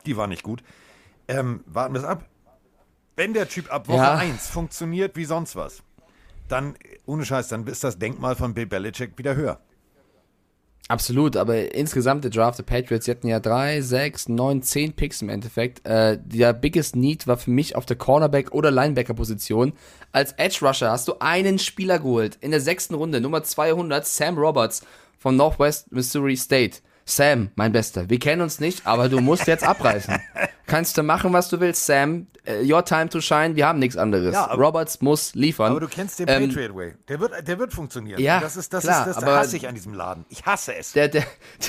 Die 0.05 0.15
waren 0.15 0.29
nicht 0.29 0.43
gut. 0.43 0.63
Ähm, 1.27 1.63
warten 1.65 1.93
wir 1.93 1.99
es 1.99 2.05
ab. 2.05 2.25
Wenn 3.15 3.33
der 3.33 3.47
Typ 3.49 3.71
ab 3.73 3.87
Woche 3.87 3.97
Ja. 3.97 4.15
1 4.15 4.47
funktioniert 4.47 5.15
wie 5.15 5.25
sonst 5.25 5.55
was, 5.55 5.83
dann, 6.47 6.75
ohne 7.05 7.25
Scheiß, 7.25 7.47
dann 7.49 7.67
ist 7.67 7.83
das 7.83 7.99
Denkmal 7.99 8.35
von 8.35 8.53
Bill 8.53 8.65
Belichick 8.65 9.17
wieder 9.17 9.35
höher. 9.35 9.59
Absolut, 10.89 11.37
aber 11.37 11.75
insgesamt 11.75 12.23
der 12.23 12.31
Draft 12.31 12.57
der 12.57 12.63
Patriots, 12.63 13.05
die 13.05 13.11
hatten 13.11 13.27
ja 13.27 13.39
drei, 13.39 13.79
sechs, 13.81 14.27
neun, 14.27 14.63
zehn 14.63 14.93
Picks 14.93 15.21
im 15.21 15.29
Endeffekt. 15.29 15.85
Äh, 15.85 16.17
der 16.19 16.51
biggest 16.51 16.95
need 16.95 17.27
war 17.27 17.37
für 17.37 17.51
mich 17.51 17.75
auf 17.75 17.85
der 17.85 17.95
Cornerback- 17.95 18.51
oder 18.53 18.71
Linebacker-Position. 18.71 19.73
Als 20.13 20.31
Edge 20.31 20.65
Rusher 20.65 20.89
hast 20.89 21.07
du 21.07 21.13
einen 21.19 21.59
Spieler 21.59 21.99
geholt 21.99 22.39
in 22.41 22.49
der 22.49 22.59
sechsten 22.59 22.95
Runde, 22.95 23.21
Nummer 23.21 23.43
200, 23.43 24.03
Sam 24.07 24.35
Roberts 24.39 24.81
von 25.19 25.35
Northwest 25.35 25.91
Missouri 25.91 26.35
State. 26.35 26.79
Sam, 27.05 27.51
mein 27.53 27.71
Bester, 27.71 28.09
wir 28.09 28.17
kennen 28.17 28.41
uns 28.41 28.59
nicht, 28.59 28.87
aber 28.87 29.09
du 29.09 29.19
musst 29.19 29.45
jetzt 29.45 29.63
abreißen. 29.63 30.19
Kannst 30.65 30.97
du 30.97 31.03
machen, 31.03 31.33
was 31.33 31.49
du 31.49 31.59
willst, 31.59 31.85
Sam. 31.85 32.25
Äh, 32.49 32.71
Your 32.71 32.83
time 32.83 33.09
to 33.09 33.21
shine, 33.21 33.55
wir 33.55 33.67
haben 33.67 33.79
nichts 33.79 33.95
anderes. 33.97 34.33
Ja, 34.33 34.49
aber- 34.49 34.63
Roberts 34.63 35.01
muss 35.01 35.35
liefern. 35.35 35.71
Aber 35.71 35.79
du 35.81 35.87
kennst 35.87 36.19
den 36.19 36.27
Ähm, 36.27 36.47
Patriot 36.49 36.75
Way. 36.75 36.93
Der 37.07 37.19
wird, 37.19 37.47
der 37.47 37.59
wird 37.59 37.73
funktionieren. 37.73 38.19
Ja, 38.21 38.39
das 38.39 38.57
ist, 38.57 38.73
das 38.73 38.83
klar, 38.83 39.07
ist, 39.07 39.15
das 39.17 39.25
hasse 39.25 39.57
ich 39.57 39.67
an 39.67 39.75
diesem 39.75 39.93
Laden. 39.93 40.25
Ich 40.29 40.45
hasse 40.45 40.75
es. 40.75 40.93
Der, 40.93 41.07
der, 41.07 41.23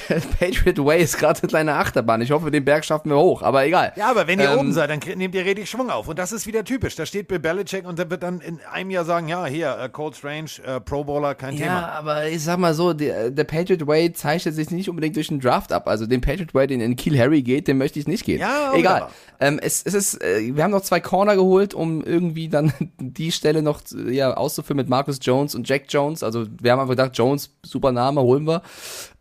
der 0.09 0.21
Patriot 0.39 0.85
Way 0.85 1.03
ist 1.03 1.19
gerade 1.19 1.41
eine 1.43 1.49
kleine 1.49 1.75
Achterbahn. 1.75 2.23
Ich 2.23 2.31
hoffe, 2.31 2.51
den 2.51 2.65
Berg 2.65 2.85
schaffen 2.85 3.11
wir 3.11 3.19
hoch, 3.19 3.43
aber 3.43 3.65
egal. 3.65 3.93
Ja, 3.97 4.11
aber 4.11 4.27
wenn 4.27 4.41
ihr 4.41 4.51
Ähm, 4.51 4.59
oben 4.59 4.73
seid, 4.73 4.91
dann 4.91 5.01
nehmt 5.19 5.35
ihr 5.35 5.45
richtig 5.45 5.69
Schwung 5.69 5.91
auf. 5.91 6.09
Und 6.09 6.19
das 6.19 6.33
ist 6.33 6.47
wieder 6.47 6.65
typisch. 6.65 6.97
Da 6.97 7.05
steht 7.07 7.29
Bill 7.29 7.39
Belichick 7.39 7.87
und 7.87 7.99
der 7.99 8.11
wird 8.11 8.23
dann 8.23 8.41
in 8.41 8.61
einem 8.73 8.91
Jahr 8.91 9.05
sagen, 9.05 9.29
ja, 9.29 9.45
hier, 9.47 9.77
äh, 9.79 9.89
Cold 9.89 10.17
Strange, 10.17 10.51
äh, 10.67 10.81
Pro 10.81 11.05
Bowler, 11.05 11.35
kein 11.35 11.55
Ja, 11.55 11.65
Thema. 11.65 11.89
aber 11.93 12.27
ich 12.29 12.43
sag 12.43 12.59
mal 12.59 12.75
so, 12.75 12.93
der, 12.93 13.31
der 13.31 13.45
Patriot 13.45 13.87
Way 13.87 14.13
zeichnet 14.13 14.55
sich 14.55 14.71
nicht 14.71 14.89
unbedingt 14.89 15.17
durch 15.17 15.29
den 15.29 15.41
Draft 15.41 15.73
ab. 15.73 15.89
Also 15.89 16.07
den 16.07 16.21
Patriot 16.21 16.55
Way, 16.55 16.67
den 16.69 16.81
in 16.81 16.97
Kiel 16.97 17.19
Harry 17.19 17.43
geht, 17.43 17.69
den 17.69 17.79
möchte 17.79 17.99
ich 17.99 18.07
nicht 18.07 18.25
gehen. 18.25 18.41
Ja, 18.41 18.73
Egal. 18.75 19.09
Ähm, 19.43 19.59
es, 19.63 19.83
es 19.85 19.95
ist, 19.95 20.23
äh, 20.23 20.55
wir 20.55 20.63
haben 20.63 20.70
noch 20.71 20.83
zwei 20.83 21.01
Corner 21.01 21.37
geholt, 21.37 21.75
um 21.75 22.03
irgendwie 22.03 22.49
dann 22.49 22.73
die 22.99 23.33
Stelle 23.33 23.63
noch 23.63 23.81
ja, 24.11 24.35
auszufüllen 24.35 24.79
mit 24.79 24.89
Marcus 24.89 25.19
Jones 25.21 25.55
und 25.55 25.69
Jack 25.69 25.85
Jones. 25.89 26.23
Also 26.23 26.47
wir 26.61 26.73
haben 26.73 26.81
einfach 26.81 26.93
gedacht, 26.93 27.17
Jones, 27.17 27.51
super 27.65 27.93
Name, 27.93 28.21
holen 28.23 28.47
wir. 28.47 28.63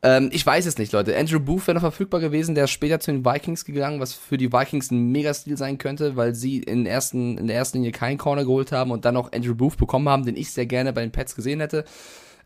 Ähm, 0.02 0.30
ich 0.32 0.46
weiß 0.46 0.66
es 0.66 0.78
nicht, 0.78 0.94
Leute. 0.94 1.18
Andrew 1.18 1.40
Booth 1.40 1.68
wäre 1.68 1.76
noch 1.76 1.82
verfügbar 1.82 2.20
gewesen, 2.20 2.56
der 2.56 2.66
ist 2.66 2.72
später 2.72 3.00
zu 3.00 3.12
den 3.12 3.26
Vikings 3.26 3.66
gegangen, 3.66 4.00
was 4.00 4.14
für 4.14 4.38
die 4.38 4.52
Vikings 4.52 4.92
ein 4.92 5.12
Megastil 5.12 5.58
sein 5.58 5.78
könnte, 5.78 6.16
weil 6.16 6.36
sie 6.36 6.60
in, 6.60 6.86
ersten, 6.86 7.38
in 7.38 7.48
der 7.48 7.58
ersten 7.58 7.80
Linie 7.80 7.92
keinen 7.92 8.18
Corner 8.18 8.46
geholt 8.46 8.72
haben 8.72 8.92
und 8.92 9.06
dann 9.06 9.16
noch 9.16 9.32
Andrew 9.34 9.56
Booth 9.56 9.78
bekommen 9.78 10.08
haben, 10.08 10.26
den 10.26 10.38
ich 10.38 10.52
sehr 10.52 10.66
gerne 10.66 10.94
bei 10.94 11.02
den 11.02 11.12
Pets 11.12 11.36
gesehen 11.36 11.60
hätte. 11.60 11.84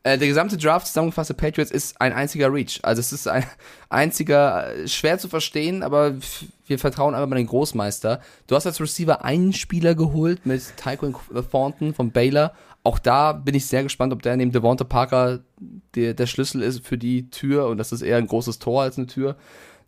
Äh, 0.06 0.18
der 0.18 0.28
gesamte 0.28 0.58
Draft 0.58 0.88
zusammengefasst 0.88 1.30
der 1.30 1.36
Patriots 1.36 1.72
ist 1.72 2.00
ein 2.02 2.12
einziger 2.12 2.52
Reach. 2.52 2.80
Also 2.84 3.00
es 3.00 3.14
ist 3.14 3.28
ein 3.28 3.46
einziger, 3.90 4.76
äh, 4.76 4.88
schwer 4.88 5.18
zu 5.18 5.30
verstehen, 5.30 5.82
aber 5.82 6.16
wir 6.68 6.78
vertrauen 6.78 7.16
einfach 7.16 7.28
mal 7.28 7.38
den 7.38 7.48
Großmeister. 7.48 8.20
Du 8.48 8.56
hast 8.56 8.66
als 8.66 8.82
Receiver 8.82 9.24
einen 9.24 9.54
Spieler 9.54 9.96
geholt 9.96 10.46
mit 10.46 10.62
Tyquin 10.76 11.16
Thornton 11.50 11.94
von 11.94 12.12
Baylor. 12.12 12.54
Auch 12.84 13.00
da 13.00 13.32
bin 13.32 13.56
ich 13.56 13.66
sehr 13.68 13.84
gespannt, 13.84 14.12
ob 14.12 14.22
der 14.22 14.36
neben 14.36 14.52
Devonta 14.52 14.84
Parker 14.84 15.40
der, 15.96 16.14
der 16.14 16.28
Schlüssel 16.28 16.62
ist 16.62 16.86
für 16.86 16.98
die 16.98 17.30
Tür 17.30 17.68
und 17.68 17.78
das 17.78 17.94
ist 17.94 18.02
eher 18.02 18.18
ein 18.18 18.28
großes 18.28 18.60
Tor 18.60 18.84
als 18.84 18.98
eine 18.98 19.08
Tür, 19.08 19.38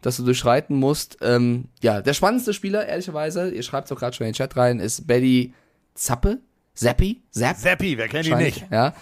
das 0.01 0.15
du 0.15 0.23
durchschreiten 0.23 0.77
musst. 0.77 1.17
Ähm, 1.19 1.65
ja, 1.81 2.01
der 2.01 2.13
spannendste 2.13 2.53
Spieler, 2.53 2.87
ehrlicherweise, 2.87 3.49
ihr 3.49 3.63
schreibt 3.63 3.87
es 3.87 3.91
auch 3.91 3.99
gerade 3.99 4.15
schon 4.15 4.25
in 4.25 4.31
den 4.31 4.37
Chat 4.37 4.55
rein, 4.55 4.79
ist 4.79 5.07
Betty 5.07 5.53
Zappe? 5.93 6.39
Zappi? 6.73 7.21
Zapp? 7.31 7.57
Zappi, 7.57 7.97
wer 7.97 8.07
kennt 8.07 8.27
ihn 8.27 8.37
nicht? 8.37 8.65
Ja. 8.71 8.93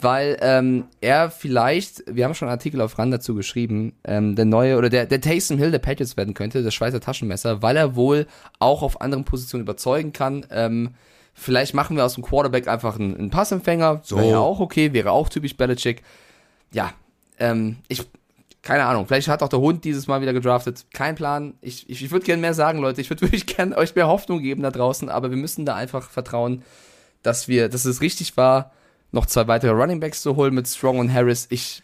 Weil 0.00 0.36
ähm, 0.40 0.84
er 1.00 1.30
vielleicht, 1.30 2.04
wir 2.06 2.24
haben 2.24 2.34
schon 2.34 2.46
einen 2.46 2.56
Artikel 2.56 2.80
auf 2.80 2.98
RAN 2.98 3.10
dazu 3.10 3.34
geschrieben, 3.34 3.94
ähm, 4.04 4.36
der 4.36 4.44
neue 4.44 4.78
oder 4.78 4.88
der, 4.90 5.06
der 5.06 5.20
Taysom 5.20 5.58
Hill 5.58 5.72
der 5.72 5.80
Patriots 5.80 6.16
werden 6.16 6.34
könnte, 6.34 6.62
das 6.62 6.72
Schweizer 6.72 7.00
Taschenmesser, 7.00 7.62
weil 7.62 7.76
er 7.76 7.96
wohl 7.96 8.26
auch 8.60 8.82
auf 8.82 9.00
anderen 9.00 9.24
Positionen 9.24 9.64
überzeugen 9.64 10.12
kann. 10.12 10.46
Ähm, 10.50 10.94
vielleicht 11.34 11.74
machen 11.74 11.96
wir 11.96 12.04
aus 12.04 12.14
dem 12.14 12.22
Quarterback 12.22 12.68
einfach 12.68 12.96
einen, 12.96 13.16
einen 13.16 13.30
Passempfänger, 13.30 14.02
So. 14.04 14.18
wäre 14.18 14.30
ja 14.30 14.38
auch 14.38 14.60
okay, 14.60 14.92
wäre 14.92 15.10
auch 15.10 15.28
typisch 15.28 15.56
Belichick. 15.56 16.02
Ja, 16.72 16.92
ähm, 17.40 17.78
ich, 17.88 18.06
keine 18.62 18.84
Ahnung, 18.84 19.06
vielleicht 19.06 19.26
hat 19.26 19.42
auch 19.42 19.48
der 19.48 19.60
Hund 19.60 19.84
dieses 19.84 20.06
Mal 20.06 20.20
wieder 20.20 20.32
gedraftet. 20.32 20.86
Kein 20.92 21.16
Plan. 21.16 21.54
Ich, 21.60 21.90
ich, 21.90 22.04
ich 22.04 22.10
würde 22.12 22.24
gerne 22.24 22.40
mehr 22.40 22.54
sagen, 22.54 22.78
Leute. 22.78 23.00
Ich 23.00 23.10
würde 23.10 23.22
wirklich 23.22 23.46
gerne 23.46 23.76
euch 23.76 23.96
mehr 23.96 24.06
Hoffnung 24.06 24.42
geben 24.42 24.62
da 24.62 24.70
draußen, 24.70 25.08
aber 25.08 25.30
wir 25.30 25.38
müssen 25.38 25.66
da 25.66 25.74
einfach 25.74 26.08
vertrauen, 26.08 26.62
dass 27.24 27.48
wir, 27.48 27.68
dass 27.68 27.84
es 27.84 28.00
richtig 28.00 28.36
war, 28.36 28.70
noch 29.12 29.26
zwei 29.26 29.46
weitere 29.48 29.70
Running 29.72 30.00
Backs 30.00 30.22
zu 30.22 30.36
holen 30.36 30.54
mit 30.54 30.66
Strong 30.68 30.98
und 30.98 31.12
Harris. 31.12 31.46
Ich, 31.50 31.82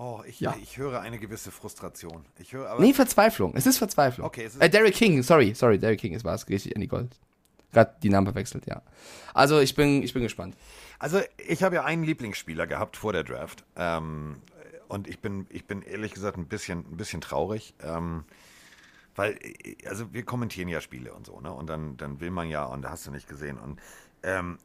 Oh, 0.00 0.20
ich, 0.28 0.38
Ja. 0.38 0.54
ich 0.62 0.78
höre 0.78 1.00
eine 1.00 1.18
gewisse 1.18 1.50
Frustration. 1.50 2.24
Ich 2.38 2.52
höre 2.52 2.70
aber. 2.70 2.80
nee, 2.80 2.92
Verzweiflung. 2.94 3.54
Es 3.56 3.66
ist 3.66 3.78
Verzweiflung. 3.78 4.26
Okay, 4.28 4.44
es 4.44 4.54
ist- 4.54 4.62
äh, 4.62 4.70
Derek 4.70 4.94
King, 4.94 5.24
sorry, 5.24 5.54
sorry, 5.54 5.76
Derek 5.76 5.98
King, 5.98 6.14
es 6.14 6.22
war 6.22 6.34
es 6.36 6.48
richtig, 6.48 6.76
Andy 6.76 6.86
Gold. 6.86 7.18
Gerade 7.72 7.96
die 8.00 8.08
Namen 8.08 8.26
verwechselt, 8.28 8.64
ja. 8.66 8.80
Also 9.34 9.58
ich 9.58 9.74
bin, 9.74 10.04
ich 10.04 10.14
bin 10.14 10.22
gespannt. 10.22 10.56
Also, 11.00 11.20
ich 11.48 11.64
habe 11.64 11.74
ja 11.74 11.84
einen 11.84 12.04
Lieblingsspieler 12.04 12.68
gehabt 12.68 12.96
vor 12.96 13.12
der 13.12 13.24
Draft. 13.24 13.64
Ähm, 13.76 14.36
und 14.86 15.08
ich 15.08 15.18
bin, 15.18 15.46
ich 15.50 15.64
bin 15.66 15.82
ehrlich 15.82 16.14
gesagt 16.14 16.36
ein 16.38 16.46
bisschen, 16.46 16.78
ein 16.92 16.96
bisschen 16.96 17.20
traurig. 17.20 17.74
Ähm, 17.82 18.24
weil, 19.16 19.32
äh, 19.42 19.74
also 19.88 20.12
wir 20.14 20.22
kommentieren 20.22 20.68
ja 20.68 20.80
Spiele 20.80 21.12
und 21.12 21.26
so, 21.26 21.40
ne? 21.40 21.52
Und 21.52 21.68
dann, 21.68 21.96
dann 21.96 22.20
will 22.20 22.30
man 22.30 22.48
ja, 22.48 22.64
und 22.64 22.82
da 22.82 22.90
hast 22.90 23.04
du 23.06 23.10
nicht 23.10 23.28
gesehen. 23.28 23.58
Und 23.58 23.80
ähm, 24.22 24.58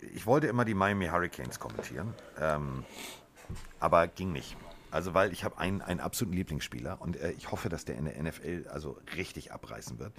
ich 0.00 0.26
wollte 0.26 0.46
immer 0.46 0.64
die 0.64 0.74
Miami 0.74 1.06
Hurricanes 1.06 1.58
kommentieren. 1.58 2.14
Ähm, 2.40 2.84
aber 3.80 4.06
ging 4.08 4.32
nicht. 4.32 4.56
Also, 4.90 5.14
weil 5.14 5.32
ich 5.32 5.44
habe 5.44 5.58
einen, 5.58 5.82
einen 5.82 6.00
absoluten 6.00 6.36
Lieblingsspieler 6.36 7.00
und 7.00 7.16
äh, 7.16 7.32
ich 7.32 7.50
hoffe, 7.50 7.68
dass 7.68 7.84
der 7.84 7.96
in 7.96 8.06
der 8.06 8.22
NFL 8.22 8.66
also 8.70 8.98
richtig 9.16 9.52
abreißen 9.52 9.98
wird. 9.98 10.12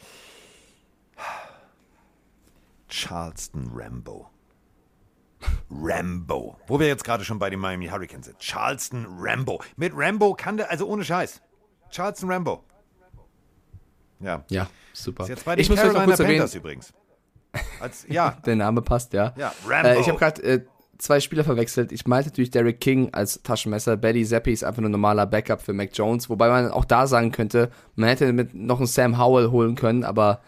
Charleston 2.88 3.72
Rambo. 3.73 4.30
Rambo. 5.72 6.57
Wo 6.68 6.80
wir 6.80 6.88
jetzt 6.88 7.03
gerade 7.03 7.23
schon 7.23 7.39
bei 7.39 7.49
den 7.49 7.60
Miami 7.60 7.88
Hurricanes 7.88 8.27
sind. 8.27 8.39
Charleston 8.39 9.06
Rambo. 9.10 9.64
Mit 9.76 9.93
Rambo 9.95 10.34
kann 10.34 10.57
der, 10.57 10.69
also 10.69 10.88
ohne 10.88 11.03
Scheiß. 11.03 11.41
Charleston 11.89 12.31
Rambo. 12.31 12.64
Ja. 14.19 14.43
Ja, 14.49 14.68
super. 14.93 15.23
Ist 15.23 15.30
jetzt 15.30 15.45
bei 15.45 15.56
den 15.56 15.61
ich 15.61 15.69
muss 15.69 15.80
Carolina 15.80 16.11
erwähnen, 16.11 16.27
Panthers 16.27 16.56
übrigens. 16.56 16.93
Als, 17.80 18.06
ja, 18.10 18.38
der 18.46 18.56
Name 18.56 18.82
passt, 18.82 19.14
ja. 19.14 19.34
Ja, 19.38 19.54
Rambo. 19.68 19.90
Äh, 19.90 20.00
ich 20.00 20.08
habe 20.08 20.18
gerade 20.18 20.42
äh, 20.44 20.62
zwei 21.00 21.20
Spieler 21.20 21.44
verwechselt. 21.44 21.92
Ich 21.92 22.06
meinte 22.06 22.30
natürlich 22.30 22.52
Derek 22.52 22.80
King 22.80 23.10
als 23.14 23.42
Taschenmesser. 23.42 23.98
Betty 23.98 24.26
Zappi 24.26 24.52
ist 24.52 24.64
einfach 24.64 24.82
nur 24.82 24.90
ein 24.90 24.92
normaler 24.92 25.26
Backup 25.26 25.62
für 25.62 25.74
Mac 25.74 25.90
Jones. 25.94 26.30
Wobei 26.30 26.50
man 26.50 26.72
auch 26.72 26.86
da 26.86 27.08
sagen 27.08 27.32
könnte, 27.32 27.70
man 27.96 28.10
hätte 28.10 28.32
mit 28.34 28.54
noch 28.54 28.78
einen 28.78 28.88
Sam 28.88 29.18
Howell 29.18 29.50
holen 29.50 29.76
können, 29.76 30.04
aber 30.04 30.42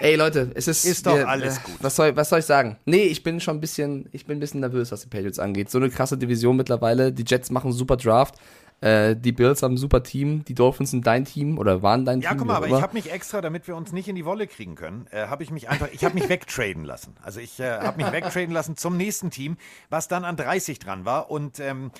ey 0.00 0.16
Leute, 0.16 0.50
es 0.54 0.66
ist. 0.66 0.84
Ist 0.84 1.06
doch 1.06 1.26
alles 1.26 1.62
gut. 1.62 1.76
Was 1.80 1.96
soll, 1.96 2.16
was 2.16 2.30
soll 2.30 2.40
ich 2.40 2.46
sagen? 2.46 2.78
Nee, 2.86 3.04
ich 3.04 3.22
bin 3.22 3.40
schon 3.40 3.58
ein 3.58 3.60
bisschen, 3.60 4.08
ich 4.12 4.26
bin 4.26 4.38
ein 4.38 4.40
bisschen 4.40 4.60
nervös, 4.60 4.90
was 4.90 5.02
die 5.02 5.08
Patriots 5.08 5.38
angeht. 5.38 5.70
So 5.70 5.78
eine 5.78 5.90
krasse 5.90 6.18
Division 6.18 6.56
mittlerweile. 6.56 7.12
Die 7.12 7.24
Jets 7.26 7.50
machen 7.50 7.68
einen 7.68 7.76
super 7.76 7.96
Draft. 7.96 8.34
Äh, 8.80 9.14
die 9.14 9.32
Bills 9.32 9.62
haben 9.62 9.74
ein 9.74 9.76
super 9.76 10.02
Team. 10.02 10.44
Die 10.46 10.54
Dolphins 10.54 10.90
sind 10.90 11.06
dein 11.06 11.24
Team 11.24 11.58
oder 11.58 11.82
waren 11.82 12.04
dein 12.04 12.20
ja, 12.20 12.30
Team. 12.30 12.38
guck 12.38 12.46
wie 12.46 12.52
mal, 12.52 12.56
aber 12.56 12.68
ich 12.68 12.80
habe 12.80 12.94
mich 12.94 13.12
extra, 13.12 13.40
damit 13.40 13.68
wir 13.68 13.76
uns 13.76 13.92
nicht 13.92 14.08
in 14.08 14.16
die 14.16 14.24
Wolle 14.24 14.46
kriegen 14.46 14.74
können, 14.74 15.06
äh, 15.10 15.26
habe 15.26 15.42
ich 15.42 15.50
mich 15.50 15.68
einfach, 15.68 15.88
ich 15.92 16.04
habe 16.04 16.14
mich 16.14 16.28
wegtraden 16.28 16.84
lassen. 16.84 17.14
Also 17.22 17.40
ich 17.40 17.60
äh, 17.60 17.78
habe 17.80 18.02
mich 18.02 18.10
wegtraden 18.10 18.52
lassen 18.52 18.76
zum 18.76 18.96
nächsten 18.96 19.30
Team, 19.30 19.58
was 19.90 20.08
dann 20.08 20.24
an 20.24 20.36
30 20.36 20.78
dran 20.78 21.04
war. 21.04 21.30
Und 21.30 21.60
ähm, 21.60 21.90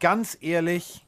ganz 0.00 0.38
ehrlich, 0.40 1.04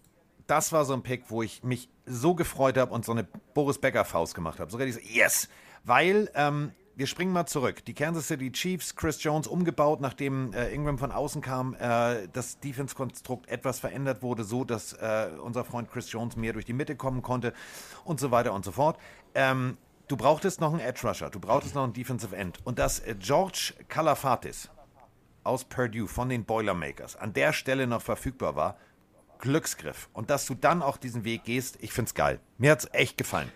das 0.46 0.72
war 0.72 0.84
so 0.84 0.92
ein 0.92 1.02
Pick, 1.02 1.24
wo 1.28 1.42
ich 1.42 1.62
mich 1.64 1.88
so 2.04 2.34
gefreut 2.34 2.76
habe 2.76 2.92
und 2.92 3.04
so 3.04 3.12
eine 3.12 3.24
Boris 3.54 3.78
Becker 3.78 4.04
Faust 4.04 4.34
gemacht 4.34 4.60
habe. 4.60 4.70
Sogar 4.70 4.86
diese 4.86 5.02
Yes, 5.02 5.48
weil 5.84 6.30
ähm, 6.34 6.72
wir 6.96 7.06
springen 7.06 7.32
mal 7.32 7.46
zurück. 7.46 7.84
Die 7.84 7.92
Kansas 7.92 8.28
City 8.28 8.50
Chiefs, 8.50 8.96
Chris 8.96 9.22
Jones 9.22 9.46
umgebaut, 9.46 10.00
nachdem 10.00 10.54
äh, 10.54 10.70
Ingram 10.70 10.96
von 10.96 11.12
außen 11.12 11.42
kam, 11.42 11.74
äh, 11.74 12.26
das 12.32 12.58
Defense-Konstrukt 12.58 13.48
etwas 13.50 13.78
verändert 13.80 14.22
wurde, 14.22 14.44
so 14.44 14.64
dass 14.64 14.94
äh, 14.94 15.28
unser 15.42 15.64
Freund 15.64 15.90
Chris 15.90 16.10
Jones 16.10 16.36
mehr 16.36 16.54
durch 16.54 16.64
die 16.64 16.72
Mitte 16.72 16.96
kommen 16.96 17.20
konnte 17.20 17.52
und 18.04 18.18
so 18.18 18.30
weiter 18.30 18.54
und 18.54 18.64
so 18.64 18.72
fort. 18.72 18.98
Ähm, 19.34 19.76
du 20.08 20.16
brauchtest 20.16 20.62
noch 20.62 20.72
einen 20.72 20.80
Edge 20.80 21.06
Rusher, 21.06 21.28
du 21.28 21.38
brauchtest 21.38 21.74
noch 21.74 21.84
einen 21.84 21.92
Defensive 21.92 22.34
End 22.34 22.60
und 22.64 22.78
dass 22.78 23.00
äh, 23.00 23.14
George 23.18 23.74
Kalafatis 23.88 24.70
aus 25.44 25.64
Purdue 25.64 26.08
von 26.08 26.30
den 26.30 26.46
Boilermakers 26.46 27.14
an 27.14 27.34
der 27.34 27.52
Stelle 27.52 27.86
noch 27.86 28.00
verfügbar 28.00 28.56
war, 28.56 28.78
Glücksgriff. 29.38 30.08
Und 30.14 30.30
dass 30.30 30.46
du 30.46 30.54
dann 30.54 30.80
auch 30.80 30.96
diesen 30.96 31.24
Weg 31.24 31.44
gehst, 31.44 31.76
ich 31.82 31.92
find's 31.92 32.14
geil. 32.14 32.40
Mir 32.56 32.72
hat's 32.72 32.88
echt 32.92 33.18
gefallen. 33.18 33.52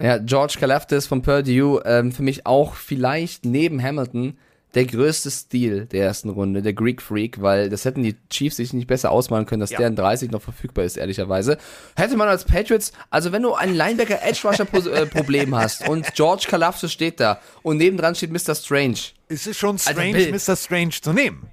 Ja, 0.00 0.18
George 0.18 0.54
Kalafdis 0.58 1.06
von 1.06 1.22
Purdue, 1.22 1.82
ähm, 1.84 2.12
für 2.12 2.22
mich 2.22 2.46
auch 2.46 2.74
vielleicht 2.74 3.44
neben 3.44 3.82
Hamilton 3.82 4.38
der 4.74 4.84
größte 4.86 5.30
Stil 5.32 5.86
der 5.86 6.04
ersten 6.04 6.28
Runde, 6.28 6.62
der 6.62 6.72
Greek 6.72 7.02
Freak, 7.02 7.42
weil 7.42 7.68
das 7.68 7.84
hätten 7.84 8.04
die 8.04 8.14
Chiefs 8.30 8.56
sich 8.56 8.72
nicht 8.72 8.86
besser 8.86 9.10
ausmalen 9.10 9.44
können, 9.44 9.60
dass 9.60 9.70
Ja. 9.70 9.78
der 9.78 9.88
in 9.88 9.96
30 9.96 10.30
noch 10.30 10.42
verfügbar 10.42 10.84
ist, 10.84 10.96
ehrlicherweise. 10.96 11.58
Hätte 11.96 12.16
man 12.16 12.28
als 12.28 12.44
Patriots, 12.44 12.92
also 13.10 13.32
wenn 13.32 13.42
du 13.42 13.52
ein 13.54 13.74
Linebacker 13.74 14.22
Edge 14.22 14.40
Rusher 14.46 14.66
äh, 14.92 15.06
Problem 15.06 15.56
hast 15.56 15.88
und 15.88 16.14
George 16.14 16.46
Kalafdis 16.48 16.92
steht 16.92 17.18
da 17.18 17.40
und 17.62 17.78
nebendran 17.78 18.14
steht 18.14 18.30
Mr. 18.30 18.54
Strange. 18.54 18.98
Es 19.28 19.48
ist 19.48 19.58
schon 19.58 19.76
strange, 19.76 20.12
Bill. 20.12 20.32
Mr. 20.32 20.54
Strange 20.56 20.90
zu 21.02 21.12
nehmen. 21.12 21.48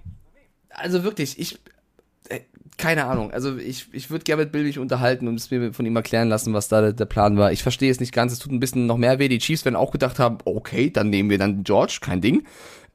Also 0.70 1.04
wirklich, 1.04 1.40
ich 1.40 1.58
keine 2.78 3.06
Ahnung. 3.06 3.32
Also 3.32 3.58
ich, 3.58 3.88
ich 3.92 4.12
würde 4.12 4.24
gerne 4.24 4.44
mit 4.44 4.52
Bill 4.52 4.64
mich 4.64 4.78
unterhalten 4.78 5.28
und 5.28 5.36
es 5.36 5.50
mir 5.50 5.74
von 5.74 5.86
ihm 5.86 5.96
erklären 5.96 6.30
lassen, 6.30 6.54
was 6.54 6.68
da 6.68 6.82
der, 6.82 6.94
der 6.94 7.06
Plan 7.06 7.38
war. 7.38 7.52
Ich 7.52 7.64
verstehe 7.64 7.90
es 7.90 8.00
nicht 8.00 8.14
ganz. 8.14 8.32
Es 8.32 8.40
tut 8.40 8.52
ein 8.52 8.60
bisschen 8.60 8.86
noch 8.86 8.98
mehr 8.98 9.18
weh. 9.18 9.28
Die 9.28 9.40
Chiefs 9.40 9.66
werden 9.66 9.76
auch 9.76 9.92
gedacht 9.92 10.20
haben, 10.20 10.38
okay, 10.46 10.92
dann 10.92 11.10
nehmen 11.10 11.30
wir 11.30 11.40
dann 11.40 11.64
George, 11.64 11.98
kein 12.02 12.22
Ding. 12.22 12.44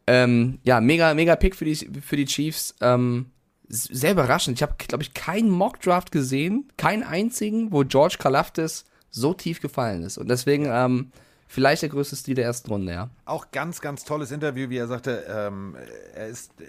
Ähm, 0.06 0.58
ja, 0.62 0.80
mega, 0.80 1.14
mega 1.14 1.34
Pick 1.34 1.56
für 1.56 1.64
die, 1.64 1.74
für 1.74 2.16
die 2.16 2.26
Chiefs. 2.26 2.76
Ähm, 2.80 3.26
sehr 3.68 4.12
überraschend. 4.12 4.58
Ich 4.58 4.62
habe, 4.62 4.74
glaube 4.78 5.02
ich, 5.02 5.14
keinen 5.14 5.50
Mock-Draft 5.50 6.12
gesehen, 6.12 6.68
keinen 6.76 7.02
einzigen, 7.02 7.72
wo 7.72 7.84
George 7.84 8.16
Kalafdis 8.18 8.84
so 9.10 9.34
tief 9.34 9.60
gefallen 9.60 10.02
ist. 10.02 10.16
Und 10.18 10.28
deswegen 10.28 10.66
ähm, 10.70 11.10
vielleicht 11.52 11.82
der 11.82 11.88
größte 11.90 12.16
Stil 12.16 12.34
der 12.34 12.46
ersten 12.46 12.70
Runde, 12.70 12.92
ja. 12.92 13.10
Auch 13.26 13.50
ganz, 13.50 13.80
ganz 13.80 14.04
tolles 14.04 14.30
Interview, 14.30 14.70
wie 14.70 14.78
er 14.78 14.86
sagte, 14.88 15.24
ähm, 15.28 15.76
er 16.14 16.28
ist 16.28 16.52
äh, 16.60 16.64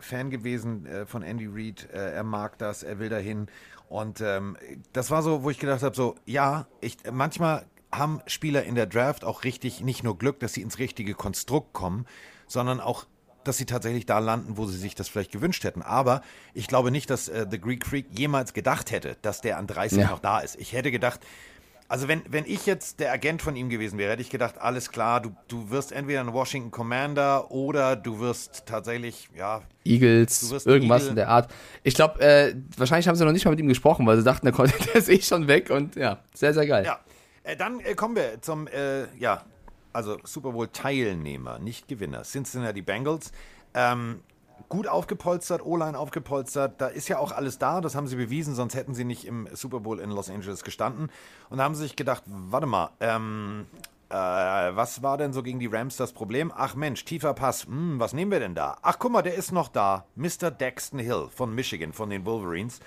Fan 0.00 0.30
gewesen 0.30 0.86
äh, 0.86 1.04
von 1.06 1.22
Andy 1.22 1.46
Reid, 1.52 1.88
äh, 1.92 2.12
er 2.14 2.24
mag 2.24 2.56
das, 2.58 2.82
er 2.82 2.98
will 2.98 3.08
dahin. 3.08 3.48
Und 3.88 4.20
ähm, 4.20 4.56
das 4.92 5.10
war 5.10 5.22
so, 5.22 5.42
wo 5.42 5.50
ich 5.50 5.58
gedacht 5.58 5.82
habe, 5.82 5.94
so, 5.94 6.14
ja, 6.26 6.66
ich, 6.80 6.96
manchmal 7.12 7.64
haben 7.92 8.20
Spieler 8.26 8.64
in 8.64 8.74
der 8.74 8.86
Draft 8.86 9.24
auch 9.24 9.44
richtig, 9.44 9.80
nicht 9.80 10.02
nur 10.02 10.18
Glück, 10.18 10.40
dass 10.40 10.52
sie 10.54 10.62
ins 10.62 10.78
richtige 10.78 11.14
Konstrukt 11.14 11.72
kommen, 11.72 12.06
sondern 12.46 12.80
auch, 12.80 13.06
dass 13.44 13.58
sie 13.58 13.66
tatsächlich 13.66 14.06
da 14.06 14.20
landen, 14.20 14.56
wo 14.56 14.66
sie 14.66 14.78
sich 14.78 14.94
das 14.94 15.08
vielleicht 15.08 15.30
gewünscht 15.32 15.64
hätten. 15.64 15.82
Aber 15.82 16.22
ich 16.54 16.66
glaube 16.66 16.90
nicht, 16.90 17.10
dass 17.10 17.28
äh, 17.28 17.46
The 17.48 17.60
Greek 17.60 17.84
Freak 17.86 18.06
jemals 18.18 18.52
gedacht 18.54 18.90
hätte, 18.90 19.16
dass 19.22 19.42
der 19.42 19.58
an 19.58 19.66
30 19.66 19.98
Ja. 19.98 20.08
noch 20.10 20.20
da 20.20 20.38
ist. 20.40 20.56
Ich 20.56 20.72
hätte 20.72 20.90
gedacht, 20.90 21.20
also 21.88 22.08
wenn, 22.08 22.22
wenn 22.28 22.44
ich 22.46 22.66
jetzt 22.66 23.00
der 23.00 23.12
Agent 23.12 23.42
von 23.42 23.56
ihm 23.56 23.68
gewesen 23.68 23.98
wäre, 23.98 24.12
hätte 24.12 24.22
ich 24.22 24.30
gedacht, 24.30 24.58
alles 24.58 24.90
klar, 24.90 25.20
du, 25.20 25.34
du 25.48 25.70
wirst 25.70 25.92
entweder 25.92 26.20
ein 26.20 26.32
Washington 26.32 26.70
Commander 26.70 27.50
oder 27.50 27.94
du 27.94 28.20
wirst 28.20 28.64
tatsächlich, 28.66 29.28
ja, 29.36 29.62
Eagles, 29.84 30.64
irgendwas 30.64 31.02
Eagle. 31.02 31.10
in 31.10 31.16
der 31.16 31.28
Art. 31.28 31.50
Ich 31.82 31.94
glaube, 31.94 32.20
äh, 32.20 32.54
wahrscheinlich 32.76 33.06
haben 33.06 33.16
sie 33.16 33.24
noch 33.24 33.32
nicht 33.32 33.44
mal 33.44 33.50
mit 33.50 33.60
ihm 33.60 33.68
gesprochen, 33.68 34.06
weil 34.06 34.16
sie 34.16 34.24
dachten, 34.24 34.46
der, 34.46 34.54
der 34.66 34.94
ist 34.94 35.08
eh 35.08 35.20
schon 35.20 35.46
weg 35.46 35.70
und 35.70 35.96
ja, 35.96 36.18
sehr, 36.32 36.54
sehr 36.54 36.66
geil. 36.66 36.84
ja. 36.84 37.00
Äh, 37.42 37.56
dann 37.56 37.80
äh, 37.80 37.94
kommen 37.94 38.16
wir 38.16 38.40
zum, 38.40 38.66
äh, 38.68 39.06
ja, 39.18 39.42
also 39.92 40.18
Super 40.24 40.52
Bowl 40.52 40.68
Teilnehmer, 40.68 41.58
nicht 41.58 41.86
Gewinner, 41.86 42.22
Cincinnati 42.22 42.82
Bengals. 42.82 43.30
Ähm, 43.74 44.20
gut 44.74 44.88
aufgepolstert, 44.88 45.64
O-Line 45.64 45.96
aufgepolstert, 45.96 46.80
da 46.80 46.88
ist 46.88 47.06
ja 47.06 47.18
auch 47.18 47.30
alles 47.30 47.58
da, 47.58 47.80
das 47.80 47.94
haben 47.94 48.08
sie 48.08 48.16
bewiesen, 48.16 48.56
sonst 48.56 48.74
hätten 48.74 48.92
sie 48.92 49.04
nicht 49.04 49.24
im 49.24 49.48
Super 49.52 49.78
Bowl 49.78 50.00
in 50.00 50.10
Los 50.10 50.28
Angeles 50.28 50.64
gestanden. 50.64 51.10
Und 51.48 51.58
da 51.58 51.64
haben 51.64 51.76
sie 51.76 51.82
sich 51.82 51.94
gedacht, 51.94 52.24
warte 52.26 52.66
mal, 52.66 52.90
ähm, 52.98 53.66
äh, 54.08 54.14
was 54.16 55.00
war 55.00 55.16
denn 55.16 55.32
so 55.32 55.44
gegen 55.44 55.60
die 55.60 55.68
Rams 55.68 55.96
das 55.96 56.12
Problem? 56.12 56.52
Ach 56.56 56.74
Mensch, 56.74 57.04
tiefer 57.04 57.34
Pass, 57.34 57.66
hm, 57.66 58.00
was 58.00 58.14
nehmen 58.14 58.32
wir 58.32 58.40
denn 58.40 58.56
da? 58.56 58.76
Ach 58.82 58.98
guck 58.98 59.12
mal, 59.12 59.22
der 59.22 59.36
ist 59.36 59.52
noch 59.52 59.68
da, 59.68 60.06
Mr. 60.16 60.50
Daxton 60.50 60.98
Hill 60.98 61.28
von 61.32 61.54
Michigan, 61.54 61.92
von 61.92 62.10
den 62.10 62.26
Wolverines. 62.26 62.80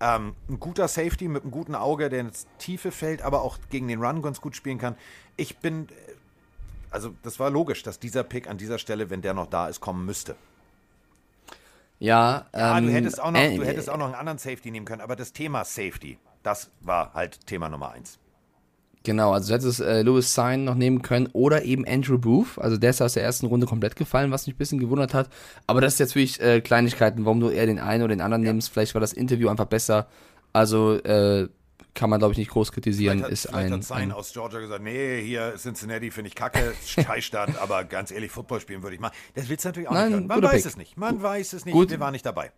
Ähm, 0.00 0.34
ein 0.48 0.58
guter 0.58 0.88
Safety 0.88 1.28
mit 1.28 1.44
einem 1.44 1.52
guten 1.52 1.76
Auge, 1.76 2.08
der 2.08 2.22
ins 2.22 2.48
Tiefe 2.58 2.90
fällt, 2.90 3.22
aber 3.22 3.42
auch 3.42 3.58
gegen 3.70 3.86
den 3.86 4.02
Run 4.02 4.22
ganz 4.22 4.40
gut 4.40 4.56
spielen 4.56 4.78
kann. 4.78 4.96
Ich 5.36 5.58
bin, 5.58 5.88
äh, 5.88 5.92
also 6.90 7.14
das 7.22 7.38
war 7.38 7.48
logisch, 7.48 7.84
dass 7.84 8.00
dieser 8.00 8.24
Pick 8.24 8.48
an 8.48 8.58
dieser 8.58 8.78
Stelle, 8.78 9.08
wenn 9.08 9.22
der 9.22 9.34
noch 9.34 9.46
da 9.46 9.68
ist, 9.68 9.80
kommen 9.80 10.04
müsste. 10.04 10.34
Ja, 11.98 12.46
Ah, 12.52 12.78
ähm, 12.78 12.86
du 12.86 12.92
hättest 12.92 13.20
auch 13.20 13.30
noch, 13.30 13.40
äh, 13.40 13.56
du 13.56 13.64
hättest 13.64 13.90
auch 13.90 13.96
noch 13.96 14.06
einen 14.06 14.14
anderen 14.14 14.38
Safety 14.38 14.70
nehmen 14.70 14.86
können, 14.86 15.00
aber 15.02 15.16
das 15.16 15.32
Thema 15.32 15.64
Safety, 15.64 16.18
das 16.42 16.70
war 16.80 17.12
halt 17.14 17.46
Thema 17.46 17.68
Nummer 17.68 17.90
eins. 17.92 18.18
Genau, 19.04 19.32
also 19.32 19.48
du 19.48 19.54
hättest 19.54 19.80
äh, 19.80 20.02
Louis 20.02 20.34
Sign 20.34 20.64
noch 20.64 20.74
nehmen 20.74 21.02
können 21.02 21.28
oder 21.32 21.62
eben 21.64 21.86
Andrew 21.86 22.18
Booth. 22.18 22.58
Also 22.58 22.76
der 22.76 22.90
ist 22.90 23.00
aus 23.00 23.14
der 23.14 23.22
ersten 23.22 23.46
Runde 23.46 23.66
komplett 23.66 23.96
gefallen, 23.96 24.30
was 24.32 24.46
mich 24.46 24.54
ein 24.54 24.58
bisschen 24.58 24.80
gewundert 24.80 25.14
hat. 25.14 25.28
Aber 25.66 25.80
das 25.80 25.94
ist 25.94 25.98
jetzt 26.00 26.14
wirklich 26.14 26.40
äh, 26.40 26.60
Kleinigkeiten, 26.60 27.24
warum 27.24 27.40
du 27.40 27.48
eher 27.48 27.66
den 27.66 27.78
einen 27.78 28.02
oder 28.02 28.14
den 28.14 28.20
anderen 28.20 28.42
nimmst. 28.42 28.70
Vielleicht 28.70 28.94
war 28.94 29.00
das 29.00 29.12
Interview 29.12 29.48
einfach 29.48 29.66
besser. 29.66 30.08
Also 30.52 30.94
äh, 31.04 31.48
kann 31.94 32.10
man, 32.10 32.18
glaube 32.18 32.32
ich, 32.32 32.38
nicht 32.38 32.50
groß 32.50 32.72
kritisieren. 32.72 33.18
Vielleicht 33.18 33.24
hat, 33.24 33.32
ist 33.32 33.48
vielleicht 33.48 33.66
ein, 33.66 33.72
hat 33.72 33.84
Sein 33.84 34.02
ein 34.02 34.12
aus 34.12 34.32
Georgia 34.32 34.60
gesagt, 34.60 34.82
nee, 34.82 35.22
hier 35.22 35.54
Cincinnati 35.56 36.10
finde 36.10 36.28
ich 36.28 36.34
kacke, 36.34 36.74
Scheißstadt, 36.86 37.58
aber 37.58 37.84
ganz 37.84 38.10
ehrlich, 38.10 38.30
Football 38.30 38.60
spielen 38.60 38.82
würde 38.82 38.94
ich 38.94 39.00
mal. 39.00 39.10
Das 39.34 39.48
willst 39.48 39.64
du 39.64 39.68
natürlich 39.70 39.88
auch 39.88 39.94
Nein, 39.94 40.06
nicht 40.06 40.14
hören. 40.14 40.26
Man 40.26 40.42
weiß 40.42 40.52
Pick. 40.52 40.66
es 40.66 40.76
nicht. 40.76 40.96
Man 40.96 41.22
weiß 41.22 41.52
es 41.52 41.64
nicht. 41.64 41.74
Gut. 41.74 41.90
Wir 41.90 42.00
waren 42.00 42.12
nicht 42.12 42.26
dabei. 42.26 42.52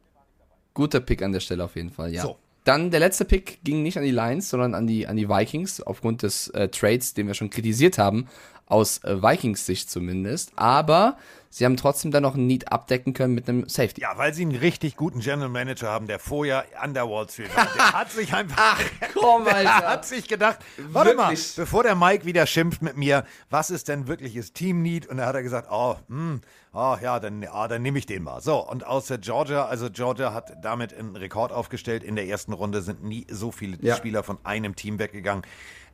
guter 0.74 1.00
Pick 1.00 1.22
an 1.22 1.32
der 1.32 1.40
Stelle 1.40 1.64
auf 1.64 1.76
jeden 1.76 1.90
Fall, 1.90 2.12
ja. 2.12 2.22
So. 2.22 2.38
Dann 2.64 2.90
der 2.90 3.00
letzte 3.00 3.24
Pick 3.24 3.64
ging 3.64 3.82
nicht 3.82 3.96
an 3.96 4.04
die 4.04 4.10
Lions, 4.10 4.50
sondern 4.50 4.74
an 4.74 4.86
die, 4.86 5.06
an 5.06 5.16
die 5.16 5.28
Vikings, 5.28 5.80
aufgrund 5.80 6.22
des 6.22 6.48
äh, 6.48 6.68
Trades, 6.68 7.14
den 7.14 7.26
wir 7.26 7.34
schon 7.34 7.48
kritisiert 7.48 7.96
haben, 7.96 8.28
aus 8.66 9.02
äh, 9.04 9.22
Vikings 9.22 9.64
Sicht 9.64 9.90
zumindest. 9.90 10.52
Aber 10.56 11.16
sie 11.50 11.64
haben 11.64 11.76
trotzdem 11.76 12.10
dann 12.10 12.22
noch 12.22 12.34
ein 12.36 12.46
Need 12.46 12.72
abdecken 12.72 13.12
können 13.12 13.34
mit 13.34 13.48
einem 13.48 13.68
Safety. 13.68 14.00
Ja, 14.00 14.16
weil 14.16 14.32
sie 14.32 14.42
einen 14.42 14.56
richtig 14.56 14.96
guten 14.96 15.20
General 15.20 15.48
Manager 15.50 15.88
haben, 15.90 16.06
der 16.06 16.18
vorher 16.18 16.64
an 16.80 16.94
der 16.94 17.08
Wall 17.08 17.28
Street 17.28 17.54
war. 17.54 17.66
Der 17.76 17.92
hat 17.92 18.10
sich 18.12 18.32
einfach. 18.32 18.80
komm, 19.14 19.44
Der 19.44 19.76
hat 19.88 20.06
sich 20.06 20.28
gedacht, 20.28 20.58
warte 20.78 21.16
Wirklich? 21.16 21.56
mal, 21.56 21.62
bevor 21.62 21.82
der 21.82 21.94
Mike 21.96 22.24
wieder 22.24 22.46
schimpft 22.46 22.80
mit 22.82 22.96
mir, 22.96 23.24
was 23.50 23.70
ist 23.70 23.88
denn 23.88 24.06
wirkliches 24.08 24.52
Team-Need? 24.52 25.06
Und 25.08 25.18
da 25.18 25.26
hat 25.26 25.34
er 25.34 25.42
gesagt, 25.42 25.68
oh, 25.70 25.96
hm, 26.08 26.40
oh 26.72 26.96
ja, 27.02 27.18
dann, 27.20 27.44
ah, 27.50 27.68
dann 27.68 27.82
nehme 27.82 27.98
ich 27.98 28.06
den 28.06 28.22
mal. 28.22 28.40
So, 28.40 28.66
und 28.66 28.86
aus 28.86 29.06
der 29.08 29.18
Georgia, 29.18 29.66
also 29.66 29.90
Georgia 29.90 30.32
hat 30.32 30.52
damit 30.62 30.94
einen 30.94 31.16
Rekord 31.16 31.52
aufgestellt. 31.52 32.04
In 32.04 32.14
der 32.16 32.26
ersten 32.26 32.52
Runde 32.52 32.80
sind 32.80 33.02
nie 33.02 33.26
so 33.28 33.50
viele 33.50 33.76
Ja. 33.80 33.96
Spieler 33.96 34.22
von 34.22 34.38
einem 34.44 34.76
Team 34.76 34.98
weggegangen. 34.98 35.44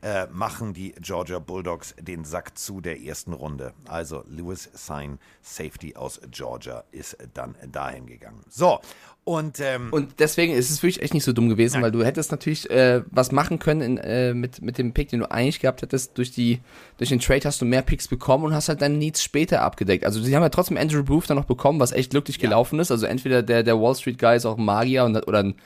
Äh, 0.03 0.27
machen 0.31 0.75
die 0.75 0.93
Georgia 1.01 1.39
Bulldogs 1.39 1.95
den 2.01 2.25
Sack 2.25 2.59
zu 2.59 2.81
der 2.81 3.01
ersten 3.01 3.33
Runde. 3.33 3.73
Also 3.87 4.25
Lewis 4.29 4.69
Sign, 4.75 5.19
Safety 5.43 5.97
aus 5.97 6.21
Georgia, 6.31 6.85
ist 6.93 7.17
dann 7.35 7.57
dahin 7.73 8.07
gegangen. 8.07 8.43
So, 8.49 8.81
und, 9.29 9.59
ähm, 9.59 9.89
Und 9.91 10.21
deswegen 10.21 10.53
ist 10.53 10.71
es 10.71 10.81
wirklich 10.85 11.03
echt 11.03 11.13
nicht 11.13 11.25
so 11.25 11.33
dumm 11.33 11.49
gewesen, 11.49 11.83
weil 11.83 11.91
du 11.91 12.05
hättest 12.05 12.31
natürlich 12.31 12.71
äh, 12.71 13.03
was 13.11 13.33
machen 13.33 13.59
können 13.59 13.81
in, 13.81 13.99
äh, 13.99 14.33
mit, 14.35 14.63
mit 14.63 14.79
dem 14.79 14.93
Pick, 14.93 15.09
den 15.09 15.19
du 15.19 15.29
eigentlich 15.33 15.59
gehabt 15.59 15.83
hättest. 15.83 16.17
Durch, 16.17 16.31
die, 16.31 16.61
durch 16.99 17.11
den 17.11 17.19
Trade 17.19 17.41
hast 17.45 17.61
du 17.61 17.65
mehr 17.65 17.83
Picks 17.83 18.07
bekommen 18.07 18.45
und 18.45 18.55
hast 18.55 18.69
halt 18.69 18.83
deine 18.83 18.97
Needs 18.97 19.25
später 19.25 19.63
abgedeckt. 19.63 20.05
Also 20.05 20.23
sie 20.23 20.37
haben 20.37 20.45
ja 20.45 20.49
trotzdem 20.49 20.77
Andrew 20.77 21.03
Booth 21.03 21.29
dann 21.29 21.37
noch 21.37 21.45
bekommen, 21.45 21.81
was 21.81 21.91
echt 21.91 22.11
glücklich 22.13 22.39
gelaufen 22.39 22.79
ist. 22.79 22.93
Also 22.93 23.07
entweder 23.07 23.43
der, 23.43 23.65
der 23.65 23.81
Wall 23.81 23.97
Street 23.97 24.21
Guy 24.21 24.37
ist 24.37 24.47
auch 24.47 24.59
ein 24.59 24.65
Magier 24.65 25.05
und, 25.05 25.17
oder 25.27 25.41
ein, 25.41 25.57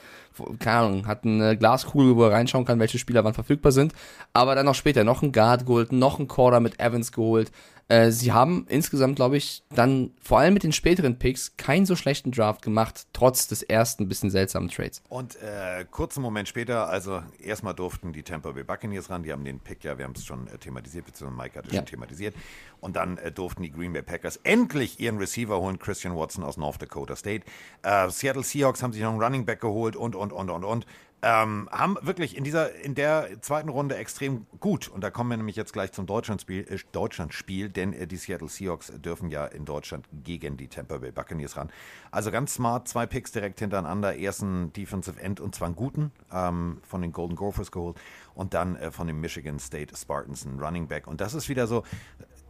keine 0.59 0.77
Ahnung, 0.77 1.07
hat 1.07 1.25
eine 1.25 1.57
Glaskugel, 1.57 2.15
wo 2.15 2.23
er 2.23 2.31
reinschauen 2.31 2.65
kann, 2.65 2.79
welche 2.79 2.99
Spieler 2.99 3.23
wann 3.23 3.33
verfügbar 3.33 3.71
sind. 3.71 3.93
Aber 4.33 4.55
dann 4.55 4.65
noch 4.65 4.75
später 4.75 5.03
noch 5.03 5.21
ein 5.21 5.31
Guard 5.31 5.65
geholt, 5.65 5.91
noch 5.91 6.19
ein 6.19 6.27
Quarter 6.27 6.59
mit 6.59 6.79
Evans 6.79 7.11
geholt. 7.11 7.51
Äh, 7.91 8.11
sie 8.11 8.31
haben 8.31 8.65
insgesamt, 8.69 9.17
glaube 9.17 9.35
ich, 9.35 9.63
dann 9.75 10.11
vor 10.21 10.39
allem 10.39 10.53
mit 10.53 10.63
den 10.63 10.71
späteren 10.71 11.19
Picks 11.19 11.57
keinen 11.57 11.85
so 11.85 11.97
schlechten 11.97 12.31
Draft 12.31 12.61
gemacht, 12.61 13.05
trotz 13.11 13.49
des 13.49 13.63
ersten 13.63 14.07
bisschen 14.07 14.29
seltsamen 14.29 14.69
Trades. 14.69 15.01
Und 15.09 15.35
äh, 15.41 15.83
kurzen 15.91 16.21
Moment 16.21 16.47
später, 16.47 16.87
also 16.87 17.21
erstmal 17.43 17.73
durften 17.73 18.13
die 18.13 18.23
Tampa 18.23 18.51
Bay 18.51 18.63
Buccaneers 18.63 19.09
ran, 19.09 19.23
die 19.23 19.31
haben 19.33 19.43
den 19.43 19.59
Pick 19.59 19.83
ja, 19.83 19.97
wir 19.97 20.05
haben 20.05 20.13
es 20.15 20.23
schon 20.23 20.47
äh, 20.47 20.57
thematisiert, 20.57 21.05
beziehungsweise 21.05 21.41
Mike 21.43 21.59
hat 21.59 21.65
es 21.67 21.73
Ja. 21.73 21.79
schon 21.79 21.87
thematisiert. 21.87 22.33
Und 22.79 22.95
dann 22.95 23.17
äh, 23.17 23.29
durften 23.31 23.61
die 23.63 23.71
Green 23.71 23.91
Bay 23.91 24.01
Packers 24.03 24.37
endlich 24.43 24.99
ihren 25.01 25.17
Receiver 25.17 25.59
holen, 25.59 25.77
Christian 25.77 26.15
Watson 26.15 26.45
aus 26.45 26.55
North 26.55 26.81
Dakota 26.81 27.17
State. 27.17 27.43
Äh, 27.83 28.09
Seattle 28.09 28.43
Seahawks 28.43 28.81
haben 28.81 28.93
sich 28.93 29.01
noch 29.01 29.11
einen 29.11 29.21
Running 29.21 29.45
Back 29.45 29.59
geholt 29.59 29.97
und, 29.97 30.15
und, 30.15 30.31
und, 30.31 30.49
und, 30.49 30.63
und. 30.63 30.85
Ähm, 31.23 31.69
haben 31.71 31.97
wirklich 32.01 32.35
in 32.35 32.43
dieser, 32.43 32.73
in 32.73 32.95
der 32.95 33.41
zweiten 33.41 33.69
Runde 33.69 33.95
extrem 33.95 34.47
gut, 34.59 34.87
und 34.87 35.01
da 35.01 35.11
kommen 35.11 35.29
wir 35.29 35.37
nämlich 35.37 35.55
jetzt 35.55 35.71
gleich 35.71 35.91
zum 35.91 36.07
Deutschlandspiel, 36.07 36.65
äh, 36.67 36.79
Deutschlandspiel 36.91 37.69
denn 37.69 37.93
äh, 37.93 38.07
die 38.07 38.17
Seattle 38.17 38.49
Seahawks 38.49 38.91
dürfen 39.01 39.29
ja 39.29 39.45
in 39.45 39.63
Deutschland 39.63 40.07
gegen 40.23 40.57
die 40.57 40.67
Tampa 40.67 40.97
Bay 40.97 41.11
Buccaneers 41.11 41.57
ran. 41.57 41.69
Also 42.09 42.31
ganz 42.31 42.55
smart, 42.55 42.87
zwei 42.87 43.05
Picks 43.05 43.31
direkt 43.31 43.59
hintereinander, 43.59 44.17
ersten 44.17 44.73
Defensive 44.73 45.21
End 45.21 45.39
und 45.39 45.53
zwar 45.53 45.67
einen 45.67 45.75
guten, 45.75 46.11
ähm, 46.33 46.79
von 46.81 47.03
den 47.03 47.11
Golden 47.11 47.35
Gophers 47.35 47.71
geholt 47.71 47.97
und 48.33 48.55
dann 48.55 48.75
äh, 48.77 48.89
von 48.89 49.05
den 49.05 49.19
Michigan 49.19 49.59
State 49.59 49.95
Spartans 49.95 50.45
einen 50.47 50.59
Running 50.59 50.87
Back. 50.87 51.05
Und 51.05 51.21
das 51.21 51.35
ist 51.35 51.49
wieder 51.49 51.67
so, 51.67 51.83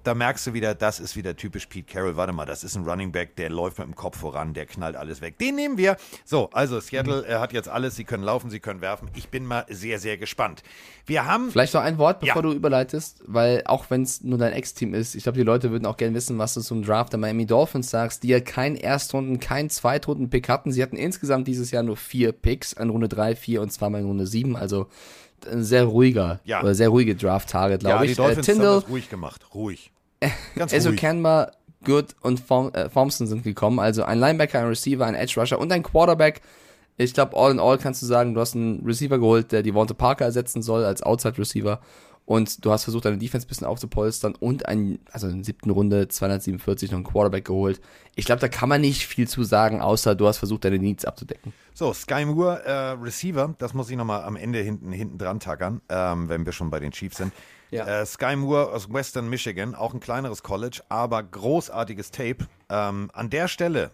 da 0.04 0.14
merkst 0.14 0.48
du 0.48 0.54
wieder, 0.54 0.76
das 0.76 1.00
ist 1.00 1.16
wieder 1.16 1.36
typisch 1.36 1.66
Pete 1.68 1.92
Carroll. 1.94 2.16
Warte 2.16 2.34
mal, 2.34 2.46
das 2.46 2.64
ist 2.64 2.76
ein 2.76 2.84
Running 2.88 3.12
Back, 3.12 3.36
der 3.36 3.50
läuft 3.50 3.80
mit 3.80 3.88
dem 3.88 3.96
Kopf 3.96 4.18
voran, 4.20 4.54
der 4.54 4.66
knallt 4.66 4.96
alles 4.96 5.22
weg. 5.22 5.38
Den 5.40 5.56
nehmen 5.56 5.78
wir. 5.78 5.98
So, 6.26 6.50
also 6.52 6.80
Seattle 6.80 7.26
äh, 7.28 7.36
hat 7.36 7.54
jetzt 7.54 7.70
alles. 7.70 7.96
Sie 7.96 8.04
können 8.04 8.24
laufen, 8.24 8.50
sie 8.50 8.60
können 8.60 8.82
werfen. 8.82 9.10
Ich 9.16 9.30
bin 9.30 9.46
mal 9.46 9.66
sehr, 9.70 10.00
sehr 10.00 10.18
gespannt. 10.18 10.64
Wir 11.06 11.26
haben. 11.26 11.52
Vielleicht 11.52 11.74
noch 11.74 11.82
ein 11.82 11.98
Wort, 11.98 12.20
bevor 12.20 12.38
Ja. 12.38 12.42
du 12.42 12.54
überleitest, 12.54 13.24
weil 13.26 13.64
auch 13.66 13.90
wenn 13.90 14.04
es 14.04 14.22
nur 14.22 14.38
dein 14.38 14.54
Ex-Team 14.54 14.94
ist, 14.94 15.16
ich 15.16 15.24
glaube, 15.24 15.38
die 15.38 15.44
Leute 15.44 15.72
würden 15.72 15.86
auch 15.86 15.98
gerne 15.98 16.14
wissen, 16.16 16.38
was 16.38 16.54
du 16.54 16.62
zum 16.62 16.84
Draft 16.84 17.14
der 17.14 17.20
Miami 17.20 17.46
Dolphins 17.46 17.90
sagst, 17.90 18.24
die 18.24 18.28
ja 18.30 18.40
keinen 18.40 18.76
Erstrunden-, 18.76 19.40
keinen 19.40 19.70
Zweitrunden-Pick 19.70 20.50
hatten. 20.50 20.72
Sie 20.72 20.82
hatten 20.84 20.96
insgesamt 20.96 21.48
dieses 21.48 21.72
Jahr 21.72 21.84
nur 21.84 21.98
vier 21.98 22.32
Picks, 22.32 22.74
in 22.74 22.90
Runde 22.90 23.10
3, 23.10 23.36
4 23.36 23.62
und 23.62 23.72
zweimal 23.72 24.02
in 24.02 24.08
Runde 24.08 24.28
7, 24.28 24.56
also 24.56 24.88
ein 25.48 25.64
sehr 25.64 25.86
ruhiger, 25.86 26.40
Ja. 26.44 26.62
oder 26.62 26.76
sehr 26.76 26.90
ruhige 26.90 27.16
Draft-Tage, 27.16 27.74
Ja, 27.74 27.78
glaube 27.80 28.06
die 28.06 28.12
ich. 28.14 28.20
Äh, 28.20 28.22
Dolphins 28.22 28.48
haben 28.48 28.56
Tyndall, 28.56 28.82
das 28.82 28.90
ruhig 28.90 29.10
gemacht. 29.10 29.42
Ruhig. 29.54 29.92
Ganz 30.56 30.74
also. 30.74 30.92
Kenma, 30.94 31.52
Good 31.84 32.16
und 32.22 32.44
äh, 32.74 32.90
Thompson 32.90 33.26
sind 33.28 33.44
gekommen. 33.44 33.80
Also 33.80 34.04
ein 34.04 34.20
Linebacker, 34.20 34.60
ein 34.60 34.68
Receiver, 34.68 35.06
ein 35.06 35.16
Edge 35.16 35.40
Rusher 35.40 35.60
und 35.60 35.72
ein 35.72 35.82
Quarterback. 35.84 36.42
Ich 36.98 37.14
glaube, 37.14 37.36
all 37.36 37.52
in 37.52 37.60
all 37.60 37.78
kannst 37.80 38.02
du 38.04 38.06
sagen, 38.06 38.36
du 38.36 38.42
hast 38.42 38.56
einen 38.56 38.86
Receiver 38.86 39.18
geholt, 39.18 39.52
der 39.52 39.64
die 39.64 39.72
Devonta 39.72 39.96
Parker 39.96 40.26
ersetzen 40.26 40.62
soll 40.62 40.84
als 40.86 41.02
Outside 41.02 41.38
Receiver. 41.40 41.80
Und 42.26 42.64
du 42.64 42.72
hast 42.72 42.84
versucht, 42.86 43.06
deine 43.06 43.18
Defense 43.18 43.46
ein 43.46 43.50
bisschen 43.50 43.68
aufzupolstern 43.68 44.36
und 44.36 44.66
einen, 44.66 45.00
also 45.12 45.28
in 45.28 45.38
der 45.38 45.44
siebten 45.44 45.70
Runde 45.70 46.08
247 46.08 46.92
noch 46.92 46.98
einen 46.98 47.04
Quarterback 47.04 47.46
geholt. 47.46 47.82
Ich 48.16 48.26
glaube, 48.26 48.40
da 48.40 48.48
kann 48.48 48.70
man 48.70 48.82
nicht 48.82 49.06
viel 49.08 49.28
zu 49.28 49.44
sagen, 49.44 49.82
außer 49.82 50.16
du 50.16 50.28
hast 50.28 50.38
versucht, 50.38 50.64
deine 50.64 50.80
Needs 50.80 51.04
abzudecken. 51.04 51.52
So, 51.74 51.94
Sky 51.94 52.26
Moore, 52.26 52.64
äh, 52.64 52.72
Receiver, 53.02 53.56
das 53.58 53.74
muss 53.74 53.90
ich 53.90 53.98
nochmal 53.98 54.24
am 54.24 54.36
Ende 54.36 54.60
hinten, 54.60 54.92
hinten 54.92 55.18
dran 55.18 55.40
tackern, 55.40 55.82
ähm, 55.90 56.30
wenn 56.30 56.46
wir 56.46 56.54
schon 56.54 56.70
bei 56.70 56.80
den 56.80 56.92
Chiefs 56.92 57.18
sind. 57.18 57.34
Ja. 57.72 58.02
Äh, 58.02 58.06
Sky 58.06 58.36
Moore 58.36 58.72
aus 58.72 58.92
Western 58.92 59.30
Michigan, 59.30 59.76
auch 59.76 59.94
ein 59.94 60.00
kleineres 60.00 60.44
College, 60.44 60.82
aber 60.90 61.24
großartiges 61.24 62.12
Tape. 62.12 62.48
Ähm, 62.70 63.10
an 63.14 63.30
der 63.30 63.48
Stelle, 63.48 63.92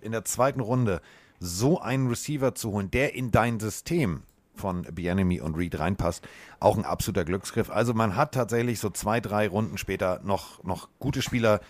in 0.00 0.12
der 0.12 0.24
zweiten 0.24 0.60
Runde, 0.60 1.00
so 1.40 1.80
einen 1.80 2.08
Receiver 2.08 2.54
zu 2.54 2.72
holen, 2.72 2.90
der 2.90 3.14
in 3.14 3.30
dein 3.30 3.58
System 3.58 4.22
von 4.56 4.82
Bienemy 4.92 5.40
und 5.40 5.54
Reed 5.56 5.78
reinpasst, 5.78 6.26
auch 6.60 6.76
ein 6.76 6.84
absoluter 6.84 7.24
Glücksgriff. 7.24 7.70
Also 7.70 7.94
man 7.94 8.16
hat 8.16 8.32
tatsächlich 8.32 8.80
so 8.80 8.90
zwei, 8.90 9.20
drei 9.20 9.48
Runden 9.48 9.78
später 9.78 10.20
noch, 10.24 10.62
noch 10.64 10.88
gute 10.98 11.22
Spieler 11.22 11.60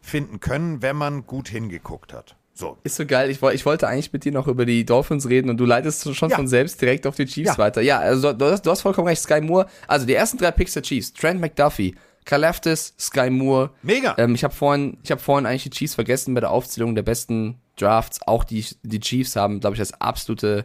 finden 0.00 0.40
können, 0.40 0.82
wenn 0.82 0.96
man 0.96 1.26
gut 1.26 1.48
hingeguckt 1.48 2.12
hat. 2.12 2.36
So, 2.56 2.78
Ist 2.84 2.94
so 2.96 3.04
geil. 3.04 3.30
Ich, 3.30 3.42
ich 3.42 3.66
wollte 3.66 3.88
eigentlich 3.88 4.12
mit 4.12 4.24
dir 4.24 4.30
noch 4.30 4.46
über 4.46 4.64
die 4.64 4.84
Dolphins 4.86 5.28
reden 5.28 5.50
und 5.50 5.56
du 5.56 5.64
leitest 5.64 6.14
schon 6.14 6.30
Ja. 6.30 6.36
von 6.36 6.46
selbst 6.46 6.80
direkt 6.80 7.04
auf 7.06 7.16
die 7.16 7.24
Chiefs 7.26 7.52
Ja. 7.56 7.58
weiter. 7.58 7.80
Ja, 7.80 7.98
also 7.98 8.32
du 8.32 8.44
hast, 8.44 8.62
du 8.64 8.70
hast 8.70 8.82
vollkommen 8.82 9.08
recht. 9.08 9.22
Sky 9.22 9.40
Moore, 9.40 9.66
also 9.88 10.06
die 10.06 10.14
ersten 10.14 10.38
drei 10.38 10.52
Picks 10.52 10.74
der 10.74 10.82
Chiefs, 10.82 11.12
Trent 11.12 11.40
McDuffie, 11.40 11.96
Kaleftis, 12.24 12.94
Sky 12.98 13.28
Moore. 13.28 13.70
Mega. 13.82 14.14
Ähm, 14.18 14.34
ich 14.36 14.44
habe 14.44 14.54
vorhin, 14.54 14.98
ich 15.02 15.10
habe 15.10 15.20
vorhin 15.20 15.46
eigentlich 15.46 15.64
die 15.64 15.70
Chiefs 15.70 15.94
vergessen 15.96 16.32
bei 16.34 16.40
der 16.40 16.50
Aufzählung 16.52 16.94
der 16.94 17.02
besten 17.02 17.58
Drafts. 17.76 18.20
Auch 18.26 18.44
die, 18.44 18.64
die 18.84 19.00
Chiefs 19.00 19.34
haben, 19.34 19.58
glaube 19.58 19.74
ich, 19.74 19.80
das 19.80 20.00
absolute, 20.00 20.64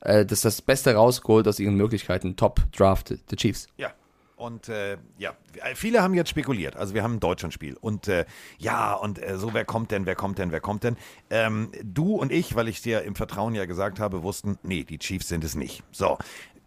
äh, 0.00 0.24
das, 0.24 0.42
das 0.42 0.62
Beste 0.62 0.94
rausgeholt 0.94 1.46
aus 1.48 1.58
ihren 1.60 1.74
Möglichkeiten. 1.74 2.36
Top 2.36 2.60
Draft 2.72 3.14
der 3.30 3.36
Chiefs. 3.36 3.66
Ja. 3.76 3.92
Und 4.38 4.68
äh, 4.68 4.98
ja, 5.18 5.32
viele 5.74 6.00
haben 6.00 6.14
jetzt 6.14 6.30
spekuliert. 6.30 6.76
Also 6.76 6.94
wir 6.94 7.02
haben 7.02 7.14
ein 7.14 7.20
Deutschlandspiel. 7.20 7.76
Und 7.80 8.06
äh, 8.06 8.24
ja, 8.58 8.94
und 8.94 9.20
äh, 9.20 9.36
so, 9.36 9.52
wer 9.52 9.64
kommt 9.64 9.90
denn, 9.90 10.06
wer 10.06 10.14
kommt 10.14 10.38
denn, 10.38 10.52
wer 10.52 10.60
kommt 10.60 10.84
denn? 10.84 10.96
Ähm, 11.28 11.72
du 11.82 12.14
und 12.14 12.30
ich, 12.30 12.54
weil 12.54 12.68
ich 12.68 12.80
dir 12.80 13.02
im 13.02 13.16
Vertrauen 13.16 13.56
ja 13.56 13.64
gesagt 13.66 13.98
habe, 13.98 14.22
wussten, 14.22 14.56
nee, 14.62 14.84
die 14.84 14.98
Chiefs 14.98 15.26
sind 15.26 15.42
es 15.42 15.56
nicht. 15.56 15.82
So, 15.90 16.18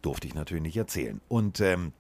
durfte 0.02 0.28
ich 0.28 0.34
natürlich 0.34 0.64
nicht 0.64 0.76
erzählen. 0.76 1.22
Und 1.30 1.62
ähm, 1.62 1.94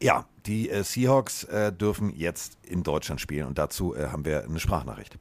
ja, 0.00 0.26
die 0.46 0.68
äh, 0.68 0.82
Seahawks 0.82 1.44
äh, 1.44 1.72
dürfen 1.72 2.12
jetzt 2.16 2.58
in 2.64 2.82
Deutschland 2.82 3.20
spielen. 3.20 3.46
Und 3.46 3.56
dazu 3.56 3.94
äh, 3.94 4.08
haben 4.08 4.24
wir 4.24 4.42
eine 4.44 4.58
Sprachnachricht. 4.58 5.16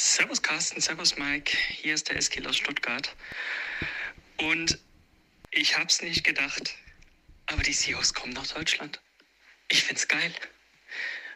Servus 0.00 0.40
Carsten, 0.40 0.80
Servus 0.80 1.18
Mike, 1.18 1.54
hier 1.68 1.92
ist 1.92 2.08
der 2.08 2.16
Eskil 2.16 2.46
aus 2.46 2.56
Stuttgart. 2.56 3.14
Und 4.38 4.78
ich 5.50 5.76
hab's 5.76 6.00
nicht 6.00 6.24
gedacht, 6.24 6.74
aber 7.44 7.62
die 7.62 7.74
Seahawks 7.74 8.14
kommen 8.14 8.32
nach 8.32 8.46
Deutschland. 8.46 8.98
Ich 9.68 9.82
find's 9.82 10.08
geil. 10.08 10.32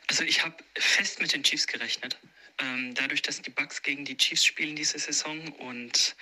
Also 0.07 0.25
ich 0.25 0.43
habe 0.43 0.57
fest 0.79 1.21
mit 1.21 1.35
den 1.35 1.43
Chiefs 1.43 1.67
gerechnet. 1.67 2.19
Ähm, 2.57 2.95
dadurch, 2.95 3.21
dass 3.21 3.43
die 3.43 3.51
Bucks 3.51 3.83
gegen 3.83 4.07
die 4.07 4.17
Chiefs 4.17 4.47
spielen 4.47 4.77
diese 4.77 4.99
Saison 4.99 5.47
und 5.59 6.17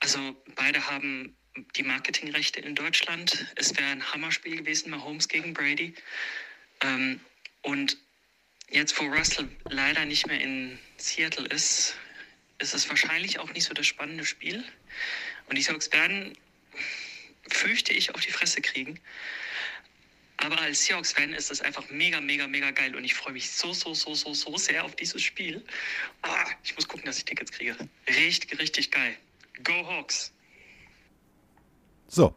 also 0.00 0.42
beide 0.54 0.86
haben 0.86 1.36
die 1.76 1.82
Marketingrechte 1.82 2.60
in 2.60 2.74
Deutschland. 2.74 3.52
Es 3.56 3.76
wäre 3.76 3.90
ein 3.90 4.14
Hammerspiel 4.14 4.56
gewesen, 4.56 4.88
Mahomes 4.88 5.28
gegen 5.28 5.52
Brady. 5.52 5.94
Ähm, 6.80 7.20
und 7.60 7.98
jetzt, 8.70 8.98
wo 9.00 9.04
Russell 9.06 9.48
leider 9.68 10.04
nicht 10.04 10.26
mehr 10.26 10.40
in 10.40 10.78
Seattle 10.96 11.46
ist, 11.46 11.94
ist 12.58 12.74
es 12.74 12.88
wahrscheinlich 12.88 13.38
auch 13.38 13.52
nicht 13.52 13.64
so 13.64 13.74
das 13.74 13.86
spannende 13.86 14.24
Spiel. 14.24 14.64
Und 15.48 15.56
die 15.56 15.62
Seahawks 15.62 15.92
werden, 15.92 16.36
fürchte 17.48 17.92
ich, 17.92 18.14
auf 18.14 18.20
die 18.20 18.30
Fresse 18.30 18.60
kriegen. 18.60 19.00
Aber 20.36 20.58
als 20.60 20.84
Seahawks-Fan 20.86 21.34
ist 21.34 21.50
es 21.50 21.60
einfach 21.60 21.88
mega, 21.90 22.20
mega, 22.20 22.46
mega 22.46 22.70
geil. 22.70 22.94
Und 22.96 23.04
ich 23.04 23.14
freue 23.14 23.32
mich 23.32 23.50
so, 23.50 23.72
so, 23.72 23.92
so, 23.92 24.14
so, 24.14 24.32
so 24.32 24.56
sehr 24.56 24.84
auf 24.84 24.96
dieses 24.96 25.22
Spiel. 25.22 25.62
Ah, 26.22 26.46
ich 26.62 26.74
muss 26.76 26.88
gucken, 26.88 27.06
dass 27.06 27.18
ich 27.18 27.24
Tickets 27.24 27.52
kriege. 27.52 27.76
Richtig, 28.08 28.58
richtig 28.58 28.90
geil. 28.90 29.16
Go 29.62 29.86
Hawks! 29.86 30.32
So, 32.08 32.34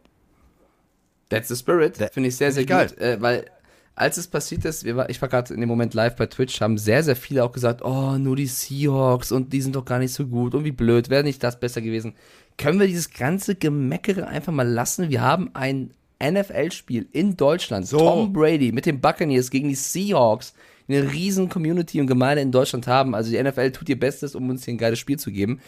That's 1.33 1.47
the 1.47 1.55
Spirit. 1.55 1.97
Finde 2.13 2.29
ich 2.29 2.35
sehr, 2.35 2.51
sehr 2.51 2.61
ich 2.61 2.69
gut. 2.69 2.95
Äh, 2.99 3.19
weil 3.19 3.49
als 3.95 4.17
es 4.17 4.27
passiert 4.27 4.65
ist, 4.65 4.85
war, 4.95 5.09
ich 5.09 5.21
war 5.21 5.29
gerade 5.29 5.53
in 5.53 5.59
dem 5.59 5.69
Moment 5.69 5.93
live 5.93 6.15
bei 6.15 6.25
Twitch, 6.25 6.61
haben 6.61 6.77
sehr, 6.77 7.03
sehr 7.03 7.15
viele 7.15 7.43
auch 7.43 7.51
gesagt, 7.51 7.83
oh, 7.83 8.17
nur 8.17 8.35
die 8.35 8.47
Seahawks 8.47 9.31
und 9.31 9.53
die 9.53 9.61
sind 9.61 9.75
doch 9.75 9.85
gar 9.85 9.99
nicht 9.99 10.13
so 10.13 10.25
gut 10.25 10.55
und 10.55 10.63
wie 10.63 10.71
blöd, 10.71 11.09
wäre 11.09 11.23
nicht 11.23 11.43
das 11.43 11.59
besser 11.59 11.81
gewesen. 11.81 12.15
Können 12.57 12.79
wir 12.79 12.87
dieses 12.87 13.11
ganze 13.11 13.55
Gemeckere 13.55 14.27
einfach 14.27 14.51
mal 14.51 14.67
lassen? 14.67 15.09
Wir 15.09 15.21
haben 15.21 15.51
ein 15.53 15.91
NFL-Spiel 16.23 17.07
in 17.11 17.35
Deutschland. 17.35 17.87
So. 17.87 17.97
Tom 17.97 18.33
Brady 18.33 18.71
mit 18.71 18.85
den 18.85 19.01
Buccaneers 19.01 19.49
gegen 19.49 19.69
die 19.69 19.75
Seahawks. 19.75 20.53
die 20.87 20.95
Eine 20.97 21.11
riesen 21.11 21.49
Community 21.49 21.99
und 21.99 22.07
Gemeinde 22.07 22.41
in 22.41 22.51
Deutschland 22.51 22.87
haben. 22.87 23.15
Also 23.15 23.31
die 23.31 23.41
NFL 23.41 23.71
tut 23.71 23.89
ihr 23.89 23.99
Bestes, 23.99 24.35
um 24.35 24.49
uns 24.49 24.65
hier 24.65 24.73
ein 24.73 24.77
geiles 24.77 24.99
Spiel 24.99 25.19
zu 25.19 25.31
geben. 25.31 25.59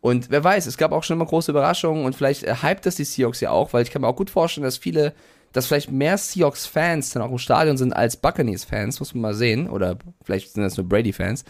Und 0.00 0.30
wer 0.30 0.44
weiß, 0.44 0.66
es 0.66 0.76
gab 0.76 0.92
auch 0.92 1.02
schon 1.02 1.16
immer 1.16 1.24
große 1.24 1.50
Überraschungen 1.50 2.04
und 2.04 2.14
vielleicht 2.14 2.42
äh, 2.42 2.56
hypt 2.62 2.84
das 2.84 2.96
die 2.96 3.04
Seahawks 3.04 3.40
ja 3.40 3.50
auch, 3.50 3.72
weil 3.72 3.82
ich 3.82 3.90
kann 3.90 4.02
mir 4.02 4.08
auch 4.08 4.16
gut 4.16 4.28
vorstellen, 4.28 4.64
dass 4.64 4.76
viele, 4.76 5.14
dass 5.54 5.66
vielleicht 5.66 5.90
mehr 5.90 6.18
Seahawks-Fans 6.18 7.10
dann 7.10 7.22
auch 7.22 7.30
im 7.30 7.38
Stadion 7.38 7.78
sind 7.78 7.94
als 7.94 8.16
Buccaneers-Fans, 8.16 8.98
muss 8.98 9.14
man 9.14 9.22
mal 9.22 9.34
sehen. 9.34 9.70
Oder 9.70 9.96
vielleicht 10.22 10.52
sind 10.52 10.64
das 10.64 10.76
nur 10.76 10.86
Brady-Fans. 10.86 11.44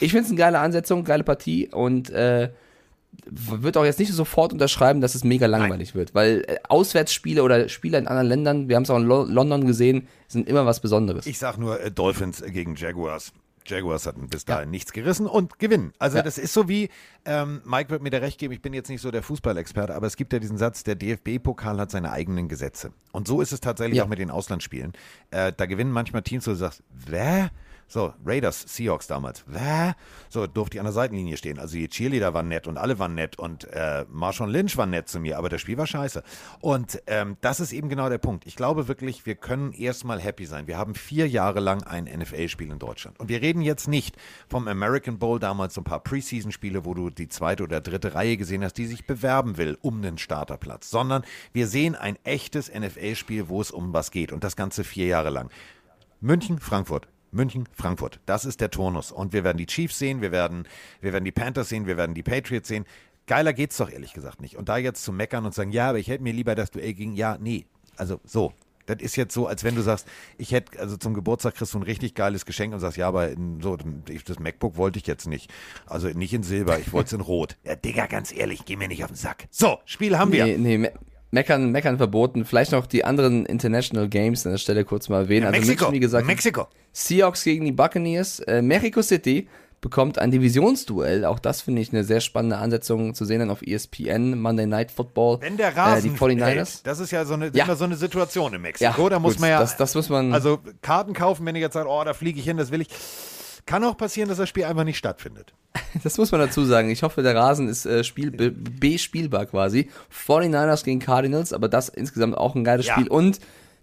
Ich 0.00 0.10
finde 0.10 0.24
es 0.24 0.30
eine 0.30 0.38
geile 0.38 0.58
Ansetzung, 0.58 1.04
geile 1.04 1.22
Partie 1.22 1.68
und 1.68 2.10
äh, 2.10 2.50
wird 3.26 3.76
auch 3.76 3.84
jetzt 3.84 3.98
nicht 3.98 4.12
sofort 4.12 4.54
unterschreiben, 4.54 5.02
dass 5.02 5.14
es 5.14 5.24
mega 5.24 5.46
langweilig 5.46 5.94
wird, 5.94 6.14
weil 6.14 6.42
äh, 6.46 6.56
Auswärtsspiele 6.68 7.42
oder 7.42 7.68
Spiele 7.68 7.98
in 7.98 8.06
anderen 8.06 8.28
Ländern, 8.28 8.68
wir 8.68 8.76
haben 8.76 8.84
es 8.84 8.90
auch 8.90 8.96
in 8.96 9.04
Lo 9.04 9.24
London 9.24 9.66
gesehen, 9.66 10.08
sind 10.26 10.48
immer 10.48 10.64
was 10.64 10.80
Besonderes. 10.80 11.26
Ich 11.26 11.38
sag 11.38 11.58
nur 11.58 11.80
äh, 11.80 11.90
Dolphins 11.90 12.42
gegen 12.42 12.76
Jaguars. 12.76 13.32
Jaguars 13.70 14.06
hatten 14.06 14.28
bis 14.28 14.44
dahin 14.44 14.70
nichts 14.70 14.92
gerissen 14.92 15.26
und 15.26 15.58
gewinnen. 15.58 15.92
Also 15.98 16.18
Ja. 16.18 16.22
das 16.22 16.36
ist 16.38 16.52
so 16.52 16.68
wie, 16.68 16.88
ähm, 17.24 17.62
Mike 17.64 17.90
wird 17.90 18.02
mir 18.02 18.10
da 18.10 18.18
recht 18.18 18.38
geben, 18.38 18.52
ich 18.52 18.60
bin 18.62 18.72
jetzt 18.72 18.88
nicht 18.88 19.00
so 19.00 19.10
der 19.10 19.22
Fußballexperte, 19.22 19.94
aber 19.94 20.06
es 20.06 20.16
gibt 20.16 20.32
ja 20.32 20.38
diesen 20.38 20.58
Satz, 20.58 20.82
der 20.84 20.96
DFB-Pokal 20.96 21.78
hat 21.78 21.90
seine 21.90 22.10
eigenen 22.12 22.48
Gesetze. 22.48 22.92
Und 23.12 23.26
so 23.28 23.40
ist 23.40 23.52
es 23.52 23.60
tatsächlich 23.60 23.98
Ja. 23.98 24.04
auch 24.04 24.08
mit 24.08 24.18
den 24.18 24.30
Auslandsspielen. 24.30 24.92
Äh, 25.30 25.52
da 25.56 25.66
gewinnen 25.66 25.92
manchmal 25.92 26.22
Teams, 26.22 26.46
wo 26.46 26.50
du 26.50 26.56
sagst, 26.56 26.82
wer? 26.90 27.50
So, 27.90 28.14
Raiders, 28.24 28.64
Seahawks 28.68 29.08
damals. 29.08 29.42
Wer? 29.48 29.96
So, 30.28 30.46
durfte 30.46 30.76
ich 30.76 30.80
an 30.80 30.84
der 30.84 30.92
Seitenlinie 30.92 31.36
stehen. 31.36 31.58
Also 31.58 31.76
die 31.76 31.88
Cheerleader 31.88 32.32
waren 32.32 32.46
nett 32.46 32.68
und 32.68 32.78
alle 32.78 33.00
waren 33.00 33.16
nett 33.16 33.36
und 33.36 33.64
äh, 33.64 34.04
Marshawn 34.08 34.48
Lynch 34.48 34.76
war 34.76 34.86
nett 34.86 35.08
zu 35.08 35.18
mir, 35.18 35.38
aber 35.38 35.48
das 35.48 35.60
Spiel 35.60 35.76
war 35.76 35.88
scheiße. 35.88 36.22
Und 36.60 37.02
ähm, 37.08 37.36
das 37.40 37.58
ist 37.58 37.72
eben 37.72 37.88
genau 37.88 38.08
der 38.08 38.18
Punkt. 38.18 38.46
Ich 38.46 38.54
glaube 38.54 38.86
wirklich, 38.86 39.26
wir 39.26 39.34
können 39.34 39.72
erstmal 39.72 40.20
happy 40.20 40.46
sein. 40.46 40.68
Wir 40.68 40.78
haben 40.78 40.94
vier 40.94 41.26
Jahre 41.28 41.58
lang 41.58 41.82
ein 41.82 42.04
NFL-Spiel 42.04 42.70
in 42.70 42.78
Deutschland. 42.78 43.18
Und 43.18 43.28
wir 43.28 43.42
reden 43.42 43.60
jetzt 43.60 43.88
nicht 43.88 44.14
vom 44.48 44.68
American 44.68 45.18
Bowl, 45.18 45.40
damals 45.40 45.74
so 45.74 45.80
ein 45.80 45.84
paar 45.84 46.04
Preseason-Spiele, 46.04 46.84
wo 46.84 46.94
du 46.94 47.10
die 47.10 47.28
zweite 47.28 47.64
oder 47.64 47.80
dritte 47.80 48.14
Reihe 48.14 48.36
gesehen 48.36 48.62
hast, 48.62 48.74
die 48.74 48.86
sich 48.86 49.04
bewerben 49.04 49.56
will 49.56 49.76
um 49.82 49.96
einen 49.96 50.16
Starterplatz, 50.16 50.90
sondern 50.90 51.24
wir 51.52 51.66
sehen 51.66 51.96
ein 51.96 52.16
echtes 52.22 52.72
NFL-Spiel, 52.72 53.48
wo 53.48 53.60
es 53.60 53.72
um 53.72 53.92
was 53.92 54.12
geht. 54.12 54.30
Und 54.30 54.44
das 54.44 54.54
Ganze 54.54 54.84
vier 54.84 55.06
Jahre 55.06 55.30
lang. 55.30 55.50
München, 56.20 56.60
Frankfurt. 56.60 57.08
München, 57.32 57.68
Frankfurt. 57.72 58.20
Das 58.26 58.44
ist 58.44 58.60
der 58.60 58.70
Turnus. 58.70 59.12
Und 59.12 59.32
wir 59.32 59.44
werden 59.44 59.58
die 59.58 59.66
Chiefs 59.66 59.98
sehen, 59.98 60.20
wir 60.20 60.32
werden, 60.32 60.66
wir 61.00 61.12
werden 61.12 61.24
die 61.24 61.32
Panthers 61.32 61.68
sehen, 61.68 61.86
wir 61.86 61.96
werden 61.96 62.14
die 62.14 62.22
Patriots 62.22 62.68
sehen. 62.68 62.84
Geiler 63.26 63.52
geht's 63.52 63.76
doch 63.76 63.90
ehrlich 63.90 64.12
gesagt 64.12 64.40
nicht. 64.40 64.56
Und 64.56 64.68
da 64.68 64.76
jetzt 64.76 65.04
zu 65.04 65.12
meckern 65.12 65.44
und 65.44 65.54
sagen, 65.54 65.70
ja, 65.70 65.90
aber 65.90 65.98
ich 65.98 66.08
hätte 66.08 66.22
mir 66.22 66.32
lieber 66.32 66.54
das 66.54 66.70
Duell 66.70 66.94
gegen, 66.94 67.14
ja, 67.14 67.38
nee. 67.38 67.66
Also 67.96 68.20
so. 68.24 68.52
Das 68.86 69.00
ist 69.00 69.14
jetzt 69.14 69.32
so, 69.32 69.46
als 69.46 69.62
wenn 69.62 69.76
du 69.76 69.82
sagst, 69.82 70.08
ich 70.36 70.50
hätte, 70.50 70.80
also 70.80 70.96
zum 70.96 71.14
Geburtstag 71.14 71.54
kriegst 71.54 71.74
du 71.74 71.78
ein 71.78 71.84
richtig 71.84 72.16
geiles 72.16 72.44
Geschenk 72.44 72.74
und 72.74 72.80
sagst, 72.80 72.96
ja, 72.96 73.06
aber 73.06 73.30
in, 73.30 73.60
so, 73.60 73.76
das 73.76 74.40
MacBook 74.40 74.76
wollte 74.76 74.98
ich 74.98 75.06
jetzt 75.06 75.28
nicht. 75.28 75.52
Also 75.86 76.08
nicht 76.08 76.32
in 76.32 76.42
Silber, 76.42 76.80
ich 76.80 76.92
wollte 76.92 77.06
es 77.06 77.12
in 77.12 77.20
Rot. 77.20 77.56
Ja, 77.62 77.76
Digga, 77.76 78.06
ganz 78.06 78.32
ehrlich, 78.32 78.64
geh 78.64 78.74
mir 78.74 78.88
nicht 78.88 79.04
auf 79.04 79.10
den 79.10 79.16
Sack. 79.16 79.46
So, 79.50 79.78
Spiel 79.84 80.18
haben 80.18 80.32
wir. 80.32 80.44
Nee, 80.44 80.78
nee, 80.78 80.90
meckern, 81.30 81.70
meckern 81.70 81.96
verboten. 81.98 82.44
Vielleicht 82.44 82.72
noch 82.72 82.86
die 82.86 83.04
anderen 83.04 83.46
International 83.46 84.08
Games 84.08 84.44
an 84.46 84.52
der 84.52 84.58
Stelle 84.58 84.84
kurz 84.84 85.08
mal 85.08 85.22
erwähnen. 85.22 85.46
also 85.46 85.58
Mexiko, 85.58 85.84
München, 85.84 85.94
wie 85.94 86.00
gesagt, 86.00 86.26
Mexiko. 86.26 86.66
Seahawks 86.92 87.44
gegen 87.44 87.64
die 87.64 87.72
Buccaneers. 87.72 88.40
Äh, 88.40 88.62
Mexico 88.62 89.02
City 89.02 89.48
bekommt 89.80 90.18
ein 90.18 90.30
Divisionsduell. 90.30 91.24
Auch 91.24 91.38
das 91.38 91.62
finde 91.62 91.80
ich 91.80 91.90
eine 91.92 92.04
sehr 92.04 92.20
spannende 92.20 92.58
Ansetzung 92.58 93.14
zu 93.14 93.24
sehen 93.24 93.38
dann 93.40 93.50
auf 93.50 93.62
ESPN, 93.62 94.38
Monday 94.38 94.66
Night 94.66 94.90
Football. 94.90 95.38
Wenn 95.40 95.56
der 95.56 95.74
Rasen 95.74 96.10
äh, 96.10 96.12
die 96.12 96.18
49ers. 96.18 96.44
hält, 96.44 96.86
das 96.86 97.00
ist 97.00 97.10
ja 97.12 97.24
so 97.24 97.32
eine, 97.34 97.50
Ja. 97.54 97.64
immer 97.64 97.76
so 97.76 97.84
eine 97.84 97.96
Situation 97.96 98.52
in 98.52 98.60
Mexiko. 98.60 98.84
Ja, 99.04 99.08
da 99.08 99.18
muss 99.18 99.34
gut, 99.34 99.40
man 99.40 99.50
ja, 99.50 99.60
das- 99.60 99.76
das 99.78 99.94
muss 99.94 100.10
man- 100.10 100.34
Also 100.34 100.58
Karten 100.82 101.14
kaufen, 101.14 101.46
wenn 101.46 101.54
ihr 101.54 101.62
jetzt 101.62 101.72
sagt, 101.74 101.86
oh, 101.88 102.02
da 102.04 102.12
fliege 102.12 102.38
ich 102.38 102.44
hin, 102.44 102.58
das 102.58 102.70
will 102.70 102.82
ich. 102.82 102.88
Kann 103.70 103.84
auch 103.84 103.96
passieren, 103.96 104.28
dass 104.28 104.38
das 104.38 104.48
Spiel 104.48 104.64
einfach 104.64 104.84
nicht 104.84 104.98
stattfindet. 104.98 105.54
Das 106.02 106.18
muss 106.18 106.30
man 106.32 106.40
dazu 106.40 106.64
sagen. 106.64 106.90
Ich 106.90 107.02
hoffe, 107.02 107.22
der 107.22 107.34
Rasen 107.34 107.68
ist 107.68 107.84
äh, 107.86 108.02
Spiel, 108.04 108.30
B- 108.30 108.50
B-spielbar 108.50 109.46
quasi. 109.46 109.88
49ers 110.26 110.84
gegen 110.84 110.98
Cardinals, 111.00 111.52
aber 111.52 111.68
das 111.68 111.88
insgesamt 111.88 112.36
auch 112.36 112.54
ein 112.54 112.64
geiles 112.64 112.86
Ja. 112.86 112.94
Spiel. 112.94 113.08
Und 113.08 113.38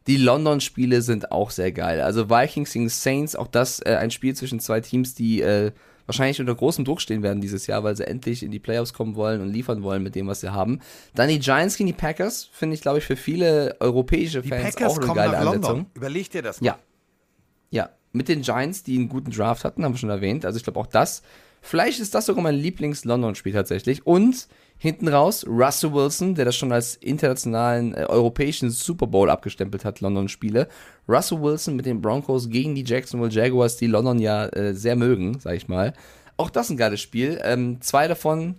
die 0.07 0.17
London-Spiele 0.17 1.01
sind 1.01 1.31
auch 1.31 1.49
sehr 1.51 1.71
geil. 1.71 2.01
Also 2.01 2.29
Vikings 2.29 2.71
gegen 2.73 2.87
Saints, 2.89 3.35
auch 3.35 3.47
das 3.47 3.79
äh, 3.81 3.95
ein 3.99 4.11
Spiel 4.11 4.35
zwischen 4.35 4.59
zwei 4.59 4.79
Teams, 4.81 5.15
die 5.15 5.41
äh, 5.41 5.71
wahrscheinlich 6.05 6.39
unter 6.39 6.55
großem 6.55 6.85
Druck 6.85 7.01
stehen 7.01 7.23
werden 7.23 7.41
dieses 7.41 7.67
Jahr, 7.67 7.83
weil 7.83 7.95
sie 7.97 8.07
endlich 8.07 8.41
in 8.43 8.51
die 8.51 8.59
Playoffs 8.59 8.93
kommen 8.93 9.15
wollen 9.15 9.41
und 9.41 9.49
liefern 9.49 9.83
wollen 9.83 10.01
mit 10.03 10.15
dem, 10.15 10.27
was 10.27 10.39
sie 10.41 10.53
haben. 10.53 10.79
Dann 11.15 11.27
die 11.27 11.39
Giants 11.39 11.75
gegen 11.75 11.87
die 11.87 11.93
Packers, 11.93 12.49
finde 12.53 12.75
ich, 12.75 12.81
glaube 12.81 12.99
ich, 12.99 13.03
für 13.03 13.17
viele 13.17 13.75
europäische 13.81 14.41
Die 14.41 14.47
Fans 14.49 14.77
auch 14.81 14.97
eine 14.97 15.13
geile 15.13 15.37
Ansetzung. 15.37 15.87
Überleg 15.93 16.29
dir 16.29 16.41
das 16.41 16.61
mal. 16.61 16.67
Ja. 16.67 16.79
Ja, 17.69 17.89
mit 18.17 18.27
den 18.27 18.41
Giants, 18.41 18.83
die 18.83 18.97
einen 18.97 19.09
guten 19.09 19.31
Draft 19.31 19.63
hatten, 19.63 19.83
haben 19.83 19.93
wir 19.93 19.99
schon 19.99 20.09
erwähnt. 20.09 20.45
Also 20.45 20.57
ich 20.57 20.63
glaube 20.63 20.79
auch 20.79 20.87
das. 20.87 21.21
Vielleicht 21.61 21.99
ist 21.99 22.15
das 22.15 22.25
sogar 22.25 22.43
mein 22.43 22.55
Lieblings-London-Spiel 22.55 23.53
tatsächlich. 23.53 24.05
Und 24.05 24.47
hinten 24.77 25.07
raus 25.07 25.45
Russell 25.47 25.93
Wilson, 25.93 26.35
der 26.35 26.45
das 26.45 26.55
schon 26.55 26.71
als 26.71 26.95
internationalen 26.95 27.93
äh, 27.93 28.05
europäischen 28.07 28.69
Super 28.69 29.07
Bowl 29.07 29.29
abgestempelt 29.29 29.83
hat, 29.83 30.01
London-Spiele. 30.01 30.67
Russell 31.07 31.41
Wilson 31.41 31.75
mit 31.75 31.85
den 31.85 32.01
Broncos 32.01 32.49
gegen 32.49 32.75
die 32.75 32.83
Jacksonville 32.83 33.31
Jaguars, 33.31 33.77
die 33.77 33.87
London 33.87 34.19
ja 34.19 34.45
äh, 34.47 34.73
sehr 34.73 34.95
mögen, 34.95 35.39
sag 35.39 35.55
ich 35.55 35.67
mal. 35.67 35.93
Auch 36.37 36.49
das 36.49 36.69
ein 36.69 36.77
geiles 36.77 37.01
Spiel. 37.01 37.39
Ähm, 37.43 37.81
zwei 37.81 38.07
davon 38.07 38.55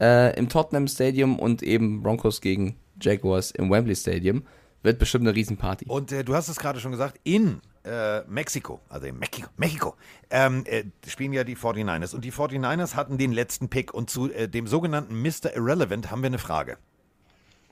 äh, 0.00 0.36
im 0.36 0.48
Tottenham 0.48 0.88
Stadium 0.88 1.38
und 1.38 1.62
eben 1.62 2.02
Broncos 2.02 2.40
gegen 2.40 2.76
Jaguars 3.00 3.52
im 3.52 3.70
Wembley 3.70 3.94
Stadium. 3.94 4.42
Wird 4.82 4.98
bestimmt 4.98 5.26
eine 5.26 5.34
Riesenparty. 5.34 5.86
Und 5.86 6.10
äh, 6.10 6.24
du 6.24 6.34
hast 6.34 6.48
es 6.48 6.58
gerade 6.58 6.80
schon 6.80 6.90
gesagt, 6.90 7.20
in 7.22 7.60
äh, 7.84 8.22
Mexiko, 8.22 8.80
also 8.88 9.06
in 9.06 9.18
Mexiko, 9.18 9.48
Mexiko 9.56 9.96
ähm, 10.30 10.64
äh, 10.66 10.84
spielen 11.08 11.32
ja 11.32 11.44
die 11.44 11.56
49ers. 11.56 12.14
Und 12.14 12.24
die 12.24 12.32
49ers 12.32 12.94
hatten 12.94 13.18
den 13.18 13.32
letzten 13.32 13.68
Pick. 13.68 13.92
Und 13.92 14.10
zu 14.10 14.32
äh, 14.32 14.48
dem 14.48 14.66
sogenannten 14.66 15.20
Mr. 15.20 15.54
Irrelevant 15.54 16.10
haben 16.10 16.22
wir 16.22 16.28
eine 16.28 16.38
Frage. 16.38 16.78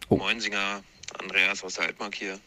Moinsinger, 0.08 0.82
Andreas 1.18 1.62
aus 1.62 1.74
der 1.74 1.86
Altmark 1.86 2.14
hier. 2.14 2.38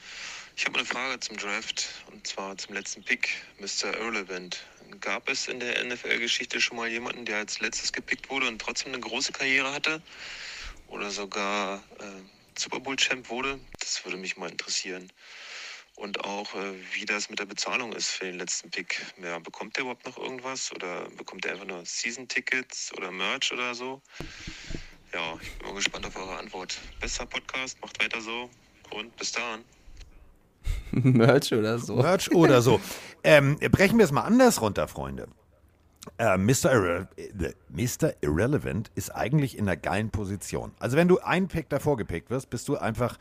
Ich 0.56 0.66
habe 0.66 0.78
eine 0.78 0.86
Frage 0.86 1.20
zum 1.20 1.38
Draft 1.38 1.90
und 2.12 2.28
zwar 2.28 2.56
zum 2.58 2.76
letzten 2.76 3.04
Pick, 3.04 3.30
Mr. 3.60 3.98
Irrelevant. 3.98 4.64
Gab 5.00 5.28
es 5.28 5.48
in 5.48 5.60
der 5.60 5.84
NFL-Geschichte 5.84 6.62
schon 6.62 6.78
mal 6.78 6.88
jemanden, 6.88 7.26
der 7.26 7.38
als 7.38 7.60
letztes 7.60 7.92
gepickt 7.92 8.30
wurde 8.30 8.48
und 8.48 8.62
trotzdem 8.62 8.94
eine 8.94 9.02
große 9.02 9.32
Karriere 9.32 9.74
hatte? 9.74 10.02
Oder 10.90 11.10
sogar 11.10 11.78
äh, 12.00 12.60
Super 12.60 12.80
Bowl-Champ 12.80 13.30
wurde? 13.30 13.60
Das 13.80 14.06
würde 14.06 14.18
mich 14.18 14.38
mal 14.38 14.52
interessieren. 14.52 15.12
Und 15.96 16.26
auch, 16.26 16.56
äh, 16.56 16.74
wie 16.94 17.06
das 17.06 17.30
mit 17.30 17.40
der 17.40 17.46
Bezahlung 17.46 17.94
ist 17.94 18.10
für 18.10 18.26
den 18.26 18.40
letzten 18.40 18.70
Pick. 18.72 19.06
Ja, 19.22 19.38
bekommt 19.40 19.76
der 19.78 19.84
überhaupt 19.84 20.06
noch 20.06 20.18
irgendwas? 20.18 20.72
Oder 20.74 21.08
bekommt 21.18 21.46
er 21.46 21.54
einfach 21.54 21.68
nur 21.68 21.86
Season-Tickets 21.86 22.94
oder 22.98 23.12
Merch 23.12 23.52
oder 23.54 23.76
so? 23.76 24.02
Ja, 25.14 25.38
ich 25.40 25.52
bin 25.58 25.68
mal 25.68 25.76
gespannt 25.76 26.06
auf 26.08 26.16
eure 26.16 26.38
Antwort. 26.38 26.80
Bester 27.00 27.28
Podcast, 27.28 27.80
macht 27.82 28.04
weiter 28.04 28.20
so 28.20 28.50
und 28.92 29.16
bis 29.18 29.32
dann. 29.34 29.64
Merch 30.92 31.54
oder 31.54 31.78
so. 31.78 31.96
Merch 31.98 32.32
oder 32.32 32.62
so. 32.62 32.82
ähm, 33.24 33.58
brechen 33.60 34.00
wir 34.00 34.06
es 34.06 34.12
mal 34.12 34.22
anders 34.22 34.62
runter, 34.62 34.88
Freunde. 34.88 35.28
Äh, 36.18 36.38
Mr. 36.38 36.72
Irre 36.74 37.08
äh, 37.16 37.54
Mr. 37.70 38.14
Irrelevant 38.22 38.92
ist 38.96 39.12
eigentlich 39.12 39.58
in 39.58 39.68
einer 39.68 39.78
geilen 39.78 40.10
Position. 40.10 40.74
Also 40.80 40.98
wenn 40.98 41.08
du 41.08 41.20
ein 41.20 41.48
Pick 41.48 41.70
davor 41.70 41.96
gepickt 41.98 42.30
wirst, 42.30 42.50
bist 42.50 42.68
du 42.68 42.78
einfach 42.78 43.18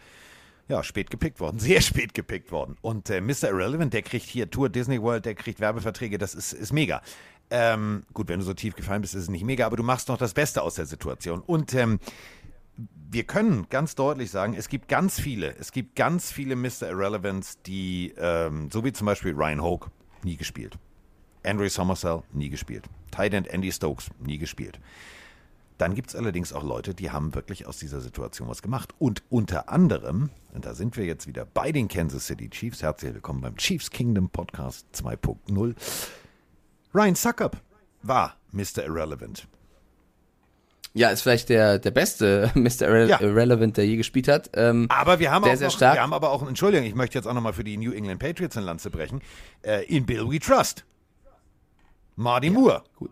ja, 0.68 0.82
spät 0.82 1.10
gepickt 1.10 1.40
worden, 1.40 1.58
sehr 1.60 1.80
spät 1.80 2.14
gepickt 2.14 2.52
worden. 2.52 2.76
Und 2.80 3.10
äh, 3.10 3.20
Mr. 3.20 3.50
Irrelevant, 3.50 3.92
der 3.92 4.02
kriegt 4.02 4.26
hier 4.26 4.50
Tour 4.50 4.68
Disney 4.68 5.00
World, 5.00 5.24
der 5.26 5.34
kriegt 5.34 5.60
Werbeverträge, 5.60 6.18
das 6.18 6.34
ist, 6.34 6.52
ist 6.52 6.72
mega. 6.72 7.02
Ähm, 7.50 8.04
gut, 8.14 8.28
wenn 8.28 8.38
du 8.38 8.44
so 8.44 8.54
tief 8.54 8.74
gefallen 8.74 9.02
bist, 9.02 9.14
ist 9.14 9.24
es 9.24 9.28
nicht 9.28 9.44
mega, 9.44 9.66
aber 9.66 9.76
du 9.76 9.82
machst 9.82 10.08
noch 10.08 10.16
das 10.16 10.32
Beste 10.32 10.62
aus 10.62 10.74
der 10.76 10.86
Situation. 10.86 11.40
Und 11.40 11.74
ähm, 11.74 11.98
wir 13.10 13.24
können 13.24 13.66
ganz 13.68 13.94
deutlich 13.94 14.30
sagen, 14.30 14.54
es 14.54 14.68
gibt 14.68 14.88
ganz 14.88 15.20
viele, 15.20 15.54
es 15.58 15.72
gibt 15.72 15.94
ganz 15.94 16.32
viele 16.32 16.56
Mr. 16.56 16.88
Irrelevants, 16.88 17.60
die, 17.62 18.14
ähm, 18.16 18.70
so 18.72 18.84
wie 18.84 18.92
zum 18.92 19.06
Beispiel 19.06 19.34
Ryan 19.34 19.62
Hoke, 19.62 19.90
nie 20.22 20.36
gespielt. 20.36 20.78
Andre 21.44 21.68
Somerset, 21.68 22.22
nie 22.32 22.48
gespielt. 22.48 22.86
Tight 23.10 23.34
End 23.34 23.48
Andy 23.48 23.70
Stokes, 23.70 24.08
nie 24.18 24.38
gespielt. 24.38 24.80
Dann 25.82 25.96
gibt 25.96 26.10
es 26.10 26.14
allerdings 26.14 26.52
auch 26.52 26.62
Leute, 26.62 26.94
die 26.94 27.10
haben 27.10 27.34
wirklich 27.34 27.66
aus 27.66 27.76
dieser 27.76 28.00
Situation 28.00 28.46
was 28.46 28.62
gemacht. 28.62 28.94
Und 29.00 29.24
unter 29.30 29.68
anderem, 29.68 30.30
und 30.54 30.64
da 30.64 30.74
sind 30.74 30.96
wir 30.96 31.04
jetzt 31.04 31.26
wieder 31.26 31.44
bei 31.44 31.72
den 31.72 31.88
Kansas 31.88 32.28
City 32.28 32.48
Chiefs, 32.48 32.84
herzlich 32.84 33.14
willkommen 33.14 33.40
beim 33.40 33.56
Chiefs 33.56 33.90
Kingdom 33.90 34.28
Podcast 34.30 34.86
2.0. 34.94 35.74
Ryan 36.94 37.14
Suckup 37.16 37.60
war 38.04 38.36
Mr. 38.52 38.84
Irrelevant. 38.86 39.48
Ja, 40.94 41.08
ist 41.10 41.22
vielleicht 41.22 41.48
der, 41.48 41.80
der 41.80 41.90
beste 41.90 42.52
Mr. 42.54 42.82
Irre 42.82 43.08
Ja. 43.08 43.20
Irrelevant, 43.20 43.76
der 43.76 43.84
je 43.84 43.96
gespielt 43.96 44.28
hat. 44.28 44.50
Ähm, 44.54 44.86
Aber 44.88 45.18
wir 45.18 45.32
haben, 45.32 45.42
sehr, 45.42 45.54
auch 45.54 45.58
sehr 45.58 45.66
noch, 45.66 45.74
stark. 45.74 45.94
wir 45.96 46.02
haben 46.02 46.12
aber 46.12 46.30
auch, 46.30 46.46
Entschuldigung, 46.46 46.86
ich 46.86 46.94
möchte 46.94 47.18
jetzt 47.18 47.26
auch 47.26 47.34
nochmal 47.34 47.54
für 47.54 47.64
die 47.64 47.76
New 47.76 47.90
England 47.90 48.20
Patriots 48.20 48.56
eine 48.56 48.66
Lanze 48.66 48.88
brechen, 48.88 49.20
äh, 49.62 49.84
in 49.86 50.06
Bill 50.06 50.30
We 50.30 50.38
Trust. 50.38 50.84
Marty 52.14 52.50
Moore. 52.50 52.84
Gut. 52.94 53.10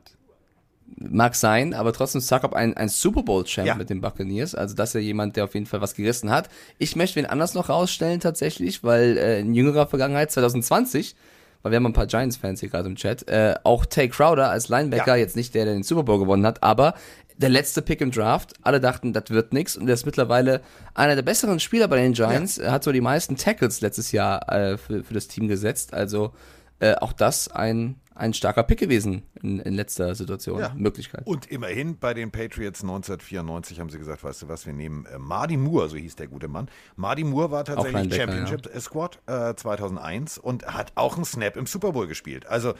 Mag 0.96 1.34
sein, 1.34 1.72
aber 1.72 1.92
trotzdem 1.92 2.20
Suckup 2.20 2.52
ein, 2.52 2.76
ein 2.76 2.88
Super 2.88 3.22
Bowl-Champ 3.22 3.66
Ja. 3.66 3.74
mit 3.74 3.90
den 3.90 4.00
Buccaneers. 4.00 4.54
Also 4.54 4.74
das 4.74 4.90
ist 4.90 4.94
ja 4.94 5.00
jemand, 5.00 5.36
der 5.36 5.44
auf 5.44 5.54
jeden 5.54 5.66
Fall 5.66 5.80
was 5.80 5.94
gerissen 5.94 6.30
hat. 6.30 6.48
Ich 6.78 6.96
möchte 6.96 7.16
wen 7.16 7.26
anders 7.26 7.54
noch 7.54 7.68
rausstellen 7.68 8.20
tatsächlich, 8.20 8.82
weil 8.84 9.16
äh, 9.16 9.40
in 9.40 9.54
jüngerer 9.54 9.86
Vergangenheit, 9.86 10.30
2020, 10.30 11.14
weil 11.62 11.72
wir 11.72 11.76
haben 11.76 11.86
ein 11.86 11.92
paar 11.92 12.06
Giants-Fans 12.06 12.60
hier 12.60 12.68
gerade 12.70 12.88
im 12.88 12.96
Chat, 12.96 13.28
äh, 13.28 13.54
auch 13.64 13.86
Tay 13.86 14.08
Crowder 14.08 14.50
als 14.50 14.68
Linebacker, 14.68 15.14
Ja. 15.14 15.16
jetzt 15.16 15.36
nicht 15.36 15.54
der, 15.54 15.64
der 15.64 15.74
den 15.74 15.82
Super 15.84 16.02
Bowl 16.02 16.18
gewonnen 16.18 16.44
hat, 16.44 16.62
aber 16.62 16.94
der 17.36 17.48
letzte 17.48 17.80
Pick 17.80 18.00
im 18.02 18.10
Draft. 18.10 18.52
Alle 18.62 18.80
dachten, 18.80 19.12
das 19.14 19.24
wird 19.30 19.52
nix 19.54 19.76
und 19.76 19.86
der 19.86 19.94
ist 19.94 20.04
mittlerweile 20.04 20.60
einer 20.94 21.14
der 21.14 21.22
besseren 21.22 21.58
Spieler 21.60 21.88
bei 21.88 21.96
den 21.96 22.12
Giants. 22.12 22.58
Er 22.58 22.72
hat 22.72 22.84
so 22.84 22.92
die 22.92 23.00
meisten 23.00 23.36
Tackles 23.36 23.80
letztes 23.80 24.12
Jahr 24.12 24.46
äh, 24.52 24.76
für, 24.76 25.02
für 25.04 25.14
das 25.14 25.26
Team 25.28 25.48
gesetzt. 25.48 25.94
Also 25.94 26.32
äh, 26.80 26.94
auch 26.96 27.12
das 27.12 27.48
ein, 27.48 28.00
ein 28.14 28.34
starker 28.34 28.62
Pick 28.62 28.78
gewesen 28.78 29.22
in, 29.42 29.60
in 29.60 29.74
letzter 29.74 30.14
Situation. 30.14 30.60
Ja. 30.60 30.74
Möglichkeit. 30.74 31.26
Und 31.26 31.46
immerhin 31.46 31.98
bei 31.98 32.14
den 32.14 32.30
Patriots 32.30 32.82
1994 32.82 33.80
haben 33.80 33.90
sie 33.90 33.98
gesagt, 33.98 34.24
weißt 34.24 34.42
du 34.42 34.48
was, 34.48 34.66
wir 34.66 34.72
nehmen 34.72 35.06
äh, 35.06 35.18
Marty 35.18 35.56
Moore, 35.56 35.88
so 35.88 35.96
hieß 35.96 36.16
der 36.16 36.28
gute 36.28 36.48
Mann. 36.48 36.68
Marty 36.96 37.24
Moore 37.24 37.50
war 37.50 37.64
tatsächlich 37.64 38.14
Championship 38.14 38.68
Squad 38.80 39.20
äh, 39.26 39.54
2001 39.54 40.38
und 40.38 40.66
hat 40.66 40.92
auch 40.94 41.16
einen 41.16 41.24
Snap 41.24 41.56
im 41.56 41.66
Super 41.66 41.92
Bowl 41.92 42.06
gespielt. 42.06 42.46
Also 42.46 42.74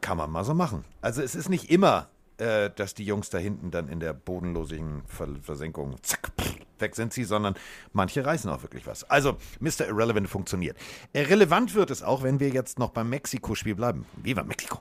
kann 0.00 0.16
man 0.16 0.30
mal 0.30 0.44
so 0.44 0.54
machen. 0.54 0.84
Also 1.00 1.22
es 1.22 1.34
ist 1.34 1.48
nicht 1.48 1.70
immer, 1.70 2.08
äh, 2.38 2.70
dass 2.70 2.94
die 2.94 3.04
Jungs 3.04 3.30
da 3.30 3.38
hinten 3.38 3.70
dann 3.70 3.88
in 3.88 4.00
der 4.00 4.12
bodenlosen 4.12 5.02
Ver 5.06 5.28
Versenkung 5.42 5.96
zack, 6.02 6.30
weg 6.78 6.94
sind 6.94 7.12
sie, 7.12 7.24
sondern 7.24 7.54
manche 7.92 8.24
reißen 8.24 8.50
auch 8.50 8.62
wirklich 8.62 8.86
was. 8.86 9.04
Also 9.04 9.36
Mr. 9.60 9.88
Irrelevant 9.88 10.28
funktioniert. 10.28 10.76
Relevant 11.14 11.74
wird 11.74 11.90
es 11.90 12.02
auch, 12.02 12.22
wenn 12.22 12.40
wir 12.40 12.50
jetzt 12.50 12.78
noch 12.78 12.90
beim 12.90 13.10
Mexiko-Spiel 13.10 13.74
bleiben. 13.74 14.06
Viva 14.16 14.42
Mexiko. 14.44 14.80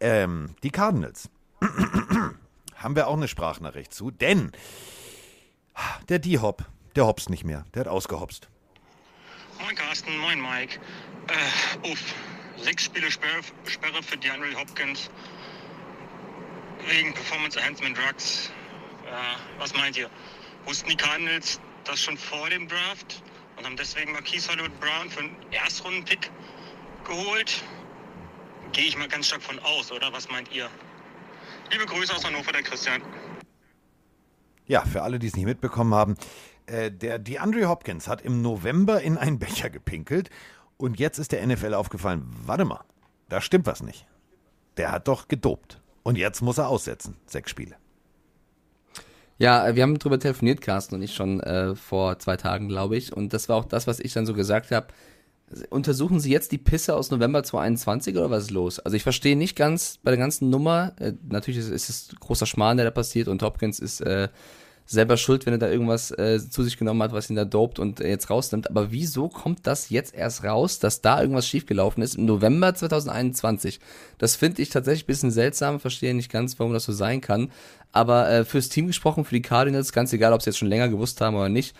Ähm, 0.00 0.54
die 0.62 0.70
Cardinals 0.70 1.30
haben 2.76 2.96
wir 2.96 3.08
auch 3.08 3.16
eine 3.16 3.28
Sprachnachricht 3.28 3.92
zu, 3.92 4.10
denn 4.10 4.52
der 6.08 6.20
D-Hop, 6.20 6.64
der 6.94 7.06
hopst 7.06 7.30
nicht 7.30 7.44
mehr, 7.44 7.64
der 7.74 7.80
hat 7.80 7.88
ausgehopst. 7.88 8.48
Moin 9.60 9.74
Carsten, 9.74 10.16
moin 10.18 10.40
Mike. 10.40 10.78
Äh, 11.28 11.88
uff, 11.90 12.14
sechs 12.56 12.84
Spiele 12.84 13.10
Sperre, 13.10 13.40
Sperre 13.64 14.02
für 14.02 14.16
DeAndre 14.16 14.54
Hopkins 14.56 15.10
wegen 16.88 17.14
Performance 17.14 17.58
Enhancement 17.58 17.96
Drugs. 17.96 18.50
Äh, 19.06 19.60
was 19.60 19.74
meint 19.74 19.96
ihr? 19.96 20.10
Wussten 20.64 20.90
die 20.90 20.96
Cardinals 20.96 21.60
das 21.84 22.00
schon 22.00 22.16
vor 22.16 22.48
dem 22.50 22.68
Draft 22.68 23.22
und 23.56 23.64
haben 23.64 23.76
deswegen 23.76 24.12
Marquise 24.12 24.50
Hollywood 24.50 24.78
Brown 24.80 25.10
für 25.10 25.20
einen 25.20 25.36
Erstrunden-Pick 25.50 26.30
geholt? 27.04 27.62
Gehe 28.72 28.84
ich 28.84 28.98
mal 28.98 29.08
ganz 29.08 29.28
stark 29.28 29.42
von 29.42 29.58
aus, 29.60 29.92
oder? 29.92 30.12
Was 30.12 30.28
meint 30.30 30.52
ihr? 30.52 30.68
Liebe 31.70 31.86
Grüße 31.86 32.14
aus 32.14 32.24
Hannover, 32.24 32.52
der 32.52 32.62
Christian. 32.62 33.02
Ja, 34.66 34.84
für 34.84 35.02
alle, 35.02 35.18
die 35.18 35.26
es 35.26 35.36
nicht 35.36 35.44
mitbekommen 35.44 35.94
haben, 35.94 36.16
äh, 36.66 36.90
der 36.90 37.18
DeAndre 37.18 37.68
Hopkins 37.68 38.08
hat 38.08 38.22
im 38.22 38.42
November 38.42 39.02
in 39.02 39.18
einen 39.18 39.38
Becher 39.38 39.70
gepinkelt 39.70 40.30
und 40.76 40.98
jetzt 40.98 41.18
ist 41.18 41.32
der 41.32 41.46
NFL 41.46 41.74
aufgefallen, 41.74 42.24
warte 42.46 42.64
mal, 42.64 42.84
da 43.28 43.40
stimmt 43.40 43.66
was 43.66 43.82
nicht. 43.82 44.06
Der 44.76 44.90
hat 44.90 45.06
doch 45.08 45.28
gedopt. 45.28 45.80
Und 46.04 46.16
jetzt 46.16 46.42
muss 46.42 46.58
er 46.58 46.68
aussetzen, 46.68 47.16
sechs 47.26 47.50
Spiele. 47.50 47.74
Ja, 49.38 49.74
wir 49.74 49.82
haben 49.82 49.98
drüber 49.98 50.20
telefoniert, 50.20 50.60
Carsten 50.60 50.94
und 50.94 51.02
ich 51.02 51.14
schon 51.14 51.40
äh, 51.40 51.74
vor 51.74 52.20
zwei 52.20 52.36
Tagen, 52.36 52.68
glaube 52.68 52.96
ich. 52.96 53.12
Und 53.12 53.32
das 53.32 53.48
war 53.48 53.56
auch 53.56 53.64
das, 53.64 53.88
was 53.88 53.98
ich 53.98 54.12
dann 54.12 54.26
so 54.26 54.34
gesagt 54.34 54.70
habe. 54.70 54.88
Untersuchen 55.70 56.20
Sie 56.20 56.30
jetzt 56.30 56.52
die 56.52 56.58
Pisse 56.58 56.94
aus 56.94 57.10
November 57.10 57.42
2021 57.42 58.16
oder 58.16 58.30
was 58.30 58.44
ist 58.44 58.50
los? 58.50 58.78
Also 58.78 58.96
ich 58.96 59.02
verstehe 59.02 59.36
nicht 59.36 59.56
ganz 59.56 59.98
bei 60.02 60.10
der 60.10 60.18
ganzen 60.18 60.50
Nummer. 60.50 60.92
Äh, 61.00 61.14
natürlich 61.28 61.58
ist, 61.58 61.70
ist 61.70 61.88
es 61.88 62.08
großer 62.20 62.46
Schmarrn, 62.46 62.76
der 62.76 62.86
da 62.86 62.92
passiert 62.92 63.26
und 63.26 63.42
Hopkins 63.42 63.80
ist 63.80 64.00
äh, 64.02 64.28
selber 64.86 65.16
schuld, 65.16 65.46
wenn 65.46 65.54
er 65.54 65.58
da 65.58 65.70
irgendwas 65.70 66.10
äh, 66.10 66.38
zu 66.48 66.62
sich 66.62 66.76
genommen 66.76 67.02
hat, 67.02 67.12
was 67.12 67.30
ihn 67.30 67.36
da 67.36 67.44
dopt 67.44 67.78
und 67.78 68.00
äh, 68.00 68.08
jetzt 68.08 68.28
rausnimmt. 68.28 68.68
Aber 68.68 68.92
wieso 68.92 69.28
kommt 69.28 69.66
das 69.66 69.88
jetzt 69.88 70.14
erst 70.14 70.44
raus, 70.44 70.78
dass 70.78 71.00
da 71.00 71.20
irgendwas 71.20 71.46
schiefgelaufen 71.46 72.02
ist 72.02 72.16
im 72.16 72.26
November 72.26 72.74
2021? 72.74 73.80
Das 74.18 74.36
finde 74.36 74.60
ich 74.60 74.68
tatsächlich 74.68 75.04
ein 75.04 75.06
bisschen 75.06 75.30
seltsam, 75.30 75.80
verstehe 75.80 76.14
nicht 76.14 76.30
ganz, 76.30 76.58
warum 76.58 76.72
das 76.72 76.84
so 76.84 76.92
sein 76.92 77.20
kann. 77.20 77.50
Aber 77.92 78.30
äh, 78.30 78.44
fürs 78.44 78.68
Team 78.68 78.86
gesprochen, 78.86 79.24
für 79.24 79.34
die 79.34 79.42
Cardinals, 79.42 79.92
ganz 79.92 80.12
egal, 80.12 80.32
ob 80.32 80.42
sie 80.42 80.50
jetzt 80.50 80.58
schon 80.58 80.68
länger 80.68 80.88
gewusst 80.88 81.20
haben 81.20 81.36
oder 81.36 81.48
nicht, 81.48 81.74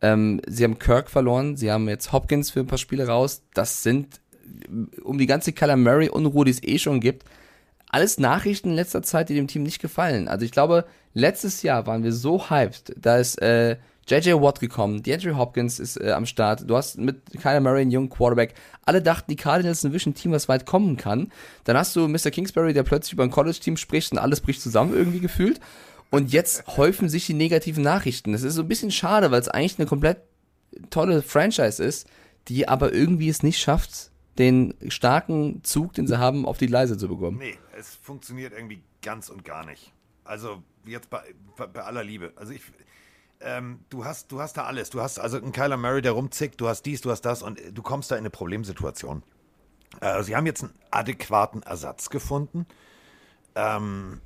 ähm, 0.00 0.40
sie 0.46 0.64
haben 0.64 0.78
Kirk 0.78 1.10
verloren, 1.10 1.56
sie 1.56 1.70
haben 1.70 1.88
jetzt 1.88 2.12
Hopkins 2.12 2.50
für 2.50 2.60
ein 2.60 2.66
paar 2.66 2.78
Spiele 2.78 3.06
raus. 3.06 3.42
Das 3.54 3.82
sind 3.82 4.20
um 5.02 5.18
die 5.18 5.26
ganze 5.26 5.52
Kyler 5.52 5.76
Murray 5.76 6.08
Unruhe, 6.08 6.44
die 6.44 6.52
es 6.52 6.62
eh 6.62 6.78
schon 6.78 7.00
gibt, 7.00 7.24
alles 7.90 8.18
Nachrichten 8.18 8.70
in 8.70 8.76
letzter 8.76 9.02
Zeit, 9.02 9.28
die 9.28 9.34
dem 9.34 9.46
Team 9.46 9.62
nicht 9.62 9.80
gefallen. 9.80 10.28
Also 10.28 10.44
ich 10.44 10.52
glaube, 10.52 10.84
letztes 11.18 11.62
Jahr 11.62 11.86
waren 11.86 12.02
wir 12.02 12.12
so 12.12 12.48
hyped, 12.50 12.94
da 12.96 13.18
ist 13.18 13.40
äh, 13.42 13.76
JJ 14.06 14.32
Watt 14.40 14.60
gekommen, 14.60 15.02
DeAndre 15.02 15.36
Hopkins 15.36 15.78
ist 15.78 16.00
äh, 16.00 16.12
am 16.12 16.24
Start, 16.24 16.68
du 16.68 16.76
hast 16.76 16.96
mit 16.98 17.20
Kyler 17.40 17.60
Murray 17.60 17.82
einen 17.82 17.90
jungen 17.90 18.08
Quarterback, 18.08 18.54
alle 18.84 19.02
dachten, 19.02 19.30
die 19.30 19.36
Cardinals 19.36 19.82
sind 19.82 19.94
ein 19.94 20.14
Team, 20.14 20.32
was 20.32 20.48
weit 20.48 20.64
kommen 20.64 20.96
kann. 20.96 21.30
Dann 21.64 21.76
hast 21.76 21.94
du 21.94 22.08
Mr. 22.08 22.30
Kingsbury, 22.30 22.72
der 22.72 22.84
plötzlich 22.84 23.12
über 23.12 23.24
ein 23.24 23.30
College-Team 23.30 23.76
spricht 23.76 24.12
und 24.12 24.18
alles 24.18 24.40
bricht 24.40 24.62
zusammen 24.62 24.94
irgendwie 24.94 25.20
gefühlt. 25.20 25.60
Und 26.10 26.32
jetzt 26.32 26.66
häufen 26.78 27.10
sich 27.10 27.26
die 27.26 27.34
negativen 27.34 27.84
Nachrichten. 27.84 28.32
Das 28.32 28.42
ist 28.42 28.54
so 28.54 28.62
ein 28.62 28.68
bisschen 28.68 28.90
schade, 28.90 29.30
weil 29.30 29.40
es 29.40 29.48
eigentlich 29.48 29.78
eine 29.78 29.86
komplett 29.86 30.22
tolle 30.88 31.20
Franchise 31.20 31.84
ist, 31.84 32.08
die 32.48 32.66
aber 32.66 32.94
irgendwie 32.94 33.28
es 33.28 33.42
nicht 33.42 33.58
schafft, 33.58 34.10
den 34.38 34.72
starken 34.88 35.62
Zug, 35.64 35.92
den 35.92 36.06
sie 36.06 36.18
haben, 36.18 36.46
auf 36.46 36.56
die 36.56 36.66
Leise 36.66 36.96
zu 36.96 37.08
bekommen. 37.08 37.38
Nee, 37.38 37.58
es 37.78 37.94
funktioniert 37.94 38.54
irgendwie 38.54 38.80
ganz 39.02 39.28
und 39.28 39.44
gar 39.44 39.66
nicht. 39.66 39.92
Also 40.24 40.62
jetzt 40.90 41.10
bei, 41.10 41.22
bei 41.56 41.82
aller 41.82 42.04
Liebe. 42.04 42.32
Also 42.36 42.52
ich, 42.52 42.62
ähm, 43.40 43.80
du 43.90 44.04
hast, 44.04 44.32
du 44.32 44.40
hast 44.40 44.56
da 44.56 44.64
alles. 44.64 44.90
Du 44.90 45.00
hast 45.00 45.18
also 45.18 45.36
einen 45.36 45.52
Kyler 45.52 45.76
Murray, 45.76 46.02
der 46.02 46.12
rumzickt, 46.12 46.60
du 46.60 46.68
hast 46.68 46.82
dies, 46.82 47.00
du 47.00 47.10
hast 47.10 47.22
das 47.22 47.42
und 47.42 47.60
du 47.72 47.82
kommst 47.82 48.10
da 48.10 48.16
in 48.16 48.20
eine 48.20 48.30
Problemsituation. 48.30 49.22
Äh, 50.00 50.22
sie 50.22 50.36
haben 50.36 50.46
jetzt 50.46 50.64
einen 50.64 50.74
adäquaten 50.90 51.62
Ersatz 51.62 52.10
gefunden, 52.10 52.66
ähm, 53.54 54.20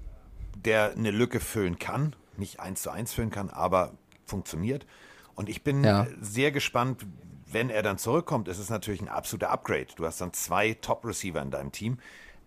der 0.56 0.92
eine 0.92 1.10
Lücke 1.10 1.40
füllen 1.40 1.78
kann. 1.78 2.14
Nicht 2.36 2.60
eins 2.60 2.82
zu 2.82 2.90
eins 2.90 3.12
füllen 3.12 3.30
kann, 3.30 3.50
aber 3.50 3.92
funktioniert. 4.24 4.86
Und 5.34 5.48
ich 5.48 5.62
bin 5.62 5.84
Ja. 5.84 6.06
sehr 6.20 6.52
gespannt, 6.52 7.06
wenn 7.46 7.68
er 7.68 7.82
dann 7.82 7.98
zurückkommt, 7.98 8.48
ist 8.48 8.58
es 8.58 8.70
natürlich 8.70 9.02
ein 9.02 9.08
absoluter 9.08 9.50
Upgrade. 9.50 9.88
Du 9.96 10.06
hast 10.06 10.20
dann 10.20 10.32
zwei 10.32 10.74
Top-Receiver 10.74 11.40
in 11.42 11.50
deinem 11.50 11.70
Team. 11.72 11.98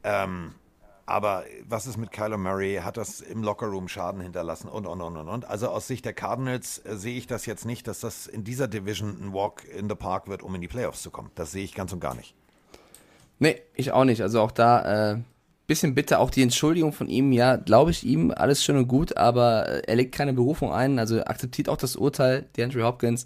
Ähm, 0.03 0.55
aber 1.05 1.43
was 1.67 1.85
ist 1.85 1.97
mit 1.97 2.11
Kyler 2.11 2.37
Murray? 2.37 2.77
Hat 2.83 2.97
das 2.97 3.21
im 3.21 3.43
Lockerroom 3.43 3.87
Schaden 3.87 4.21
hinterlassen 4.21 4.67
und, 4.67 4.85
und, 4.87 5.01
und, 5.01 5.17
und, 5.17 5.27
und. 5.27 5.45
Also 5.45 5.69
aus 5.69 5.87
Sicht 5.87 6.05
der 6.05 6.13
Cardinals 6.13 6.81
äh, 6.85 6.97
sehe 6.97 7.17
ich 7.17 7.27
das 7.27 7.45
jetzt 7.45 7.65
nicht, 7.65 7.87
dass 7.87 7.99
das 7.99 8.27
in 8.27 8.43
dieser 8.43 8.67
Division 8.67 9.17
ein 9.21 9.33
Walk 9.33 9.63
in 9.65 9.87
the 9.87 9.95
Park 9.95 10.27
wird, 10.27 10.41
um 10.41 10.55
in 10.55 10.61
die 10.61 10.67
Playoffs 10.67 11.01
zu 11.01 11.11
kommen. 11.11 11.29
Das 11.35 11.51
sehe 11.51 11.63
ich 11.63 11.75
ganz 11.75 11.93
und 11.93 11.99
gar 11.99 12.15
nicht. 12.15 12.33
Nee, 13.37 13.61
ich 13.75 13.91
auch 13.91 14.05
nicht. 14.05 14.21
Also 14.21 14.41
auch 14.41 14.51
da, 14.51 15.13
äh, 15.13 15.19
bisschen 15.67 15.95
bitte 15.95 16.19
auch 16.19 16.29
die 16.29 16.41
Entschuldigung 16.41 16.93
von 16.93 17.07
ihm. 17.07 17.31
Ja, 17.31 17.55
glaube 17.55 17.91
ich 17.91 18.03
ihm, 18.03 18.31
alles 18.31 18.63
schön 18.63 18.77
und 18.77 18.87
gut, 18.87 19.17
aber 19.17 19.67
äh, 19.67 19.81
er 19.87 19.95
legt 19.95 20.15
keine 20.15 20.33
Berufung 20.33 20.71
ein, 20.71 20.99
also 20.99 21.23
akzeptiert 21.23 21.69
auch 21.69 21.77
das 21.77 21.95
Urteil, 21.95 22.45
DeAndre 22.57 22.83
Hopkins. 22.83 23.25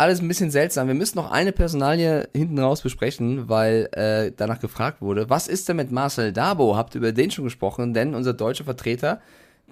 Alles 0.00 0.22
ein 0.22 0.28
bisschen 0.28 0.50
seltsam. 0.50 0.86
Wir 0.86 0.94
müssen 0.94 1.18
noch 1.18 1.30
eine 1.30 1.52
Personalie 1.52 2.26
hinten 2.34 2.58
raus 2.58 2.80
besprechen, 2.80 3.50
weil 3.50 3.90
äh, 3.92 4.32
danach 4.34 4.58
gefragt 4.58 5.02
wurde. 5.02 5.28
Was 5.28 5.46
ist 5.46 5.68
denn 5.68 5.76
mit 5.76 5.92
Marcel 5.92 6.32
Dabo? 6.32 6.74
Habt 6.74 6.94
ihr 6.94 7.00
über 7.00 7.12
den 7.12 7.30
schon 7.30 7.44
gesprochen? 7.44 7.92
Denn 7.92 8.14
unser 8.14 8.32
deutscher 8.32 8.64
Vertreter, 8.64 9.20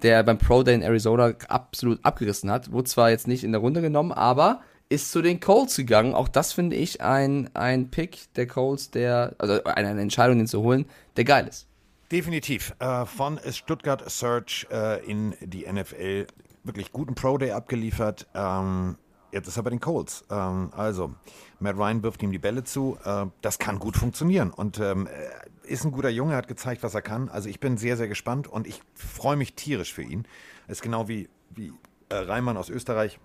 der 0.03 0.23
beim 0.23 0.37
Pro 0.37 0.63
Day 0.63 0.75
in 0.75 0.83
Arizona 0.83 1.33
absolut 1.49 2.05
abgerissen 2.05 2.51
hat, 2.51 2.73
wurde 2.73 2.91
zwar 2.91 3.09
jetzt 3.09 3.27
nicht 3.27 3.43
in 3.43 3.53
der 3.53 3.63
Runde 3.63 3.81
genommen, 3.81 4.13
aber 4.13 4.61
ist 4.91 5.13
zu 5.13 5.23
den 5.23 5.41
Colts 5.41 5.77
gegangen. 5.77 6.13
Auch 6.13 6.29
das 6.29 6.53
finde 6.53 6.77
ich 6.77 7.01
ein, 7.01 7.49
ein 7.55 7.91
Pick 7.91 8.35
der 8.35 8.47
Colts, 8.47 8.91
der, 8.91 9.35
also 9.39 9.65
eine, 9.65 9.89
eine 9.89 10.03
Entscheidung, 10.03 10.37
den 10.37 10.47
zu 10.47 10.61
holen, 10.61 10.85
der 11.17 11.25
geil 11.25 11.49
ist. 11.49 11.69
Definitiv. 12.13 12.75
Äh, 12.81 13.07
von 13.07 13.41
Stuttgart 13.51 14.05
Search 14.11 14.67
äh, 14.71 15.03
in 15.11 15.35
die 15.41 15.65
NFL 15.67 16.27
wirklich 16.65 16.93
guten 16.93 17.15
Pro 17.15 17.39
Day 17.39 17.53
abgeliefert. 17.53 18.27
Ähm, 18.35 18.99
jetzt 19.33 19.49
ist 19.49 19.57
er 19.57 19.63
bei 19.63 19.71
den 19.71 19.81
Colts. 19.81 20.25
Ähm, 20.31 20.71
also, 20.77 21.15
Matt 21.61 21.77
Ryan 21.77 22.03
wirft 22.03 22.23
ihm 22.23 22.33
die 22.33 22.39
Bälle 22.39 22.65
zu. 22.65 22.99
Äh, 23.05 23.27
das 23.41 23.59
kann 23.59 23.79
gut 23.79 23.97
funktionieren. 23.97 24.51
Und 24.51 24.79
ähm, 24.81 25.07
er 25.07 25.47
ist 25.65 25.85
ein 25.85 25.93
guter 25.93 26.09
Junge, 26.09 26.35
hat 26.37 26.49
gezeigt, 26.49 26.83
was 26.83 26.95
er 26.95 27.03
kann. 27.03 27.29
Also, 27.29 27.49
ich 27.49 27.61
bin 27.61 27.77
sehr, 27.77 27.97
sehr 27.97 28.09
gespannt 28.09 28.49
und 28.49 28.67
ich 28.67 28.83
freue 28.95 29.37
mich 29.37 29.55
tierisch 29.55 29.93
für 29.93 30.03
ihn. 30.03 30.27
ist 30.67 30.83
genau 30.83 31.09
wie, 31.09 31.29
wie 31.51 31.73
äh, 32.09 32.15
Reimann 32.17 32.57
aus 32.57 32.71
Österreich. 32.71 33.19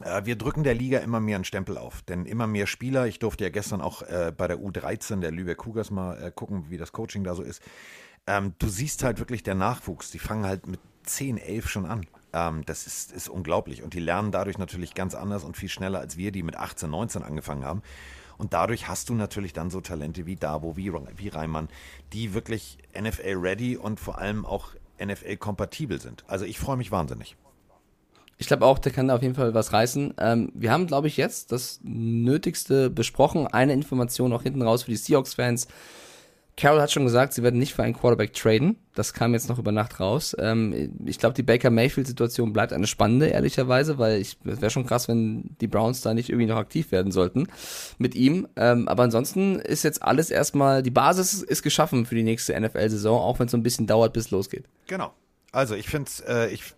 Äh, 0.00 0.24
Wir 0.24 0.36
drücken 0.36 0.64
der 0.64 0.74
Liga 0.74 0.98
immer 0.98 1.20
mehr 1.20 1.36
einen 1.36 1.44
Stempel 1.44 1.78
auf, 1.78 2.02
denn 2.02 2.26
immer 2.26 2.46
mehr 2.46 2.66
Spieler, 2.66 3.06
ich 3.06 3.18
durfte 3.18 3.44
ja 3.44 3.50
gestern 3.50 3.80
auch 3.80 4.02
äh, 4.02 4.32
bei 4.36 4.48
der 4.48 4.58
U13 4.58 5.20
der 5.20 5.30
Lübeck 5.30 5.58
Cougars 5.58 5.90
mal 5.90 6.22
äh, 6.22 6.30
gucken, 6.30 6.66
wie 6.68 6.78
das 6.78 6.92
Coaching 6.92 7.24
da 7.24 7.34
so 7.34 7.42
ist. 7.42 7.62
Ähm, 8.26 8.54
du 8.58 8.68
siehst 8.68 9.02
halt 9.04 9.18
wirklich 9.18 9.42
der 9.42 9.54
Nachwuchs, 9.54 10.10
die 10.10 10.18
fangen 10.18 10.44
halt 10.44 10.66
mit 10.66 10.80
10, 11.04 11.38
11 11.38 11.68
schon 11.68 11.86
an. 11.86 12.06
Ähm, 12.32 12.64
das 12.66 12.86
ist, 12.86 13.12
ist 13.12 13.28
unglaublich 13.28 13.82
und 13.82 13.94
die 13.94 14.00
lernen 14.00 14.32
dadurch 14.32 14.58
natürlich 14.58 14.94
ganz 14.94 15.14
anders 15.14 15.44
und 15.44 15.56
viel 15.56 15.68
schneller 15.68 16.00
als 16.00 16.16
wir, 16.16 16.32
die 16.32 16.42
mit 16.42 16.56
18, 16.56 16.90
19 16.90 17.22
angefangen 17.22 17.64
haben. 17.64 17.82
Und 18.36 18.52
dadurch 18.52 18.88
hast 18.88 19.08
du 19.08 19.14
natürlich 19.14 19.52
dann 19.52 19.68
so 19.68 19.80
Talente 19.80 20.24
wie 20.24 20.36
Dabo, 20.36 20.76
wie, 20.76 20.92
wie 21.16 21.28
Reimann, 21.28 21.68
die 22.12 22.34
wirklich 22.34 22.78
NFL-ready 22.98 23.76
und 23.76 23.98
vor 23.98 24.18
allem 24.18 24.46
auch 24.46 24.68
NFL-kompatibel 25.04 26.00
sind. 26.00 26.24
Also 26.28 26.44
ich 26.44 26.58
freue 26.58 26.76
mich 26.76 26.92
wahnsinnig. 26.92 27.36
Ich 28.40 28.46
glaube 28.46 28.64
auch, 28.64 28.78
der 28.78 28.92
kann 28.92 29.08
da 29.08 29.16
auf 29.16 29.22
jeden 29.22 29.34
Fall 29.34 29.52
was 29.52 29.72
reißen. 29.72 30.14
Ähm, 30.18 30.52
wir 30.54 30.70
haben, 30.70 30.86
glaube 30.86 31.08
ich, 31.08 31.16
jetzt 31.16 31.50
das 31.50 31.80
Nötigste 31.82 32.88
besprochen. 32.88 33.48
Eine 33.48 33.72
Information 33.72 34.32
auch 34.32 34.44
hinten 34.44 34.62
raus 34.62 34.84
für 34.84 34.92
die 34.92 34.96
Seahawks-Fans. 34.96 35.66
Carroll 36.58 36.80
hat 36.80 36.90
schon 36.90 37.04
gesagt, 37.04 37.34
sie 37.34 37.44
werden 37.44 37.60
nicht 37.60 37.72
für 37.72 37.84
einen 37.84 37.94
Quarterback 37.94 38.32
traden. 38.32 38.78
Das 38.96 39.14
kam 39.14 39.32
jetzt 39.32 39.48
noch 39.48 39.60
über 39.60 39.70
Nacht 39.70 40.00
raus. 40.00 40.34
Ähm, 40.40 40.98
ich 41.06 41.20
glaube, 41.20 41.34
die 41.34 41.44
Baker 41.44 41.70
Mayfield-Situation 41.70 42.52
bleibt 42.52 42.72
eine 42.72 42.88
spannende, 42.88 43.28
ehrlicherweise, 43.28 43.98
weil 43.98 44.20
es 44.20 44.36
wäre 44.42 44.68
schon 44.68 44.84
krass, 44.84 45.06
wenn 45.06 45.54
die 45.60 45.68
Browns 45.68 46.00
da 46.00 46.14
nicht 46.14 46.30
irgendwie 46.30 46.48
noch 46.48 46.56
aktiv 46.56 46.90
werden 46.90 47.12
sollten 47.12 47.46
mit 47.98 48.16
ihm. 48.16 48.48
Ähm, 48.56 48.88
aber 48.88 49.04
ansonsten 49.04 49.60
ist 49.60 49.84
jetzt 49.84 50.02
alles 50.02 50.30
erstmal, 50.30 50.82
die 50.82 50.90
Basis 50.90 51.42
ist 51.42 51.62
geschaffen 51.62 52.06
für 52.06 52.16
die 52.16 52.24
nächste 52.24 52.60
NFL-Saison, 52.60 53.20
auch 53.20 53.38
wenn 53.38 53.46
es 53.46 53.52
so 53.52 53.56
ein 53.56 53.62
bisschen 53.62 53.86
dauert, 53.86 54.12
bis 54.12 54.24
es 54.24 54.30
losgeht. 54.32 54.64
Genau. 54.88 55.14
Also 55.52 55.76
ich 55.76 55.88
finde 55.88 56.08
es 56.08 56.20
äh, 56.20 56.48
ich 56.48 56.74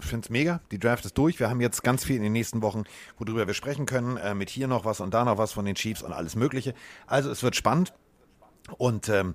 finde 0.00 0.26
es 0.26 0.30
mega. 0.30 0.60
Die 0.70 0.78
Draft 0.78 1.06
ist 1.06 1.16
durch. 1.16 1.40
Wir 1.40 1.48
haben 1.48 1.62
jetzt 1.62 1.82
ganz 1.82 2.04
viel 2.04 2.16
in 2.16 2.22
den 2.22 2.32
nächsten 2.32 2.60
Wochen, 2.60 2.84
worüber 3.18 3.46
wir 3.46 3.54
sprechen 3.54 3.86
können. 3.86 4.18
Äh, 4.18 4.34
mit 4.34 4.50
hier 4.50 4.68
noch 4.68 4.84
was 4.84 5.00
und 5.00 5.14
da 5.14 5.24
noch 5.24 5.38
was 5.38 5.52
von 5.52 5.64
den 5.64 5.76
Chiefs 5.76 6.02
und 6.02 6.12
alles 6.12 6.36
Mögliche. 6.36 6.74
Also 7.06 7.30
es 7.30 7.42
wird 7.42 7.56
spannend. 7.56 7.94
Und 8.78 9.08
ähm, 9.08 9.34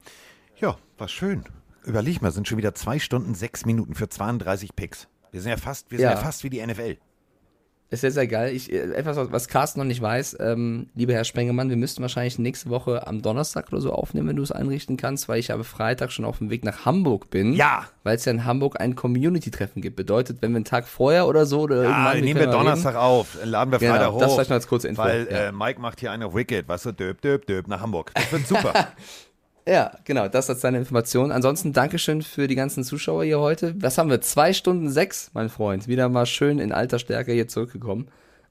ja, 0.58 0.78
war 0.98 1.08
schön. 1.08 1.44
Überleg 1.86 2.22
mal, 2.22 2.32
sind 2.32 2.48
schon 2.48 2.58
wieder 2.58 2.76
zwei 2.76 3.00
Stunden, 3.00 3.36
sechs 3.36 3.66
Minuten 3.66 3.96
für 3.96 4.10
32 4.10 4.76
Picks. 4.76 5.08
Wir 5.32 5.42
sind 5.42 5.52
ja 5.52 5.58
fast, 5.58 5.92
wir 5.92 5.98
sind 6.00 6.06
Ja. 6.06 6.12
ja 6.12 6.18
fast 6.18 6.44
wie 6.44 6.50
die 6.50 6.66
NFL. 6.66 6.98
Ist 7.92 8.02
sehr, 8.02 8.12
sehr 8.12 8.28
geil. 8.28 8.54
Ich, 8.56 8.72
äh, 8.72 8.92
etwas, 8.94 9.18
was- 9.32 9.48
Carsten 9.48 9.80
noch 9.80 9.86
nicht 9.88 10.00
weiß, 10.00 10.38
ähm, 10.40 10.90
lieber 10.94 11.14
Herr 11.14 11.24
Spengemann, 11.24 11.70
wir 11.72 11.76
müssten 11.78 12.04
wahrscheinlich 12.04 12.38
nächste 12.38 12.70
Woche 12.70 13.08
am 13.08 13.24
Donnerstag 13.24 13.70
oder 13.72 13.82
so 13.82 13.92
aufnehmen, 13.92 14.28
wenn 14.28 14.36
du 14.36 14.44
es 14.44 14.52
einrichten 14.52 14.96
kannst, 14.96 15.28
weil 15.28 15.40
ich 15.40 15.52
aber 15.52 15.64
Freitag 15.64 16.12
schon 16.12 16.24
auf 16.24 16.38
dem 16.38 16.52
Weg 16.52 16.64
nach 16.64 16.86
Hamburg 16.86 17.32
bin. 17.32 17.54
Ja. 17.54 17.86
Weil 18.04 18.16
es 18.18 18.26
ja 18.26 18.32
in 18.32 18.46
Hamburg 18.46 18.80
ein 18.80 18.96
Community-Treffen 18.96 19.82
gibt. 19.82 19.96
Bedeutet, 19.96 20.38
wenn 20.42 20.52
wir 20.52 20.58
einen 20.58 20.66
Tag 20.66 20.88
vorher 20.88 21.28
oder 21.28 21.48
so 21.48 21.62
oder 21.62 21.82
Ja, 21.82 21.90
irgendwann. 21.90 22.20
nehmen 22.26 22.40
wir 22.40 22.48
mal 22.48 22.54
Donnerstag 22.54 22.96
auf, 22.96 23.38
laden 23.44 23.72
wir 23.72 23.80
Genau, 23.80 23.94
Freitag 23.94 24.12
hoch. 24.12 24.20
das 24.20 24.34
vielleicht 24.34 24.50
noch 24.52 24.56
als 24.58 24.68
kurze 24.68 24.88
Info, 24.88 25.02
Weil 25.02 25.28
ja. 25.32 25.38
äh, 25.48 25.52
Mike 25.52 25.82
macht 25.82 26.00
hier 26.00 26.12
eine 26.12 26.32
Wicked, 26.32 26.68
weißt 26.68 26.86
du, 26.86 26.92
döb, 26.92 27.22
döb, 27.22 27.48
döb 27.48 27.68
nach 27.68 27.82
Hamburg. 27.82 28.12
Das 28.14 28.32
wird 28.32 28.48
super. 28.48 28.74
Ja, 29.70 29.92
genau, 30.04 30.28
das 30.28 30.50
als 30.50 30.62
deine 30.62 30.80
Information. 30.80 31.32
Ansonsten 31.32 31.74
Dankeschön 31.74 32.22
für 32.24 32.48
die 32.48 32.56
ganzen 32.56 32.84
Zuschauer 32.84 33.24
hier 33.24 33.40
heute. 33.40 33.76
Was 33.80 33.98
haben 34.00 34.10
wir? 34.10 34.20
Zwei 34.22 34.52
Stunden 34.54 34.90
sechs, 34.90 35.30
mein 35.34 35.50
Freund. 35.50 35.88
Wieder 35.88 36.10
mal 36.10 36.26
schön 36.26 36.58
in 36.60 36.72
alter 36.72 36.98
Stärke 36.98 37.34
hier 37.34 37.48
zurückgekommen. 37.48 38.08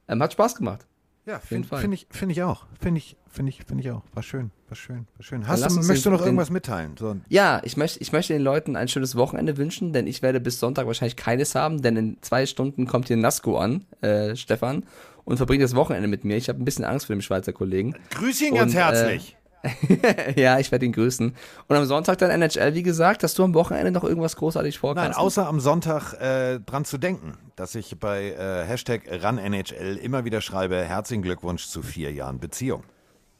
Ähm, 0.06 0.22
hat 0.22 0.32
Spaß 0.32 0.54
gemacht. 0.54 0.86
Ja, 1.26 1.40
finde 1.40 1.68
find 1.68 1.92
ich, 1.92 2.06
find 2.10 2.32
ich 2.32 2.42
auch. 2.42 2.66
Finde 2.80 2.98
ich, 2.98 3.16
find 3.28 3.48
ich, 3.48 3.62
find 3.64 3.80
ich 3.80 3.90
auch. 3.90 4.02
War 4.14 4.22
schön, 4.22 4.50
war 4.68 4.76
schön, 4.76 5.06
war 5.16 5.22
schön. 5.24 5.46
Hast 5.46 5.62
du, 5.68 5.74
möchtest 5.74 6.06
du 6.06 6.08
den- 6.08 6.12
noch 6.12 6.20
den- 6.20 6.26
irgendwas 6.28 6.48
mitteilen? 6.50 6.92
So, 6.98 7.16
Ja, 7.28 7.60
ich 7.64 7.76
möchte, 7.76 7.98
ich 8.00 8.12
möchte 8.12 8.32
den 8.32 8.40
Leuten 8.40 8.76
ein 8.76 8.88
schönes 8.88 9.14
Wochenende 9.16 9.58
wünschen, 9.58 9.92
denn 9.92 10.06
ich 10.06 10.22
werde 10.22 10.40
bis 10.40 10.58
Sonntag 10.60 10.86
wahrscheinlich 10.86 11.16
keines 11.16 11.54
haben, 11.54 11.82
denn 11.82 11.96
in 11.96 12.16
zwei 12.22 12.46
Stunden 12.46 12.86
kommt 12.86 13.08
hier 13.08 13.18
Nasco 13.18 13.58
an, 13.58 13.84
äh, 14.00 14.36
Stefan, 14.36 14.84
und 15.26 15.36
verbringt 15.36 15.62
das 15.62 15.74
Wochenende 15.74 16.08
mit 16.08 16.24
mir. 16.24 16.38
Ich 16.38 16.48
habe 16.48 16.62
ein 16.62 16.64
bisschen 16.64 16.86
Angst 16.86 17.06
vor 17.06 17.14
dem 17.16 17.20
Schweizer 17.20 17.52
Kollegen. 17.52 17.94
grüß 18.14 18.40
ihn 18.40 18.54
ganz 18.54 18.72
Und, 18.72 18.78
äh, 18.78 18.82
herzlich. 18.82 19.36
ja, 20.36 20.58
ich 20.58 20.70
werde 20.70 20.86
ihn 20.86 20.92
grüßen. 20.92 21.34
Und 21.66 21.76
am 21.76 21.84
Sonntag 21.84 22.18
dann 22.18 22.30
NHL, 22.30 22.74
wie 22.74 22.82
gesagt, 22.82 23.22
hast 23.22 23.38
du 23.38 23.44
am 23.44 23.54
Wochenende 23.54 23.90
noch 23.90 24.04
irgendwas 24.04 24.36
großartig 24.36 24.78
vor? 24.78 24.94
Nein, 24.94 25.12
außer 25.12 25.46
am 25.46 25.60
Sonntag 25.60 26.14
äh, 26.14 26.60
dran 26.60 26.84
zu 26.84 26.98
denken, 26.98 27.36
dass 27.56 27.74
ich 27.74 27.98
bei 27.98 28.32
äh, 28.32 28.64
Hashtag 28.66 29.02
RunNHL 29.10 29.96
immer 29.96 30.24
wieder 30.24 30.40
schreibe, 30.40 30.76
herzlichen 30.84 31.22
Glückwunsch 31.22 31.66
zu 31.66 31.82
vier 31.82 32.12
Jahren 32.12 32.38
Beziehung. 32.38 32.84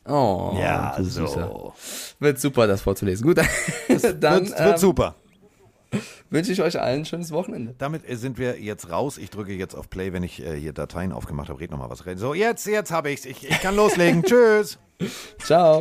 Oh, 0.07 0.57
Ja, 0.59 0.97
so. 0.99 1.27
Süßer. 1.27 1.73
Wird 2.19 2.40
super, 2.40 2.66
das 2.66 2.81
vorzulesen. 2.81 3.27
Gut, 3.27 3.36
dann 4.20 4.47
wird, 4.47 4.55
ähm, 4.59 4.65
wird 4.66 4.78
super. 4.78 5.15
wünsche 6.31 6.51
ich 6.51 6.62
euch 6.62 6.81
allen 6.81 7.01
ein 7.03 7.05
schönes 7.05 7.31
Wochenende. 7.31 7.74
Damit 7.78 8.09
äh, 8.09 8.16
sind 8.16 8.39
wir 8.39 8.59
jetzt 8.61 8.90
raus. 8.90 9.19
Ich 9.19 9.31
drücke 9.31 9.53
jetzt 9.53 9.74
auf 9.74 9.90
Play, 9.90 10.12
wenn 10.12 10.23
ich 10.23 10.43
äh, 10.43 10.59
hier 10.59 10.73
Dateien 10.73 11.12
aufgemacht 11.12 11.51
habe. 11.51 11.61
Red 11.61 11.70
nochmal 11.70 11.90
was 11.90 12.07
rein. 12.07 12.16
So, 12.19 12.32
jetzt, 12.35 12.66
jetzt 12.66 12.90
habe 12.90 13.11
ich's. 13.11 13.27
Ich, 13.27 13.49
ich 13.49 13.61
kann 13.61 13.77
loslegen. 13.77 14.23
Tschüss. 14.24 14.78
Ciao. 15.44 15.80